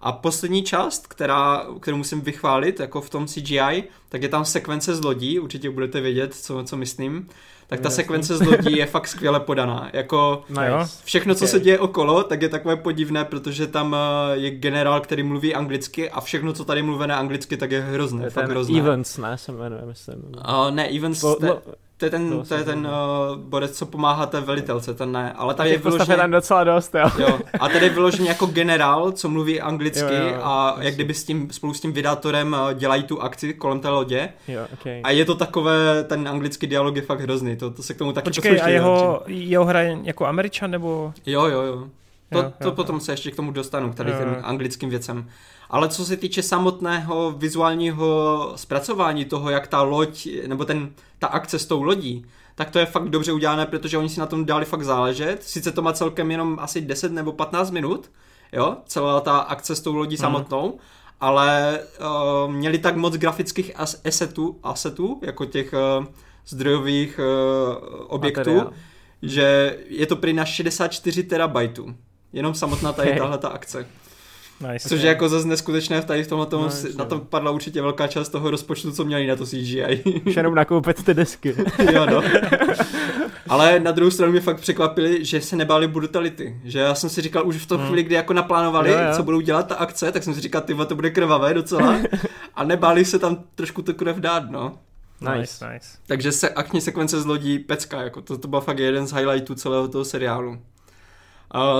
A 0.02 0.12
poslední 0.12 0.64
část, 0.64 1.08
která, 1.08 1.66
kterou 1.80 1.98
musím 1.98 2.22
vychválit, 2.22 2.80
jako 2.80 3.02
v 3.02 3.10
tom 3.10 3.26
CGI, 3.26 3.84
tak 4.10 4.22
je 4.22 4.30
tam 4.30 4.46
sekvence 4.46 4.96
z 4.96 5.04
lodí, 5.04 5.40
určitě 5.40 5.70
budete 5.70 6.02
vědět, 6.02 6.34
co, 6.34 6.64
co 6.64 6.78
myslím 6.78 7.30
tak 7.68 7.80
ta 7.80 7.90
sekvence 7.90 8.38
z 8.38 8.42
lodí 8.42 8.78
je 8.78 8.86
fakt 8.86 9.08
skvěle 9.08 9.40
podaná. 9.40 9.90
Jako 9.94 10.44
nice. 10.50 11.02
všechno, 11.04 11.36
co 11.36 11.46
okay. 11.46 11.48
se 11.48 11.60
děje 11.60 11.80
okolo, 11.80 12.24
tak 12.24 12.42
je 12.42 12.50
takové 12.50 12.76
podivné, 12.76 13.26
protože 13.26 13.68
tam 13.68 13.96
eh, 13.96 14.38
je 14.38 14.52
generál, 14.52 15.02
který 15.02 15.24
mluví 15.24 15.56
anglicky 15.56 16.10
a 16.10 16.22
všechno, 16.22 16.54
co 16.54 16.66
tady 16.66 16.82
mluví 16.82 17.08
na 17.08 17.18
anglicky, 17.18 17.58
tak 17.58 17.72
je 17.72 17.82
hrozné. 17.82 18.24
Je 18.24 18.30
fakt 18.30 18.50
hrozné. 18.50 18.80
Evans, 18.80 19.18
ne, 19.18 19.38
se 19.38 19.52
jmenuje, 19.52 19.82
myslím. 19.86 20.16
Uh, 20.16 20.72
ne, 20.72 20.88
Evans, 20.88 21.22
po, 21.22 21.36
te, 21.36 21.48
to 21.98 22.06
je 22.06 22.12
ten, 22.12 22.44
to 22.48 22.56
je 22.56 22.64
ten 22.64 22.88
uh, 22.88 23.38
bodec, 23.38 23.78
co 23.78 23.86
pomáhá 23.86 24.26
té 24.26 24.42
velitelce, 24.42 24.94
ten 24.94 25.12
ne. 25.12 25.34
Ale 25.34 25.54
tady 25.54 25.70
je 25.70 25.78
vyloženě... 25.78 26.18
tam 26.18 26.32
docela 26.32 26.64
dost, 26.64 26.96
jo. 26.96 27.10
jo. 27.20 27.40
A 27.60 27.70
tady 27.70 27.86
je 27.86 27.90
vyloženě 27.90 28.30
jako 28.30 28.46
generál, 28.46 29.12
co 29.12 29.30
mluví 29.30 29.62
anglicky 29.62 30.14
jo, 30.14 30.28
jo, 30.28 30.42
a 30.44 30.68
jasný. 30.68 30.86
jak 30.86 30.96
kdyby 30.96 31.14
s 31.14 31.24
tím, 31.24 31.48
spolu 31.52 31.74
s 31.74 31.82
tím 31.82 31.94
vydátorem 31.94 32.54
uh, 32.54 32.74
dělají 32.74 33.04
tu 33.04 33.22
akci 33.22 33.54
kolem 33.54 33.80
té 33.80 33.90
lodě. 33.90 34.30
Jo, 34.48 34.68
okay. 34.74 35.02
A 35.04 35.12
je 35.12 35.26
to 35.26 35.36
takové, 35.36 36.04
ten 36.04 36.28
anglický 36.28 36.68
dialog 36.68 36.96
je 36.96 37.02
fakt 37.02 37.20
hrozný, 37.20 37.56
to, 37.56 37.72
to 37.72 37.84
se 37.84 37.94
k 37.94 37.98
tomu 37.98 38.14
taky 38.14 38.26
Počkej, 38.26 38.62
a 38.62 38.68
jeho, 38.68 39.24
jeho 39.28 39.66
hra 39.66 39.82
jako 39.82 40.26
američan 40.26 40.72
nebo? 40.72 41.14
Jo, 41.26 41.46
jo, 41.46 41.62
jo. 41.62 41.88
To, 42.32 42.38
jo, 42.38 42.54
to 42.62 42.68
jo, 42.68 42.72
potom 42.72 42.96
jo. 42.96 43.00
se 43.00 43.14
ještě 43.14 43.32
k 43.32 43.36
tomu 43.36 43.52
dostanu, 43.52 43.92
k 43.92 43.96
tady 43.96 44.12
jo, 44.12 44.18
těm 44.18 44.38
anglickým 44.44 44.90
věcem. 44.90 45.30
Ale 45.74 45.90
co 45.90 46.06
se 46.06 46.18
týče 46.18 46.44
samotného 46.44 47.32
vizuálního 47.32 48.54
zpracování 48.56 49.26
toho, 49.26 49.50
jak 49.50 49.68
ta 49.68 49.82
loď, 49.82 50.28
nebo 50.48 50.66
ten, 50.66 50.92
ta 51.20 51.28
akce 51.28 51.60
s 51.60 51.66
tou 51.66 51.84
lodí, 51.84 52.26
tak 52.56 52.70
to 52.70 52.80
je 52.80 52.86
fakt 52.86 53.10
dobře 53.10 53.32
udělané, 53.32 53.66
protože 53.66 53.98
oni 53.98 54.10
si 54.10 54.20
na 54.20 54.26
tom 54.26 54.46
dali 54.46 54.66
fakt 54.66 54.84
záležet. 54.84 55.44
Sice 55.44 55.72
to 55.72 55.82
má 55.82 55.94
celkem 55.94 56.32
jenom 56.32 56.58
asi 56.62 56.82
10 56.82 57.12
nebo 57.12 57.32
15 57.32 57.72
minut, 57.72 58.12
jo, 58.52 58.78
celá 58.86 59.22
ta 59.22 59.38
akce 59.38 59.76
s 59.76 59.82
tou 59.82 59.96
lodí 59.96 60.14
mm. 60.16 60.18
samotnou, 60.18 60.80
ale 61.22 61.80
uh, 62.00 62.52
měli 62.52 62.78
tak 62.78 62.96
moc 62.96 63.16
grafických 63.16 63.72
asetů, 64.06 64.60
asetů 64.64 65.20
jako 65.22 65.46
těch 65.46 65.74
uh, 65.74 66.06
zdrojových 66.48 67.20
uh, 67.20 68.06
objektů, 68.08 68.40
Materiál. 68.40 68.74
že 69.22 69.78
je 69.88 70.06
to 70.06 70.16
prý 70.16 70.34
na 70.34 70.46
64 70.46 71.24
terabajtů. 71.24 71.96
Jenom 72.34 72.54
samotná 72.54 72.94
tady 72.94 73.16
tahle 73.18 73.38
ta 73.38 73.48
akce. 73.48 73.88
Nice. 74.72 74.90
Což 74.90 75.02
je 75.02 75.08
jako 75.08 75.30
zase 75.30 75.48
neskutečné 75.48 76.02
v 76.02 76.06
tady 76.06 76.24
v 76.24 76.28
tomhle 76.28 76.48
tomu, 76.48 76.64
nice, 76.64 76.88
na 76.98 77.06
tom 77.06 77.22
padla 77.22 77.52
určitě 77.52 77.82
velká 77.82 78.08
část 78.08 78.30
toho 78.30 78.52
rozpočtu, 78.52 78.92
co 78.92 79.06
měli 79.06 79.28
na 79.28 79.36
to 79.36 79.46
CGI. 79.46 80.22
Už 80.26 80.36
jenom 80.36 80.56
nakoupit 80.56 81.04
ty 81.04 81.14
desky. 81.14 81.56
jo, 81.94 82.06
no. 82.06 82.24
Ale 83.50 83.80
na 83.80 83.92
druhou 83.92 84.12
stranu 84.12 84.32
mě 84.32 84.42
fakt 84.42 84.60
překvapili, 84.60 85.26
že 85.26 85.42
se 85.42 85.56
nebáli 85.56 85.88
brutality. 85.88 86.62
Že 86.64 86.80
já 86.80 86.96
jsem 86.96 87.10
si 87.10 87.22
říkal 87.22 87.48
už 87.48 87.56
v 87.56 87.66
tom 87.66 87.78
hmm. 87.78 87.88
chvíli, 87.88 88.04
kdy 88.04 88.16
jako 88.16 88.34
naplánovali, 88.34 88.92
jo, 88.92 88.98
jo. 88.98 89.16
co 89.16 89.24
budou 89.24 89.42
dělat 89.42 89.68
ta 89.68 89.76
akce, 89.76 90.12
tak 90.12 90.24
jsem 90.24 90.34
si 90.34 90.42
říkal, 90.42 90.62
ty 90.62 90.76
to 90.88 90.96
bude 90.96 91.10
krvavé 91.10 91.54
docela. 91.54 91.98
A 92.56 92.64
nebáli 92.64 93.06
se 93.06 93.20
tam 93.20 93.44
trošku 93.56 93.82
to 93.82 93.94
krev 93.94 94.18
dát, 94.18 94.52
no. 94.52 94.78
Nice, 95.22 95.70
nice. 95.74 95.88
Takže 96.08 96.32
se 96.32 96.50
akční 96.50 96.82
sekvence 96.82 97.22
z 97.22 97.26
lodí 97.26 97.60
pecka, 97.60 98.02
jako 98.02 98.22
to, 98.22 98.38
to 98.38 98.48
byl 98.48 98.62
fakt 98.62 98.80
jeden 98.80 99.08
z 99.08 99.14
highlightů 99.14 99.56
celého 99.56 99.88
toho 99.88 100.06
seriálu. 100.06 100.52
Uh, 100.52 100.58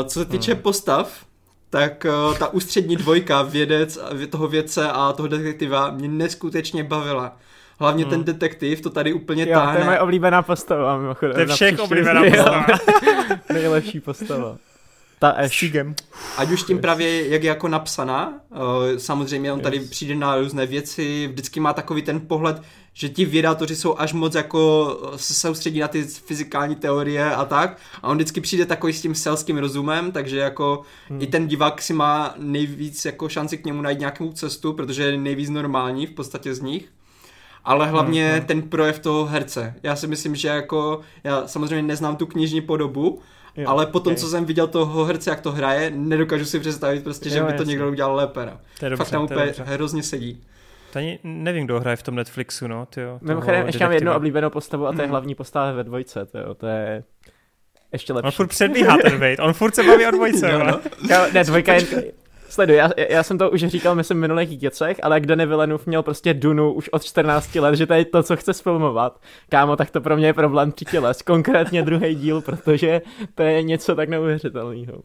co 0.08 0.20
se 0.20 0.26
týče 0.26 0.54
hmm. 0.54 0.62
postav, 0.62 1.26
tak 1.74 2.06
uh, 2.06 2.38
ta 2.38 2.48
ústřední 2.48 2.96
dvojka, 2.96 3.42
vědec, 3.42 4.00
toho 4.30 4.48
vědce 4.48 4.92
a 4.92 5.14
toho 5.14 5.28
detektiva 5.28 5.92
mě 5.92 6.08
neskutečně 6.08 6.84
bavila. 6.84 7.38
Hlavně 7.80 8.04
hmm. 8.04 8.12
ten 8.12 8.24
detektiv 8.24 8.82
to 8.82 8.90
tady 8.90 9.14
úplně 9.14 9.46
jo, 9.48 9.54
táhne. 9.54 9.74
to 9.74 9.80
je 9.80 9.86
moje 9.86 10.00
oblíbená 10.00 10.42
postava, 10.42 10.98
mimochodem. 10.98 11.34
To 11.34 11.40
je 11.40 11.46
všech 11.46 11.80
oblíbená 11.80 12.24
postava. 12.24 12.66
Nejlepší 13.54 14.00
postava. 14.00 14.58
Ta 15.24 15.30
Ash. 15.30 15.64
Ať 16.38 16.52
už 16.52 16.64
tím 16.64 16.80
právě, 16.80 17.30
jak 17.30 17.44
je 17.44 17.48
jako 17.48 17.68
napsaná, 17.68 18.42
uh, 18.50 18.60
samozřejmě 18.98 19.54
on 19.54 19.60
tady 19.60 19.78
yes. 19.78 19.90
přijde 19.90 20.16
na 20.16 20.36
různé 20.36 20.66
věci, 20.66 21.28
vždycky 21.28 21.60
má 21.60 21.74
takový 21.74 22.02
ten 22.02 22.20
pohled, 22.20 22.62
že 22.94 23.10
ti 23.10 23.26
vědátoři 23.26 23.76
jsou 23.76 23.98
až 23.98 24.14
moc 24.14 24.36
jako 24.36 24.98
se 25.16 25.34
soustředí 25.34 25.80
na 25.80 25.88
ty 25.88 26.04
fyzikální 26.04 26.76
teorie 26.76 27.36
a 27.36 27.46
tak 27.46 27.78
a 28.02 28.08
on 28.08 28.18
vždycky 28.18 28.42
přijde 28.42 28.66
takový 28.66 28.94
s 28.94 29.02
tím 29.02 29.16
selským 29.16 29.58
rozumem, 29.58 30.12
takže 30.12 30.38
jako 30.38 30.82
hmm. 31.10 31.22
i 31.22 31.28
ten 31.28 31.48
divák 31.48 31.82
si 31.82 31.94
má 31.94 32.34
nejvíc 32.38 33.06
jako 33.06 33.30
šanci 33.30 33.58
k 33.58 33.66
němu 33.66 33.82
najít 33.82 34.00
nějakou 34.00 34.32
cestu, 34.32 34.74
protože 34.74 35.04
je 35.04 35.18
nejvíc 35.18 35.50
normální 35.50 36.08
v 36.08 36.12
podstatě 36.12 36.56
z 36.56 36.60
nich 36.60 36.86
ale 37.66 37.88
hlavně 37.88 38.28
hmm, 38.28 38.38
hmm. 38.38 38.48
ten 38.48 38.62
projev 38.62 39.00
toho 39.00 39.26
herce. 39.26 39.76
Já 39.84 39.96
si 39.96 40.08
myslím, 40.08 40.36
že 40.36 40.48
jako, 40.48 41.02
já 41.24 41.48
samozřejmě 41.48 41.82
neznám 41.82 42.16
tu 42.16 42.26
knižní 42.26 42.62
podobu, 42.62 43.22
jo, 43.58 43.70
ale 43.70 43.86
potom, 43.86 44.14
okay. 44.14 44.22
co 44.22 44.30
jsem 44.30 44.46
viděl 44.46 44.68
toho 44.68 45.06
herce, 45.06 45.30
jak 45.30 45.42
to 45.42 45.52
hraje, 45.52 45.92
nedokážu 45.96 46.46
si 46.46 46.60
představit 46.60 47.04
prostě, 47.04 47.30
jo, 47.30 47.34
že 47.34 47.40
by 47.40 47.46
jasný. 47.46 47.58
to 47.58 47.64
někdo 47.64 47.90
udělal 47.90 48.16
lépe. 48.16 48.46
No. 48.46 48.60
To 48.80 48.86
je 48.86 48.90
dobře, 48.90 49.04
Fakt 49.04 49.12
tam 49.12 49.24
úplně 49.24 49.54
hrozně 49.64 50.04
sedí. 50.04 50.44
To 50.94 51.00
ani 51.00 51.20
nevím, 51.24 51.66
kdo 51.66 51.80
hraje 51.80 51.96
v 51.96 52.04
tom 52.04 52.16
Netflixu, 52.16 52.68
no, 52.68 52.86
tyjo. 52.86 53.20
Mimochodem, 53.22 53.66
ještě 53.66 53.84
mám 53.84 53.92
jednu 53.92 54.14
oblíbenou 54.14 54.50
postavu 54.50 54.88
a 54.88 54.92
to 54.92 55.02
je 55.02 55.04
hmm. 55.04 55.12
hlavní 55.12 55.36
postava 55.36 55.72
ve 55.72 55.84
dvojce, 55.84 56.26
tyjo. 56.26 56.54
to 56.54 56.68
je 56.68 57.04
ještě 57.94 58.14
lepší. 58.14 58.26
On 58.26 58.32
furt 58.32 58.48
předbíhá 58.48 58.98
ten 58.98 59.14
Wade, 59.14 59.38
on 59.38 59.54
furt 59.54 59.76
se 59.76 59.84
baví 59.84 60.06
o 60.06 60.12
dvojce. 60.12 60.52
no, 60.52 60.64
no. 60.64 60.80
ne, 61.34 61.44
dvojka 61.44 61.74
je, 61.74 61.82
Sleduj, 62.54 62.76
já, 62.76 62.90
já 63.10 63.24
jsem 63.24 63.38
to 63.38 63.52
už 63.52 63.66
říkal, 63.66 63.96
myslím, 63.96 64.18
v 64.18 64.22
minulých 64.22 64.58
děcech, 64.58 64.98
ale 65.04 65.20
Denis 65.20 65.48
Villeneuve 65.48 65.84
měl 65.86 66.04
prostě 66.04 66.34
Dunu 66.34 66.74
už 66.74 66.90
od 66.90 67.04
14 67.04 67.56
let, 67.56 67.76
že 67.76 67.86
to 67.86 67.94
je 67.94 68.06
to, 68.06 68.24
co 68.24 68.36
chce 68.36 68.54
sfilmovat. 68.54 69.22
Kámo, 69.50 69.76
tak 69.76 69.92
to 69.92 70.02
pro 70.02 70.18
mě 70.18 70.28
je 70.28 70.34
problém 70.34 70.72
třetí 70.72 70.98
les, 70.98 71.22
konkrétně 71.22 71.82
druhý 71.82 72.16
díl, 72.16 72.42
protože 72.42 73.02
to 73.36 73.44
je 73.44 73.64
něco 73.64 73.96
tak 73.96 74.10
neuvěřitelného. 74.10 75.04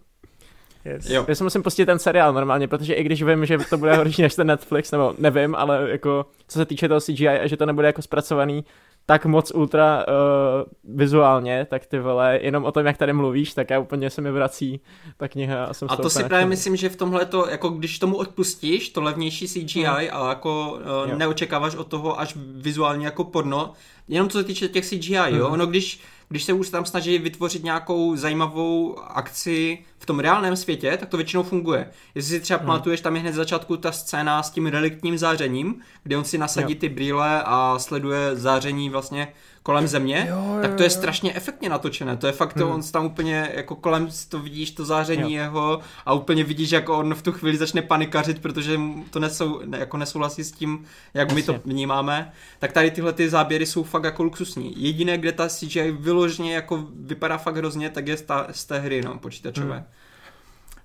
Yes. 0.84 1.10
Jo. 1.10 1.24
Já 1.28 1.34
si 1.34 1.44
musím 1.44 1.62
pustit 1.62 1.86
ten 1.86 1.98
seriál 1.98 2.32
normálně, 2.32 2.68
protože 2.68 2.94
i 2.94 3.04
když 3.04 3.22
vím, 3.22 3.46
že 3.46 3.58
to 3.70 3.78
bude 3.78 3.96
horší 3.96 4.22
než 4.22 4.34
ten 4.34 4.46
Netflix, 4.46 4.92
nebo 4.92 5.14
nevím, 5.18 5.54
ale 5.54 5.90
jako 5.90 6.26
co 6.48 6.58
se 6.58 6.64
týče 6.64 6.88
toho 6.88 7.00
CGI 7.00 7.28
a 7.28 7.46
že 7.46 7.56
to 7.56 7.66
nebude 7.66 7.86
jako 7.86 8.02
zpracovaný 8.02 8.64
tak 9.08 9.26
moc 9.26 9.52
ultra 9.54 10.06
uh, 10.06 10.94
vizuálně, 10.96 11.66
tak 11.70 11.86
ty 11.86 11.98
vole, 11.98 12.38
jenom 12.42 12.64
o 12.64 12.72
tom, 12.72 12.86
jak 12.86 12.96
tady 12.96 13.12
mluvíš, 13.12 13.54
tak 13.54 13.70
já 13.70 13.78
úplně 13.78 14.10
se 14.10 14.20
mi 14.20 14.30
vrací 14.30 14.80
ta 15.16 15.28
kniha 15.28 15.64
a 15.64 15.74
jsem 15.74 15.88
A 15.90 15.96
to 15.96 16.10
si 16.10 16.24
právě 16.24 16.46
myslím, 16.46 16.76
že 16.76 16.88
v 16.88 16.96
tomhle 16.96 17.26
to, 17.26 17.48
jako 17.48 17.68
když 17.68 17.98
tomu 17.98 18.16
odpustíš, 18.16 18.88
to 18.88 19.02
levnější 19.02 19.48
CGI, 19.48 19.82
hmm. 19.82 20.08
ale 20.12 20.28
jako 20.28 20.80
uh, 21.10 21.18
neočekáváš 21.18 21.74
od 21.74 21.86
toho 21.86 22.20
až 22.20 22.36
vizuálně 22.54 23.04
jako 23.04 23.24
porno, 23.24 23.72
jenom 24.08 24.28
co 24.28 24.38
se 24.38 24.44
týče 24.44 24.68
těch 24.68 24.86
CGI, 24.86 25.16
hmm. 25.16 25.36
jo, 25.36 25.48
ono 25.48 25.66
když 25.66 26.00
když 26.28 26.44
se 26.44 26.52
už 26.52 26.70
tam 26.70 26.84
snaží 26.84 27.18
vytvořit 27.18 27.64
nějakou 27.64 28.16
zajímavou 28.16 28.98
akci 28.98 29.78
v 29.98 30.06
tom 30.06 30.20
reálném 30.20 30.56
světě, 30.56 30.96
tak 31.00 31.08
to 31.08 31.16
většinou 31.16 31.42
funguje. 31.42 31.90
Jestli 32.14 32.30
si 32.30 32.40
třeba 32.40 32.58
hmm. 32.58 32.66
pamatuješ, 32.66 33.00
tam 33.00 33.14
je 33.16 33.20
hned 33.20 33.34
začátku 33.34 33.76
ta 33.76 33.92
scéna 33.92 34.42
s 34.42 34.50
tím 34.50 34.66
reliktním 34.66 35.18
zářením, 35.18 35.80
kde 36.02 36.16
on 36.16 36.24
si 36.24 36.38
nasadí 36.38 36.72
jo. 36.72 36.80
ty 36.80 36.88
brýle 36.88 37.42
a 37.42 37.78
sleduje 37.78 38.36
záření 38.36 38.90
vlastně 38.90 39.32
kolem 39.68 39.88
země, 39.88 40.26
jo, 40.30 40.54
jo, 40.54 40.62
tak 40.62 40.74
to 40.74 40.82
je 40.82 40.90
strašně 40.90 41.34
efektně 41.34 41.68
natočené. 41.68 42.16
To 42.16 42.26
je 42.26 42.32
fakt 42.32 42.56
hmm. 42.56 42.66
to, 42.66 42.74
on 42.74 42.82
tam 42.82 43.06
úplně 43.06 43.50
jako 43.54 43.76
kolem 43.76 44.08
to 44.28 44.38
vidíš, 44.38 44.70
to 44.70 44.84
záření 44.84 45.34
jo. 45.34 45.42
jeho 45.42 45.80
a 46.06 46.12
úplně 46.12 46.44
vidíš, 46.44 46.70
jak 46.70 46.88
on 46.88 47.14
v 47.14 47.22
tu 47.22 47.32
chvíli 47.32 47.56
začne 47.56 47.82
panikařit, 47.82 48.42
protože 48.42 48.80
to 49.10 49.20
nesou, 49.20 49.60
jako 49.76 49.96
nesouhlasí 49.96 50.44
s 50.44 50.52
tím, 50.52 50.84
jak 51.14 51.28
Jasně. 51.28 51.34
my 51.34 51.42
to 51.42 51.60
vnímáme. 51.64 52.32
Tak 52.58 52.72
tady 52.72 52.90
tyhle 52.90 53.12
ty 53.12 53.28
záběry 53.28 53.66
jsou 53.66 53.82
fakt 53.82 54.04
jako 54.04 54.22
luxusní. 54.22 54.74
Jediné, 54.76 55.18
kde 55.18 55.32
ta 55.32 55.48
CGI 55.48 55.90
vyloženě 55.90 56.54
jako 56.54 56.86
vypadá 57.00 57.38
fakt 57.38 57.56
hrozně, 57.56 57.90
tak 57.90 58.08
je 58.08 58.16
z, 58.16 58.22
ta, 58.22 58.46
z 58.50 58.64
té 58.64 58.78
hry, 58.78 59.02
no, 59.02 59.18
počítačové. 59.18 59.76
Hmm. 59.76 59.86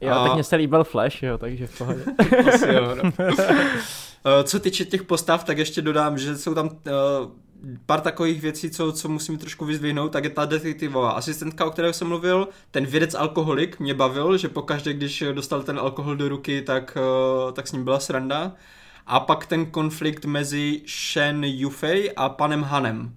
Jo, 0.02 0.12
a... 0.12 0.24
tak 0.24 0.34
mě 0.34 0.44
se 0.44 0.56
líbil 0.56 0.84
Flash, 0.84 1.24
jo, 1.24 1.38
takže 1.38 1.68
v 1.68 1.78
pohodě. 1.78 2.04
Asi 2.54 2.74
jo, 2.74 2.96
no. 3.04 3.12
Eh, 4.26 4.44
co 4.44 4.60
týče 4.60 4.86
těch 4.86 5.04
postav, 5.04 5.44
tak 5.44 5.58
ještě 5.58 5.82
dodám, 5.82 6.18
že 6.18 6.38
jsou 6.38 6.54
tam 6.54 6.66
uh, 6.66 6.72
pár 7.86 8.02
takových 8.02 8.42
věcí, 8.42 8.70
co, 8.70 8.92
co 8.92 9.10
musím 9.10 9.38
trošku 9.38 9.66
vyzvihnout, 9.66 10.12
tak 10.12 10.24
je 10.24 10.30
ta 10.30 10.46
detektivová 10.46 11.12
asistentka, 11.12 11.66
o 11.66 11.72
které 11.72 11.94
jsem 11.94 12.08
mluvil, 12.08 12.48
ten 12.72 12.86
vědec 12.86 13.14
alkoholik 13.14 13.80
mě 13.80 13.94
bavil, 13.94 14.38
že 14.38 14.50
pokaždé, 14.50 14.94
když 14.94 15.24
dostal 15.34 15.64
ten 15.64 15.80
alkohol 15.80 16.16
do 16.16 16.30
ruky, 16.30 16.62
tak, 16.62 16.98
uh, 17.46 17.52
tak 17.52 17.68
s 17.68 17.72
ním 17.72 17.84
byla 17.84 18.00
sranda. 18.00 18.52
A 19.08 19.20
pak 19.20 19.46
ten 19.46 19.66
konflikt 19.66 20.26
mezi 20.26 20.82
Shen 20.88 21.44
Yufei 21.44 22.12
a 22.16 22.30
panem 22.30 22.64
Hanem. 22.64 23.14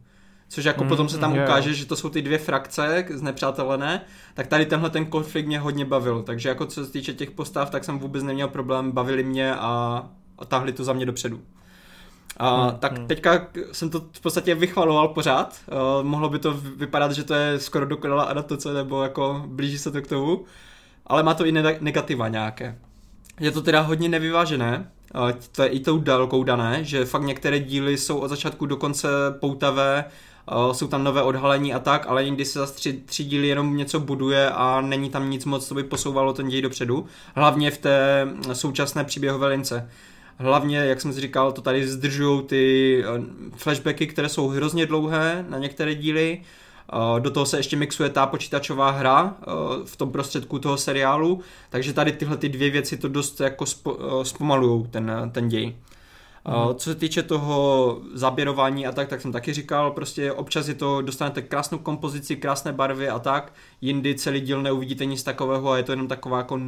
Což 0.49 0.65
jako 0.65 0.83
mm, 0.83 0.89
potom 0.89 1.09
se 1.09 1.19
tam 1.19 1.35
yeah. 1.35 1.49
ukáže, 1.49 1.75
že 1.75 1.87
to 1.87 1.97
jsou 1.97 2.09
ty 2.09 2.23
dvě 2.23 2.39
frakce 2.39 3.05
znepřátelené, 3.11 4.01
tak 4.35 4.47
tady 4.47 4.67
tenhle 4.67 4.91
ten 4.91 5.07
konflikt 5.07 5.47
mě 5.47 5.59
hodně 5.59 5.85
bavil. 5.85 6.23
Takže 6.23 6.49
jako 6.49 6.67
co 6.67 6.85
se 6.85 6.93
týče 6.93 7.15
těch 7.15 7.31
postav, 7.31 7.71
tak 7.71 7.85
jsem 7.85 7.99
vůbec 7.99 8.23
neměl 8.23 8.49
problém, 8.49 8.93
bavili 8.93 9.23
mě 9.23 9.55
a, 9.55 10.07
a 10.39 10.45
tahli 10.45 10.73
to 10.73 10.85
za 10.85 10.93
mě 10.93 11.07
dopředu. 11.07 11.41
A, 12.37 12.65
hmm, 12.65 12.79
tak 12.79 12.99
hmm. 12.99 13.07
teďka 13.07 13.47
jsem 13.73 13.91
to 13.91 14.01
v 14.13 14.21
podstatě 14.21 14.55
vychvaloval 14.55 15.09
pořád. 15.09 15.57
Uh, 15.73 16.07
mohlo 16.07 16.29
by 16.29 16.39
to 16.39 16.55
vypadat, 16.77 17.13
že 17.13 17.25
to 17.25 17.35
je 17.35 17.61
skoro 17.61 17.87
dokonalá 17.87 18.25
adaptace, 18.25 18.73
nebo 18.73 19.03
jako 19.03 19.45
blíží 19.47 19.79
se 19.79 19.91
to 19.91 20.03
k 20.03 20.07
tomu. 20.07 20.45
Ale 21.07 21.23
má 21.23 21.35
to 21.35 21.47
i 21.47 21.53
negativa 21.81 22.29
nějaké. 22.29 22.79
Je 23.41 23.51
to 23.51 23.63
teda 23.63 23.81
hodně 23.81 24.09
nevyvážené, 24.09 24.91
uh, 25.15 25.31
to 25.53 25.63
je 25.63 25.69
i 25.69 25.81
tou 25.81 25.99
délkou 25.99 26.45
dané, 26.45 26.85
že 26.85 27.05
fakt 27.05 27.23
některé 27.23 27.59
díly 27.59 27.99
jsou 27.99 28.19
od 28.19 28.29
začátku 28.29 28.67
do 28.67 28.77
konce 28.77 29.09
poutavé, 29.41 30.05
uh, 30.53 30.73
jsou 30.73 30.87
tam 30.87 31.05
nové 31.05 31.23
odhalení 31.23 31.75
a 31.75 31.79
tak, 31.79 32.07
ale 32.09 32.25
někdy 32.25 32.45
se 32.45 32.59
za 32.59 32.67
tři, 32.67 32.93
tři 32.93 33.25
díly 33.25 33.49
jenom 33.49 33.77
něco 33.77 34.01
buduje 34.01 34.51
a 34.51 34.81
není 34.81 35.11
tam 35.11 35.31
nic 35.31 35.45
moc, 35.45 35.69
co 35.69 35.75
by 35.75 35.83
posouvalo 35.85 36.33
ten 36.33 36.49
děj 36.49 36.63
dopředu. 36.63 37.07
Hlavně 37.35 37.71
v 37.71 37.79
té 37.79 38.29
současné 38.53 39.05
příběhové 39.05 39.47
lince. 39.47 39.89
Hlavně, 40.39 40.79
jak 40.79 41.01
jsem 41.01 41.13
si 41.13 41.21
říkal, 41.21 41.53
to 41.53 41.63
tady 41.63 41.89
zdržují 41.89 42.43
ty 42.43 43.05
eh, 43.05 43.23
flashbacky, 43.57 44.07
které 44.07 44.29
jsou 44.29 44.49
hrozně 44.49 44.87
dlouhé 44.87 45.45
na 45.49 45.59
některé 45.59 45.95
díly. 45.95 46.43
Eh, 46.93 47.21
do 47.21 47.31
toho 47.31 47.47
se 47.47 47.57
ještě 47.57 47.77
mixuje 47.77 48.11
ta 48.11 48.27
počítačová 48.27 48.91
hra 48.91 49.37
eh, 49.41 49.45
v 49.85 49.97
tom 49.97 50.13
prostředku 50.13 50.59
toho 50.59 50.77
seriálu, 50.77 51.41
takže 51.71 51.93
tady 51.93 52.13
tyhle 52.13 52.37
ty 52.37 52.49
dvě 52.49 52.71
věci 52.71 52.97
to 52.97 53.09
dost 53.09 53.41
jako 53.41 53.65
zpomalují 54.23 54.87
ten, 54.91 55.31
ten 55.33 55.49
děj. 55.49 55.67
Mm. 56.49 56.75
Co 56.75 56.91
se 56.91 56.95
týče 56.95 57.23
toho 57.23 58.01
zaběrování 58.15 58.87
a 58.87 58.93
tak, 58.93 59.09
tak 59.09 59.21
jsem 59.21 59.33
taky 59.33 59.53
říkal, 59.53 59.91
prostě 59.91 60.33
občas 60.33 60.69
je 60.69 60.75
to, 60.75 61.03
dostanete 61.03 61.43
krásnou 61.43 61.79
kompozici, 61.79 62.37
krásné 62.37 62.73
barvy 62.73 63.09
a 63.09 63.19
tak, 63.19 63.53
jindy 63.81 64.15
celý 64.15 64.41
díl 64.41 64.63
neuvidíte 64.63 65.05
nic 65.05 65.23
takového 65.23 65.71
a 65.71 65.77
je 65.77 65.83
to 65.83 65.93
jenom 65.93 66.09
taková 66.09 66.39
jako 66.39 66.61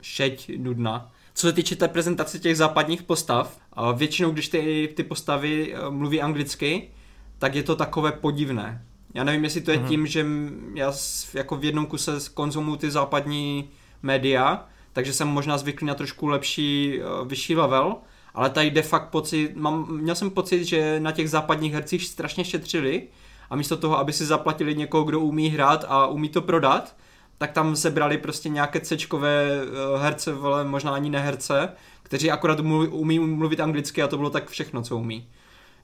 šeť 0.00 0.50
nudná. 0.58 1.10
Co 1.34 1.46
se 1.46 1.52
týče 1.52 1.76
té 1.76 1.88
prezentace 1.88 2.38
těch 2.38 2.56
západních 2.56 3.02
postav, 3.02 3.58
většinou, 3.94 4.30
když 4.30 4.48
ty, 4.48 4.92
ty 4.96 5.02
postavy 5.02 5.74
eh, 5.74 5.90
mluví 5.90 6.22
anglicky, 6.22 6.90
tak 7.38 7.54
je 7.54 7.62
to 7.62 7.76
takové 7.76 8.12
podivné. 8.12 8.86
Já 9.14 9.24
nevím, 9.24 9.44
jestli 9.44 9.60
to 9.60 9.70
je 9.70 9.78
mm-hmm. 9.78 9.88
tím, 9.88 10.06
že 10.06 10.26
já 10.74 10.92
jako 11.34 11.56
v 11.56 11.64
jednom 11.64 11.86
kuse 11.86 12.12
konzumuju 12.34 12.76
ty 12.76 12.90
západní 12.90 13.70
média, 14.02 14.68
takže 14.92 15.12
jsem 15.12 15.28
možná 15.28 15.58
zvyklý 15.58 15.86
na 15.86 15.94
trošku 15.94 16.26
lepší, 16.26 17.00
eh, 17.00 17.24
vyšší 17.24 17.56
level, 17.56 17.96
ale 18.34 18.50
tady 18.50 18.70
de 18.70 18.82
fakt 18.82 19.08
pocit, 19.10 19.56
mám, 19.56 19.98
měl 20.00 20.14
jsem 20.14 20.30
pocit, 20.30 20.64
že 20.64 21.00
na 21.00 21.12
těch 21.12 21.30
západních 21.30 21.72
hercích 21.72 22.06
strašně 22.06 22.44
šetřili 22.44 23.02
a 23.50 23.56
místo 23.56 23.76
toho, 23.76 23.98
aby 23.98 24.12
si 24.12 24.24
zaplatili 24.24 24.74
někoho, 24.74 25.04
kdo 25.04 25.20
umí 25.20 25.48
hrát 25.48 25.84
a 25.88 26.06
umí 26.06 26.28
to 26.28 26.42
prodat, 26.42 26.96
tak 27.38 27.52
tam 27.52 27.76
sebrali 27.76 28.18
prostě 28.18 28.48
nějaké 28.48 28.80
cečkové 28.80 29.44
eh, 29.62 29.98
herce, 29.98 30.32
vole, 30.32 30.64
možná 30.64 30.94
ani 30.94 31.10
neherce, 31.10 31.68
kteří 32.02 32.30
akorát 32.30 32.60
mluví, 32.60 32.88
umí 32.88 33.18
mluvit 33.18 33.60
anglicky 33.60 34.02
a 34.02 34.08
to 34.08 34.16
bylo 34.16 34.30
tak 34.30 34.48
všechno, 34.48 34.82
co 34.82 34.96
umí. 34.96 35.28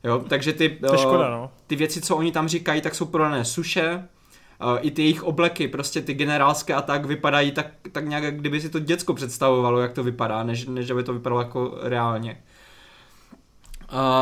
Jo, 0.04 0.24
takže 0.28 0.52
ty, 0.52 0.78
to 0.88 0.96
škoda, 0.96 1.30
no. 1.30 1.50
ty 1.66 1.76
věci, 1.76 2.00
co 2.00 2.16
oni 2.16 2.32
tam 2.32 2.48
říkají, 2.48 2.80
tak 2.80 2.94
jsou 2.94 3.04
prodané 3.04 3.44
suše, 3.44 4.08
Uh, 4.62 4.78
i 4.80 4.90
ty 4.90 5.02
jejich 5.02 5.22
obleky, 5.22 5.68
prostě 5.68 6.00
ty 6.00 6.14
generálské 6.14 6.74
a 6.74 6.82
tak 6.82 7.04
vypadají 7.04 7.52
tak, 7.52 7.66
tak 7.92 8.08
nějak, 8.08 8.22
jak 8.22 8.36
kdyby 8.36 8.60
si 8.60 8.68
to 8.68 8.78
děcko 8.78 9.14
představovalo, 9.14 9.80
jak 9.80 9.92
to 9.92 10.04
vypadá, 10.04 10.42
než, 10.42 10.66
než 10.66 10.90
aby 10.90 11.02
to 11.02 11.12
vypadalo 11.12 11.40
jako 11.40 11.78
reálně. 11.82 12.42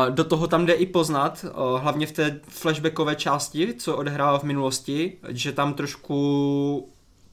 Do 0.09 0.23
toho 0.23 0.47
tam 0.47 0.65
jde 0.65 0.73
i 0.73 0.85
poznat, 0.85 1.45
hlavně 1.77 2.05
v 2.05 2.11
té 2.11 2.39
flashbackové 2.47 3.15
části, 3.15 3.73
co 3.73 3.97
odehrává 3.97 4.39
v 4.39 4.43
minulosti, 4.43 5.17
že 5.27 5.51
tam 5.51 5.73
trošku 5.73 6.89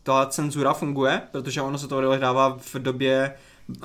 ta 0.06 0.26
cenzura 0.26 0.72
funguje, 0.72 1.22
protože 1.30 1.62
ono 1.62 1.78
se 1.78 1.88
to 1.88 1.98
odehrává 1.98 2.58
v 2.60 2.74
době 2.74 3.34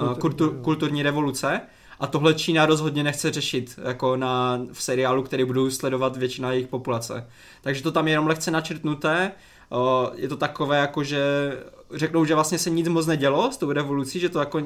uh, 0.02 0.14
kultur, 0.14 0.62
kulturní 0.62 1.04
revoluce. 1.04 1.62
A 2.00 2.08
tohle 2.08 2.34
Čína 2.34 2.66
rozhodně 2.66 3.04
nechce 3.04 3.32
řešit 3.32 3.80
jako 3.84 4.18
na, 4.18 4.62
v 4.74 4.84
seriálu, 4.84 5.24
který 5.24 5.46
budou 5.46 5.70
sledovat 5.70 6.18
většina 6.18 6.52
jejich 6.52 6.68
populace. 6.68 7.28
Takže 7.62 7.84
to 7.84 7.92
tam 7.92 8.08
je 8.08 8.14
jenom 8.14 8.28
lehce 8.28 8.52
načrtnuté, 8.52 9.32
uh, 9.70 9.80
je 10.16 10.28
to 10.28 10.38
takové 10.38 10.78
jako, 10.78 11.04
že 11.04 11.22
řeknou, 11.94 12.26
že 12.26 12.36
vlastně 12.36 12.58
se 12.58 12.70
nic 12.70 12.88
moc 12.88 13.06
nedělo 13.06 13.52
s 13.52 13.58
tou 13.58 13.72
revolucí, 13.72 14.20
že 14.20 14.30
to 14.30 14.40
jako 14.40 14.62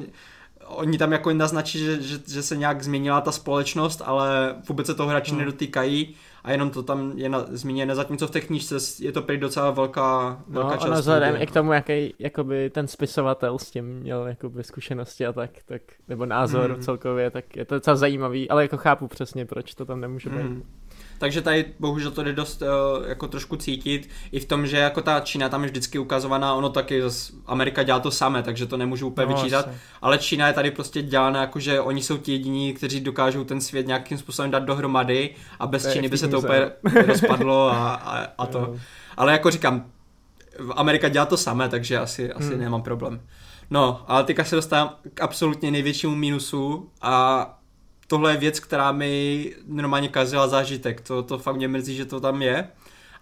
oni 0.68 0.98
tam 0.98 1.12
jako 1.12 1.32
naznačí, 1.32 1.78
že, 1.78 2.02
že, 2.02 2.18
že 2.28 2.42
se 2.42 2.56
nějak 2.56 2.82
změnila 2.82 3.20
ta 3.20 3.32
společnost, 3.32 4.02
ale 4.04 4.54
vůbec 4.68 4.86
se 4.86 4.94
toho 4.94 5.08
hráči 5.08 5.30
hmm. 5.30 5.40
nedotýkají 5.40 6.14
a 6.44 6.52
jenom 6.52 6.70
to 6.70 6.82
tam 6.82 7.12
je 7.16 7.28
na, 7.28 7.44
zmíněné, 7.48 7.94
zatímco 7.94 8.26
v 8.26 8.30
té 8.30 8.40
knížce 8.40 8.76
je 9.00 9.12
to 9.12 9.22
prý 9.22 9.38
docela 9.38 9.70
velká, 9.70 10.40
velká 10.48 10.70
no, 10.70 10.76
část. 10.76 10.90
No, 10.90 10.96
vzhledem 10.96 11.36
i 11.38 11.46
k 11.46 11.50
tomu, 11.50 11.72
jaký 11.72 12.14
jakoby 12.18 12.70
ten 12.70 12.86
spisovatel 12.86 13.58
s 13.58 13.70
tím 13.70 13.84
měl 13.84 14.26
jakoby 14.26 14.64
zkušenosti 14.64 15.26
a 15.26 15.32
tak, 15.32 15.50
tak 15.66 15.82
nebo 16.08 16.26
názor 16.26 16.70
hmm. 16.70 16.82
celkově, 16.82 17.30
tak 17.30 17.56
je 17.56 17.64
to 17.64 17.74
docela 17.74 17.96
zajímavý, 17.96 18.50
ale 18.50 18.62
jako 18.62 18.76
chápu 18.76 19.08
přesně, 19.08 19.46
proč 19.46 19.74
to 19.74 19.84
tam 19.84 20.00
nemůže 20.00 20.30
být. 20.30 20.36
Hmm. 20.36 20.62
Takže 21.18 21.42
tady 21.42 21.64
bohužel 21.78 22.10
to 22.10 22.22
jde 22.22 22.32
dost 22.32 22.62
uh, 22.62 22.68
jako 23.08 23.28
trošku 23.28 23.56
cítit 23.56 24.08
i 24.32 24.40
v 24.40 24.44
tom, 24.44 24.66
že 24.66 24.76
jako 24.76 25.02
ta 25.02 25.20
Čína 25.20 25.48
tam 25.48 25.62
je 25.62 25.70
vždycky 25.70 25.98
ukazovaná, 25.98 26.54
ono 26.54 26.68
taky 26.68 27.02
zase 27.02 27.32
Amerika 27.46 27.82
dělá 27.82 28.00
to 28.00 28.10
samé, 28.10 28.42
takže 28.42 28.66
to 28.66 28.76
nemůžu 28.76 29.06
úplně 29.06 29.26
no, 29.26 29.36
vyčítat, 29.36 29.68
asi. 29.68 29.78
ale 30.02 30.18
Čína 30.18 30.46
je 30.46 30.52
tady 30.52 30.70
prostě 30.70 31.02
dělána 31.02 31.40
jako, 31.40 31.60
že 31.60 31.80
oni 31.80 32.02
jsou 32.02 32.16
ti 32.16 32.32
jediní, 32.32 32.74
kteří 32.74 33.00
dokážou 33.00 33.44
ten 33.44 33.60
svět 33.60 33.86
nějakým 33.86 34.18
způsobem 34.18 34.50
dát 34.50 34.62
dohromady 34.62 35.34
a 35.58 35.66
bez 35.66 35.82
to 35.82 35.92
Číny 35.92 36.08
by 36.08 36.18
se 36.18 36.28
to 36.28 36.38
úplně 36.38 36.70
rozpadlo 37.06 37.70
a, 37.70 37.94
a, 37.94 38.26
a 38.38 38.46
to. 38.46 38.60
No. 38.60 38.76
Ale 39.16 39.32
jako 39.32 39.50
říkám, 39.50 39.84
Amerika 40.76 41.08
dělá 41.08 41.26
to 41.26 41.36
samé, 41.36 41.68
takže 41.68 41.98
asi, 41.98 42.32
asi 42.32 42.48
hmm. 42.48 42.60
nemám 42.60 42.82
problém. 42.82 43.20
No, 43.70 44.04
ale 44.06 44.24
teďka 44.24 44.44
se 44.44 44.56
dostávám 44.56 44.94
k 45.14 45.20
absolutně 45.20 45.70
největšímu 45.70 46.14
mínusu 46.14 46.90
a 47.02 47.58
tohle 48.06 48.32
je 48.32 48.36
věc, 48.36 48.60
která 48.60 48.92
mi 48.92 49.54
normálně 49.66 50.08
kazila 50.08 50.48
zážitek. 50.48 51.00
To, 51.00 51.22
to 51.22 51.38
fakt 51.38 51.56
mě 51.56 51.68
mrzí, 51.68 51.96
že 51.96 52.04
to 52.04 52.20
tam 52.20 52.42
je. 52.42 52.68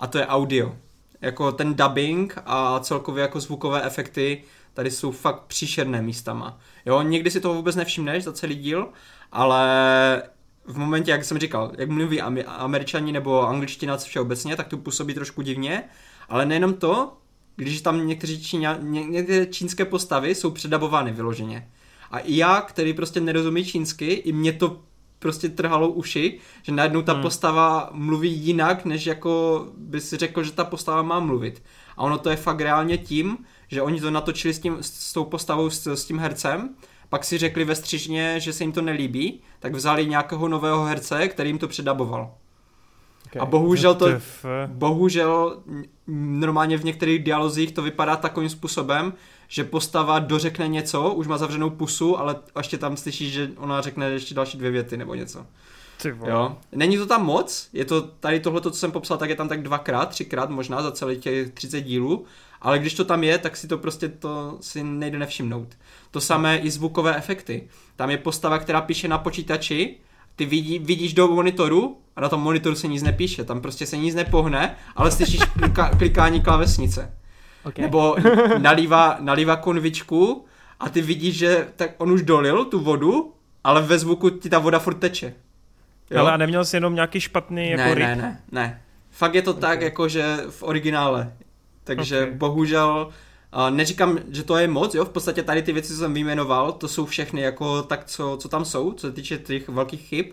A 0.01 0.07
to 0.07 0.19
je 0.19 0.27
audio. 0.27 0.77
Jako 1.21 1.53
ten 1.53 1.75
dubbing 1.75 2.39
a 2.47 2.81
celkově 2.81 3.23
jako 3.23 3.41
zvukové 3.41 3.83
efekty 3.83 4.45
tady 4.75 4.91
jsou 4.91 5.11
fakt 5.11 5.43
příšerné 5.43 6.03
místama. 6.03 6.59
Jo, 6.87 7.03
někdy 7.03 7.31
si 7.31 7.41
toho 7.41 7.55
vůbec 7.55 7.77
nevšimneš 7.77 8.25
za 8.25 8.33
celý 8.33 8.55
díl, 8.55 8.89
ale 9.33 10.23
v 10.65 10.79
momentě, 10.79 11.11
jak 11.11 11.25
jsem 11.25 11.39
říkal, 11.39 11.73
jak 11.79 11.91
mluví 11.91 12.21
američani 12.47 13.13
nebo 13.13 13.49
angličtina 13.49 13.97
všeobecně, 13.97 14.57
tak 14.57 14.69
to 14.69 14.77
působí 14.77 15.15
trošku 15.15 15.43
divně, 15.43 15.85
ale 16.29 16.47
nejenom 16.47 16.75
to, 16.75 17.17
když 17.57 17.81
tam 17.81 18.07
někteří 18.07 18.45
Číňa, 18.45 18.77
ně, 18.81 19.05
některé 19.05 19.47
čínské 19.47 19.85
postavy 19.85 20.35
jsou 20.35 20.51
předabovány 20.51 21.13
vyloženě. 21.13 21.71
A 22.11 22.19
i 22.19 22.37
já, 22.37 22.61
který 22.61 22.93
prostě 22.93 23.21
nerozumí 23.21 23.65
čínsky, 23.65 24.07
i 24.07 24.33
mě 24.33 24.53
to 24.53 24.81
prostě 25.19 25.49
trhalo 25.49 25.89
uši, 25.89 26.39
že 26.63 26.73
najednou 26.73 27.03
ta 27.03 27.13
hmm. 27.13 27.23
postava 27.23 27.91
mluví 27.93 28.33
jinak, 28.33 28.85
než 28.85 29.07
jako 29.07 29.67
by 29.77 30.01
si 30.01 30.17
řekl, 30.17 30.43
že 30.43 30.53
ta 30.53 30.65
postava 30.65 31.03
má 31.03 31.21
mluvit. 31.21 31.63
A 31.97 32.03
ono 32.03 32.19
to 32.19 32.31
je 32.31 32.37
fakt 32.37 32.61
reálně 32.61 32.99
tím, 32.99 33.39
že 33.69 33.83
oni 33.83 34.01
to 34.01 34.11
natočili 34.11 34.55
s, 34.55 34.59
tím, 34.59 34.77
s 34.81 35.13
tou 35.13 35.25
postavou, 35.25 35.71
s, 35.71 35.87
s 35.87 36.05
tím 36.05 36.19
hercem, 36.19 36.69
pak 37.09 37.25
si 37.25 37.39
řekli 37.39 37.65
ve 37.65 37.75
střižně, 37.75 38.41
že 38.41 38.53
se 38.53 38.65
jim 38.65 38.73
to 38.73 38.83
nelíbí, 38.83 39.41
tak 39.61 39.75
vzali 39.75 40.07
nějakého 40.07 40.49
nového 40.49 40.85
herce, 40.85 41.29
který 41.29 41.51
jim 41.51 41.59
to 41.59 41.69
předaboval. 41.69 42.35
Okay. 43.27 43.43
A 43.43 43.47
bohužel 43.47 43.95
to, 43.95 44.09
bohužel 44.67 45.63
normálně 46.07 46.79
v 46.79 46.85
některých 46.85 47.25
dialozích 47.25 47.73
to 47.73 47.83
vypadá 47.83 48.17
takovým 48.17 48.49
způsobem, 48.49 49.13
že 49.49 49.65
postava 49.65 50.19
dořekne 50.19 50.69
něco, 50.69 51.11
už 51.11 51.27
má 51.27 51.39
zavřenou 51.39 51.71
pusu, 51.71 52.19
ale 52.19 52.37
ještě 52.59 52.79
tam 52.79 52.97
slyšíš, 52.97 53.33
že 53.33 53.51
ona 53.57 53.81
řekne 53.81 54.11
ještě 54.11 54.35
další 54.35 54.59
dvě 54.59 54.71
věty 54.71 54.97
nebo 54.97 55.15
něco. 55.15 55.47
Jo. 56.27 56.57
Není 56.73 56.99
to 56.99 57.07
tam 57.07 57.25
moc, 57.25 57.69
je 57.73 57.85
to 57.85 58.03
tady 58.03 58.41
tohle, 58.41 58.61
co 58.61 58.71
jsem 58.71 58.93
popsal, 58.93 59.19
tak 59.19 59.31
je 59.31 59.37
tam 59.37 59.49
tak 59.49 59.63
dvakrát, 59.63 60.09
třikrát 60.09 60.51
možná 60.51 60.83
za 60.83 60.93
celý 60.93 61.17
těch 61.17 61.51
30 61.51 61.81
dílů, 61.81 62.25
ale 62.61 62.79
když 62.79 62.95
to 62.95 63.05
tam 63.05 63.25
je, 63.25 63.39
tak 63.39 63.57
si 63.57 63.69
to 63.69 63.79
prostě 63.79 64.09
to 64.09 64.59
si 64.61 64.85
nejde 64.85 65.19
nevšimnout. 65.19 65.69
To 66.11 66.21
samé 66.21 66.59
i 66.59 66.71
zvukové 66.71 67.17
efekty. 67.17 67.69
Tam 67.97 68.11
je 68.11 68.19
postava, 68.19 68.59
která 68.59 68.81
píše 68.81 69.09
na 69.09 69.19
počítači, 69.19 69.97
ty 70.37 70.47
vidí, 70.47 70.79
vidíš 70.79 71.15
do 71.15 71.29
monitoru 71.29 71.97
a 72.17 72.21
na 72.21 72.29
tom 72.29 72.41
monitoru 72.41 72.75
se 72.75 72.89
nic 72.89 73.03
nepíše, 73.03 73.45
tam 73.45 73.61
prostě 73.61 73.87
se 73.87 73.97
nic 73.97 74.15
nepohne, 74.15 74.77
ale 74.97 75.11
slyšíš 75.11 75.45
klika, 75.45 75.91
klikání 75.99 76.41
klávesnice. 76.41 77.13
Okay. 77.65 77.83
Nebo 77.85 78.17
nalívá, 78.59 79.17
nalívá 79.21 79.57
konvičku 79.57 80.45
a 80.81 80.89
ty 80.89 81.03
vidíš, 81.03 81.39
že 81.39 81.69
tak 81.77 81.91
on 81.99 82.13
už 82.13 82.23
dolil 82.23 82.65
tu 82.65 82.81
vodu, 82.81 83.33
ale 83.65 83.83
ve 83.83 83.99
zvuku 83.99 84.31
ti 84.31 84.49
ta 84.49 84.59
voda 84.59 84.79
furt 84.79 84.95
teče. 84.95 85.35
Jo? 86.11 86.21
Ale 86.21 86.33
a 86.33 86.37
neměl 86.37 86.65
jsi 86.65 86.77
jenom 86.77 86.95
nějaký 86.95 87.21
špatný 87.21 87.71
jako 87.71 87.83
ne? 87.83 87.95
Ne, 87.95 88.17
ne, 88.17 88.43
ne. 88.53 88.83
Fakt 89.11 89.35
je 89.35 89.43
to 89.43 89.51
okay. 89.51 89.61
tak, 89.61 89.81
jako 89.81 90.09
že 90.09 90.37
v 90.51 90.63
originále. 90.63 91.33
Takže 91.85 92.23
okay. 92.23 92.35
bohužel 92.35 93.11
neříkám, 93.71 94.19
že 94.31 94.43
to 94.43 94.57
je 94.57 94.69
moc, 94.69 94.95
jo, 94.95 95.05
v 95.05 95.09
podstatě 95.09 95.43
tady 95.43 95.63
ty 95.63 95.73
věci, 95.73 95.89
co 95.93 95.99
jsem 95.99 96.15
vyjmenoval, 96.15 96.73
to 96.73 96.89
jsou 96.89 97.07
všechny 97.07 97.41
jako 97.41 97.83
tak, 97.83 98.05
co, 98.05 98.37
co 98.41 98.49
tam 98.49 98.65
jsou, 98.65 98.93
co 98.93 99.07
se 99.07 99.13
týče 99.13 99.39
těch 99.39 99.69
velkých 99.69 100.01
chyb, 100.01 100.27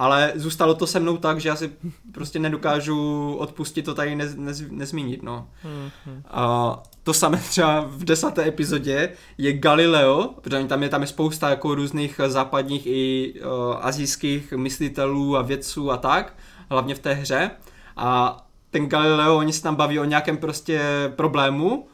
ale 0.00 0.32
zůstalo 0.34 0.74
to 0.74 0.86
se 0.86 1.00
mnou 1.00 1.16
tak, 1.16 1.40
že 1.40 1.48
já 1.48 1.56
si 1.56 1.72
prostě 2.12 2.38
nedokážu 2.38 3.34
odpustit 3.38 3.82
to 3.82 3.94
tady 3.94 4.16
nez, 4.16 4.36
nez, 4.36 4.62
nezmínit, 4.70 5.22
no. 5.22 5.48
Mm-hmm. 5.64 6.22
A 6.30 6.82
to 7.02 7.14
samé 7.14 7.38
třeba 7.38 7.80
v 7.80 8.04
desáté 8.04 8.48
epizodě 8.48 9.12
je 9.38 9.52
Galileo, 9.52 10.34
protože 10.40 10.64
tam 10.64 10.82
je, 10.82 10.88
tam 10.88 11.00
je 11.00 11.06
spousta 11.06 11.50
jako 11.50 11.74
různých 11.74 12.20
západních 12.26 12.86
i 12.86 13.34
uh, 13.34 13.76
azijských 13.80 14.52
myslitelů 14.52 15.36
a 15.36 15.42
vědců 15.42 15.90
a 15.90 15.96
tak, 15.96 16.36
hlavně 16.70 16.94
v 16.94 16.98
té 16.98 17.12
hře. 17.12 17.50
A 17.96 18.36
ten 18.70 18.88
Galileo, 18.88 19.36
oni 19.36 19.52
se 19.52 19.62
tam 19.62 19.76
baví 19.76 19.98
o 19.98 20.04
nějakém 20.04 20.36
prostě 20.36 20.80
problému 21.16 21.86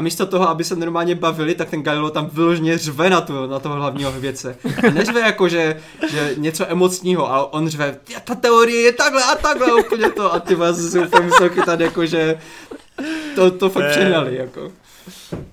a 0.00 0.02
místo 0.02 0.26
toho, 0.26 0.48
aby 0.48 0.64
se 0.64 0.76
normálně 0.76 1.14
bavili, 1.14 1.54
tak 1.54 1.70
ten 1.70 1.82
Galileo 1.82 2.10
tam 2.10 2.30
vyloženě 2.32 2.78
řve 2.78 3.10
na, 3.10 3.20
tu, 3.20 3.46
na 3.46 3.58
toho 3.58 3.74
hlavního 3.74 4.12
vědce. 4.12 4.56
A 4.88 4.90
neřve 4.90 5.20
jako, 5.20 5.48
že, 5.48 5.80
že 6.10 6.34
něco 6.36 6.70
emocního, 6.70 7.32
ale 7.32 7.46
on 7.50 7.68
řve, 7.68 7.96
ta 8.24 8.34
teorie 8.34 8.80
je 8.80 8.92
takhle 8.92 9.24
a 9.24 9.34
takhle 9.34 9.74
úplně 9.74 10.10
to. 10.10 10.34
A 10.34 10.40
ty 10.40 10.54
vás 10.54 10.76
si 10.76 10.98
úplně 10.98 11.26
musel 11.26 11.48
chytat 11.48 11.80
jako, 11.80 12.06
že 12.06 12.38
to, 13.34 13.50
to 13.50 13.70
fakt 13.70 13.90
přehnali, 13.90 14.36
jako. 14.36 14.72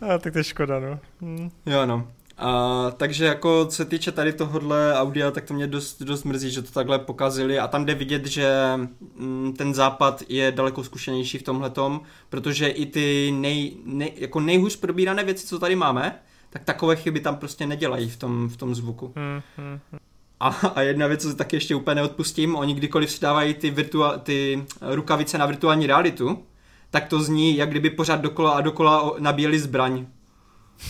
A 0.01 0.17
tak 0.17 0.33
to 0.33 0.39
je 0.39 0.43
škoda, 0.43 0.79
no. 0.79 0.99
Hm. 1.21 1.49
Jo, 1.65 1.85
no. 1.85 2.07
A, 2.37 2.91
takže 2.97 3.25
jako 3.25 3.65
co 3.65 3.75
se 3.75 3.85
týče 3.85 4.11
tady 4.11 4.33
tohohle 4.33 4.93
audia, 4.93 5.31
tak 5.31 5.45
to 5.45 5.53
mě 5.53 5.67
dost, 5.67 6.01
dost 6.01 6.23
mrzí, 6.23 6.51
že 6.51 6.61
to 6.61 6.71
takhle 6.71 6.99
pokazili 6.99 7.59
a 7.59 7.67
tam 7.67 7.85
jde 7.85 7.95
vidět, 7.95 8.25
že 8.25 8.47
m, 8.73 8.89
mm, 9.15 9.53
ten 9.53 9.73
západ 9.73 10.23
je 10.29 10.51
daleko 10.51 10.83
zkušenější 10.83 11.37
v 11.37 11.43
tomhletom, 11.43 12.01
protože 12.29 12.67
i 12.67 12.85
ty 12.85 13.33
nej, 13.35 13.77
nej, 13.85 14.13
jako 14.15 14.39
nejhůř 14.39 14.75
probírané 14.75 15.23
věci, 15.23 15.47
co 15.47 15.59
tady 15.59 15.75
máme, 15.75 16.19
tak 16.49 16.63
takové 16.63 16.95
chyby 16.95 17.19
tam 17.19 17.35
prostě 17.35 17.67
nedělají 17.67 18.09
v 18.09 18.17
tom, 18.17 18.49
v 18.49 18.57
tom 18.57 18.75
zvuku. 18.75 19.13
Hmm, 19.15 19.41
hmm, 19.57 19.79
hmm. 19.91 19.99
A, 20.39 20.47
a 20.47 20.81
jedna 20.81 21.07
věc, 21.07 21.21
co 21.21 21.35
taky 21.35 21.55
ještě 21.55 21.75
úplně 21.75 21.95
neodpustím, 21.95 22.55
oni 22.55 22.73
kdykoliv 22.73 23.11
si 23.11 23.21
dávají 23.21 23.53
ty, 23.53 23.69
virtua, 23.69 24.17
ty 24.17 24.65
rukavice 24.81 25.37
na 25.37 25.45
virtuální 25.45 25.87
realitu, 25.87 26.43
tak 26.89 27.07
to 27.07 27.21
zní, 27.21 27.57
jak 27.57 27.69
kdyby 27.69 27.89
pořád 27.89 28.21
dokola 28.21 28.51
a 28.51 28.61
dokola 28.61 29.13
nabíjeli 29.19 29.59
zbraň. 29.59 30.05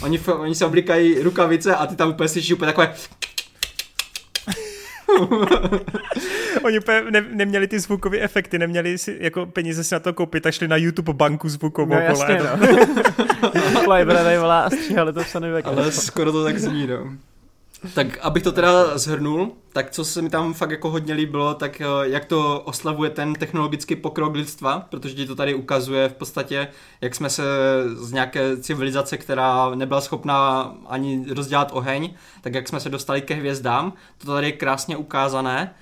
Oni, 0.02 0.20
oni 0.20 0.56
se 0.56 0.66
oblíkají 0.66 1.20
rukavice 1.20 1.76
a 1.76 1.88
ty 1.88 1.96
tam 1.96 2.10
úplně 2.10 2.30
slyší 2.30 2.54
úplně 2.54 2.74
takové... 2.74 2.94
Oni 6.64 6.80
úplně 6.80 7.04
ne, 7.12 7.26
neměli 7.32 7.68
ty 7.68 7.80
zvukové 7.80 8.20
efekty, 8.20 8.60
neměli 8.60 8.98
si 8.98 9.18
jako 9.20 9.46
peníze 9.46 9.84
si 9.84 9.96
na 9.96 10.00
to 10.00 10.14
koupit 10.14 10.46
a 10.46 10.52
šli 10.52 10.68
na 10.68 10.78
YouTube 10.78 11.14
banku 11.14 11.50
zvukovou. 11.50 11.94
No 11.94 12.00
jasně, 12.00 12.40
no. 12.40 13.94
Library 13.94 14.38
volá 14.38 14.62
a 14.62 14.70
stříhali 14.70 15.14
to 15.14 15.24
v 15.24 15.36
Ale 15.64 15.92
skoro 15.92 16.32
to 16.32 16.44
tak 16.44 16.60
zní, 16.60 16.88
no. 16.88 17.14
Tak 17.94 18.18
abych 18.18 18.44
to 18.44 18.52
teda 18.52 18.98
zhrnul, 18.98 19.52
tak 19.74 19.92
co 19.92 20.06
se 20.06 20.22
mi 20.22 20.30
tam 20.30 20.54
fakt 20.54 20.72
jako 20.72 20.90
hodně 20.90 21.14
líbilo, 21.14 21.54
tak 21.54 21.82
eh, 21.82 21.86
jak 22.02 22.26
to 22.26 22.62
oslavuje 22.62 23.10
ten 23.10 23.34
technologický 23.34 23.96
pokrok 23.96 24.36
lidstva, 24.36 24.88
protože 24.90 25.16
ti 25.16 25.26
to 25.26 25.36
tady 25.36 25.54
ukazuje 25.54 26.10
v 26.10 26.14
podstatě, 26.14 26.68
jak 27.02 27.16
jsme 27.16 27.30
se 27.30 27.44
z 27.96 28.12
nějaké 28.12 28.58
civilizace, 28.58 29.18
která 29.18 29.76
nebyla 29.76 30.02
schopná 30.02 30.74
ani 30.88 31.26
rozdělat 31.34 31.72
oheň, 31.74 32.14
tak 32.42 32.54
jak 32.54 32.68
jsme 32.68 32.80
se 32.80 32.90
dostali 32.90 33.22
ke 33.22 33.34
hvězdám, 33.34 33.94
to 34.18 34.28
tady 34.28 34.48
je 34.48 34.52
krásně 34.52 34.98
ukázané. 34.98 35.76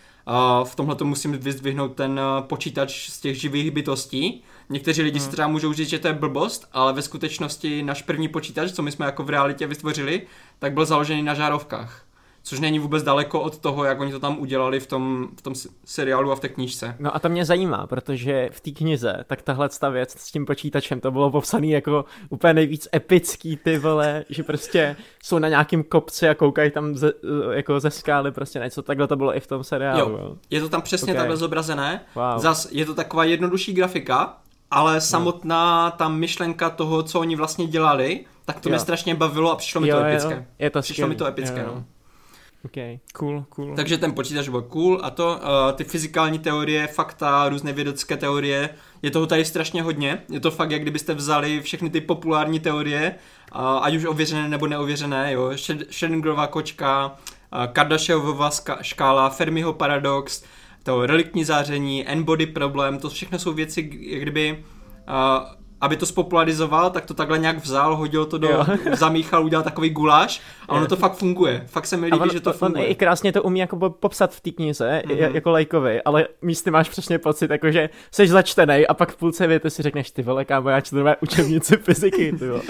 V 0.63 0.76
tomhle 0.76 0.95
to 0.95 1.05
musím 1.05 1.31
vyzdvihnout 1.31 1.95
ten 1.95 2.19
eh, 2.19 2.41
počítač 2.41 3.09
z 3.09 3.19
těch 3.19 3.41
živých 3.41 3.72
bytostí, 3.72 4.43
Někteří 4.69 5.01
lidi 5.01 5.19
hmm. 5.19 5.25
si 5.25 5.31
třeba 5.31 5.47
můžou 5.47 5.73
říct, 5.73 5.89
že 5.89 5.99
to 5.99 6.07
je 6.07 6.13
blbost, 6.13 6.67
ale 6.73 6.93
ve 6.93 7.01
skutečnosti 7.01 7.83
náš 7.83 8.01
první 8.01 8.27
počítač, 8.27 8.71
co 8.71 8.81
my 8.81 8.91
jsme 8.91 9.05
jako 9.05 9.23
v 9.23 9.29
realitě 9.29 9.67
vytvořili, 9.67 10.21
tak 10.59 10.73
byl 10.73 10.85
založený 10.85 11.23
na 11.23 11.33
žárovkách. 11.33 12.05
Což 12.47 12.59
není 12.59 12.79
vůbec 12.79 13.03
daleko 13.03 13.41
od 13.41 13.57
toho, 13.57 13.83
jak 13.83 13.99
oni 13.99 14.11
to 14.11 14.19
tam 14.19 14.39
udělali 14.39 14.79
v 14.79 14.87
tom, 14.87 15.27
v 15.37 15.41
tom 15.41 15.53
seriálu 15.85 16.31
a 16.31 16.35
v 16.35 16.39
té 16.39 16.49
knížce. 16.49 16.95
No 16.99 17.15
a 17.15 17.19
to 17.19 17.29
mě 17.29 17.45
zajímá, 17.45 17.87
protože 17.87 18.49
v 18.51 18.61
té 18.61 18.71
knize, 18.71 19.23
tak 19.27 19.41
tahle 19.41 19.69
ta 19.79 19.89
věc 19.89 20.15
s 20.19 20.31
tím 20.31 20.45
počítačem, 20.45 20.99
to 20.99 21.11
bylo 21.11 21.31
popsané 21.31 21.67
jako 21.67 22.05
úplně 22.29 22.53
nejvíc 22.53 22.87
epický, 22.95 23.57
ty 23.57 23.77
vole, 23.77 24.25
že 24.29 24.43
prostě 24.43 24.95
jsou 25.23 25.39
na 25.39 25.49
nějakým 25.49 25.83
kopci 25.83 26.29
a 26.29 26.33
koukají 26.33 26.71
tam 26.71 26.95
ze, 26.95 27.13
jako 27.51 27.79
ze 27.79 27.91
skály, 27.91 28.31
prostě 28.31 28.59
něco, 28.59 28.81
takhle 28.81 29.07
to 29.07 29.15
bylo 29.15 29.35
i 29.35 29.39
v 29.39 29.47
tom 29.47 29.63
seriálu. 29.63 30.11
Jo. 30.11 30.37
je 30.49 30.61
to 30.61 30.69
tam 30.69 30.81
přesně 30.81 31.13
okay. 31.13 31.19
takhle 31.19 31.37
zobrazené. 31.37 32.01
Wow. 32.15 32.39
Zas 32.39 32.67
je 32.71 32.85
to 32.85 32.95
taková 32.95 33.23
jednodušší 33.23 33.73
grafika, 33.73 34.37
ale 34.71 34.93
no. 34.93 35.01
samotná 35.01 35.91
ta 35.91 36.09
myšlenka 36.09 36.69
toho, 36.69 37.03
co 37.03 37.19
oni 37.19 37.35
vlastně 37.35 37.67
dělali, 37.67 38.25
tak 38.45 38.59
to 38.59 38.69
jo. 38.69 38.71
mě 38.71 38.79
strašně 38.79 39.15
bavilo 39.15 39.51
a 39.51 39.55
přišlo 39.55 39.81
mi 39.81 39.87
jo, 39.87 39.97
to 39.97 40.03
epické. 40.05 40.34
Jo. 40.34 40.44
Je 40.60 40.69
to 40.69 40.81
přišlo 40.81 41.07
mi 41.07 41.15
to 41.15 41.26
epické, 41.26 41.60
jo. 41.60 41.71
no. 41.76 41.85
Okay. 42.65 42.99
Cool, 43.13 43.45
cool. 43.49 43.76
Takže 43.76 43.97
ten 43.97 44.13
počítač 44.13 44.49
byl 44.49 44.61
cool 44.61 44.99
a 45.03 45.10
to, 45.10 45.39
uh, 45.41 45.71
ty 45.76 45.84
fyzikální 45.84 46.39
teorie, 46.39 46.87
fakta, 46.87 47.49
různé 47.49 47.73
vědecké 47.73 48.18
teorie, 48.18 48.69
je 49.02 49.11
toho 49.11 49.27
tady 49.27 49.45
strašně 49.45 49.84
hodně. 49.84 50.21
Je 50.29 50.39
to 50.39 50.52
fakt, 50.52 50.71
jak 50.71 50.81
kdybyste 50.81 51.13
vzali 51.13 51.61
všechny 51.61 51.89
ty 51.89 52.02
populární 52.02 52.60
teorie, 52.60 53.15
uh, 53.55 53.61
ať 53.61 53.95
už 53.95 54.05
ověřené 54.05 54.49
nebo 54.49 54.68
neověřené, 54.68 55.34
jo. 55.34 55.52
Schrödingerova 55.89 56.47
kočka, 56.47 57.05
uh, 57.05 57.65
Kardashiovova 57.73 58.49
škála, 58.81 59.29
Fermiho 59.29 59.73
paradox, 59.73 60.44
to 60.86 61.05
reliktní 61.05 61.44
záření, 61.44 62.07
n-body 62.07 62.46
problém, 62.46 62.99
to 62.99 63.10
všechno 63.10 63.39
jsou 63.39 63.54
věci, 63.54 63.89
jak 63.99 64.22
kdyby 64.22 64.64
uh, 65.07 65.46
aby 65.81 65.97
to 65.97 66.05
spopularizoval, 66.05 66.89
tak 66.89 67.05
to 67.05 67.14
takhle 67.14 67.38
nějak 67.38 67.57
vzal, 67.57 67.96
hodil 67.96 68.26
to 68.26 68.38
do, 68.38 68.65
zamíchal, 68.94 69.46
udělal 69.46 69.64
takový 69.64 69.89
guláš 69.89 70.41
a 70.68 70.73
ono 70.73 70.88
to 70.88 70.96
fakt 70.96 71.14
funguje. 71.14 71.64
Fakt 71.68 71.86
se 71.86 71.97
mi 71.97 72.05
líbí, 72.05 72.20
on, 72.20 72.30
že 72.30 72.39
to 72.39 72.54
funguje. 72.54 72.86
On 72.86 72.91
i 72.91 72.96
krásně 72.96 73.31
to 73.31 73.44
umí 73.44 73.60
jako 73.60 73.89
popsat 73.89 74.34
v 74.34 74.41
té 74.41 74.52
knize, 74.52 75.04
mm-hmm. 75.05 75.36
jako 75.36 75.52
lajkovi, 75.52 76.02
ale 76.02 76.28
místy 76.41 76.72
máš 76.72 76.89
přesně 76.89 77.20
pocit, 77.20 77.52
jako 77.52 77.72
že 77.72 77.89
jsi 78.12 78.28
začtenej 78.28 78.86
a 78.89 78.94
pak 78.94 79.12
v 79.12 79.15
půlce 79.15 79.47
věty 79.47 79.70
si 79.70 79.84
řekneš, 79.84 80.12
ty 80.12 80.22
vole, 80.22 80.46
kámo, 80.46 80.70
já 80.70 80.81
čtu 80.81 80.97
učebnici 81.22 81.78
fyziky, 81.84 82.31
ty 82.31 82.46
jo, 82.46 82.62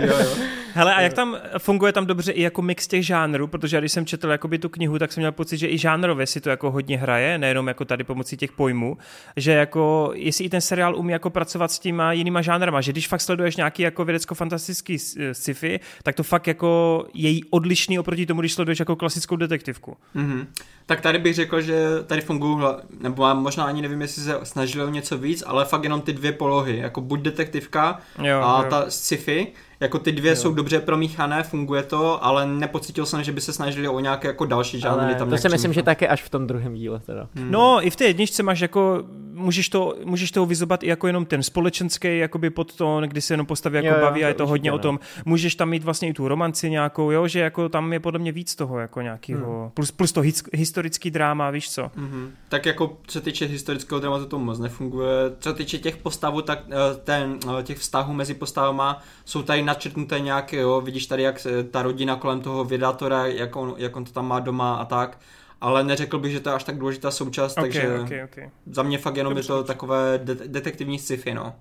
jo. 0.00 0.59
Hele, 0.74 0.94
a 0.94 1.00
jak 1.00 1.12
tam 1.12 1.36
funguje 1.58 1.92
tam 1.92 2.06
dobře 2.06 2.32
i 2.32 2.42
jako 2.42 2.62
mix 2.62 2.86
těch 2.86 3.06
žánrů, 3.06 3.46
protože 3.46 3.78
když 3.78 3.92
jsem 3.92 4.06
četl 4.06 4.28
jakoby 4.28 4.58
tu 4.58 4.68
knihu, 4.68 4.98
tak 4.98 5.12
jsem 5.12 5.20
měl 5.20 5.32
pocit, 5.32 5.58
že 5.58 5.68
i 5.68 5.78
žánrově 5.78 6.26
si 6.26 6.40
to 6.40 6.50
jako 6.50 6.70
hodně 6.70 6.98
hraje, 6.98 7.38
nejenom 7.38 7.68
jako 7.68 7.84
tady 7.84 8.04
pomocí 8.04 8.36
těch 8.36 8.52
pojmů, 8.52 8.98
že 9.36 9.52
jako 9.52 10.12
jestli 10.14 10.44
i 10.44 10.48
ten 10.48 10.60
seriál 10.60 10.96
umí 10.96 11.12
jako 11.12 11.30
pracovat 11.30 11.72
s 11.72 11.78
těma 11.78 12.12
jinýma 12.12 12.42
žánrama, 12.42 12.80
že 12.80 12.92
když 12.92 13.08
fakt 13.08 13.20
sleduješ 13.20 13.56
nějaký 13.56 13.82
jako 13.82 14.04
vědecko-fantastický 14.04 14.98
sci-fi, 15.32 15.80
tak 16.02 16.14
to 16.14 16.22
fakt 16.22 16.46
jako 16.46 17.06
je 17.14 17.40
odlišný 17.50 17.98
oproti 17.98 18.26
tomu, 18.26 18.40
když 18.40 18.52
sleduješ 18.52 18.78
jako 18.78 18.96
klasickou 18.96 19.36
detektivku. 19.36 19.96
Mm-hmm. 20.16 20.46
Tak 20.86 21.00
tady 21.00 21.18
bych 21.18 21.34
řekl, 21.34 21.60
že 21.60 21.84
tady 22.06 22.20
fungují, 22.20 22.66
nebo 23.00 23.34
možná 23.34 23.64
ani 23.64 23.82
nevím, 23.82 24.00
jestli 24.00 24.22
se 24.22 24.38
snažili 24.42 24.84
o 24.84 24.90
něco 24.90 25.18
víc, 25.18 25.42
ale 25.46 25.64
fakt 25.64 25.84
jenom 25.84 26.00
ty 26.00 26.12
dvě 26.12 26.32
polohy, 26.32 26.76
jako 26.76 27.00
buď 27.00 27.20
detektivka 27.20 27.98
jo, 28.22 28.40
a 28.42 28.62
jo. 28.62 28.70
ta 28.70 28.90
sci-fi, 28.90 29.46
jako 29.80 29.98
ty 29.98 30.12
dvě 30.12 30.30
jo. 30.30 30.36
jsou 30.36 30.54
dobře 30.54 30.80
promíchané, 30.80 31.42
funguje 31.42 31.82
to, 31.82 32.24
ale 32.24 32.46
nepocítil 32.46 33.06
jsem, 33.06 33.24
že 33.24 33.32
by 33.32 33.40
se 33.40 33.52
snažili 33.52 33.88
o 33.88 34.00
nějaké 34.00 34.28
jako 34.28 34.44
další 34.44 34.80
žánry. 34.80 35.14
Tam 35.14 35.30
to 35.30 35.36
si 35.36 35.48
myslím, 35.48 35.72
že 35.72 35.82
taky 35.82 36.08
až 36.08 36.22
v 36.22 36.28
tom 36.28 36.46
druhém 36.46 36.74
díle 36.74 37.00
teda. 37.00 37.28
Hmm. 37.34 37.50
No, 37.50 37.86
i 37.86 37.90
v 37.90 37.96
té 37.96 38.04
jedničce 38.04 38.42
máš 38.42 38.60
jako, 38.60 39.04
můžeš, 39.32 39.68
to, 39.68 39.94
můžeš 40.04 40.30
toho 40.30 40.46
vyzobat 40.46 40.82
i 40.82 40.86
jako 40.86 41.06
jenom 41.06 41.24
ten 41.24 41.42
společenský 41.42 42.18
jakoby 42.18 42.50
podtón, 42.50 43.04
kdy 43.04 43.20
se 43.20 43.34
jenom 43.34 43.46
postaví 43.46 43.76
jako 43.76 43.98
jo, 43.98 44.00
baví 44.00 44.20
jo, 44.20 44.26
a 44.26 44.28
je 44.28 44.34
to 44.34 44.46
hodně 44.46 44.70
ne. 44.70 44.74
o 44.74 44.78
tom. 44.78 45.00
Můžeš 45.24 45.54
tam 45.54 45.68
mít 45.68 45.84
vlastně 45.84 46.08
i 46.08 46.12
tu 46.12 46.28
romanci 46.28 46.70
nějakou, 46.70 47.10
jo, 47.10 47.28
že 47.28 47.40
jako 47.40 47.68
tam 47.68 47.92
je 47.92 48.00
podle 48.00 48.18
mě 48.20 48.32
víc 48.32 48.54
toho 48.54 48.78
jako 48.78 49.00
nějakého, 49.00 49.60
hmm. 49.60 49.70
plus, 49.70 49.90
plus 49.90 50.12
to 50.12 50.20
his, 50.20 50.42
historický 50.52 51.10
dráma, 51.10 51.50
víš 51.50 51.70
co. 51.70 51.90
Hmm. 51.96 52.30
Tak 52.48 52.66
jako 52.66 52.96
co 53.06 53.12
se 53.12 53.20
týče 53.20 53.46
historického 53.46 54.00
drámatu 54.00 54.26
to 54.26 54.38
moc 54.38 54.58
nefunguje. 54.58 55.10
Co 55.38 55.50
se 55.50 55.54
týče 55.54 55.78
těch 55.78 55.96
postavů, 55.96 56.42
tak 56.42 56.58
eh, 56.70 56.74
ten, 57.04 57.38
eh, 57.58 57.62
těch 57.62 57.78
vztahů 57.78 58.14
mezi 58.14 58.34
postavama 58.34 59.02
jsou 59.24 59.42
tady 59.42 59.62
načrtnuté 59.70 60.20
nějaké, 60.20 60.56
jo, 60.56 60.80
vidíš 60.80 61.06
tady, 61.06 61.22
jak 61.22 61.46
ta 61.70 61.82
rodina 61.82 62.16
kolem 62.16 62.40
toho 62.40 62.64
vědátora, 62.64 63.26
jak 63.26 63.56
on, 63.56 63.74
jak 63.76 63.96
on 63.96 64.04
to 64.04 64.12
tam 64.12 64.28
má 64.28 64.40
doma 64.40 64.74
a 64.74 64.84
tak, 64.84 65.18
ale 65.60 65.84
neřekl 65.84 66.18
bych, 66.18 66.32
že 66.32 66.40
to 66.40 66.48
je 66.48 66.54
až 66.54 66.64
tak 66.64 66.78
důležitá 66.78 67.10
součást, 67.10 67.52
okay, 67.52 67.62
takže 67.62 68.00
okay, 68.00 68.24
okay. 68.24 68.50
za 68.66 68.82
mě 68.82 68.98
fakt 68.98 69.16
jenom 69.16 69.34
Dobře. 69.34 69.52
je 69.52 69.56
to 69.56 69.64
takové 69.64 70.20
de- 70.24 70.48
detektivní 70.48 70.98
sci-fi, 70.98 71.34
no. 71.34 71.54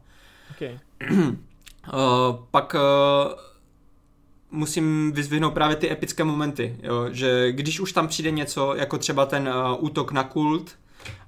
Okay. 0.52 0.80
uh, 1.12 2.36
pak 2.52 2.76
uh, 2.76 3.34
musím 4.52 5.12
vyzvihnout 5.12 5.54
právě 5.54 5.76
ty 5.76 5.92
epické 5.92 6.24
momenty, 6.24 6.78
jo, 6.84 7.08
že 7.12 7.52
když 7.52 7.80
už 7.80 7.92
tam 7.94 8.08
přijde 8.08 8.32
něco, 8.32 8.76
jako 8.76 8.98
třeba 8.98 9.26
ten 9.26 9.48
uh, 9.48 9.84
útok 9.84 10.12
na 10.12 10.24
kult, 10.24 10.72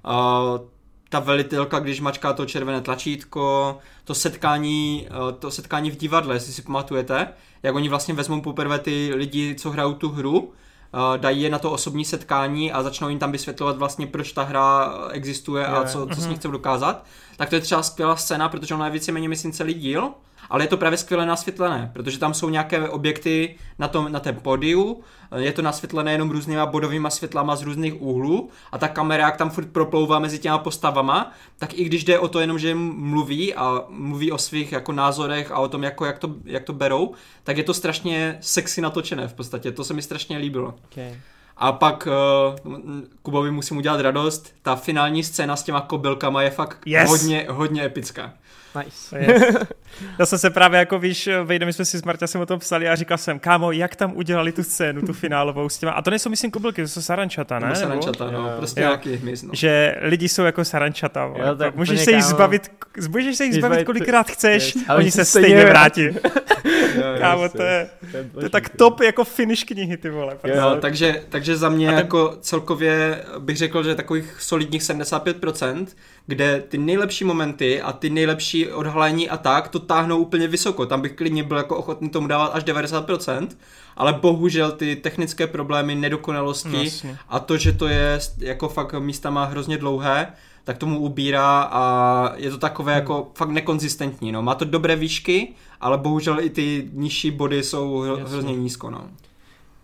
uh, 0.04 0.68
ta 1.12 1.20
velitelka, 1.20 1.78
když 1.78 2.00
mačká 2.00 2.32
to 2.32 2.46
červené 2.46 2.80
tlačítko, 2.80 3.78
to 4.04 4.14
setkání, 4.14 5.08
eh, 5.10 5.32
to 5.38 5.50
setkání 5.50 5.90
v 5.90 5.96
divadle, 5.96 6.34
jestli 6.34 6.52
si 6.52 6.62
pamatujete, 6.62 7.28
jak 7.62 7.74
oni 7.74 7.88
vlastně 7.88 8.14
vezmou 8.14 8.40
poprvé 8.40 8.78
ty 8.78 9.12
lidi, 9.14 9.54
co 9.54 9.70
hrajou 9.70 9.94
tu 9.94 10.08
hru, 10.08 10.52
eh, 10.52 11.18
dají 11.18 11.42
je 11.42 11.50
na 11.50 11.58
to 11.58 11.70
osobní 11.70 12.04
setkání 12.04 12.72
a 12.72 12.82
začnou 12.82 13.08
jim 13.08 13.18
tam 13.18 13.32
vysvětlovat 13.32 13.76
vlastně, 13.76 14.06
proč 14.06 14.32
ta 14.32 14.42
hra 14.42 14.94
existuje 15.10 15.66
a 15.66 15.84
co, 15.84 16.06
co 16.06 16.20
s 16.20 16.24
ní 16.24 16.30
mhm. 16.30 16.38
chcou 16.38 16.50
dokázat, 16.50 17.04
tak 17.36 17.48
to 17.48 17.54
je 17.54 17.60
třeba 17.60 17.82
skvělá 17.82 18.16
scéna, 18.16 18.48
protože 18.48 18.74
ona 18.74 18.84
je 18.84 18.92
víceméně, 18.92 19.28
myslím, 19.28 19.52
celý 19.52 19.74
díl, 19.74 20.10
ale 20.52 20.64
je 20.64 20.68
to 20.68 20.76
právě 20.76 20.98
skvěle 20.98 21.26
nasvětlené, 21.26 21.90
protože 21.92 22.18
tam 22.18 22.34
jsou 22.34 22.48
nějaké 22.48 22.88
objekty 22.88 23.56
na, 23.78 23.88
tom, 23.88 24.12
na 24.12 24.20
té 24.20 24.32
podiu, 24.32 25.00
je 25.36 25.52
to 25.52 25.62
nasvětlené 25.62 26.12
jenom 26.12 26.30
různýma 26.30 26.66
bodovými 26.66 27.08
světlama 27.10 27.56
z 27.56 27.62
různých 27.62 28.02
úhlů 28.02 28.50
a 28.72 28.78
ta 28.78 28.88
kamera, 28.88 29.26
jak 29.26 29.36
tam 29.36 29.50
furt 29.50 29.72
proplouvá 29.72 30.18
mezi 30.18 30.38
těma 30.38 30.58
postavama, 30.58 31.32
tak 31.58 31.74
i 31.74 31.84
když 31.84 32.04
jde 32.04 32.18
o 32.18 32.28
to 32.28 32.40
jenom, 32.40 32.58
že 32.58 32.74
mluví 32.74 33.54
a 33.54 33.84
mluví 33.88 34.32
o 34.32 34.38
svých 34.38 34.72
jako 34.72 34.92
názorech 34.92 35.50
a 35.50 35.58
o 35.58 35.68
tom, 35.68 35.82
jako, 35.82 36.04
jak, 36.04 36.18
to, 36.18 36.34
jak 36.44 36.64
to 36.64 36.72
berou, 36.72 37.12
tak 37.44 37.56
je 37.56 37.64
to 37.64 37.74
strašně 37.74 38.38
sexy 38.40 38.80
natočené 38.80 39.28
v 39.28 39.34
podstatě, 39.34 39.72
to 39.72 39.84
se 39.84 39.94
mi 39.94 40.02
strašně 40.02 40.38
líbilo. 40.38 40.74
Okay. 40.84 41.20
A 41.56 41.72
pak 41.72 42.08
uh, 42.86 43.00
Kubovi 43.22 43.50
musím 43.50 43.76
udělat 43.76 44.00
radost, 44.00 44.54
ta 44.62 44.76
finální 44.76 45.24
scéna 45.24 45.56
s 45.56 45.62
těma 45.62 45.80
kobylkama 45.80 46.42
je 46.42 46.50
fakt 46.50 46.78
yes. 46.86 47.10
hodně, 47.10 47.46
hodně 47.50 47.84
epická. 47.84 48.32
Nice. 48.76 49.18
Yes. 49.18 49.56
Já 50.18 50.26
jsem 50.26 50.38
se 50.38 50.50
právě 50.50 50.78
jako, 50.78 50.98
víš, 50.98 51.28
vejde, 51.44 51.66
my 51.66 51.72
jsme 51.72 51.84
si 51.84 51.98
s 51.98 52.02
Marťasem 52.02 52.40
o 52.40 52.46
tom 52.46 52.58
psali 52.58 52.88
a 52.88 52.94
říkal 52.94 53.18
jsem, 53.18 53.38
kámo, 53.38 53.72
jak 53.72 53.96
tam 53.96 54.16
udělali 54.16 54.52
tu 54.52 54.62
scénu, 54.62 55.02
tu 55.02 55.12
finálovou 55.12 55.68
s 55.68 55.78
těma. 55.78 55.92
A 55.92 56.02
to 56.02 56.10
nejsou, 56.10 56.30
myslím, 56.30 56.50
kobylky, 56.50 56.82
to 56.82 56.88
jsou 56.88 57.02
sarančata, 57.02 57.58
ne? 57.58 57.76
sarančata, 57.76 58.30
no, 58.30 58.50
prostě 58.56 58.80
jo. 58.80 58.86
nějaký 58.86 59.16
hmyz, 59.16 59.42
no. 59.42 59.50
Že 59.52 59.98
lidi 60.00 60.28
jsou 60.28 60.42
jako 60.42 60.64
sarančata. 60.64 61.32
Jo, 61.36 61.56
tak 61.56 61.76
můžeš 61.76 62.00
se 62.00 62.12
jich 62.12 62.24
zbavit, 62.24 62.70
můžeš 63.08 63.36
se 63.36 63.44
jich 63.44 63.54
zbavit 63.54 63.84
kolikrát 63.86 64.30
chceš, 64.30 64.74
yes. 64.74 64.84
oni 64.96 65.10
se 65.10 65.24
stejně 65.24 65.64
vrátí. 65.64 66.08
kámo, 67.18 67.48
to 67.48 67.62
je, 67.62 67.88
to 68.34 68.40
je 68.42 68.48
tak 68.48 68.68
top 68.68 69.00
jako 69.00 69.24
finish 69.24 69.64
knihy, 69.64 69.96
ty 69.96 70.10
vole. 70.10 70.38
Jo, 70.44 70.76
takže, 70.80 71.22
takže 71.28 71.56
za 71.56 71.68
mě 71.68 71.86
ten... 71.86 71.96
jako 71.96 72.36
celkově 72.40 73.24
bych 73.38 73.56
řekl, 73.56 73.82
že 73.84 73.94
takových 73.94 74.36
solidních 74.38 74.82
75%, 74.82 75.86
kde 76.26 76.62
ty 76.68 76.78
nejlepší 76.78 77.24
momenty 77.24 77.82
a 77.82 77.92
ty 77.92 78.10
nejlepší 78.10 78.61
odhalení 78.68 79.28
a 79.28 79.36
tak, 79.36 79.68
to 79.68 79.78
táhnou 79.78 80.18
úplně 80.18 80.48
vysoko. 80.48 80.86
Tam 80.86 81.00
bych 81.00 81.12
klidně 81.12 81.42
byl 81.42 81.56
jako 81.56 81.76
ochotný 81.76 82.10
tomu 82.10 82.26
dávat 82.26 82.46
až 82.46 82.64
90%, 82.64 83.48
ale 83.96 84.12
bohužel 84.12 84.72
ty 84.72 84.96
technické 84.96 85.46
problémy, 85.46 85.94
nedokonalosti 85.94 86.84
Jasně. 86.84 87.18
a 87.28 87.38
to, 87.38 87.56
že 87.56 87.72
to 87.72 87.86
je 87.88 88.20
jako 88.38 88.68
fakt 88.68 88.94
místama 88.98 89.44
hrozně 89.44 89.78
dlouhé, 89.78 90.32
tak 90.64 90.78
tomu 90.78 90.98
ubírá 90.98 91.62
a 91.62 92.32
je 92.36 92.50
to 92.50 92.58
takové 92.58 92.92
hmm. 92.92 93.00
jako 93.00 93.30
fakt 93.34 93.50
nekonzistentní. 93.50 94.32
No. 94.32 94.42
Má 94.42 94.54
to 94.54 94.64
dobré 94.64 94.96
výšky, 94.96 95.54
ale 95.80 95.98
bohužel 95.98 96.40
i 96.40 96.50
ty 96.50 96.90
nižší 96.92 97.30
body 97.30 97.62
jsou 97.62 98.00
hrozně 98.00 98.56
nízko. 98.56 98.90
No. 98.90 99.08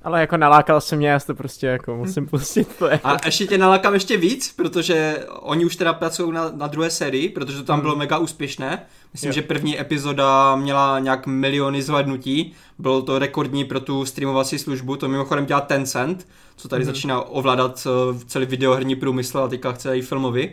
Ale 0.02 0.20
jako 0.20 0.36
nalákal 0.36 0.80
jsem 0.80 0.98
mě, 0.98 1.08
já 1.08 1.20
to 1.20 1.34
prostě 1.34 1.66
jako 1.66 1.96
musím 1.96 2.26
pustit. 2.26 2.68
To 2.78 2.86
jako... 2.86 3.08
A 3.08 3.16
ještě 3.26 3.46
tě 3.46 3.58
nalákám 3.58 3.94
ještě 3.94 4.16
víc, 4.16 4.52
protože 4.56 5.26
oni 5.28 5.64
už 5.64 5.76
teda 5.76 5.92
pracují 5.92 6.32
na, 6.32 6.50
na 6.54 6.66
druhé 6.66 6.90
sérii, 6.90 7.28
protože 7.28 7.56
to 7.56 7.64
tam 7.64 7.76
mm. 7.76 7.82
bylo 7.82 7.96
mega 7.96 8.18
úspěšné. 8.18 8.82
Myslím, 9.12 9.28
jo. 9.28 9.32
že 9.32 9.42
první 9.42 9.80
epizoda 9.80 10.56
měla 10.56 10.98
nějak 10.98 11.26
miliony 11.26 11.82
zhlednutí, 11.82 12.52
bylo 12.78 13.02
to 13.02 13.18
rekordní 13.18 13.64
pro 13.64 13.80
tu 13.80 14.04
streamovací 14.04 14.58
službu, 14.58 14.96
to 14.96 15.08
mimochodem 15.08 15.46
dělá 15.46 15.60
Tencent, 15.60 16.26
co 16.56 16.68
tady 16.68 16.84
mm. 16.84 16.86
začíná 16.86 17.20
ovládat 17.20 17.86
eh, 17.86 18.18
celý 18.26 18.46
videoherní 18.46 18.96
průmysl 18.96 19.38
a 19.38 19.48
teďka 19.48 19.72
chce 19.72 19.98
i 19.98 20.02
filmový. 20.02 20.50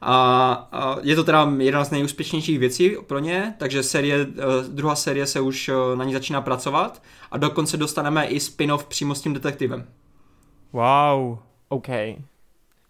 A, 0.00 0.52
a 0.72 0.96
je 1.02 1.16
to 1.16 1.24
teda 1.24 1.52
jedna 1.58 1.84
z 1.84 1.90
nejúspěšnějších 1.90 2.58
věcí 2.58 2.96
pro 3.06 3.18
ně, 3.18 3.54
takže 3.58 3.82
série, 3.82 4.16
eh, 4.20 4.44
druhá 4.68 4.94
série 4.94 5.26
se 5.26 5.40
už 5.40 5.68
eh, 5.68 5.96
na 5.96 6.04
ní 6.04 6.12
začíná 6.12 6.40
pracovat 6.40 7.02
a 7.30 7.38
dokonce 7.38 7.76
dostaneme 7.76 8.26
i 8.26 8.40
spin-off 8.40 8.86
přímo 8.86 9.14
s 9.14 9.20
tím 9.20 9.34
detektivem. 9.34 9.86
Wow. 10.72 11.38
OK. 11.68 11.88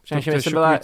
Přemýšlím, 0.02 0.34
jestli 0.34 0.50
byla, 0.50 0.78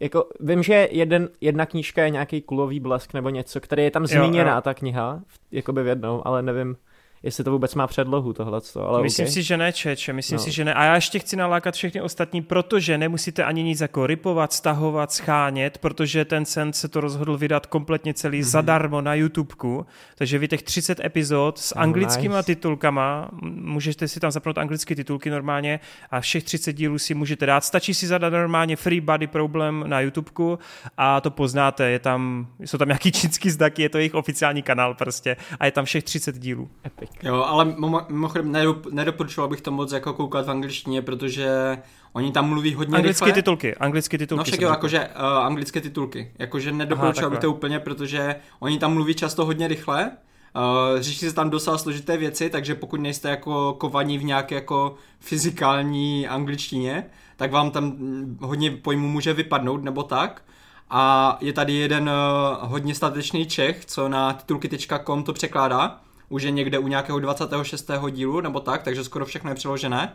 jako, 0.00 0.24
vím, 0.40 0.62
že 0.62 0.88
jeden, 0.90 1.28
jedna 1.40 1.66
knížka 1.66 2.02
je 2.02 2.10
nějaký 2.10 2.42
kulový 2.42 2.80
blesk 2.80 3.14
nebo 3.14 3.30
něco, 3.30 3.60
který 3.60 3.82
je 3.82 3.90
tam 3.90 4.06
zmíněná, 4.06 4.50
jo, 4.50 4.56
jo. 4.56 4.62
ta 4.62 4.74
kniha, 4.74 5.20
jakoby 5.52 5.82
v 5.82 5.86
jednou, 5.86 6.26
ale 6.26 6.42
nevím, 6.42 6.76
jestli 7.22 7.44
to 7.44 7.50
vůbec 7.50 7.74
má 7.74 7.86
předlohu 7.86 8.32
tohle. 8.32 8.60
Ale 8.76 9.02
myslím 9.02 9.24
okay. 9.24 9.32
si, 9.32 9.42
že 9.42 9.56
ne, 9.56 9.72
Čeče, 9.72 10.12
myslím 10.12 10.36
no. 10.36 10.42
si, 10.44 10.50
že 10.50 10.64
ne. 10.64 10.74
A 10.74 10.84
já 10.84 10.94
ještě 10.94 11.18
chci 11.18 11.36
nalákat 11.36 11.74
všechny 11.74 12.00
ostatní, 12.00 12.42
protože 12.42 12.98
nemusíte 12.98 13.44
ani 13.44 13.62
nic 13.62 13.80
jako 13.80 14.06
ripovat, 14.06 14.52
stahovat, 14.52 15.12
schánět, 15.12 15.78
protože 15.78 16.24
ten 16.24 16.44
sen 16.44 16.72
se 16.72 16.88
to 16.88 17.00
rozhodl 17.00 17.36
vydat 17.36 17.66
kompletně 17.66 18.14
celý 18.14 18.40
mm-hmm. 18.40 18.44
zadarmo 18.44 19.00
na 19.00 19.14
YouTubeku, 19.14 19.86
takže 20.14 20.38
vy 20.38 20.48
těch 20.48 20.62
30 20.62 21.00
epizod 21.04 21.58
s 21.58 21.76
oh, 21.76 21.82
anglickýma 21.82 22.36
nice. 22.36 22.46
titulkama, 22.46 23.28
můžete 23.42 24.08
si 24.08 24.20
tam 24.20 24.30
zapnout 24.30 24.58
anglické 24.58 24.94
titulky 24.94 25.30
normálně 25.30 25.80
a 26.10 26.20
všech 26.20 26.44
30 26.44 26.72
dílů 26.72 26.98
si 26.98 27.14
můžete 27.14 27.46
dát. 27.46 27.64
Stačí 27.64 27.94
si 27.94 28.06
zadat 28.06 28.32
normálně 28.32 28.76
Free 28.76 29.00
Body 29.00 29.26
Problem 29.26 29.84
na 29.86 30.00
YouTubeku 30.00 30.58
a 30.96 31.20
to 31.20 31.30
poznáte, 31.30 31.90
je 31.90 31.98
tam, 31.98 32.46
jsou 32.60 32.78
tam 32.78 32.88
nějaký 32.88 33.12
čínský 33.12 33.50
znaky, 33.50 33.82
je 33.82 33.88
to 33.88 33.98
jejich 33.98 34.14
oficiální 34.14 34.62
kanál 34.62 34.94
prostě 34.94 35.36
a 35.60 35.66
je 35.66 35.72
tam 35.72 35.84
všech 35.84 36.04
30 36.04 36.38
dílů. 36.38 36.70
Epic. 36.86 37.09
Jo, 37.22 37.44
ale 37.44 37.74
mimochodem 38.08 38.52
nedoporučoval 38.90 39.48
bych 39.48 39.60
to 39.60 39.70
moc 39.70 39.92
jako 39.92 40.12
koukat 40.12 40.46
v 40.46 40.50
angličtině, 40.50 41.02
protože 41.02 41.78
oni 42.12 42.32
tam 42.32 42.48
mluví 42.48 42.74
hodně 42.74 42.96
Anglické 42.96 43.24
rychle. 43.24 43.42
titulky, 43.42 43.74
anglické 43.74 44.18
titulky. 44.18 44.38
No 44.38 44.44
však 44.44 44.60
jo, 44.60 44.68
jakože 44.68 45.08
uh, 45.08 45.24
anglické 45.24 45.80
titulky. 45.80 46.32
Jakože 46.38 46.72
nedoporučoval 46.72 47.30
bych 47.30 47.38
to 47.38 47.50
úplně, 47.50 47.78
protože 47.78 48.36
oni 48.60 48.78
tam 48.78 48.94
mluví 48.94 49.14
často 49.14 49.44
hodně 49.44 49.68
rychle, 49.68 50.10
Uh, 50.56 51.00
řeší 51.00 51.18
se 51.18 51.34
tam 51.34 51.50
docela 51.50 51.78
složité 51.78 52.16
věci, 52.16 52.50
takže 52.50 52.74
pokud 52.74 53.00
nejste 53.00 53.30
jako 53.30 53.72
kovaní 53.72 54.18
v 54.18 54.24
nějaké 54.24 54.54
jako 54.54 54.94
fyzikální 55.20 56.28
angličtině, 56.28 57.04
tak 57.36 57.52
vám 57.52 57.70
tam 57.70 57.96
hodně 58.40 58.70
pojmů 58.70 59.08
může 59.08 59.32
vypadnout 59.32 59.84
nebo 59.84 60.02
tak. 60.02 60.42
A 60.90 61.36
je 61.40 61.52
tady 61.52 61.72
jeden 61.72 62.10
uh, 62.10 62.70
hodně 62.70 62.94
statečný 62.94 63.46
Čech, 63.46 63.84
co 63.84 64.08
na 64.08 64.32
titulky.com 64.32 65.22
to 65.22 65.32
překládá 65.32 66.00
už 66.30 66.42
je 66.42 66.50
někde 66.50 66.78
u 66.78 66.88
nějakého 66.88 67.20
26. 67.20 67.90
dílu 68.10 68.40
nebo 68.40 68.60
tak, 68.60 68.82
takže 68.82 69.04
skoro 69.04 69.26
všechno 69.26 69.50
je 69.50 69.54
přeložené. 69.54 70.12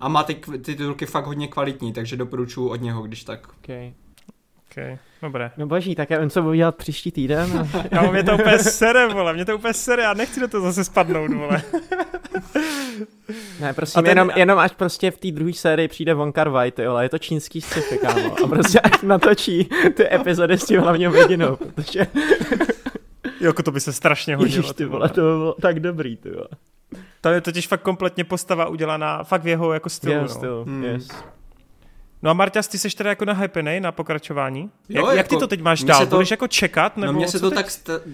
A 0.00 0.08
má 0.08 0.22
ty, 0.22 0.34
ty 0.34 0.58
titulky 0.58 1.06
fakt 1.06 1.26
hodně 1.26 1.48
kvalitní, 1.48 1.92
takže 1.92 2.16
doporučuji 2.16 2.68
od 2.68 2.80
něho, 2.80 3.02
když 3.02 3.24
tak. 3.24 3.48
Okay. 3.62 3.92
Okay. 4.70 4.98
Dobré. 5.22 5.50
No 5.56 5.66
boží, 5.66 5.94
tak 5.94 6.10
já 6.10 6.20
vím, 6.20 6.30
co 6.30 6.42
budu 6.42 6.54
dělat 6.54 6.76
příští 6.76 7.12
týden. 7.12 7.68
A... 7.74 7.84
jo, 8.02 8.12
mě 8.12 8.22
to 8.22 8.34
úplně 8.34 8.58
sere, 8.58 9.06
vole, 9.08 9.32
mě 9.32 9.44
to 9.44 9.56
úplně 9.56 9.74
sere, 9.74 10.02
já 10.02 10.14
nechci 10.14 10.40
do 10.40 10.48
toho 10.48 10.62
zase 10.62 10.84
spadnout, 10.84 11.32
vole. 11.32 11.62
ne, 13.60 13.72
prostě 13.72 14.02
ten... 14.02 14.08
jenom, 14.08 14.30
jenom 14.36 14.58
až 14.58 14.72
prostě 14.72 15.10
v 15.10 15.18
té 15.18 15.30
druhé 15.30 15.52
sérii 15.52 15.88
přijde 15.88 16.14
Von 16.14 16.32
Kar 16.32 16.48
Wai, 16.48 16.70
ty 16.70 16.86
ale 16.86 17.04
je 17.04 17.08
to 17.08 17.18
čínský 17.18 17.60
sci-fi, 17.60 17.98
kámo. 17.98 18.44
A 18.44 18.46
prostě 18.46 18.80
až 18.80 19.02
natočí 19.02 19.68
ty 19.94 20.14
epizody 20.14 20.58
s 20.58 20.64
tím 20.64 20.80
hlavním 20.80 21.10
hrdinou, 21.10 21.56
protože... 21.56 22.06
jo, 23.40 23.52
to 23.52 23.70
by 23.70 23.80
se 23.80 23.92
strašně 23.92 24.36
hodilo. 24.36 24.56
Ježiš, 24.56 24.72
ty 24.72 24.84
vole, 24.84 25.08
to 25.08 25.20
by 25.20 25.26
bylo 25.26 25.54
tak 25.60 25.80
dobrý, 25.80 26.16
ty 26.16 26.30
vole. 26.30 26.48
Tam 27.20 27.34
je 27.34 27.40
totiž 27.40 27.66
fakt 27.66 27.82
kompletně 27.82 28.24
postava 28.24 28.68
udělaná 28.68 29.24
fakt 29.24 29.42
v 29.42 29.48
jeho 29.48 29.72
jako 29.72 29.88
stylu. 29.88 30.12
Jeho 30.12 30.22
no. 30.22 30.28
stylu, 30.28 30.64
hmm. 30.64 30.84
yes. 30.84 31.08
No 32.22 32.30
a 32.30 32.32
Marťas, 32.32 32.68
ty 32.68 32.78
jsi 32.78 32.88
teda 32.88 33.10
jako 33.10 33.24
nahypenej 33.24 33.80
na 33.80 33.92
pokračování? 33.92 34.60
Jo, 34.60 34.70
jak, 34.88 34.96
jako, 34.96 35.16
jak 35.16 35.28
ty 35.28 35.36
to 35.36 35.46
teď 35.46 35.62
máš 35.62 35.84
dál? 35.84 36.06
To, 36.06 36.16
Budeš 36.16 36.30
jako 36.30 36.48
čekat? 36.48 36.96
No, 36.96 37.00
nebo 37.00 37.12
no 37.12 37.18
mně 37.18 37.28
se 37.28 37.40
to 37.40 37.50
tak, 37.50 37.66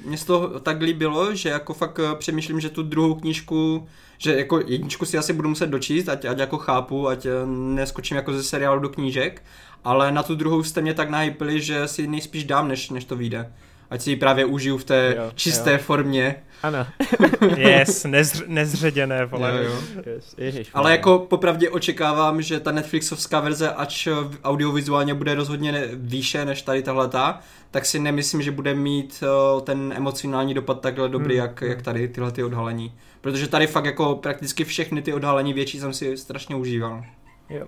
mně 0.05 0.19
se 0.19 0.27
to 0.27 0.61
tak 0.61 0.81
líbilo, 0.81 1.35
že 1.35 1.49
jako 1.49 1.75
fakt 1.75 1.99
eh, 1.99 2.15
přemýšlím, 2.15 2.61
že 2.61 2.70
tu 2.70 2.83
druhou 2.83 3.15
knížku, 3.15 3.89
že 4.19 4.36
jako 4.36 4.61
jedničku 4.67 5.07
si 5.07 5.19
asi 5.19 5.33
budu 5.33 5.49
muset 5.49 5.67
dočíst, 5.67 6.09
ať, 6.09 6.25
ať 6.25 6.39
jako 6.39 6.59
chápu, 6.59 7.09
ať 7.09 7.27
eh, 7.27 7.31
neskočím 7.47 8.17
jako 8.17 8.33
ze 8.33 8.43
seriálu 8.43 8.81
do 8.81 8.89
knížek, 8.89 9.43
ale 9.85 10.12
na 10.12 10.23
tu 10.23 10.35
druhou 10.35 10.62
jste 10.62 10.81
mě 10.81 10.94
tak 10.94 11.11
nahypili, 11.11 11.61
že 11.61 11.89
si 11.89 12.07
nejspíš 12.07 12.44
dám, 12.44 12.69
než, 12.69 12.91
než 12.91 13.05
to 13.05 13.17
vyjde 13.17 13.53
ať 13.95 14.03
si 14.03 14.11
ji 14.11 14.17
právě 14.17 14.45
užiju 14.45 14.79
v 14.79 14.85
té 14.85 15.15
jo, 15.17 15.31
čisté 15.35 15.73
jo. 15.73 15.79
formě. 15.79 16.37
Ano. 16.63 16.87
yes, 17.57 18.05
nezř, 18.05 18.43
nezředěné, 18.47 19.25
vole. 19.25 19.51
Jo, 19.51 19.63
jo. 19.63 20.03
Yes, 20.07 20.35
ježiš, 20.39 20.71
Ale 20.75 20.93
jako 20.93 21.19
popravdě 21.19 21.71
očekávám, 21.71 22.43
že 22.43 22.61
ta 22.61 22.73
Netflixovská 22.73 23.41
verze, 23.41 23.71
ač 23.71 24.09
audiovizuálně 24.45 25.15
bude 25.15 25.35
rozhodně 25.35 25.89
výše 25.93 26.45
než 26.45 26.63
tady 26.63 26.83
tahleta, 26.83 27.41
tak 27.71 27.87
si 27.87 27.99
nemyslím, 27.99 28.43
že 28.43 28.51
bude 28.51 28.75
mít 28.75 29.25
uh, 29.55 29.61
ten 29.61 29.95
emocionální 29.97 30.55
dopad 30.55 30.81
takhle 30.81 31.09
dobrý, 31.09 31.35
hmm. 31.35 31.45
jak, 31.47 31.61
jak 31.61 31.83
tady 31.83 32.09
tyhle 32.09 32.33
ty 32.33 32.45
odhalení. 32.45 32.95
Protože 33.21 33.49
tady 33.49 33.67
fakt 33.67 33.85
jako 33.85 34.15
prakticky 34.15 34.65
všechny 34.65 35.03
ty 35.03 35.13
odhalení 35.13 35.53
větší 35.53 35.81
jsem 35.81 35.93
si 35.93 36.17
strašně 36.17 36.57
užíval. 36.57 37.05
Jo. 37.51 37.67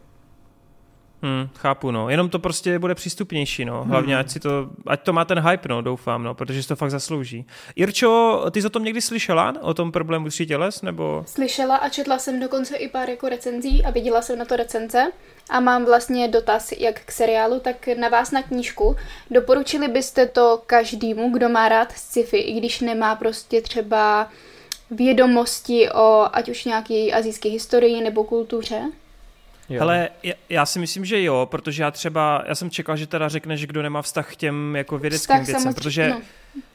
Hmm, 1.27 1.49
chápu, 1.55 1.91
no. 1.91 2.11
Jenom 2.11 2.29
to 2.29 2.39
prostě 2.39 2.79
bude 2.79 2.95
přístupnější, 2.95 3.65
no. 3.65 3.85
Hlavně, 3.85 4.15
hmm. 4.15 4.21
ať, 4.21 4.31
si 4.31 4.41
to, 4.41 4.69
ať 4.87 5.03
to 5.03 5.13
má 5.13 5.25
ten 5.25 5.41
hype, 5.41 5.69
no, 5.69 5.83
doufám, 5.83 6.23
no, 6.23 6.35
protože 6.35 6.63
si 6.63 6.69
to 6.69 6.77
fakt 6.77 6.91
zaslouží. 6.91 7.47
Irčo, 7.77 8.45
ty 8.51 8.61
jsi 8.61 8.67
o 8.67 8.71
tom 8.71 8.85
někdy 8.85 9.01
slyšela? 9.01 9.55
O 9.61 9.75
tom 9.75 9.93
problému 9.93 10.29
tří 10.29 10.47
těles, 10.47 10.83
nebo? 10.83 11.25
Slyšela 11.27 11.77
a 11.77 11.89
četla 11.89 12.19
jsem 12.19 12.41
dokonce 12.41 12.77
i 12.77 12.89
pár 12.89 13.11
jako 13.11 13.29
recenzí 13.29 13.85
a 13.85 13.91
viděla 13.91 14.23
jsem 14.23 14.39
na 14.39 14.45
to 14.45 14.57
recenze. 14.57 15.07
A 15.51 15.61
mám 15.61 15.85
vlastně 15.85 16.29
dotaz 16.29 16.73
jak 16.73 17.01
k 17.01 17.13
seriálu, 17.13 17.61
tak 17.61 17.89
na 17.99 18.09
vás 18.09 18.31
na 18.31 18.43
knížku. 18.43 18.97
Doporučili 19.31 19.89
byste 19.89 20.27
to 20.27 20.63
každému, 20.67 21.31
kdo 21.31 21.49
má 21.49 21.69
rád 21.69 21.93
sci-fi, 21.93 22.37
i 22.37 22.53
když 22.53 22.81
nemá 22.81 23.15
prostě 23.15 23.61
třeba 23.61 24.31
vědomosti 24.91 25.91
o 25.91 26.27
ať 26.33 26.49
už 26.49 26.65
nějaký 26.65 27.13
azijské 27.13 27.49
historii 27.49 28.01
nebo 28.01 28.25
kultuře? 28.25 28.83
Jo. 29.69 29.83
Ale 29.83 30.09
já 30.49 30.67
si 30.67 30.79
myslím, 30.79 31.05
že 31.05 31.23
jo, 31.23 31.49
protože 31.51 31.83
já 31.83 31.91
třeba, 31.91 32.45
já 32.47 32.55
jsem 32.55 32.71
čekal, 32.71 32.97
že 32.97 33.07
teda 33.07 33.29
řekneš, 33.29 33.67
kdo 33.67 33.83
nemá 33.83 34.03
vztah 34.03 34.33
k 34.33 34.37
těm 34.37 34.77
jako 34.77 34.99
vědeckým 34.99 35.41
vztah 35.41 35.47
věcem, 35.47 35.75
protože 35.75 36.09
no. 36.09 36.21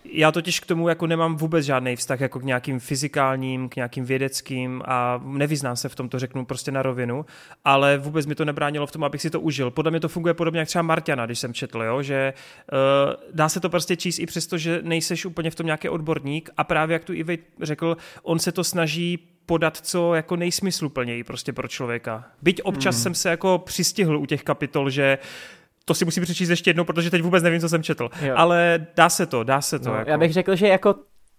já 0.03 0.32
totiž 0.32 0.60
k 0.60 0.66
tomu 0.66 0.90
jako 0.90 1.08
nemám 1.08 1.36
vůbec 1.36 1.66
žádný 1.66 1.95
vztah 1.95 2.20
jako 2.20 2.40
k 2.40 2.44
nějakým 2.44 2.80
fyzikálním, 2.80 3.70
k 3.70 3.76
nějakým 3.76 4.06
vědeckým 4.06 4.84
a 4.86 5.22
nevyznám 5.26 5.76
se 5.76 5.90
v 5.90 5.95
tom, 5.95 6.10
to 6.10 6.20
řeknu 6.20 6.45
prostě 6.45 6.72
na 6.72 6.82
rovinu, 6.82 7.26
ale 7.66 7.98
vůbec 7.98 8.26
mi 8.26 8.36
to 8.36 8.45
nebránilo 8.45 8.88
v 8.88 8.92
tom, 8.92 9.03
abych 9.03 9.22
si 9.22 9.30
to 9.30 9.42
užil. 9.42 9.72
Podle 9.72 9.92
mě 9.92 10.00
to 10.00 10.10
funguje 10.10 10.34
podobně 10.34 10.60
jak 10.60 10.68
třeba 10.68 10.82
Martiana, 10.82 11.26
když 11.26 11.40
jsem 11.40 11.53
četl, 11.53 11.82
jo, 11.82 12.02
že 12.02 12.34
uh, 12.72 12.80
dá 13.34 13.50
se 13.50 13.60
to 13.60 13.70
prostě 13.70 13.95
číst 13.95 14.20
i 14.20 14.26
přesto, 14.26 14.58
že 14.58 14.80
nejseš 14.84 15.26
úplně 15.26 15.52
v 15.52 15.56
tom 15.56 15.66
nějaký 15.66 15.90
odborník 15.90 16.50
a 16.58 16.64
právě 16.64 16.94
jak 16.94 17.03
tu 17.03 17.14
Ivej 17.14 17.38
řekl, 17.61 17.98
on 18.24 18.40
se 18.40 18.52
to 18.52 18.64
snaží 18.64 19.31
podat 19.52 19.78
co 19.78 20.16
jako 20.16 20.36
nejsmysluplněji 20.36 21.24
prostě 21.24 21.54
pro 21.54 21.68
člověka. 21.68 22.24
Byť 22.42 22.62
občas 22.62 22.96
hmm. 22.96 23.04
jsem 23.04 23.16
se 23.16 23.30
jako 23.30 23.60
přistihl 23.66 24.18
u 24.18 24.26
těch 24.26 24.44
kapitol, 24.44 24.90
že 24.90 25.18
to 25.86 25.94
si 25.94 26.06
musím 26.06 26.24
přečíst 26.24 26.50
ještě 26.50 26.70
jednou, 26.70 26.84
protože 26.84 27.10
teď 27.10 27.22
vůbec 27.22 27.44
nevím, 27.44 27.62
co 27.62 27.70
jsem 27.70 27.84
četl. 27.84 28.10
Jo. 28.22 28.34
Ale 28.38 28.88
dá 28.96 29.10
se 29.10 29.26
to, 29.26 29.44
dá 29.44 29.62
se 29.62 29.80
to. 29.80 29.90
No, 29.90 29.96
jako. 29.96 30.10
Já 30.10 30.18
bych 30.18 30.34
řekl, 30.34 30.56
že 30.56 30.68
jako 30.68 30.96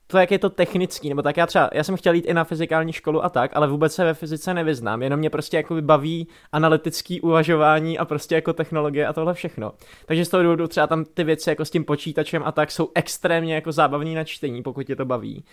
to, 0.06 0.18
jak 0.18 0.30
je 0.30 0.38
to 0.38 0.50
technický, 0.50 1.08
nebo 1.08 1.22
tak 1.22 1.36
já 1.36 1.46
třeba, 1.46 1.70
já 1.72 1.84
jsem 1.84 1.96
chtěl 1.96 2.14
jít 2.14 2.26
i 2.26 2.34
na 2.34 2.44
fyzikální 2.44 2.92
školu 2.92 3.24
a 3.24 3.28
tak, 3.28 3.50
ale 3.54 3.68
vůbec 3.68 3.94
se 3.94 4.04
ve 4.04 4.14
fyzice 4.14 4.54
nevyznám, 4.54 5.02
jenom 5.02 5.18
mě 5.18 5.30
prostě 5.30 5.56
jako 5.56 5.74
baví 5.80 6.28
analytický 6.52 7.20
uvažování 7.20 7.98
a 7.98 8.04
prostě 8.04 8.34
jako 8.34 8.52
technologie 8.52 9.06
a 9.06 9.12
tohle 9.12 9.34
všechno. 9.34 9.72
Takže 10.06 10.24
z 10.24 10.28
toho 10.28 10.42
důvodu 10.42 10.66
třeba 10.66 10.86
tam 10.86 11.04
ty 11.04 11.24
věci 11.24 11.50
jako 11.50 11.64
s 11.64 11.70
tím 11.70 11.84
počítačem 11.84 12.42
a 12.44 12.52
tak 12.52 12.70
jsou 12.70 12.90
extrémně 12.94 13.54
jako 13.54 13.72
zábavný 13.72 14.14
na 14.14 14.24
čtení, 14.24 14.62
pokud 14.62 14.86
tě 14.86 14.96
to 14.96 15.04
baví 15.04 15.44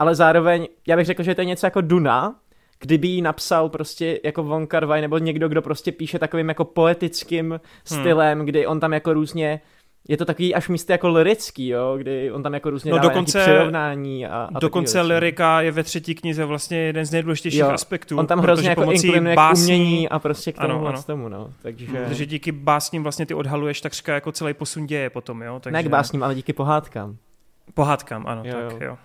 ale 0.00 0.14
zároveň, 0.14 0.68
já 0.86 0.96
bych 0.96 1.06
řekl, 1.06 1.22
že 1.22 1.34
to 1.34 1.40
je 1.40 1.44
něco 1.44 1.66
jako 1.66 1.80
Duna, 1.80 2.34
kdyby 2.80 3.08
ji 3.08 3.22
napsal 3.22 3.68
prostě 3.68 4.20
jako 4.24 4.42
Von 4.42 4.66
Kar 4.66 4.88
nebo 4.88 5.18
někdo, 5.18 5.48
kdo 5.48 5.62
prostě 5.62 5.92
píše 5.92 6.18
takovým 6.18 6.48
jako 6.48 6.64
poetickým 6.64 7.50
hmm. 7.50 7.60
stylem, 7.84 8.38
hmm. 8.38 8.46
kdy 8.46 8.66
on 8.66 8.80
tam 8.80 8.92
jako 8.92 9.12
různě 9.12 9.60
je 10.08 10.16
to 10.16 10.24
takový 10.24 10.54
až 10.54 10.68
místy 10.68 10.92
jako 10.92 11.08
lirický, 11.08 11.68
jo, 11.68 11.94
kdy 11.98 12.32
on 12.32 12.42
tam 12.42 12.54
jako 12.54 12.70
různě 12.70 12.90
no 12.90 12.96
dává 12.96 13.08
dokonce, 13.08 13.40
přirovnání 13.40 14.26
a, 14.26 14.48
a 14.54 14.58
Dokonce 14.58 15.00
lirika 15.00 15.60
je 15.60 15.72
ve 15.72 15.82
třetí 15.82 16.14
knize 16.14 16.44
vlastně 16.44 16.78
jeden 16.78 17.04
z 17.04 17.10
nejdůležitějších 17.10 17.60
jo, 17.60 17.68
aspektů. 17.68 18.18
On 18.18 18.26
tam 18.26 18.38
hrozně 18.38 18.68
jako 18.68 18.92
inklinuje 18.92 19.36
básní, 19.36 19.66
k 19.66 19.66
umění 19.66 20.08
a 20.08 20.18
prostě 20.18 20.52
k 20.52 20.58
tomu, 20.58 20.74
ano, 20.74 20.86
ano. 20.86 21.02
tomu, 21.02 21.28
no. 21.28 21.52
Takže... 21.62 21.86
Protože 21.86 22.26
díky 22.26 22.52
básním 22.52 23.02
vlastně 23.02 23.26
ty 23.26 23.34
odhaluješ 23.34 23.80
takřka 23.80 24.14
jako 24.14 24.32
celý 24.32 24.54
posun 24.54 24.86
děje 24.86 25.10
potom, 25.10 25.42
jo. 25.42 25.60
Takže... 25.60 25.72
Ne 25.72 25.82
k 25.82 25.86
básním, 25.88 26.22
ale 26.22 26.34
díky 26.34 26.52
pohádkám. 26.52 27.16
Pohádkám, 27.74 28.26
ano, 28.26 28.42
jo, 28.44 28.52
tak 28.52 28.80
jo. 28.80 28.86
jo. 28.86 28.98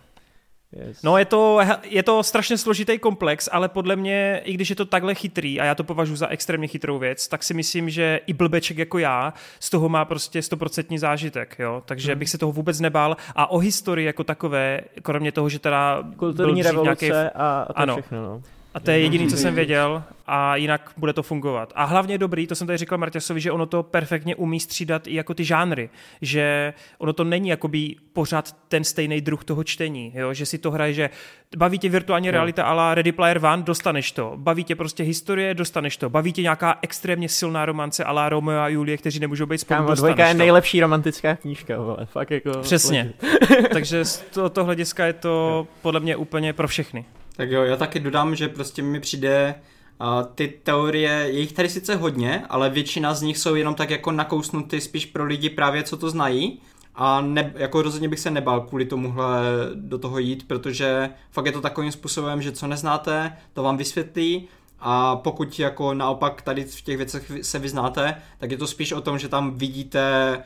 Yes. 0.75 1.03
No 1.03 1.17
je 1.17 1.25
to, 1.25 1.59
je 1.83 2.03
to 2.03 2.23
strašně 2.23 2.57
složitý 2.57 2.99
komplex, 2.99 3.49
ale 3.51 3.69
podle 3.69 3.95
mě, 3.95 4.41
i 4.43 4.53
když 4.53 4.69
je 4.69 4.75
to 4.75 4.85
takhle 4.85 5.15
chytrý 5.15 5.59
a 5.59 5.65
já 5.65 5.75
to 5.75 5.83
považuji 5.83 6.15
za 6.15 6.27
extrémně 6.27 6.67
chytrou 6.67 6.99
věc, 6.99 7.27
tak 7.27 7.43
si 7.43 7.53
myslím, 7.53 7.89
že 7.89 8.19
i 8.27 8.33
blbeček 8.33 8.77
jako 8.77 8.97
já 8.97 9.33
z 9.59 9.69
toho 9.69 9.89
má 9.89 10.05
prostě 10.05 10.41
stoprocentní 10.41 10.97
zážitek, 10.97 11.55
jo? 11.59 11.83
takže 11.85 12.11
hmm. 12.11 12.19
bych 12.19 12.29
se 12.29 12.37
toho 12.37 12.51
vůbec 12.51 12.79
nebál 12.79 13.17
a 13.35 13.51
o 13.51 13.57
historii 13.57 14.05
jako 14.05 14.23
takové, 14.23 14.81
kromě 15.01 15.31
toho, 15.31 15.49
že 15.49 15.59
teda 15.59 16.03
Kulturní 16.17 16.63
revoluce 16.63 17.05
nějaký... 17.05 17.11
a, 17.35 17.65
a 17.69 17.73
to 17.73 17.79
ano. 17.79 17.93
všechno. 17.93 18.21
No. 18.21 18.41
A 18.75 18.79
to 18.79 18.91
je 18.91 18.99
jediný, 18.99 19.27
co 19.27 19.37
jsem 19.37 19.55
věděl 19.55 20.03
a 20.27 20.55
jinak 20.55 20.91
bude 20.97 21.13
to 21.13 21.23
fungovat. 21.23 21.73
A 21.75 21.83
hlavně 21.83 22.17
dobrý, 22.17 22.47
to 22.47 22.55
jsem 22.55 22.67
tady 22.67 22.77
říkal 22.77 22.97
Marťasovi, 22.97 23.41
že 23.41 23.51
ono 23.51 23.65
to 23.65 23.83
perfektně 23.83 24.35
umí 24.35 24.59
střídat 24.59 25.07
i 25.07 25.15
jako 25.15 25.33
ty 25.33 25.43
žánry, 25.43 25.89
že 26.21 26.73
ono 26.97 27.13
to 27.13 27.23
není 27.23 27.49
jakoby 27.49 27.95
pořád 28.13 28.55
ten 28.67 28.83
stejný 28.83 29.21
druh 29.21 29.43
toho 29.43 29.63
čtení, 29.63 30.11
jo? 30.15 30.33
že 30.33 30.45
si 30.45 30.57
to 30.57 30.71
hraje, 30.71 30.93
že 30.93 31.09
baví 31.57 31.79
tě 31.79 31.89
virtuální 31.89 32.31
realita 32.31 32.61
no. 32.61 32.69
ala 32.69 32.95
Ready 32.95 33.11
Player 33.11 33.45
One, 33.45 33.63
dostaneš 33.63 34.11
to. 34.11 34.33
Baví 34.35 34.63
tě 34.63 34.75
prostě 34.75 35.03
historie, 35.03 35.53
dostaneš 35.53 35.97
to. 35.97 36.09
Baví 36.09 36.33
tě 36.33 36.41
nějaká 36.41 36.79
extrémně 36.81 37.29
silná 37.29 37.65
romance 37.65 38.03
ala 38.03 38.29
Romeo 38.29 38.59
a 38.59 38.67
Julie, 38.67 38.97
kteří 38.97 39.19
nemůžou 39.19 39.45
být 39.45 39.57
spolu, 39.57 39.77
Kámo, 39.77 39.95
dvojka 39.95 40.27
je 40.27 40.33
to. 40.33 40.37
nejlepší 40.37 40.81
romantická 40.81 41.35
knížka, 41.35 41.77
vole. 41.77 42.05
Fakt 42.05 42.31
jako... 42.31 42.51
Přesně. 42.61 43.13
Takže 43.73 44.05
z 44.05 44.23
toho 44.53 44.65
hlediska 44.65 45.05
je 45.05 45.13
to 45.13 45.67
podle 45.81 45.99
mě 45.99 46.15
úplně 46.15 46.53
pro 46.53 46.67
všechny. 46.67 47.05
Tak 47.38 47.51
jo, 47.51 47.64
já 47.64 47.75
taky 47.75 47.99
dodám, 47.99 48.35
že 48.35 48.47
prostě 48.47 48.81
mi 48.81 48.99
přijde 48.99 49.55
a 49.99 50.23
ty 50.23 50.47
teorie, 50.64 51.11
je 51.11 51.39
jich 51.39 51.53
tady 51.53 51.69
sice 51.69 51.95
hodně, 51.95 52.43
ale 52.49 52.69
většina 52.69 53.14
z 53.14 53.22
nich 53.22 53.38
jsou 53.38 53.55
jenom 53.55 53.75
tak 53.75 53.89
jako 53.89 54.11
nakousnuty 54.11 54.81
spíš 54.81 55.05
pro 55.05 55.25
lidi 55.25 55.49
právě, 55.49 55.83
co 55.83 55.97
to 55.97 56.09
znají. 56.09 56.59
A 56.95 57.22
ne, 57.22 57.53
jako 57.55 57.81
rozhodně 57.81 58.09
bych 58.09 58.19
se 58.19 58.31
nebál 58.31 58.61
kvůli 58.61 58.85
tomuhle 58.85 59.41
do 59.73 59.97
toho 59.97 60.19
jít, 60.19 60.47
protože 60.47 61.09
fakt 61.31 61.45
je 61.45 61.51
to 61.51 61.61
takovým 61.61 61.91
způsobem, 61.91 62.41
že 62.41 62.51
co 62.51 62.67
neznáte, 62.67 63.38
to 63.53 63.64
vám 63.64 63.77
vysvětlí 63.77 64.47
a 64.80 65.15
pokud 65.15 65.59
jako 65.59 65.93
naopak 65.93 66.41
tady 66.41 66.64
v 66.64 66.81
těch 66.81 66.97
věcech 66.97 67.31
se 67.41 67.59
vyznáte, 67.59 68.22
tak 68.38 68.51
je 68.51 68.57
to 68.57 68.67
spíš 68.67 68.91
o 68.91 69.01
tom, 69.01 69.19
že 69.19 69.30
tam 69.30 69.57
vidíte, 69.57 70.43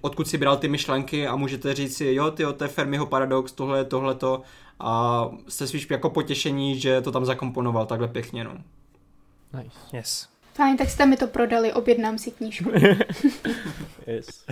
odkud 0.00 0.28
si 0.28 0.38
bral 0.38 0.56
ty 0.56 0.68
myšlenky 0.68 1.26
a 1.26 1.36
můžete 1.36 1.74
říct 1.74 1.96
si, 1.96 2.14
jo, 2.14 2.30
ty, 2.30 2.44
to 2.56 2.64
je 2.64 2.68
Fermiho 2.68 3.06
paradox, 3.06 3.52
tohle 3.52 3.78
je 3.78 3.84
tohleto 3.84 4.42
a 4.80 5.24
jste 5.48 5.66
spíš 5.66 5.86
jako 5.90 6.10
potěšení, 6.10 6.80
že 6.80 7.00
to 7.00 7.12
tam 7.12 7.24
zakomponoval 7.24 7.86
takhle 7.86 8.08
pěkně, 8.08 8.44
no. 8.44 8.54
Nice. 9.52 9.96
Yes. 9.96 10.28
Fajn, 10.54 10.76
tak 10.76 10.90
jste 10.90 11.06
mi 11.06 11.16
to 11.16 11.26
prodali, 11.26 11.72
objednám 11.72 12.18
si 12.18 12.30
knížku. 12.30 12.70
yes. 14.06 14.44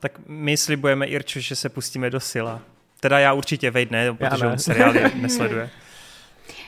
Tak 0.00 0.12
my 0.26 0.56
slibujeme 0.56 1.06
Irču, 1.06 1.40
že 1.40 1.56
se 1.56 1.68
pustíme 1.68 2.10
do 2.10 2.20
Sila. 2.20 2.60
Teda 3.00 3.18
já 3.18 3.32
určitě 3.32 3.70
vejd 3.70 3.90
ne, 3.90 4.14
protože 4.14 4.44
ne. 4.44 4.52
on 4.52 4.58
seriály 4.58 5.02
nesleduje. 5.14 5.70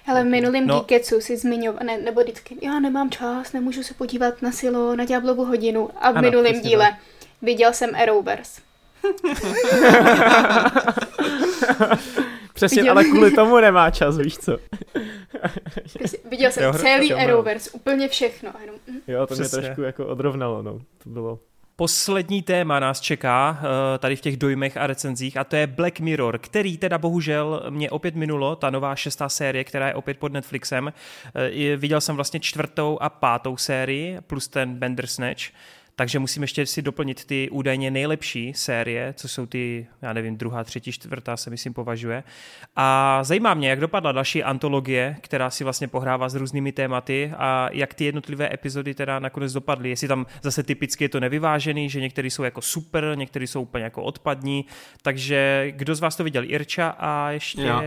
Ale 0.07 0.25
v 0.25 0.27
minulým 0.27 0.67
no. 0.67 0.75
Geeketsu 0.75 1.21
si 1.21 1.37
zmiňoval, 1.37 1.81
ne, 1.87 1.99
nebo 1.99 2.21
vždycky, 2.21 2.57
já 2.63 2.81
nemám 2.81 3.11
čas, 3.11 3.53
nemůžu 3.53 3.83
se 3.83 3.95
podívat 3.95 4.43
na 4.43 4.53
Silo, 4.53 4.97
na 4.97 5.05
Diablovu 5.05 5.45
hodinu. 5.45 5.91
A 5.97 6.11
v 6.11 6.17
ano, 6.17 6.31
minulém 6.31 6.61
díle 6.61 6.91
tak. 6.91 7.01
viděl 7.43 7.73
jsem 7.73 7.95
Arrowverse. 7.95 8.61
Přesně, 12.61 12.83
viděl... 12.83 12.93
ale 12.93 13.05
kvůli 13.05 13.31
tomu 13.31 13.61
nemá 13.61 13.91
čas, 13.91 14.19
víš 14.19 14.39
co. 14.39 14.59
viděl 16.31 16.51
jsem 16.51 16.65
jo, 16.65 16.73
celý 16.73 17.15
Arrowverse, 17.15 17.71
úplně 17.71 18.09
všechno. 18.09 18.53
Jenom, 18.61 18.77
hm. 18.91 18.99
Jo, 19.09 19.27
to 19.27 19.35
Přesně. 19.35 19.59
mě 19.59 19.67
trošku 19.67 19.83
jako 19.83 20.07
odrovnalo, 20.07 20.63
no. 20.63 20.81
To 21.05 21.11
bylo... 21.11 21.39
poslední 21.77 22.43
téma 22.43 22.81
nás 22.81 23.01
čeká 23.01 23.61
eh, 23.63 23.99
tady 23.99 24.17
v 24.17 24.21
těch 24.21 24.37
dojmech 24.37 24.77
a 24.77 24.87
recenzích 24.87 25.37
a 25.37 25.45
to 25.45 25.57
je 25.57 25.67
Black 25.67 26.01
Mirror, 26.01 26.39
který 26.39 26.79
teda 26.79 26.99
bohužel 26.99 27.63
mě 27.71 27.91
opět 27.91 28.15
minulo, 28.15 28.57
ta 28.57 28.71
nová 28.71 28.97
šestá 28.97 29.29
série, 29.29 29.65
která 29.65 29.89
je 29.89 29.95
opět 29.95 30.19
pod 30.19 30.33
Netflixem. 30.33 30.93
Eh, 31.35 31.77
viděl 31.77 32.01
jsem 32.01 32.17
vlastně 32.17 32.41
čtvrtou 32.41 32.99
a 33.01 33.09
pátou 33.09 33.57
sérii 33.57 34.19
plus 34.27 34.49
ten 34.49 34.75
Bandersnatch 34.75 35.43
takže 36.01 36.19
musím 36.19 36.43
ještě 36.43 36.67
si 36.67 36.83
doplnit 36.83 37.25
ty 37.25 37.51
údajně 37.51 37.91
nejlepší 37.91 38.55
série, 38.55 39.15
co 39.17 39.29
jsou 39.29 39.47
ty, 39.47 39.87
já 40.03 40.13
nevím, 40.13 40.37
druhá, 40.37 40.65
třetí, 40.65 40.93
čtvrtá 40.93 41.37
se 41.37 41.51
myslím 41.51 41.75
považuje. 41.75 42.23
A 42.77 43.19
zajímá 43.25 43.55
mě, 43.55 43.71
jak 43.71 43.81
dopadla 43.81 44.13
další 44.13 44.43
antologie, 44.43 45.17
která 45.21 45.51
si 45.51 45.65
vlastně 45.65 45.89
pohrává 45.89 46.29
s 46.29 46.35
různými 46.35 46.73
tématy 46.73 47.33
a 47.37 47.69
jak 47.73 47.95
ty 47.95 48.05
jednotlivé 48.05 48.55
epizody 48.55 48.95
teda 48.95 49.19
nakonec 49.19 49.53
dopadly. 49.53 49.89
Jestli 49.89 50.09
tam 50.09 50.27
zase 50.43 50.63
typicky 50.63 51.05
je 51.05 51.09
to 51.09 51.21
nevyvážený, 51.21 51.91
že 51.91 52.01
některý 52.01 52.31
jsou 52.31 52.43
jako 52.43 52.63
super, 52.63 53.13
některý 53.15 53.47
jsou 53.47 53.63
úplně 53.63 53.85
jako 53.85 54.03
odpadní. 54.03 54.65
Takže 55.03 55.67
kdo 55.71 55.95
z 55.95 56.01
vás 56.01 56.17
to 56.17 56.25
viděl? 56.25 56.45
Irča 56.45 56.89
a 56.99 57.31
ještě... 57.31 57.63
Já. 57.63 57.83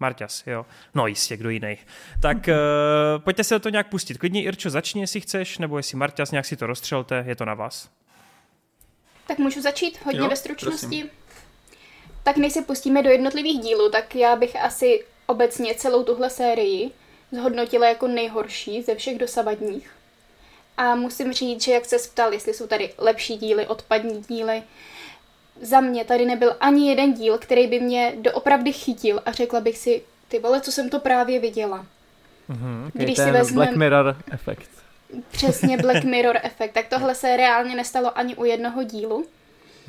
Marťas, 0.00 0.42
jo. 0.46 0.66
No 0.94 1.06
jistě, 1.06 1.36
kdo 1.36 1.50
jiný. 1.50 1.78
Tak 2.22 2.36
uh, 2.36 3.22
pojďte 3.22 3.44
se 3.44 3.58
to 3.58 3.68
nějak 3.68 3.88
pustit. 3.88 4.18
Klidně 4.18 4.42
Irčo 4.42 4.70
začni, 4.70 5.00
jestli 5.00 5.20
chceš, 5.20 5.58
nebo 5.58 5.76
jestli 5.76 5.96
Marťas, 5.96 6.30
nějak 6.30 6.46
si 6.46 6.56
to 6.56 6.66
rozstřelte, 6.66 7.24
je 7.28 7.36
to 7.36 7.44
na 7.44 7.54
vás. 7.54 7.90
Tak 9.26 9.38
můžu 9.38 9.62
začít 9.62 9.98
hodně 10.04 10.20
jo, 10.20 10.28
ve 10.28 10.36
stručnosti. 10.36 10.86
Prosím. 10.86 11.10
Tak 12.22 12.36
než 12.36 12.52
se 12.52 12.62
pustíme 12.62 13.02
do 13.02 13.10
jednotlivých 13.10 13.60
dílů, 13.60 13.90
tak 13.90 14.14
já 14.14 14.36
bych 14.36 14.56
asi 14.56 15.04
obecně 15.26 15.74
celou 15.74 16.04
tuhle 16.04 16.30
sérii 16.30 16.90
zhodnotila 17.32 17.88
jako 17.88 18.08
nejhorší 18.08 18.82
ze 18.82 18.94
všech 18.94 19.18
dosavadních. 19.18 19.90
A 20.76 20.94
musím 20.94 21.32
říct, 21.32 21.64
že 21.64 21.72
jak 21.72 21.84
se 21.84 21.96
ptal, 22.12 22.32
jestli 22.32 22.54
jsou 22.54 22.66
tady 22.66 22.94
lepší 22.98 23.36
díly, 23.36 23.66
odpadní 23.66 24.22
díly, 24.28 24.62
za 25.60 25.80
mě 25.80 26.04
tady 26.04 26.24
nebyl 26.26 26.56
ani 26.60 26.88
jeden 26.88 27.12
díl, 27.12 27.38
který 27.38 27.66
by 27.66 27.80
mě 27.80 28.12
doopravdy 28.16 28.72
chytil 28.72 29.20
a 29.26 29.32
řekla 29.32 29.60
bych 29.60 29.78
si, 29.78 30.02
ty 30.28 30.38
vole, 30.38 30.60
co 30.60 30.72
jsem 30.72 30.90
to 30.90 30.98
právě 30.98 31.40
viděla. 31.40 31.86
Mm-hmm, 32.50 32.88
okay, 32.88 33.04
Když 33.04 33.18
si 33.18 33.30
vezmeme... 33.30 33.66
Black 33.66 33.76
Mirror 33.76 34.16
efekt. 34.32 34.70
Přesně 35.30 35.76
Black 35.76 36.04
Mirror 36.10 36.38
efekt. 36.42 36.72
Tak 36.72 36.86
tohle 36.88 37.14
se 37.14 37.36
reálně 37.36 37.74
nestalo 37.74 38.18
ani 38.18 38.36
u 38.36 38.44
jednoho 38.44 38.82
dílu. 38.82 39.26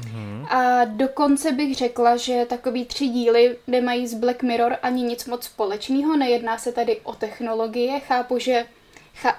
Mm-hmm. 0.01 0.48
A 0.50 0.85
dokonce 0.85 1.51
bych 1.51 1.75
řekla, 1.75 2.17
že 2.17 2.45
takový 2.50 2.85
tři 2.85 3.08
díly 3.08 3.58
nemají 3.67 4.08
z 4.08 4.14
Black 4.14 4.43
Mirror 4.43 4.77
ani 4.82 5.03
nic 5.03 5.25
moc 5.25 5.43
společného. 5.43 6.17
Nejedná 6.17 6.58
se 6.58 6.72
tady 6.72 7.00
o 7.03 7.14
technologie. 7.14 8.00
Chápu, 8.00 8.40
že 8.40 8.66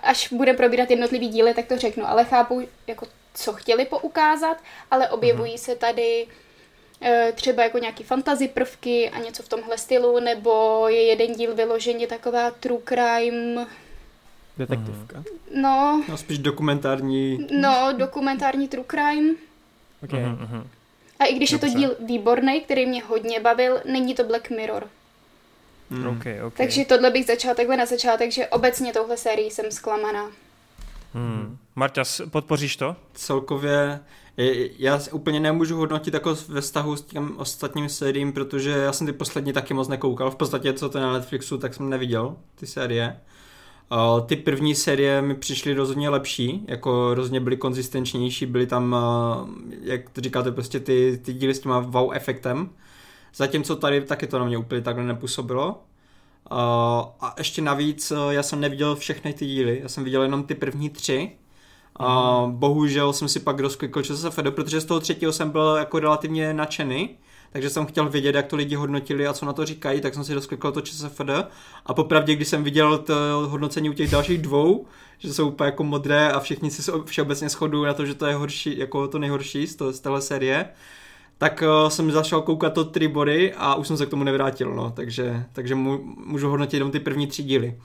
až 0.03 0.33
bude 0.33 0.55
probírat 0.55 0.91
jednotlivý 0.91 1.29
díly, 1.29 1.55
tak 1.55 1.67
to 1.67 1.79
řeknu, 1.79 2.09
ale 2.09 2.25
chápu 2.25 2.63
jako 2.87 3.07
co 3.35 3.53
chtěli 3.53 3.85
poukázat, 3.85 4.57
ale 4.91 5.09
objevují 5.09 5.55
mm-hmm. 5.55 5.65
se 5.65 5.77
tady 5.77 6.27
e, 7.03 7.33
třeba 7.33 7.63
jako 7.63 7.79
nějaký 7.79 8.05
fantasy 8.05 8.49
prvky 8.49 9.11
a 9.11 9.19
něco 9.19 9.43
v 9.43 9.49
tomhle 9.49 9.79
stylu, 9.79 10.21
nebo 10.21 10.85
je 10.89 11.03
jeden 11.03 11.33
díl 11.33 11.55
vyloženě 11.55 12.07
taková 12.07 12.51
true 12.51 12.83
crime 12.89 13.67
Detektivka. 14.57 15.25
No. 15.55 16.05
No 16.09 16.17
spíš 16.17 16.39
dokumentární. 16.39 17.47
No, 17.51 17.93
dokumentární 17.97 18.69
true 18.69 18.85
crime. 18.91 19.35
Okay. 20.05 20.21
Mm-hmm. 20.21 20.67
A 21.19 21.25
i 21.25 21.35
když 21.35 21.51
Dobře. 21.51 21.67
je 21.67 21.73
to 21.73 21.79
díl 21.79 21.97
výborný, 22.01 22.61
který 22.61 22.87
mě 22.87 23.03
hodně 23.03 23.41
bavil, 23.41 23.81
není 23.85 24.15
to 24.15 24.25
Black 24.25 24.51
Mirror. 24.51 24.89
Mm. 25.91 26.07
Okay, 26.07 26.43
okay. 26.43 26.67
Takže 26.67 26.85
tohle 26.85 27.11
bych 27.11 27.27
začala 27.27 27.55
takhle 27.55 27.77
na 27.77 27.87
začátek, 27.87 28.33
že 28.33 28.47
obecně 28.47 28.93
touhle 28.93 29.17
sérii 29.17 29.51
jsem 29.51 29.71
zklamaná. 29.71 30.31
Hmm. 31.15 31.59
Marťas, 31.77 32.23
podpoříš 32.31 32.77
to? 32.77 32.97
Celkově 33.13 34.01
já 34.79 35.01
úplně 35.13 35.41
nemůžu 35.41 35.77
hodnotit 35.77 36.15
jako 36.15 36.37
ve 36.49 36.61
vztahu 36.61 36.97
s 36.97 37.03
těm 37.03 37.35
ostatním 37.37 37.89
sériím, 37.89 38.33
protože 38.33 38.71
já 38.71 38.93
jsem 38.93 39.07
ty 39.07 39.13
poslední 39.13 39.53
taky 39.53 39.75
moc 39.75 39.89
nekoukal. 39.89 40.31
V 40.31 40.37
podstatě, 40.37 40.73
co 40.73 40.89
to 40.89 41.01
na 41.01 41.13
Netflixu, 41.13 41.59
tak 41.59 41.75
jsem 41.75 41.91
neviděl 41.91 42.37
ty 42.55 42.67
série. 42.67 43.17
Ty 44.27 44.37
první 44.37 44.75
série 44.75 45.23
mi 45.23 45.35
přišly 45.35 45.75
rozhodně 45.75 46.09
lepší, 46.09 46.65
jako 46.69 47.15
rozhodně 47.15 47.41
byly 47.41 47.57
konzistenčnější, 47.57 48.47
byly 48.47 48.67
tam, 48.67 48.97
jak 49.81 50.11
to 50.11 50.21
říkáte, 50.21 50.53
prostě 50.53 50.81
ty, 50.81 51.21
ty 51.23 51.33
díly 51.33 51.55
s 51.55 51.61
těma 51.61 51.79
wow 51.79 52.15
efektem. 52.15 52.71
Zatímco 53.35 53.77
tady 53.77 54.01
taky 54.01 54.27
to 54.27 54.39
na 54.39 54.45
mě 54.45 54.59
úplně 54.59 54.81
takhle 54.81 55.05
nepůsobilo. 55.05 55.83
A 56.51 57.35
ještě 57.39 57.63
navíc, 57.63 58.13
já 58.31 58.43
jsem 58.43 58.61
neviděl 58.61 58.97
všechny 58.97 59.33
ty 59.33 59.47
díly, 59.47 59.81
já 59.83 59.89
jsem 59.89 60.05
viděl 60.05 60.23
jenom 60.23 60.45
ty 60.45 60.55
první 60.55 60.91
tři. 60.91 61.33
A 61.97 62.41
mhm. 62.41 62.53
bohužel 62.53 63.13
jsem 63.13 63.29
si 63.29 63.41
pak 63.41 63.61
rozklikl 63.61 64.03
ČSFD, 64.03 64.43
protože 64.51 64.81
z 64.81 64.85
toho 64.85 65.01
třetího 65.01 65.33
jsem 65.33 65.51
byl 65.51 65.77
jako 65.79 65.99
relativně 65.99 66.55
nadšený, 66.55 67.11
takže 67.53 67.71
jsem 67.71 67.87
chtěl 67.87 68.09
vědět, 68.09 68.35
jak 68.35 68.47
to 68.47 68.57
lidi 68.57 68.75
hodnotili 68.75 69.27
a 69.27 69.33
co 69.33 69.47
na 69.47 69.53
to 69.53 69.65
říkají, 69.65 70.01
tak 70.01 70.15
jsem 70.15 70.25
si 70.25 70.35
rozklikl 70.35 70.73
to 70.73 70.81
ČSFD 70.81 71.31
a 71.87 71.95
popravdě, 71.95 72.35
když 72.35 72.49
jsem 72.49 72.65
viděl 72.65 72.99
to 72.99 73.15
hodnocení 73.47 73.91
u 73.91 73.93
těch 73.93 74.11
dalších 74.11 74.43
dvou, 74.43 74.87
že 75.19 75.35
jsou 75.35 75.49
úplně 75.49 75.67
jako 75.67 75.85
modré 75.85 76.33
a 76.33 76.41
všichni 76.41 76.71
si 76.71 76.93
všeobecně 77.05 77.49
shodují 77.49 77.87
na 77.87 77.95
to, 77.95 78.07
že 78.07 78.15
to 78.15 78.27
je 78.27 78.35
horší, 78.35 78.79
jako 78.79 79.09
to 79.09 79.19
nejhorší 79.19 79.67
z, 79.67 79.77
to, 79.77 79.93
z 79.93 80.01
téhle 80.01 80.23
série, 80.23 80.69
tak 81.39 81.63
uh, 81.67 81.89
jsem 81.89 82.11
zašel 82.11 82.43
koukat 82.43 82.75
to 82.75 82.85
tři 82.85 83.09
body 83.09 83.53
a 83.57 83.75
už 83.75 83.87
jsem 83.87 83.97
se 83.97 84.07
k 84.07 84.11
tomu 84.11 84.25
nevrátil, 84.25 84.75
no, 84.75 84.91
takže, 84.91 85.45
takže 85.53 85.75
můžu 85.75 86.49
hodnotit 86.49 86.77
jenom 86.77 86.91
ty 86.91 87.01
první 87.01 87.27
tři 87.27 87.43
díly. 87.43 87.79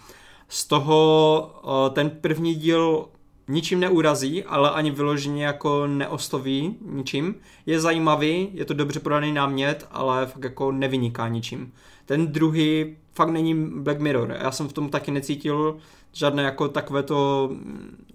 Z 0.49 0.65
toho 0.65 1.51
uh, 1.63 1.93
ten 1.93 2.09
první 2.09 2.55
díl 2.55 3.05
ničím 3.47 3.79
neurazí, 3.79 4.43
ale 4.43 4.71
ani 4.71 4.91
vyloženě 4.91 5.45
jako 5.45 5.87
neosloví 5.87 6.75
ničím. 6.85 7.35
Je 7.65 7.79
zajímavý, 7.79 8.49
je 8.53 8.65
to 8.65 8.73
dobře 8.73 8.99
podaný 8.99 9.31
námět, 9.31 9.87
ale 9.91 10.25
fakt 10.25 10.43
jako 10.43 10.71
nevyniká 10.71 11.27
ničím. 11.27 11.73
Ten 12.05 12.27
druhý 12.27 12.95
fakt 13.13 13.29
není 13.29 13.65
Black 13.65 13.99
Mirror. 13.99 14.37
Já 14.41 14.51
jsem 14.51 14.67
v 14.67 14.73
tom 14.73 14.89
taky 14.89 15.11
necítil 15.11 15.77
žádné 16.17 16.43
jako 16.43 16.67
takové 16.67 17.03
to, 17.03 17.49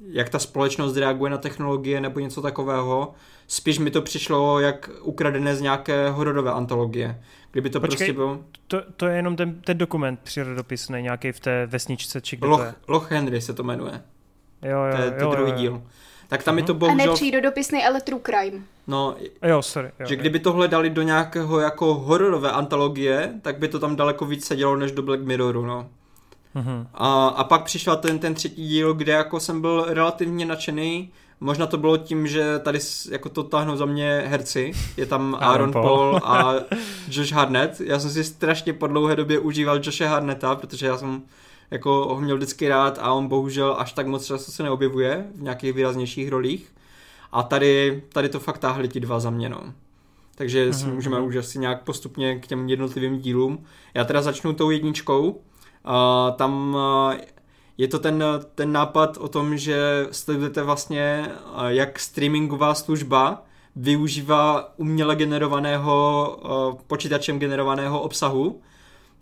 jak 0.06 0.28
ta 0.28 0.38
společnost 0.38 0.96
reaguje 0.96 1.30
na 1.30 1.38
technologie 1.38 2.00
nebo 2.00 2.20
něco 2.20 2.42
takového. 2.42 3.14
Spíš 3.46 3.78
mi 3.78 3.90
to 3.90 4.02
přišlo 4.02 4.60
jak 4.60 4.90
ukradené 5.02 5.56
z 5.56 5.60
nějaké 5.60 6.10
hororové 6.10 6.52
antologie. 6.52 7.22
Kdyby 7.50 7.70
to 7.70 7.80
Počkej, 7.80 7.96
prostě 7.96 8.12
bylo... 8.12 8.38
To, 8.66 8.82
to 8.96 9.06
je 9.06 9.16
jenom 9.16 9.36
ten, 9.36 9.60
ten 9.60 9.78
dokument 9.78 10.20
přírodopisný, 10.22 11.02
nějaký 11.02 11.32
v 11.32 11.40
té 11.40 11.66
vesničce, 11.66 12.20
či 12.20 12.36
kde 12.36 12.46
Loch, 12.46 12.60
to 12.60 12.66
je? 12.66 12.74
Loch 12.88 13.12
Henry 13.12 13.40
se 13.40 13.54
to 13.54 13.62
jmenuje. 13.62 14.02
Jo, 14.62 14.78
jo, 14.78 14.96
to 14.96 15.02
je, 15.02 15.10
to 15.10 15.24
jo, 15.24 15.30
druhý 15.30 15.50
jo, 15.50 15.58
díl. 15.58 15.82
Tak 16.28 16.42
tam 16.42 16.54
uh-huh. 16.54 16.58
je 16.58 16.64
to 16.64 16.74
bohužel... 16.74 17.02
A 17.02 17.06
ne 17.06 17.14
přírodopisný, 17.14 17.84
ale 17.84 18.00
true 18.00 18.20
crime. 18.22 18.62
No, 18.86 19.16
jo, 19.42 19.62
sorry. 19.62 19.90
Jo, 20.00 20.06
že 20.06 20.14
jo. 20.14 20.20
kdyby 20.20 20.38
tohle 20.38 20.68
dali 20.68 20.90
do 20.90 21.02
nějakého 21.02 21.60
jako 21.60 21.94
hororové 21.94 22.50
antologie, 22.50 23.32
tak 23.42 23.58
by 23.58 23.68
to 23.68 23.78
tam 23.78 23.96
daleko 23.96 24.26
víc 24.26 24.46
sedělo 24.46 24.76
než 24.76 24.92
do 24.92 25.02
Black 25.02 25.22
Mirroru, 25.22 25.66
no. 25.66 25.88
Uh-huh. 26.56 26.86
A, 26.94 27.28
a 27.28 27.44
pak 27.44 27.62
přišel 27.64 27.96
ten, 27.96 28.18
ten 28.18 28.34
třetí 28.34 28.68
díl, 28.68 28.94
kde 28.94 29.12
jako 29.12 29.40
jsem 29.40 29.60
byl 29.60 29.84
relativně 29.88 30.46
nadšený. 30.46 31.10
Možná 31.40 31.66
to 31.66 31.78
bylo 31.78 31.96
tím, 31.96 32.26
že 32.26 32.58
tady 32.58 32.78
jako 33.10 33.28
to 33.28 33.42
táhnou 33.42 33.76
za 33.76 33.84
mě 33.84 34.24
herci. 34.26 34.72
Je 34.96 35.06
tam 35.06 35.36
Aaron 35.40 35.72
Paul. 35.72 35.84
Paul 35.84 36.16
a 36.24 36.54
Josh 37.08 37.32
Harnett. 37.32 37.80
Já 37.80 37.98
jsem 37.98 38.10
si 38.10 38.24
strašně 38.24 38.72
po 38.72 38.86
dlouhé 38.86 39.16
době 39.16 39.38
užíval 39.38 39.80
Joshe 39.82 40.06
Harnetta, 40.06 40.54
protože 40.54 40.86
já 40.86 40.98
jsem 40.98 41.22
jako 41.70 41.90
ho 42.14 42.20
měl 42.20 42.36
vždycky 42.36 42.68
rád 42.68 42.98
a 43.02 43.12
on 43.12 43.28
bohužel 43.28 43.76
až 43.78 43.92
tak 43.92 44.06
moc 44.06 44.26
často 44.26 44.52
se 44.52 44.62
neobjevuje 44.62 45.26
v 45.34 45.42
nějakých 45.42 45.72
výraznějších 45.72 46.28
rolích. 46.28 46.72
A 47.32 47.42
tady, 47.42 48.02
tady 48.12 48.28
to 48.28 48.40
fakt 48.40 48.58
táhli 48.58 48.88
ti 48.88 49.00
dva 49.00 49.20
za 49.20 49.30
mě, 49.30 49.48
no. 49.48 49.72
Takže 50.34 50.70
mm-hmm. 50.70 50.72
si 50.72 50.86
mhm, 50.86 50.94
můžeme 50.94 51.18
mhm. 51.18 51.26
už 51.28 51.36
asi 51.36 51.58
nějak 51.58 51.82
postupně 51.82 52.38
k 52.38 52.46
těm 52.46 52.68
jednotlivým 52.68 53.18
dílům. 53.18 53.64
Já 53.94 54.04
teda 54.04 54.22
začnu 54.22 54.52
tou 54.52 54.70
jedničkou. 54.70 55.40
Uh, 55.84 56.36
tam 56.36 56.74
uh, 56.74 57.14
je 57.78 57.88
to 57.88 57.98
ten, 57.98 58.24
ten 58.54 58.72
nápad 58.72 59.16
o 59.16 59.28
tom, 59.28 59.58
že 59.58 60.06
sledujete 60.10 60.62
vlastně, 60.62 61.30
uh, 61.56 61.66
jak 61.66 61.98
streamingová 61.98 62.74
služba 62.74 63.42
využívá 63.76 64.72
uměle 64.76 65.16
generovaného, 65.16 66.76
počítačem 66.86 67.38
generovaného 67.38 68.00
obsahu 68.00 68.60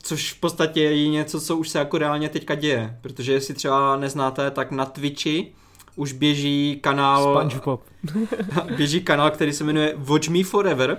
Což 0.02 0.32
v 0.32 0.40
podstatě 0.40 0.82
je 0.82 1.08
něco, 1.08 1.40
co 1.40 1.56
už 1.56 1.68
se 1.68 1.78
jako 1.78 1.98
reálně 1.98 2.28
teďka 2.28 2.54
děje, 2.54 2.98
protože 3.00 3.32
jestli 3.32 3.54
třeba 3.54 3.96
neznáte, 3.96 4.50
tak 4.50 4.70
na 4.70 4.84
Twitchi 4.84 5.52
už 5.96 6.12
běží 6.12 6.78
kanál... 6.80 7.34
SpongeBob. 7.34 7.82
běží 8.76 9.00
kanál, 9.00 9.30
který 9.30 9.52
se 9.52 9.64
jmenuje 9.64 9.94
Watch 9.96 10.28
Me 10.28 10.44
Forever, 10.44 10.98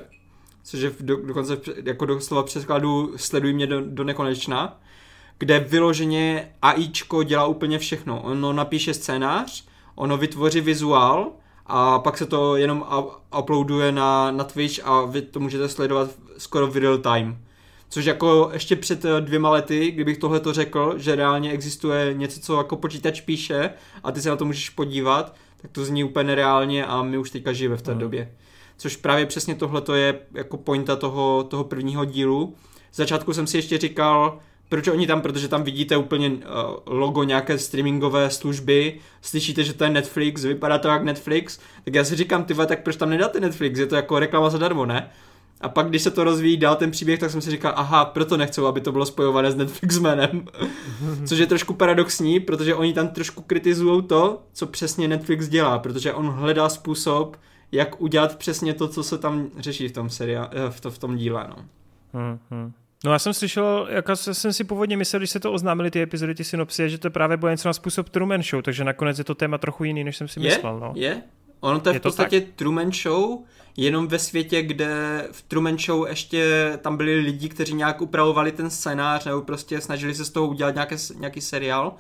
což 0.64 0.80
je 0.80 0.92
do, 1.00 1.26
dokonce 1.26 1.58
jako 1.86 2.06
doslova 2.06 2.44
přeskladu 2.44 3.14
Sleduj 3.16 3.54
mě 3.54 3.68
do, 3.68 3.82
do 3.82 4.04
nekonečna, 4.04 4.80
kde 5.42 5.60
vyloženě 5.60 6.52
AIčko 6.62 7.24
dělá 7.24 7.46
úplně 7.46 7.80
všechno. 7.80 8.22
Ono 8.22 8.54
napíše 8.54 8.94
scénář, 8.94 9.66
ono 9.96 10.18
vytvoří 10.18 10.62
vizuál 10.62 11.32
a 11.66 12.00
pak 12.00 12.18
se 12.18 12.26
to 12.26 12.56
jenom 12.56 12.86
uploaduje 13.40 13.92
na, 13.92 14.32
na 14.32 14.44
Twitch 14.44 14.80
a 14.84 15.06
vy 15.06 15.22
to 15.22 15.40
můžete 15.40 15.70
sledovat 15.70 16.10
skoro 16.38 16.68
v 16.68 16.78
real 16.78 16.98
time. 16.98 17.38
Což 17.90 18.06
jako 18.06 18.50
ještě 18.54 18.76
před 18.76 19.06
eh, 19.06 19.22
dvěma 19.22 19.50
lety, 19.50 19.92
kdybych 19.92 20.18
tohle 20.18 20.40
to 20.40 20.54
řekl, 20.54 20.94
že 20.98 21.16
reálně 21.16 21.52
existuje 21.52 22.14
něco, 22.14 22.40
co 22.40 22.58
jako 22.58 22.76
počítač 22.76 23.22
píše 23.22 23.70
a 24.04 24.12
ty 24.12 24.22
se 24.22 24.30
na 24.30 24.36
to 24.36 24.46
můžeš 24.46 24.70
podívat, 24.70 25.36
tak 25.62 25.72
to 25.72 25.86
zní 25.86 26.04
úplně 26.04 26.28
nereálně 26.28 26.86
a 26.86 27.04
my 27.04 27.18
už 27.18 27.32
teďka 27.32 27.54
žijeme 27.54 27.78
v 27.78 27.82
té 27.82 27.94
mm. 27.94 28.00
době. 28.00 28.32
Což 28.78 28.96
právě 28.96 29.26
přesně 29.26 29.56
tohle 29.56 29.82
to 29.82 29.96
je 29.96 30.20
jako 30.34 30.58
pointa 30.58 30.96
toho, 30.96 31.44
toho 31.44 31.64
prvního 31.64 32.06
dílu. 32.06 32.56
Z 32.92 32.98
začátku 32.98 33.34
jsem 33.34 33.48
si 33.48 33.58
ještě 33.58 33.78
říkal, 33.78 34.40
proč 34.72 34.88
oni 34.88 35.08
tam, 35.08 35.22
protože 35.22 35.48
tam 35.48 35.64
vidíte 35.64 35.98
úplně 35.98 36.30
uh, 36.30 36.38
logo 36.86 37.24
nějaké 37.24 37.58
streamingové 37.58 38.30
služby, 38.30 39.00
slyšíte, 39.22 39.64
že 39.64 39.74
to 39.74 39.84
je 39.84 39.90
Netflix, 39.90 40.44
vypadá 40.44 40.78
to 40.78 40.88
jak 40.88 41.04
Netflix, 41.04 41.60
tak 41.86 41.96
já 41.96 42.04
si 42.04 42.16
říkám, 42.16 42.44
ty 42.44 42.54
tak 42.54 42.84
proč 42.84 42.96
tam 42.96 43.10
nedáte 43.10 43.40
Netflix, 43.40 43.80
je 43.80 43.86
to 43.86 43.96
jako 43.96 44.20
reklama 44.20 44.50
zadarmo, 44.50 44.86
ne? 44.86 45.10
A 45.62 45.70
pak, 45.70 45.90
když 45.90 46.02
se 46.02 46.12
to 46.12 46.24
rozvíjí 46.24 46.58
dál 46.58 46.76
ten 46.76 46.92
příběh, 46.92 47.20
tak 47.20 47.32
jsem 47.32 47.42
si 47.42 47.52
říkal, 47.52 47.74
aha, 47.76 48.06
proto 48.06 48.38
nechcou, 48.38 48.66
aby 48.66 48.82
to 48.82 48.92
bylo 48.92 49.06
spojované 49.06 49.52
s 49.52 49.56
Netflix 49.56 49.98
jménem. 49.98 50.46
Což 51.26 51.40
je 51.40 51.48
trošku 51.48 51.74
paradoxní, 51.74 52.40
protože 52.40 52.76
oni 52.76 52.94
tam 52.94 53.08
trošku 53.08 53.42
kritizují 53.42 54.02
to, 54.02 54.42
co 54.54 54.68
přesně 54.68 55.08
Netflix 55.08 55.48
dělá, 55.48 55.80
protože 55.80 56.14
on 56.14 56.30
hledá 56.30 56.70
způsob, 56.70 57.38
jak 57.72 58.02
udělat 58.02 58.38
přesně 58.38 58.74
to, 58.74 58.88
co 58.88 59.04
se 59.04 59.18
tam 59.18 59.50
řeší 59.58 59.88
v 59.88 59.92
tom, 59.92 60.10
seria, 60.10 60.50
eh, 60.52 60.70
v, 60.70 60.82
to, 60.82 60.92
v 60.92 60.98
tom 60.98 61.16
díle. 61.16 61.48
No. 61.50 61.66
Hmm, 62.14 62.40
hmm. 62.52 62.74
No 63.04 63.12
já 63.12 63.20
jsem 63.20 63.34
slyšel, 63.34 63.88
jako 63.92 64.16
jsem 64.16 64.54
si 64.54 64.64
původně 64.64 64.98
myslel, 64.98 65.20
když 65.20 65.30
se 65.30 65.40
to 65.40 65.54
oznámili 65.54 65.92
ty 65.92 66.02
epizody, 66.02 66.36
ty 66.36 66.44
synopsie, 66.44 66.90
že 66.90 66.98
to 66.98 67.10
právě 67.10 67.38
bude 67.38 67.52
něco 67.52 67.70
na 67.70 67.74
způsob 67.74 68.10
Truman 68.10 68.44
Show, 68.44 68.62
takže 68.62 68.84
nakonec 68.84 69.18
je 69.18 69.24
to 69.24 69.36
téma 69.36 69.58
trochu 69.58 69.84
jiný, 69.84 70.04
než 70.04 70.18
jsem 70.18 70.28
si 70.28 70.40
je? 70.40 70.50
myslel. 70.50 70.80
No. 70.80 70.94
Je, 70.96 71.22
Ono 71.60 71.80
to 71.80 71.90
je, 71.90 71.96
je 71.96 72.00
v 72.00 72.02
podstatě 72.02 72.42
tak? 72.42 72.50
Truman 72.56 72.92
Show, 72.92 73.40
jenom 73.78 74.08
ve 74.08 74.20
světě, 74.20 74.62
kde 74.62 75.24
v 75.32 75.42
Truman 75.42 75.78
Show 75.78 76.08
ještě 76.08 76.72
tam 76.82 76.98
byli 76.98 77.20
lidi, 77.20 77.50
kteří 77.50 77.74
nějak 77.74 78.02
upravovali 78.02 78.52
ten 78.52 78.70
scénář 78.70 79.26
nebo 79.26 79.42
prostě 79.42 79.82
snažili 79.82 80.16
se 80.16 80.26
z 80.26 80.30
toho 80.30 80.48
udělat 80.48 80.74
nějaké, 80.74 80.96
nějaký 81.20 81.42
seriál. 81.42 81.94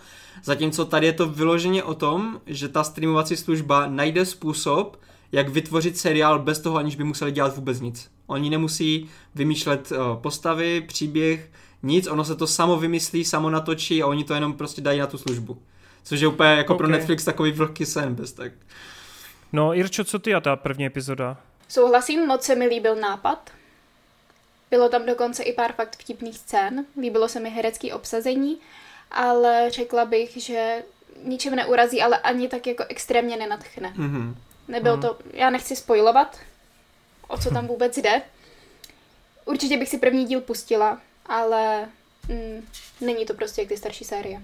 Zatímco 0.43 0.85
tady 0.85 1.05
je 1.05 1.13
to 1.13 1.27
vyloženě 1.27 1.83
o 1.83 1.93
tom, 1.93 2.41
že 2.45 2.67
ta 2.67 2.83
streamovací 2.83 3.37
služba 3.37 3.87
najde 3.87 4.25
způsob, 4.25 4.97
jak 5.31 5.49
vytvořit 5.49 5.97
seriál 5.97 6.39
bez 6.39 6.59
toho, 6.59 6.77
aniž 6.77 6.95
by 6.95 7.03
museli 7.03 7.31
dělat 7.31 7.55
vůbec 7.55 7.79
nic. 7.79 8.11
Oni 8.27 8.49
nemusí 8.49 9.09
vymýšlet 9.35 9.91
uh, 9.91 9.97
postavy, 10.21 10.81
příběh, 10.81 11.51
nic, 11.83 12.07
ono 12.07 12.23
se 12.23 12.35
to 12.35 12.47
samo 12.47 12.77
vymyslí, 12.77 13.25
samo 13.25 13.49
natočí 13.49 14.03
a 14.03 14.07
oni 14.07 14.23
to 14.23 14.33
jenom 14.33 14.53
prostě 14.53 14.81
dají 14.81 14.99
na 14.99 15.07
tu 15.07 15.17
službu. 15.17 15.61
Což 16.03 16.19
je 16.19 16.27
úplně 16.27 16.49
jako 16.49 16.73
okay. 16.73 16.77
pro 16.77 16.87
Netflix 16.87 17.25
takový 17.25 17.51
vlhký 17.51 17.85
sen, 17.85 18.15
bez 18.15 18.33
tak. 18.33 18.51
No 19.53 19.75
Irčo, 19.75 20.03
co 20.03 20.19
ty 20.19 20.35
a 20.35 20.39
ta 20.39 20.55
první 20.55 20.85
epizoda? 20.85 21.37
Souhlasím, 21.67 22.27
moc 22.27 22.43
se 22.43 22.55
mi 22.55 22.65
líbil 22.65 22.95
nápad. 22.95 23.51
Bylo 24.71 24.89
tam 24.89 25.05
dokonce 25.05 25.43
i 25.43 25.53
pár 25.53 25.73
fakt 25.73 25.95
vtipných 25.99 26.37
scén, 26.37 26.85
líbilo 27.01 27.27
se 27.27 27.39
mi 27.39 27.49
herecký 27.49 27.91
obsazení, 27.93 28.57
ale 29.11 29.69
řekla 29.69 30.05
bych, 30.05 30.37
že 30.37 30.83
ničem 31.23 31.55
neurazí, 31.55 32.01
ale 32.01 32.17
ani 32.17 32.47
tak 32.47 32.67
jako 32.67 32.83
extrémně 32.89 33.37
nenatchne. 33.37 33.93
Mm-hmm. 33.97 34.33
Nebyl 34.71 34.95
mm. 34.95 35.01
to, 35.01 35.17
já 35.33 35.49
nechci 35.49 35.75
spojovat, 35.75 36.37
o 37.27 37.37
co 37.37 37.49
tam 37.49 37.67
vůbec 37.67 37.97
jde. 37.97 38.21
Určitě 39.45 39.77
bych 39.77 39.89
si 39.89 39.97
první 39.97 40.25
díl 40.25 40.41
pustila, 40.41 41.01
ale 41.25 41.85
mm, 42.29 42.65
není 43.01 43.25
to 43.25 43.33
prostě 43.33 43.61
jak 43.61 43.69
ty 43.69 43.77
starší 43.77 44.03
série. 44.03 44.41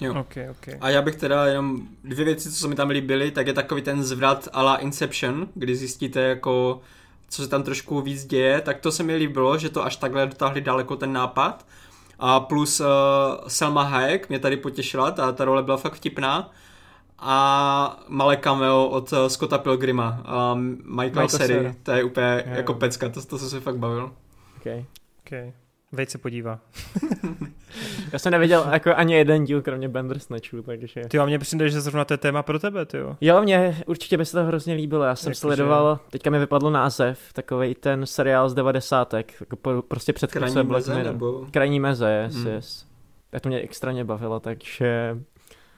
Jo. 0.00 0.20
Okay, 0.20 0.50
okay. 0.50 0.78
A 0.80 0.90
já 0.90 1.02
bych 1.02 1.16
teda 1.16 1.46
jenom 1.46 1.88
dvě 2.04 2.24
věci, 2.24 2.50
co 2.50 2.56
se 2.56 2.68
mi 2.68 2.74
tam 2.74 2.90
líbily, 2.90 3.30
tak 3.30 3.46
je 3.46 3.52
takový 3.52 3.82
ten 3.82 4.04
zvrat 4.04 4.48
a 4.52 4.62
la 4.62 4.76
Inception, 4.76 5.48
kdy 5.54 5.76
zjistíte 5.76 6.20
jako 6.20 6.80
co 7.28 7.42
se 7.42 7.48
tam 7.48 7.62
trošku 7.62 8.00
víc 8.00 8.24
děje, 8.24 8.60
tak 8.60 8.80
to 8.80 8.92
se 8.92 9.02
mi 9.02 9.16
líbilo, 9.16 9.58
že 9.58 9.68
to 9.68 9.84
až 9.84 9.96
takhle 9.96 10.26
dotáhli 10.26 10.60
daleko 10.60 10.96
ten 10.96 11.12
nápad. 11.12 11.66
A 12.18 12.40
plus 12.40 12.80
uh, 12.80 12.86
Selma 13.48 13.82
Hayek 13.82 14.28
mě 14.28 14.38
tady 14.38 14.56
potěšila, 14.56 15.10
ta, 15.10 15.32
ta 15.32 15.44
role 15.44 15.62
byla 15.62 15.76
fakt 15.76 15.94
vtipná. 15.94 16.50
A 17.18 18.04
malé 18.08 18.36
cameo 18.36 18.88
od 18.88 19.12
uh, 19.12 19.26
Scotta 19.26 19.58
Pilgrima, 19.58 20.24
um, 20.52 20.78
Michael, 20.84 21.04
Michael 21.04 21.28
Seri, 21.28 21.74
to 21.82 21.92
je 21.92 22.04
úplně 22.04 22.26
yeah. 22.26 22.56
jako 22.56 22.74
pecka, 22.74 23.08
to, 23.08 23.24
to 23.24 23.38
jsem 23.38 23.48
se 23.48 23.60
fakt 23.60 23.76
bavil. 23.76 24.12
Okay. 24.60 24.84
Okay. 25.26 25.52
Veď 25.92 26.08
se 26.08 26.18
podívá. 26.18 26.60
Já 28.12 28.18
jsem 28.18 28.32
neviděl 28.32 28.66
jako 28.72 28.94
ani 28.94 29.14
jeden 29.14 29.44
díl, 29.44 29.62
kromě 29.62 29.88
Bandersnatchů, 29.88 30.62
takže... 30.62 31.02
Ty 31.08 31.18
a 31.18 31.26
mně 31.26 31.38
přijde, 31.38 31.68
že 31.68 31.80
zrovna 31.80 32.04
to 32.04 32.14
je 32.14 32.18
téma 32.18 32.42
pro 32.42 32.58
tebe, 32.58 32.86
ty 32.86 32.96
jo. 32.96 33.16
Jo, 33.20 33.42
mě 33.42 33.82
určitě 33.86 34.16
by 34.16 34.24
se 34.24 34.32
to 34.32 34.44
hrozně 34.44 34.74
líbilo, 34.74 35.04
já 35.04 35.16
jsem 35.16 35.30
Jak 35.30 35.36
sledoval, 35.36 36.00
že... 36.04 36.10
teďka 36.10 36.30
mi 36.30 36.38
vypadl 36.38 36.70
název, 36.70 37.18
takový 37.32 37.74
ten 37.74 38.06
seriál 38.06 38.48
z 38.48 38.54
devadesátek, 38.54 39.34
jako 39.40 39.82
prostě 39.82 40.12
před 40.12 40.32
Krajní 40.32 40.62
meze. 40.62 41.04
Nebo... 41.04 41.46
Krajní 41.50 41.80
meze, 41.80 42.10
yes, 42.24 42.34
hmm. 42.34 42.46
yes. 42.46 42.86
Já 43.32 43.40
to 43.40 43.48
mě 43.48 43.60
extrémně 43.60 44.04
bavilo, 44.04 44.40
takže 44.40 45.18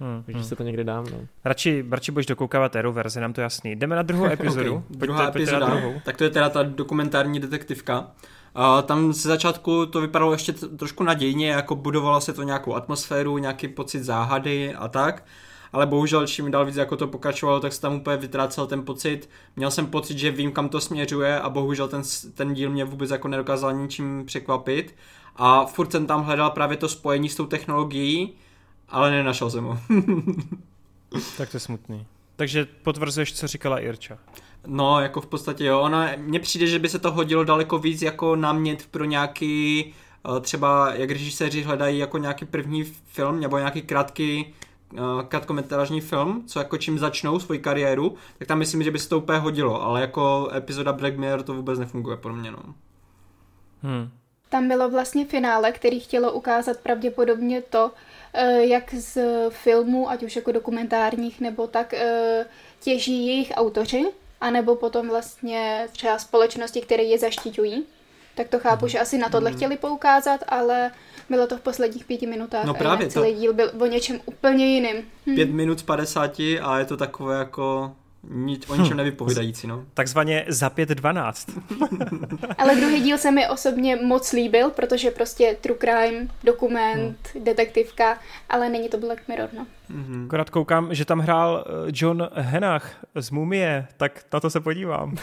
Hmm, 0.00 0.22
Takže 0.26 0.38
hmm. 0.38 0.48
se 0.48 0.56
to 0.56 0.62
někdy 0.62 0.84
dám. 0.84 1.04
No. 1.12 1.18
Radši, 1.44 1.84
radši 1.90 2.12
budeš 2.12 2.26
dokoukávat 2.26 2.76
Eru 2.76 2.92
verzi, 2.92 3.20
nám 3.20 3.32
to 3.32 3.40
jasný. 3.40 3.76
Jdeme 3.76 3.96
na 3.96 4.02
druhou 4.02 4.24
epizodu. 4.32 4.74
okay. 4.74 4.82
Pojďte, 4.86 4.98
Druhá 5.06 5.28
epizoda, 5.28 5.66
druhou. 5.66 5.94
tak 6.04 6.16
to 6.16 6.24
je 6.24 6.30
teda 6.30 6.48
ta 6.48 6.62
dokumentární 6.62 7.40
detektivka. 7.40 8.10
Uh, 8.56 8.82
tam 8.82 9.12
ze 9.12 9.28
začátku 9.28 9.86
to 9.86 10.00
vypadalo 10.00 10.32
ještě 10.32 10.52
t- 10.52 10.68
trošku 10.68 11.04
nadějně, 11.04 11.50
jako 11.50 11.76
budovalo 11.76 12.20
se 12.20 12.32
to 12.32 12.42
nějakou 12.42 12.74
atmosféru, 12.74 13.38
nějaký 13.38 13.68
pocit 13.68 14.02
záhady 14.04 14.74
a 14.74 14.88
tak, 14.88 15.24
ale 15.72 15.86
bohužel 15.86 16.26
čím 16.26 16.50
dál 16.50 16.66
víc 16.66 16.76
jako 16.76 16.96
to 16.96 17.06
pokračovalo, 17.06 17.60
tak 17.60 17.72
se 17.72 17.80
tam 17.80 17.94
úplně 17.94 18.16
vytrácel 18.16 18.66
ten 18.66 18.84
pocit. 18.84 19.28
Měl 19.56 19.70
jsem 19.70 19.86
pocit, 19.86 20.18
že 20.18 20.30
vím, 20.30 20.52
kam 20.52 20.68
to 20.68 20.80
směřuje 20.80 21.40
a 21.40 21.48
bohužel 21.50 21.88
ten, 21.88 22.02
ten 22.34 22.54
díl 22.54 22.70
mě 22.70 22.84
vůbec 22.84 23.10
jako 23.10 23.28
nedokázal 23.28 23.72
ničím 23.72 24.22
překvapit 24.26 24.94
a 25.36 25.64
furt 25.66 25.92
jsem 25.92 26.06
tam 26.06 26.22
hledal 26.22 26.50
právě 26.50 26.76
to 26.76 26.88
spojení 26.88 27.28
s 27.28 27.36
tou 27.36 27.46
technologií, 27.46 28.34
ale 28.90 29.10
nenašel 29.10 29.50
jsem 29.50 29.64
ho. 29.64 29.78
tak 31.36 31.50
to 31.50 31.56
je 31.56 31.60
smutný. 31.60 32.06
Takže 32.36 32.66
potvrzuješ, 32.82 33.32
co 33.32 33.46
říkala 33.46 33.78
Irča. 33.78 34.18
No, 34.66 35.00
jako 35.00 35.20
v 35.20 35.26
podstatě 35.26 35.64
jo. 35.64 35.80
Ona, 35.80 36.08
mně 36.16 36.40
přijde, 36.40 36.66
že 36.66 36.78
by 36.78 36.88
se 36.88 36.98
to 36.98 37.10
hodilo 37.10 37.44
daleko 37.44 37.78
víc 37.78 38.02
jako 38.02 38.36
námět 38.36 38.86
pro 38.86 39.04
nějaký 39.04 39.84
eh, 40.36 40.40
třeba, 40.40 40.94
jak 40.94 41.10
režiséři 41.10 41.62
hledají 41.62 41.98
jako 41.98 42.18
nějaký 42.18 42.44
první 42.44 42.84
film 42.84 43.40
nebo 43.40 43.58
nějaký 43.58 43.82
krátký 43.82 44.54
uh, 44.92 45.22
krátkometrážní 45.22 46.00
film, 46.00 46.42
co 46.46 46.58
jako 46.58 46.76
čím 46.76 46.98
začnou 46.98 47.40
svoji 47.40 47.60
kariéru, 47.60 48.14
tak 48.38 48.48
tam 48.48 48.58
myslím, 48.58 48.82
že 48.82 48.90
by 48.90 48.98
se 48.98 49.08
to 49.08 49.18
úplně 49.18 49.38
hodilo, 49.38 49.82
ale 49.82 50.00
jako 50.00 50.50
epizoda 50.54 50.92
Black 50.92 51.16
Mirror 51.16 51.42
to 51.42 51.54
vůbec 51.54 51.78
nefunguje 51.78 52.16
pro 52.16 52.34
mě, 52.34 52.50
no. 52.50 52.74
Hmm. 53.82 54.10
Tam 54.48 54.68
bylo 54.68 54.90
vlastně 54.90 55.26
finále, 55.26 55.72
který 55.72 56.00
chtělo 56.00 56.32
ukázat 56.32 56.76
pravděpodobně 56.76 57.62
to, 57.62 57.90
eh, 57.94 58.09
jak 58.60 58.94
z 58.94 59.18
filmů, 59.48 60.10
ať 60.10 60.22
už 60.22 60.36
jako 60.36 60.52
dokumentárních 60.52 61.40
nebo 61.40 61.66
tak, 61.66 61.94
těží 62.80 63.26
jejich 63.26 63.52
autoři 63.56 64.04
anebo 64.40 64.76
potom 64.76 65.08
vlastně 65.08 65.88
třeba 65.92 66.18
společnosti, 66.18 66.80
které 66.80 67.02
je 67.02 67.18
zaštiťují. 67.18 67.84
Tak 68.34 68.48
to 68.48 68.58
chápu, 68.58 68.88
že 68.88 69.00
asi 69.00 69.18
na 69.18 69.28
tohle 69.28 69.50
mhm. 69.50 69.56
chtěli 69.56 69.76
poukázat, 69.76 70.40
ale 70.48 70.90
bylo 71.30 71.46
to 71.46 71.56
v 71.56 71.60
posledních 71.60 72.04
pěti 72.04 72.26
minutách. 72.26 72.64
No 72.64 72.74
právě 72.74 73.06
a 73.06 73.10
celý 73.10 73.34
to... 73.34 73.40
díl 73.40 73.52
byl 73.52 73.70
o 73.80 73.86
něčem 73.86 74.20
úplně 74.26 74.66
jiným. 74.66 74.96
Hm. 75.26 75.34
Pět 75.34 75.50
minut 75.50 75.78
z 75.78 75.82
padesáti 75.82 76.60
a 76.60 76.78
je 76.78 76.84
to 76.84 76.96
takové 76.96 77.38
jako 77.38 77.94
nic, 78.28 78.70
o 78.70 78.76
ničem 78.76 78.94
hm. 78.94 78.96
nevypovídající, 78.96 79.66
no. 79.66 79.84
Takzvaně 79.94 80.44
za 80.48 80.68
5.12. 80.68 81.62
Ale 82.58 82.76
druhý 82.76 83.00
díl 83.00 83.18
se 83.18 83.30
mi 83.30 83.48
osobně 83.48 83.96
moc 83.96 84.32
líbil, 84.32 84.70
protože 84.70 85.10
prostě 85.10 85.56
true 85.60 85.78
crime, 85.78 86.28
dokument, 86.44 87.16
hmm. 87.34 87.44
detektivka, 87.44 88.18
ale 88.48 88.68
není 88.68 88.88
to 88.88 88.98
Black 88.98 89.28
Mirror, 89.28 89.48
no. 89.56 89.66
Mm-hmm. 89.90 90.24
Akorát 90.24 90.50
koukám, 90.50 90.94
že 90.94 91.04
tam 91.04 91.18
hrál 91.18 91.64
eh, 91.66 91.70
John 91.94 92.28
Henach 92.34 93.06
z 93.14 93.30
Mumie, 93.30 93.86
tak 93.96 94.24
na 94.32 94.40
to 94.40 94.50
se 94.50 94.60
podívám. 94.60 95.16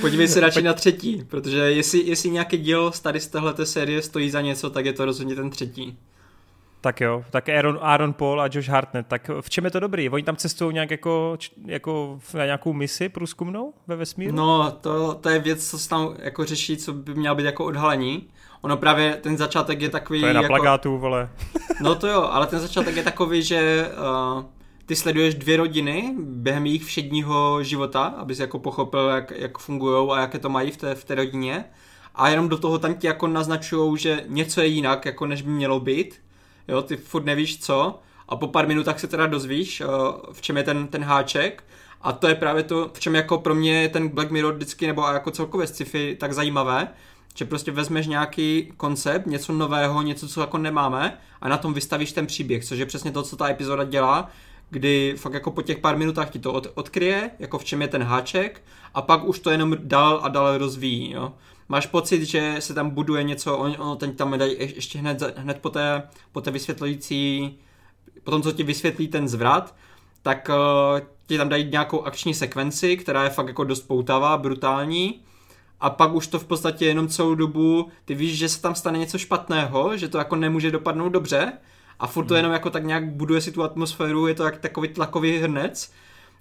Podívej 0.00 0.28
se 0.28 0.40
radši 0.40 0.62
na 0.62 0.72
třetí, 0.72 1.24
protože 1.28 1.58
jestli, 1.58 1.98
jestli 1.98 2.30
nějaký 2.30 2.58
díl 2.58 2.92
tady 3.02 3.20
z 3.20 3.28
téhleté 3.28 3.66
série 3.66 4.02
stojí 4.02 4.30
za 4.30 4.40
něco, 4.40 4.70
tak 4.70 4.86
je 4.86 4.92
to 4.92 5.04
rozhodně 5.04 5.34
ten 5.34 5.50
třetí. 5.50 5.98
Tak 6.84 7.00
jo, 7.00 7.24
tak 7.30 7.48
Aaron, 7.48 7.78
Aaron 7.82 8.12
Paul 8.12 8.40
a 8.40 8.48
Josh 8.52 8.68
Hartnett, 8.68 9.06
tak 9.06 9.30
v 9.40 9.50
čem 9.50 9.64
je 9.64 9.70
to 9.70 9.80
dobrý? 9.80 10.08
Oni 10.08 10.22
tam 10.22 10.36
cestují 10.36 10.74
nějak 10.74 10.90
jako, 10.90 11.36
jako 11.66 12.20
na 12.34 12.44
nějakou 12.44 12.72
misi 12.72 13.08
průzkumnou 13.08 13.72
ve 13.86 13.96
vesmíru? 13.96 14.36
No, 14.36 14.70
to, 14.80 15.14
to 15.14 15.28
je 15.28 15.38
věc, 15.38 15.70
co 15.70 15.78
se 15.78 15.88
tam 15.88 16.14
jako 16.18 16.44
řeší, 16.44 16.76
co 16.76 16.92
by 16.92 17.14
měla 17.14 17.34
být 17.34 17.44
jako 17.44 17.64
odhalení. 17.64 18.28
Ono 18.60 18.76
právě 18.76 19.16
ten 19.16 19.36
začátek 19.36 19.80
je 19.80 19.88
takový... 19.88 20.20
To 20.20 20.26
je 20.26 20.34
na 20.34 20.42
jako... 20.42 20.52
plagátu, 20.52 20.98
vole. 20.98 21.28
no 21.82 21.94
to 21.94 22.06
jo, 22.06 22.22
ale 22.22 22.46
ten 22.46 22.60
začátek 22.60 22.96
je 22.96 23.02
takový, 23.02 23.42
že 23.42 23.90
uh, 24.36 24.44
ty 24.86 24.96
sleduješ 24.96 25.34
dvě 25.34 25.56
rodiny 25.56 26.14
během 26.20 26.66
jejich 26.66 26.84
všedního 26.84 27.62
života, 27.62 28.04
abys 28.04 28.38
jako 28.38 28.58
pochopil, 28.58 29.08
jak, 29.08 29.30
jak 29.30 29.58
fungují 29.58 30.10
a 30.10 30.20
jaké 30.20 30.38
to 30.38 30.48
mají 30.48 30.70
v 30.70 30.76
té, 30.76 30.94
v 30.94 31.04
té 31.04 31.14
rodině. 31.14 31.64
A 32.14 32.28
jenom 32.28 32.48
do 32.48 32.58
toho 32.58 32.78
tam 32.78 32.94
ti 32.94 33.06
jako 33.06 33.26
naznačují, 33.26 33.98
že 33.98 34.24
něco 34.28 34.60
je 34.60 34.66
jinak, 34.66 35.04
jako 35.04 35.26
než 35.26 35.42
by 35.42 35.50
mělo 35.50 35.80
být 35.80 36.24
jo, 36.68 36.82
ty 36.82 36.96
furt 36.96 37.24
nevíš 37.24 37.60
co 37.60 38.00
a 38.28 38.36
po 38.36 38.48
pár 38.48 38.68
minutách 38.68 39.00
se 39.00 39.06
teda 39.06 39.26
dozvíš, 39.26 39.80
eh, 39.80 39.86
v 40.32 40.40
čem 40.40 40.56
je 40.56 40.62
ten, 40.62 40.86
ten 40.86 41.04
háček 41.04 41.64
a 42.02 42.12
to 42.12 42.28
je 42.28 42.34
právě 42.34 42.62
to, 42.62 42.90
v 42.94 43.00
čem 43.00 43.14
jako 43.14 43.38
pro 43.38 43.54
mě 43.54 43.82
je 43.82 43.88
ten 43.88 44.08
Black 44.08 44.30
Mirror 44.30 44.54
vždycky, 44.54 44.86
nebo 44.86 45.02
jako 45.02 45.30
celkově 45.30 45.66
sci-fi 45.66 46.16
tak 46.20 46.32
zajímavé, 46.32 46.88
že 47.34 47.44
prostě 47.44 47.70
vezmeš 47.70 48.06
nějaký 48.06 48.72
koncept, 48.76 49.26
něco 49.26 49.52
nového, 49.52 50.02
něco, 50.02 50.28
co 50.28 50.40
jako 50.40 50.58
nemáme 50.58 51.18
a 51.40 51.48
na 51.48 51.56
tom 51.56 51.74
vystavíš 51.74 52.12
ten 52.12 52.26
příběh, 52.26 52.64
což 52.64 52.78
je 52.78 52.86
přesně 52.86 53.10
to, 53.10 53.22
co 53.22 53.36
ta 53.36 53.48
epizoda 53.48 53.84
dělá, 53.84 54.30
kdy 54.70 55.14
fakt 55.16 55.32
jako 55.32 55.50
po 55.50 55.62
těch 55.62 55.78
pár 55.78 55.96
minutách 55.96 56.30
ti 56.30 56.38
to 56.38 56.52
od, 56.52 56.66
odkryje, 56.74 57.30
jako 57.38 57.58
v 57.58 57.64
čem 57.64 57.82
je 57.82 57.88
ten 57.88 58.02
háček 58.02 58.62
a 58.94 59.02
pak 59.02 59.24
už 59.24 59.38
to 59.38 59.50
jenom 59.50 59.76
dál 59.80 60.20
a 60.22 60.28
dál 60.28 60.58
rozvíjí, 60.58 61.12
jo. 61.12 61.32
Máš 61.68 61.86
pocit, 61.86 62.24
že 62.24 62.56
se 62.58 62.74
tam 62.74 62.90
buduje 62.90 63.22
něco, 63.22 63.56
on, 63.58 63.76
ono 63.78 63.96
ten 63.96 64.16
tam 64.16 64.38
dají 64.38 64.56
ještě 64.58 64.98
hned, 64.98 65.22
hned 65.36 65.58
po 65.60 65.70
té, 65.70 66.02
po 66.32 66.40
té 66.40 66.50
vysvětlující, 66.50 67.54
po 68.24 68.30
tom, 68.30 68.42
co 68.42 68.52
ti 68.52 68.62
vysvětlí 68.62 69.08
ten 69.08 69.28
zvrat, 69.28 69.74
tak 70.22 70.48
uh, 70.48 71.00
ti 71.26 71.38
tam 71.38 71.48
dají 71.48 71.70
nějakou 71.70 72.02
akční 72.02 72.34
sekvenci, 72.34 72.96
která 72.96 73.24
je 73.24 73.30
fakt 73.30 73.46
jako 73.46 73.64
dost 73.64 73.82
poutavá, 73.82 74.36
brutální 74.36 75.20
a 75.80 75.90
pak 75.90 76.14
už 76.14 76.26
to 76.26 76.38
v 76.38 76.44
podstatě 76.44 76.86
jenom 76.86 77.08
celou 77.08 77.34
dobu, 77.34 77.88
ty 78.04 78.14
víš, 78.14 78.38
že 78.38 78.48
se 78.48 78.62
tam 78.62 78.74
stane 78.74 78.98
něco 78.98 79.18
špatného, 79.18 79.96
že 79.96 80.08
to 80.08 80.18
jako 80.18 80.36
nemůže 80.36 80.70
dopadnout 80.70 81.08
dobře 81.08 81.52
a 81.98 82.06
furt 82.06 82.24
to 82.24 82.34
hmm. 82.34 82.36
jenom 82.36 82.52
jako 82.52 82.70
tak 82.70 82.84
nějak 82.84 83.12
buduje 83.12 83.40
si 83.40 83.52
tu 83.52 83.62
atmosféru, 83.62 84.26
je 84.26 84.34
to 84.34 84.44
jak 84.44 84.58
takový 84.58 84.88
tlakový 84.88 85.38
hrnec 85.38 85.92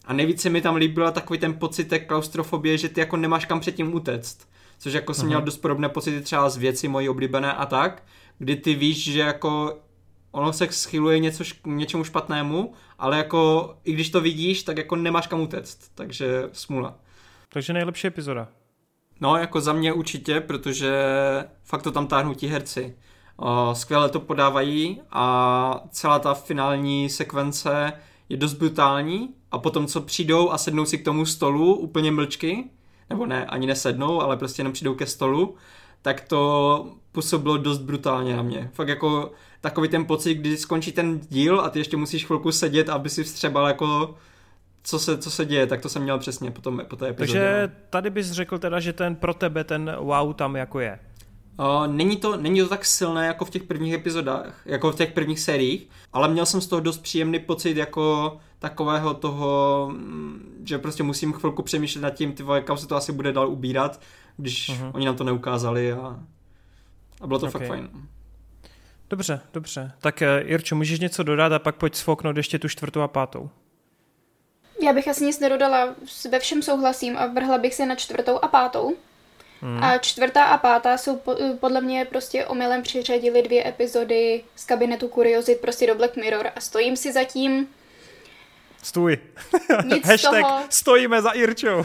a 0.05 0.13
nejvíce 0.13 0.49
mi 0.49 0.61
tam 0.61 0.75
líbila 0.75 1.11
takový 1.11 1.39
ten 1.39 1.53
pocit 1.53 1.85
té 1.85 1.99
klaustrofobie, 1.99 2.77
že 2.77 2.89
ty 2.89 2.99
jako 2.99 3.17
nemáš 3.17 3.45
kam 3.45 3.59
předtím 3.59 3.95
utéct. 3.95 4.47
Což 4.77 4.93
jako 4.93 5.13
jsem 5.13 5.27
měl 5.27 5.41
dost 5.41 5.57
podobné 5.57 5.89
pocity 5.89 6.21
třeba 6.21 6.49
z 6.49 6.57
věci 6.57 6.87
mojí 6.87 7.09
oblíbené 7.09 7.53
a 7.53 7.65
tak, 7.65 8.03
kdy 8.37 8.55
ty 8.55 8.75
víš, 8.75 9.03
že 9.03 9.19
jako 9.19 9.79
ono 10.31 10.53
se 10.53 10.67
schyluje 10.71 11.19
něco, 11.19 11.43
něčemu 11.65 12.03
špatnému, 12.03 12.73
ale 12.99 13.17
jako 13.17 13.73
i 13.83 13.93
když 13.93 14.09
to 14.09 14.21
vidíš, 14.21 14.63
tak 14.63 14.77
jako 14.77 14.95
nemáš 14.95 15.27
kam 15.27 15.41
utéct, 15.41 15.91
takže 15.95 16.49
smula. 16.51 16.95
Takže 17.49 17.73
nejlepší 17.73 18.07
epizoda. 18.07 18.47
No, 19.21 19.37
jako 19.37 19.61
za 19.61 19.73
mě 19.73 19.93
určitě, 19.93 20.39
protože 20.39 20.93
fakt 21.63 21.81
to 21.81 21.91
tam 21.91 22.07
táhnou 22.07 22.33
ti 22.33 22.47
herci. 22.47 22.95
O, 23.37 23.75
skvěle 23.75 24.09
to 24.09 24.19
podávají 24.19 25.01
a 25.11 25.83
celá 25.89 26.19
ta 26.19 26.33
finální 26.33 27.09
sekvence 27.09 27.93
je 28.29 28.37
dost 28.37 28.53
brutální 28.53 29.29
a 29.51 29.57
potom, 29.57 29.87
co 29.87 30.01
přijdou 30.01 30.51
a 30.51 30.57
sednou 30.57 30.85
si 30.85 30.97
k 30.97 31.05
tomu 31.05 31.25
stolu 31.25 31.75
úplně 31.75 32.11
mlčky, 32.11 32.69
nebo 33.09 33.25
ne, 33.25 33.45
ani 33.45 33.67
nesednou, 33.67 34.22
ale 34.22 34.38
prostě 34.38 34.59
jenom 34.59 34.73
přijdou 34.73 34.95
ke 34.95 35.06
stolu, 35.06 35.56
tak 36.01 36.22
to 36.22 36.85
působilo 37.11 37.57
dost 37.57 37.77
brutálně 37.77 38.35
na 38.35 38.43
mě. 38.43 38.69
Fakt 38.73 38.88
jako 38.88 39.32
takový 39.61 39.90
ten 39.90 40.06
pocit, 40.06 40.35
kdy 40.35 40.57
skončí 40.57 40.91
ten 40.91 41.19
díl 41.19 41.61
a 41.61 41.69
ty 41.69 41.80
ještě 41.80 41.98
musíš 41.98 42.25
chvilku 42.25 42.51
sedět, 42.51 42.90
aby 42.90 43.09
si 43.09 43.23
vstřebal 43.23 43.67
jako 43.67 44.15
co 44.83 44.99
se, 44.99 45.17
co 45.17 45.32
se 45.32 45.45
děje, 45.45 45.67
tak 45.67 45.82
to 45.82 45.90
jsem 45.90 46.03
měl 46.03 46.19
přesně 46.19 46.51
po, 46.51 46.61
tom, 46.61 46.82
po 46.88 46.95
té 46.95 47.09
epizodě. 47.09 47.40
Takže 47.40 47.67
no. 47.67 47.73
tady 47.90 48.09
bys 48.09 48.32
řekl 48.32 48.59
teda, 48.59 48.80
že 48.80 48.93
ten 48.93 49.15
pro 49.15 49.33
tebe 49.33 49.64
ten 49.64 49.95
wow 49.99 50.33
tam 50.33 50.56
jako 50.56 50.80
je. 50.80 50.99
Uh, 51.59 51.88
není, 51.88 52.17
to, 52.17 52.38
není 52.38 52.59
to 52.59 52.67
tak 52.67 52.85
silné 52.85 53.27
jako 53.27 53.45
v 53.45 53.49
těch 53.49 53.64
prvních 53.64 53.93
epizodách, 53.93 54.61
jako 54.65 54.91
v 54.91 54.95
těch 54.95 55.11
prvních 55.11 55.40
sériích, 55.40 55.90
ale 56.14 56.27
měl 56.27 56.45
jsem 56.45 56.61
z 56.61 56.67
toho 56.67 56.80
dost 56.80 56.98
příjemný 56.98 57.40
pocit 57.40 57.77
jako 57.77 58.38
takového 58.64 59.14
toho, 59.14 59.90
mm, 59.92 60.64
že 60.66 60.77
prostě 60.77 61.03
musím 61.03 61.33
chvilku 61.33 61.64
přemýšlet 61.64 62.01
nad 62.01 62.09
tím, 62.09 62.33
ty 62.33 62.43
kam 62.64 62.77
se 62.77 62.88
to 62.88 62.95
asi 62.95 63.11
bude 63.11 63.32
dál 63.32 63.50
ubírat, 63.50 64.01
když 64.38 64.69
uh-huh. 64.69 64.92
oni 64.93 65.06
nám 65.06 65.16
to 65.16 65.24
neukázali 65.24 65.93
a, 65.93 66.19
a 67.22 67.27
bylo 67.27 67.40
to 67.40 67.45
okay. 67.45 67.59
fakt 67.59 67.67
fajn. 67.67 67.90
Dobře, 69.09 69.42
dobře. 69.53 69.92
Tak 70.00 70.22
eh, 70.22 70.43
Jirčo, 70.48 70.75
můžeš 70.75 71.00
něco 71.00 71.24
dodat 71.24 71.51
a 71.51 71.59
pak 71.59 71.75
pojď 71.75 71.95
sfoknout 71.95 72.38
ještě 72.38 72.59
tu 72.59 72.69
čtvrtou 72.69 73.01
a 73.01 73.08
pátou. 73.08 73.50
Já 74.83 74.93
bych 74.93 75.08
asi 75.08 75.25
nic 75.25 75.40
nedodala, 75.40 75.95
ve 76.32 76.40
všem 76.40 76.61
souhlasím 76.61 77.17
a 77.17 77.27
vrhla 77.27 77.58
bych 77.58 77.74
se 77.74 77.85
na 77.85 77.95
čtvrtou 77.95 78.40
a 78.42 78.48
pátou. 78.48 78.95
Hmm. 79.61 79.83
A 79.83 79.98
čtvrtá 79.98 80.43
a 80.43 80.58
pátá 80.58 80.98
jsou 80.98 81.17
po, 81.17 81.35
podle 81.59 81.82
mě 81.82 82.06
prostě 82.06 82.45
omylem 82.45 82.82
přiřadili 82.82 83.42
dvě 83.42 83.67
epizody 83.67 84.43
z 84.56 84.66
kabinetu 84.66 85.08
Kuriozit 85.08 85.59
prostě 85.59 85.88
do 85.88 85.95
Black 85.95 86.16
Mirror 86.16 86.48
a 86.56 86.61
stojím 86.61 86.95
si 86.95 87.14
za 87.14 87.24
tím. 87.24 87.67
Stůj. 88.83 89.17
Nic 89.85 90.07
Hashtag 90.07 90.41
toho. 90.41 90.59
stojíme 90.69 91.21
za 91.21 91.29
Irčou. 91.29 91.83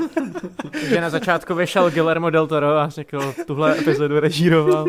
Takže 0.70 1.00
na 1.00 1.10
začátku 1.10 1.54
vyšel 1.54 1.90
Guillermo 1.90 2.30
del 2.30 2.46
Toro 2.46 2.76
a 2.76 2.88
řekl, 2.88 3.34
tuhle 3.46 3.78
epizodu 3.78 4.20
režíroval. 4.20 4.84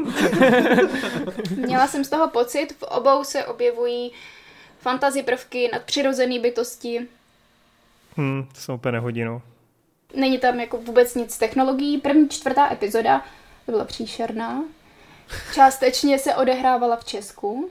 Měla 1.55 1.87
jsem 1.87 2.03
z 2.03 2.09
toho 2.09 2.29
pocit, 2.29 2.73
v 2.73 2.83
obou 2.83 3.23
se 3.23 3.45
objevují 3.45 4.11
fantazy 4.79 5.23
prvky, 5.23 5.69
nadpřirozené 5.73 6.39
bytosti. 6.39 7.07
Hmm, 8.17 8.47
to 8.53 8.61
jsou 8.61 8.73
úplně 8.75 8.91
nehodinu. 8.91 9.41
Není 10.15 10.37
tam 10.37 10.59
jako 10.59 10.77
vůbec 10.77 11.15
nic 11.15 11.37
technologií. 11.37 11.97
První 11.97 12.29
čtvrtá 12.29 12.71
epizoda 12.73 13.25
byla 13.67 13.85
příšerná. 13.85 14.63
Částečně 15.53 16.19
se 16.19 16.35
odehrávala 16.35 16.95
v 16.95 17.05
Česku. 17.05 17.69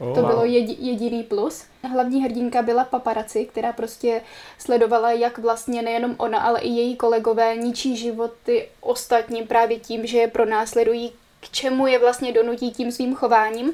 Oh, 0.00 0.14
to 0.14 0.22
bylo 0.22 0.44
jedi, 0.44 0.76
jediný 0.78 1.22
plus. 1.22 1.64
Hlavní 1.82 2.22
hrdinka 2.22 2.62
byla 2.62 2.84
paparaci, 2.84 3.44
která 3.44 3.72
prostě 3.72 4.22
sledovala, 4.58 5.12
jak 5.12 5.38
vlastně 5.38 5.82
nejenom 5.82 6.14
ona, 6.18 6.38
ale 6.38 6.60
i 6.60 6.68
její 6.68 6.96
kolegové 6.96 7.56
ničí 7.56 7.96
životy 7.96 8.68
ostatním 8.80 9.46
právě 9.46 9.78
tím, 9.78 10.06
že 10.06 10.18
je 10.18 10.28
pronásledují, 10.28 11.12
k 11.40 11.50
čemu 11.50 11.86
je 11.86 11.98
vlastně 11.98 12.32
donutí 12.32 12.70
tím 12.70 12.92
svým 12.92 13.14
chováním. 13.14 13.72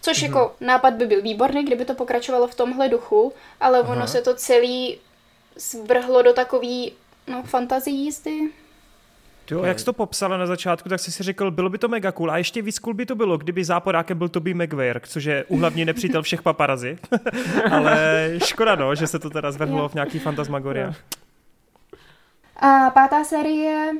Což 0.00 0.18
mm-hmm. 0.18 0.26
jako 0.26 0.54
nápad 0.60 0.94
by 0.94 1.06
byl 1.06 1.22
výborný, 1.22 1.64
kdyby 1.64 1.84
to 1.84 1.94
pokračovalo 1.94 2.46
v 2.46 2.54
tomhle 2.54 2.88
duchu, 2.88 3.32
ale 3.60 3.78
Aha. 3.78 3.92
ono 3.92 4.06
se 4.06 4.22
to 4.22 4.34
celý 4.34 4.98
zvrhlo 5.56 6.22
do 6.22 6.32
takový 6.32 6.92
no, 7.26 7.42
fantazii 7.42 7.94
jízdy. 7.94 8.50
Jo, 9.50 9.64
jak 9.64 9.78
jsi 9.78 9.84
to 9.84 9.92
popsala 9.92 10.36
na 10.36 10.46
začátku, 10.46 10.88
tak 10.88 11.00
jsi 11.00 11.12
si 11.12 11.22
řekl, 11.22 11.50
bylo 11.50 11.68
by 11.68 11.78
to 11.78 11.88
mega 11.88 12.12
cool. 12.12 12.30
A 12.30 12.38
ještě 12.38 12.62
víc 12.62 12.78
cool 12.78 12.94
by 12.94 13.06
to 13.06 13.14
bylo, 13.14 13.38
kdyby 13.38 13.64
záporákem 13.64 14.18
byl 14.18 14.28
Toby 14.28 14.54
Maguire, 14.54 15.00
což 15.06 15.24
je 15.24 15.44
uhlavní 15.44 15.84
nepřítel 15.84 16.22
všech 16.22 16.42
paparazi. 16.42 16.98
Ale 17.70 18.28
škoda, 18.44 18.74
no, 18.74 18.94
že 18.94 19.06
se 19.06 19.18
to 19.18 19.30
teda 19.30 19.52
zvrhlo 19.52 19.88
v 19.88 19.94
nějaký 19.94 20.18
fantasmagoria. 20.18 20.92
A 22.56 22.90
pátá 22.90 23.24
série 23.24 23.92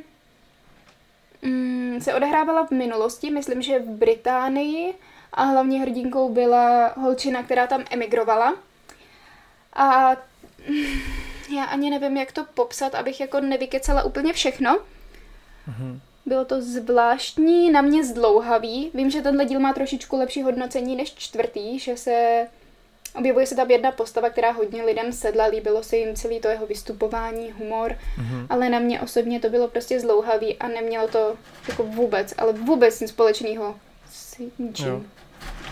mm, 1.42 2.00
se 2.00 2.14
odehrávala 2.14 2.66
v 2.66 2.70
minulosti, 2.70 3.30
myslím, 3.30 3.62
že 3.62 3.78
v 3.78 3.88
Británii 3.88 4.94
a 5.32 5.42
hlavní 5.42 5.80
hrdinkou 5.80 6.34
byla 6.34 6.92
holčina, 6.96 7.42
která 7.42 7.66
tam 7.66 7.84
emigrovala. 7.90 8.54
A 9.72 10.10
já 11.56 11.64
ani 11.64 11.90
nevím, 11.90 12.16
jak 12.16 12.32
to 12.32 12.44
popsat, 12.54 12.94
abych 12.94 13.20
jako 13.20 13.40
nevykecala 13.40 14.02
úplně 14.02 14.32
všechno. 14.32 14.78
Mhm. 15.70 16.00
Bylo 16.26 16.44
to 16.44 16.62
zvláštní, 16.62 17.70
na 17.70 17.80
mě 17.80 18.04
zdlouhavý. 18.04 18.90
Vím, 18.94 19.10
že 19.10 19.22
tenhle 19.22 19.44
díl 19.44 19.60
má 19.60 19.72
trošičku 19.72 20.16
lepší 20.16 20.42
hodnocení 20.42 20.96
než 20.96 21.14
čtvrtý, 21.14 21.78
že 21.78 21.96
se 21.96 22.46
objevuje 23.14 23.46
se 23.46 23.54
tam 23.54 23.70
jedna 23.70 23.92
postava, 23.92 24.30
která 24.30 24.50
hodně 24.50 24.82
lidem 24.82 25.12
sedla, 25.12 25.46
líbilo 25.46 25.82
se 25.82 25.96
jim 25.96 26.16
celý 26.16 26.40
to 26.40 26.48
jeho 26.48 26.66
vystupování, 26.66 27.52
humor, 27.52 27.90
mm-hmm. 27.92 28.46
ale 28.50 28.68
na 28.68 28.78
mě 28.78 29.00
osobně 29.00 29.40
to 29.40 29.48
bylo 29.48 29.68
prostě 29.68 30.00
zdlouhavý 30.00 30.56
a 30.56 30.68
nemělo 30.68 31.08
to 31.08 31.36
jako 31.68 31.82
vůbec, 31.82 32.34
ale 32.38 32.52
vůbec 32.52 33.00
nic 33.00 33.10
společného 33.10 33.76
s 34.10 34.38
ničím. 34.58 34.86
Jo. 34.86 35.00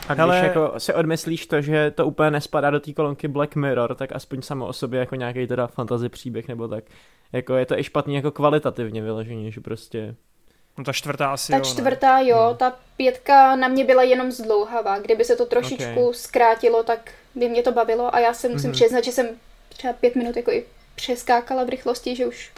A 0.09 0.15
když 0.15 0.19
Hele... 0.19 0.39
jako 0.39 0.75
si 0.79 0.95
odmyslíš 0.95 1.47
to, 1.47 1.61
že 1.61 1.91
to 1.91 2.07
úplně 2.07 2.31
nespadá 2.31 2.71
do 2.71 2.81
té 2.81 2.93
kolonky 2.93 3.29
Black 3.29 3.57
Mirror, 3.57 3.95
tak 3.95 4.13
aspoň 4.13 4.43
samo 4.43 4.67
o 4.67 4.73
sobě 4.73 5.01
jako 5.01 5.15
nějaký 5.15 5.47
teda 5.47 5.67
fantasy 5.67 6.09
příběh 6.09 6.49
nebo 6.49 6.69
tak. 6.69 6.85
Jako 7.33 7.55
je 7.55 7.67
to 7.67 7.79
i 7.79 7.85
špatný 7.85 8.15
jako 8.15 8.31
kvalitativně 8.31 9.03
vyloženě, 9.03 9.51
že 9.51 9.61
prostě... 9.61 10.15
No 10.79 10.85
ta 10.85 10.93
čtvrtá 10.93 11.33
asi 11.33 11.53
Ta 11.53 11.59
jo, 11.59 11.65
čtvrtá 11.65 12.19
ne? 12.19 12.29
jo, 12.29 12.37
no. 12.37 12.55
ta 12.55 12.77
pětka 12.97 13.57
na 13.57 13.69
mě 13.69 13.85
byla 13.85 14.03
jenom 14.03 14.31
zdlouhavá. 14.31 14.99
Kdyby 14.99 15.25
se 15.25 15.37
to 15.37 15.47
trošičku 15.47 16.01
okay. 16.01 16.15
zkrátilo, 16.15 16.83
tak 16.83 17.11
by 17.35 17.49
mě 17.49 17.63
to 17.63 17.73
bavilo 17.73 18.15
a 18.15 18.19
já 18.19 18.35
se 18.35 18.49
musím 18.49 18.71
mm-hmm. 18.71 18.75
přiznat, 18.75 19.05
že 19.05 19.13
jsem 19.13 19.27
třeba 19.69 19.93
pět 19.93 20.17
minut 20.17 20.37
jako 20.37 20.51
i 20.51 20.65
přeskákala 20.95 21.65
v 21.65 21.69
rychlosti, 21.69 22.17
že 22.17 22.27
už 22.27 22.53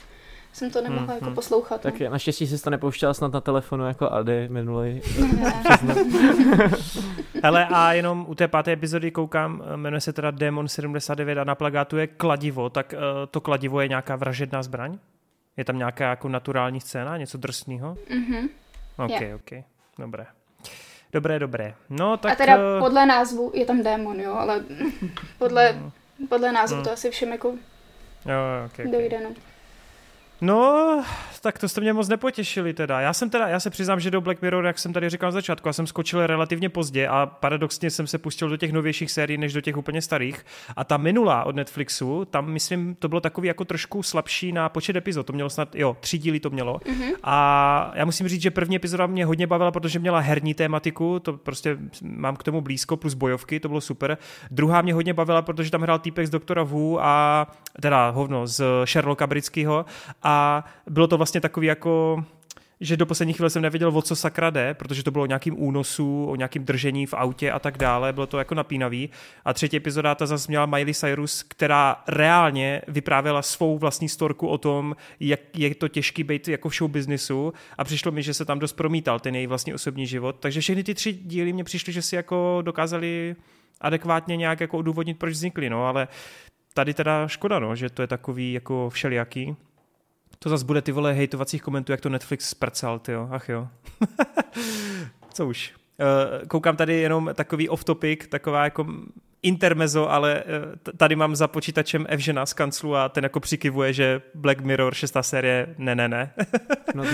jsem 0.53 0.71
to 0.71 0.83
nemohla 0.83 1.05
hmm, 1.05 1.15
jako 1.15 1.25
hmm. 1.25 1.35
poslouchat. 1.35 1.81
Tak 1.81 2.01
no. 2.01 2.11
naštěstí 2.11 2.47
jsi 2.47 2.63
to 2.63 2.71
nepouštěla 2.71 3.15
snad 3.15 3.33
na 3.33 3.41
telefonu 3.41 3.87
jako 3.87 4.13
Ady 4.13 4.49
minulý. 4.49 5.01
Hele 7.43 7.67
a 7.67 7.93
jenom 7.93 8.25
u 8.29 8.35
té 8.35 8.49
páté 8.49 8.73
epizody 8.73 9.11
koukám, 9.11 9.63
jmenuje 9.77 10.01
se 10.01 10.13
teda 10.13 10.31
Demon 10.31 10.69
79 10.69 11.39
a 11.39 11.45
na 11.45 11.55
plagátu 11.55 11.97
je 11.97 12.07
kladivo, 12.07 12.71
tak 12.71 12.95
uh, 12.97 13.01
to 13.31 13.41
kladivo 13.41 13.81
je 13.81 13.89
nějaká 13.89 14.17
vražedná 14.17 14.63
zbraň? 14.63 14.99
Je 15.57 15.65
tam 15.65 15.79
nějaká 15.79 16.11
jako 16.11 16.29
naturální 16.29 16.81
scéna, 16.81 17.17
něco 17.17 17.39
drsného? 17.39 17.97
Mhm. 18.11 18.49
Ok, 18.97 19.21
yeah. 19.21 19.41
ok, 19.41 19.65
dobré. 19.99 20.27
Dobré, 21.13 21.39
dobré. 21.39 21.75
No, 21.91 22.17
tak... 22.17 22.33
A 22.33 22.35
teda 22.35 22.57
uh... 22.57 22.63
podle 22.79 23.07
názvu 23.07 23.53
je 23.55 23.65
tam 23.65 23.83
démon, 23.83 24.21
jo, 24.21 24.35
ale 24.35 24.65
podle, 25.39 25.83
podle 26.29 26.53
názvu 26.53 26.77
mm. 26.77 26.85
to 26.85 26.93
asi 26.93 27.11
všem 27.11 27.33
jako 27.33 27.49
jo, 28.27 28.37
okay, 28.67 28.87
okay. 28.87 29.01
dojde, 29.01 29.21
no. 29.21 29.31
No, 30.41 31.05
tak 31.43 31.59
to 31.59 31.69
jste 31.69 31.81
mě 31.81 31.93
moc 31.93 32.09
nepotěšili 32.09 32.75
teda. 32.75 33.01
Já 33.01 33.13
jsem 33.13 33.31
teda, 33.31 33.49
já 33.49 33.61
se 33.61 33.71
přiznám, 33.71 34.01
že 34.01 34.11
do 34.11 34.21
Black 34.21 34.43
Mirror, 34.43 34.67
jak 34.67 34.79
jsem 34.79 34.93
tady 34.93 35.11
říkal 35.11 35.27
na 35.27 35.33
začátku, 35.33 35.69
já 35.69 35.73
jsem 35.73 35.87
skočil 35.87 36.27
relativně 36.27 36.69
pozdě 36.69 37.09
a 37.09 37.27
paradoxně 37.27 37.91
jsem 37.91 38.07
se 38.07 38.19
pustil 38.19 38.49
do 38.49 38.57
těch 38.57 38.73
novějších 38.73 39.11
sérií, 39.11 39.39
než 39.39 39.53
do 39.53 39.61
těch 39.61 39.77
úplně 39.77 40.03
starých. 40.03 40.47
A 40.77 40.85
ta 40.85 40.97
minulá 40.97 41.45
od 41.45 41.57
Netflixu, 41.57 42.25
tam 42.25 42.51
myslím, 42.51 42.95
to 42.95 43.09
bylo 43.09 43.21
takový 43.21 43.49
jako 43.49 43.65
trošku 43.65 44.03
slabší 44.03 44.53
na 44.53 44.69
počet 44.69 44.97
epizod. 44.97 45.27
To 45.27 45.33
mělo 45.33 45.51
snad, 45.51 45.75
jo, 45.75 45.97
tři 46.01 46.19
díly 46.19 46.41
to 46.41 46.51
mělo. 46.51 46.79
Mm-hmm. 46.79 47.15
A 47.23 47.93
já 47.95 48.05
musím 48.05 48.29
říct, 48.29 48.43
že 48.43 48.51
první 48.51 48.77
epizoda 48.77 49.07
mě 49.07 49.25
hodně 49.25 49.47
bavila, 49.47 49.71
protože 49.71 49.99
měla 49.99 50.19
herní 50.19 50.55
tématiku, 50.55 51.19
to 51.19 51.33
prostě 51.33 51.79
mám 52.03 52.37
k 52.37 52.43
tomu 52.43 52.61
blízko, 52.61 52.97
plus 52.97 53.15
bojovky, 53.15 53.61
to 53.61 53.69
bylo 53.69 53.81
super. 53.81 54.19
Druhá 54.51 54.83
mě 54.83 54.95
hodně 54.95 55.15
bavila, 55.15 55.43
protože 55.43 55.71
tam 55.71 55.83
hrál 55.83 55.99
týpek 55.99 56.27
z 56.27 56.31
doktora 56.31 56.63
Wu 56.63 57.05
a 57.05 57.47
teda 57.83 58.11
hovno 58.11 58.47
z 58.47 58.65
Sherlocka 58.85 59.27
britského 59.27 59.85
a 60.23 60.30
bylo 60.87 61.07
to 61.07 61.17
vlastně 61.17 61.41
takový 61.41 61.67
jako 61.67 62.25
že 62.81 62.97
do 62.97 63.07
poslední 63.07 63.35
chvíle 63.35 63.51
jsem 63.51 63.63
nevěděl, 63.63 63.99
o 63.99 64.03
co 64.03 64.17
sakra 64.17 64.51
jde, 64.51 64.75
protože 64.75 65.03
to 65.03 65.11
bylo 65.11 65.23
o 65.23 65.27
nějakým 65.27 65.63
únosu, 65.63 66.27
o 66.27 66.37
nějakým 66.37 66.65
držení 66.65 67.07
v 67.07 67.15
autě 67.15 67.51
a 67.51 67.59
tak 67.59 67.79
dále, 67.79 68.13
bylo 68.13 68.27
to 68.27 68.39
jako 68.39 68.55
napínavý. 68.55 69.11
A 69.45 69.53
třetí 69.53 69.77
epizoda 69.77 70.15
ta 70.15 70.27
zase 70.27 70.47
měla 70.49 70.67
Miley 70.67 70.95
Cyrus, 70.95 71.43
která 71.43 72.03
reálně 72.09 72.83
vyprávěla 72.89 73.43
svou 73.43 73.79
vlastní 73.79 74.09
storku 74.09 74.49
o 74.49 74.59
tom, 74.59 74.97
jak 75.21 75.41
je 75.59 75.75
to 75.75 75.89
těžký 75.89 76.25
být 76.25 76.49
jako 76.49 76.69
v 76.69 76.75
show 76.75 76.91
businessu 76.91 77.53
a 77.79 77.85
přišlo 77.85 78.13
mi, 78.13 78.23
že 78.23 78.35
se 78.35 78.45
tam 78.45 78.59
dost 78.59 78.73
promítal 78.73 79.21
ten 79.21 79.35
její 79.35 79.47
vlastní 79.47 79.75
osobní 79.75 80.07
život. 80.07 80.37
Takže 80.41 80.61
všechny 80.61 80.85
ty 80.85 80.95
tři 80.95 81.13
díly 81.13 81.53
mě 81.53 81.65
přišly, 81.65 81.93
že 81.93 82.03
si 82.03 82.17
jako 82.17 82.59
dokázali 82.63 83.37
adekvátně 83.81 84.37
nějak 84.37 84.61
jako 84.61 84.79
odůvodnit, 84.79 85.19
proč 85.19 85.33
vznikly, 85.33 85.71
no, 85.71 85.87
ale 85.87 86.09
tady 86.75 86.95
teda 86.95 87.29
škoda, 87.29 87.59
no, 87.59 87.77
že 87.77 87.91
to 87.91 88.03
je 88.03 88.09
takový 88.09 88.53
jako 88.53 88.91
všelijaký. 88.91 89.57
To 90.39 90.49
zase 90.49 90.65
bude 90.65 90.83
ty 90.83 90.93
vole 90.93 91.13
hejtovacích 91.13 91.63
komentů, 91.63 91.93
jak 91.93 92.01
to 92.01 92.09
Netflix 92.09 92.49
sprcal, 92.49 92.99
ty 92.99 93.13
jo, 93.13 93.29
ach 93.31 93.49
jo. 93.49 93.69
Co 95.33 95.47
už. 95.47 95.75
Uh, 96.01 96.47
koukám 96.49 96.77
tady 96.77 96.95
jenom 96.95 97.31
takový 97.35 97.69
off-topic, 97.69 98.27
taková 98.29 98.65
jako 98.65 98.87
intermezo, 99.43 100.11
ale 100.11 100.45
uh, 100.45 100.93
tady 100.97 101.17
mám 101.17 101.37
za 101.37 101.49
počítačem 101.49 102.07
Evžena 102.09 102.47
z 102.47 102.53
kanclu 102.53 102.97
a 102.97 103.09
ten 103.09 103.25
jako 103.25 103.41
přikivuje, 103.41 103.93
že 103.93 104.23
Black 104.35 104.61
Mirror, 104.61 104.95
šestá 104.95 105.23
série, 105.23 105.75
ne, 105.79 105.95
ne, 105.95 106.09
ne. 106.09 106.33
no, 106.95 107.05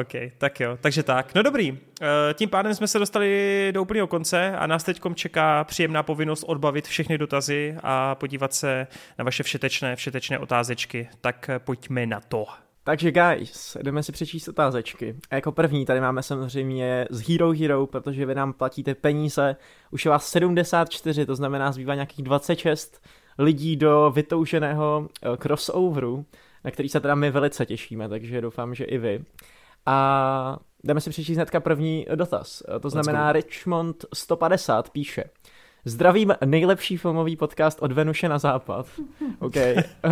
OK, 0.00 0.32
tak 0.38 0.60
jo, 0.60 0.78
takže 0.80 1.02
tak. 1.02 1.34
No 1.34 1.42
dobrý, 1.42 1.78
eh, 2.00 2.06
tím 2.34 2.48
pádem 2.48 2.74
jsme 2.74 2.88
se 2.88 2.98
dostali 2.98 3.68
do 3.74 3.82
úplného 3.82 4.06
konce 4.06 4.56
a 4.56 4.66
nás 4.66 4.84
teď 4.84 5.00
čeká 5.14 5.64
příjemná 5.64 6.02
povinnost 6.02 6.42
odbavit 6.42 6.86
všechny 6.86 7.18
dotazy 7.18 7.76
a 7.82 8.14
podívat 8.14 8.54
se 8.54 8.86
na 9.18 9.24
vaše 9.24 9.42
všetečné, 9.42 9.96
všetečné 9.96 10.38
otázečky. 10.38 11.08
Tak 11.20 11.48
eh, 11.48 11.58
pojďme 11.58 12.06
na 12.06 12.20
to. 12.20 12.46
Takže 12.84 13.12
guys, 13.12 13.76
jdeme 13.82 14.02
si 14.02 14.12
přečíst 14.12 14.48
otázečky. 14.48 15.16
A 15.30 15.34
jako 15.34 15.52
první 15.52 15.86
tady 15.86 16.00
máme 16.00 16.22
samozřejmě 16.22 17.06
z 17.10 17.28
Hero 17.28 17.52
Hero, 17.52 17.86
protože 17.86 18.26
vy 18.26 18.34
nám 18.34 18.52
platíte 18.52 18.94
peníze. 18.94 19.56
Už 19.90 20.04
je 20.04 20.10
vás 20.10 20.28
74, 20.28 21.26
to 21.26 21.34
znamená 21.36 21.72
zbývá 21.72 21.94
nějakých 21.94 22.22
26 22.22 23.02
lidí 23.38 23.76
do 23.76 24.12
vytouženého 24.14 25.08
eh, 25.22 25.36
crossoveru, 25.36 26.26
na 26.64 26.70
který 26.70 26.88
se 26.88 27.00
teda 27.00 27.14
my 27.14 27.30
velice 27.30 27.66
těšíme, 27.66 28.08
takže 28.08 28.40
doufám, 28.40 28.74
že 28.74 28.84
i 28.84 28.98
vy. 28.98 29.24
A 29.86 30.58
jdeme 30.84 31.00
si 31.00 31.10
přečíst 31.10 31.36
hnedka 31.36 31.60
první 31.60 32.06
dotaz. 32.14 32.62
To 32.80 32.90
znamená 32.90 33.32
Richmond 33.32 34.04
150 34.14 34.90
píše. 34.90 35.24
Zdravím 35.84 36.34
nejlepší 36.44 36.96
filmový 36.96 37.36
podcast 37.36 37.82
od 37.82 37.92
Venuše 37.92 38.28
na 38.28 38.38
západ. 38.38 38.86
OK. 39.38 39.54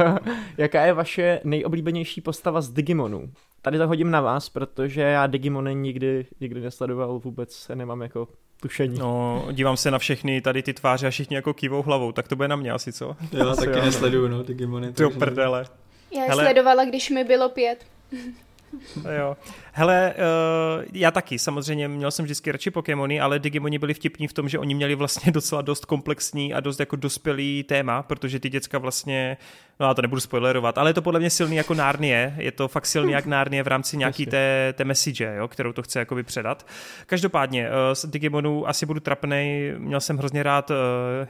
Jaká 0.59 0.86
je 0.86 0.93
vaše 0.93 1.41
nejoblíbenější 1.44 2.20
postava 2.20 2.61
z 2.61 2.70
Digimonu? 2.70 3.31
Tady 3.62 3.78
to 3.78 3.86
hodím 3.86 4.11
na 4.11 4.20
vás, 4.20 4.49
protože 4.49 5.01
já 5.01 5.27
Digimony 5.27 5.75
nikdy, 5.75 6.27
nikdy 6.41 6.61
nesledoval, 6.61 7.19
vůbec 7.19 7.70
nemám 7.75 8.03
jako 8.03 8.28
tušení. 8.61 8.99
No, 8.99 9.44
dívám 9.53 9.77
se 9.77 9.91
na 9.91 9.99
všechny 9.99 10.41
tady 10.41 10.62
ty 10.62 10.75
tváře 10.75 11.07
a 11.07 11.11
všichni 11.11 11.36
jako 11.36 11.55
kývou 11.55 11.83
hlavou, 11.83 12.12
tak 12.12 12.28
to 12.28 12.36
bude 12.36 12.49
na 12.49 12.57
mě 12.57 12.73
asi, 12.73 12.93
co? 12.93 13.17
Já 13.33 13.55
taky 13.55 13.81
nesleduju, 13.81 14.28
no, 14.28 14.43
Digimony. 14.43 14.93
To 14.93 15.11
prdele. 15.11 15.67
Já 16.15 16.23
je 16.23 16.28
Hele. 16.28 16.44
sledovala, 16.44 16.85
když 16.85 17.11
mi 17.11 17.25
bylo 17.25 17.49
pět. 17.49 17.86
jo. 19.19 19.36
Hele, 19.73 20.15
uh, 20.17 20.85
já 20.93 21.11
taky, 21.11 21.39
samozřejmě 21.39 21.89
měl 21.89 22.11
jsem 22.11 22.25
vždycky 22.25 22.53
radši 22.53 22.70
Pokémony, 22.70 23.20
ale 23.20 23.39
Digimoni 23.39 23.78
byli 23.78 23.94
vtipní 23.94 24.28
v 24.28 24.33
tom, 24.33 24.49
že 24.49 24.59
oni 24.59 24.75
měli 24.75 24.94
vlastně 24.94 25.33
docela 25.39 25.62
dost 25.62 25.85
komplexní 25.85 26.55
a 26.55 26.61
dost 26.61 26.81
jako 26.81 26.97
dospělý 26.97 27.62
téma, 27.62 28.03
protože 28.03 28.41
ty 28.41 28.51
děcka 28.51 28.78
vlastně, 28.78 29.36
no 29.81 29.86
já 29.86 29.94
to 29.94 30.03
nebudu 30.03 30.20
spoilerovat, 30.20 30.78
ale 30.78 30.91
je 30.91 30.94
to 30.94 31.03
podle 31.03 31.20
mě 31.20 31.31
silný 31.31 31.57
jako 31.57 31.75
Nárnie, 31.75 32.35
je 32.39 32.53
to 32.53 32.69
fakt 32.69 32.86
silný 32.86 33.12
jak 33.12 33.27
Nárnie 33.27 33.62
v 33.62 33.67
rámci 33.67 33.97
nějaký 33.97 34.27
té, 34.27 34.75
té 34.77 34.85
message, 34.85 35.35
jo, 35.36 35.49
kterou 35.49 35.73
to 35.73 35.83
chce 35.83 35.99
jakoby 35.99 36.23
předat. 36.23 36.67
Každopádně, 37.07 37.69
uh, 37.69 37.75
s 37.93 38.07
Digimonu 38.07 38.69
asi 38.69 38.86
budu 38.86 39.01
trapnej, 39.01 39.75
měl 39.78 40.01
jsem 40.01 40.19
hrozně 40.19 40.43
rád, 40.43 40.70
uh, 40.70 40.77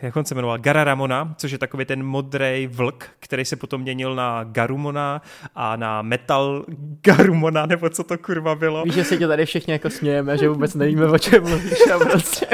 jak 0.03 0.17
on 0.17 0.25
se 0.25 0.35
jmenoval, 0.35 0.59
Gararamona, 0.59 1.35
což 1.39 1.53
je 1.53 1.59
takový 1.59 1.85
ten 1.85 2.03
modrý 2.03 2.67
vlk, 2.67 3.11
který 3.21 3.45
se 3.45 3.57
potom 3.57 3.81
měnil 3.81 4.15
na 4.15 4.45
Garumona 4.45 5.23
a 5.55 5.77
na 5.77 6.03
Metal 6.03 6.65
Garumona, 7.35 7.67
nebo 7.67 7.91
co 7.91 8.05
to 8.05 8.19
kurva 8.19 8.55
bylo. 8.55 8.83
Víš, 8.83 8.95
že 8.95 9.05
si 9.05 9.19
tě 9.19 9.27
tady 9.27 9.47
všichni 9.47 9.73
jako 9.73 9.91
smějeme, 9.91 10.39
že 10.39 10.49
vůbec 10.49 10.75
nevíme, 10.75 11.07
o 11.07 11.19
čem 11.19 11.43
mluvíš 11.43 11.91
a 11.95 11.99
prostě. 11.99 12.47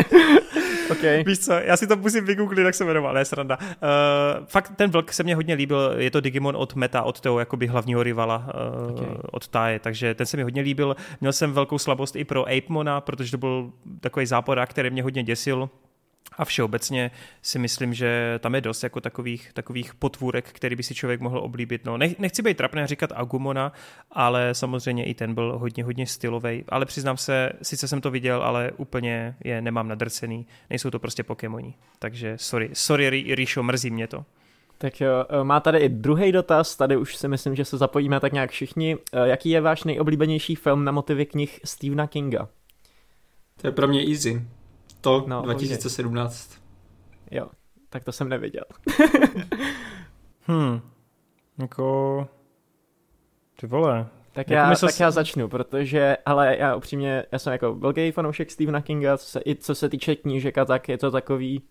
okay. 0.91 1.25
Víš 1.27 1.39
co, 1.39 1.53
já 1.53 1.77
si 1.77 1.87
to 1.87 1.97
musím 1.97 2.25
vygooglit, 2.25 2.65
jak 2.65 2.75
se 2.75 2.85
jmenoval, 2.85 3.15
ne 3.15 3.25
sranda. 3.25 3.59
Uh, 3.61 4.47
fakt 4.47 4.73
ten 4.77 4.91
vlk 4.91 5.13
se 5.13 5.23
mně 5.23 5.35
hodně 5.35 5.55
líbil, 5.55 5.95
je 5.97 6.11
to 6.11 6.21
Digimon 6.21 6.57
od 6.57 6.75
Meta, 6.75 7.03
od 7.03 7.21
toho 7.21 7.39
jakoby 7.39 7.67
hlavního 7.67 8.03
rivala, 8.03 8.51
uh, 8.87 8.95
okay. 8.95 9.17
od 9.33 9.49
Taje, 9.49 9.79
takže 9.79 10.15
ten 10.15 10.27
se 10.27 10.37
mi 10.37 10.43
hodně 10.43 10.63
líbil. 10.63 10.97
Měl 11.21 11.33
jsem 11.33 11.53
velkou 11.53 11.79
slabost 11.79 12.17
i 12.17 12.25
pro 12.25 12.45
Apemona, 12.49 13.01
protože 13.01 13.31
to 13.31 13.39
byl 13.39 13.71
takový 14.01 14.27
záporák, 14.27 14.71
který 14.71 14.91
mě 14.91 15.03
hodně 15.03 15.23
děsil 15.23 15.71
a 16.41 16.45
všeobecně 16.45 17.11
si 17.43 17.59
myslím, 17.59 17.95
že 17.95 18.39
tam 18.39 18.55
je 18.55 18.61
dost 18.61 18.83
jako 18.83 19.01
takových, 19.01 19.53
takových 19.53 19.95
potvůrek, 19.95 20.49
který 20.53 20.77
by 20.77 20.83
si 20.83 20.95
člověk 20.95 21.21
mohl 21.21 21.39
oblíbit. 21.39 21.85
No, 21.85 21.99
nechci 22.19 22.43
být 22.43 22.57
trapný 22.57 22.83
a 22.83 22.87
říkat 22.87 23.13
Agumona, 23.15 23.73
ale 24.13 24.55
samozřejmě 24.55 25.05
i 25.05 25.15
ten 25.15 25.35
byl 25.35 25.59
hodně, 25.59 25.85
hodně 25.85 26.07
stylový. 26.07 26.65
Ale 26.69 26.87
přiznám 26.87 27.17
se, 27.17 27.51
sice 27.63 27.89
jsem 27.89 28.01
to 28.01 28.11
viděl, 28.11 28.43
ale 28.43 28.71
úplně 28.77 29.37
je 29.45 29.63
nemám 29.63 29.89
nadrcený. 29.89 30.47
Nejsou 30.71 30.91
to 30.91 30.99
prostě 30.99 31.23
Pokémoni. 31.23 31.75
Takže 31.99 32.35
sorry, 32.37 32.71
sorry 32.73 33.35
Ríšo, 33.35 33.63
mrzí 33.63 33.91
mě 33.91 34.07
to. 34.07 34.25
Tak 34.79 35.01
jo, 35.01 35.25
e, 35.29 35.45
má 35.45 35.61
tady 35.61 35.79
i 35.79 35.89
druhý 35.89 36.33
dotaz, 36.33 36.77
tady 36.77 36.97
už 36.97 37.17
si 37.17 37.29
myslím, 37.29 37.57
že 37.57 37.65
se 37.65 37.77
zapojíme 37.77 38.21
tak 38.21 38.33
nějak 38.33 38.51
všichni. 38.51 38.97
E, 39.13 39.29
jaký 39.29 39.51
je 39.51 39.61
váš 39.61 39.85
nejoblíbenější 39.85 40.55
film 40.55 40.85
na 40.85 40.93
motivy 40.93 41.27
knih 41.27 41.61
Stephena 41.65 42.07
Kinga? 42.07 42.49
To 43.61 43.67
je 43.67 43.73
pro 43.73 43.89
mě 43.89 44.01
easy 44.09 44.43
to 45.01 45.25
no, 45.27 45.43
2017. 45.43 46.51
Okay. 47.27 47.39
Jo, 47.39 47.47
tak 47.89 48.05
to 48.05 48.13
jsem 48.13 48.29
neviděl. 48.29 48.65
hmm, 50.47 50.81
jako... 51.59 52.29
Ty 53.61 53.67
vole. 53.67 54.07
Tak, 54.33 54.51
jako 54.51 54.53
já, 54.53 54.71
mysl... 54.71 54.87
tak 54.87 55.01
já 55.01 55.11
začnu, 55.11 55.49
protože, 55.49 56.17
ale 56.27 56.57
já 56.57 56.75
upřímně, 56.75 57.25
já 57.33 57.39
jsem 57.39 57.53
jako 57.53 57.75
velký 57.75 58.11
fanoušek 58.11 58.51
Stephena 58.51 58.81
Kinga, 58.81 59.19
co 59.19 59.27
se, 59.27 59.41
i 59.47 59.57
co 59.57 59.75
se 59.75 59.89
týče 59.89 60.17
knížek 60.17 60.59
a 60.59 60.65
tak, 60.65 60.89
je 60.89 60.99
to 60.99 61.11
takový, 61.11 61.63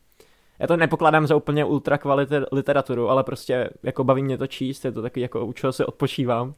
já 0.60 0.68
to 0.68 0.78
nepokládám 0.78 1.28
za 1.28 1.36
úplně 1.36 1.66
ultra 1.66 1.98
kvalitu 1.98 2.36
literaturu, 2.52 3.10
ale 3.10 3.24
prostě 3.24 3.70
jako 3.84 4.04
baví 4.04 4.24
mě 4.24 4.38
to 4.38 4.48
číst, 4.48 4.86
je 4.86 4.92
to 4.92 5.02
takový 5.02 5.22
jako 5.22 5.46
u 5.46 5.54
čeho 5.54 5.74
si 5.74 5.86
odpočívám. 5.86 6.54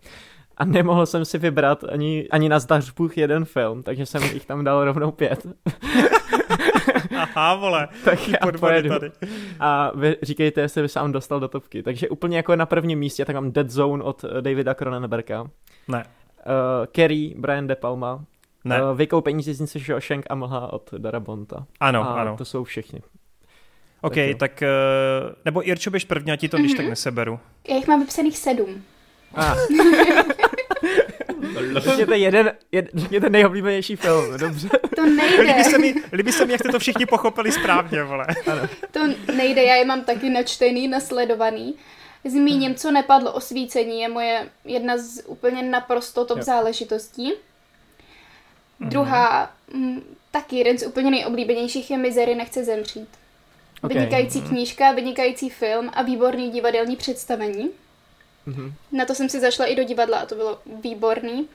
A 0.58 0.66
nemohl 0.66 1.06
jsem 1.06 1.26
si 1.26 1.38
vybrat 1.38 1.84
ani, 1.84 2.28
ani 2.32 2.50
na 2.50 2.60
zdařbuch 2.60 3.18
jeden 3.18 3.46
film, 3.46 3.84
takže 3.84 4.06
jsem 4.06 4.24
jich 4.24 4.46
tam 4.46 4.64
dal 4.64 4.86
rovnou 4.86 5.12
pět. 5.12 5.48
Aha, 7.18 7.56
vole. 7.56 7.88
tak 8.06 8.28
já 8.28 8.52
pojedu. 8.60 8.90
Tady. 8.90 9.12
A 9.60 9.92
vy 9.96 10.18
říkejte, 10.22 10.62
jestli 10.62 10.82
by 10.82 10.90
sám 10.90 11.12
dostal 11.12 11.40
do 11.40 11.48
topky. 11.48 11.84
Takže 11.84 12.10
úplně 12.10 12.38
jako 12.38 12.56
na 12.56 12.66
prvním 12.66 13.00
místě, 13.00 13.26
tak 13.26 13.36
mám 13.36 13.52
Dead 13.52 13.70
Zone 13.70 14.04
od 14.04 14.24
eh, 14.24 14.42
Davida 14.42 14.74
Cronenberga. 14.74 15.46
Ne. 15.88 16.06
Uh, 16.46 16.86
Kerry, 16.92 17.34
Brian 17.38 17.68
De 17.68 17.76
Palma. 17.76 18.26
Ne. 18.64 18.84
Uh, 18.84 18.98
Vykoupení 18.98 19.44
z 19.44 19.80
Shawshank 19.80 20.26
a 20.30 20.36
Mlha 20.36 20.74
od 20.74 20.94
Darabonta. 20.98 21.66
Ano, 21.80 22.02
a 22.10 22.22
ano. 22.22 22.38
to 22.38 22.46
jsou 22.46 22.64
všichni. 22.64 23.02
OK, 24.02 24.16
tak, 24.16 24.38
tak 24.38 24.64
uh, 24.64 25.36
nebo 25.46 25.68
Irčo, 25.68 25.92
běž 25.92 26.06
první, 26.06 26.32
a 26.32 26.36
ti 26.36 26.50
to 26.50 26.58
mm-hmm. 26.58 26.60
když 26.60 26.74
tak 26.74 26.86
neseberu. 26.90 27.40
Já 27.70 27.76
jich 27.76 27.88
mám 27.88 28.00
vypsaných 28.00 28.38
sedm. 28.38 28.84
Ah. 29.36 29.56
Řekněte 31.78 32.18
jeden, 32.18 32.52
jed, 32.72 32.90
řekněte 32.94 33.30
nejoblíbenější 33.30 33.96
film, 33.96 34.38
dobře. 34.38 34.70
To 34.96 35.06
nejde. 35.06 35.44
Líbí 35.44 35.64
se 35.64 35.78
mi, 35.78 35.96
líbí 36.14 36.32
se 36.32 36.46
mi 36.46 36.52
jak 36.52 36.62
jste 36.62 36.72
to 36.72 36.80
všichni 36.80 37.06
pochopili 37.06 37.52
správně, 37.52 38.04
vole. 38.04 38.28
Ano. 38.48 38.62
To 38.92 39.00
nejde, 39.36 39.64
já 39.64 39.76
je 39.76 39.86
mám 39.86 40.04
taky 40.04 40.30
načtený, 40.30 40.88
nasledovaný. 40.88 41.76
Zmíním, 42.26 42.76
co 42.76 42.92
nepadlo, 42.92 43.34
osvícení 43.34 44.02
je 44.02 44.10
moje 44.10 44.50
jedna 44.66 44.98
z 44.98 45.24
úplně 45.26 45.64
naprosto 45.64 46.26
top 46.26 46.38
jo. 46.38 46.44
záležitostí. 46.44 47.34
Mhm. 48.80 48.90
Druhá, 48.90 49.52
m, 49.74 49.82
mm, 49.82 50.02
taky 50.32 50.56
jeden 50.56 50.78
z 50.78 50.88
úplně 50.88 51.12
nejoblíbenějších 51.12 51.92
je 51.92 51.98
Mizery 51.98 52.36
nechce 52.36 52.64
zemřít. 52.64 53.10
Okay. 53.82 53.98
Vynikající 53.98 54.40
mhm. 54.40 54.50
knížka, 54.50 54.92
vynikající 54.92 55.50
film 55.50 55.90
a 55.94 56.02
výborný 56.02 56.52
divadelní 56.52 56.96
představení. 56.96 57.70
Mm-hmm. 58.48 58.74
Na 58.92 59.06
to 59.06 59.16
jsem 59.16 59.30
si 59.30 59.40
zašla 59.40 59.66
i 59.66 59.76
do 59.76 59.84
divadla 59.84 60.18
a 60.18 60.26
to 60.26 60.36
bylo 60.36 60.60
výborný. 60.84 61.48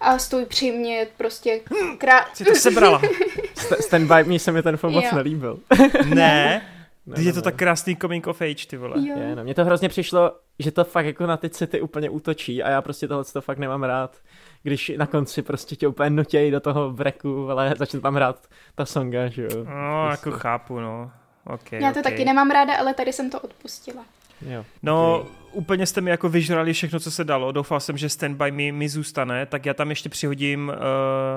A 0.00 0.18
stůj 0.18 0.44
při 0.44 0.72
mě 0.72 1.06
prostě 1.16 1.60
krát... 1.98 2.36
Si 2.36 2.44
to 2.44 2.54
sebrala. 2.54 3.00
Stand 3.80 4.12
by 4.12 4.24
me 4.24 4.38
se 4.38 4.52
mi 4.52 4.62
ten 4.62 4.76
film 4.76 4.92
moc 4.92 5.04
nelíbil. 5.12 5.58
ne, 6.14 6.62
ne, 7.06 7.22
je 7.22 7.32
to 7.32 7.42
tak 7.42 7.56
krásný 7.56 7.96
coming 7.96 8.26
of 8.26 8.42
age, 8.42 8.66
ty 8.66 8.76
vole. 8.76 8.94
Jo. 8.96 9.18
Je, 9.18 9.36
no, 9.36 9.44
mně 9.44 9.54
to 9.54 9.64
hrozně 9.64 9.88
přišlo, 9.88 10.32
že 10.58 10.70
to 10.70 10.84
fakt 10.84 11.06
jako 11.06 11.26
na 11.26 11.36
ty 11.36 11.50
city 11.50 11.80
úplně 11.80 12.10
útočí 12.10 12.62
a 12.62 12.70
já 12.70 12.82
prostě 12.82 13.08
tohle 13.08 13.24
to 13.24 13.40
fakt 13.40 13.58
nemám 13.58 13.82
rád. 13.82 14.16
Když 14.62 14.92
na 14.96 15.06
konci 15.06 15.42
prostě 15.42 15.76
tě 15.76 15.88
úplně 15.88 16.10
nutějí 16.10 16.50
do 16.50 16.60
toho 16.60 16.90
breku, 16.90 17.50
ale 17.50 17.74
začne 17.78 18.00
tam 18.00 18.14
hrát 18.14 18.46
ta 18.74 18.86
songa, 18.86 19.28
že 19.28 19.42
jo. 19.42 19.64
No, 19.64 20.06
prostě. 20.08 20.28
jako 20.28 20.38
chápu, 20.38 20.80
no. 20.80 21.10
Okay, 21.46 21.82
já 21.82 21.92
to 21.92 22.00
okay. 22.00 22.12
taky 22.12 22.24
nemám 22.24 22.50
ráda, 22.50 22.76
ale 22.76 22.94
tady 22.94 23.12
jsem 23.12 23.30
to 23.30 23.40
odpustila. 23.40 24.04
Jo. 24.48 24.64
No, 24.82 25.20
okay. 25.20 25.43
Úplně 25.54 25.86
jste 25.86 26.00
mi 26.00 26.10
jako 26.10 26.28
vyžrali 26.28 26.72
všechno, 26.72 27.00
co 27.00 27.10
se 27.10 27.24
dalo. 27.24 27.52
Doufal 27.52 27.80
jsem, 27.80 27.96
že 27.96 28.08
Stand 28.08 28.36
By 28.36 28.50
Me 28.50 28.72
mi 28.72 28.88
zůstane, 28.88 29.46
tak 29.46 29.66
já 29.66 29.74
tam 29.74 29.90
ještě 29.90 30.08
přihodím, 30.08 30.72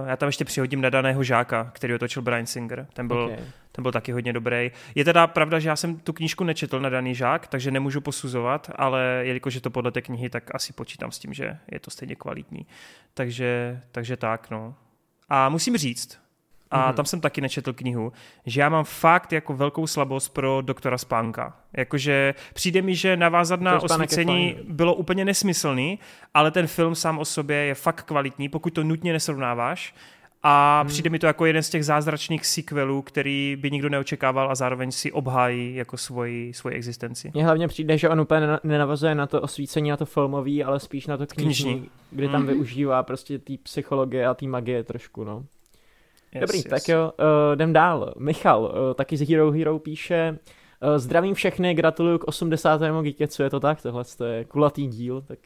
uh, 0.02 0.08
já 0.10 0.18
tam 0.18 0.28
ještě 0.28 0.46
přihodím 0.46 0.82
nadaného 0.82 1.24
žáka, 1.24 1.72
který 1.74 1.94
otočil 1.94 2.22
Brian 2.22 2.46
Singer. 2.46 2.88
Ten 2.94 3.08
byl, 3.08 3.24
okay. 3.24 3.46
ten 3.72 3.84
byl 3.84 3.92
taky 3.92 4.12
hodně 4.12 4.34
dobrý. 4.34 4.72
Je 4.96 5.06
teda 5.06 5.28
pravda, 5.28 5.60
že 5.60 5.70
já 5.70 5.76
jsem 5.76 6.00
tu 6.00 6.14
knížku 6.14 6.44
nečetl 6.44 6.80
na 6.80 6.90
daný 6.90 7.16
žák, 7.16 7.48
takže 7.48 7.72
nemůžu 7.72 8.02
posuzovat, 8.02 8.72
ale 8.76 9.22
jelikož 9.24 9.56
je 9.56 9.62
to 9.62 9.70
podle 9.70 9.92
té 9.92 10.02
knihy, 10.02 10.30
tak 10.30 10.56
asi 10.56 10.74
počítám 10.74 11.12
s 11.12 11.20
tím, 11.20 11.34
že 11.34 11.58
je 11.72 11.80
to 11.80 11.92
stejně 11.92 12.16
kvalitní. 12.16 12.68
Takže, 13.14 13.82
takže 13.92 14.18
tak, 14.18 14.50
no. 14.50 14.76
A 15.30 15.50
musím 15.50 15.78
říct, 15.78 16.20
a 16.72 16.92
mm-hmm. 16.92 16.96
tam 16.96 17.06
jsem 17.06 17.22
taky 17.22 17.42
nečetl 17.42 17.74
knihu, 17.74 18.12
že 18.46 18.62
já 18.62 18.70
mám 18.70 18.84
fakt 18.84 19.34
jako 19.34 19.54
velkou 19.54 19.88
slabost 19.88 20.34
pro 20.34 20.62
doktora 20.62 20.98
Spánka. 20.98 21.58
Jakože 21.74 22.34
přijde 22.54 22.82
mi, 22.82 22.96
že 22.96 23.18
navázat 23.18 23.62
na 23.62 23.82
osvícení 23.82 24.56
bylo 24.70 24.96
úplně 24.96 25.26
nesmyslný, 25.26 26.00
ale 26.34 26.52
ten 26.52 26.68
film 26.68 26.96
sám 26.96 27.20
o 27.20 27.26
sobě 27.26 27.58
je 27.58 27.76
fakt 27.76 28.04
kvalitní, 28.04 28.50
pokud 28.50 28.74
to 28.74 28.84
nutně 28.84 29.14
nesrovnáváš. 29.14 29.94
A 30.44 30.80
hmm. 30.82 30.88
přijde 30.88 31.10
mi 31.10 31.20
to 31.20 31.28
jako 31.28 31.46
jeden 31.46 31.64
z 31.64 31.70
těch 31.70 31.86
zázračných 31.86 32.46
sequelů, 32.46 33.02
který 33.02 33.58
by 33.60 33.72
nikdo 33.72 33.90
neočekával 33.90 34.52
a 34.52 34.56
zároveň 34.56 34.92
si 34.92 35.12
obhájí 35.12 35.76
jako 35.76 35.98
svoji, 35.98 36.54
svoji 36.54 36.76
existenci. 36.76 37.32
Mně 37.34 37.46
hlavně 37.46 37.68
přijde, 37.68 37.98
že 37.98 38.10
on 38.10 38.22
úplně 38.22 38.48
nenavazuje 38.64 39.16
na 39.16 39.28
to 39.28 39.42
osvícení, 39.42 39.90
na 39.90 39.98
to 39.98 40.06
filmový, 40.06 40.64
ale 40.64 40.80
spíš 40.80 41.08
na 41.08 41.18
to 41.18 41.28
knižní, 41.28 41.72
knižní. 41.74 41.90
kdy 42.12 42.28
tam 42.28 42.42
hmm. 42.42 42.48
využívá 42.48 43.04
prostě 43.04 43.40
té 43.40 43.54
psychologie 43.64 44.28
a 44.28 44.34
té 44.34 44.48
magie 44.48 44.84
trošku, 44.84 45.24
no. 45.24 45.46
Yes, 46.36 46.42
Dobrý, 46.42 46.58
yes. 46.58 46.66
tak 46.66 46.88
jo, 46.90 47.12
uh, 47.20 47.56
jdem 47.56 47.74
dál. 47.74 48.14
Michal, 48.20 48.62
uh, 48.62 48.94
taky 48.96 49.18
z 49.18 49.30
Hero 49.30 49.52
Hero 49.52 49.80
píše, 49.80 50.40
uh, 50.84 50.98
zdravím 50.98 51.34
všechny, 51.36 51.74
gratuluju 51.74 52.18
k 52.18 52.28
80. 52.28 52.82
Geekecu, 53.02 53.44
je 53.44 53.50
to 53.50 53.60
tak? 53.60 53.82
Tohle 53.82 54.04
je 54.26 54.46
kulatý 54.46 54.88
díl, 54.88 55.22
tak 55.22 55.40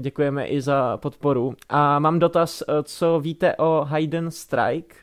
děkujeme 0.00 0.46
i 0.46 0.60
za 0.60 0.96
podporu. 0.96 1.54
A 1.68 1.98
mám 1.98 2.18
dotaz, 2.18 2.62
uh, 2.68 2.74
co 2.82 3.20
víte 3.20 3.56
o 3.56 3.84
Hayden 3.88 4.30
Strike? 4.30 4.94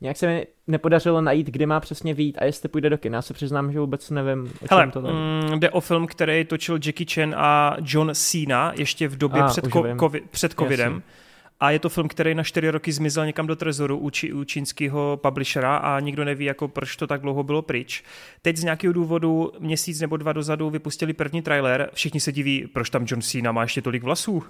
Nějak 0.00 0.16
se 0.16 0.26
mi 0.26 0.46
nepodařilo 0.66 1.20
najít, 1.20 1.46
kdy 1.46 1.66
má 1.66 1.80
přesně 1.80 2.14
vít 2.14 2.38
a 2.40 2.44
jestli 2.44 2.68
půjde 2.68 2.90
do 2.90 2.98
kina. 2.98 3.16
Já 3.18 3.22
se 3.22 3.34
přiznám, 3.34 3.72
že 3.72 3.80
vůbec 3.80 4.10
nevím, 4.10 4.52
o 4.62 4.66
Hele, 4.70 4.90
to 4.90 5.00
mm, 5.00 5.60
jde 5.60 5.70
o 5.70 5.80
film, 5.80 6.06
který 6.06 6.44
točil 6.44 6.74
Jackie 6.74 7.06
Chan 7.14 7.34
a 7.36 7.76
John 7.84 8.10
Cena 8.14 8.72
ještě 8.78 9.08
v 9.08 9.18
době 9.18 9.42
a, 9.42 9.46
před, 9.46 9.66
ko- 9.66 9.96
kovi- 9.96 10.22
před 10.30 10.52
covidem. 10.52 10.92
Jasně 10.92 11.31
a 11.62 11.70
je 11.70 11.78
to 11.78 11.88
film, 11.88 12.08
který 12.08 12.34
na 12.34 12.42
čtyři 12.42 12.70
roky 12.70 12.92
zmizel 12.92 13.26
někam 13.26 13.46
do 13.46 13.56
trezoru 13.56 13.98
u, 13.98 14.10
či, 14.10 14.32
u 14.32 14.44
čínského 14.44 15.18
publishera 15.22 15.76
a 15.76 16.00
nikdo 16.00 16.24
neví, 16.24 16.44
jako 16.44 16.68
proč 16.68 16.96
to 16.96 17.06
tak 17.06 17.20
dlouho 17.20 17.42
bylo 17.42 17.62
pryč. 17.62 18.04
Teď 18.42 18.56
z 18.56 18.64
nějakého 18.64 18.92
důvodu 18.92 19.52
měsíc 19.58 20.00
nebo 20.00 20.16
dva 20.16 20.32
dozadu 20.32 20.70
vypustili 20.70 21.12
první 21.12 21.42
trailer, 21.42 21.90
všichni 21.94 22.20
se 22.20 22.32
diví, 22.32 22.66
proč 22.72 22.90
tam 22.90 23.04
John 23.08 23.22
Cena 23.22 23.52
má 23.52 23.62
ještě 23.62 23.82
tolik 23.82 24.02
vlasů. 24.02 24.42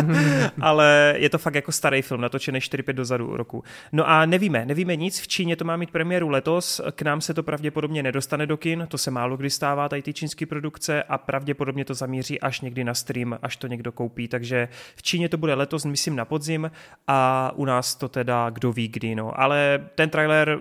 Ale 0.60 1.14
je 1.16 1.30
to 1.30 1.38
fakt 1.38 1.54
jako 1.54 1.72
starý 1.72 2.02
film, 2.02 2.20
natočený 2.20 2.58
4-5 2.58 2.92
dozadu 2.92 3.36
roku. 3.36 3.64
No 3.92 4.08
a 4.08 4.26
nevíme, 4.26 4.66
nevíme 4.66 4.96
nic, 4.96 5.20
v 5.20 5.28
Číně 5.28 5.56
to 5.56 5.64
má 5.64 5.76
mít 5.76 5.90
premiéru 5.90 6.28
letos, 6.28 6.80
k 6.92 7.02
nám 7.02 7.20
se 7.20 7.34
to 7.34 7.42
pravděpodobně 7.42 8.02
nedostane 8.02 8.46
do 8.46 8.56
kin, 8.56 8.86
to 8.88 8.98
se 8.98 9.10
málo 9.10 9.36
kdy 9.36 9.50
stává, 9.50 9.88
tady 9.88 10.02
ty 10.02 10.12
čínské 10.12 10.46
produkce. 10.46 11.02
A 11.02 11.18
pravděpodobně 11.18 11.84
to 11.84 11.94
zamíří 11.94 12.40
až 12.40 12.60
někdy 12.60 12.84
na 12.84 12.94
stream, 12.94 13.38
až 13.42 13.56
to 13.56 13.66
někdo 13.66 13.92
koupí, 13.92 14.28
takže 14.28 14.68
v 14.96 15.02
Číně 15.02 15.28
to 15.28 15.36
bude 15.36 15.54
letos, 15.54 15.84
myslím 15.84 16.16
na 16.16 16.24
podzim, 16.24 16.49
podzim 16.50 16.70
a 17.06 17.52
u 17.54 17.64
nás 17.64 17.94
to 17.94 18.08
teda 18.08 18.50
kdo 18.50 18.72
ví 18.72 18.88
kdy, 18.88 19.14
no. 19.14 19.40
Ale 19.40 19.88
ten 19.94 20.10
trailer 20.10 20.58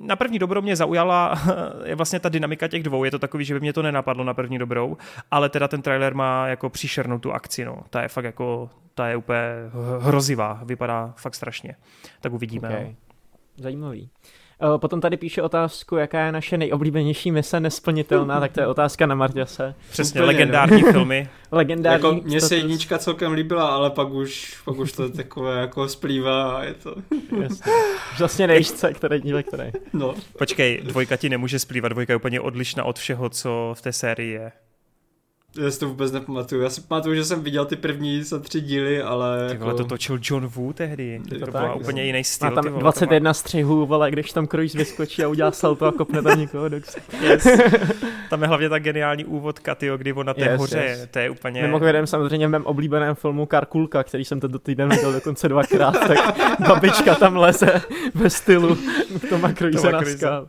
na 0.00 0.16
první 0.16 0.38
dobrou 0.38 0.62
mě 0.62 0.76
zaujala 0.76 1.34
je 1.84 1.94
vlastně 1.94 2.20
ta 2.20 2.28
dynamika 2.28 2.68
těch 2.68 2.82
dvou, 2.82 3.04
je 3.04 3.10
to 3.10 3.18
takový, 3.18 3.44
že 3.44 3.54
by 3.54 3.60
mě 3.60 3.72
to 3.72 3.82
nenapadlo 3.82 4.24
na 4.24 4.34
první 4.34 4.58
dobrou, 4.58 4.96
ale 5.30 5.48
teda 5.48 5.68
ten 5.68 5.82
trailer 5.82 6.14
má 6.14 6.48
jako 6.48 6.70
příšernou 6.70 7.18
tu 7.18 7.32
akci, 7.32 7.64
no. 7.64 7.82
Ta 7.90 8.02
je 8.02 8.08
fakt 8.08 8.24
jako, 8.24 8.70
ta 8.94 9.08
je 9.08 9.16
úplně 9.16 9.40
hrozivá, 10.00 10.60
vypadá 10.64 11.14
fakt 11.16 11.34
strašně. 11.34 11.76
Tak 12.20 12.32
uvidíme, 12.32 12.68
okay. 12.68 12.84
no. 12.84 12.94
Zajímavý. 13.56 14.10
Eh, 14.62 14.78
potom 14.78 15.00
tady 15.00 15.16
píše 15.16 15.42
otázku, 15.42 15.96
jaká 15.96 16.26
je 16.26 16.32
naše 16.32 16.58
nejoblíbenější 16.58 17.30
mise 17.30 17.60
nesplnitelná, 17.60 18.40
tak 18.40 18.52
to 18.52 18.60
je 18.60 18.66
otázka 18.66 19.06
na 19.06 19.14
Marťase. 19.14 19.74
Přesně, 19.90 20.20
Úplně. 20.20 20.26
legendární 20.26 20.82
filmy. 20.82 21.28
legendární. 21.52 22.04
Jako, 22.04 22.20
mně 22.24 22.40
se 22.40 22.56
jednička 22.56 22.98
celkem 22.98 23.32
líbila, 23.32 23.68
ale 23.68 23.90
pak 23.90 24.08
už, 24.08 24.58
pak 24.64 24.78
už 24.78 24.92
to 24.92 25.08
takové 25.08 25.60
jako 25.60 25.88
splývá 25.88 26.56
a 26.56 26.62
je 26.62 26.74
to... 26.74 26.94
Jasně. 27.42 27.72
Vlastně 28.18 28.46
nevíš, 28.46 28.72
co, 28.72 28.88
který 28.94 29.20
díl, 29.20 29.42
který. 29.42 29.70
No. 29.92 30.14
Počkej, 30.38 30.80
dvojka 30.84 31.16
ti 31.16 31.28
nemůže 31.28 31.58
splývat, 31.58 31.88
dvojka 31.88 32.12
je 32.12 32.16
úplně 32.16 32.40
odlišná 32.40 32.84
od 32.84 32.98
všeho, 32.98 33.28
co 33.28 33.74
v 33.76 33.82
té 33.82 33.92
sérii 33.92 34.32
je. 34.32 34.52
Já 35.58 35.70
si 35.70 35.80
to 35.80 35.88
vůbec 35.88 36.12
nepamatuju. 36.12 36.62
Já 36.62 36.70
si 36.70 36.80
pamatuju, 36.80 37.14
že 37.14 37.24
jsem 37.24 37.42
viděl 37.42 37.64
ty 37.64 37.76
první 37.76 38.22
za 38.22 38.38
tři 38.38 38.60
díly, 38.60 39.02
ale... 39.02 39.48
Ty 39.50 39.56
vole, 39.56 39.70
jako... 39.70 39.82
to 39.82 39.88
točil 39.88 40.18
John 40.22 40.46
Woo 40.46 40.72
tehdy. 40.72 41.20
To, 41.28 41.44
to 41.44 41.50
byla 41.50 41.74
úplně 41.74 42.04
jiný 42.04 42.24
styl. 42.24 42.50
Má 42.50 42.54
tam 42.54 42.64
vole, 42.64 42.80
21 42.80 43.34
střihů, 43.34 43.94
ale 43.94 44.10
když 44.10 44.32
tam 44.32 44.46
Cruise 44.46 44.78
vyskočí 44.78 45.24
a 45.24 45.28
udělá 45.28 45.50
salto 45.50 45.86
a 45.86 45.92
kopne 45.92 46.22
tam 46.22 46.38
někoho 46.38 46.68
do 46.68 46.76
yes. 47.20 47.46
Tam 48.30 48.42
je 48.42 48.48
hlavně 48.48 48.68
ta 48.68 48.78
geniální 48.78 49.24
úvod 49.24 49.60
tyjo, 49.76 49.96
kdy 49.96 50.12
on 50.12 50.26
na 50.26 50.34
té 50.34 50.44
yes, 50.44 50.60
hoře, 50.60 50.78
yes. 50.78 51.08
to 51.10 51.18
je 51.18 51.30
úplně... 51.30 51.62
Mimochodem 51.62 52.06
samozřejmě 52.06 52.46
v 52.46 52.50
mém 52.50 52.66
oblíbeném 52.66 53.14
filmu 53.14 53.46
Karkulka, 53.46 54.04
který 54.04 54.24
jsem 54.24 54.40
tento 54.40 54.58
týden 54.58 54.88
viděl 54.88 55.12
dokonce 55.12 55.48
dvakrát, 55.48 55.92
tak 56.08 56.36
babička 56.68 57.14
tam 57.14 57.36
leze 57.36 57.82
ve 58.14 58.30
stylu 58.30 58.78
Toma 59.28 59.52
Cruise 59.52 59.92
na 59.92 60.00
skal. 60.04 60.48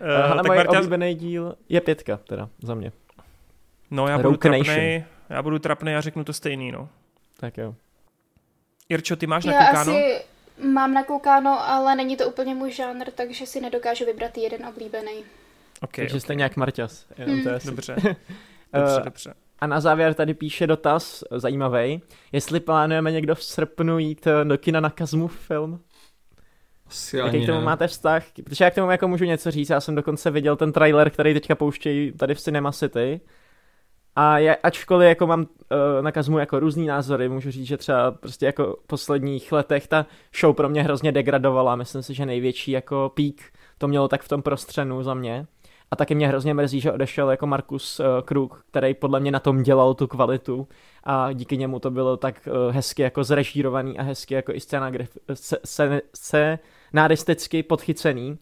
Uh, 0.00 0.32
ale 0.32 0.42
moje 0.46 0.56
Marta... 0.56 0.78
oblíbený 0.78 1.14
díl 1.14 1.54
je 1.68 1.80
pětka, 1.80 2.16
teda, 2.16 2.48
za 2.62 2.74
mě. 2.74 2.92
No 3.94 4.08
já 4.08 4.18
budu 4.18 4.36
trapnej, 4.36 5.04
já 5.30 5.42
budu 5.42 5.58
trapnej 5.58 5.96
a 5.96 6.00
řeknu 6.00 6.24
to 6.24 6.32
stejný, 6.32 6.72
no. 6.72 6.88
Tak 7.36 7.58
jo. 7.58 7.74
Irčo, 8.88 9.16
ty 9.16 9.26
máš 9.26 9.44
já 9.44 9.52
nakoukáno? 9.52 9.92
asi 9.92 10.20
mám 10.58 10.94
nakoukáno, 10.94 11.68
ale 11.68 11.96
není 11.96 12.16
to 12.16 12.28
úplně 12.28 12.54
můj 12.54 12.72
žánr, 12.72 13.10
takže 13.14 13.46
si 13.46 13.60
nedokážu 13.60 14.04
vybrat 14.04 14.38
jeden 14.38 14.66
oblíbený. 14.66 15.24
Okay, 15.80 16.04
takže 16.04 16.12
okay. 16.12 16.20
jste 16.20 16.34
nějak 16.34 16.56
Marťas. 16.56 17.06
Hmm. 17.16 17.42
To 17.42 17.48
je 17.48 17.58
dobře. 17.64 17.96
dobře, 18.72 19.00
dobře. 19.04 19.34
A 19.58 19.66
na 19.66 19.80
závěr 19.80 20.14
tady 20.14 20.34
píše 20.34 20.66
dotaz, 20.66 21.24
zajímavý. 21.30 22.02
Jestli 22.32 22.60
plánujeme 22.60 23.12
někdo 23.12 23.34
v 23.34 23.44
srpnu 23.44 23.98
jít 23.98 24.26
eh, 24.26 24.44
do 24.44 24.58
kina 24.58 24.80
na 24.80 24.90
Kazmův 24.90 25.38
film? 25.38 25.80
Asi 26.86 27.16
Jaký 27.16 27.42
k 27.42 27.46
tomu 27.46 27.58
ne. 27.58 27.64
máte 27.64 27.86
vztah? 27.86 28.24
Protože 28.44 28.64
já 28.64 28.70
k 28.70 28.74
tomu 28.74 28.90
jako 28.90 29.08
můžu 29.08 29.24
něco 29.24 29.50
říct, 29.50 29.70
já 29.70 29.80
jsem 29.80 29.94
dokonce 29.94 30.30
viděl 30.30 30.56
ten 30.56 30.72
trailer, 30.72 31.10
který 31.10 31.34
teďka 31.34 31.54
pouštějí 31.54 32.12
tady 32.12 32.34
v 32.34 32.40
Cinema 32.40 32.72
City 32.72 33.20
a 34.16 34.38
je, 34.38 34.56
ačkoliv 34.56 35.08
jako 35.08 35.26
mám 35.26 35.40
uh, 35.40 35.46
na 36.02 36.12
Kazmu 36.12 36.38
jako 36.38 36.60
různý 36.60 36.86
názory, 36.86 37.28
můžu 37.28 37.50
říct, 37.50 37.66
že 37.66 37.76
třeba 37.76 38.10
prostě 38.10 38.46
jako 38.46 38.76
v 38.84 38.86
posledních 38.86 39.52
letech 39.52 39.86
ta 39.86 40.06
show 40.40 40.54
pro 40.56 40.68
mě 40.68 40.82
hrozně 40.82 41.12
degradovala. 41.12 41.76
Myslím 41.76 42.02
si, 42.02 42.14
že 42.14 42.26
největší 42.26 42.70
jako 42.70 43.12
pík 43.14 43.42
to 43.78 43.88
mělo 43.88 44.08
tak 44.08 44.22
v 44.22 44.28
tom 44.28 44.42
prostřenu 44.42 45.02
za 45.02 45.14
mě. 45.14 45.46
A 45.90 45.96
taky 45.96 46.14
mě 46.14 46.28
hrozně 46.28 46.54
mrzí, 46.54 46.80
že 46.80 46.92
odešel 46.92 47.30
jako 47.30 47.46
Markus 47.46 48.00
uh, 48.00 48.06
Krug, 48.24 48.64
který 48.70 48.94
podle 48.94 49.20
mě 49.20 49.30
na 49.30 49.40
tom 49.40 49.62
dělal 49.62 49.94
tu 49.94 50.06
kvalitu 50.06 50.68
a 51.04 51.32
díky 51.32 51.56
němu 51.56 51.78
to 51.78 51.90
bylo 51.90 52.16
tak 52.16 52.48
uh, 52.48 52.74
hezky 52.74 53.02
jako 53.02 53.24
zrežírovaný 53.24 53.98
a 53.98 54.02
hezky 54.02 54.34
jako 54.34 54.52
i 54.52 54.60
scénaristicky 56.14 57.62
podchycený 57.62 58.38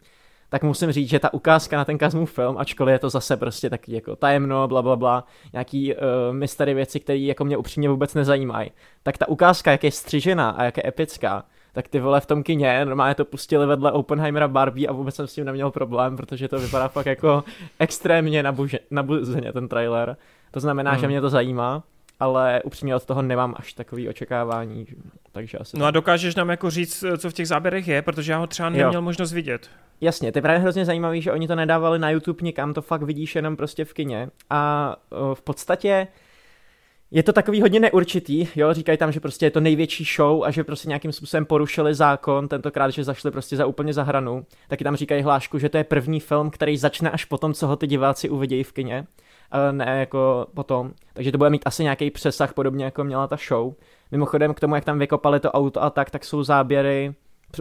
tak 0.52 0.62
musím 0.62 0.92
říct, 0.92 1.08
že 1.08 1.18
ta 1.18 1.34
ukázka 1.34 1.76
na 1.76 1.84
ten 1.84 1.98
Kazmův 1.98 2.32
film, 2.32 2.58
ačkoliv 2.58 2.92
je 2.92 2.98
to 2.98 3.10
zase 3.10 3.36
prostě 3.36 3.70
taky 3.70 3.94
jako 3.94 4.16
tajemno, 4.16 4.68
bla, 4.68 4.82
bla, 4.82 4.96
bla 4.96 5.24
nějaký 5.52 5.94
uh, 5.94 6.00
mystery 6.30 6.74
věci, 6.74 7.00
které 7.00 7.18
jako 7.18 7.44
mě 7.44 7.56
upřímně 7.56 7.88
vůbec 7.88 8.14
nezajímají, 8.14 8.70
tak 9.02 9.18
ta 9.18 9.28
ukázka, 9.28 9.70
jak 9.70 9.84
je 9.84 9.90
střižená 9.90 10.50
a 10.50 10.64
jak 10.64 10.76
je 10.76 10.82
epická, 10.86 11.44
tak 11.72 11.88
ty 11.88 12.00
vole 12.00 12.20
v 12.20 12.26
tom 12.26 12.42
kině 12.42 12.84
normálně 12.84 13.14
to 13.14 13.24
pustili 13.24 13.66
vedle 13.66 13.92
Oppenheimera 13.92 14.48
Barbie 14.48 14.88
a 14.88 14.92
vůbec 14.92 15.14
jsem 15.14 15.26
s 15.26 15.34
tím 15.34 15.44
neměl 15.44 15.70
problém, 15.70 16.16
protože 16.16 16.48
to 16.48 16.58
vypadá 16.58 16.88
fakt 16.88 17.06
jako 17.06 17.44
extrémně 17.78 18.42
nabuže, 18.42 18.78
nabuzeně 18.90 19.52
ten 19.52 19.68
trailer. 19.68 20.16
To 20.50 20.60
znamená, 20.60 20.90
hmm. 20.90 21.00
že 21.00 21.08
mě 21.08 21.20
to 21.20 21.30
zajímá, 21.30 21.82
ale 22.22 22.62
upřímně 22.64 22.96
od 22.96 23.04
toho 23.04 23.22
nemám 23.22 23.54
až 23.58 23.72
takový 23.72 24.08
očekávání, 24.08 24.86
takže 25.32 25.58
asi 25.58 25.78
No 25.78 25.86
a 25.86 25.90
dokážeš 25.90 26.34
nám 26.34 26.50
jako 26.50 26.70
říct, 26.70 27.04
co 27.18 27.30
v 27.30 27.32
těch 27.32 27.48
záběrech 27.48 27.88
je, 27.88 28.02
protože 28.02 28.32
já 28.32 28.38
ho 28.38 28.46
třeba 28.46 28.68
neměl 28.68 28.94
jo. 28.94 29.02
možnost 29.02 29.32
vidět. 29.32 29.70
Jasně, 30.00 30.32
to 30.32 30.38
je 30.38 30.42
právě 30.42 30.60
hrozně 30.60 30.84
zajímavý, 30.84 31.22
že 31.22 31.32
oni 31.32 31.48
to 31.48 31.54
nedávali 31.54 31.98
na 31.98 32.10
YouTube 32.10 32.38
nikam, 32.42 32.74
to 32.74 32.82
fakt 32.82 33.02
vidíš 33.02 33.36
jenom 33.36 33.56
prostě 33.56 33.84
v 33.84 33.92
kině 33.92 34.30
a 34.50 34.96
v 35.34 35.42
podstatě 35.42 36.06
je 37.10 37.22
to 37.22 37.32
takový 37.32 37.60
hodně 37.60 37.80
neurčitý, 37.80 38.48
jo, 38.56 38.74
říkají 38.74 38.98
tam, 38.98 39.12
že 39.12 39.20
prostě 39.20 39.46
je 39.46 39.50
to 39.50 39.60
největší 39.60 40.04
show 40.16 40.44
a 40.44 40.50
že 40.50 40.64
prostě 40.64 40.88
nějakým 40.88 41.12
způsobem 41.12 41.46
porušili 41.46 41.94
zákon, 41.94 42.48
tentokrát, 42.48 42.90
že 42.90 43.04
zašli 43.04 43.30
prostě 43.30 43.56
za 43.56 43.66
úplně 43.66 43.92
za 43.92 44.02
hranu, 44.02 44.46
taky 44.68 44.84
tam 44.84 44.96
říkají 44.96 45.22
hlášku, 45.22 45.58
že 45.58 45.68
to 45.68 45.78
je 45.78 45.84
první 45.84 46.20
film, 46.20 46.50
který 46.50 46.76
začne 46.76 47.10
až 47.10 47.24
potom, 47.24 47.54
co 47.54 47.66
ho 47.66 47.76
ty 47.76 47.86
diváci 47.86 48.28
uvidějí 48.28 48.64
v 48.64 48.72
kině, 48.72 49.06
ne 49.72 49.98
jako 50.00 50.46
potom, 50.54 50.92
takže 51.12 51.32
to 51.32 51.38
bude 51.38 51.50
mít 51.50 51.62
asi 51.64 51.82
nějaký 51.82 52.10
přesah, 52.10 52.54
podobně 52.54 52.84
jako 52.84 53.04
měla 53.04 53.26
ta 53.26 53.36
show. 53.48 53.74
Mimochodem 54.10 54.54
k 54.54 54.60
tomu, 54.60 54.74
jak 54.74 54.84
tam 54.84 54.98
vykopali 54.98 55.40
to 55.40 55.52
auto 55.52 55.82
a 55.82 55.90
tak, 55.90 56.10
tak 56.10 56.24
jsou 56.24 56.42
záběry 56.42 57.14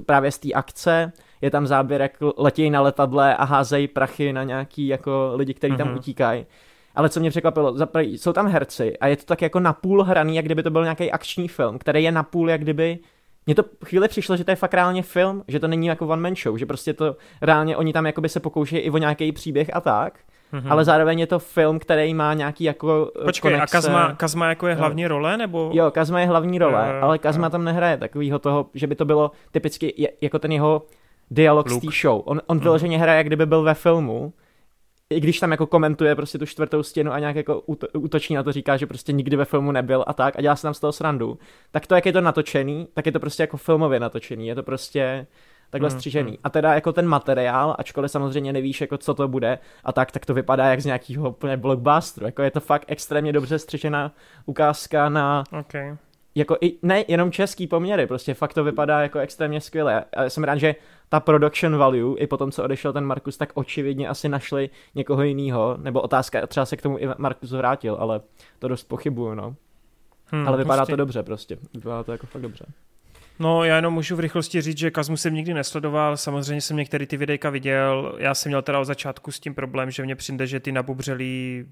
právě 0.05 0.31
z 0.31 0.39
té 0.39 0.53
akce, 0.53 1.11
je 1.41 1.51
tam 1.51 1.67
záběr, 1.67 2.01
jak 2.01 2.11
letějí 2.37 2.69
na 2.69 2.81
letadle 2.81 3.35
a 3.35 3.43
házejí 3.43 3.87
prachy 3.87 4.33
na 4.33 4.43
nějaký 4.43 4.87
jako 4.87 5.31
lidi, 5.35 5.53
kteří 5.53 5.73
mm-hmm. 5.73 5.77
tam 5.77 5.87
mhm. 5.87 5.97
utíkají. 5.97 6.45
Ale 6.95 7.09
co 7.09 7.19
mě 7.19 7.29
překvapilo, 7.29 7.77
zaprý, 7.77 8.17
jsou 8.17 8.33
tam 8.33 8.47
herci 8.47 8.97
a 8.97 9.07
je 9.07 9.15
to 9.15 9.25
tak 9.25 9.41
jako 9.41 9.59
napůl 9.59 10.03
hraný, 10.03 10.35
jak 10.35 10.45
kdyby 10.45 10.63
to 10.63 10.69
byl 10.69 10.83
nějaký 10.83 11.11
akční 11.11 11.47
film, 11.47 11.79
který 11.79 12.03
je 12.03 12.11
napůl, 12.11 12.49
jak 12.49 12.61
kdyby 12.61 12.99
mně 13.45 13.55
to 13.55 13.63
chvíli 13.85 14.07
přišlo, 14.07 14.37
že 14.37 14.43
to 14.43 14.51
je 14.51 14.55
fakt 14.55 14.73
reálně 14.73 15.03
film, 15.03 15.43
že 15.47 15.59
to 15.59 15.67
není 15.67 15.87
jako 15.87 16.07
one 16.07 16.21
man 16.21 16.35
show, 16.35 16.57
že 16.57 16.65
prostě 16.65 16.93
to 16.93 17.15
reálně 17.41 17.77
oni 17.77 17.93
tam 17.93 18.05
jakoby 18.05 18.29
se 18.29 18.39
pokoušejí 18.39 18.81
i 18.81 18.89
o 18.89 18.97
nějaký 18.97 19.31
příběh 19.31 19.69
a 19.73 19.81
tak, 19.81 20.19
mm-hmm. 20.53 20.71
ale 20.71 20.85
zároveň 20.85 21.19
je 21.19 21.27
to 21.27 21.39
film, 21.39 21.79
který 21.79 22.13
má 22.13 22.33
nějaký 22.33 22.63
jako 22.63 23.11
eh, 23.21 23.25
Počkej, 23.25 23.51
konexe. 23.51 23.77
a 23.77 23.81
Kazma, 23.81 24.15
Kazma 24.15 24.49
jako 24.49 24.67
je 24.67 24.75
hlavní 24.75 25.07
role, 25.07 25.37
nebo? 25.37 25.71
Jo, 25.73 25.91
Kazma 25.91 26.19
je 26.19 26.27
hlavní 26.27 26.59
role, 26.59 26.97
uh, 26.97 27.03
ale 27.03 27.17
Kazma 27.17 27.47
uh. 27.47 27.51
tam 27.51 27.63
nehraje 27.63 27.97
takovýho 27.97 28.39
toho, 28.39 28.65
že 28.73 28.87
by 28.87 28.95
to 28.95 29.05
bylo 29.05 29.31
typicky 29.51 30.13
jako 30.21 30.39
ten 30.39 30.51
jeho 30.51 30.81
dialog 31.31 31.69
Luke. 31.69 31.87
z 31.87 31.89
té 31.89 31.97
show. 32.01 32.21
On, 32.25 32.41
on 32.47 32.57
mm. 32.57 32.63
vyloženě 32.63 32.97
hraje, 32.97 33.17
jak 33.17 33.27
kdyby 33.27 33.45
byl 33.45 33.63
ve 33.63 33.73
filmu, 33.73 34.33
i 35.11 35.19
když 35.19 35.39
tam 35.39 35.51
jako 35.51 35.67
komentuje 35.67 36.15
prostě 36.15 36.37
tu 36.37 36.45
čtvrtou 36.45 36.83
stěnu 36.83 37.11
a 37.11 37.19
nějak 37.19 37.35
jako 37.35 37.61
útočí 37.93 38.33
na 38.33 38.43
to, 38.43 38.51
říká, 38.51 38.77
že 38.77 38.87
prostě 38.87 39.11
nikdy 39.11 39.35
ve 39.35 39.45
filmu 39.45 39.71
nebyl 39.71 40.03
a 40.07 40.13
tak 40.13 40.37
a 40.37 40.41
dělá 40.41 40.55
se 40.55 40.61
tam 40.61 40.73
z 40.73 40.79
toho 40.79 40.91
srandu, 40.91 41.37
tak 41.71 41.87
to, 41.87 41.95
jak 41.95 42.05
je 42.05 42.13
to 42.13 42.21
natočený, 42.21 42.87
tak 42.93 43.05
je 43.05 43.11
to 43.11 43.19
prostě 43.19 43.43
jako 43.43 43.57
filmově 43.57 43.99
natočený, 43.99 44.47
je 44.47 44.55
to 44.55 44.63
prostě 44.63 45.27
takhle 45.71 45.89
mm, 45.89 45.95
střižený. 45.95 46.31
Mm. 46.31 46.37
A 46.43 46.49
teda 46.49 46.73
jako 46.73 46.93
ten 46.93 47.07
materiál, 47.07 47.75
ačkoliv 47.79 48.11
samozřejmě 48.11 48.53
nevíš, 48.53 48.81
jako 48.81 48.97
co 48.97 49.13
to 49.13 49.27
bude 49.27 49.59
a 49.83 49.93
tak, 49.93 50.11
tak 50.11 50.25
to 50.25 50.33
vypadá 50.33 50.65
jak 50.65 50.81
z 50.81 50.85
nějakého 50.85 51.29
úplně 51.29 51.57
blockbusteru. 51.57 52.25
Jako 52.25 52.41
je 52.41 52.51
to 52.51 52.59
fakt 52.59 52.85
extrémně 52.87 53.33
dobře 53.33 53.59
střižená 53.59 54.11
ukázka 54.45 55.09
na 55.09 55.43
okay 55.59 55.97
jako 56.35 56.57
i, 56.61 56.77
ne 56.81 57.03
jenom 57.07 57.31
český 57.31 57.67
poměry, 57.67 58.07
prostě 58.07 58.33
fakt 58.33 58.53
to 58.53 58.63
vypadá 58.63 59.01
jako 59.01 59.19
extrémně 59.19 59.61
skvěle. 59.61 60.03
A 60.13 60.29
jsem 60.29 60.43
rád, 60.43 60.57
že 60.57 60.75
ta 61.09 61.19
production 61.19 61.77
value, 61.77 62.19
i 62.19 62.27
po 62.27 62.37
tom, 62.37 62.51
co 62.51 62.63
odešel 62.63 62.93
ten 62.93 63.05
Markus, 63.05 63.37
tak 63.37 63.51
očividně 63.53 64.07
asi 64.07 64.29
našli 64.29 64.69
někoho 64.95 65.23
jiného, 65.23 65.77
nebo 65.81 66.01
otázka, 66.01 66.47
třeba 66.47 66.65
se 66.65 66.77
k 66.77 66.81
tomu 66.81 66.97
i 66.97 67.07
Markus 67.17 67.51
vrátil, 67.51 67.97
ale 67.99 68.21
to 68.59 68.67
dost 68.67 68.83
pochybuju, 68.83 69.35
no. 69.35 69.55
Hmm, 70.25 70.47
ale 70.47 70.57
vypadá 70.57 70.77
prostě. 70.77 70.93
to 70.93 70.97
dobře 70.97 71.23
prostě, 71.23 71.57
vypadá 71.73 72.03
to 72.03 72.11
jako 72.11 72.27
fakt 72.27 72.41
dobře. 72.41 72.65
No, 73.41 73.63
já 73.63 73.75
jenom 73.75 73.93
můžu 73.93 74.15
v 74.15 74.19
rychlosti 74.19 74.61
říct, 74.61 74.77
že 74.77 74.91
Kazmu 74.91 75.17
jsem 75.17 75.33
nikdy 75.33 75.53
nesledoval, 75.53 76.17
samozřejmě 76.17 76.61
jsem 76.61 76.77
některé 76.77 77.05
ty 77.05 77.17
videjka 77.17 77.49
viděl, 77.49 78.15
já 78.17 78.35
jsem 78.35 78.49
měl 78.49 78.61
teda 78.61 78.79
od 78.79 78.85
začátku 78.85 79.31
s 79.31 79.39
tím 79.39 79.55
problém, 79.55 79.91
že 79.91 80.03
mě 80.03 80.15
přijde, 80.15 80.47
že 80.47 80.59
ty 80.59 80.71
nabubřelí 80.71 81.65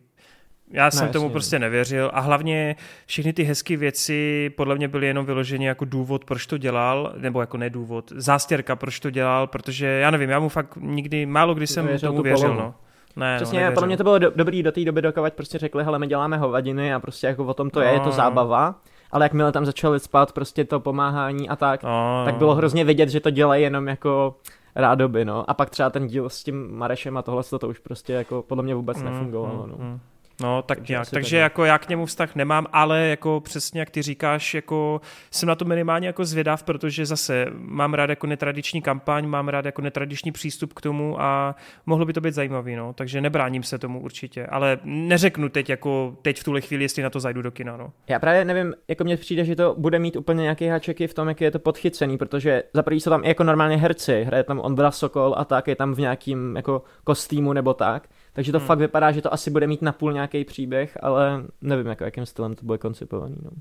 já 0.72 0.85
no, 0.85 0.91
jsem 0.91 1.07
no, 1.07 1.14
tomu 1.14 1.25
jasně. 1.25 1.33
prostě 1.33 1.59
nevěřil 1.59 2.11
a 2.14 2.19
hlavně 2.19 2.75
všechny 3.06 3.33
ty 3.33 3.43
hezké 3.43 3.77
věci 3.77 4.49
podle 4.57 4.75
mě 4.75 4.88
byly 4.88 5.07
jenom 5.07 5.25
vyloženě 5.25 5.67
jako 5.67 5.85
důvod, 5.85 6.25
proč 6.25 6.45
to 6.45 6.57
dělal, 6.57 7.14
nebo 7.17 7.41
jako 7.41 7.57
nedůvod, 7.57 8.11
zástěrka, 8.15 8.75
proč 8.75 8.99
to 8.99 9.09
dělal, 9.09 9.48
protože 9.48 9.85
já 9.85 10.11
nevím, 10.11 10.30
já 10.30 10.39
mu 10.39 10.49
fakt 10.49 10.75
nikdy, 10.75 11.25
málo 11.25 11.53
kdy 11.53 11.67
jsem 11.67 11.88
věřil 11.88 12.09
tomu 12.09 12.22
věřil, 12.22 12.56
no. 12.56 12.73
Ne, 13.15 13.33
no, 13.33 13.38
Přesně, 13.38 13.65
no, 13.65 13.72
podle 13.72 13.88
mě 13.88 13.98
to 13.98 14.03
bylo 14.03 14.19
do, 14.19 14.31
dobrý 14.35 14.64
do 14.64 14.72
té 14.72 14.85
doby, 14.85 15.01
dokovat 15.01 15.33
prostě 15.33 15.57
řekli, 15.57 15.83
hele, 15.83 15.99
my 15.99 16.07
děláme 16.07 16.38
hovadiny 16.38 16.93
a 16.93 16.99
prostě 16.99 17.27
jako 17.27 17.45
o 17.45 17.53
tom 17.53 17.69
to 17.69 17.80
no, 17.80 17.85
je, 17.85 17.91
je 17.91 17.99
to 17.99 18.06
no. 18.06 18.11
zábava. 18.11 18.75
Ale 19.12 19.26
jakmile 19.26 19.52
tam 19.52 19.66
začali 19.66 20.00
spát 20.00 20.32
prostě 20.32 20.66
to 20.66 20.80
pomáhání 20.80 21.50
a 21.50 21.56
tak, 21.56 21.84
no, 21.84 22.22
tak 22.26 22.36
bylo 22.36 22.56
hrozně 22.56 22.84
vidět, 22.84 23.10
že 23.10 23.20
to 23.20 23.30
dělají 23.30 23.64
jenom 23.64 23.88
jako 23.88 24.36
rádoby, 24.76 25.26
no. 25.26 25.50
A 25.50 25.54
pak 25.54 25.70
třeba 25.70 25.90
ten 25.90 26.08
díl 26.08 26.30
s 26.30 26.44
tím 26.44 26.78
Marešem 26.78 27.18
a 27.18 27.22
tohle 27.22 27.44
to 27.60 27.68
už 27.68 27.80
prostě 27.80 28.14
jako 28.14 28.44
podle 28.48 28.64
mě 28.64 28.76
vůbec 28.76 28.98
mm, 28.98 29.06
nefungovalo, 29.06 29.64
mm, 29.64 29.70
no. 29.70 29.76
Mm. 29.78 30.00
No, 30.42 30.61
tak 30.61 30.77
takže 30.77 30.93
nějak. 30.93 31.09
Takže 31.09 31.38
jako 31.38 31.66
já 31.66 31.77
k 31.77 31.90
němu 31.90 32.06
vztah 32.06 32.35
nemám, 32.35 32.68
ale 32.74 33.00
jako 33.08 33.42
přesně 33.43 33.80
jak 33.80 33.90
ty 33.90 34.01
říkáš, 34.01 34.53
jako 34.53 35.01
jsem 35.32 35.48
na 35.48 35.56
to 35.56 35.66
minimálně 35.66 36.08
jako 36.08 36.26
zvědav, 36.26 36.64
protože 36.64 37.06
zase 37.06 37.45
mám 37.53 37.93
rád 37.93 38.09
jako 38.09 38.27
netradiční 38.27 38.82
kampaň, 38.82 39.27
mám 39.27 39.48
rád 39.48 39.66
jako 39.66 39.82
netradiční 39.82 40.32
přístup 40.32 40.74
k 40.74 40.82
tomu 40.82 41.22
a 41.22 41.56
mohlo 41.85 42.06
by 42.06 42.14
to 42.14 42.22
být 42.22 42.34
zajímavý, 42.34 42.76
no. 42.76 42.93
Takže 42.93 43.22
nebráním 43.22 43.64
se 43.64 43.77
tomu 43.77 44.00
určitě, 44.00 44.45
ale 44.45 44.80
neřeknu 44.84 45.50
teď 45.50 45.69
jako 45.69 46.18
teď 46.22 46.40
v 46.40 46.43
tuhle 46.43 46.61
chvíli, 46.61 46.84
jestli 46.84 47.03
na 47.03 47.09
to 47.09 47.19
zajdu 47.19 47.42
do 47.42 47.51
kina, 47.51 47.77
no. 47.77 47.92
Já 48.08 48.19
právě 48.19 48.45
nevím, 48.45 48.74
jako 48.88 49.03
mně 49.03 49.18
přijde, 49.18 49.45
že 49.45 49.56
to 49.56 49.76
bude 49.77 50.00
mít 50.00 50.16
úplně 50.16 50.42
nějaký 50.42 50.68
hačeky 50.68 51.08
v 51.08 51.14
tom, 51.14 51.27
jak 51.27 51.42
je 51.42 51.51
to 51.51 51.59
podchycený, 51.59 52.18
protože 52.18 52.64
za 52.74 52.84
prvý 52.84 53.00
jsou 53.00 53.09
tam 53.09 53.24
i 53.24 53.27
jako 53.27 53.43
normálně 53.43 53.77
herci, 53.77 54.24
hraje 54.24 54.43
tam 54.43 54.59
Ondra 54.59 54.92
Sokol 54.92 55.35
a 55.38 55.45
tak, 55.45 55.68
je 55.68 55.76
tam 55.76 55.93
v 55.93 56.00
nějakým 56.00 56.56
jako 56.56 56.84
kostýmu 57.03 57.53
nebo 57.53 57.74
tak. 57.74 58.08
Takže 58.40 58.51
to 58.51 58.58
hmm. 58.58 58.68
fakt 58.68 58.80
vypadá, 58.80 59.11
že 59.11 59.22
to 59.22 59.34
asi 59.34 59.51
bude 59.51 59.68
mít 59.68 59.82
napůl 59.82 60.14
nějaký 60.14 60.45
příběh, 60.45 60.98
ale 61.01 61.43
nevím, 61.61 61.88
jako, 61.88 62.03
jakým 62.03 62.26
stylem 62.26 62.56
to 62.56 62.66
bude 62.66 62.77
koncipovaný. 62.77 63.35
No. 63.43 63.51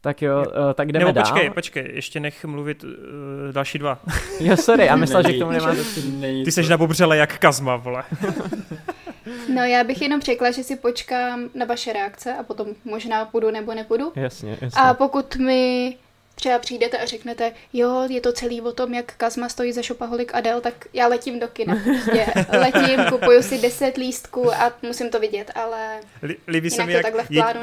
Tak 0.00 0.22
jo, 0.22 0.38
uh, 0.38 0.72
tak 0.74 0.92
jdeme 0.92 1.04
Nebo 1.04 1.14
dál. 1.14 1.24
počkej, 1.24 1.50
počkej, 1.50 1.90
ještě 1.94 2.20
nech 2.20 2.44
mluvit 2.44 2.84
uh, 2.84 2.90
další 3.52 3.78
dva. 3.78 3.98
jo, 4.40 4.56
sorry, 4.56 4.86
já 4.86 4.96
myslel, 4.96 5.22
že 5.22 5.32
k 5.32 5.38
tomu 5.38 5.50
nemá 5.50 5.74
Ty 6.44 6.52
jsi 6.52 6.68
nabubřele 6.68 7.16
jak 7.16 7.38
Kazma, 7.38 7.76
vole. 7.76 8.04
no 9.54 9.62
já 9.62 9.84
bych 9.84 10.02
jenom 10.02 10.20
řekla, 10.20 10.50
že 10.50 10.62
si 10.62 10.76
počkám 10.76 11.48
na 11.54 11.66
vaše 11.66 11.92
reakce 11.92 12.34
a 12.34 12.42
potom 12.42 12.68
možná 12.84 13.24
půjdu 13.24 13.50
nebo 13.50 13.74
nepůjdu. 13.74 14.12
Jasně, 14.14 14.58
jasně. 14.60 14.82
A 14.82 14.94
pokud 14.94 15.36
mi 15.36 15.96
třeba 16.38 16.58
přijdete 16.58 16.98
a 16.98 17.06
řeknete, 17.06 17.52
jo, 17.72 18.06
je 18.10 18.20
to 18.20 18.32
celý 18.32 18.60
o 18.60 18.72
tom, 18.72 18.94
jak 18.94 19.14
Kazma 19.16 19.48
stojí 19.48 19.72
za 19.72 19.82
Šopaholik 19.82 20.34
Adel, 20.34 20.60
tak 20.60 20.88
já 20.92 21.06
letím 21.08 21.40
do 21.40 21.48
kina. 21.48 21.76
Prostě 21.84 22.26
letím, 22.58 23.04
kupuju 23.10 23.42
si 23.42 23.58
10 23.58 23.96
lístků 23.96 24.54
a 24.54 24.72
musím 24.82 25.10
to 25.10 25.20
vidět, 25.20 25.50
ale 25.54 26.00
Líbí 26.48 26.70
se 26.70 26.86
mi, 26.86 26.92
jak 26.92 27.06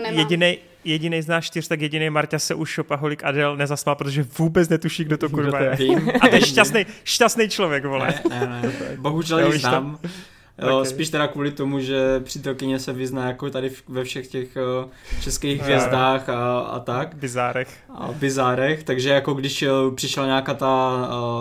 jedinej, 0.10 0.58
jediný 0.84 1.22
z 1.22 1.28
nás 1.28 1.46
čtyř, 1.46 1.68
tak 1.68 1.82
jediný 1.82 2.10
Marta 2.10 2.40
se 2.40 2.56
už 2.56 2.70
Šopaholik 2.70 3.24
Adel 3.24 3.58
nezasmál, 3.58 3.96
protože 3.96 4.26
vůbec 4.38 4.70
netuší, 4.70 5.04
kdo 5.04 5.18
to 5.18 5.30
kurva 5.30 5.60
je. 5.60 5.78
A 6.22 6.28
to 6.28 6.36
je 6.36 6.42
šťastný, 6.42 6.86
šťastný 7.04 7.50
člověk, 7.50 7.86
vole. 7.86 8.14
Ne, 8.30 8.40
ne, 8.40 8.62
ne. 8.62 8.72
Bohužel 8.98 9.54
ji 9.54 9.60
znám. 9.60 10.00
Okay. 10.72 10.86
Spíš 10.86 11.10
teda 11.10 11.28
kvůli 11.28 11.52
tomu, 11.52 11.80
že 11.80 12.20
přítelkyně 12.20 12.80
se 12.80 12.94
vyzná 12.94 13.28
jako 13.28 13.50
tady 13.50 13.72
ve 13.88 14.04
všech 14.04 14.28
těch 14.28 14.58
uh, 14.84 14.90
českých 15.22 15.62
hvězdách 15.62 16.30
a, 16.30 16.60
a 16.60 16.80
tak. 16.80 17.16
Bizárech. 17.16 17.78
A 17.90 18.10
bizárech, 18.20 18.84
takže 18.84 19.10
jako 19.10 19.34
když 19.34 19.66
přišla 19.96 20.26
nějaká 20.26 20.54
ta, 20.54 20.92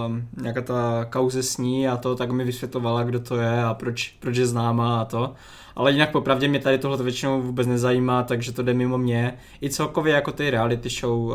uh, 0.07 0.42
nějaká 0.42 0.60
ta 0.60 1.07
kauze 1.10 1.42
s 1.42 1.57
ní 1.57 1.89
a 1.89 1.97
to, 1.97 2.17
tak 2.17 2.31
mi 2.31 2.44
vysvětlovala, 2.44 3.02
kdo 3.02 3.20
to 3.20 3.36
je 3.36 3.62
a 3.62 3.75
proč, 3.75 4.17
proč 4.20 4.36
je 4.36 4.47
známá 4.47 5.01
a 5.01 5.05
to. 5.05 5.34
Ale 5.76 5.92
jinak 5.92 6.10
popravdě 6.10 6.49
mě 6.49 6.59
tady 6.59 6.78
tohle 6.78 7.02
většinou 7.02 7.42
vůbec 7.42 7.67
nezajímá, 7.67 8.23
takže 8.23 8.52
to 8.52 8.62
jde 8.62 8.75
mimo 8.75 8.99
mě. 8.99 9.34
I 9.62 9.70
celkově 9.70 10.15
jako 10.15 10.33
ty 10.33 10.51
reality 10.51 10.89
show, 10.89 11.33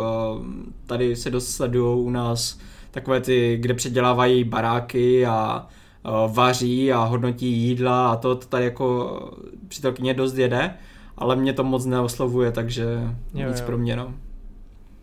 tady 0.86 1.16
se 1.16 1.30
dost 1.30 1.52
sledují 1.52 2.06
u 2.06 2.10
nás 2.10 2.60
takové 2.92 3.22
ty, 3.22 3.58
kde 3.62 3.74
předělávají 3.74 4.44
baráky 4.44 5.26
a 5.26 5.68
Eh, 5.68 5.77
vaří 6.28 6.94
a 6.94 7.04
hodnotí 7.04 7.52
jídla 7.52 8.12
a 8.12 8.16
to, 8.16 8.36
to 8.36 8.48
tady 8.48 8.64
jako 8.64 9.20
přítelkyně 9.68 10.14
dost 10.14 10.38
jede, 10.38 10.78
ale 11.18 11.36
mě 11.36 11.54
to 11.54 11.64
moc 11.64 11.86
neoslovuje, 11.86 12.52
takže 12.52 12.84
jo, 13.34 13.50
nic 13.50 13.60
jo. 13.60 13.66
pro 13.66 13.78
mě, 13.78 13.96
no. 13.96 14.14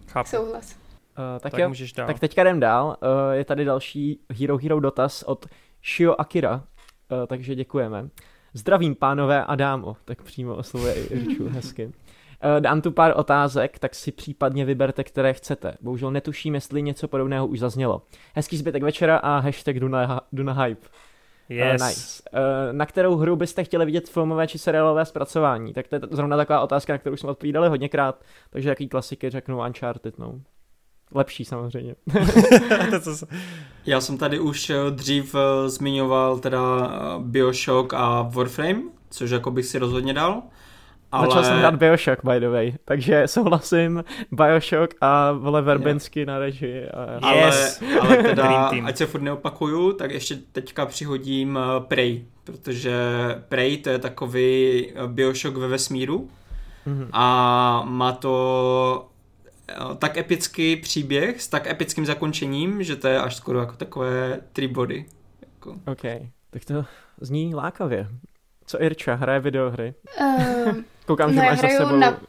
Chápu. 0.06 0.30
Souhlas. 0.30 0.72
Uh, 0.72 1.40
tak, 1.40 1.52
tak 1.52 1.60
jo, 1.60 1.68
můžeš 1.68 1.92
dál. 1.92 2.06
Tak 2.06 2.18
teďka 2.18 2.42
jdem 2.42 2.60
dál. 2.60 2.86
Uh, 2.86 3.32
je 3.32 3.44
tady 3.44 3.64
další 3.64 4.20
Hero 4.38 4.58
Hero 4.58 4.80
dotaz 4.80 5.22
od 5.22 5.46
Shio 5.84 6.14
Akira, 6.18 6.54
uh, 6.54 7.26
takže 7.26 7.54
děkujeme. 7.54 8.08
Zdravím 8.54 8.94
pánové 8.94 9.44
a 9.44 9.54
dámo, 9.54 9.96
tak 10.04 10.22
přímo 10.22 10.56
oslovuje 10.56 10.94
i 10.94 11.14
Richu 11.14 11.48
hezky. 11.48 11.92
Uh, 12.44 12.60
dám 12.60 12.80
tu 12.80 12.90
pár 12.90 13.12
otázek, 13.16 13.78
tak 13.78 13.94
si 13.94 14.12
případně 14.12 14.64
vyberte, 14.64 15.04
které 15.04 15.34
chcete. 15.34 15.74
Bohužel 15.80 16.10
netuším, 16.10 16.54
jestli 16.54 16.82
něco 16.82 17.08
podobného 17.08 17.46
už 17.46 17.58
zaznělo. 17.58 18.02
Hezký 18.34 18.56
zbytek 18.56 18.82
večera 18.82 19.16
a 19.16 19.38
hashtag 19.38 19.80
Duna, 19.80 20.20
Duna 20.32 20.52
Hype. 20.52 20.88
Yes. 21.48 21.80
Uh, 21.80 21.88
nice. 21.88 22.22
Uh, 22.32 22.72
na 22.72 22.86
kterou 22.86 23.16
hru 23.16 23.36
byste 23.36 23.64
chtěli 23.64 23.86
vidět 23.86 24.08
filmové 24.08 24.46
či 24.46 24.58
seriálové 24.58 25.04
zpracování? 25.04 25.72
Tak 25.72 25.88
to 25.88 25.94
je 25.94 26.00
zrovna 26.10 26.36
taková 26.36 26.60
otázka, 26.60 26.92
na 26.92 26.98
kterou 26.98 27.16
jsme 27.16 27.30
odpovídali 27.30 27.68
hodněkrát, 27.68 28.24
takže 28.50 28.68
jaký 28.68 28.88
klasiky 28.88 29.30
řeknu 29.30 29.60
Uncharted, 29.60 30.18
no. 30.18 30.40
Lepší 31.14 31.44
samozřejmě. 31.44 31.94
Já 33.86 34.00
jsem 34.00 34.18
tady 34.18 34.40
už 34.40 34.72
dřív 34.90 35.34
zmiňoval 35.66 36.38
teda 36.38 36.90
Bioshock 37.18 37.94
a 37.94 38.22
Warframe, 38.22 38.82
což 39.10 39.30
jako 39.30 39.50
bych 39.50 39.66
si 39.66 39.78
rozhodně 39.78 40.14
dal. 40.14 40.42
Ale... 41.14 41.26
Začal 41.26 41.44
jsem 41.44 41.58
hrát 41.58 41.74
Bioshock, 41.74 42.24
by 42.24 42.40
the 42.40 42.48
way, 42.48 42.74
takže 42.84 43.28
souhlasím, 43.28 44.04
Bioshock 44.30 44.94
a 45.00 45.32
vole 45.32 45.62
Verbensky 45.62 46.20
yeah. 46.20 46.26
na 46.26 46.38
režii. 46.38 46.88
A... 47.22 47.34
Yes. 47.34 47.82
Ale, 47.82 48.00
ale 48.00 48.22
teda, 48.22 48.70
ať 48.84 48.96
se 48.96 49.06
furt 49.06 49.20
neopakuju, 49.20 49.92
tak 49.92 50.10
ještě 50.10 50.36
teďka 50.52 50.86
přihodím 50.86 51.58
eh, 51.58 51.80
Prey, 51.80 52.24
protože 52.44 52.94
Prey 53.48 53.78
to 53.78 53.90
je 53.90 53.98
takový 53.98 54.86
eh, 54.90 55.06
Bioshock 55.06 55.56
ve 55.56 55.68
vesmíru, 55.68 56.30
mm-hmm. 56.86 57.08
a 57.12 57.82
má 57.86 58.12
to 58.12 59.08
eh, 59.68 59.74
tak 59.98 60.16
epický 60.16 60.76
příběh 60.76 61.42
s 61.42 61.48
tak 61.48 61.66
epickým 61.66 62.06
zakončením, 62.06 62.82
že 62.82 62.96
to 62.96 63.08
je 63.08 63.20
až 63.20 63.36
skoro 63.36 63.60
jako 63.60 63.76
takové 63.76 64.40
tři 64.52 64.68
body. 64.68 65.06
Jako. 65.40 65.70
OK, 65.86 66.02
tak 66.50 66.64
to 66.64 66.84
zní 67.20 67.54
lákavě. 67.54 68.08
Co 68.66 68.82
Irča, 68.82 69.14
hraje 69.14 69.40
videohry? 69.40 69.94
Uh, 70.20 70.74
Koukám, 71.06 71.32
že 71.32 71.36
no, 71.36 71.44
máš 71.44 71.58
za 71.60 71.68
sebou... 71.68 71.96
Na... 71.96 72.20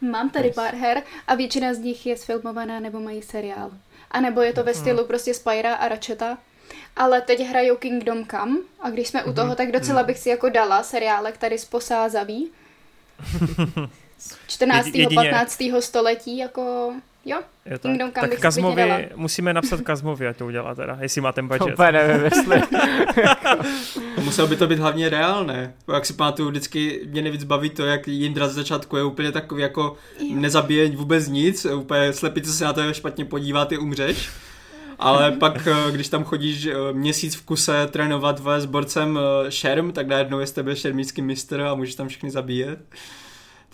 Mám 0.00 0.30
tady 0.30 0.50
pár 0.50 0.74
her 0.74 1.02
a 1.28 1.34
většina 1.34 1.74
z 1.74 1.78
nich 1.78 2.06
je 2.06 2.16
sfilmovaná 2.16 2.80
nebo 2.80 3.00
mají 3.00 3.22
seriál. 3.22 3.70
A 4.10 4.20
nebo 4.20 4.40
je 4.40 4.52
to 4.52 4.64
ve 4.64 4.72
hmm. 4.72 4.80
stylu 4.80 5.04
prostě 5.04 5.34
Spyra 5.34 5.74
a 5.74 5.88
Ratcheta. 5.88 6.38
Ale 6.96 7.20
teď 7.20 7.40
hrajou 7.40 7.76
Kingdom 7.76 8.26
Come 8.26 8.56
a 8.80 8.90
když 8.90 9.08
jsme 9.08 9.24
u 9.24 9.32
toho, 9.32 9.46
mhm. 9.46 9.56
tak 9.56 9.72
docela 9.72 10.00
mhm. 10.00 10.06
bych 10.06 10.18
si 10.18 10.28
jako 10.28 10.48
dala 10.48 10.82
seriálek 10.82 11.38
tady 11.38 11.58
z 11.58 11.64
Posázaví. 11.64 12.50
14. 14.46 14.86
Jedině... 14.86 15.14
15. 15.14 15.62
století, 15.80 16.38
jako 16.38 16.94
Jo, 17.28 17.40
jo 17.66 17.78
tak, 17.78 17.82
Kingdom 17.82 18.12
Come 18.12 18.28
tak 18.28 18.40
Kazmovi, 18.40 19.08
musíme 19.16 19.54
napsat 19.54 19.80
Kazmovi, 19.80 20.28
ať 20.28 20.36
to 20.36 20.46
udělá 20.46 20.74
teda, 20.74 20.98
jestli 21.00 21.20
má 21.20 21.32
ten 21.32 21.48
budget. 21.48 21.72
Úplně 21.72 21.92
nevím, 21.92 22.24
jestli. 22.24 22.62
Muselo 24.24 24.48
by 24.48 24.56
to 24.56 24.66
být 24.66 24.78
hlavně 24.78 25.08
reálné. 25.08 25.74
Jak 25.94 26.06
si 26.06 26.12
pamatuju, 26.12 26.48
vždycky 26.50 27.00
mě 27.06 27.22
nejvíc 27.22 27.44
baví 27.44 27.70
to, 27.70 27.86
jak 27.86 28.08
Jindra 28.08 28.48
z 28.48 28.54
začátku 28.54 28.96
je 28.96 29.04
úplně 29.04 29.32
takový 29.32 29.62
jako 29.62 29.96
nezabije 30.34 30.90
vůbec 30.90 31.28
nic, 31.28 31.64
úplně 31.64 32.12
slepice 32.12 32.52
se 32.52 32.64
na 32.64 32.72
to 32.72 32.94
špatně 32.94 33.24
podívá, 33.24 33.64
ty 33.64 33.78
umřeš. 33.78 34.30
Ale 34.98 35.32
pak, 35.32 35.66
eh, 35.66 35.92
když 35.92 36.08
tam 36.08 36.24
chodíš 36.24 36.66
eh, 36.66 36.74
měsíc 36.92 37.34
v 37.34 37.44
kuse 37.44 37.86
trénovat 37.86 38.42
s 38.58 38.66
borcem 38.66 39.18
eh, 39.18 39.50
šerm, 39.50 39.92
tak 39.92 40.06
najednou 40.06 40.40
je 40.40 40.46
z 40.46 40.52
tebe 40.52 40.76
šermícký 40.76 41.22
mistr 41.22 41.60
a 41.60 41.74
můžeš 41.74 41.94
tam 41.94 42.08
všechny 42.08 42.30
zabíjet. 42.30 42.78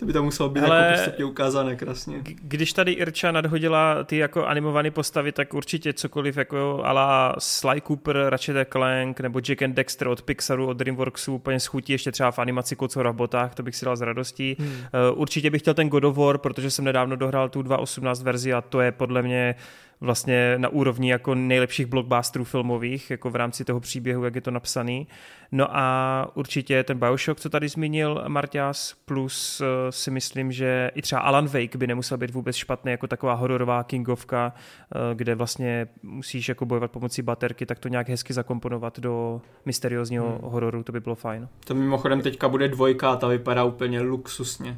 To 0.03 0.07
by 0.07 0.13
to 0.13 0.23
muselo 0.23 0.49
být 0.49 0.61
Ale 0.61 0.77
jako 0.77 0.93
postupně 0.97 1.25
ukázané 1.25 1.75
krásně. 1.75 2.21
Když 2.41 2.73
tady 2.73 2.91
Irča 2.91 3.31
nadhodila 3.31 4.03
ty 4.03 4.17
jako 4.17 4.45
animované 4.45 4.91
postavy, 4.91 5.31
tak 5.31 5.53
určitě 5.53 5.93
cokoliv 5.93 6.37
jako 6.37 6.81
ala 6.83 7.35
Sly 7.39 7.81
Cooper, 7.81 8.25
Ratchet 8.29 8.67
Clank 8.71 9.19
nebo 9.19 9.39
Jack 9.39 9.61
and 9.61 9.73
Dexter 9.73 10.07
od 10.07 10.21
Pixaru, 10.21 10.67
od 10.67 10.77
Dreamworksu 10.77 11.35
úplně 11.35 11.59
schutí 11.59 11.93
ještě 11.93 12.11
třeba 12.11 12.31
v 12.31 12.39
animaci 12.39 12.75
Kocora 12.75 13.11
v 13.11 13.15
botách, 13.15 13.55
to 13.55 13.63
bych 13.63 13.75
si 13.75 13.85
dal 13.85 13.97
s 13.97 14.01
radostí. 14.01 14.55
Hmm. 14.59 14.69
Uh, 14.69 15.21
určitě 15.21 15.49
bych 15.49 15.61
chtěl 15.61 15.73
ten 15.73 15.89
God 15.89 16.03
of 16.03 16.17
War, 16.17 16.37
protože 16.37 16.71
jsem 16.71 16.85
nedávno 16.85 17.15
dohrál 17.15 17.49
tu 17.49 17.61
2.18 17.61 18.23
verzi 18.23 18.53
a 18.53 18.61
to 18.61 18.81
je 18.81 18.91
podle 18.91 19.21
mě 19.21 19.55
vlastně 20.03 20.55
na 20.57 20.69
úrovni 20.69 21.11
jako 21.11 21.35
nejlepších 21.35 21.85
blockbusterů 21.85 22.43
filmových, 22.43 23.11
jako 23.11 23.29
v 23.29 23.35
rámci 23.35 23.65
toho 23.65 23.79
příběhu, 23.79 24.23
jak 24.23 24.35
je 24.35 24.41
to 24.41 24.51
napsaný. 24.51 25.07
No 25.51 25.77
a 25.77 26.27
určitě 26.33 26.83
ten 26.83 26.99
Bioshock, 26.99 27.39
co 27.39 27.49
tady 27.49 27.69
zmínil 27.69 28.23
Martias, 28.27 28.95
plus 29.05 29.61
uh, 29.61 29.67
si 29.89 30.11
myslím, 30.11 30.51
že 30.51 30.91
i 30.95 31.01
třeba 31.01 31.21
Alan 31.21 31.47
Wake 31.47 31.75
by 31.75 31.87
nemusel 31.87 32.17
být 32.17 32.31
vůbec 32.31 32.55
špatný 32.55 32.91
jako 32.91 33.07
taková 33.07 33.33
hororová 33.33 33.83
kingovka, 33.83 34.53
uh, 34.53 35.01
kde 35.17 35.35
vlastně 35.35 35.87
musíš 36.03 36.49
jako 36.49 36.65
bojovat 36.65 36.91
pomocí 36.91 37.21
baterky, 37.21 37.65
tak 37.65 37.79
to 37.79 37.87
nějak 37.87 38.09
hezky 38.09 38.33
zakomponovat 38.33 38.99
do 38.99 39.41
mysteriózního 39.65 40.29
hmm. 40.29 40.39
hororu, 40.41 40.83
to 40.83 40.91
by 40.91 40.99
bylo 40.99 41.15
fajn. 41.15 41.47
To 41.65 41.75
mimochodem 41.75 42.21
teďka 42.21 42.49
bude 42.49 42.67
dvojka 42.67 43.11
a 43.11 43.15
ta 43.15 43.27
vypadá 43.27 43.63
úplně 43.63 44.01
luxusně. 44.01 44.77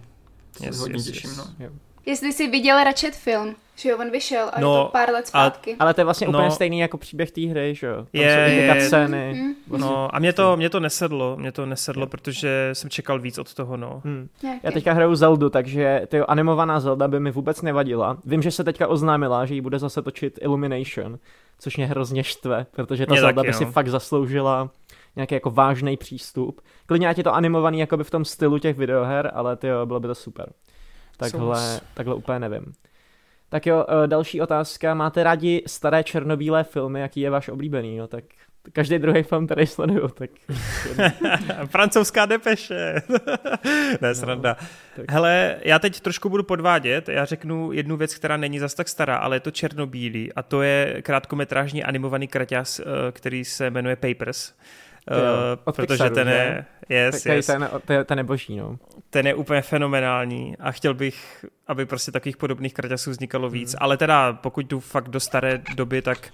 To 0.57 0.65
yes, 0.65 0.77
hodně 0.77 0.95
yes, 0.95 1.05
těším, 1.05 1.29
yes. 1.29 1.37
no. 1.37 1.69
Jestli 2.05 2.33
jsi 2.33 2.47
viděl 2.47 2.83
Ratchet 2.83 3.15
film, 3.15 3.55
že 3.75 3.89
jo, 3.89 3.97
on 3.97 4.11
vyšel 4.11 4.49
a 4.53 4.59
no, 4.59 4.77
je 4.77 4.83
to 4.83 4.89
pár 4.91 5.09
let 5.09 5.27
zpátky. 5.27 5.75
A, 5.79 5.83
ale 5.83 5.93
to 5.93 6.01
je 6.01 6.05
vlastně 6.05 6.27
no, 6.27 6.39
úplně 6.39 6.51
stejný 6.51 6.79
jako 6.79 6.97
příběh 6.97 7.31
té 7.31 7.41
hry, 7.41 7.75
že 7.75 7.87
jo? 7.87 7.95
Tam 7.95 8.21
je, 8.21 8.67
jsou 8.69 8.75
je, 8.75 8.87
scény. 8.87 9.33
Mm, 9.33 9.53
vlastně. 9.67 9.89
No 9.89 10.15
a 10.15 10.19
mě 10.19 10.33
to, 10.33 10.57
mě 10.57 10.69
to 10.69 10.79
nesedlo, 10.79 11.37
mě 11.37 11.51
to 11.51 11.65
nesedlo, 11.65 12.03
je. 12.03 12.07
protože 12.07 12.69
jsem 12.73 12.89
čekal 12.89 13.19
víc 13.19 13.37
od 13.37 13.53
toho, 13.53 13.77
no. 13.77 14.01
Hmm. 14.05 14.29
Já 14.63 14.71
teďka 14.71 14.93
hraju 14.93 15.15
Zeldu, 15.15 15.49
takže 15.49 16.01
ty 16.07 16.19
animovaná 16.19 16.79
Zelda 16.79 17.07
by 17.07 17.19
mi 17.19 17.31
vůbec 17.31 17.61
nevadila. 17.61 18.17
Vím, 18.25 18.41
že 18.41 18.51
se 18.51 18.63
teďka 18.63 18.87
oznámila, 18.87 19.45
že 19.45 19.53
ji 19.55 19.61
bude 19.61 19.79
zase 19.79 20.01
točit 20.01 20.39
Illumination, 20.41 21.19
což 21.59 21.77
mě 21.77 21.87
hrozně 21.87 22.23
štve, 22.23 22.65
protože 22.71 23.05
ta 23.05 23.13
mě 23.13 23.21
Zelda 23.21 23.41
taky, 23.41 23.47
by 23.47 23.51
no. 23.51 23.57
si 23.57 23.65
fakt 23.65 23.87
zasloužila 23.87 24.69
nějaký 25.15 25.33
jako 25.33 25.51
vážný 25.51 25.97
přístup. 25.97 26.61
Klidně 26.85 27.09
ať 27.09 27.17
je 27.17 27.23
to 27.23 27.33
animovaný 27.33 27.79
jakoby 27.79 28.03
v 28.03 28.11
tom 28.11 28.25
stylu 28.25 28.59
těch 28.59 28.77
videoher, 28.77 29.31
ale 29.33 29.55
ty 29.55 29.67
bylo 29.85 29.99
by 29.99 30.07
to 30.07 30.15
super. 30.15 30.49
Takhle, 31.17 31.79
takhle 31.93 32.15
úplně 32.15 32.39
nevím. 32.39 32.73
Tak 33.49 33.65
jo, 33.65 33.85
eh, 33.89 34.07
další 34.07 34.41
otázka. 34.41 34.93
Máte 34.93 35.23
rádi 35.23 35.63
staré 35.67 36.03
černobílé 36.03 36.63
filmy? 36.63 36.99
Jaký 36.99 37.19
je 37.19 37.29
váš 37.29 37.49
oblíbený? 37.49 37.97
No 37.97 38.07
tak 38.07 38.23
každý 38.71 38.99
druhý 38.99 39.23
film 39.23 39.47
tady 39.47 39.67
sleduju, 39.67 40.07
tak... 40.07 40.29
Francouzská 41.65 42.25
depeše. 42.25 42.95
ne, 44.01 44.15
sranda. 44.15 44.57
No, 44.61 44.67
tak... 44.95 45.11
Hele, 45.11 45.57
já 45.61 45.79
teď 45.79 45.99
trošku 45.99 46.29
budu 46.29 46.43
podvádět. 46.43 47.09
Já 47.09 47.25
řeknu 47.25 47.71
jednu 47.71 47.97
věc, 47.97 48.15
která 48.15 48.37
není 48.37 48.59
zas 48.59 48.73
tak 48.73 48.89
stará, 48.89 49.17
ale 49.17 49.35
je 49.35 49.39
to 49.39 49.51
černobílý 49.51 50.33
a 50.33 50.43
to 50.43 50.61
je 50.61 51.01
krátkometrážní 51.01 51.83
animovaný 51.83 52.27
kraťas, 52.27 52.79
eh, 52.79 52.83
který 53.11 53.45
se 53.45 53.69
jmenuje 53.69 53.95
Papers. 53.95 54.53
Protože 55.63 55.87
Pixaru, 55.87 56.15
ten 56.15 56.27
je, 56.27 56.65
yes, 56.89 57.25
yes. 57.25 57.45
Ten, 57.45 57.69
ten, 57.85 58.05
ten 58.05 58.17
je 58.17 58.23
boží, 58.23 58.55
no. 58.55 58.79
Ten 59.09 59.27
je 59.27 59.35
úplně 59.35 59.61
fenomenální 59.61 60.57
a 60.59 60.71
chtěl 60.71 60.93
bych, 60.93 61.45
aby 61.67 61.85
prostě 61.85 62.11
takových 62.11 62.37
podobných 62.37 62.73
kraťasů 62.73 63.11
vznikalo 63.11 63.49
víc, 63.49 63.69
hmm. 63.69 63.77
ale 63.81 63.97
teda 63.97 64.33
pokud 64.33 64.65
jdu 64.65 64.79
fakt 64.79 65.09
do 65.09 65.19
staré 65.19 65.61
doby, 65.75 66.01
tak 66.01 66.29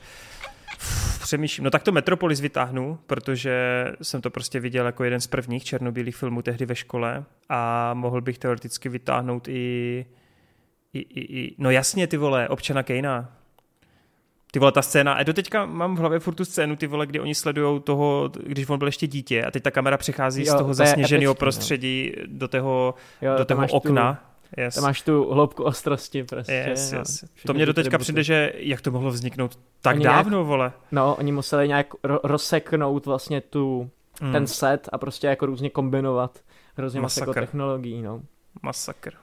přemýšlím, 1.22 1.64
no 1.64 1.70
tak 1.70 1.84
to 1.84 1.92
Metropolis 1.92 2.40
vytáhnu, 2.40 3.00
protože 3.08 3.86
jsem 4.02 4.22
to 4.22 4.30
prostě 4.30 4.60
viděl 4.60 4.86
jako 4.86 5.04
jeden 5.04 5.22
z 5.22 5.28
prvních 5.28 5.64
černobílých 5.64 6.16
filmů 6.16 6.42
tehdy 6.42 6.66
ve 6.66 6.76
škole 6.76 7.24
a 7.50 7.94
mohl 7.94 8.22
bych 8.22 8.38
teoreticky 8.38 8.90
vytáhnout 8.90 9.48
i, 9.48 10.06
i, 10.94 11.00
i, 11.00 11.40
i 11.40 11.56
no 11.58 11.72
jasně 11.72 12.08
ty 12.08 12.18
vole, 12.18 12.50
občana 12.50 12.84
Kejna, 12.84 13.41
ty 14.52 14.60
vole, 14.60 14.72
ta 14.72 14.82
scéna, 14.82 15.14
a 15.14 15.24
do 15.24 15.34
teďka 15.34 15.66
mám 15.66 15.96
v 15.96 16.00
hlavě 16.00 16.20
furt 16.20 16.36
tu 16.36 16.46
scénu, 16.46 16.76
ty 16.76 16.88
vole, 16.88 17.08
kdy 17.08 17.20
oni 17.20 17.36
sledují 17.36 17.82
toho, 17.82 18.32
když 18.44 18.70
on 18.70 18.80
byl 18.80 18.88
ještě 18.88 19.08
dítě 19.08 19.44
a 19.44 19.52
teď 19.52 19.64
ta 19.64 19.72
kamera 19.72 19.98
přechází 19.98 20.46
jo, 20.46 20.54
z 20.54 20.58
toho 20.58 20.74
zasněženého 20.74 21.32
no. 21.32 21.36
prostředí 21.36 22.14
jo. 22.18 22.24
do 22.28 22.48
toho, 22.48 22.94
jo, 23.22 23.38
do 23.38 23.46
toho 23.46 23.68
okna. 23.72 24.14
Tu, 24.14 24.62
yes. 24.62 24.76
Tam 24.76 24.84
máš 24.84 25.02
tu 25.02 25.34
hloubku 25.34 25.64
ostrosti 25.64 26.24
prostě. 26.24 26.66
Yes, 26.70 26.92
yes. 26.92 27.26
To 27.46 27.54
mě 27.54 27.66
do 27.66 27.74
teďka 27.74 27.98
přijde, 27.98 28.24
že 28.24 28.54
jak 28.56 28.82
to 28.82 28.92
mohlo 28.92 29.12
vzniknout 29.12 29.60
tak 29.82 29.96
oni 29.96 30.04
dávno, 30.04 30.38
nějak, 30.38 30.48
vole. 30.48 30.72
No, 30.92 31.16
oni 31.16 31.32
museli 31.32 31.68
nějak 31.68 31.94
ro- 31.94 32.20
rozseknout 32.24 33.06
vlastně 33.06 33.42
tu, 33.42 33.90
mm. 34.22 34.32
ten 34.32 34.48
set 34.48 34.90
a 34.92 34.98
prostě 34.98 35.28
jako 35.28 35.46
různě 35.46 35.70
kombinovat 35.70 36.40
hrozně 36.76 37.02
moc 37.02 37.18
jako 37.18 37.34
technologií, 37.34 38.02
no. 38.02 38.22
Masakr. 38.62 39.14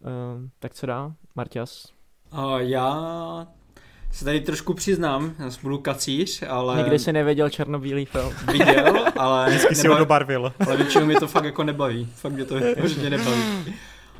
Uh, 0.00 0.48
tak 0.58 0.74
co 0.74 0.86
dá, 0.86 1.12
Martias? 1.34 1.92
Uh, 2.32 2.56
já 2.56 3.46
se 4.16 4.24
tady 4.24 4.40
trošku 4.40 4.74
přiznám, 4.74 5.34
já 5.38 5.50
budu 5.62 5.78
kacíř, 5.78 6.42
ale... 6.48 6.76
Nikdy 6.76 6.98
si 6.98 7.12
nevěděl 7.12 7.50
černobílý 7.50 8.04
film. 8.04 8.32
Viděl, 8.52 9.06
ale... 9.16 9.48
Vždycky 9.48 9.74
si 9.74 9.88
ho 9.88 9.98
dobarvil. 9.98 10.52
Ale 10.66 10.76
většinou 10.76 11.06
mě 11.06 11.20
to 11.20 11.26
fakt 11.26 11.44
jako 11.44 11.64
nebaví. 11.64 12.08
Fakt 12.14 12.32
mě 12.32 12.44
to 12.44 12.54
určitě 12.82 13.10
nebaví. 13.10 13.42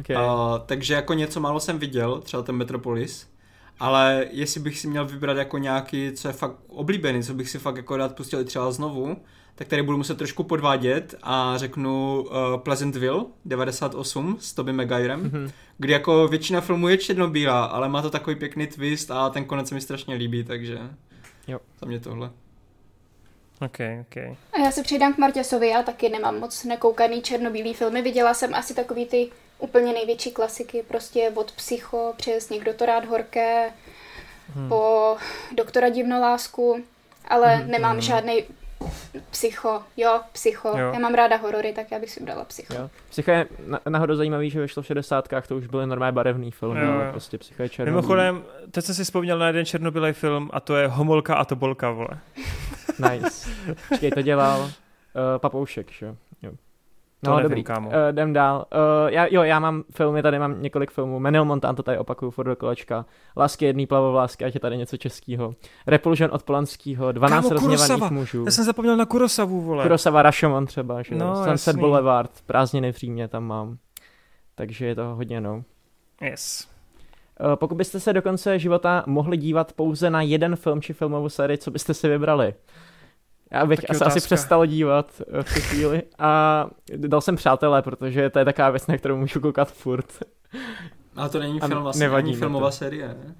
Okay. 0.00 0.16
Uh, 0.16 0.23
takže 0.66 0.94
jako 0.94 1.15
něco 1.15 1.41
málo 1.41 1.60
jsem 1.60 1.78
viděl, 1.78 2.20
třeba 2.20 2.42
ten 2.42 2.57
Metropolis, 2.57 3.26
ale 3.81 4.26
jestli 4.31 4.60
bych 4.60 4.78
si 4.78 4.89
měl 4.89 5.07
vybrat 5.07 5.36
jako 5.36 5.58
nějaký, 5.58 6.12
co 6.12 6.28
je 6.28 6.33
fakt 6.33 6.57
oblíbený, 6.68 7.23
co 7.23 7.34
bych 7.34 7.50
si 7.50 7.58
fakt 7.58 7.76
jako 7.76 7.97
rád 7.97 8.16
pustil 8.16 8.44
třeba 8.44 8.73
znovu, 8.73 9.16
tak 9.59 9.68
tady 9.68 9.83
budu 9.83 9.99
muset 9.99 10.18
trošku 10.18 10.44
podvádět 10.44 11.15
a 11.23 11.55
řeknu 11.57 12.23
uh, 12.23 12.60
Pleasantville 12.60 13.25
98 13.44 14.36
s 14.41 14.52
Toby 14.52 14.73
Maguirem, 14.73 15.31
mm-hmm. 15.31 15.51
kdy 15.78 15.93
jako 15.93 16.28
většina 16.28 16.60
filmů 16.60 16.89
je 16.89 16.99
černobílá, 16.99 17.65
ale 17.65 17.89
má 17.89 18.02
to 18.02 18.10
takový 18.10 18.36
pěkný 18.36 18.67
twist 18.67 19.10
a 19.10 19.31
ten 19.31 19.44
konec 19.44 19.68
se 19.68 19.75
mi 19.75 19.81
strašně 19.81 20.15
líbí, 20.15 20.44
takže 20.44 20.78
jo. 21.49 21.60
za 21.81 21.86
mě 21.86 22.01
tohle. 22.01 22.31
Ok, 23.60 23.78
ok. 24.01 24.17
A 24.52 24.59
já 24.65 24.70
se 24.70 24.83
přidám 24.83 25.15
k 25.15 25.18
Martěsovi, 25.18 25.68
já 25.68 25.83
taky 25.83 26.09
nemám 26.09 26.41
moc 26.41 26.65
nekoukaný 26.65 27.23
černobílý 27.23 27.75
filmy. 27.75 28.02
Viděla 28.02 28.35
jsem 28.35 28.55
asi 28.55 28.75
takový 28.75 29.07
ty 29.07 29.31
úplně 29.59 29.93
největší 29.93 30.31
klasiky, 30.31 30.85
prostě 30.89 31.33
od 31.35 31.52
Psycho 31.52 32.15
přes 32.17 32.51
Někdo 32.51 32.75
to 32.75 32.86
rád 32.86 33.05
horké, 33.05 33.73
hmm. 34.55 34.68
po 34.68 35.17
Doktora 35.52 35.89
divnolásku, 35.89 36.85
ale 37.28 37.57
hmm. 37.57 37.70
nemám 37.70 37.93
hmm. 37.93 38.01
žádný 38.01 38.44
Psycho, 39.30 39.82
jo, 39.96 40.20
psycho. 40.32 40.68
Jo. 40.68 40.90
Já 40.92 40.98
mám 40.98 41.14
ráda 41.14 41.36
horory, 41.36 41.72
tak 41.72 41.90
já 41.90 41.98
bych 41.98 42.10
si 42.10 42.20
ubrala 42.20 42.44
psycho. 42.44 42.74
Jo. 42.74 42.90
Psycho 43.10 43.30
je 43.30 43.46
nahoru 43.88 44.16
zajímavý, 44.16 44.50
že 44.50 44.60
vyšlo 44.60 44.82
v 44.82 44.86
60. 44.86 45.28
to 45.48 45.56
už 45.56 45.66
byly 45.66 45.86
normálně 45.86 46.12
barevný 46.12 46.50
film, 46.50 46.76
jo, 46.76 46.92
jo. 46.92 47.10
prostě 47.10 47.38
psycho 47.38 47.62
je 47.62 47.68
černobílý. 47.68 47.96
Mimochodem, 47.96 48.44
teď 48.70 48.84
jsem 48.84 48.94
si 48.94 49.05
vzpomněl 49.05 49.38
na 49.38 49.46
jeden 49.46 49.66
černobílý 49.66 50.12
film 50.12 50.50
a 50.52 50.60
to 50.60 50.76
je 50.76 50.88
Homolka 50.88 51.34
a 51.34 51.44
Tobolka, 51.44 51.90
vole. 51.90 52.08
nice. 53.10 53.50
Počkej, 53.88 54.10
to 54.10 54.22
dělal 54.22 54.60
uh, 54.60 54.70
Papoušek, 55.38 55.90
že 55.90 56.06
jo. 56.06 56.16
To 57.26 57.30
no, 57.30 57.36
nevím, 57.36 57.50
dobrý. 57.50 57.64
Kámo. 57.64 57.88
Uh, 57.88 57.94
jdem 58.10 58.32
dál. 58.32 58.66
Uh, 58.74 59.10
já, 59.10 59.26
jo, 59.30 59.42
já 59.42 59.58
mám 59.58 59.84
filmy, 59.90 60.22
tady 60.22 60.38
mám 60.38 60.62
několik 60.62 60.90
filmů. 60.90 61.18
Menil 61.18 61.44
Montan, 61.44 61.74
to 61.74 61.82
tady 61.82 61.98
opakuju, 61.98 62.30
furt 62.30 62.46
do 62.46 62.56
kolečka. 62.56 63.05
Lásky 63.36 63.64
jedný 63.64 63.86
plavovlásky, 63.86 64.44
ať 64.44 64.55
je 64.55 64.60
tady 64.60 64.76
něco 64.76 64.96
českého. 64.96 65.55
Repulsion 65.86 66.30
od 66.32 66.42
Polanského, 66.42 67.12
12 67.12 67.42
Kámo, 67.42 67.55
rozněvaných 67.55 68.10
mužů. 68.10 68.44
Já 68.44 68.50
jsem 68.50 68.64
zapomněl 68.64 68.96
na 68.96 69.06
Kurosavu, 69.06 69.60
vole. 69.60 69.82
Kurosawa 69.82 70.22
Rashomon 70.22 70.66
třeba, 70.66 71.02
že 71.02 71.14
no, 71.14 71.36
Sunset 71.36 71.66
jasný. 71.66 71.80
Boulevard, 71.80 72.30
prázdniny 72.46 72.92
v 72.92 72.96
Římě 72.96 73.28
tam 73.28 73.44
mám. 73.44 73.76
takže 74.55 74.86
je 74.86 74.94
to 74.94 75.14
hodně 75.14 75.40
no. 75.40 75.62
Yes. 76.22 76.68
Uh, 77.40 77.56
pokud 77.56 77.74
byste 77.74 78.00
se 78.00 78.12
do 78.12 78.22
konce 78.22 78.58
života 78.58 79.05
mohli 79.06 79.36
dívat 79.36 79.72
pouze 79.72 80.10
na 80.10 80.22
jeden 80.22 80.56
film 80.56 80.82
či 80.82 80.92
filmovou 80.92 81.28
sérii, 81.28 81.58
co 81.58 81.70
byste 81.70 81.94
si 81.94 82.08
vybrali? 82.08 82.55
Já 83.52 83.66
bych 83.66 83.91
asi, 83.91 84.05
asi 84.05 84.20
přestal 84.20 84.66
dívat 84.66 85.23
uh, 85.34 85.42
v 85.42 85.55
tu 85.55 85.60
chvíli 85.60 86.02
a 86.18 86.66
dal 86.97 87.20
jsem 87.20 87.36
přátelé, 87.36 87.83
protože 87.83 88.31
to 88.31 88.39
je 88.39 88.44
taková 88.44 88.70
věc, 88.70 88.86
na 88.86 88.99
kterou 88.99 89.16
můžu 89.16 89.41
koukat 89.41 89.73
furt. 89.73 90.07
Ale 91.16 91.28
to 91.28 91.39
není 91.39 91.60
film, 91.60 91.83
vlastně, 91.83 92.08
není 92.08 92.34
filmová 92.34 92.70
série, 92.70 93.08
ne? 93.08 93.34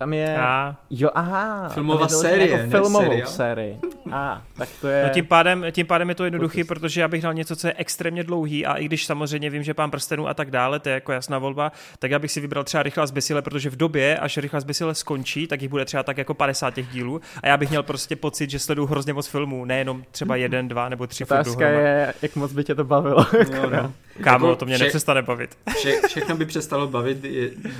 Tam 0.00 0.12
je... 0.12 0.38
A. 0.38 0.76
Jo, 0.90 1.10
aha. 1.14 1.68
Filmová 1.68 2.08
série, 2.08 2.50
jako 2.50 2.70
filmovou 2.70 3.24
sérii. 3.24 3.78
A, 4.12 4.42
tak 4.56 4.68
to 4.80 4.88
je... 4.88 5.04
No 5.04 5.10
tím 5.14 5.26
pádem, 5.26 5.66
tím 5.72 5.86
pádem 5.86 6.08
je 6.08 6.14
to 6.14 6.24
jednoduchý, 6.24 6.64
protože 6.64 7.00
já 7.00 7.08
bych 7.08 7.22
dal 7.22 7.34
něco, 7.34 7.56
co 7.56 7.66
je 7.66 7.74
extrémně 7.76 8.24
dlouhý 8.24 8.66
a 8.66 8.74
i 8.74 8.84
když 8.84 9.06
samozřejmě 9.06 9.50
vím, 9.50 9.62
že 9.62 9.74
pán 9.74 9.90
prstenů 9.90 10.28
a 10.28 10.34
tak 10.34 10.50
dále, 10.50 10.80
to 10.80 10.88
je 10.88 10.94
jako 10.94 11.12
jasná 11.12 11.38
volba, 11.38 11.72
tak 11.98 12.10
já 12.10 12.18
bych 12.18 12.32
si 12.32 12.40
vybral 12.40 12.64
třeba 12.64 12.82
Rychlá 12.82 13.06
zbysile, 13.06 13.42
protože 13.42 13.70
v 13.70 13.76
době, 13.76 14.18
až 14.18 14.38
Rychlá 14.38 14.60
zbysile 14.60 14.94
skončí, 14.94 15.46
tak 15.46 15.62
jich 15.62 15.70
bude 15.70 15.84
třeba 15.84 16.02
tak 16.02 16.18
jako 16.18 16.34
50 16.34 16.74
těch 16.74 16.88
dílů 16.88 17.20
a 17.42 17.48
já 17.48 17.56
bych 17.56 17.68
měl 17.68 17.82
prostě 17.82 18.16
pocit, 18.16 18.50
že 18.50 18.58
sleduju 18.58 18.86
hrozně 18.86 19.12
moc 19.12 19.26
filmů, 19.26 19.64
nejenom 19.64 20.04
třeba 20.10 20.36
jeden, 20.44 20.68
dva 20.68 20.88
nebo 20.88 21.06
tři 21.06 21.24
Otázka 21.24 21.68
je, 21.68 22.14
jak 22.22 22.36
moc 22.36 22.52
by 22.52 22.64
tě 22.64 22.74
to 22.74 22.84
bavilo. 22.84 23.26
Jo, 23.54 23.70
no. 23.70 23.92
Kámo, 24.20 24.46
jako 24.46 24.58
to 24.58 24.66
mě 24.66 24.74
vše, 24.74 24.84
nepřestane 24.84 25.22
bavit. 25.22 25.58
Vše, 25.76 26.00
všechno 26.08 26.36
by 26.36 26.46
přestalo 26.46 26.88
bavit 26.88 27.18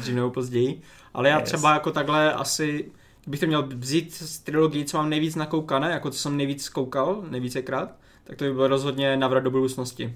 dřív 0.00 0.14
nebo 0.14 0.30
později. 0.30 0.82
Ale 1.14 1.28
já 1.28 1.38
yes. 1.38 1.48
třeba 1.48 1.74
jako 1.74 1.90
takhle 1.90 2.32
asi, 2.32 2.90
bych 3.26 3.40
to 3.40 3.46
měl 3.46 3.68
vzít 3.68 4.14
z 4.14 4.38
trilogii, 4.38 4.84
co 4.84 4.96
mám 4.96 5.10
nejvíc 5.10 5.34
nakoukané, 5.34 5.90
jako 5.90 6.10
co 6.10 6.18
jsem 6.18 6.36
nejvíc 6.36 6.68
koukal, 6.68 7.24
nejvícekrát, 7.30 7.94
tak 8.24 8.36
to 8.36 8.44
by 8.44 8.52
bylo 8.52 8.68
rozhodně 8.68 9.16
navrat 9.16 9.44
do 9.44 9.50
budoucnosti. 9.50 10.14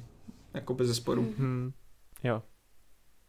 Jako 0.54 0.74
bez 0.74 0.88
zesporu. 0.88 1.22
Mm-hmm. 1.22 1.72
Jo. 2.24 2.42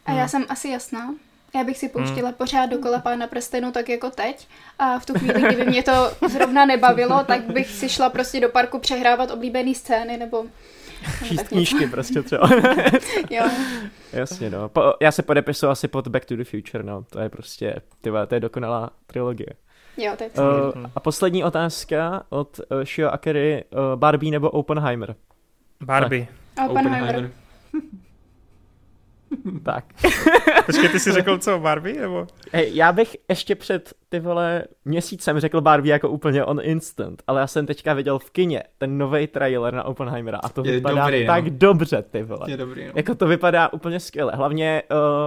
A 0.06 0.12
já 0.12 0.28
jsem 0.28 0.46
asi 0.50 0.70
jasná. 0.70 1.16
Já 1.56 1.64
bych 1.64 1.78
si 1.78 1.90
pouštila 1.90 2.30
hmm. 2.30 2.38
pořád 2.38 2.66
dokola 2.66 3.00
pána 3.00 3.28
prstenu 3.28 3.72
tak 3.72 3.90
jako 3.90 4.10
teď 4.10 4.48
a 4.80 5.00
v 5.00 5.06
tu 5.06 5.14
chvíli, 5.14 5.42
kdyby 5.42 5.66
mě 5.66 5.84
to 5.84 6.12
zrovna 6.30 6.66
nebavilo, 6.66 7.24
tak 7.24 7.42
bych 7.42 7.68
si 7.68 7.90
šla 7.90 8.10
prostě 8.10 8.40
do 8.40 8.50
parku 8.50 8.80
přehrávat 8.80 9.32
oblíbené 9.32 9.76
scény 9.76 10.18
nebo 10.18 10.46
Číst 11.24 11.48
knížky 11.48 11.88
prostě 11.88 12.22
třeba. 12.22 12.50
jo. 13.30 13.44
Jasně, 14.14 14.50
no. 14.50 14.70
Po, 14.70 14.94
já 15.02 15.12
se 15.12 15.24
podepisuju 15.24 15.72
asi 15.72 15.88
pod 15.88 16.08
Back 16.08 16.26
to 16.26 16.36
the 16.36 16.44
Future, 16.44 16.84
no. 16.84 17.04
To 17.10 17.20
je 17.20 17.30
prostě, 17.30 17.76
tyva, 18.02 18.26
to 18.26 18.36
je 18.36 18.40
dokonalá 18.40 18.90
trilogie. 19.08 19.50
Jo, 19.98 20.14
to 20.18 20.24
je 20.24 20.30
uh, 20.30 20.86
A 20.96 21.00
poslední 21.00 21.44
otázka 21.44 22.24
od 22.30 22.60
uh, 22.72 22.82
Shio 22.84 23.10
Akery, 23.10 23.64
uh, 23.70 24.00
Barbie 24.00 24.32
nebo 24.32 24.50
Oppenheimer? 24.50 25.16
Barbie. 25.82 26.28
Tak. 26.54 26.70
Oppenheimer. 26.70 27.10
Oppenheimer. 27.10 27.32
tak. 29.64 29.86
Počkej, 30.66 30.90
ty 30.90 31.00
jsi 31.00 31.12
řekl 31.12 31.38
co, 31.38 31.60
Barbie, 31.60 32.02
nebo? 32.02 32.28
Hey, 32.52 32.72
já 32.74 32.92
bych 32.92 33.18
ještě 33.30 33.56
před 33.56 33.94
ty 34.10 34.20
vole 34.20 34.64
měsícem 34.86 35.40
řekl 35.40 35.62
Barbie 35.62 35.94
jako 35.94 36.10
úplně 36.10 36.46
on 36.46 36.60
instant, 36.64 37.24
ale 37.28 37.42
já 37.42 37.48
jsem 37.48 37.66
teďka 37.66 37.94
viděl 37.94 38.20
v 38.20 38.32
kině 38.32 38.64
ten 38.78 38.98
nový 38.98 39.28
trailer 39.28 39.74
na 39.74 39.84
Oppenheimera 39.84 40.38
a 40.38 40.50
to 40.50 40.66
je 40.66 40.72
vypadá 40.72 41.06
dobrý, 41.06 41.26
tak 41.26 41.44
no. 41.44 41.50
dobře, 41.54 42.02
ty 42.02 42.24
vole. 42.24 42.52
Je 42.52 42.58
dobrý, 42.58 42.86
no. 42.86 42.92
Jako 42.96 43.16
to 43.16 43.28
vypadá 43.28 43.74
úplně 43.74 44.00
skvěle. 44.00 44.34
Hlavně 44.36 44.84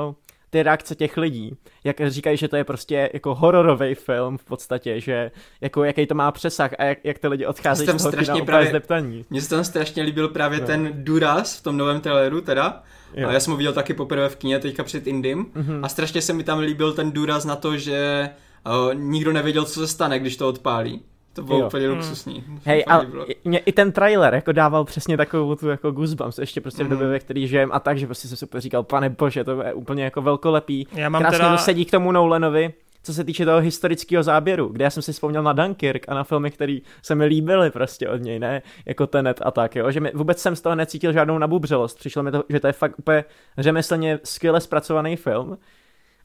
uh, 0.08 0.14
ty 0.50 0.62
reakce 0.62 0.94
těch 0.94 1.16
lidí, 1.16 1.56
jak 1.84 1.96
říkají, 2.06 2.36
že 2.36 2.48
to 2.48 2.56
je 2.56 2.64
prostě 2.64 3.10
jako 3.12 3.34
hororový 3.34 3.94
film 3.94 4.38
v 4.38 4.44
podstatě, 4.44 5.00
že 5.00 5.30
jako 5.60 5.84
jaký 5.84 6.06
to 6.06 6.14
má 6.14 6.32
přesah 6.32 6.70
a 6.78 6.84
jak, 6.84 6.98
jak 7.04 7.18
ty 7.18 7.28
lidi 7.28 7.46
odcházejí 7.46 7.86
z 7.86 7.90
toho 7.90 8.12
strašně 8.12 8.42
právě, 8.42 8.68
zdeptaní. 8.68 9.24
Mně 9.30 9.40
se 9.40 9.50
tam 9.50 9.64
strašně 9.64 10.02
líbil 10.02 10.28
právě 10.28 10.60
no. 10.60 10.66
ten 10.66 10.90
důraz 10.92 11.58
v 11.58 11.62
tom 11.62 11.76
novém 11.76 12.00
traileru 12.00 12.40
teda, 12.40 12.82
Jo. 13.14 13.28
A 13.28 13.32
já 13.32 13.40
jsem 13.40 13.50
ho 13.50 13.56
viděl 13.56 13.72
taky 13.72 13.94
poprvé 13.94 14.28
v 14.28 14.36
kině 14.36 14.58
teďka 14.58 14.84
před 14.84 15.06
Indym 15.06 15.44
mm-hmm. 15.44 15.80
a 15.82 15.88
strašně 15.88 16.22
se 16.22 16.32
mi 16.32 16.44
tam 16.44 16.58
líbil 16.58 16.92
ten 16.92 17.12
důraz 17.12 17.44
na 17.44 17.56
to, 17.56 17.76
že 17.76 18.30
uh, 18.66 18.94
nikdo 18.94 19.32
nevěděl, 19.32 19.64
co 19.64 19.80
se 19.80 19.88
stane, 19.88 20.18
když 20.18 20.36
to 20.36 20.48
odpálí. 20.48 21.02
To 21.38 21.44
bylo 21.44 21.58
jo. 21.58 21.66
úplně 21.66 21.88
mm. 21.88 21.96
luxusní. 21.96 22.44
Hej, 22.64 22.84
ale 22.86 23.06
mě 23.44 23.58
i 23.58 23.72
ten 23.72 23.92
trailer 23.92 24.34
jako 24.34 24.52
dával 24.52 24.84
přesně 24.84 25.16
takovou 25.16 25.54
tu 25.54 25.68
jako 25.68 25.90
goosebumps, 25.90 26.38
ještě 26.38 26.60
prostě 26.60 26.84
v 26.84 26.88
době, 26.88 27.06
mm. 27.06 27.12
ve 27.12 27.18
který 27.18 27.48
žijem 27.48 27.70
a 27.72 27.80
tak, 27.80 27.98
že 27.98 28.06
prostě 28.06 28.28
jsem 28.28 28.36
super 28.36 28.60
říkal, 28.60 28.82
pane 28.82 29.10
bože, 29.10 29.44
to 29.44 29.62
je 29.62 29.74
úplně 29.74 30.04
jako 30.04 30.22
velkolepý. 30.22 30.86
Já 30.92 31.08
mám 31.08 31.22
Krásně 31.22 31.38
teda... 31.38 31.56
to 31.56 31.58
sedí 31.58 31.84
k 31.84 31.90
tomu 31.90 32.12
Nolanovi 32.12 32.72
co 33.02 33.14
se 33.14 33.24
týče 33.24 33.44
toho 33.44 33.60
historického 33.60 34.22
záběru, 34.22 34.68
kde 34.68 34.84
já 34.84 34.90
jsem 34.90 35.02
si 35.02 35.12
vzpomněl 35.12 35.42
na 35.42 35.52
Dunkirk 35.52 36.08
a 36.08 36.14
na 36.14 36.24
filmy, 36.24 36.50
které 36.50 36.78
se 37.02 37.14
mi 37.14 37.24
líbily 37.24 37.70
prostě 37.70 38.08
od 38.08 38.16
něj, 38.16 38.38
ne 38.38 38.62
jako 38.86 39.06
Tenet 39.06 39.40
a 39.44 39.50
tak, 39.50 39.76
jo, 39.76 39.90
že 39.90 40.00
mi, 40.00 40.12
vůbec 40.14 40.38
jsem 40.38 40.56
z 40.56 40.60
toho 40.60 40.74
necítil 40.74 41.12
žádnou 41.12 41.38
nabubřelost, 41.38 41.98
přišlo 41.98 42.22
mi 42.22 42.32
to, 42.32 42.44
že 42.48 42.60
to 42.60 42.66
je 42.66 42.72
fakt 42.72 42.98
úplně 42.98 43.24
řemeslně 43.58 44.18
skvěle 44.24 44.60
zpracovaný 44.60 45.16
film, 45.16 45.58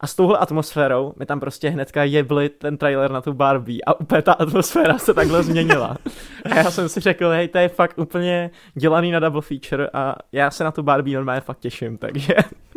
a 0.04 0.08
s 0.08 0.16
touhle 0.16 0.38
atmosférou 0.38 1.14
mi 1.20 1.26
tam 1.26 1.40
prostě 1.40 1.70
hnedka 1.70 2.04
jebli 2.04 2.50
ten 2.50 2.78
trailer 2.78 3.12
na 3.12 3.22
tu 3.22 3.34
Barbie 3.34 3.82
a 3.86 4.00
úplně 4.00 4.22
ta 4.22 4.34
atmosféra 4.34 4.98
se 4.98 5.14
takhle 5.14 5.44
změnila. 5.44 5.98
A 6.52 6.56
já 6.56 6.72
jsem 6.72 6.90
si 6.90 7.00
řekl, 7.00 7.30
hej, 7.30 7.48
to 7.48 7.58
je 7.58 7.70
fakt 7.70 8.00
úplně 8.00 8.52
dělaný 8.74 9.12
na 9.12 9.20
double 9.20 9.42
feature 9.42 9.90
a 9.94 10.16
já 10.32 10.52
se 10.52 10.64
na 10.64 10.72
tu 10.72 10.84
Barbie 10.84 11.18
normálně 11.18 11.42
fakt 11.42 11.60
těším, 11.60 11.98
takže 11.98 12.36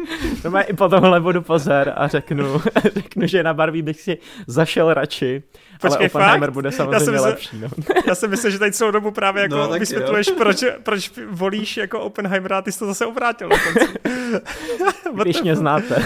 to 0.43 0.51
má 0.51 0.61
i 0.61 0.73
po 0.73 0.89
tomhle 0.89 1.21
budu 1.21 1.43
pozor 1.43 1.93
a 1.97 2.09
řeknu, 2.09 2.61
řeknu, 2.95 3.27
že 3.27 3.43
na 3.43 3.55
Barbie 3.55 3.83
bych 3.83 4.01
si 4.01 4.19
zašel 4.47 4.95
radši, 4.95 5.43
Počkej, 5.81 5.97
ale 5.97 6.07
Oppenheimer 6.07 6.49
fakt? 6.49 6.55
bude 6.55 6.73
samozřejmě 6.73 6.93
já 6.93 6.99
myslím, 6.99 7.21
lepší. 7.21 7.61
No. 7.61 7.69
Já 8.07 8.15
si 8.15 8.29
myslím, 8.29 8.53
že 8.53 8.59
tady 8.59 8.73
celou 8.73 8.91
dobu 8.91 9.11
právě 9.11 9.43
jako 9.43 9.57
no, 9.57 9.69
vysvětluješ, 9.69 10.31
proč, 10.31 10.65
proč 10.83 11.11
volíš 11.31 11.77
jako 11.77 12.01
Oppenheimera 12.01 12.59
a 12.59 12.63
ty 12.63 12.73
jsi 12.73 12.79
to 12.79 12.87
zase 12.87 13.07
obrátil. 13.07 13.49
Když 15.23 15.43
mě 15.43 15.57
znáte. 15.57 16.05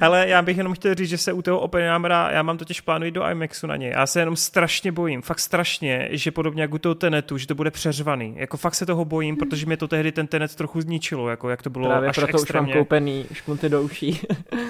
Ale 0.00 0.28
já 0.28 0.42
bych 0.42 0.56
jenom 0.56 0.74
chtěl 0.74 0.94
říct, 0.94 1.08
že 1.08 1.18
se 1.18 1.32
u 1.32 1.42
toho 1.42 1.60
Oppenheimera, 1.60 2.30
já 2.30 2.42
mám 2.42 2.58
totiž 2.58 2.80
plánu 2.80 3.04
jít 3.04 3.14
do 3.14 3.28
IMAXu 3.30 3.66
na 3.66 3.76
něj. 3.76 3.90
Já 3.90 4.06
se 4.06 4.20
jenom 4.20 4.36
strašně 4.36 4.92
bojím, 4.92 5.22
fakt 5.22 5.38
strašně, 5.38 6.08
že 6.10 6.30
podobně 6.30 6.62
jako 6.62 6.74
u 6.74 6.78
toho 6.78 6.94
Tenetu, 6.94 7.38
že 7.38 7.46
to 7.46 7.54
bude 7.54 7.70
přeřvaný. 7.70 8.34
Jako 8.36 8.56
fakt 8.56 8.74
se 8.74 8.86
toho 8.86 9.04
bojím, 9.04 9.36
protože 9.36 9.66
mě 9.66 9.76
to 9.76 9.88
tehdy 9.88 10.12
ten 10.12 10.26
Tenet 10.26 10.54
trochu 10.54 10.80
zničilo, 10.80 11.28
jako 11.28 11.50
jak 11.50 11.62
to 11.62 11.70
bylo 11.70 11.88
Právě 11.88 12.08
až 12.08 12.16
proto 12.16 12.38
extrémně. 12.38 12.79
Už 12.80 12.84
mám 12.84 12.84
koupený 12.84 13.26
špunty 13.32 13.68
do 13.68 13.82
uší 13.82 14.20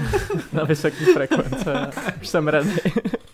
na 0.52 0.64
vysoké 0.64 1.05
frekvence. 1.14 1.90
Už 2.20 2.28
jsem 2.28 2.48
ready. 2.48 2.70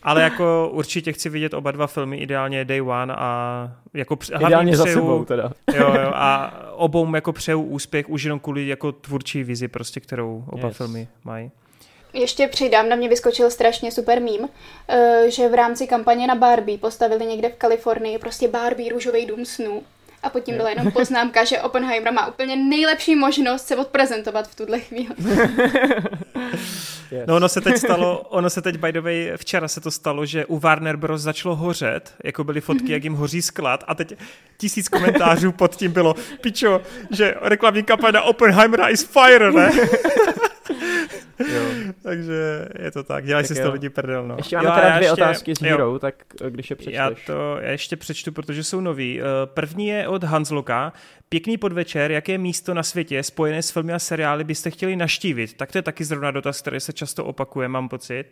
Ale 0.02 0.22
jako 0.22 0.70
určitě 0.72 1.12
chci 1.12 1.28
vidět 1.28 1.54
oba 1.54 1.70
dva 1.70 1.86
filmy, 1.86 2.16
ideálně 2.16 2.64
Day 2.64 2.80
One 2.80 3.14
a 3.16 3.72
jako 3.94 4.18
ideálně 4.46 4.72
přeju, 4.72 4.86
za 4.86 4.92
sebou 4.92 5.24
teda. 5.24 5.52
jo, 5.74 5.94
jo, 6.02 6.10
a 6.14 6.52
obou 6.72 7.14
jako 7.14 7.32
přeju 7.32 7.62
úspěch 7.62 8.08
už 8.08 8.22
jenom 8.22 8.40
kvůli 8.40 8.66
jako 8.66 8.92
tvůrčí 8.92 9.44
vizi 9.44 9.68
prostě, 9.68 10.00
kterou 10.00 10.44
oba 10.50 10.68
yes. 10.68 10.76
filmy 10.76 11.08
mají. 11.24 11.50
Ještě 12.12 12.48
přidám, 12.48 12.88
na 12.88 12.96
mě 12.96 13.08
vyskočil 13.08 13.50
strašně 13.50 13.92
super 13.92 14.22
mím, 14.22 14.48
eh, 14.88 15.30
že 15.30 15.48
v 15.48 15.54
rámci 15.54 15.86
kampaně 15.86 16.26
na 16.26 16.34
Barbie 16.34 16.78
postavili 16.78 17.26
někde 17.26 17.48
v 17.48 17.56
Kalifornii 17.56 18.18
prostě 18.18 18.48
Barbie 18.48 18.92
růžový 18.92 19.26
dům 19.26 19.44
snů. 19.44 19.82
A 20.22 20.30
pod 20.30 20.40
tím 20.40 20.56
byla 20.56 20.70
jenom 20.70 20.90
poznámka, 20.92 21.44
že 21.44 21.60
Oppenheimer 21.60 22.12
má 22.12 22.26
úplně 22.26 22.56
nejlepší 22.56 23.16
možnost 23.16 23.66
se 23.66 23.76
odprezentovat 23.76 24.48
v 24.48 24.54
tuhle 24.54 24.80
chvíli. 24.80 25.14
Yes. 27.10 27.24
No 27.26 27.36
ono 27.36 27.48
se 27.48 27.60
teď 27.60 27.76
stalo, 27.76 28.18
ono 28.20 28.50
se 28.50 28.62
teď 28.62 28.76
by 28.76 28.92
the 28.92 29.00
way, 29.00 29.32
včera 29.36 29.68
se 29.68 29.80
to 29.80 29.90
stalo, 29.90 30.26
že 30.26 30.46
u 30.46 30.58
Warner 30.58 30.96
Bros. 30.96 31.22
začalo 31.22 31.56
hořet, 31.56 32.14
jako 32.24 32.44
byly 32.44 32.60
fotky, 32.60 32.92
jak 32.92 33.04
jim 33.04 33.14
hoří 33.14 33.42
sklad 33.42 33.84
a 33.86 33.94
teď 33.94 34.12
tisíc 34.56 34.88
komentářů 34.88 35.52
pod 35.52 35.76
tím 35.76 35.92
bylo, 35.92 36.14
pičo, 36.40 36.80
že 37.10 37.34
reklamní 37.40 37.82
kampaň 37.82 38.14
na 38.14 38.22
Oppenheimera 38.22 38.88
is 38.88 39.04
fire, 39.04 39.52
ne? 39.52 39.70
jo. 41.38 41.62
Takže 42.02 42.68
je 42.82 42.90
to 42.90 43.02
tak, 43.02 43.26
dělají 43.26 43.46
si 43.46 43.54
z 43.54 43.60
toho 43.60 43.72
lidi 43.72 43.88
prdel. 43.88 44.28
No. 44.28 44.36
Ještě 44.36 44.56
máme 44.56 44.68
jo, 44.68 44.74
teda 44.74 44.96
dvě 44.96 45.08
ještě, 45.08 45.22
otázky 45.22 45.54
z 45.54 45.60
Hero, 45.60 45.82
jo. 45.82 45.98
tak 45.98 46.14
eh, 46.40 46.50
když 46.50 46.70
je 46.70 46.76
přečteš. 46.76 46.94
Já 46.94 47.10
to 47.26 47.58
já 47.60 47.70
ještě 47.70 47.96
přečtu, 47.96 48.32
protože 48.32 48.64
jsou 48.64 48.80
nový. 48.80 49.20
Eh, 49.20 49.24
první 49.44 49.86
je 49.86 50.08
od 50.08 50.24
Hansloka. 50.24 50.92
Pěkný 51.28 51.56
podvečer, 51.56 52.10
jaké 52.10 52.38
místo 52.38 52.74
na 52.74 52.82
světě 52.82 53.22
spojené 53.22 53.62
s 53.62 53.70
filmy 53.70 53.92
a 53.92 53.98
seriály 53.98 54.44
byste 54.44 54.70
chtěli 54.70 54.96
naštívit? 54.96 55.54
Tak 55.54 55.72
to 55.72 55.78
je 55.78 55.82
taky 55.82 56.04
zrovna 56.04 56.30
dotaz, 56.30 56.60
který 56.60 56.80
se 56.80 56.92
často 56.92 57.24
opakuje, 57.24 57.68
mám 57.68 57.88
pocit. 57.88 58.24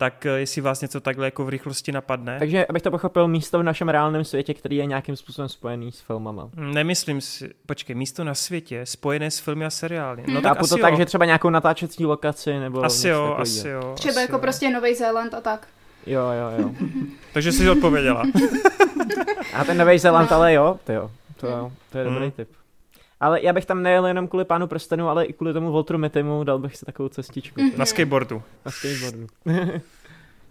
Tak 0.00 0.26
eh, 0.26 0.30
jestli 0.30 0.62
vás 0.62 0.80
něco 0.80 1.00
takhle 1.00 1.26
jako 1.26 1.44
v 1.44 1.48
rychlosti 1.48 1.92
napadne. 1.92 2.38
Takže 2.38 2.66
abych 2.66 2.82
to 2.82 2.90
pochopil, 2.90 3.28
místo 3.28 3.58
v 3.58 3.62
našem 3.62 3.88
reálném 3.88 4.24
světě, 4.24 4.54
který 4.54 4.76
je 4.76 4.86
nějakým 4.86 5.16
způsobem 5.16 5.48
spojený 5.48 5.92
s 5.92 6.00
filmama. 6.00 6.50
Nemyslím 6.54 7.20
si, 7.20 7.50
počkej, 7.66 7.96
místo 7.96 8.24
na 8.24 8.34
světě 8.34 8.86
spojené 8.86 9.30
s 9.30 9.38
filmy 9.38 9.64
a 9.64 9.70
seriály. 9.70 10.22
No, 10.26 10.32
hmm. 10.32 10.42
tak 10.42 10.58
to 10.58 10.76
jo. 10.76 10.82
tak, 10.82 10.96
že 10.96 11.06
třeba 11.06 11.24
nějakou 11.24 11.50
natáčecí 11.50 12.06
lokaci 12.06 12.58
nebo 12.58 12.84
Asi 12.84 13.08
jo, 13.08 13.36
asi 13.38 13.68
jo. 13.68 13.92
Třeba 13.94 14.12
asi 14.12 14.20
jako 14.20 14.32
jo. 14.32 14.38
prostě 14.38 14.70
Nový 14.70 14.94
Zéland 14.94 15.34
a 15.34 15.40
tak. 15.40 15.68
Jo, 16.06 16.20
jo, 16.20 16.62
jo. 16.62 16.70
Takže 17.32 17.52
jsi 17.52 17.70
odpověděla. 17.70 18.22
a 19.54 19.64
ten 19.64 19.78
Nový 19.78 19.98
Zéland, 19.98 20.30
no. 20.30 20.36
ale 20.36 20.52
jo, 20.52 20.78
to 20.84 20.92
jo. 20.92 21.10
To, 21.36 21.72
to 21.92 21.98
je 21.98 22.04
dobrý 22.04 22.20
hmm. 22.20 22.30
tip. 22.30 22.48
Ale 23.20 23.42
já 23.42 23.52
bych 23.52 23.66
tam 23.66 23.82
nejel 23.82 24.06
jenom 24.06 24.28
kvůli 24.28 24.44
pánu 24.44 24.66
prstenu, 24.66 25.08
ale 25.08 25.24
i 25.24 25.32
kvůli 25.32 25.52
tomu 25.52 25.72
Voltru 25.72 25.98
Metimu 25.98 26.44
dal 26.44 26.58
bych 26.58 26.76
si 26.76 26.86
takovou 26.86 27.08
cestičku. 27.08 27.60
Mm-hmm. 27.60 27.78
Na 27.78 27.86
skateboardu. 27.86 28.42
Na 28.64 28.70
skateboardu. 28.70 29.26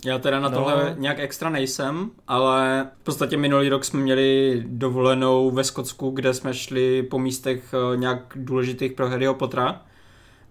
Já 0.06 0.18
teda 0.20 0.40
na 0.40 0.50
no. 0.50 0.58
tohle 0.58 0.96
nějak 0.98 1.20
extra 1.20 1.50
nejsem, 1.50 2.12
ale 2.28 2.88
v 3.02 3.04
podstatě 3.04 3.38
minulý 3.38 3.70
rok 3.70 3.86
jsme 3.86 4.00
měli 4.00 4.64
dovolenou 4.68 5.52
ve 5.52 5.64
Skotsku, 5.64 6.10
kde 6.10 6.34
jsme 6.34 6.54
šli 6.54 7.04
po 7.04 7.20
místech 7.20 7.74
eh, 7.74 7.98
nějak 7.98 8.20
důležitých 8.36 8.92
pro 8.92 9.10
Harryho 9.10 9.34
Pottera 9.34 9.82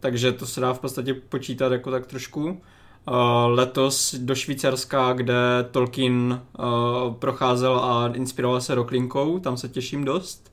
takže 0.00 0.32
to 0.32 0.46
se 0.46 0.60
dá 0.60 0.72
v 0.72 0.80
podstatě 0.80 1.14
počítat 1.14 1.72
jako 1.72 1.90
tak 1.90 2.06
trošku. 2.06 2.60
Uh, 3.08 3.14
letos 3.46 4.14
do 4.14 4.34
Švýcarska, 4.34 5.12
kde 5.12 5.34
Tolkien 5.70 6.42
uh, 6.58 7.14
procházel 7.14 7.78
a 7.78 8.12
inspiroval 8.14 8.60
se 8.60 8.74
roklinkou, 8.74 9.38
tam 9.38 9.56
se 9.56 9.68
těším 9.68 10.04
dost. 10.04 10.47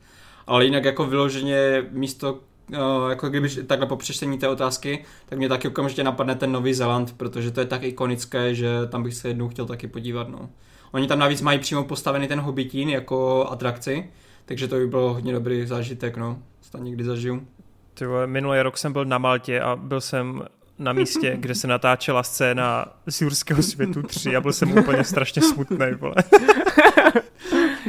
Ale 0.47 0.65
jinak 0.65 0.85
jako 0.85 1.05
vyloženě 1.05 1.85
místo 1.91 2.39
Uh, 2.69 3.09
jako 3.09 3.29
kdyby 3.29 3.49
takhle 3.49 3.87
po 3.87 3.95
přečtení 3.95 4.37
té 4.37 4.47
otázky, 4.47 5.05
tak 5.25 5.37
mě 5.37 5.49
taky 5.49 5.67
okamžitě 5.67 6.03
napadne 6.03 6.35
ten 6.35 6.51
Nový 6.51 6.73
Zéland, 6.73 7.17
protože 7.17 7.51
to 7.51 7.59
je 7.59 7.65
tak 7.65 7.83
ikonické, 7.83 8.55
že 8.55 8.69
tam 8.89 9.03
bych 9.03 9.13
se 9.13 9.27
jednou 9.27 9.49
chtěl 9.49 9.65
taky 9.65 9.87
podívat. 9.87 10.29
No. 10.29 10.49
Oni 10.91 11.07
tam 11.07 11.19
navíc 11.19 11.41
mají 11.41 11.59
přímo 11.59 11.83
postavený 11.83 12.27
ten 12.27 12.39
Hobbitín 12.39 12.89
jako 12.89 13.47
atrakci, 13.51 14.09
takže 14.45 14.67
to 14.67 14.75
by 14.75 14.87
bylo 14.87 15.13
hodně 15.13 15.33
dobrý 15.33 15.65
zážitek, 15.65 16.17
no. 16.17 16.39
To 16.71 16.77
někdy 16.77 17.03
zažiju. 17.03 17.47
Tyvo, 17.93 18.27
minulý 18.27 18.61
rok 18.61 18.77
jsem 18.77 18.93
byl 18.93 19.05
na 19.05 19.17
Maltě 19.17 19.61
a 19.61 19.75
byl 19.75 20.01
jsem 20.01 20.43
na 20.79 20.93
místě, 20.93 21.37
kde 21.39 21.55
se 21.55 21.67
natáčela 21.67 22.23
scéna 22.23 22.85
z 23.07 23.21
Jurského 23.21 23.63
světu 23.63 24.03
3 24.03 24.35
a 24.35 24.41
byl 24.41 24.53
jsem 24.53 24.77
úplně 24.77 25.03
strašně 25.03 25.41
smutný, 25.41 25.85
vole. 25.99 26.15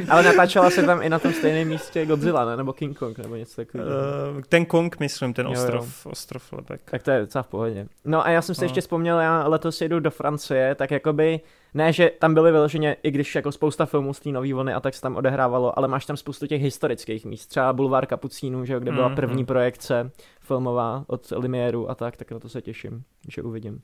Ale 0.09 0.23
natáčela 0.23 0.69
se 0.69 0.83
tam 0.83 1.01
i 1.01 1.09
na 1.09 1.19
tom 1.19 1.33
stejném 1.33 1.67
místě 1.67 2.05
Godzilla, 2.05 2.45
ne? 2.45 2.57
nebo 2.57 2.73
King 2.73 2.97
Kong, 2.97 3.17
nebo 3.17 3.35
něco 3.35 3.55
takového. 3.55 3.89
Uh, 4.35 4.41
ten 4.49 4.65
Kong, 4.65 4.99
myslím, 4.99 5.33
ten 5.33 5.47
ostrov, 5.47 5.85
jo, 5.85 5.91
jo. 6.05 6.11
ostrov 6.11 6.53
Lebek. 6.53 6.81
Tak 6.91 7.03
to 7.03 7.11
je 7.11 7.19
docela 7.19 7.43
v 7.43 7.47
pohodě. 7.47 7.87
No 8.05 8.25
a 8.25 8.29
já 8.29 8.41
jsem 8.41 8.55
si 8.55 8.61
no. 8.61 8.65
ještě 8.65 8.81
vzpomněl, 8.81 9.19
já 9.19 9.47
letos 9.47 9.81
jedu 9.81 9.99
do 9.99 10.11
Francie, 10.11 10.75
tak 10.75 10.91
jakoby 10.91 11.39
ne, 11.73 11.93
že 11.93 12.11
tam 12.19 12.33
byly 12.33 12.51
vyloženě, 12.51 12.95
i 13.03 13.11
když 13.11 13.35
jako 13.35 13.51
spousta 13.51 13.85
filmů 13.85 14.13
z 14.13 14.19
té 14.19 14.29
nový 14.29 14.53
vlny 14.53 14.73
a 14.73 14.79
tak 14.79 14.93
se 14.93 15.01
tam 15.01 15.15
odehrávalo, 15.15 15.79
ale 15.79 15.87
máš 15.87 16.05
tam 16.05 16.17
spoustu 16.17 16.47
těch 16.47 16.61
historických 16.61 17.25
míst, 17.25 17.47
třeba 17.47 17.73
Bulvár 17.73 18.05
Kapucínů, 18.05 18.65
že 18.65 18.73
jo, 18.73 18.79
kde 18.79 18.91
byla 18.91 19.07
mm, 19.07 19.15
první 19.15 19.41
mm. 19.41 19.45
projekce 19.45 20.11
filmová 20.47 21.05
od 21.07 21.33
Limieru 21.35 21.89
a 21.89 21.95
tak, 21.95 22.17
tak 22.17 22.31
na 22.31 22.39
to 22.39 22.49
se 22.49 22.61
těším, 22.61 23.03
že 23.27 23.41
uvidím. 23.41 23.81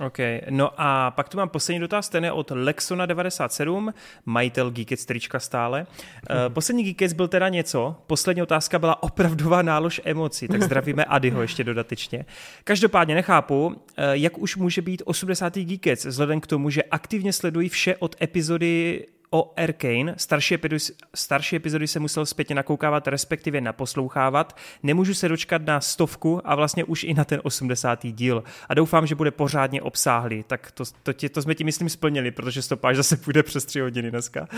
OK, 0.00 0.18
no 0.50 0.70
a 0.76 1.10
pak 1.10 1.28
tu 1.28 1.36
mám 1.36 1.48
poslední 1.48 1.80
dotaz, 1.80 2.08
ten 2.08 2.24
je 2.24 2.32
od 2.32 2.50
Lexona97, 2.50 3.92
majitel 4.26 4.70
Geekets 4.70 5.04
trička 5.06 5.40
stále. 5.40 5.86
Uh, 6.30 6.54
poslední 6.54 6.84
Geekets 6.84 7.14
byl 7.14 7.28
teda 7.28 7.48
něco, 7.48 7.96
poslední 8.06 8.42
otázka 8.42 8.78
byla 8.78 9.02
opravdová 9.02 9.62
nálož 9.62 10.00
emocí, 10.04 10.48
tak 10.48 10.62
zdravíme 10.62 11.04
Adyho 11.08 11.42
ještě 11.42 11.64
dodatečně. 11.64 12.26
Každopádně 12.64 13.14
nechápu, 13.14 13.66
uh, 13.66 13.74
jak 14.12 14.38
už 14.38 14.56
může 14.56 14.82
být 14.82 15.02
80. 15.04 15.58
Geekets, 15.58 16.04
vzhledem 16.04 16.40
k 16.40 16.46
tomu, 16.46 16.70
že 16.70 16.82
aktivně 16.82 17.32
sledují 17.32 17.68
vše 17.68 17.96
od 17.96 18.16
epizody 18.22 19.06
o 19.30 19.52
Arkane. 19.56 20.14
Starší 20.16 20.54
epizody, 20.54 20.94
starší 21.14 21.56
epizody 21.56 21.86
se 21.86 22.00
musel 22.00 22.26
zpětně 22.26 22.54
nakoukávat, 22.54 23.08
respektive 23.08 23.60
naposlouchávat. 23.60 24.56
Nemůžu 24.82 25.14
se 25.14 25.28
dočkat 25.28 25.62
na 25.62 25.80
stovku 25.80 26.40
a 26.44 26.54
vlastně 26.54 26.84
už 26.84 27.04
i 27.04 27.14
na 27.14 27.24
ten 27.24 27.40
80. 27.42 28.06
díl. 28.06 28.44
A 28.68 28.74
doufám, 28.74 29.06
že 29.06 29.14
bude 29.14 29.30
pořádně 29.30 29.82
obsáhlý. 29.82 30.44
Tak 30.46 30.70
to, 30.70 30.84
to, 31.02 31.12
tě, 31.12 31.28
to 31.28 31.42
jsme 31.42 31.54
ti 31.54 31.64
myslím 31.64 31.88
splnili, 31.88 32.30
protože 32.30 32.62
stopáž 32.62 32.96
zase 32.96 33.16
půjde 33.16 33.42
přes 33.42 33.64
tři 33.64 33.80
hodiny 33.80 34.10
dneska. 34.10 34.48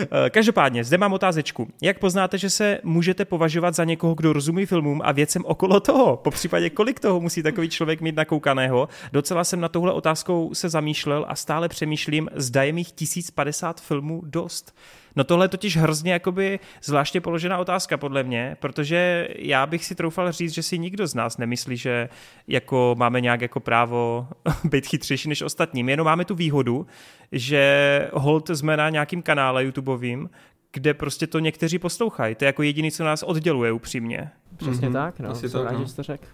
Eh, 0.00 0.30
každopádně, 0.30 0.84
zde 0.84 0.98
mám 0.98 1.12
otázečku. 1.12 1.68
Jak 1.82 1.98
poznáte, 1.98 2.38
že 2.38 2.50
se 2.50 2.80
můžete 2.82 3.24
považovat 3.24 3.74
za 3.74 3.84
někoho, 3.84 4.14
kdo 4.14 4.32
rozumí 4.32 4.66
filmům 4.66 5.00
a 5.04 5.12
věcem 5.12 5.44
okolo 5.44 5.80
toho? 5.80 6.16
Po 6.16 6.30
případě, 6.30 6.70
kolik 6.70 7.00
toho 7.00 7.20
musí 7.20 7.42
takový 7.42 7.68
člověk 7.68 8.00
mít 8.00 8.16
nakoukaného? 8.16 8.88
Docela 9.12 9.44
jsem 9.44 9.60
na 9.60 9.68
tohle 9.68 9.92
otázkou 9.92 10.54
se 10.54 10.68
zamýšlel 10.68 11.26
a 11.28 11.34
stále 11.34 11.68
přemýšlím, 11.68 12.28
zda 12.34 12.62
je 12.62 12.72
mých 12.72 12.92
1050 12.92 13.80
filmů 13.80 14.13
dost. 14.24 14.76
No 15.16 15.24
tohle 15.24 15.44
je 15.44 15.48
totiž 15.48 15.76
hrozně 15.76 16.12
jakoby 16.12 16.60
zvláště 16.82 17.20
položená 17.20 17.58
otázka 17.58 17.96
podle 17.96 18.22
mě, 18.22 18.56
protože 18.60 19.28
já 19.38 19.66
bych 19.66 19.84
si 19.84 19.94
troufal 19.94 20.32
říct, 20.32 20.54
že 20.54 20.62
si 20.62 20.78
nikdo 20.78 21.06
z 21.06 21.14
nás 21.14 21.38
nemyslí, 21.38 21.76
že 21.76 22.08
jako 22.48 22.94
máme 22.98 23.20
nějak 23.20 23.40
jako 23.40 23.60
právo 23.60 24.28
být 24.64 24.86
chytřejší 24.86 25.28
než 25.28 25.42
ostatní. 25.42 25.82
My 25.82 25.92
jenom 25.92 26.04
máme 26.04 26.24
tu 26.24 26.34
výhodu, 26.34 26.86
že 27.32 28.08
hold 28.12 28.50
jsme 28.50 28.76
na 28.76 28.90
nějakým 28.90 29.22
kanále 29.22 29.64
YouTubeovým, 29.64 30.30
kde 30.72 30.94
prostě 30.94 31.26
to 31.26 31.38
někteří 31.38 31.78
poslouchají. 31.78 32.34
To 32.34 32.44
je 32.44 32.46
jako 32.46 32.62
jediný, 32.62 32.90
co 32.90 33.04
nás 33.04 33.22
odděluje 33.22 33.72
upřímně. 33.72 34.30
Přesně 34.56 34.88
mm-hmm. 34.88 34.92
tak, 34.92 35.20
no. 35.20 35.30
Asi 35.30 35.50
tak, 35.50 35.64
rád, 35.64 35.72
no. 35.72 35.78
že 35.78 35.88
jsi 35.88 35.96
to 35.96 36.02
řekl. 36.02 36.26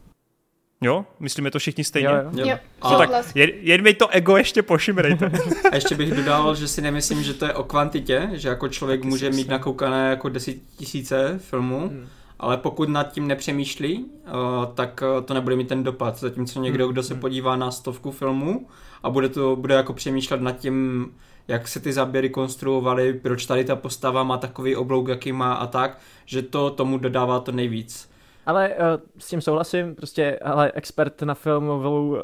Jo? 0.85 1.05
Myslíme 1.21 1.51
to 1.51 1.59
všichni 1.59 1.85
stejně? 1.85 2.09
Jo, 2.09 2.15
jo. 2.15 2.47
jo. 2.47 2.57
No, 2.85 2.99
tak 2.99 3.11
jen, 3.35 3.51
jen 3.61 3.83
mi 3.83 3.95
to 3.95 4.09
ego 4.09 4.37
ještě 4.37 4.63
pošimrejte. 4.63 5.31
A 5.73 5.75
ještě 5.75 5.95
bych 5.95 6.15
dodal, 6.15 6.55
že 6.55 6.69
si 6.69 6.83
nemyslím, 6.83 7.23
že 7.23 7.35
to 7.35 7.45
je 7.45 7.55
o 7.55 7.63
kvantitě, 7.65 8.31
že 8.33 8.49
jako 8.49 8.69
člověk 8.69 9.05
může 9.05 9.31
mít 9.31 9.49
nakoukané 9.49 10.11
jako 10.11 10.31
tisíce 10.77 11.39
filmů, 11.39 11.89
hmm. 11.89 12.07
ale 12.39 12.57
pokud 12.57 12.89
nad 12.89 13.13
tím 13.13 13.29
nepřemýšlí, 13.29 14.05
uh, 14.05 14.75
tak 14.75 15.03
uh, 15.17 15.25
to 15.25 15.35
nebude 15.35 15.57
mít 15.57 15.69
ten 15.69 15.83
dopad. 15.83 16.19
Zatímco 16.19 16.61
někdo, 16.61 16.85
hmm. 16.85 16.93
kdo 16.93 17.03
se 17.03 17.15
hmm. 17.15 17.21
podívá 17.21 17.57
na 17.57 17.71
stovku 17.71 18.11
filmů 18.11 18.69
a 19.03 19.11
bude 19.11 19.29
to 19.29 19.57
bude 19.57 19.75
jako 19.75 19.93
přemýšlet 19.93 20.41
nad 20.41 20.53
tím, 20.53 21.07
jak 21.49 21.69
se 21.69 21.81
ty 21.81 21.93
záběry 21.93 22.31
konstruovaly, 22.31 23.13
proč 23.15 23.47
tady 23.47 23.65
ta 23.65 23.77
postava 23.77 24.23
má 24.23 24.37
takový 24.37 24.77
oblouk, 24.77 25.09
jaký 25.09 25.33
má 25.33 25.55
a 25.55 25.67
tak, 25.67 25.99
že 26.27 26.43
to 26.43 26.71
tomu 26.71 26.99
dodává 26.99 27.41
to 27.41 27.53
nejvíc. 27.53 28.10
Ale 28.47 28.69
uh, 28.69 28.75
s 29.19 29.29
tím 29.29 29.41
souhlasím, 29.41 29.95
prostě, 29.95 30.39
ale 30.43 30.73
expert 30.75 31.23
na 31.23 31.35
filmovou 31.35 32.09
uh, 32.09 32.17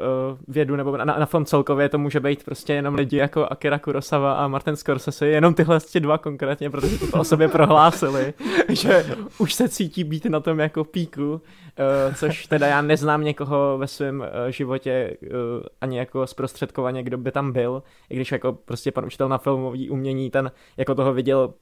vědu 0.48 0.76
nebo 0.76 0.96
na, 0.96 1.04
na 1.04 1.26
film 1.26 1.44
celkově 1.44 1.88
to 1.88 1.98
může 1.98 2.20
být 2.20 2.44
prostě 2.44 2.72
jenom 2.72 2.94
lidi 2.94 3.16
jako 3.16 3.46
Akira 3.46 3.78
Kurosawa 3.78 4.32
a 4.32 4.48
Martin 4.48 4.76
Scorsese, 4.76 5.26
jenom 5.26 5.54
tyhle 5.54 5.78
dva 5.98 6.18
konkrétně, 6.18 6.70
protože 6.70 6.98
to 6.98 7.20
o 7.20 7.24
sobě 7.24 7.48
prohlásili, 7.48 8.34
že 8.68 9.06
už 9.38 9.54
se 9.54 9.68
cítí 9.68 10.04
být 10.04 10.24
na 10.24 10.40
tom 10.40 10.60
jako 10.60 10.84
píku, 10.84 11.32
uh, 11.32 11.40
což 12.14 12.46
teda 12.46 12.66
já 12.66 12.82
neznám 12.82 13.24
někoho 13.24 13.78
ve 13.78 13.86
svém 13.86 14.20
uh, 14.20 14.26
životě 14.48 15.16
uh, 15.22 15.28
ani 15.80 15.98
jako 15.98 16.26
zprostředkovaně, 16.26 17.02
kdo 17.02 17.18
by 17.18 17.32
tam 17.32 17.52
byl, 17.52 17.82
i 18.10 18.16
když 18.16 18.32
jako 18.32 18.52
prostě 18.52 18.92
pan 18.92 19.04
učitel 19.04 19.28
na 19.28 19.38
filmový 19.38 19.90
umění, 19.90 20.30
ten 20.30 20.52
jako 20.76 20.94
toho 20.94 21.12
viděl 21.12 21.54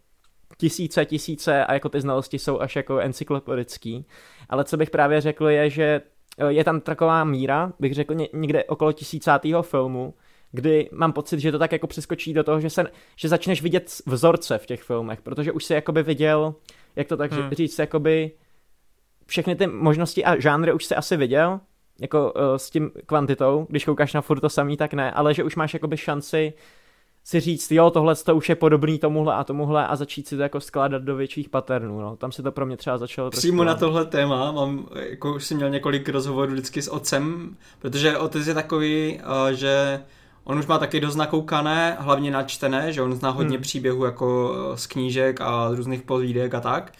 tisíce, 0.58 1.04
tisíce 1.04 1.66
a 1.66 1.72
jako 1.72 1.88
ty 1.88 2.00
znalosti 2.00 2.38
jsou 2.38 2.60
až 2.60 2.76
jako 2.76 2.98
encyklopedický. 2.98 4.06
Ale 4.48 4.64
co 4.64 4.76
bych 4.76 4.90
právě 4.90 5.20
řekl 5.20 5.48
je, 5.48 5.70
že 5.70 6.02
eh, 6.38 6.52
je 6.52 6.64
tam 6.64 6.80
taková 6.80 7.24
míra, 7.24 7.72
bych 7.80 7.94
řekl 7.94 8.14
někde 8.32 8.64
okolo 8.64 8.92
tisícátého 8.92 9.62
filmu, 9.62 10.14
kdy 10.52 10.88
mám 10.92 11.12
pocit, 11.12 11.40
že 11.40 11.52
to 11.52 11.58
tak 11.58 11.72
jako 11.72 11.86
přeskočí 11.86 12.34
do 12.34 12.44
toho, 12.44 12.60
že, 12.60 12.70
se, 12.70 12.86
že 13.16 13.28
začneš 13.28 13.62
vidět 13.62 13.90
vzorce 14.06 14.58
v 14.58 14.66
těch 14.66 14.82
filmech, 14.82 15.22
protože 15.22 15.52
už 15.52 15.64
si 15.64 15.74
jakoby 15.74 16.02
viděl, 16.02 16.54
jak 16.96 17.06
to 17.06 17.16
tak 17.16 17.32
hmm. 17.32 17.50
říct, 17.50 17.78
jakoby 17.78 18.30
všechny 19.26 19.56
ty 19.56 19.66
možnosti 19.66 20.24
a 20.24 20.40
žánry 20.40 20.72
už 20.72 20.84
si 20.84 20.94
asi 20.94 21.16
viděl, 21.16 21.60
jako 22.00 22.32
uh, 22.32 22.56
s 22.56 22.70
tím 22.70 22.90
kvantitou, 23.06 23.66
když 23.70 23.84
koukáš 23.84 24.12
na 24.12 24.20
furt 24.20 24.40
to 24.40 24.48
samý, 24.48 24.76
tak 24.76 24.94
ne, 24.94 25.10
ale 25.10 25.34
že 25.34 25.44
už 25.44 25.56
máš 25.56 25.74
jakoby 25.74 25.96
šanci 25.96 26.52
si 27.24 27.40
říct, 27.40 27.70
jo, 27.70 27.90
tohle 27.90 28.14
to 28.14 28.36
už 28.36 28.48
je 28.48 28.54
podobný 28.54 28.98
tomuhle 28.98 29.34
a 29.34 29.44
tomuhle 29.44 29.86
a 29.86 29.96
začít 29.96 30.28
si 30.28 30.36
to 30.36 30.42
jako 30.42 30.60
skládat 30.60 31.02
do 31.02 31.16
větších 31.16 31.48
paternů, 31.48 32.00
no. 32.00 32.16
Tam 32.16 32.32
se 32.32 32.42
to 32.42 32.52
pro 32.52 32.66
mě 32.66 32.76
třeba 32.76 32.98
začalo 32.98 33.30
Přímo 33.30 33.64
na 33.64 33.74
tohle 33.74 34.04
téma 34.04 34.52
mám, 34.52 34.86
jako 35.08 35.34
už 35.34 35.44
jsem 35.44 35.56
měl 35.56 35.70
několik 35.70 36.08
rozhovorů 36.08 36.52
vždycky 36.52 36.82
s 36.82 36.88
otcem, 36.88 37.56
protože 37.78 38.18
otec 38.18 38.46
je 38.46 38.54
takový, 38.54 39.20
uh, 39.20 39.48
že 39.48 40.00
on 40.44 40.58
už 40.58 40.66
má 40.66 40.78
taky 40.78 41.00
dost 41.00 41.16
nakoukané, 41.16 41.96
hlavně 42.00 42.30
načtené, 42.30 42.92
že 42.92 43.02
on 43.02 43.14
zná 43.14 43.30
hodně 43.30 43.56
hmm. 43.56 43.62
příběhů 43.62 44.04
jako 44.04 44.54
eh, 44.54 44.76
z 44.76 44.86
knížek 44.86 45.40
a 45.40 45.70
z 45.70 45.76
různých 45.76 46.02
povídek 46.02 46.54
a 46.54 46.60
tak. 46.60 46.92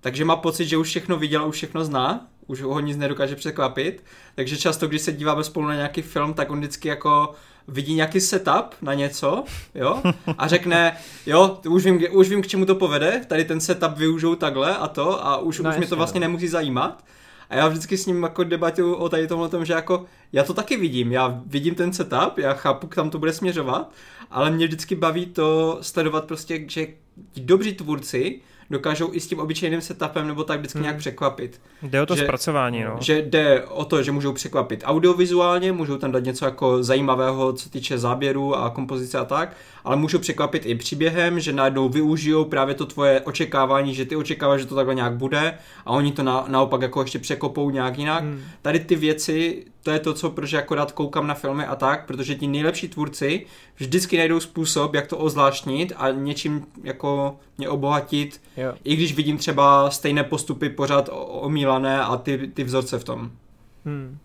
Takže 0.00 0.24
má 0.24 0.36
pocit, 0.36 0.66
že 0.66 0.76
už 0.76 0.88
všechno 0.88 1.16
viděl, 1.16 1.48
už 1.48 1.56
všechno 1.56 1.84
zná, 1.84 2.26
už 2.46 2.62
ho 2.62 2.80
nic 2.80 2.96
nedokáže 2.96 3.36
překvapit. 3.36 4.04
Takže 4.34 4.56
často, 4.56 4.86
když 4.86 5.02
se 5.02 5.12
díváme 5.12 5.44
spolu 5.44 5.66
na 5.66 5.74
nějaký 5.74 6.02
film, 6.02 6.34
tak 6.34 6.50
on 6.50 6.58
vždycky 6.58 6.88
jako 6.88 7.34
vidí 7.68 7.94
nějaký 7.94 8.20
setup 8.20 8.74
na 8.82 8.94
něco, 8.94 9.44
jo, 9.74 10.02
a 10.38 10.48
řekne, 10.48 10.96
jo, 11.26 11.60
už 11.68 11.84
vím, 11.84 12.04
už 12.10 12.28
vím, 12.28 12.42
k 12.42 12.46
čemu 12.46 12.66
to 12.66 12.74
povede, 12.74 13.24
tady 13.26 13.44
ten 13.44 13.60
setup 13.60 13.96
využijou 13.96 14.34
takhle 14.34 14.76
a 14.76 14.88
to 14.88 15.26
a 15.26 15.36
už, 15.36 15.58
no, 15.58 15.70
už 15.70 15.76
mě 15.76 15.86
to 15.86 15.96
vlastně 15.96 16.20
no. 16.20 16.26
nemusí 16.26 16.48
zajímat. 16.48 17.04
A 17.50 17.56
já 17.56 17.68
vždycky 17.68 17.98
s 17.98 18.06
ním 18.06 18.22
jako 18.22 18.44
debatuju 18.44 18.94
o 18.94 19.08
tady 19.08 19.26
tomhle 19.26 19.48
tom, 19.48 19.64
že 19.64 19.72
jako 19.72 20.04
já 20.32 20.44
to 20.44 20.54
taky 20.54 20.76
vidím, 20.76 21.12
já 21.12 21.42
vidím 21.46 21.74
ten 21.74 21.92
setup, 21.92 22.38
já 22.38 22.54
chápu, 22.54 22.86
kam 22.86 23.10
to 23.10 23.18
bude 23.18 23.32
směřovat, 23.32 23.90
ale 24.30 24.50
mě 24.50 24.66
vždycky 24.66 24.94
baví 24.94 25.26
to 25.26 25.78
sledovat 25.80 26.24
prostě, 26.24 26.64
že 26.68 26.86
dobří 27.36 27.74
tvůrci 27.74 28.40
dokážou 28.72 29.08
i 29.12 29.20
s 29.20 29.26
tím 29.26 29.38
obyčejným 29.38 29.80
setupem 29.80 30.26
nebo 30.26 30.44
tak 30.44 30.58
vždycky 30.58 30.78
hmm. 30.78 30.82
nějak 30.82 30.96
překvapit. 30.96 31.60
Jde 31.82 32.02
o 32.02 32.06
to 32.06 32.16
že, 32.16 32.22
zpracování, 32.22 32.84
no. 32.84 32.96
Že 33.00 33.22
jde 33.22 33.64
o 33.64 33.84
to, 33.84 34.02
že 34.02 34.12
můžou 34.12 34.32
překvapit 34.32 34.82
audiovizuálně, 34.84 35.72
můžou 35.72 35.96
tam 35.96 36.12
dát 36.12 36.24
něco 36.24 36.44
jako 36.44 36.82
zajímavého, 36.82 37.52
co 37.52 37.70
týče 37.70 37.98
záběru 37.98 38.56
a 38.56 38.70
kompozice 38.70 39.18
a 39.18 39.24
tak, 39.24 39.56
ale 39.84 39.96
můžou 39.96 40.18
překvapit 40.18 40.66
i 40.66 40.74
příběhem, 40.74 41.40
že 41.40 41.52
najednou 41.52 41.88
využijou 41.88 42.44
právě 42.44 42.74
to 42.74 42.86
tvoje 42.86 43.20
očekávání, 43.20 43.94
že 43.94 44.04
ty 44.04 44.16
očekáváš, 44.16 44.60
že 44.60 44.66
to 44.66 44.74
takhle 44.74 44.94
nějak 44.94 45.12
bude 45.12 45.58
a 45.86 45.90
oni 45.90 46.12
to 46.12 46.22
na, 46.22 46.44
naopak 46.48 46.82
jako 46.82 47.02
ještě 47.02 47.18
překopou 47.18 47.70
nějak 47.70 47.98
jinak. 47.98 48.22
Hmm. 48.22 48.40
Tady 48.62 48.80
ty 48.80 48.96
věci, 48.96 49.64
to 49.82 49.90
je 49.90 49.98
to, 49.98 50.14
co 50.14 50.30
proč 50.30 50.52
akorát 50.52 50.92
koukám 50.92 51.26
na 51.26 51.34
filmy 51.34 51.66
a 51.66 51.76
tak, 51.76 52.06
protože 52.06 52.34
ti 52.34 52.46
nejlepší 52.46 52.88
tvůrci 52.88 53.46
vždycky 53.76 54.18
najdou 54.18 54.40
způsob, 54.40 54.94
jak 54.94 55.06
to 55.06 55.18
ozvláštnit 55.18 55.92
a 55.96 56.10
něčím 56.10 56.66
jako 56.82 57.36
mě 57.58 57.68
obohatit, 57.68 58.40
jo. 58.56 58.74
i 58.84 58.96
když 58.96 59.14
vidím 59.14 59.38
třeba 59.38 59.90
stejné 59.90 60.24
postupy 60.24 60.68
pořád 60.68 61.08
omílané 61.12 62.00
a 62.00 62.16
ty, 62.16 62.50
ty 62.54 62.64
vzorce 62.64 62.98
v 62.98 63.04
tom. 63.04 63.30
Hmm. 63.84 64.18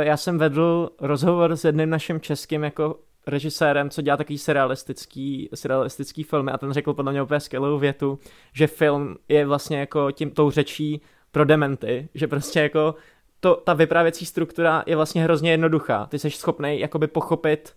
Já 0.00 0.16
jsem 0.16 0.38
vedl 0.38 0.90
rozhovor 1.00 1.56
s 1.56 1.64
jedným 1.64 1.90
naším 1.90 2.20
českým 2.20 2.64
jako 2.64 2.96
režisérem, 3.26 3.90
co 3.90 4.02
dělá 4.02 4.16
takový 4.16 4.38
surrealistický, 4.38 5.48
surrealistický 5.54 6.22
filmy 6.22 6.50
a 6.50 6.58
ten 6.58 6.72
řekl 6.72 6.94
podle 6.94 7.12
mě 7.12 7.22
úplně 7.22 7.40
skvělou 7.40 7.78
větu, 7.78 8.18
že 8.52 8.66
film 8.66 9.16
je 9.28 9.46
vlastně 9.46 9.78
jako 9.78 10.10
tím, 10.10 10.30
tou 10.30 10.50
řečí 10.50 11.00
pro 11.32 11.44
dementy, 11.44 12.08
že 12.14 12.26
prostě 12.26 12.60
jako 12.60 12.94
to, 13.40 13.56
ta 13.56 13.74
vyprávěcí 13.74 14.26
struktura 14.26 14.82
je 14.86 14.96
vlastně 14.96 15.24
hrozně 15.24 15.50
jednoduchá. 15.50 16.06
Ty 16.06 16.18
jsi 16.18 16.30
schopný 16.30 16.80
jakoby 16.80 17.06
pochopit 17.06 17.76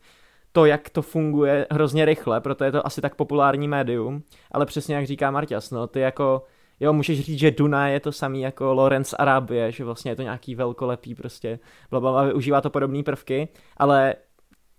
to, 0.52 0.66
jak 0.66 0.90
to 0.90 1.02
funguje 1.02 1.68
hrozně 1.72 2.06
rychle, 2.06 2.42
proto 2.42 2.64
je 2.64 2.72
to 2.72 2.88
asi 2.88 3.02
tak 3.02 3.16
populární 3.16 3.68
médium, 3.68 4.24
ale 4.52 4.66
přesně 4.66 4.96
jak 4.96 5.08
říká 5.08 5.32
Marťas, 5.32 5.72
no, 5.72 5.88
ty 5.88 6.00
jako 6.00 6.44
jo, 6.80 6.94
můžeš 6.94 7.22
říct, 7.22 7.40
že 7.40 7.52
Duna 7.52 7.88
je 7.88 8.00
to 8.00 8.12
samý 8.12 8.42
jako 8.42 8.74
Lorenz 8.74 9.14
Arabie, 9.20 9.72
že 9.72 9.84
vlastně 9.84 10.12
je 10.12 10.16
to 10.16 10.22
nějaký 10.22 10.56
velkolepý 10.56 11.16
prostě, 11.16 11.60
blablabla, 11.90 12.24
využívá 12.24 12.62
to 12.62 12.70
podobné 12.70 13.04
prvky, 13.04 13.48
ale 13.78 14.16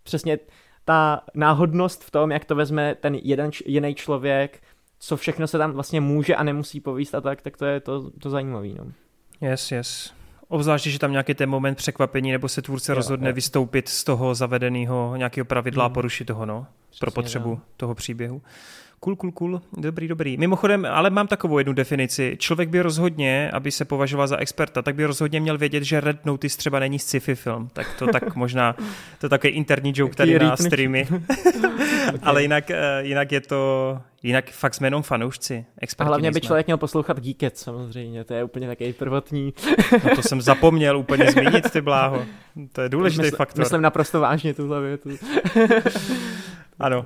přesně 0.03 0.39
ta 0.85 1.23
náhodnost 1.35 2.05
v 2.05 2.11
tom, 2.11 2.31
jak 2.31 2.45
to 2.45 2.55
vezme 2.55 2.95
ten 2.95 3.15
jeden 3.15 3.51
jiný 3.67 3.95
člověk, 3.95 4.63
co 4.99 5.17
všechno 5.17 5.47
se 5.47 5.59
tam 5.59 5.73
vlastně 5.73 6.01
může 6.01 6.37
a 6.37 6.43
nemusí 6.43 6.81
povíst 6.81 7.15
a 7.15 7.21
tak, 7.21 7.43
tak 7.43 7.57
to 7.57 7.65
je 7.65 7.81
to, 7.81 8.11
to 8.11 8.31
zajímavé. 8.31 8.69
No. 8.69 8.93
Yes, 9.41 9.73
yes. 9.73 10.22
Obzvlášť, 10.53 10.87
že 10.87 10.99
tam 10.99 11.13
nějaký 11.13 11.35
ten 11.35 11.51
moment 11.51 11.75
překvapení, 11.75 12.33
nebo 12.33 12.49
se 12.49 12.63
tvůrce 12.63 12.93
jo, 12.93 12.97
rozhodne 12.97 13.29
jo. 13.29 13.35
vystoupit 13.35 13.89
z 13.89 14.05
toho 14.05 14.35
zavedeného 14.35 15.17
nějakého 15.17 15.45
pravidla 15.45 15.85
hmm. 15.85 15.93
a 15.93 15.95
porušit 15.95 16.25
toho, 16.25 16.47
no, 16.47 16.67
Přesně, 16.91 17.01
pro 17.01 17.11
potřebu 17.11 17.51
no. 17.51 17.61
toho 17.77 17.95
příběhu. 17.95 18.43
Cool, 19.05 19.17
cool, 19.17 19.33
cool. 19.33 19.61
Dobrý, 19.77 20.09
dobrý. 20.09 20.37
Mimochodem, 20.37 20.87
ale 20.91 21.11
mám 21.11 21.27
takovou 21.27 21.59
jednu 21.59 21.73
definici. 21.73 22.37
Člověk 22.39 22.69
by 22.69 22.81
rozhodně, 22.81 23.51
aby 23.51 23.71
se 23.71 23.85
považoval 23.85 24.27
za 24.27 24.37
experta, 24.37 24.83
tak 24.83 24.95
by 24.95 25.05
rozhodně 25.05 25.41
měl 25.41 25.59
vědět, 25.59 25.85
že 25.85 26.01
Red 26.01 26.25
Notice 26.25 26.59
třeba 26.59 26.79
není 26.79 26.99
sci-fi 26.99 27.35
film. 27.35 27.69
Tak 27.73 27.87
to 27.99 28.07
tak 28.07 28.35
možná, 28.37 28.73
to 29.19 29.27
je 29.27 29.31
takový 29.31 29.53
interní 29.53 29.93
joke 29.97 30.15
tady 30.15 30.39
na 30.39 30.57
streamy. 30.57 31.09
ale 32.23 32.43
jinak, 32.43 32.71
eh, 32.71 33.01
jinak 33.01 33.33
je 33.33 33.41
to, 33.41 33.99
jinak 34.23 34.51
fakt 34.51 34.75
jsme 34.75 34.87
jenom 34.87 35.03
fanoušci. 35.03 35.65
A 35.99 36.05
hlavně 36.05 36.31
by 36.31 36.41
člověk 36.41 36.67
měl 36.67 36.79
poslouchat 36.79 37.21
Geeket 37.21 37.59
samozřejmě, 37.59 38.25
to 38.25 38.35
je 38.35 38.45
úplně 38.45 38.67
takový 38.67 38.93
prvotní. 38.93 39.55
no 40.05 40.17
to 40.17 40.23
jsem 40.23 40.41
zapomněl 40.41 40.99
úplně 40.99 41.31
zmínit, 41.31 41.71
ty 41.71 41.81
bláho. 41.81 42.25
To 42.73 42.81
je 42.81 42.89
důležitý 42.89 43.23
Mysl, 43.23 43.37
faktor. 43.37 43.59
Myslím 43.59 43.81
naprosto 43.83 44.21
vážně 44.21 44.55
tuhle 44.55 44.81
větu. 44.81 45.11
Ano, 46.83 46.99
uh, 46.99 47.05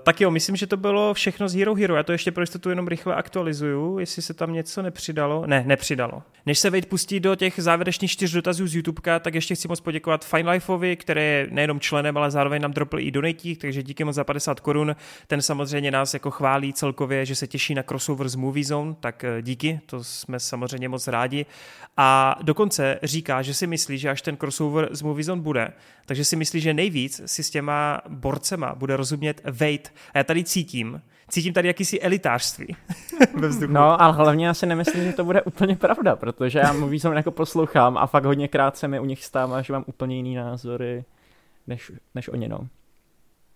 tak 0.00 0.20
jo, 0.20 0.30
myslím, 0.30 0.56
že 0.56 0.66
to 0.66 0.76
bylo 0.76 1.14
všechno 1.14 1.48
z 1.48 1.54
Hero 1.54 1.74
Hero. 1.74 1.96
Já 1.96 2.02
to 2.02 2.12
ještě 2.12 2.32
pro 2.32 2.42
jistotu 2.42 2.70
jenom 2.70 2.88
rychle 2.88 3.14
aktualizuju, 3.14 3.98
jestli 3.98 4.22
se 4.22 4.34
tam 4.34 4.52
něco 4.52 4.82
nepřidalo. 4.82 5.46
Ne, 5.46 5.64
nepřidalo. 5.66 6.22
Než 6.46 6.58
se 6.58 6.70
Vejt 6.70 6.86
pustí 6.86 7.20
do 7.20 7.34
těch 7.34 7.54
závěrečných 7.56 8.10
čtyř 8.10 8.32
dotazů 8.32 8.66
z 8.66 8.74
YouTubeka, 8.74 9.18
tak 9.18 9.34
ještě 9.34 9.54
chci 9.54 9.68
moc 9.68 9.80
poděkovat 9.80 10.24
Fine 10.24 10.50
Lifeovi, 10.50 10.96
který 10.96 11.20
je 11.20 11.46
nejenom 11.50 11.80
členem, 11.80 12.16
ale 12.16 12.30
zároveň 12.30 12.62
nám 12.62 12.72
dropl 12.72 12.98
i 12.98 13.10
donatí, 13.10 13.56
takže 13.56 13.82
díky 13.82 14.04
moc 14.04 14.14
za 14.14 14.24
50 14.24 14.60
korun. 14.60 14.96
Ten 15.26 15.42
samozřejmě 15.42 15.90
nás 15.90 16.14
jako 16.14 16.30
chválí 16.30 16.72
celkově, 16.72 17.26
že 17.26 17.34
se 17.34 17.46
těší 17.46 17.74
na 17.74 17.82
crossover 17.82 18.28
z 18.28 18.34
Movie 18.34 18.64
Zone, 18.64 18.94
tak 19.00 19.24
eh, 19.24 19.42
díky, 19.42 19.80
to 19.86 20.04
jsme 20.04 20.40
samozřejmě 20.40 20.88
moc 20.88 21.08
rádi. 21.08 21.46
A 21.96 22.36
dokonce 22.42 22.98
říká, 23.02 23.42
že 23.42 23.54
si 23.54 23.66
myslí, 23.66 23.98
že 23.98 24.10
až 24.10 24.22
ten 24.22 24.36
crossover 24.36 24.88
z 24.90 25.02
Movie 25.02 25.24
Zone 25.24 25.42
bude, 25.42 25.72
takže 26.06 26.24
si 26.24 26.36
myslí, 26.36 26.60
že 26.60 26.74
nejvíc 26.74 27.20
si 27.26 27.42
s 27.42 27.50
těma 27.50 28.00
borcema 28.08 28.74
bude 28.82 28.96
rozumět 28.96 29.40
Wade. 29.44 29.90
A 30.14 30.18
já 30.18 30.24
tady 30.24 30.44
cítím, 30.44 31.02
cítím 31.28 31.52
tady 31.52 31.68
jakýsi 31.68 32.00
elitářství 32.00 32.76
ve 33.34 33.48
vzduchu. 33.48 33.72
No, 33.72 34.02
ale 34.02 34.12
hlavně 34.12 34.46
já 34.46 34.54
si 34.54 34.66
nemyslím, 34.66 35.04
že 35.04 35.12
to 35.12 35.24
bude 35.24 35.42
úplně 35.42 35.76
pravda, 35.76 36.16
protože 36.16 36.58
já 36.58 36.72
mluví 36.72 37.00
jsem 37.00 37.12
jako 37.12 37.30
poslouchám 37.30 37.98
a 37.98 38.06
fakt 38.06 38.24
hodněkrát 38.24 38.76
se 38.76 38.88
mi 38.88 39.00
u 39.00 39.04
nich 39.04 39.24
stává, 39.24 39.62
že 39.62 39.72
mám 39.72 39.84
úplně 39.86 40.16
jiný 40.16 40.34
názory 40.34 41.04
než, 41.66 41.92
než 42.14 42.28
oni, 42.28 42.48
no. 42.48 42.68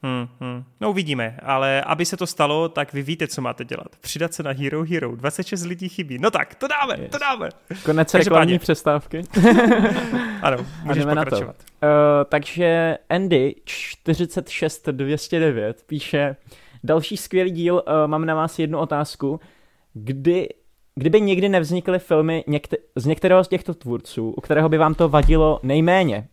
Hmm, 0.06 0.26
hmm. 0.40 0.64
No 0.80 0.90
uvidíme, 0.90 1.38
ale 1.42 1.82
aby 1.82 2.04
se 2.04 2.16
to 2.16 2.26
stalo, 2.26 2.68
tak 2.68 2.92
vy 2.92 3.02
víte, 3.02 3.26
co 3.26 3.42
máte 3.42 3.64
dělat. 3.64 3.86
Přidat 4.00 4.34
se 4.34 4.42
na 4.42 4.50
Hero 4.50 4.84
Hero. 4.84 5.16
26 5.16 5.64
lidí 5.64 5.88
chybí. 5.88 6.18
No 6.18 6.30
tak, 6.30 6.54
to 6.54 6.68
dáme, 6.68 6.94
yes. 6.98 7.10
to 7.10 7.18
dáme. 7.18 7.48
Konec 7.84 8.14
reklamní 8.14 8.58
přestávky. 8.58 9.22
ano, 10.42 10.66
můžeš 10.82 11.04
pokračovat. 11.04 11.46
Na 11.46 11.52
to. 11.52 11.58
Uh, 11.86 11.90
takže 12.28 12.98
Andy 13.08 13.54
46209 13.64 15.82
píše 15.86 16.36
další 16.84 17.16
skvělý 17.16 17.50
díl, 17.50 17.74
uh, 17.74 17.82
mám 18.06 18.24
na 18.24 18.34
vás 18.34 18.58
jednu 18.58 18.78
otázku. 18.78 19.40
Kdy 19.94 20.48
Kdyby 20.98 21.20
někdy 21.20 21.48
nevznikly 21.48 21.98
filmy 21.98 22.44
někte- 22.46 22.76
z 22.96 23.06
některého 23.06 23.44
z 23.44 23.48
těchto 23.48 23.74
tvůrců, 23.74 24.30
u 24.30 24.40
kterého 24.40 24.68
by 24.68 24.78
vám 24.78 24.94
to 24.94 25.08
vadilo 25.08 25.60
nejméně, 25.62 26.28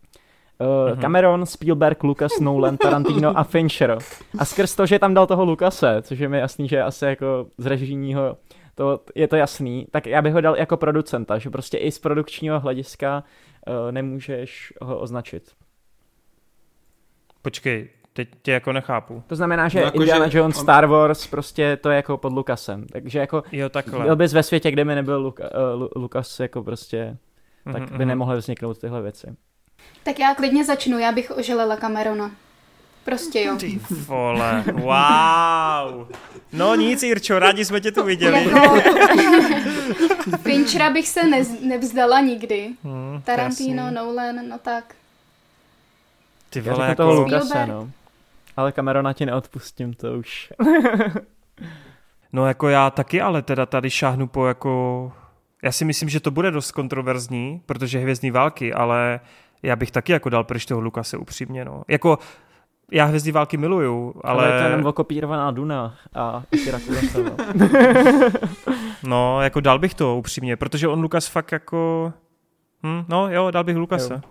Uh, 0.60 1.00
Cameron, 1.00 1.46
Spielberg, 1.46 2.04
Lucas, 2.04 2.32
Nolan, 2.40 2.78
Tarantino 2.78 3.38
a 3.38 3.44
Fincher. 3.44 3.98
A 4.38 4.46
skrz 4.46 4.76
to, 4.76 4.86
že 4.86 5.00
tam 5.00 5.14
dal 5.14 5.28
toho 5.28 5.46
Lucase, 5.46 6.02
což 6.02 6.20
je 6.20 6.30
mi 6.30 6.38
jasný, 6.38 6.68
že 6.68 6.82
asi 6.82 7.06
jako 7.06 7.48
z 7.58 7.66
režijního 7.66 8.38
to, 8.76 9.00
je 9.16 9.28
to 9.28 9.36
jasný, 9.36 9.88
tak 9.92 10.08
já 10.08 10.22
bych 10.22 10.34
ho 10.34 10.42
dal 10.42 10.58
jako 10.58 10.78
producenta, 10.78 11.38
že 11.38 11.50
prostě 11.50 11.78
i 11.78 11.92
z 11.92 12.00
produkčního 12.00 12.60
hlediska 12.60 13.24
uh, 13.68 13.92
nemůžeš 13.92 14.74
ho 14.82 15.00
označit. 15.00 15.52
Počkej, 17.42 17.90
teď 18.14 18.30
tě 18.42 18.52
jako 18.52 18.74
nechápu. 18.74 19.24
To 19.28 19.36
znamená, 19.36 19.68
že 19.68 19.80
no 19.80 19.86
jako 19.86 19.98
Indiana 19.98 20.28
že 20.28 20.38
Jones, 20.38 20.58
on... 20.58 20.64
Star 20.64 20.86
Wars, 20.86 21.28
prostě 21.28 21.78
to 21.78 21.90
je 21.90 21.96
jako 21.96 22.18
pod 22.18 22.34
Lucasem. 22.34 22.88
Takže 22.88 23.20
jako 23.20 23.44
jo, 23.52 23.70
takhle. 23.70 24.06
byl 24.06 24.16
bys 24.16 24.34
ve 24.34 24.44
světě, 24.44 24.72
kde 24.72 24.86
by 24.86 24.96
nebyl 24.96 25.22
Luka, 25.22 25.44
uh, 25.76 25.88
Lucas 25.96 26.40
jako 26.40 26.64
prostě, 26.64 27.18
tak 27.64 27.84
mm-hmm. 27.84 27.98
by 27.98 28.06
mhm. 28.06 28.08
nemohly 28.08 28.38
vzniknout 28.38 28.78
tyhle 28.78 29.02
věci. 29.02 29.36
Tak 30.04 30.20
já 30.20 30.36
klidně 30.36 30.66
začnu, 30.66 31.00
já 31.00 31.12
bych 31.12 31.32
oželela 31.32 31.78
Camerona. 31.78 32.32
Prostě 33.04 33.42
jo. 33.42 33.56
Ty 33.56 33.80
vole, 33.90 34.64
wow. 34.72 36.08
No 36.54 36.76
nic, 36.76 37.04
Irčo, 37.04 37.40
rádi 37.40 37.66
jsme 37.66 37.82
tě 37.82 37.92
tu 37.92 38.04
viděli. 38.04 38.50
Jako... 38.50 38.82
Finchera 40.42 40.90
bych 40.90 41.08
se 41.08 41.24
nez, 41.24 41.62
nevzdala 41.62 42.20
nikdy. 42.20 42.70
Hmm, 42.84 43.22
Tarantino, 43.22 43.84
jasný. 43.84 43.96
Nolan, 43.96 44.36
no 44.50 44.58
tak. 44.58 44.96
Ty 46.50 46.62
vole, 46.62 46.88
jako... 46.88 47.02
toho 47.04 47.14
Lucase, 47.14 47.66
no. 47.66 47.90
Ale 48.58 48.72
Camerona 48.72 49.14
ti 49.14 49.26
neodpustím, 49.26 49.94
to 49.94 50.14
už. 50.14 50.54
no 52.34 52.48
jako 52.48 52.70
já 52.70 52.90
taky, 52.90 53.22
ale 53.22 53.42
teda 53.42 53.66
tady 53.66 53.90
šáhnu 53.90 54.28
po 54.28 54.48
jako... 54.48 55.12
Já 55.64 55.72
si 55.72 55.86
myslím, 55.86 56.10
že 56.10 56.20
to 56.20 56.32
bude 56.32 56.52
dost 56.52 56.72
kontroverzní, 56.72 57.62
protože 57.66 58.00
Hvězdní 58.00 58.32
války, 58.32 58.74
ale 58.74 59.20
já 59.64 59.76
bych 59.76 59.92
taky 59.92 60.12
jako 60.12 60.30
dal 60.30 60.44
pryč 60.44 60.66
toho 60.66 60.82
Lukase 60.82 61.18
upřímně, 61.18 61.66
no. 61.66 61.84
Jako, 61.88 62.18
já 62.92 63.06
Hvězdní 63.06 63.32
války 63.32 63.58
miluju, 63.58 64.14
ale... 64.24 64.48
Ale 64.48 64.60
to 64.60 64.66
je 64.66 64.72
jenom 64.72 64.86
okopírovaná 64.86 65.52
Duna 65.52 65.96
a 66.14 66.44
Akira 66.54 66.80
Kurosawa. 66.88 67.36
no, 69.04 69.42
jako 69.42 69.60
dal 69.60 69.80
bych 69.80 69.94
to 69.94 70.16
upřímně, 70.16 70.58
protože 70.58 70.88
on 70.88 71.02
Lukas 71.02 71.28
fakt 71.28 71.52
jako... 71.52 72.14
Hm, 72.86 73.06
no 73.08 73.34
jo, 73.34 73.52
dal 73.52 73.64
bych 73.64 73.78
Lukase. 73.78 74.14
Jo. 74.14 74.22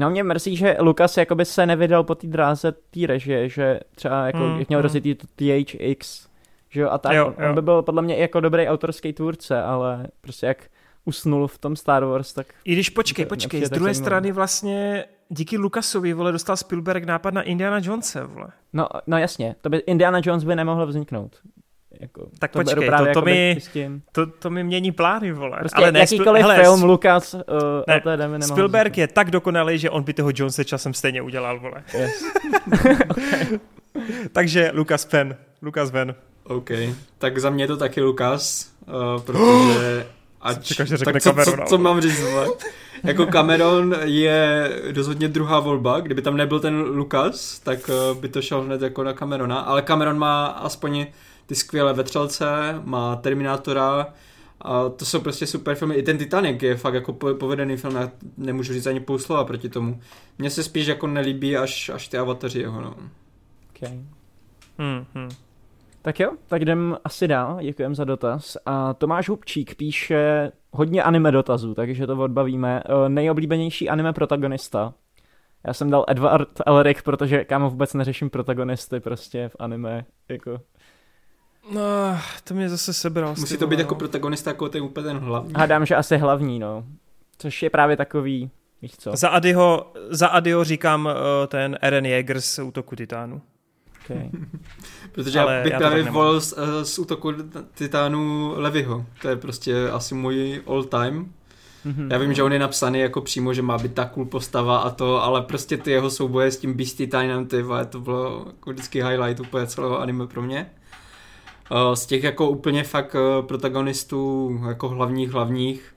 No 0.00 0.10
mě 0.10 0.24
mrzí, 0.24 0.56
že 0.56 0.76
Lukas 0.80 1.16
jakoby 1.16 1.44
se 1.44 1.66
nevydal 1.66 2.04
po 2.04 2.14
té 2.14 2.26
dráze 2.26 2.72
té 2.72 3.06
režie, 3.06 3.48
že 3.48 3.80
třeba 3.94 4.26
jako 4.26 4.38
mm, 4.38 4.64
měl 4.68 4.80
mm. 4.80 4.82
rozjetý 4.82 5.14
THX, 5.14 6.28
že 6.70 6.80
jo, 6.80 6.88
a 6.90 6.98
tak, 6.98 7.12
jo, 7.12 7.34
jo. 7.38 7.48
on 7.48 7.54
by 7.54 7.62
byl 7.62 7.82
podle 7.82 8.02
mě 8.02 8.16
jako 8.16 8.40
dobrý 8.40 8.68
autorský 8.68 9.12
tvůrce, 9.12 9.62
ale 9.62 10.06
prostě 10.20 10.46
jak 10.46 10.58
usnul 11.04 11.46
v 11.46 11.58
tom 11.58 11.76
Star 11.76 12.04
Wars, 12.04 12.32
tak... 12.32 12.46
I 12.64 12.72
když 12.72 12.90
počkej, 12.90 13.26
počkej, 13.26 13.64
z 13.64 13.70
druhé 13.70 13.94
strany 13.94 14.32
vlastně 14.32 15.04
díky 15.28 15.58
Lukasovi, 15.58 16.12
vole, 16.12 16.32
dostal 16.32 16.56
Spielberg 16.56 17.04
nápad 17.04 17.34
na 17.34 17.42
Indiana 17.42 17.80
Jonese, 17.82 18.24
vole. 18.24 18.48
No, 18.72 18.88
no 19.06 19.18
jasně, 19.18 19.56
to 19.60 19.68
by 19.68 19.76
Indiana 19.76 20.20
Jones 20.24 20.44
by 20.44 20.56
nemohlo 20.56 20.86
vzniknout. 20.86 21.36
Jako, 22.00 22.28
tak 22.38 22.50
to 22.50 22.58
počkej, 22.58 22.88
to, 22.88 23.06
to, 23.14 23.22
mi, 23.22 23.58
to, 24.12 24.26
to 24.26 24.50
mi 24.50 24.64
mění 24.64 24.92
plány, 24.92 25.32
vole. 25.32 25.56
Prostě 25.60 25.76
Ale 25.76 25.92
ne, 25.92 26.00
jakýkoliv 26.00 26.42
hele, 26.42 26.62
film 26.62 26.82
Lukas 26.82 27.34
uh, 27.34 27.40
ne, 27.88 27.96
LTD 27.96 28.44
Spielberg 28.44 28.98
je 28.98 29.08
tak 29.08 29.30
dokonalý, 29.30 29.78
že 29.78 29.90
on 29.90 30.02
by 30.02 30.12
toho 30.12 30.30
Jonese 30.34 30.64
časem 30.64 30.94
stejně 30.94 31.22
udělal, 31.22 31.60
vole. 31.60 31.84
Yes. 31.94 32.24
okay. 33.10 33.58
Takže 34.32 34.70
Lukas 34.74 35.04
Pen, 35.04 35.36
Lukas 35.62 35.90
Ven. 35.90 36.14
OK, 36.44 36.70
tak 37.18 37.38
za 37.38 37.50
mě 37.50 37.64
je 37.64 37.68
to 37.68 37.76
taky 37.76 38.00
Lukas, 38.00 38.72
uh, 38.86 39.22
protože 39.22 40.06
Ať, 40.40 40.64
Čekal, 40.64 40.86
že 40.86 40.96
řekne 40.96 41.12
tak 41.12 41.22
co, 41.22 41.30
Cameron, 41.30 41.58
co, 41.58 41.64
co, 41.68 41.78
mám 41.78 42.00
říct, 42.00 42.22
Jako 43.04 43.26
Cameron 43.26 43.96
je 44.02 44.70
rozhodně 44.94 45.28
druhá 45.28 45.60
volba, 45.60 46.00
kdyby 46.00 46.22
tam 46.22 46.36
nebyl 46.36 46.60
ten 46.60 46.80
Lukas, 46.80 47.58
tak 47.58 47.90
eh, 47.90 48.20
by 48.20 48.28
to 48.28 48.42
šel 48.42 48.62
hned 48.62 48.82
jako 48.82 49.04
na 49.04 49.12
Camerona, 49.12 49.60
ale 49.60 49.82
Cameron 49.82 50.18
má 50.18 50.46
aspoň 50.46 51.06
ty 51.46 51.54
skvělé 51.54 51.92
vetřelce, 51.92 52.80
má 52.84 53.16
Terminátora, 53.16 54.06
a 54.60 54.88
to 54.88 55.04
jsou 55.04 55.20
prostě 55.20 55.46
super 55.46 55.74
filmy. 55.74 55.94
I 55.94 56.02
ten 56.02 56.18
Titanic 56.18 56.62
je 56.62 56.76
fakt 56.76 56.94
jako 56.94 57.12
povedený 57.12 57.76
film, 57.76 57.96
já 57.96 58.10
nemůžu 58.36 58.72
říct 58.72 58.86
ani 58.86 59.00
půl 59.00 59.18
slova 59.18 59.44
proti 59.44 59.68
tomu. 59.68 60.00
Mně 60.38 60.50
se 60.50 60.62
spíš 60.62 60.86
jako 60.86 61.06
nelíbí 61.06 61.56
až, 61.56 61.88
až 61.88 62.08
ty 62.08 62.18
avataři 62.18 62.60
jeho, 62.60 62.80
no. 62.80 62.94
Okay. 63.76 64.00
Hmm, 64.78 65.06
hmm. 65.14 65.30
Tak 66.02 66.20
jo, 66.20 66.32
tak 66.46 66.62
jdem 66.62 66.96
asi 67.04 67.28
dál, 67.28 67.58
děkujem 67.62 67.94
za 67.94 68.04
dotaz. 68.04 68.56
A 68.66 68.94
Tomáš 68.94 69.28
Hubčík 69.28 69.74
píše 69.74 70.52
hodně 70.70 71.02
anime 71.02 71.32
dotazů, 71.32 71.74
takže 71.74 72.06
to 72.06 72.16
odbavíme. 72.16 72.82
Uh, 72.88 73.08
nejoblíbenější 73.08 73.88
anime 73.88 74.12
protagonista. 74.12 74.94
Já 75.66 75.74
jsem 75.74 75.90
dal 75.90 76.04
Edward 76.08 76.48
Elric, 76.66 77.02
protože 77.02 77.44
kámo 77.44 77.70
vůbec 77.70 77.94
neřeším 77.94 78.30
protagonisty 78.30 79.00
prostě 79.00 79.48
v 79.48 79.56
anime, 79.58 80.04
jako... 80.28 80.60
No, 81.72 81.82
to 82.44 82.54
mě 82.54 82.68
zase 82.68 82.92
sebral. 82.92 83.34
Musí 83.38 83.58
to 83.58 83.66
být 83.66 83.78
jako 83.78 83.94
protagonista, 83.94 84.50
jako 84.50 84.68
ten 84.68 84.82
úplně 84.82 85.06
ten 85.06 85.18
hlavní. 85.18 85.52
Hádám, 85.56 85.86
že 85.86 85.96
asi 85.96 86.16
hlavní, 86.16 86.58
no. 86.58 86.84
Což 87.38 87.62
je 87.62 87.70
právě 87.70 87.96
takový, 87.96 88.50
víš 88.82 88.96
co. 88.96 89.10
Za 89.16 89.28
Adyho, 89.28 89.92
za 90.08 90.28
Adyho 90.28 90.64
říkám 90.64 91.06
uh, 91.06 91.12
ten 91.48 91.78
Eren 91.80 92.06
Jäger 92.06 92.40
z 92.40 92.58
útoku 92.58 92.96
Titánu. 92.96 93.40
Okay. 94.04 94.30
Protože 95.12 95.40
Ale 95.40 95.54
já 95.54 95.62
bych 95.62 95.72
já 95.72 95.78
právě 95.78 96.02
volil 96.02 96.40
z, 96.40 96.54
eh, 96.56 96.84
z 96.84 96.98
útoku 96.98 97.32
Titánu 97.74 98.52
Levyho. 98.56 99.06
To 99.22 99.28
je 99.28 99.36
prostě 99.36 99.88
asi 99.88 100.14
můj 100.14 100.62
all 100.66 100.84
time. 100.84 101.32
Mm-hmm. 101.86 102.06
Já 102.10 102.18
vím, 102.18 102.34
že 102.34 102.42
on 102.42 102.52
je 102.52 102.58
napsaný 102.58 103.00
jako 103.00 103.20
přímo, 103.20 103.54
že 103.54 103.62
má 103.62 103.78
být 103.78 103.94
ta 103.94 104.04
cool 104.04 104.24
postava 104.24 104.78
a 104.78 104.90
to, 104.90 105.22
ale 105.22 105.42
prostě 105.42 105.76
ty 105.76 105.90
jeho 105.90 106.10
souboje 106.10 106.50
s 106.50 106.56
tím 106.56 106.74
Beast 106.74 106.96
Titanem, 106.96 107.46
ty 107.46 107.62
vole, 107.62 107.86
to 107.86 108.00
bylo 108.00 108.44
jako 108.46 108.70
vždycky 108.70 109.02
highlight 109.02 109.40
úplně 109.40 109.66
celého 109.66 110.00
anime 110.00 110.26
pro 110.26 110.42
mě. 110.42 110.70
Uh, 111.70 111.94
z 111.94 112.06
těch 112.06 112.24
jako 112.24 112.48
úplně 112.50 112.84
fakt 112.84 113.14
uh, 113.14 113.46
protagonistů, 113.46 114.50
jako 114.68 114.88
hlavních, 114.88 115.30
hlavních, 115.30 115.94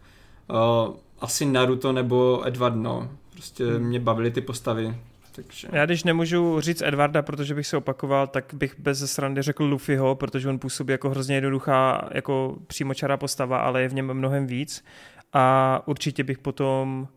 asi 1.22 1.46
Naruto 1.46 1.92
nebo 1.92 2.48
Edward, 2.48 2.76
no. 2.76 3.10
Prostě 3.34 3.66
hmm. 3.66 3.84
mě 3.84 4.00
bavily 4.00 4.32
ty 4.32 4.42
postavy. 4.42 4.96
Takže... 5.36 5.68
Já 5.72 5.86
když 5.86 6.04
nemůžu 6.04 6.62
říct 6.62 6.82
Edvarda, 6.82 7.22
protože 7.22 7.56
bych 7.56 7.68
se 7.68 7.78
opakoval, 7.78 8.28
tak 8.28 8.54
bych 8.54 8.80
bez 8.80 9.12
srandy 9.12 9.42
řekl 9.42 9.64
Luffyho, 9.64 10.16
protože 10.16 10.50
on 10.50 10.60
působí 10.60 10.92
jako 10.92 11.10
hrozně 11.10 11.36
jednoduchá, 11.36 12.10
jako 12.12 12.58
přímočará 12.68 13.18
postava, 13.18 13.58
ale 13.58 13.82
je 13.82 13.90
v 13.90 13.94
něm 13.94 14.14
mnohem 14.14 14.48
víc. 14.48 14.86
A 15.34 15.82
určitě 15.86 16.24
bych 16.24 16.38
potom 16.38 17.08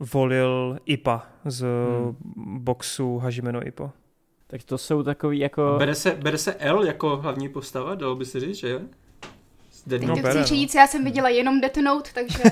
volil 0.00 0.78
Ipa 0.84 1.26
z 1.44 1.60
hmm. 1.60 2.58
boxu 2.58 3.18
Hajimeno 3.18 3.66
Ipo. 3.66 3.90
Tak 4.46 4.62
to 4.62 4.78
jsou 4.78 5.02
takový 5.02 5.38
jako... 5.38 5.74
Bere 5.78 5.94
se, 5.94 6.10
bere 6.10 6.38
se 6.38 6.54
L 6.54 6.84
jako 6.84 7.16
hlavní 7.16 7.48
postava, 7.48 7.94
dalo 7.94 8.14
by 8.14 8.24
se 8.24 8.40
říct, 8.40 8.56
že 8.56 8.68
jo? 8.68 8.80
Teď 9.88 10.02
no, 10.02 10.16
bere, 10.16 10.28
chci 10.28 10.38
no. 10.38 10.44
říct, 10.44 10.74
já 10.74 10.86
jsem 10.86 11.04
viděla 11.04 11.28
jenom 11.28 11.60
Death 11.60 11.76
Note, 11.76 12.10
takže, 12.14 12.42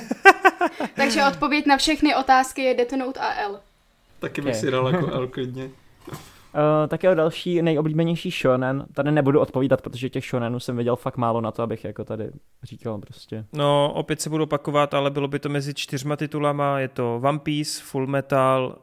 takže 0.97 1.25
odpověď 1.25 1.67
na 1.67 1.77
všechny 1.77 2.15
otázky 2.15 2.63
je 2.63 2.75
Death 2.75 2.93
Note 2.93 3.21
a 3.21 3.35
L. 3.35 3.61
Taky 4.21 4.41
bych 4.41 4.51
okay. 4.51 4.61
si 4.61 4.71
dal 4.71 4.89
jako 4.89 5.07
L 5.13 5.27
klidně. 5.27 5.71
Uh, 6.55 6.89
tak 6.89 7.05
jo, 7.05 7.15
další 7.15 7.63
nejoblíbenější 7.63 8.31
shonen. 8.31 8.87
Tady 8.93 9.13
nebudu 9.13 9.41
odpovídat, 9.41 9.83
protože 9.83 10.09
těch 10.11 10.25
shonenů 10.25 10.61
jsem 10.61 10.77
viděl 10.77 10.97
fakt 10.97 11.17
málo 11.17 11.41
na 11.41 11.51
to, 11.51 11.63
abych 11.63 11.85
jako 11.85 12.05
tady 12.05 12.31
říkal 12.63 12.99
prostě. 12.99 13.45
No, 13.53 13.93
opět 13.95 14.21
se 14.21 14.31
budu 14.31 14.45
opakovat, 14.45 14.95
ale 14.95 15.11
bylo 15.11 15.29
by 15.29 15.39
to 15.39 15.49
mezi 15.49 15.75
čtyřma 15.75 16.17
titulama. 16.17 16.79
Je 16.79 16.89
to 16.89 17.21
One 17.25 17.39
Piece, 17.39 17.83
Full 17.83 18.07
Metal, 18.07 18.79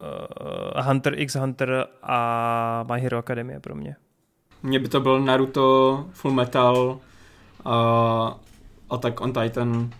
uh, 0.00 0.86
Hunter 0.86 1.14
x 1.18 1.36
Hunter 1.36 1.86
a 2.02 2.84
My 2.92 3.00
Hero 3.00 3.18
Academia 3.18 3.60
pro 3.60 3.74
mě. 3.74 3.96
Mně 4.62 4.78
by 4.78 4.88
to 4.88 5.00
byl 5.00 5.20
Naruto, 5.20 6.04
Full 6.12 6.34
Metal 6.34 6.98
a 7.64 8.40
Attack 8.90 9.20
on 9.20 9.32
Titan. 9.32 9.90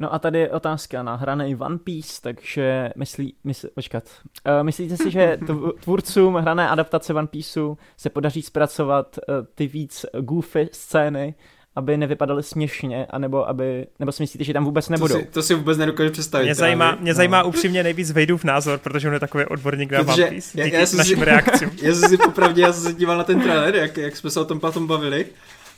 No 0.00 0.14
a 0.14 0.18
tady 0.18 0.38
je 0.38 0.50
otázka 0.50 1.02
na 1.02 1.16
hraný 1.16 1.56
One 1.56 1.78
Piece, 1.78 2.22
takže 2.22 2.90
myslí, 2.96 3.34
mysl, 3.44 3.68
počkat. 3.74 4.04
Uh, 4.46 4.62
myslíte 4.62 4.96
si, 4.96 5.10
že 5.10 5.38
tvůrcům 5.80 6.34
hrané 6.34 6.68
adaptace 6.68 7.14
One 7.14 7.26
Pieceu 7.26 7.78
se 7.96 8.10
podaří 8.10 8.42
zpracovat 8.42 9.18
uh, 9.28 9.34
ty 9.54 9.66
víc 9.66 10.06
goofy 10.20 10.68
scény, 10.72 11.34
aby 11.76 11.96
nevypadaly 11.96 12.42
směšně, 12.42 13.06
anebo 13.10 13.48
aby, 13.48 13.86
nebo 13.98 14.12
si 14.12 14.22
myslíte, 14.22 14.44
že 14.44 14.52
tam 14.52 14.64
vůbec 14.64 14.88
nebudou? 14.88 15.14
To 15.14 15.20
si, 15.20 15.26
to 15.26 15.42
si 15.42 15.54
vůbec 15.54 15.78
nedokážu 15.78 16.10
představit. 16.10 16.44
Mě 16.44 16.54
zajímá, 16.54 16.96
mě 17.00 17.12
no. 17.12 17.16
zajímá 17.16 17.42
upřímně 17.42 17.82
nejvíc 17.82 18.10
Vejdův 18.10 18.44
názor, 18.44 18.78
protože 18.78 19.08
on 19.08 19.14
je 19.14 19.20
takový 19.20 19.44
odborník 19.44 19.92
na 19.92 20.00
One 20.00 20.26
Piece, 20.26 20.60
já, 20.60 20.66
já 20.66 20.80
našim 20.80 21.18
si, 21.18 21.24
reakcím. 21.24 21.70
Já 21.82 21.94
jsem 21.94 22.08
si 22.08 22.16
popravdě, 22.16 22.62
já 22.62 22.72
jsem 22.72 22.92
se 22.92 22.98
díval 22.98 23.18
na 23.18 23.24
ten 23.24 23.40
trailer, 23.40 23.74
jak, 23.74 23.96
jak 23.96 24.16
jsme 24.16 24.30
se 24.30 24.40
o 24.40 24.44
tom 24.44 24.60
potom 24.60 24.86
bavili 24.86 25.26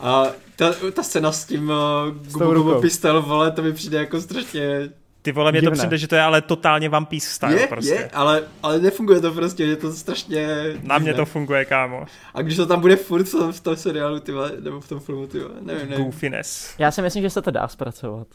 a 0.00 0.26
ta, 0.56 0.74
ta 0.92 1.02
scéna 1.02 1.32
s 1.32 1.44
tím 1.44 1.70
uh, 1.70 2.52
Gubu 2.54 2.80
Pistel, 2.80 3.22
vole, 3.22 3.50
to 3.50 3.62
mi 3.62 3.72
přijde 3.72 3.98
jako 3.98 4.20
strašně 4.20 4.88
ty 5.24 5.32
vole, 5.32 5.52
mě 5.52 5.62
to 5.62 5.70
přijde, 5.70 5.98
že 5.98 6.08
to 6.08 6.14
je 6.14 6.22
ale 6.22 6.42
totálně 6.42 6.90
One 6.90 7.06
Piece 7.06 7.28
style 7.28 7.60
je, 7.60 7.66
prostě. 7.66 7.94
Je, 7.94 8.10
ale, 8.10 8.42
ale 8.62 8.78
nefunguje 8.78 9.20
to 9.20 9.32
prostě, 9.32 9.64
je 9.64 9.76
to 9.76 9.92
strašně... 9.92 10.48
Na 10.82 10.98
mě 10.98 11.14
to 11.14 11.24
funguje, 11.24 11.64
kámo. 11.64 12.04
A 12.34 12.42
když 12.42 12.56
to 12.56 12.66
tam 12.66 12.80
bude 12.80 12.96
furt 12.96 13.24
v 13.24 13.30
tom, 13.30 13.52
v 13.52 13.60
tom 13.60 13.76
seriálu, 13.76 14.20
ty 14.20 14.32
vole, 14.32 14.52
nebo 14.60 14.80
v 14.80 14.88
tom 14.88 15.00
filmu, 15.00 15.26
ty 15.26 15.38
vole, 15.40 15.54
nevím, 15.60 15.90
nevím. 15.90 16.04
Goofiness. 16.04 16.74
Já 16.78 16.90
si 16.90 17.02
myslím, 17.02 17.22
že 17.22 17.30
se 17.30 17.42
to 17.42 17.50
dá 17.50 17.68
zpracovat. 17.68 18.26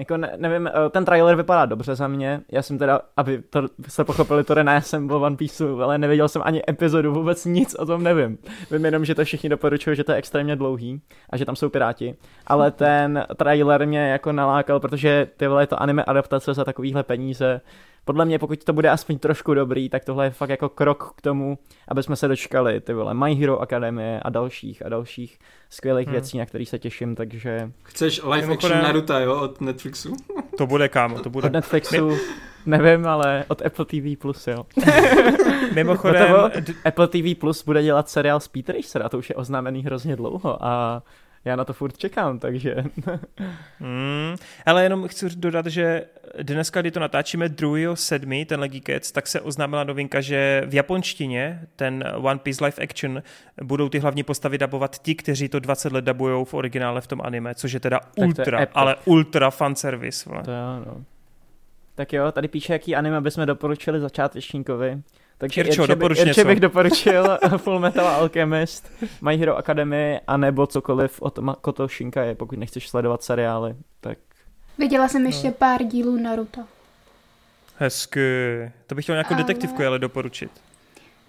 Jako 0.00 0.16
ne, 0.16 0.32
nevím, 0.36 0.66
eh, 0.66 0.90
ten 0.90 1.04
trailer 1.04 1.36
vypadá 1.36 1.66
dobře 1.66 1.94
za 1.94 2.08
mě. 2.08 2.40
Já 2.52 2.62
jsem 2.62 2.78
teda, 2.78 3.00
aby 3.16 3.42
to 3.50 3.62
se 3.88 4.04
pochopili, 4.04 4.44
to 4.44 4.54
ne, 4.54 4.82
jsem 4.82 5.06
byl 5.06 5.16
One 5.16 5.36
Piece, 5.36 5.64
ale 5.82 5.98
neviděl 5.98 6.28
jsem 6.28 6.42
ani 6.44 6.62
epizodu, 6.68 7.14
vůbec 7.14 7.44
nic 7.44 7.74
o 7.74 7.86
tom 7.86 8.02
nevím. 8.02 8.38
Vím 8.70 8.84
jenom, 8.84 9.04
že 9.04 9.14
to 9.14 9.24
všichni 9.24 9.48
doporučují, 9.48 9.96
že 9.96 10.04
to 10.04 10.12
je 10.12 10.18
extrémně 10.18 10.56
dlouhý 10.56 11.00
a 11.30 11.36
že 11.36 11.44
tam 11.44 11.56
jsou 11.56 11.68
piráti. 11.68 12.16
Ale 12.46 12.70
ten 12.70 13.26
trailer 13.36 13.86
mě 13.86 14.08
jako 14.08 14.32
nalákal, 14.32 14.80
protože 14.80 15.28
ty 15.36 15.46
vole, 15.46 15.62
je 15.62 15.66
to 15.66 15.82
anime 15.82 16.04
adaptace 16.04 16.54
za 16.54 16.64
takovýhle 16.64 17.02
peníze 17.02 17.60
podle 18.04 18.24
mě, 18.24 18.38
pokud 18.38 18.64
to 18.64 18.72
bude 18.72 18.90
aspoň 18.90 19.18
trošku 19.18 19.54
dobrý, 19.54 19.88
tak 19.88 20.04
tohle 20.04 20.26
je 20.26 20.30
fakt 20.30 20.50
jako 20.50 20.68
krok 20.68 21.14
k 21.16 21.20
tomu, 21.20 21.58
aby 21.88 22.02
jsme 22.02 22.16
se 22.16 22.28
dočkali 22.28 22.80
ty 22.80 22.92
vole 22.92 23.14
My 23.14 23.34
Hero 23.34 23.62
Academie 23.62 24.20
a 24.20 24.30
dalších 24.30 24.86
a 24.86 24.88
dalších 24.88 25.38
skvělých 25.70 26.06
hmm. 26.06 26.12
věcí, 26.12 26.38
na 26.38 26.46
kterých 26.46 26.68
se 26.68 26.78
těším, 26.78 27.14
takže... 27.14 27.70
Chceš 27.82 28.22
live 28.22 28.40
Mimochodem... 28.40 28.78
action 28.78 28.82
Naruto, 28.82 29.18
jo, 29.18 29.40
od 29.40 29.60
Netflixu? 29.60 30.16
To 30.58 30.66
bude, 30.66 30.88
kámo, 30.88 31.18
to 31.18 31.30
bude. 31.30 31.46
Od 31.46 31.52
Netflixu, 31.52 32.18
nevím, 32.66 33.06
ale 33.06 33.44
od 33.48 33.66
Apple 33.66 33.84
TV 33.84 34.18
Plus, 34.18 34.46
jo. 34.46 34.66
Mimochodem... 35.74 36.30
No 36.30 36.50
Apple 36.84 37.08
TV 37.08 37.38
Plus 37.40 37.64
bude 37.64 37.82
dělat 37.82 38.08
seriál 38.08 38.40
Speed 38.40 38.68
Racer 38.68 39.02
a 39.02 39.08
to 39.08 39.18
už 39.18 39.28
je 39.28 39.36
oznámený 39.36 39.84
hrozně 39.84 40.16
dlouho 40.16 40.64
a 40.64 41.02
já 41.44 41.56
na 41.56 41.64
to 41.64 41.72
furt 41.72 41.98
čekám, 41.98 42.38
takže... 42.38 42.74
mm, 43.80 44.36
ale 44.66 44.82
jenom 44.82 45.08
chci 45.08 45.26
dodat, 45.36 45.66
že 45.66 46.04
dneska, 46.42 46.80
kdy 46.80 46.90
to 46.90 47.00
natáčíme 47.00 47.48
2.7., 47.48 48.46
ten 48.46 48.60
Legicats, 48.60 49.12
tak 49.12 49.26
se 49.26 49.40
oznámila 49.40 49.84
novinka, 49.84 50.20
že 50.20 50.62
v 50.66 50.74
japonštině 50.74 51.60
ten 51.76 52.04
One 52.16 52.38
Piece 52.38 52.64
live 52.64 52.82
action 52.82 53.22
budou 53.62 53.88
ty 53.88 53.98
hlavní 53.98 54.22
postavy 54.22 54.58
dabovat 54.58 54.98
ti, 54.98 55.14
kteří 55.14 55.48
to 55.48 55.60
20 55.60 55.92
let 55.92 56.04
dabujou 56.04 56.44
v 56.44 56.54
originále 56.54 57.00
v 57.00 57.06
tom 57.06 57.20
anime, 57.24 57.54
což 57.54 57.72
je 57.72 57.80
teda 57.80 57.98
tak 57.98 58.26
ultra, 58.26 58.66
ale 58.74 58.96
ultra 59.04 59.50
fan 59.50 59.74
service. 59.76 60.30
To 60.44 60.50
jo, 60.50 60.84
no. 60.86 61.04
Tak 61.94 62.12
jo, 62.12 62.32
tady 62.32 62.48
píše, 62.48 62.72
jaký 62.72 62.96
anime 62.96 63.20
bychom 63.20 63.46
doporučili 63.46 64.00
začátečníkovi. 64.00 65.02
Takže 65.40 65.60
Jirčo, 65.60 65.86
doporuč 65.86 66.18
Jirče 66.18 66.44
bych 66.44 66.60
doporučil 66.60 67.38
Full 67.56 67.78
Metal 67.78 68.06
Alchemist, 68.06 68.90
My 69.20 69.36
Hero 69.36 69.56
Academy, 69.56 70.20
anebo 70.26 70.66
cokoliv 70.66 71.22
od 71.22 71.38
Makoto 71.38 71.88
Shinkai, 71.88 72.34
pokud 72.34 72.58
nechceš 72.58 72.88
sledovat 72.88 73.22
seriály. 73.22 73.74
Tak... 74.00 74.18
Viděla 74.78 75.08
jsem 75.08 75.26
ještě 75.26 75.46
no. 75.46 75.52
pár 75.52 75.82
dílů 75.82 76.16
Naruto. 76.16 76.60
Hezky. 77.76 78.20
To 78.86 78.94
bych 78.94 79.04
chtěl 79.04 79.14
nějakou 79.14 79.34
ale... 79.34 79.42
detektivku 79.42 79.82
ale 79.86 79.98
doporučit. 79.98 80.50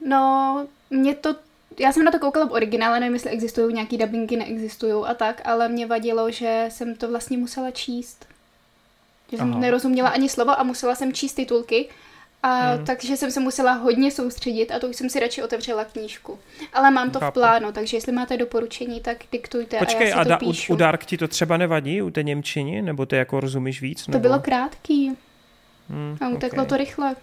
No, 0.07 0.67
mě 0.89 1.15
to 1.15 1.35
já 1.79 1.91
jsem 1.91 2.03
na 2.03 2.11
to 2.11 2.19
koukala 2.19 2.45
v 2.45 2.51
originále, 2.51 2.99
nevím, 2.99 3.13
jestli 3.13 3.29
existují 3.29 3.73
nějaký 3.73 3.97
dubbingy, 3.97 4.37
neexistují 4.37 5.05
a 5.07 5.13
tak, 5.13 5.41
ale 5.45 5.69
mě 5.69 5.87
vadilo, 5.87 6.31
že 6.31 6.65
jsem 6.69 6.95
to 6.95 7.09
vlastně 7.09 7.37
musela 7.37 7.71
číst. 7.71 8.25
Že 9.31 9.37
jsem 9.37 9.51
Aha. 9.51 9.59
nerozuměla 9.59 10.09
ani 10.09 10.29
slovo 10.29 10.59
a 10.59 10.63
musela 10.63 10.95
jsem 10.95 11.13
číst 11.13 11.33
titulky 11.33 11.89
a 12.43 12.73
hmm. 12.73 12.85
takže 12.85 13.17
jsem 13.17 13.31
se 13.31 13.39
musela 13.39 13.73
hodně 13.73 14.11
soustředit 14.11 14.71
a 14.71 14.79
to 14.79 14.87
už 14.87 14.95
jsem 14.95 15.09
si 15.09 15.19
radši 15.19 15.43
otevřela 15.43 15.85
knížku. 15.85 16.39
Ale 16.73 16.91
mám 16.91 17.11
to 17.11 17.19
Chápu. 17.19 17.31
v 17.31 17.33
plánu, 17.33 17.71
takže 17.71 17.97
jestli 17.97 18.11
máte 18.11 18.37
doporučení, 18.37 19.01
tak 19.01 19.17
diktujte 19.31 19.77
Počkej, 19.77 20.13
a 20.13 20.17
já 20.17 20.23
si 20.23 20.31
a 20.31 20.37
to 20.37 20.45
píšu. 20.45 20.73
U, 20.73 20.75
u 20.75 20.77
Dark 20.77 21.05
ti 21.05 21.17
to 21.17 21.27
třeba 21.27 21.57
nevadí, 21.57 22.01
u 22.01 22.09
té 22.09 22.23
Němčiny? 22.23 22.81
Nebo 22.81 23.05
ty 23.05 23.15
jako 23.15 23.39
rozumíš 23.39 23.81
víc? 23.81 24.07
Nebo? 24.07 24.19
To 24.19 24.21
bylo 24.21 24.39
krátký. 24.39 25.11
Hmm, 25.89 26.17
a 26.21 26.29
uteklo 26.29 26.63
okay. 26.63 26.69
to 26.69 26.77
rychle. 26.77 27.15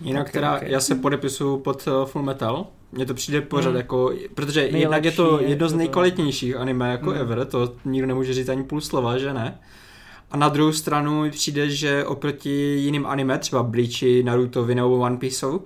Jinak 0.00 0.22
okay, 0.22 0.32
teda 0.32 0.56
okay. 0.56 0.70
já 0.70 0.80
se 0.80 0.94
podepisuju 0.94 1.58
pod 1.58 1.86
uh, 1.86 2.04
Full 2.04 2.24
Metal. 2.24 2.66
Mně 2.92 3.06
to 3.06 3.14
přijde 3.14 3.40
pořád 3.40 3.68
hmm. 3.68 3.76
jako, 3.76 4.12
protože 4.34 4.60
Nejlepší 4.60 4.80
jednak 4.80 5.04
je 5.04 5.12
to 5.12 5.40
jedno 5.40 5.68
z 5.68 5.74
nejkvalitnějších 5.74 6.56
anime 6.56 6.90
jako 6.90 7.10
hmm. 7.10 7.20
ever, 7.20 7.44
to 7.44 7.74
nikdo 7.84 8.06
nemůže 8.06 8.34
říct 8.34 8.48
ani 8.48 8.64
půl 8.64 8.80
slova, 8.80 9.18
že 9.18 9.34
ne. 9.34 9.58
A 10.30 10.36
na 10.36 10.48
druhou 10.48 10.72
stranu 10.72 11.22
mi 11.22 11.30
přijde, 11.30 11.70
že 11.70 12.04
oproti 12.04 12.50
jiným 12.50 13.06
anime, 13.06 13.38
třeba 13.38 13.62
Bleachi, 13.62 14.22
Naruto, 14.22 14.66
nebo 14.66 14.98
One 14.98 15.16
Piece, 15.16 15.46
uh, 15.46 15.60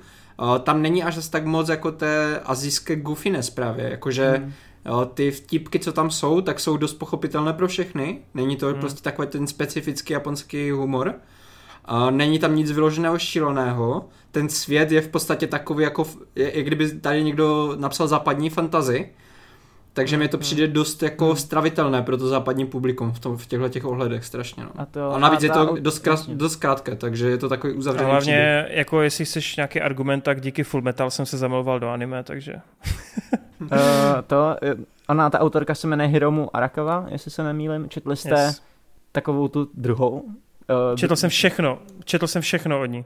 tam 0.63 0.83
není 0.83 1.03
až 1.03 1.29
tak 1.29 1.47
moc 1.47 1.69
jako 1.69 1.93
té 1.93 2.41
azijské 2.45 2.97
goofiness 2.97 3.51
právě, 3.51 3.91
jakože 3.91 4.31
hmm. 4.31 4.53
uh, 4.95 5.05
ty 5.05 5.31
vtipky, 5.31 5.79
co 5.79 5.93
tam 5.93 6.11
jsou, 6.11 6.41
tak 6.41 6.61
jsou 6.61 6.77
dost 6.77 6.95
pochopitelné 6.95 7.53
pro 7.53 7.69
všechny, 7.69 8.19
není 8.35 8.57
to 8.57 8.67
hmm. 8.67 8.81
prostě 8.81 9.03
takový 9.03 9.29
ten 9.29 9.47
specifický 9.47 10.13
japonský 10.13 10.71
humor, 10.71 11.15
Uh, 11.93 12.11
není 12.11 12.39
tam 12.39 12.57
nic 12.57 12.71
vyloženého 12.71 13.19
šíleného, 13.19 14.09
ten 14.31 14.49
svět 14.49 14.93
je 14.93 15.01
v 15.01 15.09
podstatě 15.09 15.47
takový, 15.47 15.85
jako, 15.85 16.07
je, 16.37 16.57
jak 16.57 16.67
kdyby 16.67 17.01
tady 17.01 17.25
někdo 17.25 17.77
napsal 17.77 18.09
západní 18.09 18.51
fantazy, 18.51 19.11
takže 19.93 20.17
mi 20.17 20.29
to 20.29 20.37
hmm. 20.37 20.43
přijde 20.43 20.69
dost 20.69 21.03
jako 21.03 21.27
hmm. 21.27 21.37
stravitelné 21.37 22.03
pro 22.03 22.17
to 22.17 22.29
západní 22.29 22.67
publikum 22.67 23.13
v, 23.13 23.19
tom, 23.19 23.37
v 23.37 23.47
těchto 23.47 23.69
těch 23.69 23.85
ohledech 23.85 24.25
strašně. 24.25 24.65
No. 24.65 24.71
A, 24.77 24.87
to, 24.87 25.13
a 25.13 25.19
navíc 25.19 25.43
a 25.43 25.45
je 25.45 25.51
to 25.51 25.77
dost, 25.81 25.99
krát, 25.99 26.29
dost 26.29 26.57
krátké, 26.57 26.97
takže 26.97 27.31
je 27.31 27.39
to 27.39 27.49
takový 27.49 27.73
uzavřený 27.73 28.09
a 28.09 28.11
hlavně, 28.11 28.63
příběh. 28.63 28.79
jako 28.79 29.03
jestli 29.03 29.27
jsi 29.27 29.41
nějaký 29.57 29.81
argument, 29.81 30.21
tak 30.21 30.41
díky 30.41 30.65
Full 30.65 30.83
Metal 30.83 31.11
jsem 31.11 31.27
se 31.27 31.39
zamiloval 31.39 31.81
do 31.81 31.89
anime, 31.89 32.23
takže... 32.23 32.55
uh, 33.61 33.69
to, 34.27 34.57
eh, 34.63 34.75
ona, 35.09 35.31
ta 35.31 35.41
autorka 35.41 35.75
se 35.75 35.87
jmenuje 35.87 36.09
Hiromu 36.09 36.57
Arakava, 36.57 37.07
jestli 37.09 37.31
se 37.31 37.43
nemýlim. 37.43 37.89
Četli 37.89 38.17
jste 38.17 38.43
yes. 38.43 38.63
takovou 39.13 39.49
tu 39.49 39.69
druhou? 39.75 40.11
Uh, 40.11 40.97
četl 40.97 41.17
jsem 41.17 41.31
všechno, 41.31 41.79
četl 42.05 42.27
jsem 42.27 42.43
všechno 42.43 42.81
od 42.81 42.87
ní. 42.87 42.99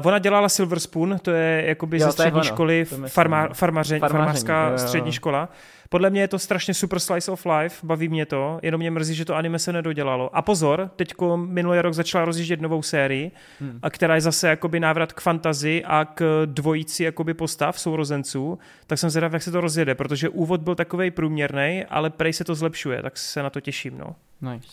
Uh, 0.00 0.06
ona 0.06 0.18
dělala 0.18 0.48
Silver 0.48 0.80
Spoon, 0.80 1.18
to 1.22 1.30
je 1.30 1.64
jakoby 1.66 1.98
jo, 1.98 2.06
ze 2.06 2.12
střední 2.12 2.32
ono, 2.32 2.44
školy 2.44 2.84
farma, 3.06 3.48
farmařeň, 3.52 4.00
farmářská 4.00 4.64
jo, 4.66 4.72
jo. 4.72 4.78
střední 4.78 5.12
škola. 5.12 5.48
Podle 5.92 6.10
mě 6.10 6.20
je 6.20 6.28
to 6.28 6.38
strašně 6.38 6.74
super 6.74 6.98
slice 6.98 7.30
of 7.30 7.46
life, 7.46 7.86
baví 7.86 8.08
mě 8.08 8.26
to, 8.26 8.58
jenom 8.62 8.78
mě 8.78 8.90
mrzí, 8.90 9.14
že 9.14 9.24
to 9.24 9.34
anime 9.34 9.58
se 9.58 9.72
nedodělalo. 9.72 10.36
A 10.36 10.42
pozor, 10.42 10.90
teďko 10.96 11.36
minulý 11.36 11.80
rok 11.80 11.94
začala 11.94 12.24
rozjíždět 12.24 12.60
novou 12.60 12.82
sérii, 12.82 13.30
hmm. 13.60 13.78
a 13.82 13.90
která 13.90 14.14
je 14.14 14.20
zase 14.20 14.48
jakoby 14.48 14.80
návrat 14.80 15.12
k 15.12 15.20
fantazii 15.20 15.84
a 15.84 16.04
k 16.04 16.42
dvojici 16.44 17.04
jakoby 17.04 17.34
postav 17.34 17.80
sourozenců, 17.80 18.58
tak 18.86 18.98
jsem 18.98 19.10
zvědav, 19.10 19.32
jak 19.32 19.42
se 19.42 19.50
to 19.50 19.60
rozjede, 19.60 19.94
protože 19.94 20.28
úvod 20.28 20.60
byl 20.60 20.74
takovej 20.74 21.10
průměrný, 21.10 21.84
ale 21.88 22.10
prej 22.10 22.32
se 22.32 22.44
to 22.44 22.54
zlepšuje, 22.54 23.02
tak 23.02 23.18
se 23.18 23.42
na 23.42 23.50
to 23.50 23.60
těším. 23.60 23.98
No. 23.98 24.16
Nice. 24.52 24.68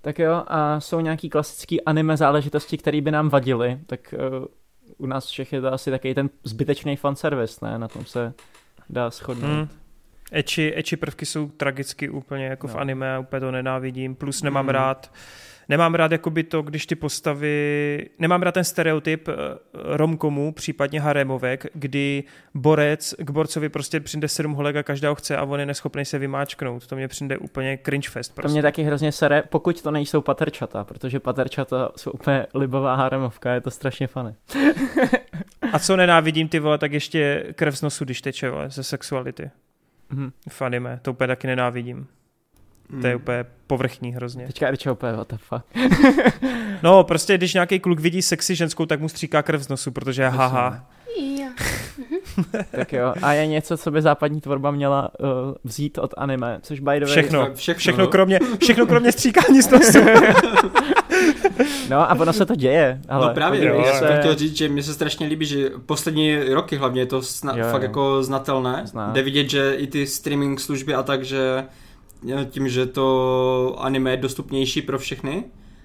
Tak 0.00 0.18
jo, 0.18 0.42
a 0.46 0.80
jsou 0.80 1.00
nějaký 1.00 1.30
klasický 1.30 1.84
anime 1.84 2.16
záležitosti, 2.16 2.78
které 2.78 3.00
by 3.00 3.10
nám 3.10 3.28
vadily, 3.28 3.78
tak 3.86 4.14
uh, 4.40 4.46
u 4.98 5.06
nás 5.06 5.26
všech 5.26 5.52
je 5.52 5.60
to 5.60 5.72
asi 5.72 5.90
takový 5.90 6.14
ten 6.14 6.30
zbytečný 6.44 6.96
fanservice, 6.96 7.66
ne? 7.66 7.78
Na 7.78 7.88
tom 7.88 8.04
se 8.04 8.32
dá 8.90 9.10
shodnout. 9.10 9.50
Hmm. 9.50 9.81
Eči, 10.32 10.72
eči 10.76 10.96
prvky 10.96 11.26
jsou 11.26 11.48
tragicky 11.48 12.08
úplně 12.08 12.46
jako 12.46 12.66
no. 12.66 12.72
v 12.72 12.76
anime, 12.76 13.18
úplně 13.18 13.40
to 13.40 13.50
nenávidím, 13.50 14.14
plus 14.14 14.42
nemám 14.42 14.64
hmm. 14.64 14.74
rád 14.74 15.10
Nemám 15.68 15.94
rád 15.94 16.12
jakoby 16.12 16.42
to, 16.42 16.62
když 16.62 16.86
ty 16.86 16.94
postavy, 16.94 18.08
nemám 18.18 18.42
rád 18.42 18.52
ten 18.52 18.64
stereotyp 18.64 19.28
eh, 19.28 19.34
romkomu, 19.74 20.52
případně 20.52 21.00
harémovek, 21.00 21.66
kdy 21.74 22.24
borec 22.54 23.14
k 23.18 23.30
borcovi 23.30 23.68
prostě 23.68 24.00
přijde 24.00 24.28
sedm 24.28 24.52
holek 24.52 24.76
a 24.76 24.82
každá 24.82 25.08
ho 25.08 25.14
chce 25.14 25.36
a 25.36 25.44
on 25.44 25.60
je 25.60 25.66
neschopný 25.66 26.04
se 26.04 26.18
vymáčknout. 26.18 26.86
To 26.86 26.96
mě 26.96 27.08
přijde 27.08 27.38
úplně 27.38 27.78
cringe 27.84 28.10
fest. 28.10 28.34
Prostě. 28.34 28.48
To 28.48 28.52
mě 28.52 28.62
taky 28.62 28.82
hrozně 28.82 29.12
sere, 29.12 29.42
pokud 29.42 29.82
to 29.82 29.90
nejsou 29.90 30.20
paterčata, 30.20 30.84
protože 30.84 31.20
paterčata 31.20 31.92
jsou 31.96 32.10
úplně 32.10 32.46
libová 32.54 32.94
haremovka, 32.94 33.54
je 33.54 33.60
to 33.60 33.70
strašně 33.70 34.06
fany. 34.06 34.34
a 35.72 35.78
co 35.78 35.96
nenávidím 35.96 36.48
ty 36.48 36.58
vole, 36.58 36.78
tak 36.78 36.92
ještě 36.92 37.46
krev 37.54 37.78
z 37.78 37.82
nosu, 37.82 38.04
když 38.04 38.20
teče 38.20 38.50
vole, 38.50 38.70
ze 38.70 38.84
sexuality. 38.84 39.50
Mm-hmm. 40.12 40.32
V 40.48 40.62
anime, 40.62 40.98
to 41.02 41.10
úplně 41.10 41.28
taky 41.28 41.46
nenávidím. 41.46 42.06
To 43.00 43.06
je 43.06 43.12
hmm. 43.12 43.22
úplně 43.22 43.44
povrchní 43.66 44.12
hrozně. 44.12 44.46
Teďka 44.46 44.68
Erča 44.68 44.92
úplně, 44.92 45.12
what 45.12 45.28
the 45.28 45.36
fuck. 45.38 45.64
no, 46.82 47.04
prostě 47.04 47.38
když 47.38 47.54
nějaký 47.54 47.80
kluk 47.80 48.00
vidí 48.00 48.22
sexy 48.22 48.54
ženskou, 48.54 48.86
tak 48.86 49.00
mu 49.00 49.08
stříká 49.08 49.42
krev 49.42 49.62
z 49.62 49.68
nosu, 49.68 49.90
protože 49.90 50.22
je 50.22 50.28
haha. 50.28 50.86
tak 52.70 52.92
jo, 52.92 53.14
a 53.22 53.32
je 53.32 53.46
něco, 53.46 53.76
co 53.76 53.90
by 53.90 54.02
západní 54.02 54.40
tvorba 54.40 54.70
měla 54.70 55.10
uh, 55.20 55.28
vzít 55.64 55.98
od 55.98 56.14
anime, 56.16 56.58
což 56.62 56.80
by 56.80 57.00
the 57.00 57.06
way... 57.06 57.12
Všechno, 57.12 57.54
všechno, 57.54 57.78
všechno, 57.78 58.06
kromě, 58.06 58.40
všechno 58.62 58.86
kromě 58.86 59.12
stříkání 59.12 59.62
z 59.62 59.70
nosu. 59.70 59.98
no 61.90 62.10
a 62.10 62.14
ono 62.14 62.32
se 62.32 62.46
to 62.46 62.54
děje. 62.54 63.00
Ale 63.08 63.26
no 63.26 63.34
právě, 63.34 63.66
jo, 63.66 63.82
já 63.86 63.98
jsem 63.98 64.18
chtěl 64.18 64.34
říct, 64.34 64.56
že 64.56 64.68
mi 64.68 64.82
se 64.82 64.94
strašně 64.94 65.26
líbí, 65.26 65.46
že 65.46 65.70
poslední 65.86 66.38
roky 66.38 66.76
hlavně 66.76 67.00
je 67.02 67.06
to 67.06 67.20
sna- 67.20 67.58
jo, 67.58 67.64
fakt 67.70 67.82
jo. 67.82 67.88
jako 67.88 68.22
znatelné. 68.22 68.82
Zná. 68.84 69.12
Jde 69.12 69.22
vidět, 69.22 69.50
že 69.50 69.74
i 69.74 69.86
ty 69.86 70.06
streaming 70.06 70.60
služby 70.60 70.94
a 70.94 71.02
tak, 71.02 71.24
že 71.24 71.64
tím, 72.50 72.68
že 72.68 72.86
to 72.86 73.76
anime 73.78 74.10
je 74.10 74.16
dostupnější 74.16 74.82
pro 74.82 74.98
všechny, 74.98 75.44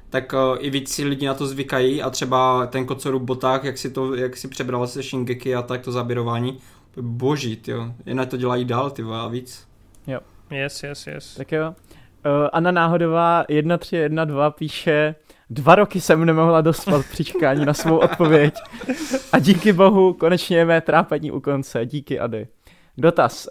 tak 0.09 0.33
uh, 0.33 0.57
i 0.59 0.69
víc 0.69 0.91
si 0.91 1.03
lidi 1.03 1.25
na 1.25 1.33
to 1.33 1.47
zvykají 1.47 2.01
a 2.01 2.09
třeba 2.09 2.65
ten 2.67 2.85
Kocoru 2.85 3.19
Boták, 3.19 3.63
jak 3.63 3.77
si, 3.77 3.89
to, 3.89 4.15
jak 4.15 4.37
si 4.37 4.47
přebral 4.47 4.87
se 4.87 5.03
Shingeki 5.03 5.55
a 5.55 5.61
tak 5.61 5.81
to 5.81 5.91
zaběrování, 5.91 6.57
boží, 7.01 7.61
jo. 7.67 7.93
Jen 8.05 8.27
to 8.27 8.37
dělají 8.37 8.65
dál, 8.65 8.89
ty 8.89 9.03
a 9.11 9.27
víc. 9.27 9.67
Jo. 10.07 10.19
Yes, 10.51 10.83
yes, 10.83 11.07
yes. 11.07 11.35
Tak 11.35 11.51
jo. 11.51 11.69
Uh, 12.25 12.47
Anna 12.53 12.71
Náhodová 12.71 13.43
1312 13.47 14.55
píše, 14.55 15.15
dva 15.49 15.75
roky 15.75 16.01
jsem 16.01 16.25
nemohla 16.25 16.61
dospat 16.61 17.05
při 17.11 17.23
čekání 17.23 17.65
na 17.65 17.73
svou 17.73 17.97
odpověď 17.97 18.55
a 19.31 19.39
díky 19.39 19.73
bohu 19.73 20.13
konečně 20.13 20.57
je 20.57 20.65
mé 20.65 20.81
trápení 20.81 21.31
u 21.31 21.39
konce. 21.39 21.85
Díky 21.85 22.19
Ady. 22.19 22.47
Dotaz. 22.97 23.47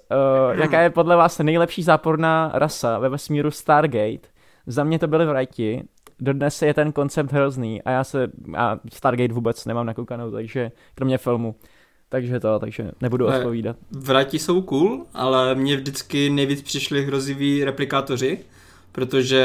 Uh, 0.51 0.61
jaká 0.61 0.81
je 0.81 0.91
podle 0.91 1.17
vás 1.17 1.39
nejlepší 1.39 1.83
záporná 1.83 2.51
rasa 2.55 2.99
ve 2.99 3.09
vesmíru 3.09 3.51
Stargate? 3.51 4.29
Za 4.67 4.85
mě 4.85 4.99
to 4.99 5.07
byly 5.07 5.27
vrajti. 5.27 5.83
Dodnes 6.21 6.63
je 6.63 6.75
ten 6.75 6.93
koncept 6.93 7.33
hrozný 7.33 7.83
a 7.83 7.91
já 7.91 8.05
se 8.05 8.29
a 8.57 8.79
Stargate 8.93 9.35
vůbec 9.35 9.65
nemám 9.65 9.87
nakoukanou, 9.87 10.31
takže 10.31 10.73
kromě 10.95 11.19
filmu. 11.19 11.55
Takže 12.09 12.41
to, 12.41 12.59
takže 12.59 12.91
nebudu 13.01 13.31
ne, 13.31 13.39
odpovídat. 13.39 13.77
Vrati 13.91 14.39
jsou 14.39 14.63
cool, 14.63 15.07
ale 15.15 15.55
mně 15.55 15.77
vždycky 15.77 16.31
nejvíc 16.31 16.63
přišli 16.63 17.05
hroziví 17.05 17.65
replikátoři, 17.65 18.39
protože 18.97 19.45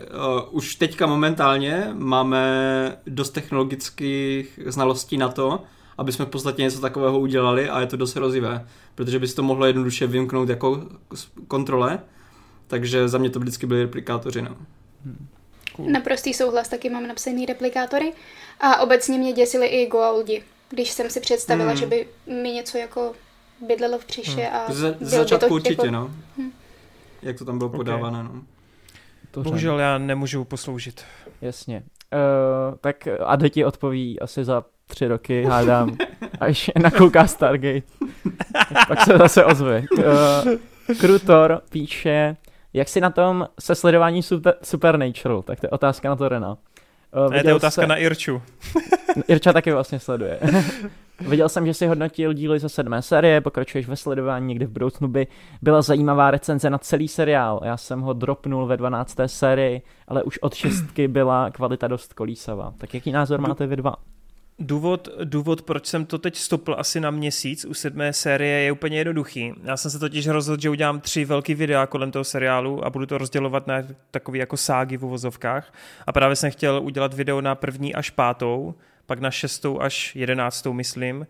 uh, 0.00 0.56
už 0.56 0.74
teďka 0.74 1.06
momentálně 1.06 1.90
máme 1.92 2.42
dost 3.06 3.30
technologických 3.30 4.60
znalostí 4.66 5.16
na 5.16 5.28
to, 5.28 5.62
aby 5.98 6.12
jsme 6.12 6.24
v 6.24 6.28
podstatě 6.28 6.62
něco 6.62 6.80
takového 6.80 7.18
udělali 7.18 7.68
a 7.68 7.80
je 7.80 7.86
to 7.86 7.96
dost 7.96 8.14
hrozivé, 8.14 8.66
protože 8.94 9.18
by 9.18 9.28
se 9.28 9.36
to 9.36 9.42
mohlo 9.42 9.66
jednoduše 9.66 10.06
vymknout 10.06 10.48
jako 10.48 10.82
kontrole, 11.48 11.98
takže 12.66 13.08
za 13.08 13.18
mě 13.18 13.30
to 13.30 13.40
vždycky 13.40 13.66
byly 13.66 13.82
replikátoři. 13.82 14.42
No. 14.42 14.56
Hmm. 15.04 15.26
Cool. 15.76 15.90
Naprostý 15.90 16.34
souhlas, 16.34 16.68
taky 16.68 16.90
mám 16.90 17.06
napsaný 17.06 17.46
replikátory 17.46 18.12
a 18.60 18.80
obecně 18.80 19.18
mě 19.18 19.32
děsili 19.32 19.66
i 19.66 19.86
Goa'uldi, 19.90 20.42
když 20.68 20.90
jsem 20.90 21.10
si 21.10 21.20
představila, 21.20 21.68
hmm. 21.68 21.78
že 21.78 21.86
by 21.86 22.08
mi 22.26 22.52
něco 22.52 22.78
jako 22.78 23.12
bydlelo 23.66 23.98
v 23.98 24.04
příše 24.04 24.42
hmm. 24.42 24.56
a 24.56 24.72
Z, 24.72 24.96
začátku 25.00 25.48
to 25.48 25.54
určitě, 25.54 25.86
jako... 25.86 25.90
no. 25.90 26.10
Hmm. 26.36 26.52
Jak 27.22 27.38
to 27.38 27.44
tam 27.44 27.58
bylo 27.58 27.68
okay. 27.68 27.78
podávané, 27.78 28.22
no. 28.22 28.42
Bohužel 29.36 29.78
já 29.78 29.98
nemůžu 29.98 30.44
posloužit. 30.44 31.04
Jasně. 31.40 31.82
Uh, 32.12 32.76
tak 32.80 33.08
Ade 33.26 33.50
ti 33.50 33.64
odpoví 33.64 34.20
asi 34.20 34.44
za 34.44 34.64
tři 34.86 35.08
roky, 35.08 35.44
hádám, 35.44 35.96
až 36.40 36.70
nakouká 36.82 37.26
Stargate. 37.26 37.86
Pak 38.88 39.00
se 39.00 39.18
zase 39.18 39.44
ozve. 39.44 39.84
Uh, 39.98 40.94
Krutor 41.00 41.62
píše, 41.70 42.36
jak 42.72 42.88
si 42.88 43.00
na 43.00 43.10
tom 43.10 43.48
se 43.60 43.74
sledování 43.74 44.22
super, 44.22 44.54
Supernatural, 44.62 45.42
tak 45.42 45.60
to 45.60 45.66
je 45.66 45.70
otázka 45.70 46.08
na 46.08 46.16
to 46.16 46.28
Rena. 46.28 46.58
Uh, 47.16 47.32
ne, 47.32 47.42
to 47.42 47.48
je 47.48 47.54
otázka 47.54 47.82
se... 47.82 47.86
na 47.86 47.96
Irču. 47.96 48.42
Irča 49.28 49.52
taky 49.52 49.72
vlastně 49.72 49.98
sleduje. 49.98 50.40
Viděl 51.28 51.48
jsem, 51.48 51.66
že 51.66 51.74
si 51.74 51.86
hodnotil 51.86 52.32
díly 52.32 52.58
ze 52.58 52.68
sedmé 52.68 53.02
série, 53.02 53.40
pokračuješ 53.40 53.88
ve 53.88 53.96
sledování 53.96 54.46
někdy 54.46 54.66
v 54.66 54.70
budoucnu 54.70 55.08
by 55.08 55.26
byla 55.62 55.82
zajímavá 55.82 56.30
recenze 56.30 56.70
na 56.70 56.78
celý 56.78 57.08
seriál. 57.08 57.60
Já 57.64 57.76
jsem 57.76 58.00
ho 58.00 58.12
dropnul 58.12 58.66
ve 58.66 58.76
12. 58.76 59.16
sérii, 59.26 59.82
ale 60.08 60.22
už 60.22 60.38
od 60.38 60.54
šestky 60.54 61.08
byla 61.08 61.50
kvalita 61.50 61.88
dost 61.88 62.12
kolísavá. 62.12 62.74
Tak 62.78 62.94
jaký 62.94 63.12
názor 63.12 63.40
máte 63.40 63.66
vy 63.66 63.76
dva? 63.76 63.94
Důvod, 64.64 65.08
důvod, 65.24 65.62
proč 65.62 65.86
jsem 65.86 66.06
to 66.06 66.18
teď 66.18 66.36
stopl 66.36 66.74
asi 66.78 67.00
na 67.00 67.10
měsíc 67.10 67.64
u 67.64 67.74
sedmé 67.74 68.12
série 68.12 68.60
je 68.60 68.72
úplně 68.72 68.98
jednoduchý. 68.98 69.52
Já 69.64 69.76
jsem 69.76 69.90
se 69.90 69.98
totiž 69.98 70.26
rozhodl, 70.26 70.62
že 70.62 70.70
udělám 70.70 71.00
tři 71.00 71.24
velký 71.24 71.54
videa 71.54 71.86
kolem 71.86 72.10
toho 72.10 72.24
seriálu 72.24 72.84
a 72.84 72.90
budu 72.90 73.06
to 73.06 73.18
rozdělovat 73.18 73.66
na 73.66 73.82
takový 74.10 74.38
jako 74.38 74.56
ságy 74.56 74.96
v 74.96 75.04
uvozovkách. 75.04 75.74
A 76.06 76.12
právě 76.12 76.36
jsem 76.36 76.50
chtěl 76.50 76.80
udělat 76.84 77.14
video 77.14 77.40
na 77.40 77.54
první 77.54 77.94
až 77.94 78.10
pátou, 78.10 78.74
pak 79.06 79.20
na 79.20 79.30
šestou 79.30 79.80
až 79.80 80.16
jedenáctou, 80.16 80.72
myslím, 80.72 81.26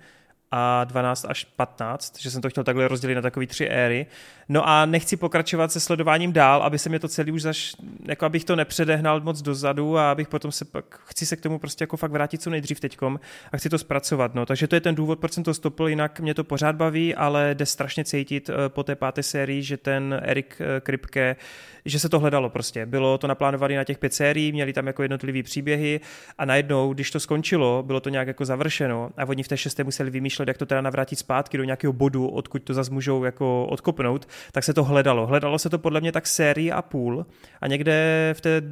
a 0.55 0.85
12 0.85 1.27
až 1.29 1.45
15, 1.45 2.21
že 2.21 2.31
jsem 2.31 2.43
to 2.43 2.51
chtěl 2.51 2.65
takhle 2.65 2.89
rozdělit 2.89 3.15
na 3.15 3.23
takové 3.23 3.47
tři 3.47 3.67
éry. 3.67 4.07
No 4.49 4.69
a 4.69 4.87
nechci 4.87 5.17
pokračovat 5.17 5.73
se 5.73 5.81
sledováním 5.81 6.33
dál, 6.33 6.63
aby 6.63 6.79
se 6.79 6.89
mě 6.89 6.99
to 6.99 7.09
celý 7.09 7.33
už 7.33 7.43
zaš, 7.43 7.73
jako 8.05 8.27
abych 8.27 8.45
to 8.45 8.57
nepředehnal 8.57 9.21
moc 9.21 9.43
dozadu 9.43 9.99
a 9.99 10.11
abych 10.11 10.29
potom 10.29 10.53
se 10.53 10.65
pak, 10.65 11.01
chci 11.05 11.27
se 11.27 11.37
k 11.37 11.41
tomu 11.41 11.59
prostě 11.59 11.83
jako 11.83 11.97
fakt 11.97 12.11
vrátit 12.11 12.43
co 12.43 12.51
nejdřív 12.51 12.81
teďkom 12.81 13.21
a 13.53 13.57
chci 13.57 13.69
to 13.69 13.79
zpracovat. 13.79 14.35
No. 14.35 14.47
Takže 14.47 14.69
to 14.69 14.75
je 14.75 14.81
ten 14.81 14.95
důvod, 14.95 15.19
proč 15.19 15.33
jsem 15.33 15.45
to 15.45 15.55
stopil, 15.55 15.89
jinak 15.89 16.21
mě 16.21 16.35
to 16.35 16.45
pořád 16.45 16.77
baví, 16.77 17.15
ale 17.15 17.55
jde 17.55 17.67
strašně 17.67 18.05
cítit 18.05 18.51
eh, 18.51 18.69
po 18.69 18.83
té 18.83 18.95
páté 18.95 19.23
sérii, 19.23 19.63
že 19.63 19.77
ten 19.77 20.21
Erik 20.23 20.61
eh, 20.61 20.81
Kripke, 20.81 21.37
že 21.85 21.99
se 21.99 22.09
to 22.09 22.19
hledalo 22.19 22.51
prostě. 22.51 22.86
Bylo 22.86 23.19
to 23.19 23.27
naplánované 23.27 23.77
na 23.77 23.85
těch 23.85 23.99
pět 23.99 24.15
sérií, 24.15 24.52
měli 24.52 24.73
tam 24.73 24.86
jako 24.86 25.02
jednotlivý 25.02 25.43
příběhy 25.43 26.01
a 26.39 26.44
najednou, 26.44 26.93
když 26.93 27.11
to 27.11 27.20
skončilo, 27.20 27.83
bylo 27.86 28.01
to 28.01 28.09
nějak 28.09 28.28
jako 28.28 28.44
završeno 28.44 29.11
a 29.17 29.25
oni 29.25 29.43
v 29.43 29.49
té 29.49 29.57
šesté 29.57 29.85
museli 29.85 30.11
vymýšlet, 30.11 30.49
jak 30.49 30.59
to 30.59 30.67
teda 30.67 30.81
navrátit 30.81 31.19
zpátky 31.19 31.59
do 31.59 31.65
nějakého 31.65 31.93
bodu, 31.93 32.28
odkud 32.28 32.62
to 32.62 32.75
zase 32.75 32.91
můžou 32.91 33.25
jako 33.25 33.67
odkopnout, 33.67 34.28
tak 34.52 34.65
se 34.65 34.75
to 34.75 34.85
hledalo. 34.85 35.27
Hledalo 35.27 35.59
se 35.59 35.70
to 35.70 35.78
podle 35.78 36.01
mě 36.01 36.12
tak 36.12 36.27
sérii 36.27 36.73
a 36.73 36.83
půl 36.83 37.27
a 37.61 37.67
někde 37.67 38.35
v 38.36 38.41
té 38.41 38.62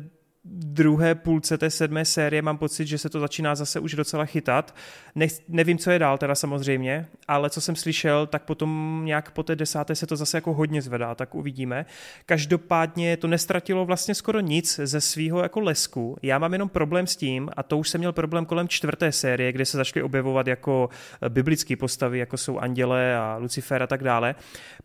druhé 0.44 1.14
půlce 1.14 1.58
té 1.58 1.70
sedmé 1.70 2.04
série 2.04 2.42
mám 2.42 2.58
pocit, 2.58 2.86
že 2.86 2.98
se 2.98 3.08
to 3.08 3.20
začíná 3.20 3.54
zase 3.54 3.80
už 3.80 3.94
docela 3.94 4.24
chytat. 4.24 4.74
Ne, 5.14 5.26
nevím, 5.48 5.78
co 5.78 5.90
je 5.90 5.98
dál 5.98 6.18
teda 6.18 6.34
samozřejmě, 6.34 7.06
ale 7.28 7.50
co 7.50 7.60
jsem 7.60 7.76
slyšel, 7.76 8.26
tak 8.26 8.42
potom 8.42 9.02
nějak 9.04 9.30
po 9.30 9.42
té 9.42 9.56
desáté 9.56 9.94
se 9.94 10.06
to 10.06 10.16
zase 10.16 10.36
jako 10.36 10.54
hodně 10.54 10.82
zvedá, 10.82 11.14
tak 11.14 11.34
uvidíme. 11.34 11.86
Každopádně 12.26 13.16
to 13.16 13.26
nestratilo 13.26 13.84
vlastně 13.84 14.14
skoro 14.14 14.40
nic 14.40 14.80
ze 14.84 15.00
svého 15.00 15.42
jako 15.42 15.60
lesku. 15.60 16.16
Já 16.22 16.38
mám 16.38 16.52
jenom 16.52 16.68
problém 16.68 17.06
s 17.06 17.16
tím, 17.16 17.50
a 17.56 17.62
to 17.62 17.78
už 17.78 17.88
jsem 17.88 17.98
měl 17.98 18.12
problém 18.12 18.46
kolem 18.46 18.68
čtvrté 18.68 19.12
série, 19.12 19.52
kde 19.52 19.64
se 19.64 19.76
začaly 19.76 20.02
objevovat 20.02 20.46
jako 20.46 20.88
eh, 21.22 21.28
biblické 21.28 21.76
postavy, 21.76 22.18
jako 22.18 22.36
jsou 22.36 22.58
Anděle 22.58 23.16
a 23.16 23.36
Lucifer 23.36 23.82
a 23.82 23.86
tak 23.86 24.04
dále, 24.04 24.34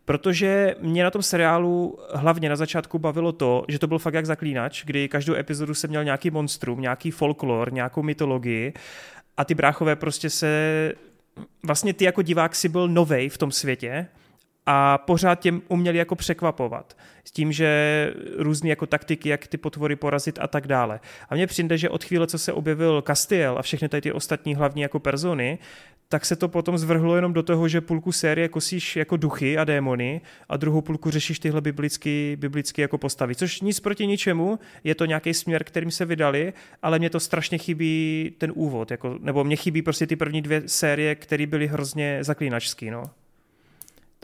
protože 0.04 0.74
mě 0.80 1.04
na 1.04 1.10
tom 1.10 1.22
seriálu 1.22 1.98
hlavně 2.14 2.48
na 2.48 2.56
začátku 2.56 2.98
bavilo 2.98 3.32
to, 3.32 3.64
že 3.68 3.78
to 3.78 3.86
byl 3.86 3.98
fakt 3.98 4.14
jak 4.14 4.26
zaklínač, 4.26 4.84
kdy 4.84 5.08
každou 5.08 5.34
epizodu 5.46 5.74
se 5.74 5.88
měl 5.88 6.04
nějaký 6.04 6.30
monstrum, 6.30 6.80
nějaký 6.80 7.10
folklor, 7.10 7.72
nějakou 7.72 8.02
mytologii 8.02 8.72
a 9.36 9.44
ty 9.44 9.54
bráchové 9.54 9.96
prostě 9.96 10.30
se 10.30 10.92
vlastně 11.62 11.94
ty 11.94 12.04
jako 12.04 12.22
divák 12.22 12.54
si 12.54 12.68
byl 12.68 12.88
novej 12.88 13.28
v 13.28 13.38
tom 13.38 13.50
světě 13.50 14.06
a 14.66 14.98
pořád 14.98 15.40
těm 15.40 15.62
uměli 15.68 15.98
jako 15.98 16.16
překvapovat. 16.16 16.96
S 17.24 17.30
tím, 17.30 17.52
že 17.52 18.12
různé 18.36 18.68
jako 18.68 18.86
taktiky, 18.86 19.28
jak 19.28 19.46
ty 19.46 19.56
potvory 19.56 19.96
porazit 19.96 20.38
a 20.42 20.46
tak 20.46 20.66
dále. 20.66 21.00
A 21.28 21.34
mně 21.34 21.46
přijde, 21.46 21.78
že 21.78 21.88
od 21.90 22.04
chvíle, 22.04 22.26
co 22.26 22.38
se 22.38 22.52
objevil 22.52 23.02
Castiel 23.02 23.58
a 23.58 23.62
všechny 23.62 23.88
tady 23.88 24.00
ty 24.00 24.12
ostatní 24.12 24.54
hlavní 24.54 24.82
jako 24.82 24.98
persony, 24.98 25.58
tak 26.08 26.26
se 26.26 26.36
to 26.36 26.48
potom 26.48 26.78
zvrhlo 26.78 27.16
jenom 27.16 27.32
do 27.32 27.42
toho, 27.42 27.68
že 27.68 27.80
půlku 27.80 28.12
série 28.12 28.48
kosíš 28.48 28.96
jako 28.96 29.16
duchy 29.16 29.58
a 29.58 29.64
démony 29.64 30.20
a 30.48 30.56
druhou 30.56 30.80
půlku 30.80 31.10
řešíš 31.10 31.38
tyhle 31.38 31.60
biblické 31.60 32.36
biblický 32.36 32.80
jako 32.80 32.98
postavy. 32.98 33.34
Což 33.34 33.60
nic 33.60 33.80
proti 33.80 34.06
ničemu, 34.06 34.58
je 34.84 34.94
to 34.94 35.04
nějaký 35.04 35.34
směr, 35.34 35.64
kterým 35.64 35.90
se 35.90 36.04
vydali, 36.04 36.52
ale 36.82 36.98
mě 36.98 37.10
to 37.10 37.20
strašně 37.20 37.58
chybí 37.58 38.32
ten 38.38 38.52
úvod, 38.54 38.90
jako, 38.90 39.18
nebo 39.20 39.44
mě 39.44 39.56
chybí 39.56 39.82
prostě 39.82 40.06
ty 40.06 40.16
první 40.16 40.42
dvě 40.42 40.62
série, 40.66 41.14
které 41.14 41.46
byly 41.46 41.66
hrozně 41.66 42.18
zaklínačský. 42.20 42.90
No. 42.90 43.02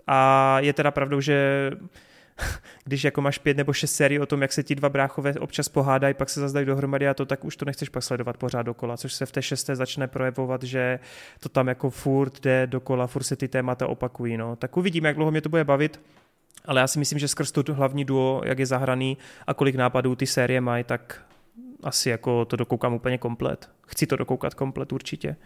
A 0.06 0.60
je 0.60 0.72
teda 0.72 0.90
pravdou, 0.90 1.20
že 1.20 1.70
když 2.84 3.04
jako 3.04 3.20
máš 3.20 3.38
pět 3.38 3.56
nebo 3.56 3.72
šest 3.72 3.94
sérií 3.94 4.18
o 4.18 4.26
tom, 4.26 4.42
jak 4.42 4.52
se 4.52 4.62
ti 4.62 4.74
dva 4.74 4.88
bráchové 4.88 5.34
občas 5.34 5.68
pohádají, 5.68 6.14
pak 6.14 6.30
se 6.30 6.40
zazdají 6.40 6.66
dohromady 6.66 7.08
a 7.08 7.14
to, 7.14 7.26
tak 7.26 7.44
už 7.44 7.56
to 7.56 7.64
nechceš 7.64 7.88
pak 7.88 8.02
sledovat 8.02 8.36
pořád 8.36 8.62
dokola, 8.62 8.96
což 8.96 9.12
se 9.12 9.26
v 9.26 9.32
té 9.32 9.42
šesté 9.42 9.76
začne 9.76 10.06
projevovat, 10.06 10.62
že 10.62 10.98
to 11.40 11.48
tam 11.48 11.68
jako 11.68 11.90
furt 11.90 12.40
jde 12.40 12.66
dokola, 12.66 13.06
furt 13.06 13.22
se 13.22 13.36
ty 13.36 13.48
témata 13.48 13.86
opakují. 13.86 14.36
No. 14.36 14.56
Tak 14.56 14.76
uvidíme, 14.76 15.08
jak 15.08 15.16
dlouho 15.16 15.30
mě 15.30 15.40
to 15.40 15.48
bude 15.48 15.64
bavit. 15.64 16.00
Ale 16.64 16.80
já 16.80 16.86
si 16.86 16.98
myslím, 16.98 17.18
že 17.18 17.28
skrz 17.28 17.52
to 17.52 17.74
hlavní 17.74 18.04
duo, 18.04 18.42
jak 18.44 18.58
je 18.58 18.66
zahraný 18.66 19.18
a 19.46 19.54
kolik 19.54 19.74
nápadů 19.74 20.16
ty 20.16 20.26
série 20.26 20.60
mají, 20.60 20.84
tak 20.84 21.22
asi 21.82 22.10
jako 22.10 22.44
to 22.44 22.56
dokoukám 22.56 22.94
úplně 22.94 23.18
komplet. 23.18 23.70
Chci 23.86 24.06
to 24.06 24.16
dokoukat 24.16 24.54
komplet 24.54 24.92
určitě. 24.92 25.36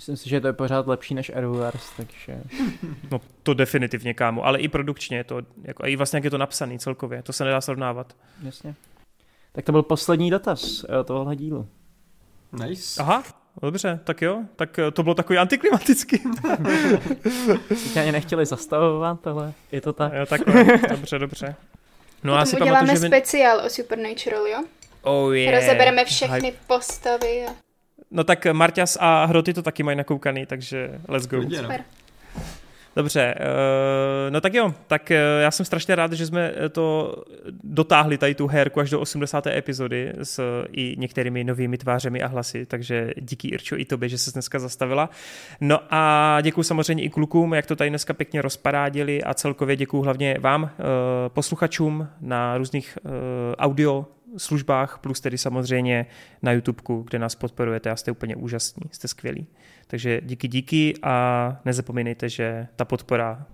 Myslím 0.00 0.16
si, 0.16 0.28
že 0.28 0.40
to 0.40 0.46
je 0.46 0.52
pořád 0.52 0.86
lepší 0.86 1.14
než 1.14 1.30
Arrowverse, 1.30 1.92
takže... 1.96 2.42
No 3.10 3.20
to 3.42 3.54
definitivně, 3.54 4.14
kámo, 4.14 4.44
ale 4.44 4.58
i 4.58 4.68
produkčně 4.68 5.16
je 5.16 5.24
to, 5.24 5.40
jako, 5.62 5.86
i 5.86 5.96
vlastně 5.96 6.16
jak 6.16 6.24
je 6.24 6.30
to 6.30 6.38
napsaný 6.38 6.78
celkově, 6.78 7.22
to 7.22 7.32
se 7.32 7.44
nedá 7.44 7.60
srovnávat. 7.60 8.16
Jasně. 8.42 8.74
Tak 9.52 9.64
to 9.64 9.72
byl 9.72 9.82
poslední 9.82 10.30
dotaz 10.30 10.84
eh, 10.84 11.04
tohohle 11.04 11.36
dílu. 11.36 11.68
Nice. 12.66 13.02
Aha, 13.02 13.22
dobře, 13.62 14.00
tak 14.04 14.22
jo, 14.22 14.42
tak 14.56 14.78
eh, 14.78 14.90
to 14.90 15.02
bylo 15.02 15.14
takový 15.14 15.38
antiklimatický. 15.38 16.18
Tě 17.92 18.00
ani 18.00 18.12
nechtěli 18.12 18.46
zastavovat, 18.46 19.26
ale 19.26 19.52
je 19.72 19.80
to 19.80 19.92
tak. 19.92 20.12
Jo, 20.12 20.26
takhle, 20.26 20.64
dobře, 20.88 21.18
dobře. 21.18 21.54
No 22.24 22.34
a 22.34 22.46
si 22.46 22.56
uděláme 22.56 22.86
pamatuju, 22.86 23.00
že 23.00 23.06
speciál 23.06 23.66
o 23.66 23.70
Supernatural, 23.70 24.46
jo? 24.46 24.64
Oh 25.02 25.34
yeah. 25.34 25.54
Rozebereme 25.54 26.04
všechny 26.04 26.52
postavy 26.66 27.46
a... 27.46 27.69
No 28.10 28.24
tak 28.24 28.46
Marťas 28.46 28.98
a 29.00 29.24
Hroty 29.24 29.54
to 29.54 29.62
taky 29.62 29.82
mají 29.82 29.96
nakoukaný, 29.96 30.46
takže 30.46 31.00
let's 31.08 31.26
go. 31.26 31.42
Super. 31.42 31.84
Dobře, 32.96 33.34
eh, 33.36 34.30
no 34.30 34.40
tak 34.40 34.54
jo, 34.54 34.74
tak 34.86 35.10
eh, 35.10 35.18
já 35.40 35.50
jsem 35.50 35.66
strašně 35.66 35.94
rád, 35.94 36.12
že 36.12 36.26
jsme 36.26 36.52
to 36.72 37.16
dotáhli, 37.64 38.18
tady 38.18 38.34
tu 38.34 38.46
herku 38.46 38.80
až 38.80 38.90
do 38.90 39.00
80. 39.00 39.46
epizody 39.46 40.12
s 40.22 40.64
i 40.72 40.94
některými 40.98 41.44
novými 41.44 41.78
tvářemi 41.78 42.22
a 42.22 42.26
hlasy, 42.26 42.66
takže 42.66 43.10
díky 43.20 43.48
Irčo 43.48 43.76
i 43.76 43.84
tobě, 43.84 44.08
že 44.08 44.18
se 44.18 44.32
dneska 44.32 44.58
zastavila. 44.58 45.10
No 45.60 45.80
a 45.90 46.38
děkuji 46.42 46.62
samozřejmě 46.62 47.04
i 47.04 47.10
klukům, 47.10 47.54
jak 47.54 47.66
to 47.66 47.76
tady 47.76 47.90
dneska 47.90 48.14
pěkně 48.14 48.42
rozparádili 48.42 49.22
a 49.22 49.34
celkově 49.34 49.76
děkuji 49.76 50.02
hlavně 50.02 50.36
vám, 50.40 50.64
eh, 50.64 50.82
posluchačům 51.28 52.08
na 52.20 52.58
různých 52.58 52.98
audio 53.58 54.06
službách, 54.36 54.98
plus 54.98 55.20
tedy 55.20 55.38
samozřejmě 55.38 56.06
na 56.42 56.52
YouTube, 56.52 56.82
kde 57.04 57.18
nás 57.18 57.34
podporujete 57.34 57.90
a 57.90 57.96
jste 57.96 58.10
úplně 58.10 58.36
úžasní, 58.36 58.82
jste 58.90 59.08
skvělí. 59.08 59.46
Takže 59.86 60.20
díky, 60.24 60.48
díky 60.48 60.94
a 61.02 61.56
nezapomínejte, 61.64 62.28
že 62.28 62.66
ta 62.76 62.84
podpora 62.84 63.46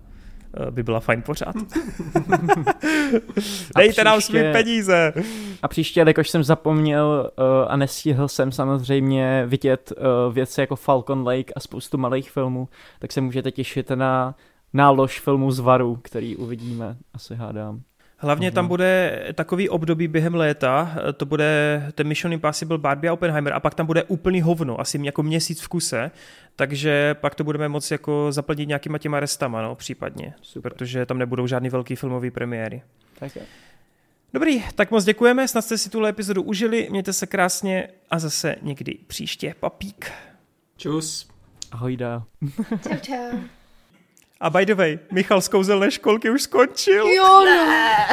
eh, 0.67 0.71
by 0.71 0.83
byla 0.83 0.99
fajn 0.99 1.21
pořád. 1.21 1.55
Dejte 3.75 3.91
příště, 3.91 4.03
nám 4.03 4.21
svý 4.21 4.39
peníze. 4.51 5.13
A 5.61 5.67
příště, 5.67 6.03
jakož 6.07 6.29
jsem 6.29 6.43
zapomněl 6.43 7.31
uh, 7.37 7.43
a 7.67 7.77
nestihl 7.77 8.27
jsem 8.27 8.51
samozřejmě 8.51 9.43
vidět 9.47 9.93
uh, 9.97 10.33
věci 10.33 10.61
jako 10.61 10.75
Falcon 10.75 11.27
Lake 11.27 11.53
a 11.55 11.59
spoustu 11.59 11.97
malých 11.97 12.31
filmů, 12.31 12.69
tak 12.99 13.11
se 13.11 13.21
můžete 13.21 13.51
těšit 13.51 13.89
na 13.89 14.35
nálož 14.73 15.19
filmu 15.19 15.51
Zvaru, 15.51 15.95
který 15.95 16.35
uvidíme, 16.35 16.97
asi 17.13 17.35
hádám. 17.35 17.81
Hlavně 18.19 18.51
tam 18.51 18.65
mhm. 18.65 18.69
bude 18.69 19.23
takový 19.33 19.69
období 19.69 20.07
během 20.07 20.35
léta, 20.35 20.95
to 21.17 21.25
bude 21.25 21.83
ten 21.95 22.07
Mission 22.07 22.33
Impossible 22.33 22.77
Barbie 22.77 23.09
a 23.09 23.13
Oppenheimer 23.13 23.53
a 23.53 23.59
pak 23.59 23.75
tam 23.75 23.85
bude 23.85 24.03
úplný 24.03 24.41
hovno, 24.41 24.79
asi 24.79 24.99
jako 25.03 25.23
měsíc 25.23 25.61
v 25.61 25.67
kuse, 25.67 26.11
takže 26.55 27.13
pak 27.13 27.35
to 27.35 27.43
budeme 27.43 27.69
moci 27.69 27.93
jako 27.93 28.31
zaplnit 28.31 28.67
nějakýma 28.67 28.97
těma 28.97 29.19
restama, 29.19 29.61
no, 29.61 29.75
případně, 29.75 30.33
Super. 30.41 30.73
protože 30.73 31.05
tam 31.05 31.17
nebudou 31.17 31.47
žádný 31.47 31.69
velký 31.69 31.95
filmový 31.95 32.31
premiéry. 32.31 32.81
Tak 33.19 33.35
je. 33.35 33.41
Dobrý, 34.33 34.63
tak 34.75 34.91
moc 34.91 35.05
děkujeme, 35.05 35.47
snad 35.47 35.61
jste 35.61 35.77
si 35.77 35.89
tuhle 35.89 36.09
epizodu 36.09 36.41
užili, 36.41 36.87
mějte 36.91 37.13
se 37.13 37.27
krásně 37.27 37.87
a 38.11 38.19
zase 38.19 38.55
někdy 38.61 38.97
příště. 39.07 39.55
Papík. 39.59 40.11
Čus. 40.77 41.29
Ahoj 41.71 41.97
dál. 41.97 42.23
Čau, 42.83 42.97
čau. 43.01 43.39
A 44.39 44.49
by 44.49 44.65
the 44.65 44.75
way, 44.75 44.99
Michal 45.11 45.41
z 45.41 45.47
kouzelné 45.47 45.91
školky 45.91 46.29
už 46.29 46.41
skončil. 46.41 47.07
Jo, 47.07 47.45
ne. 47.45 48.07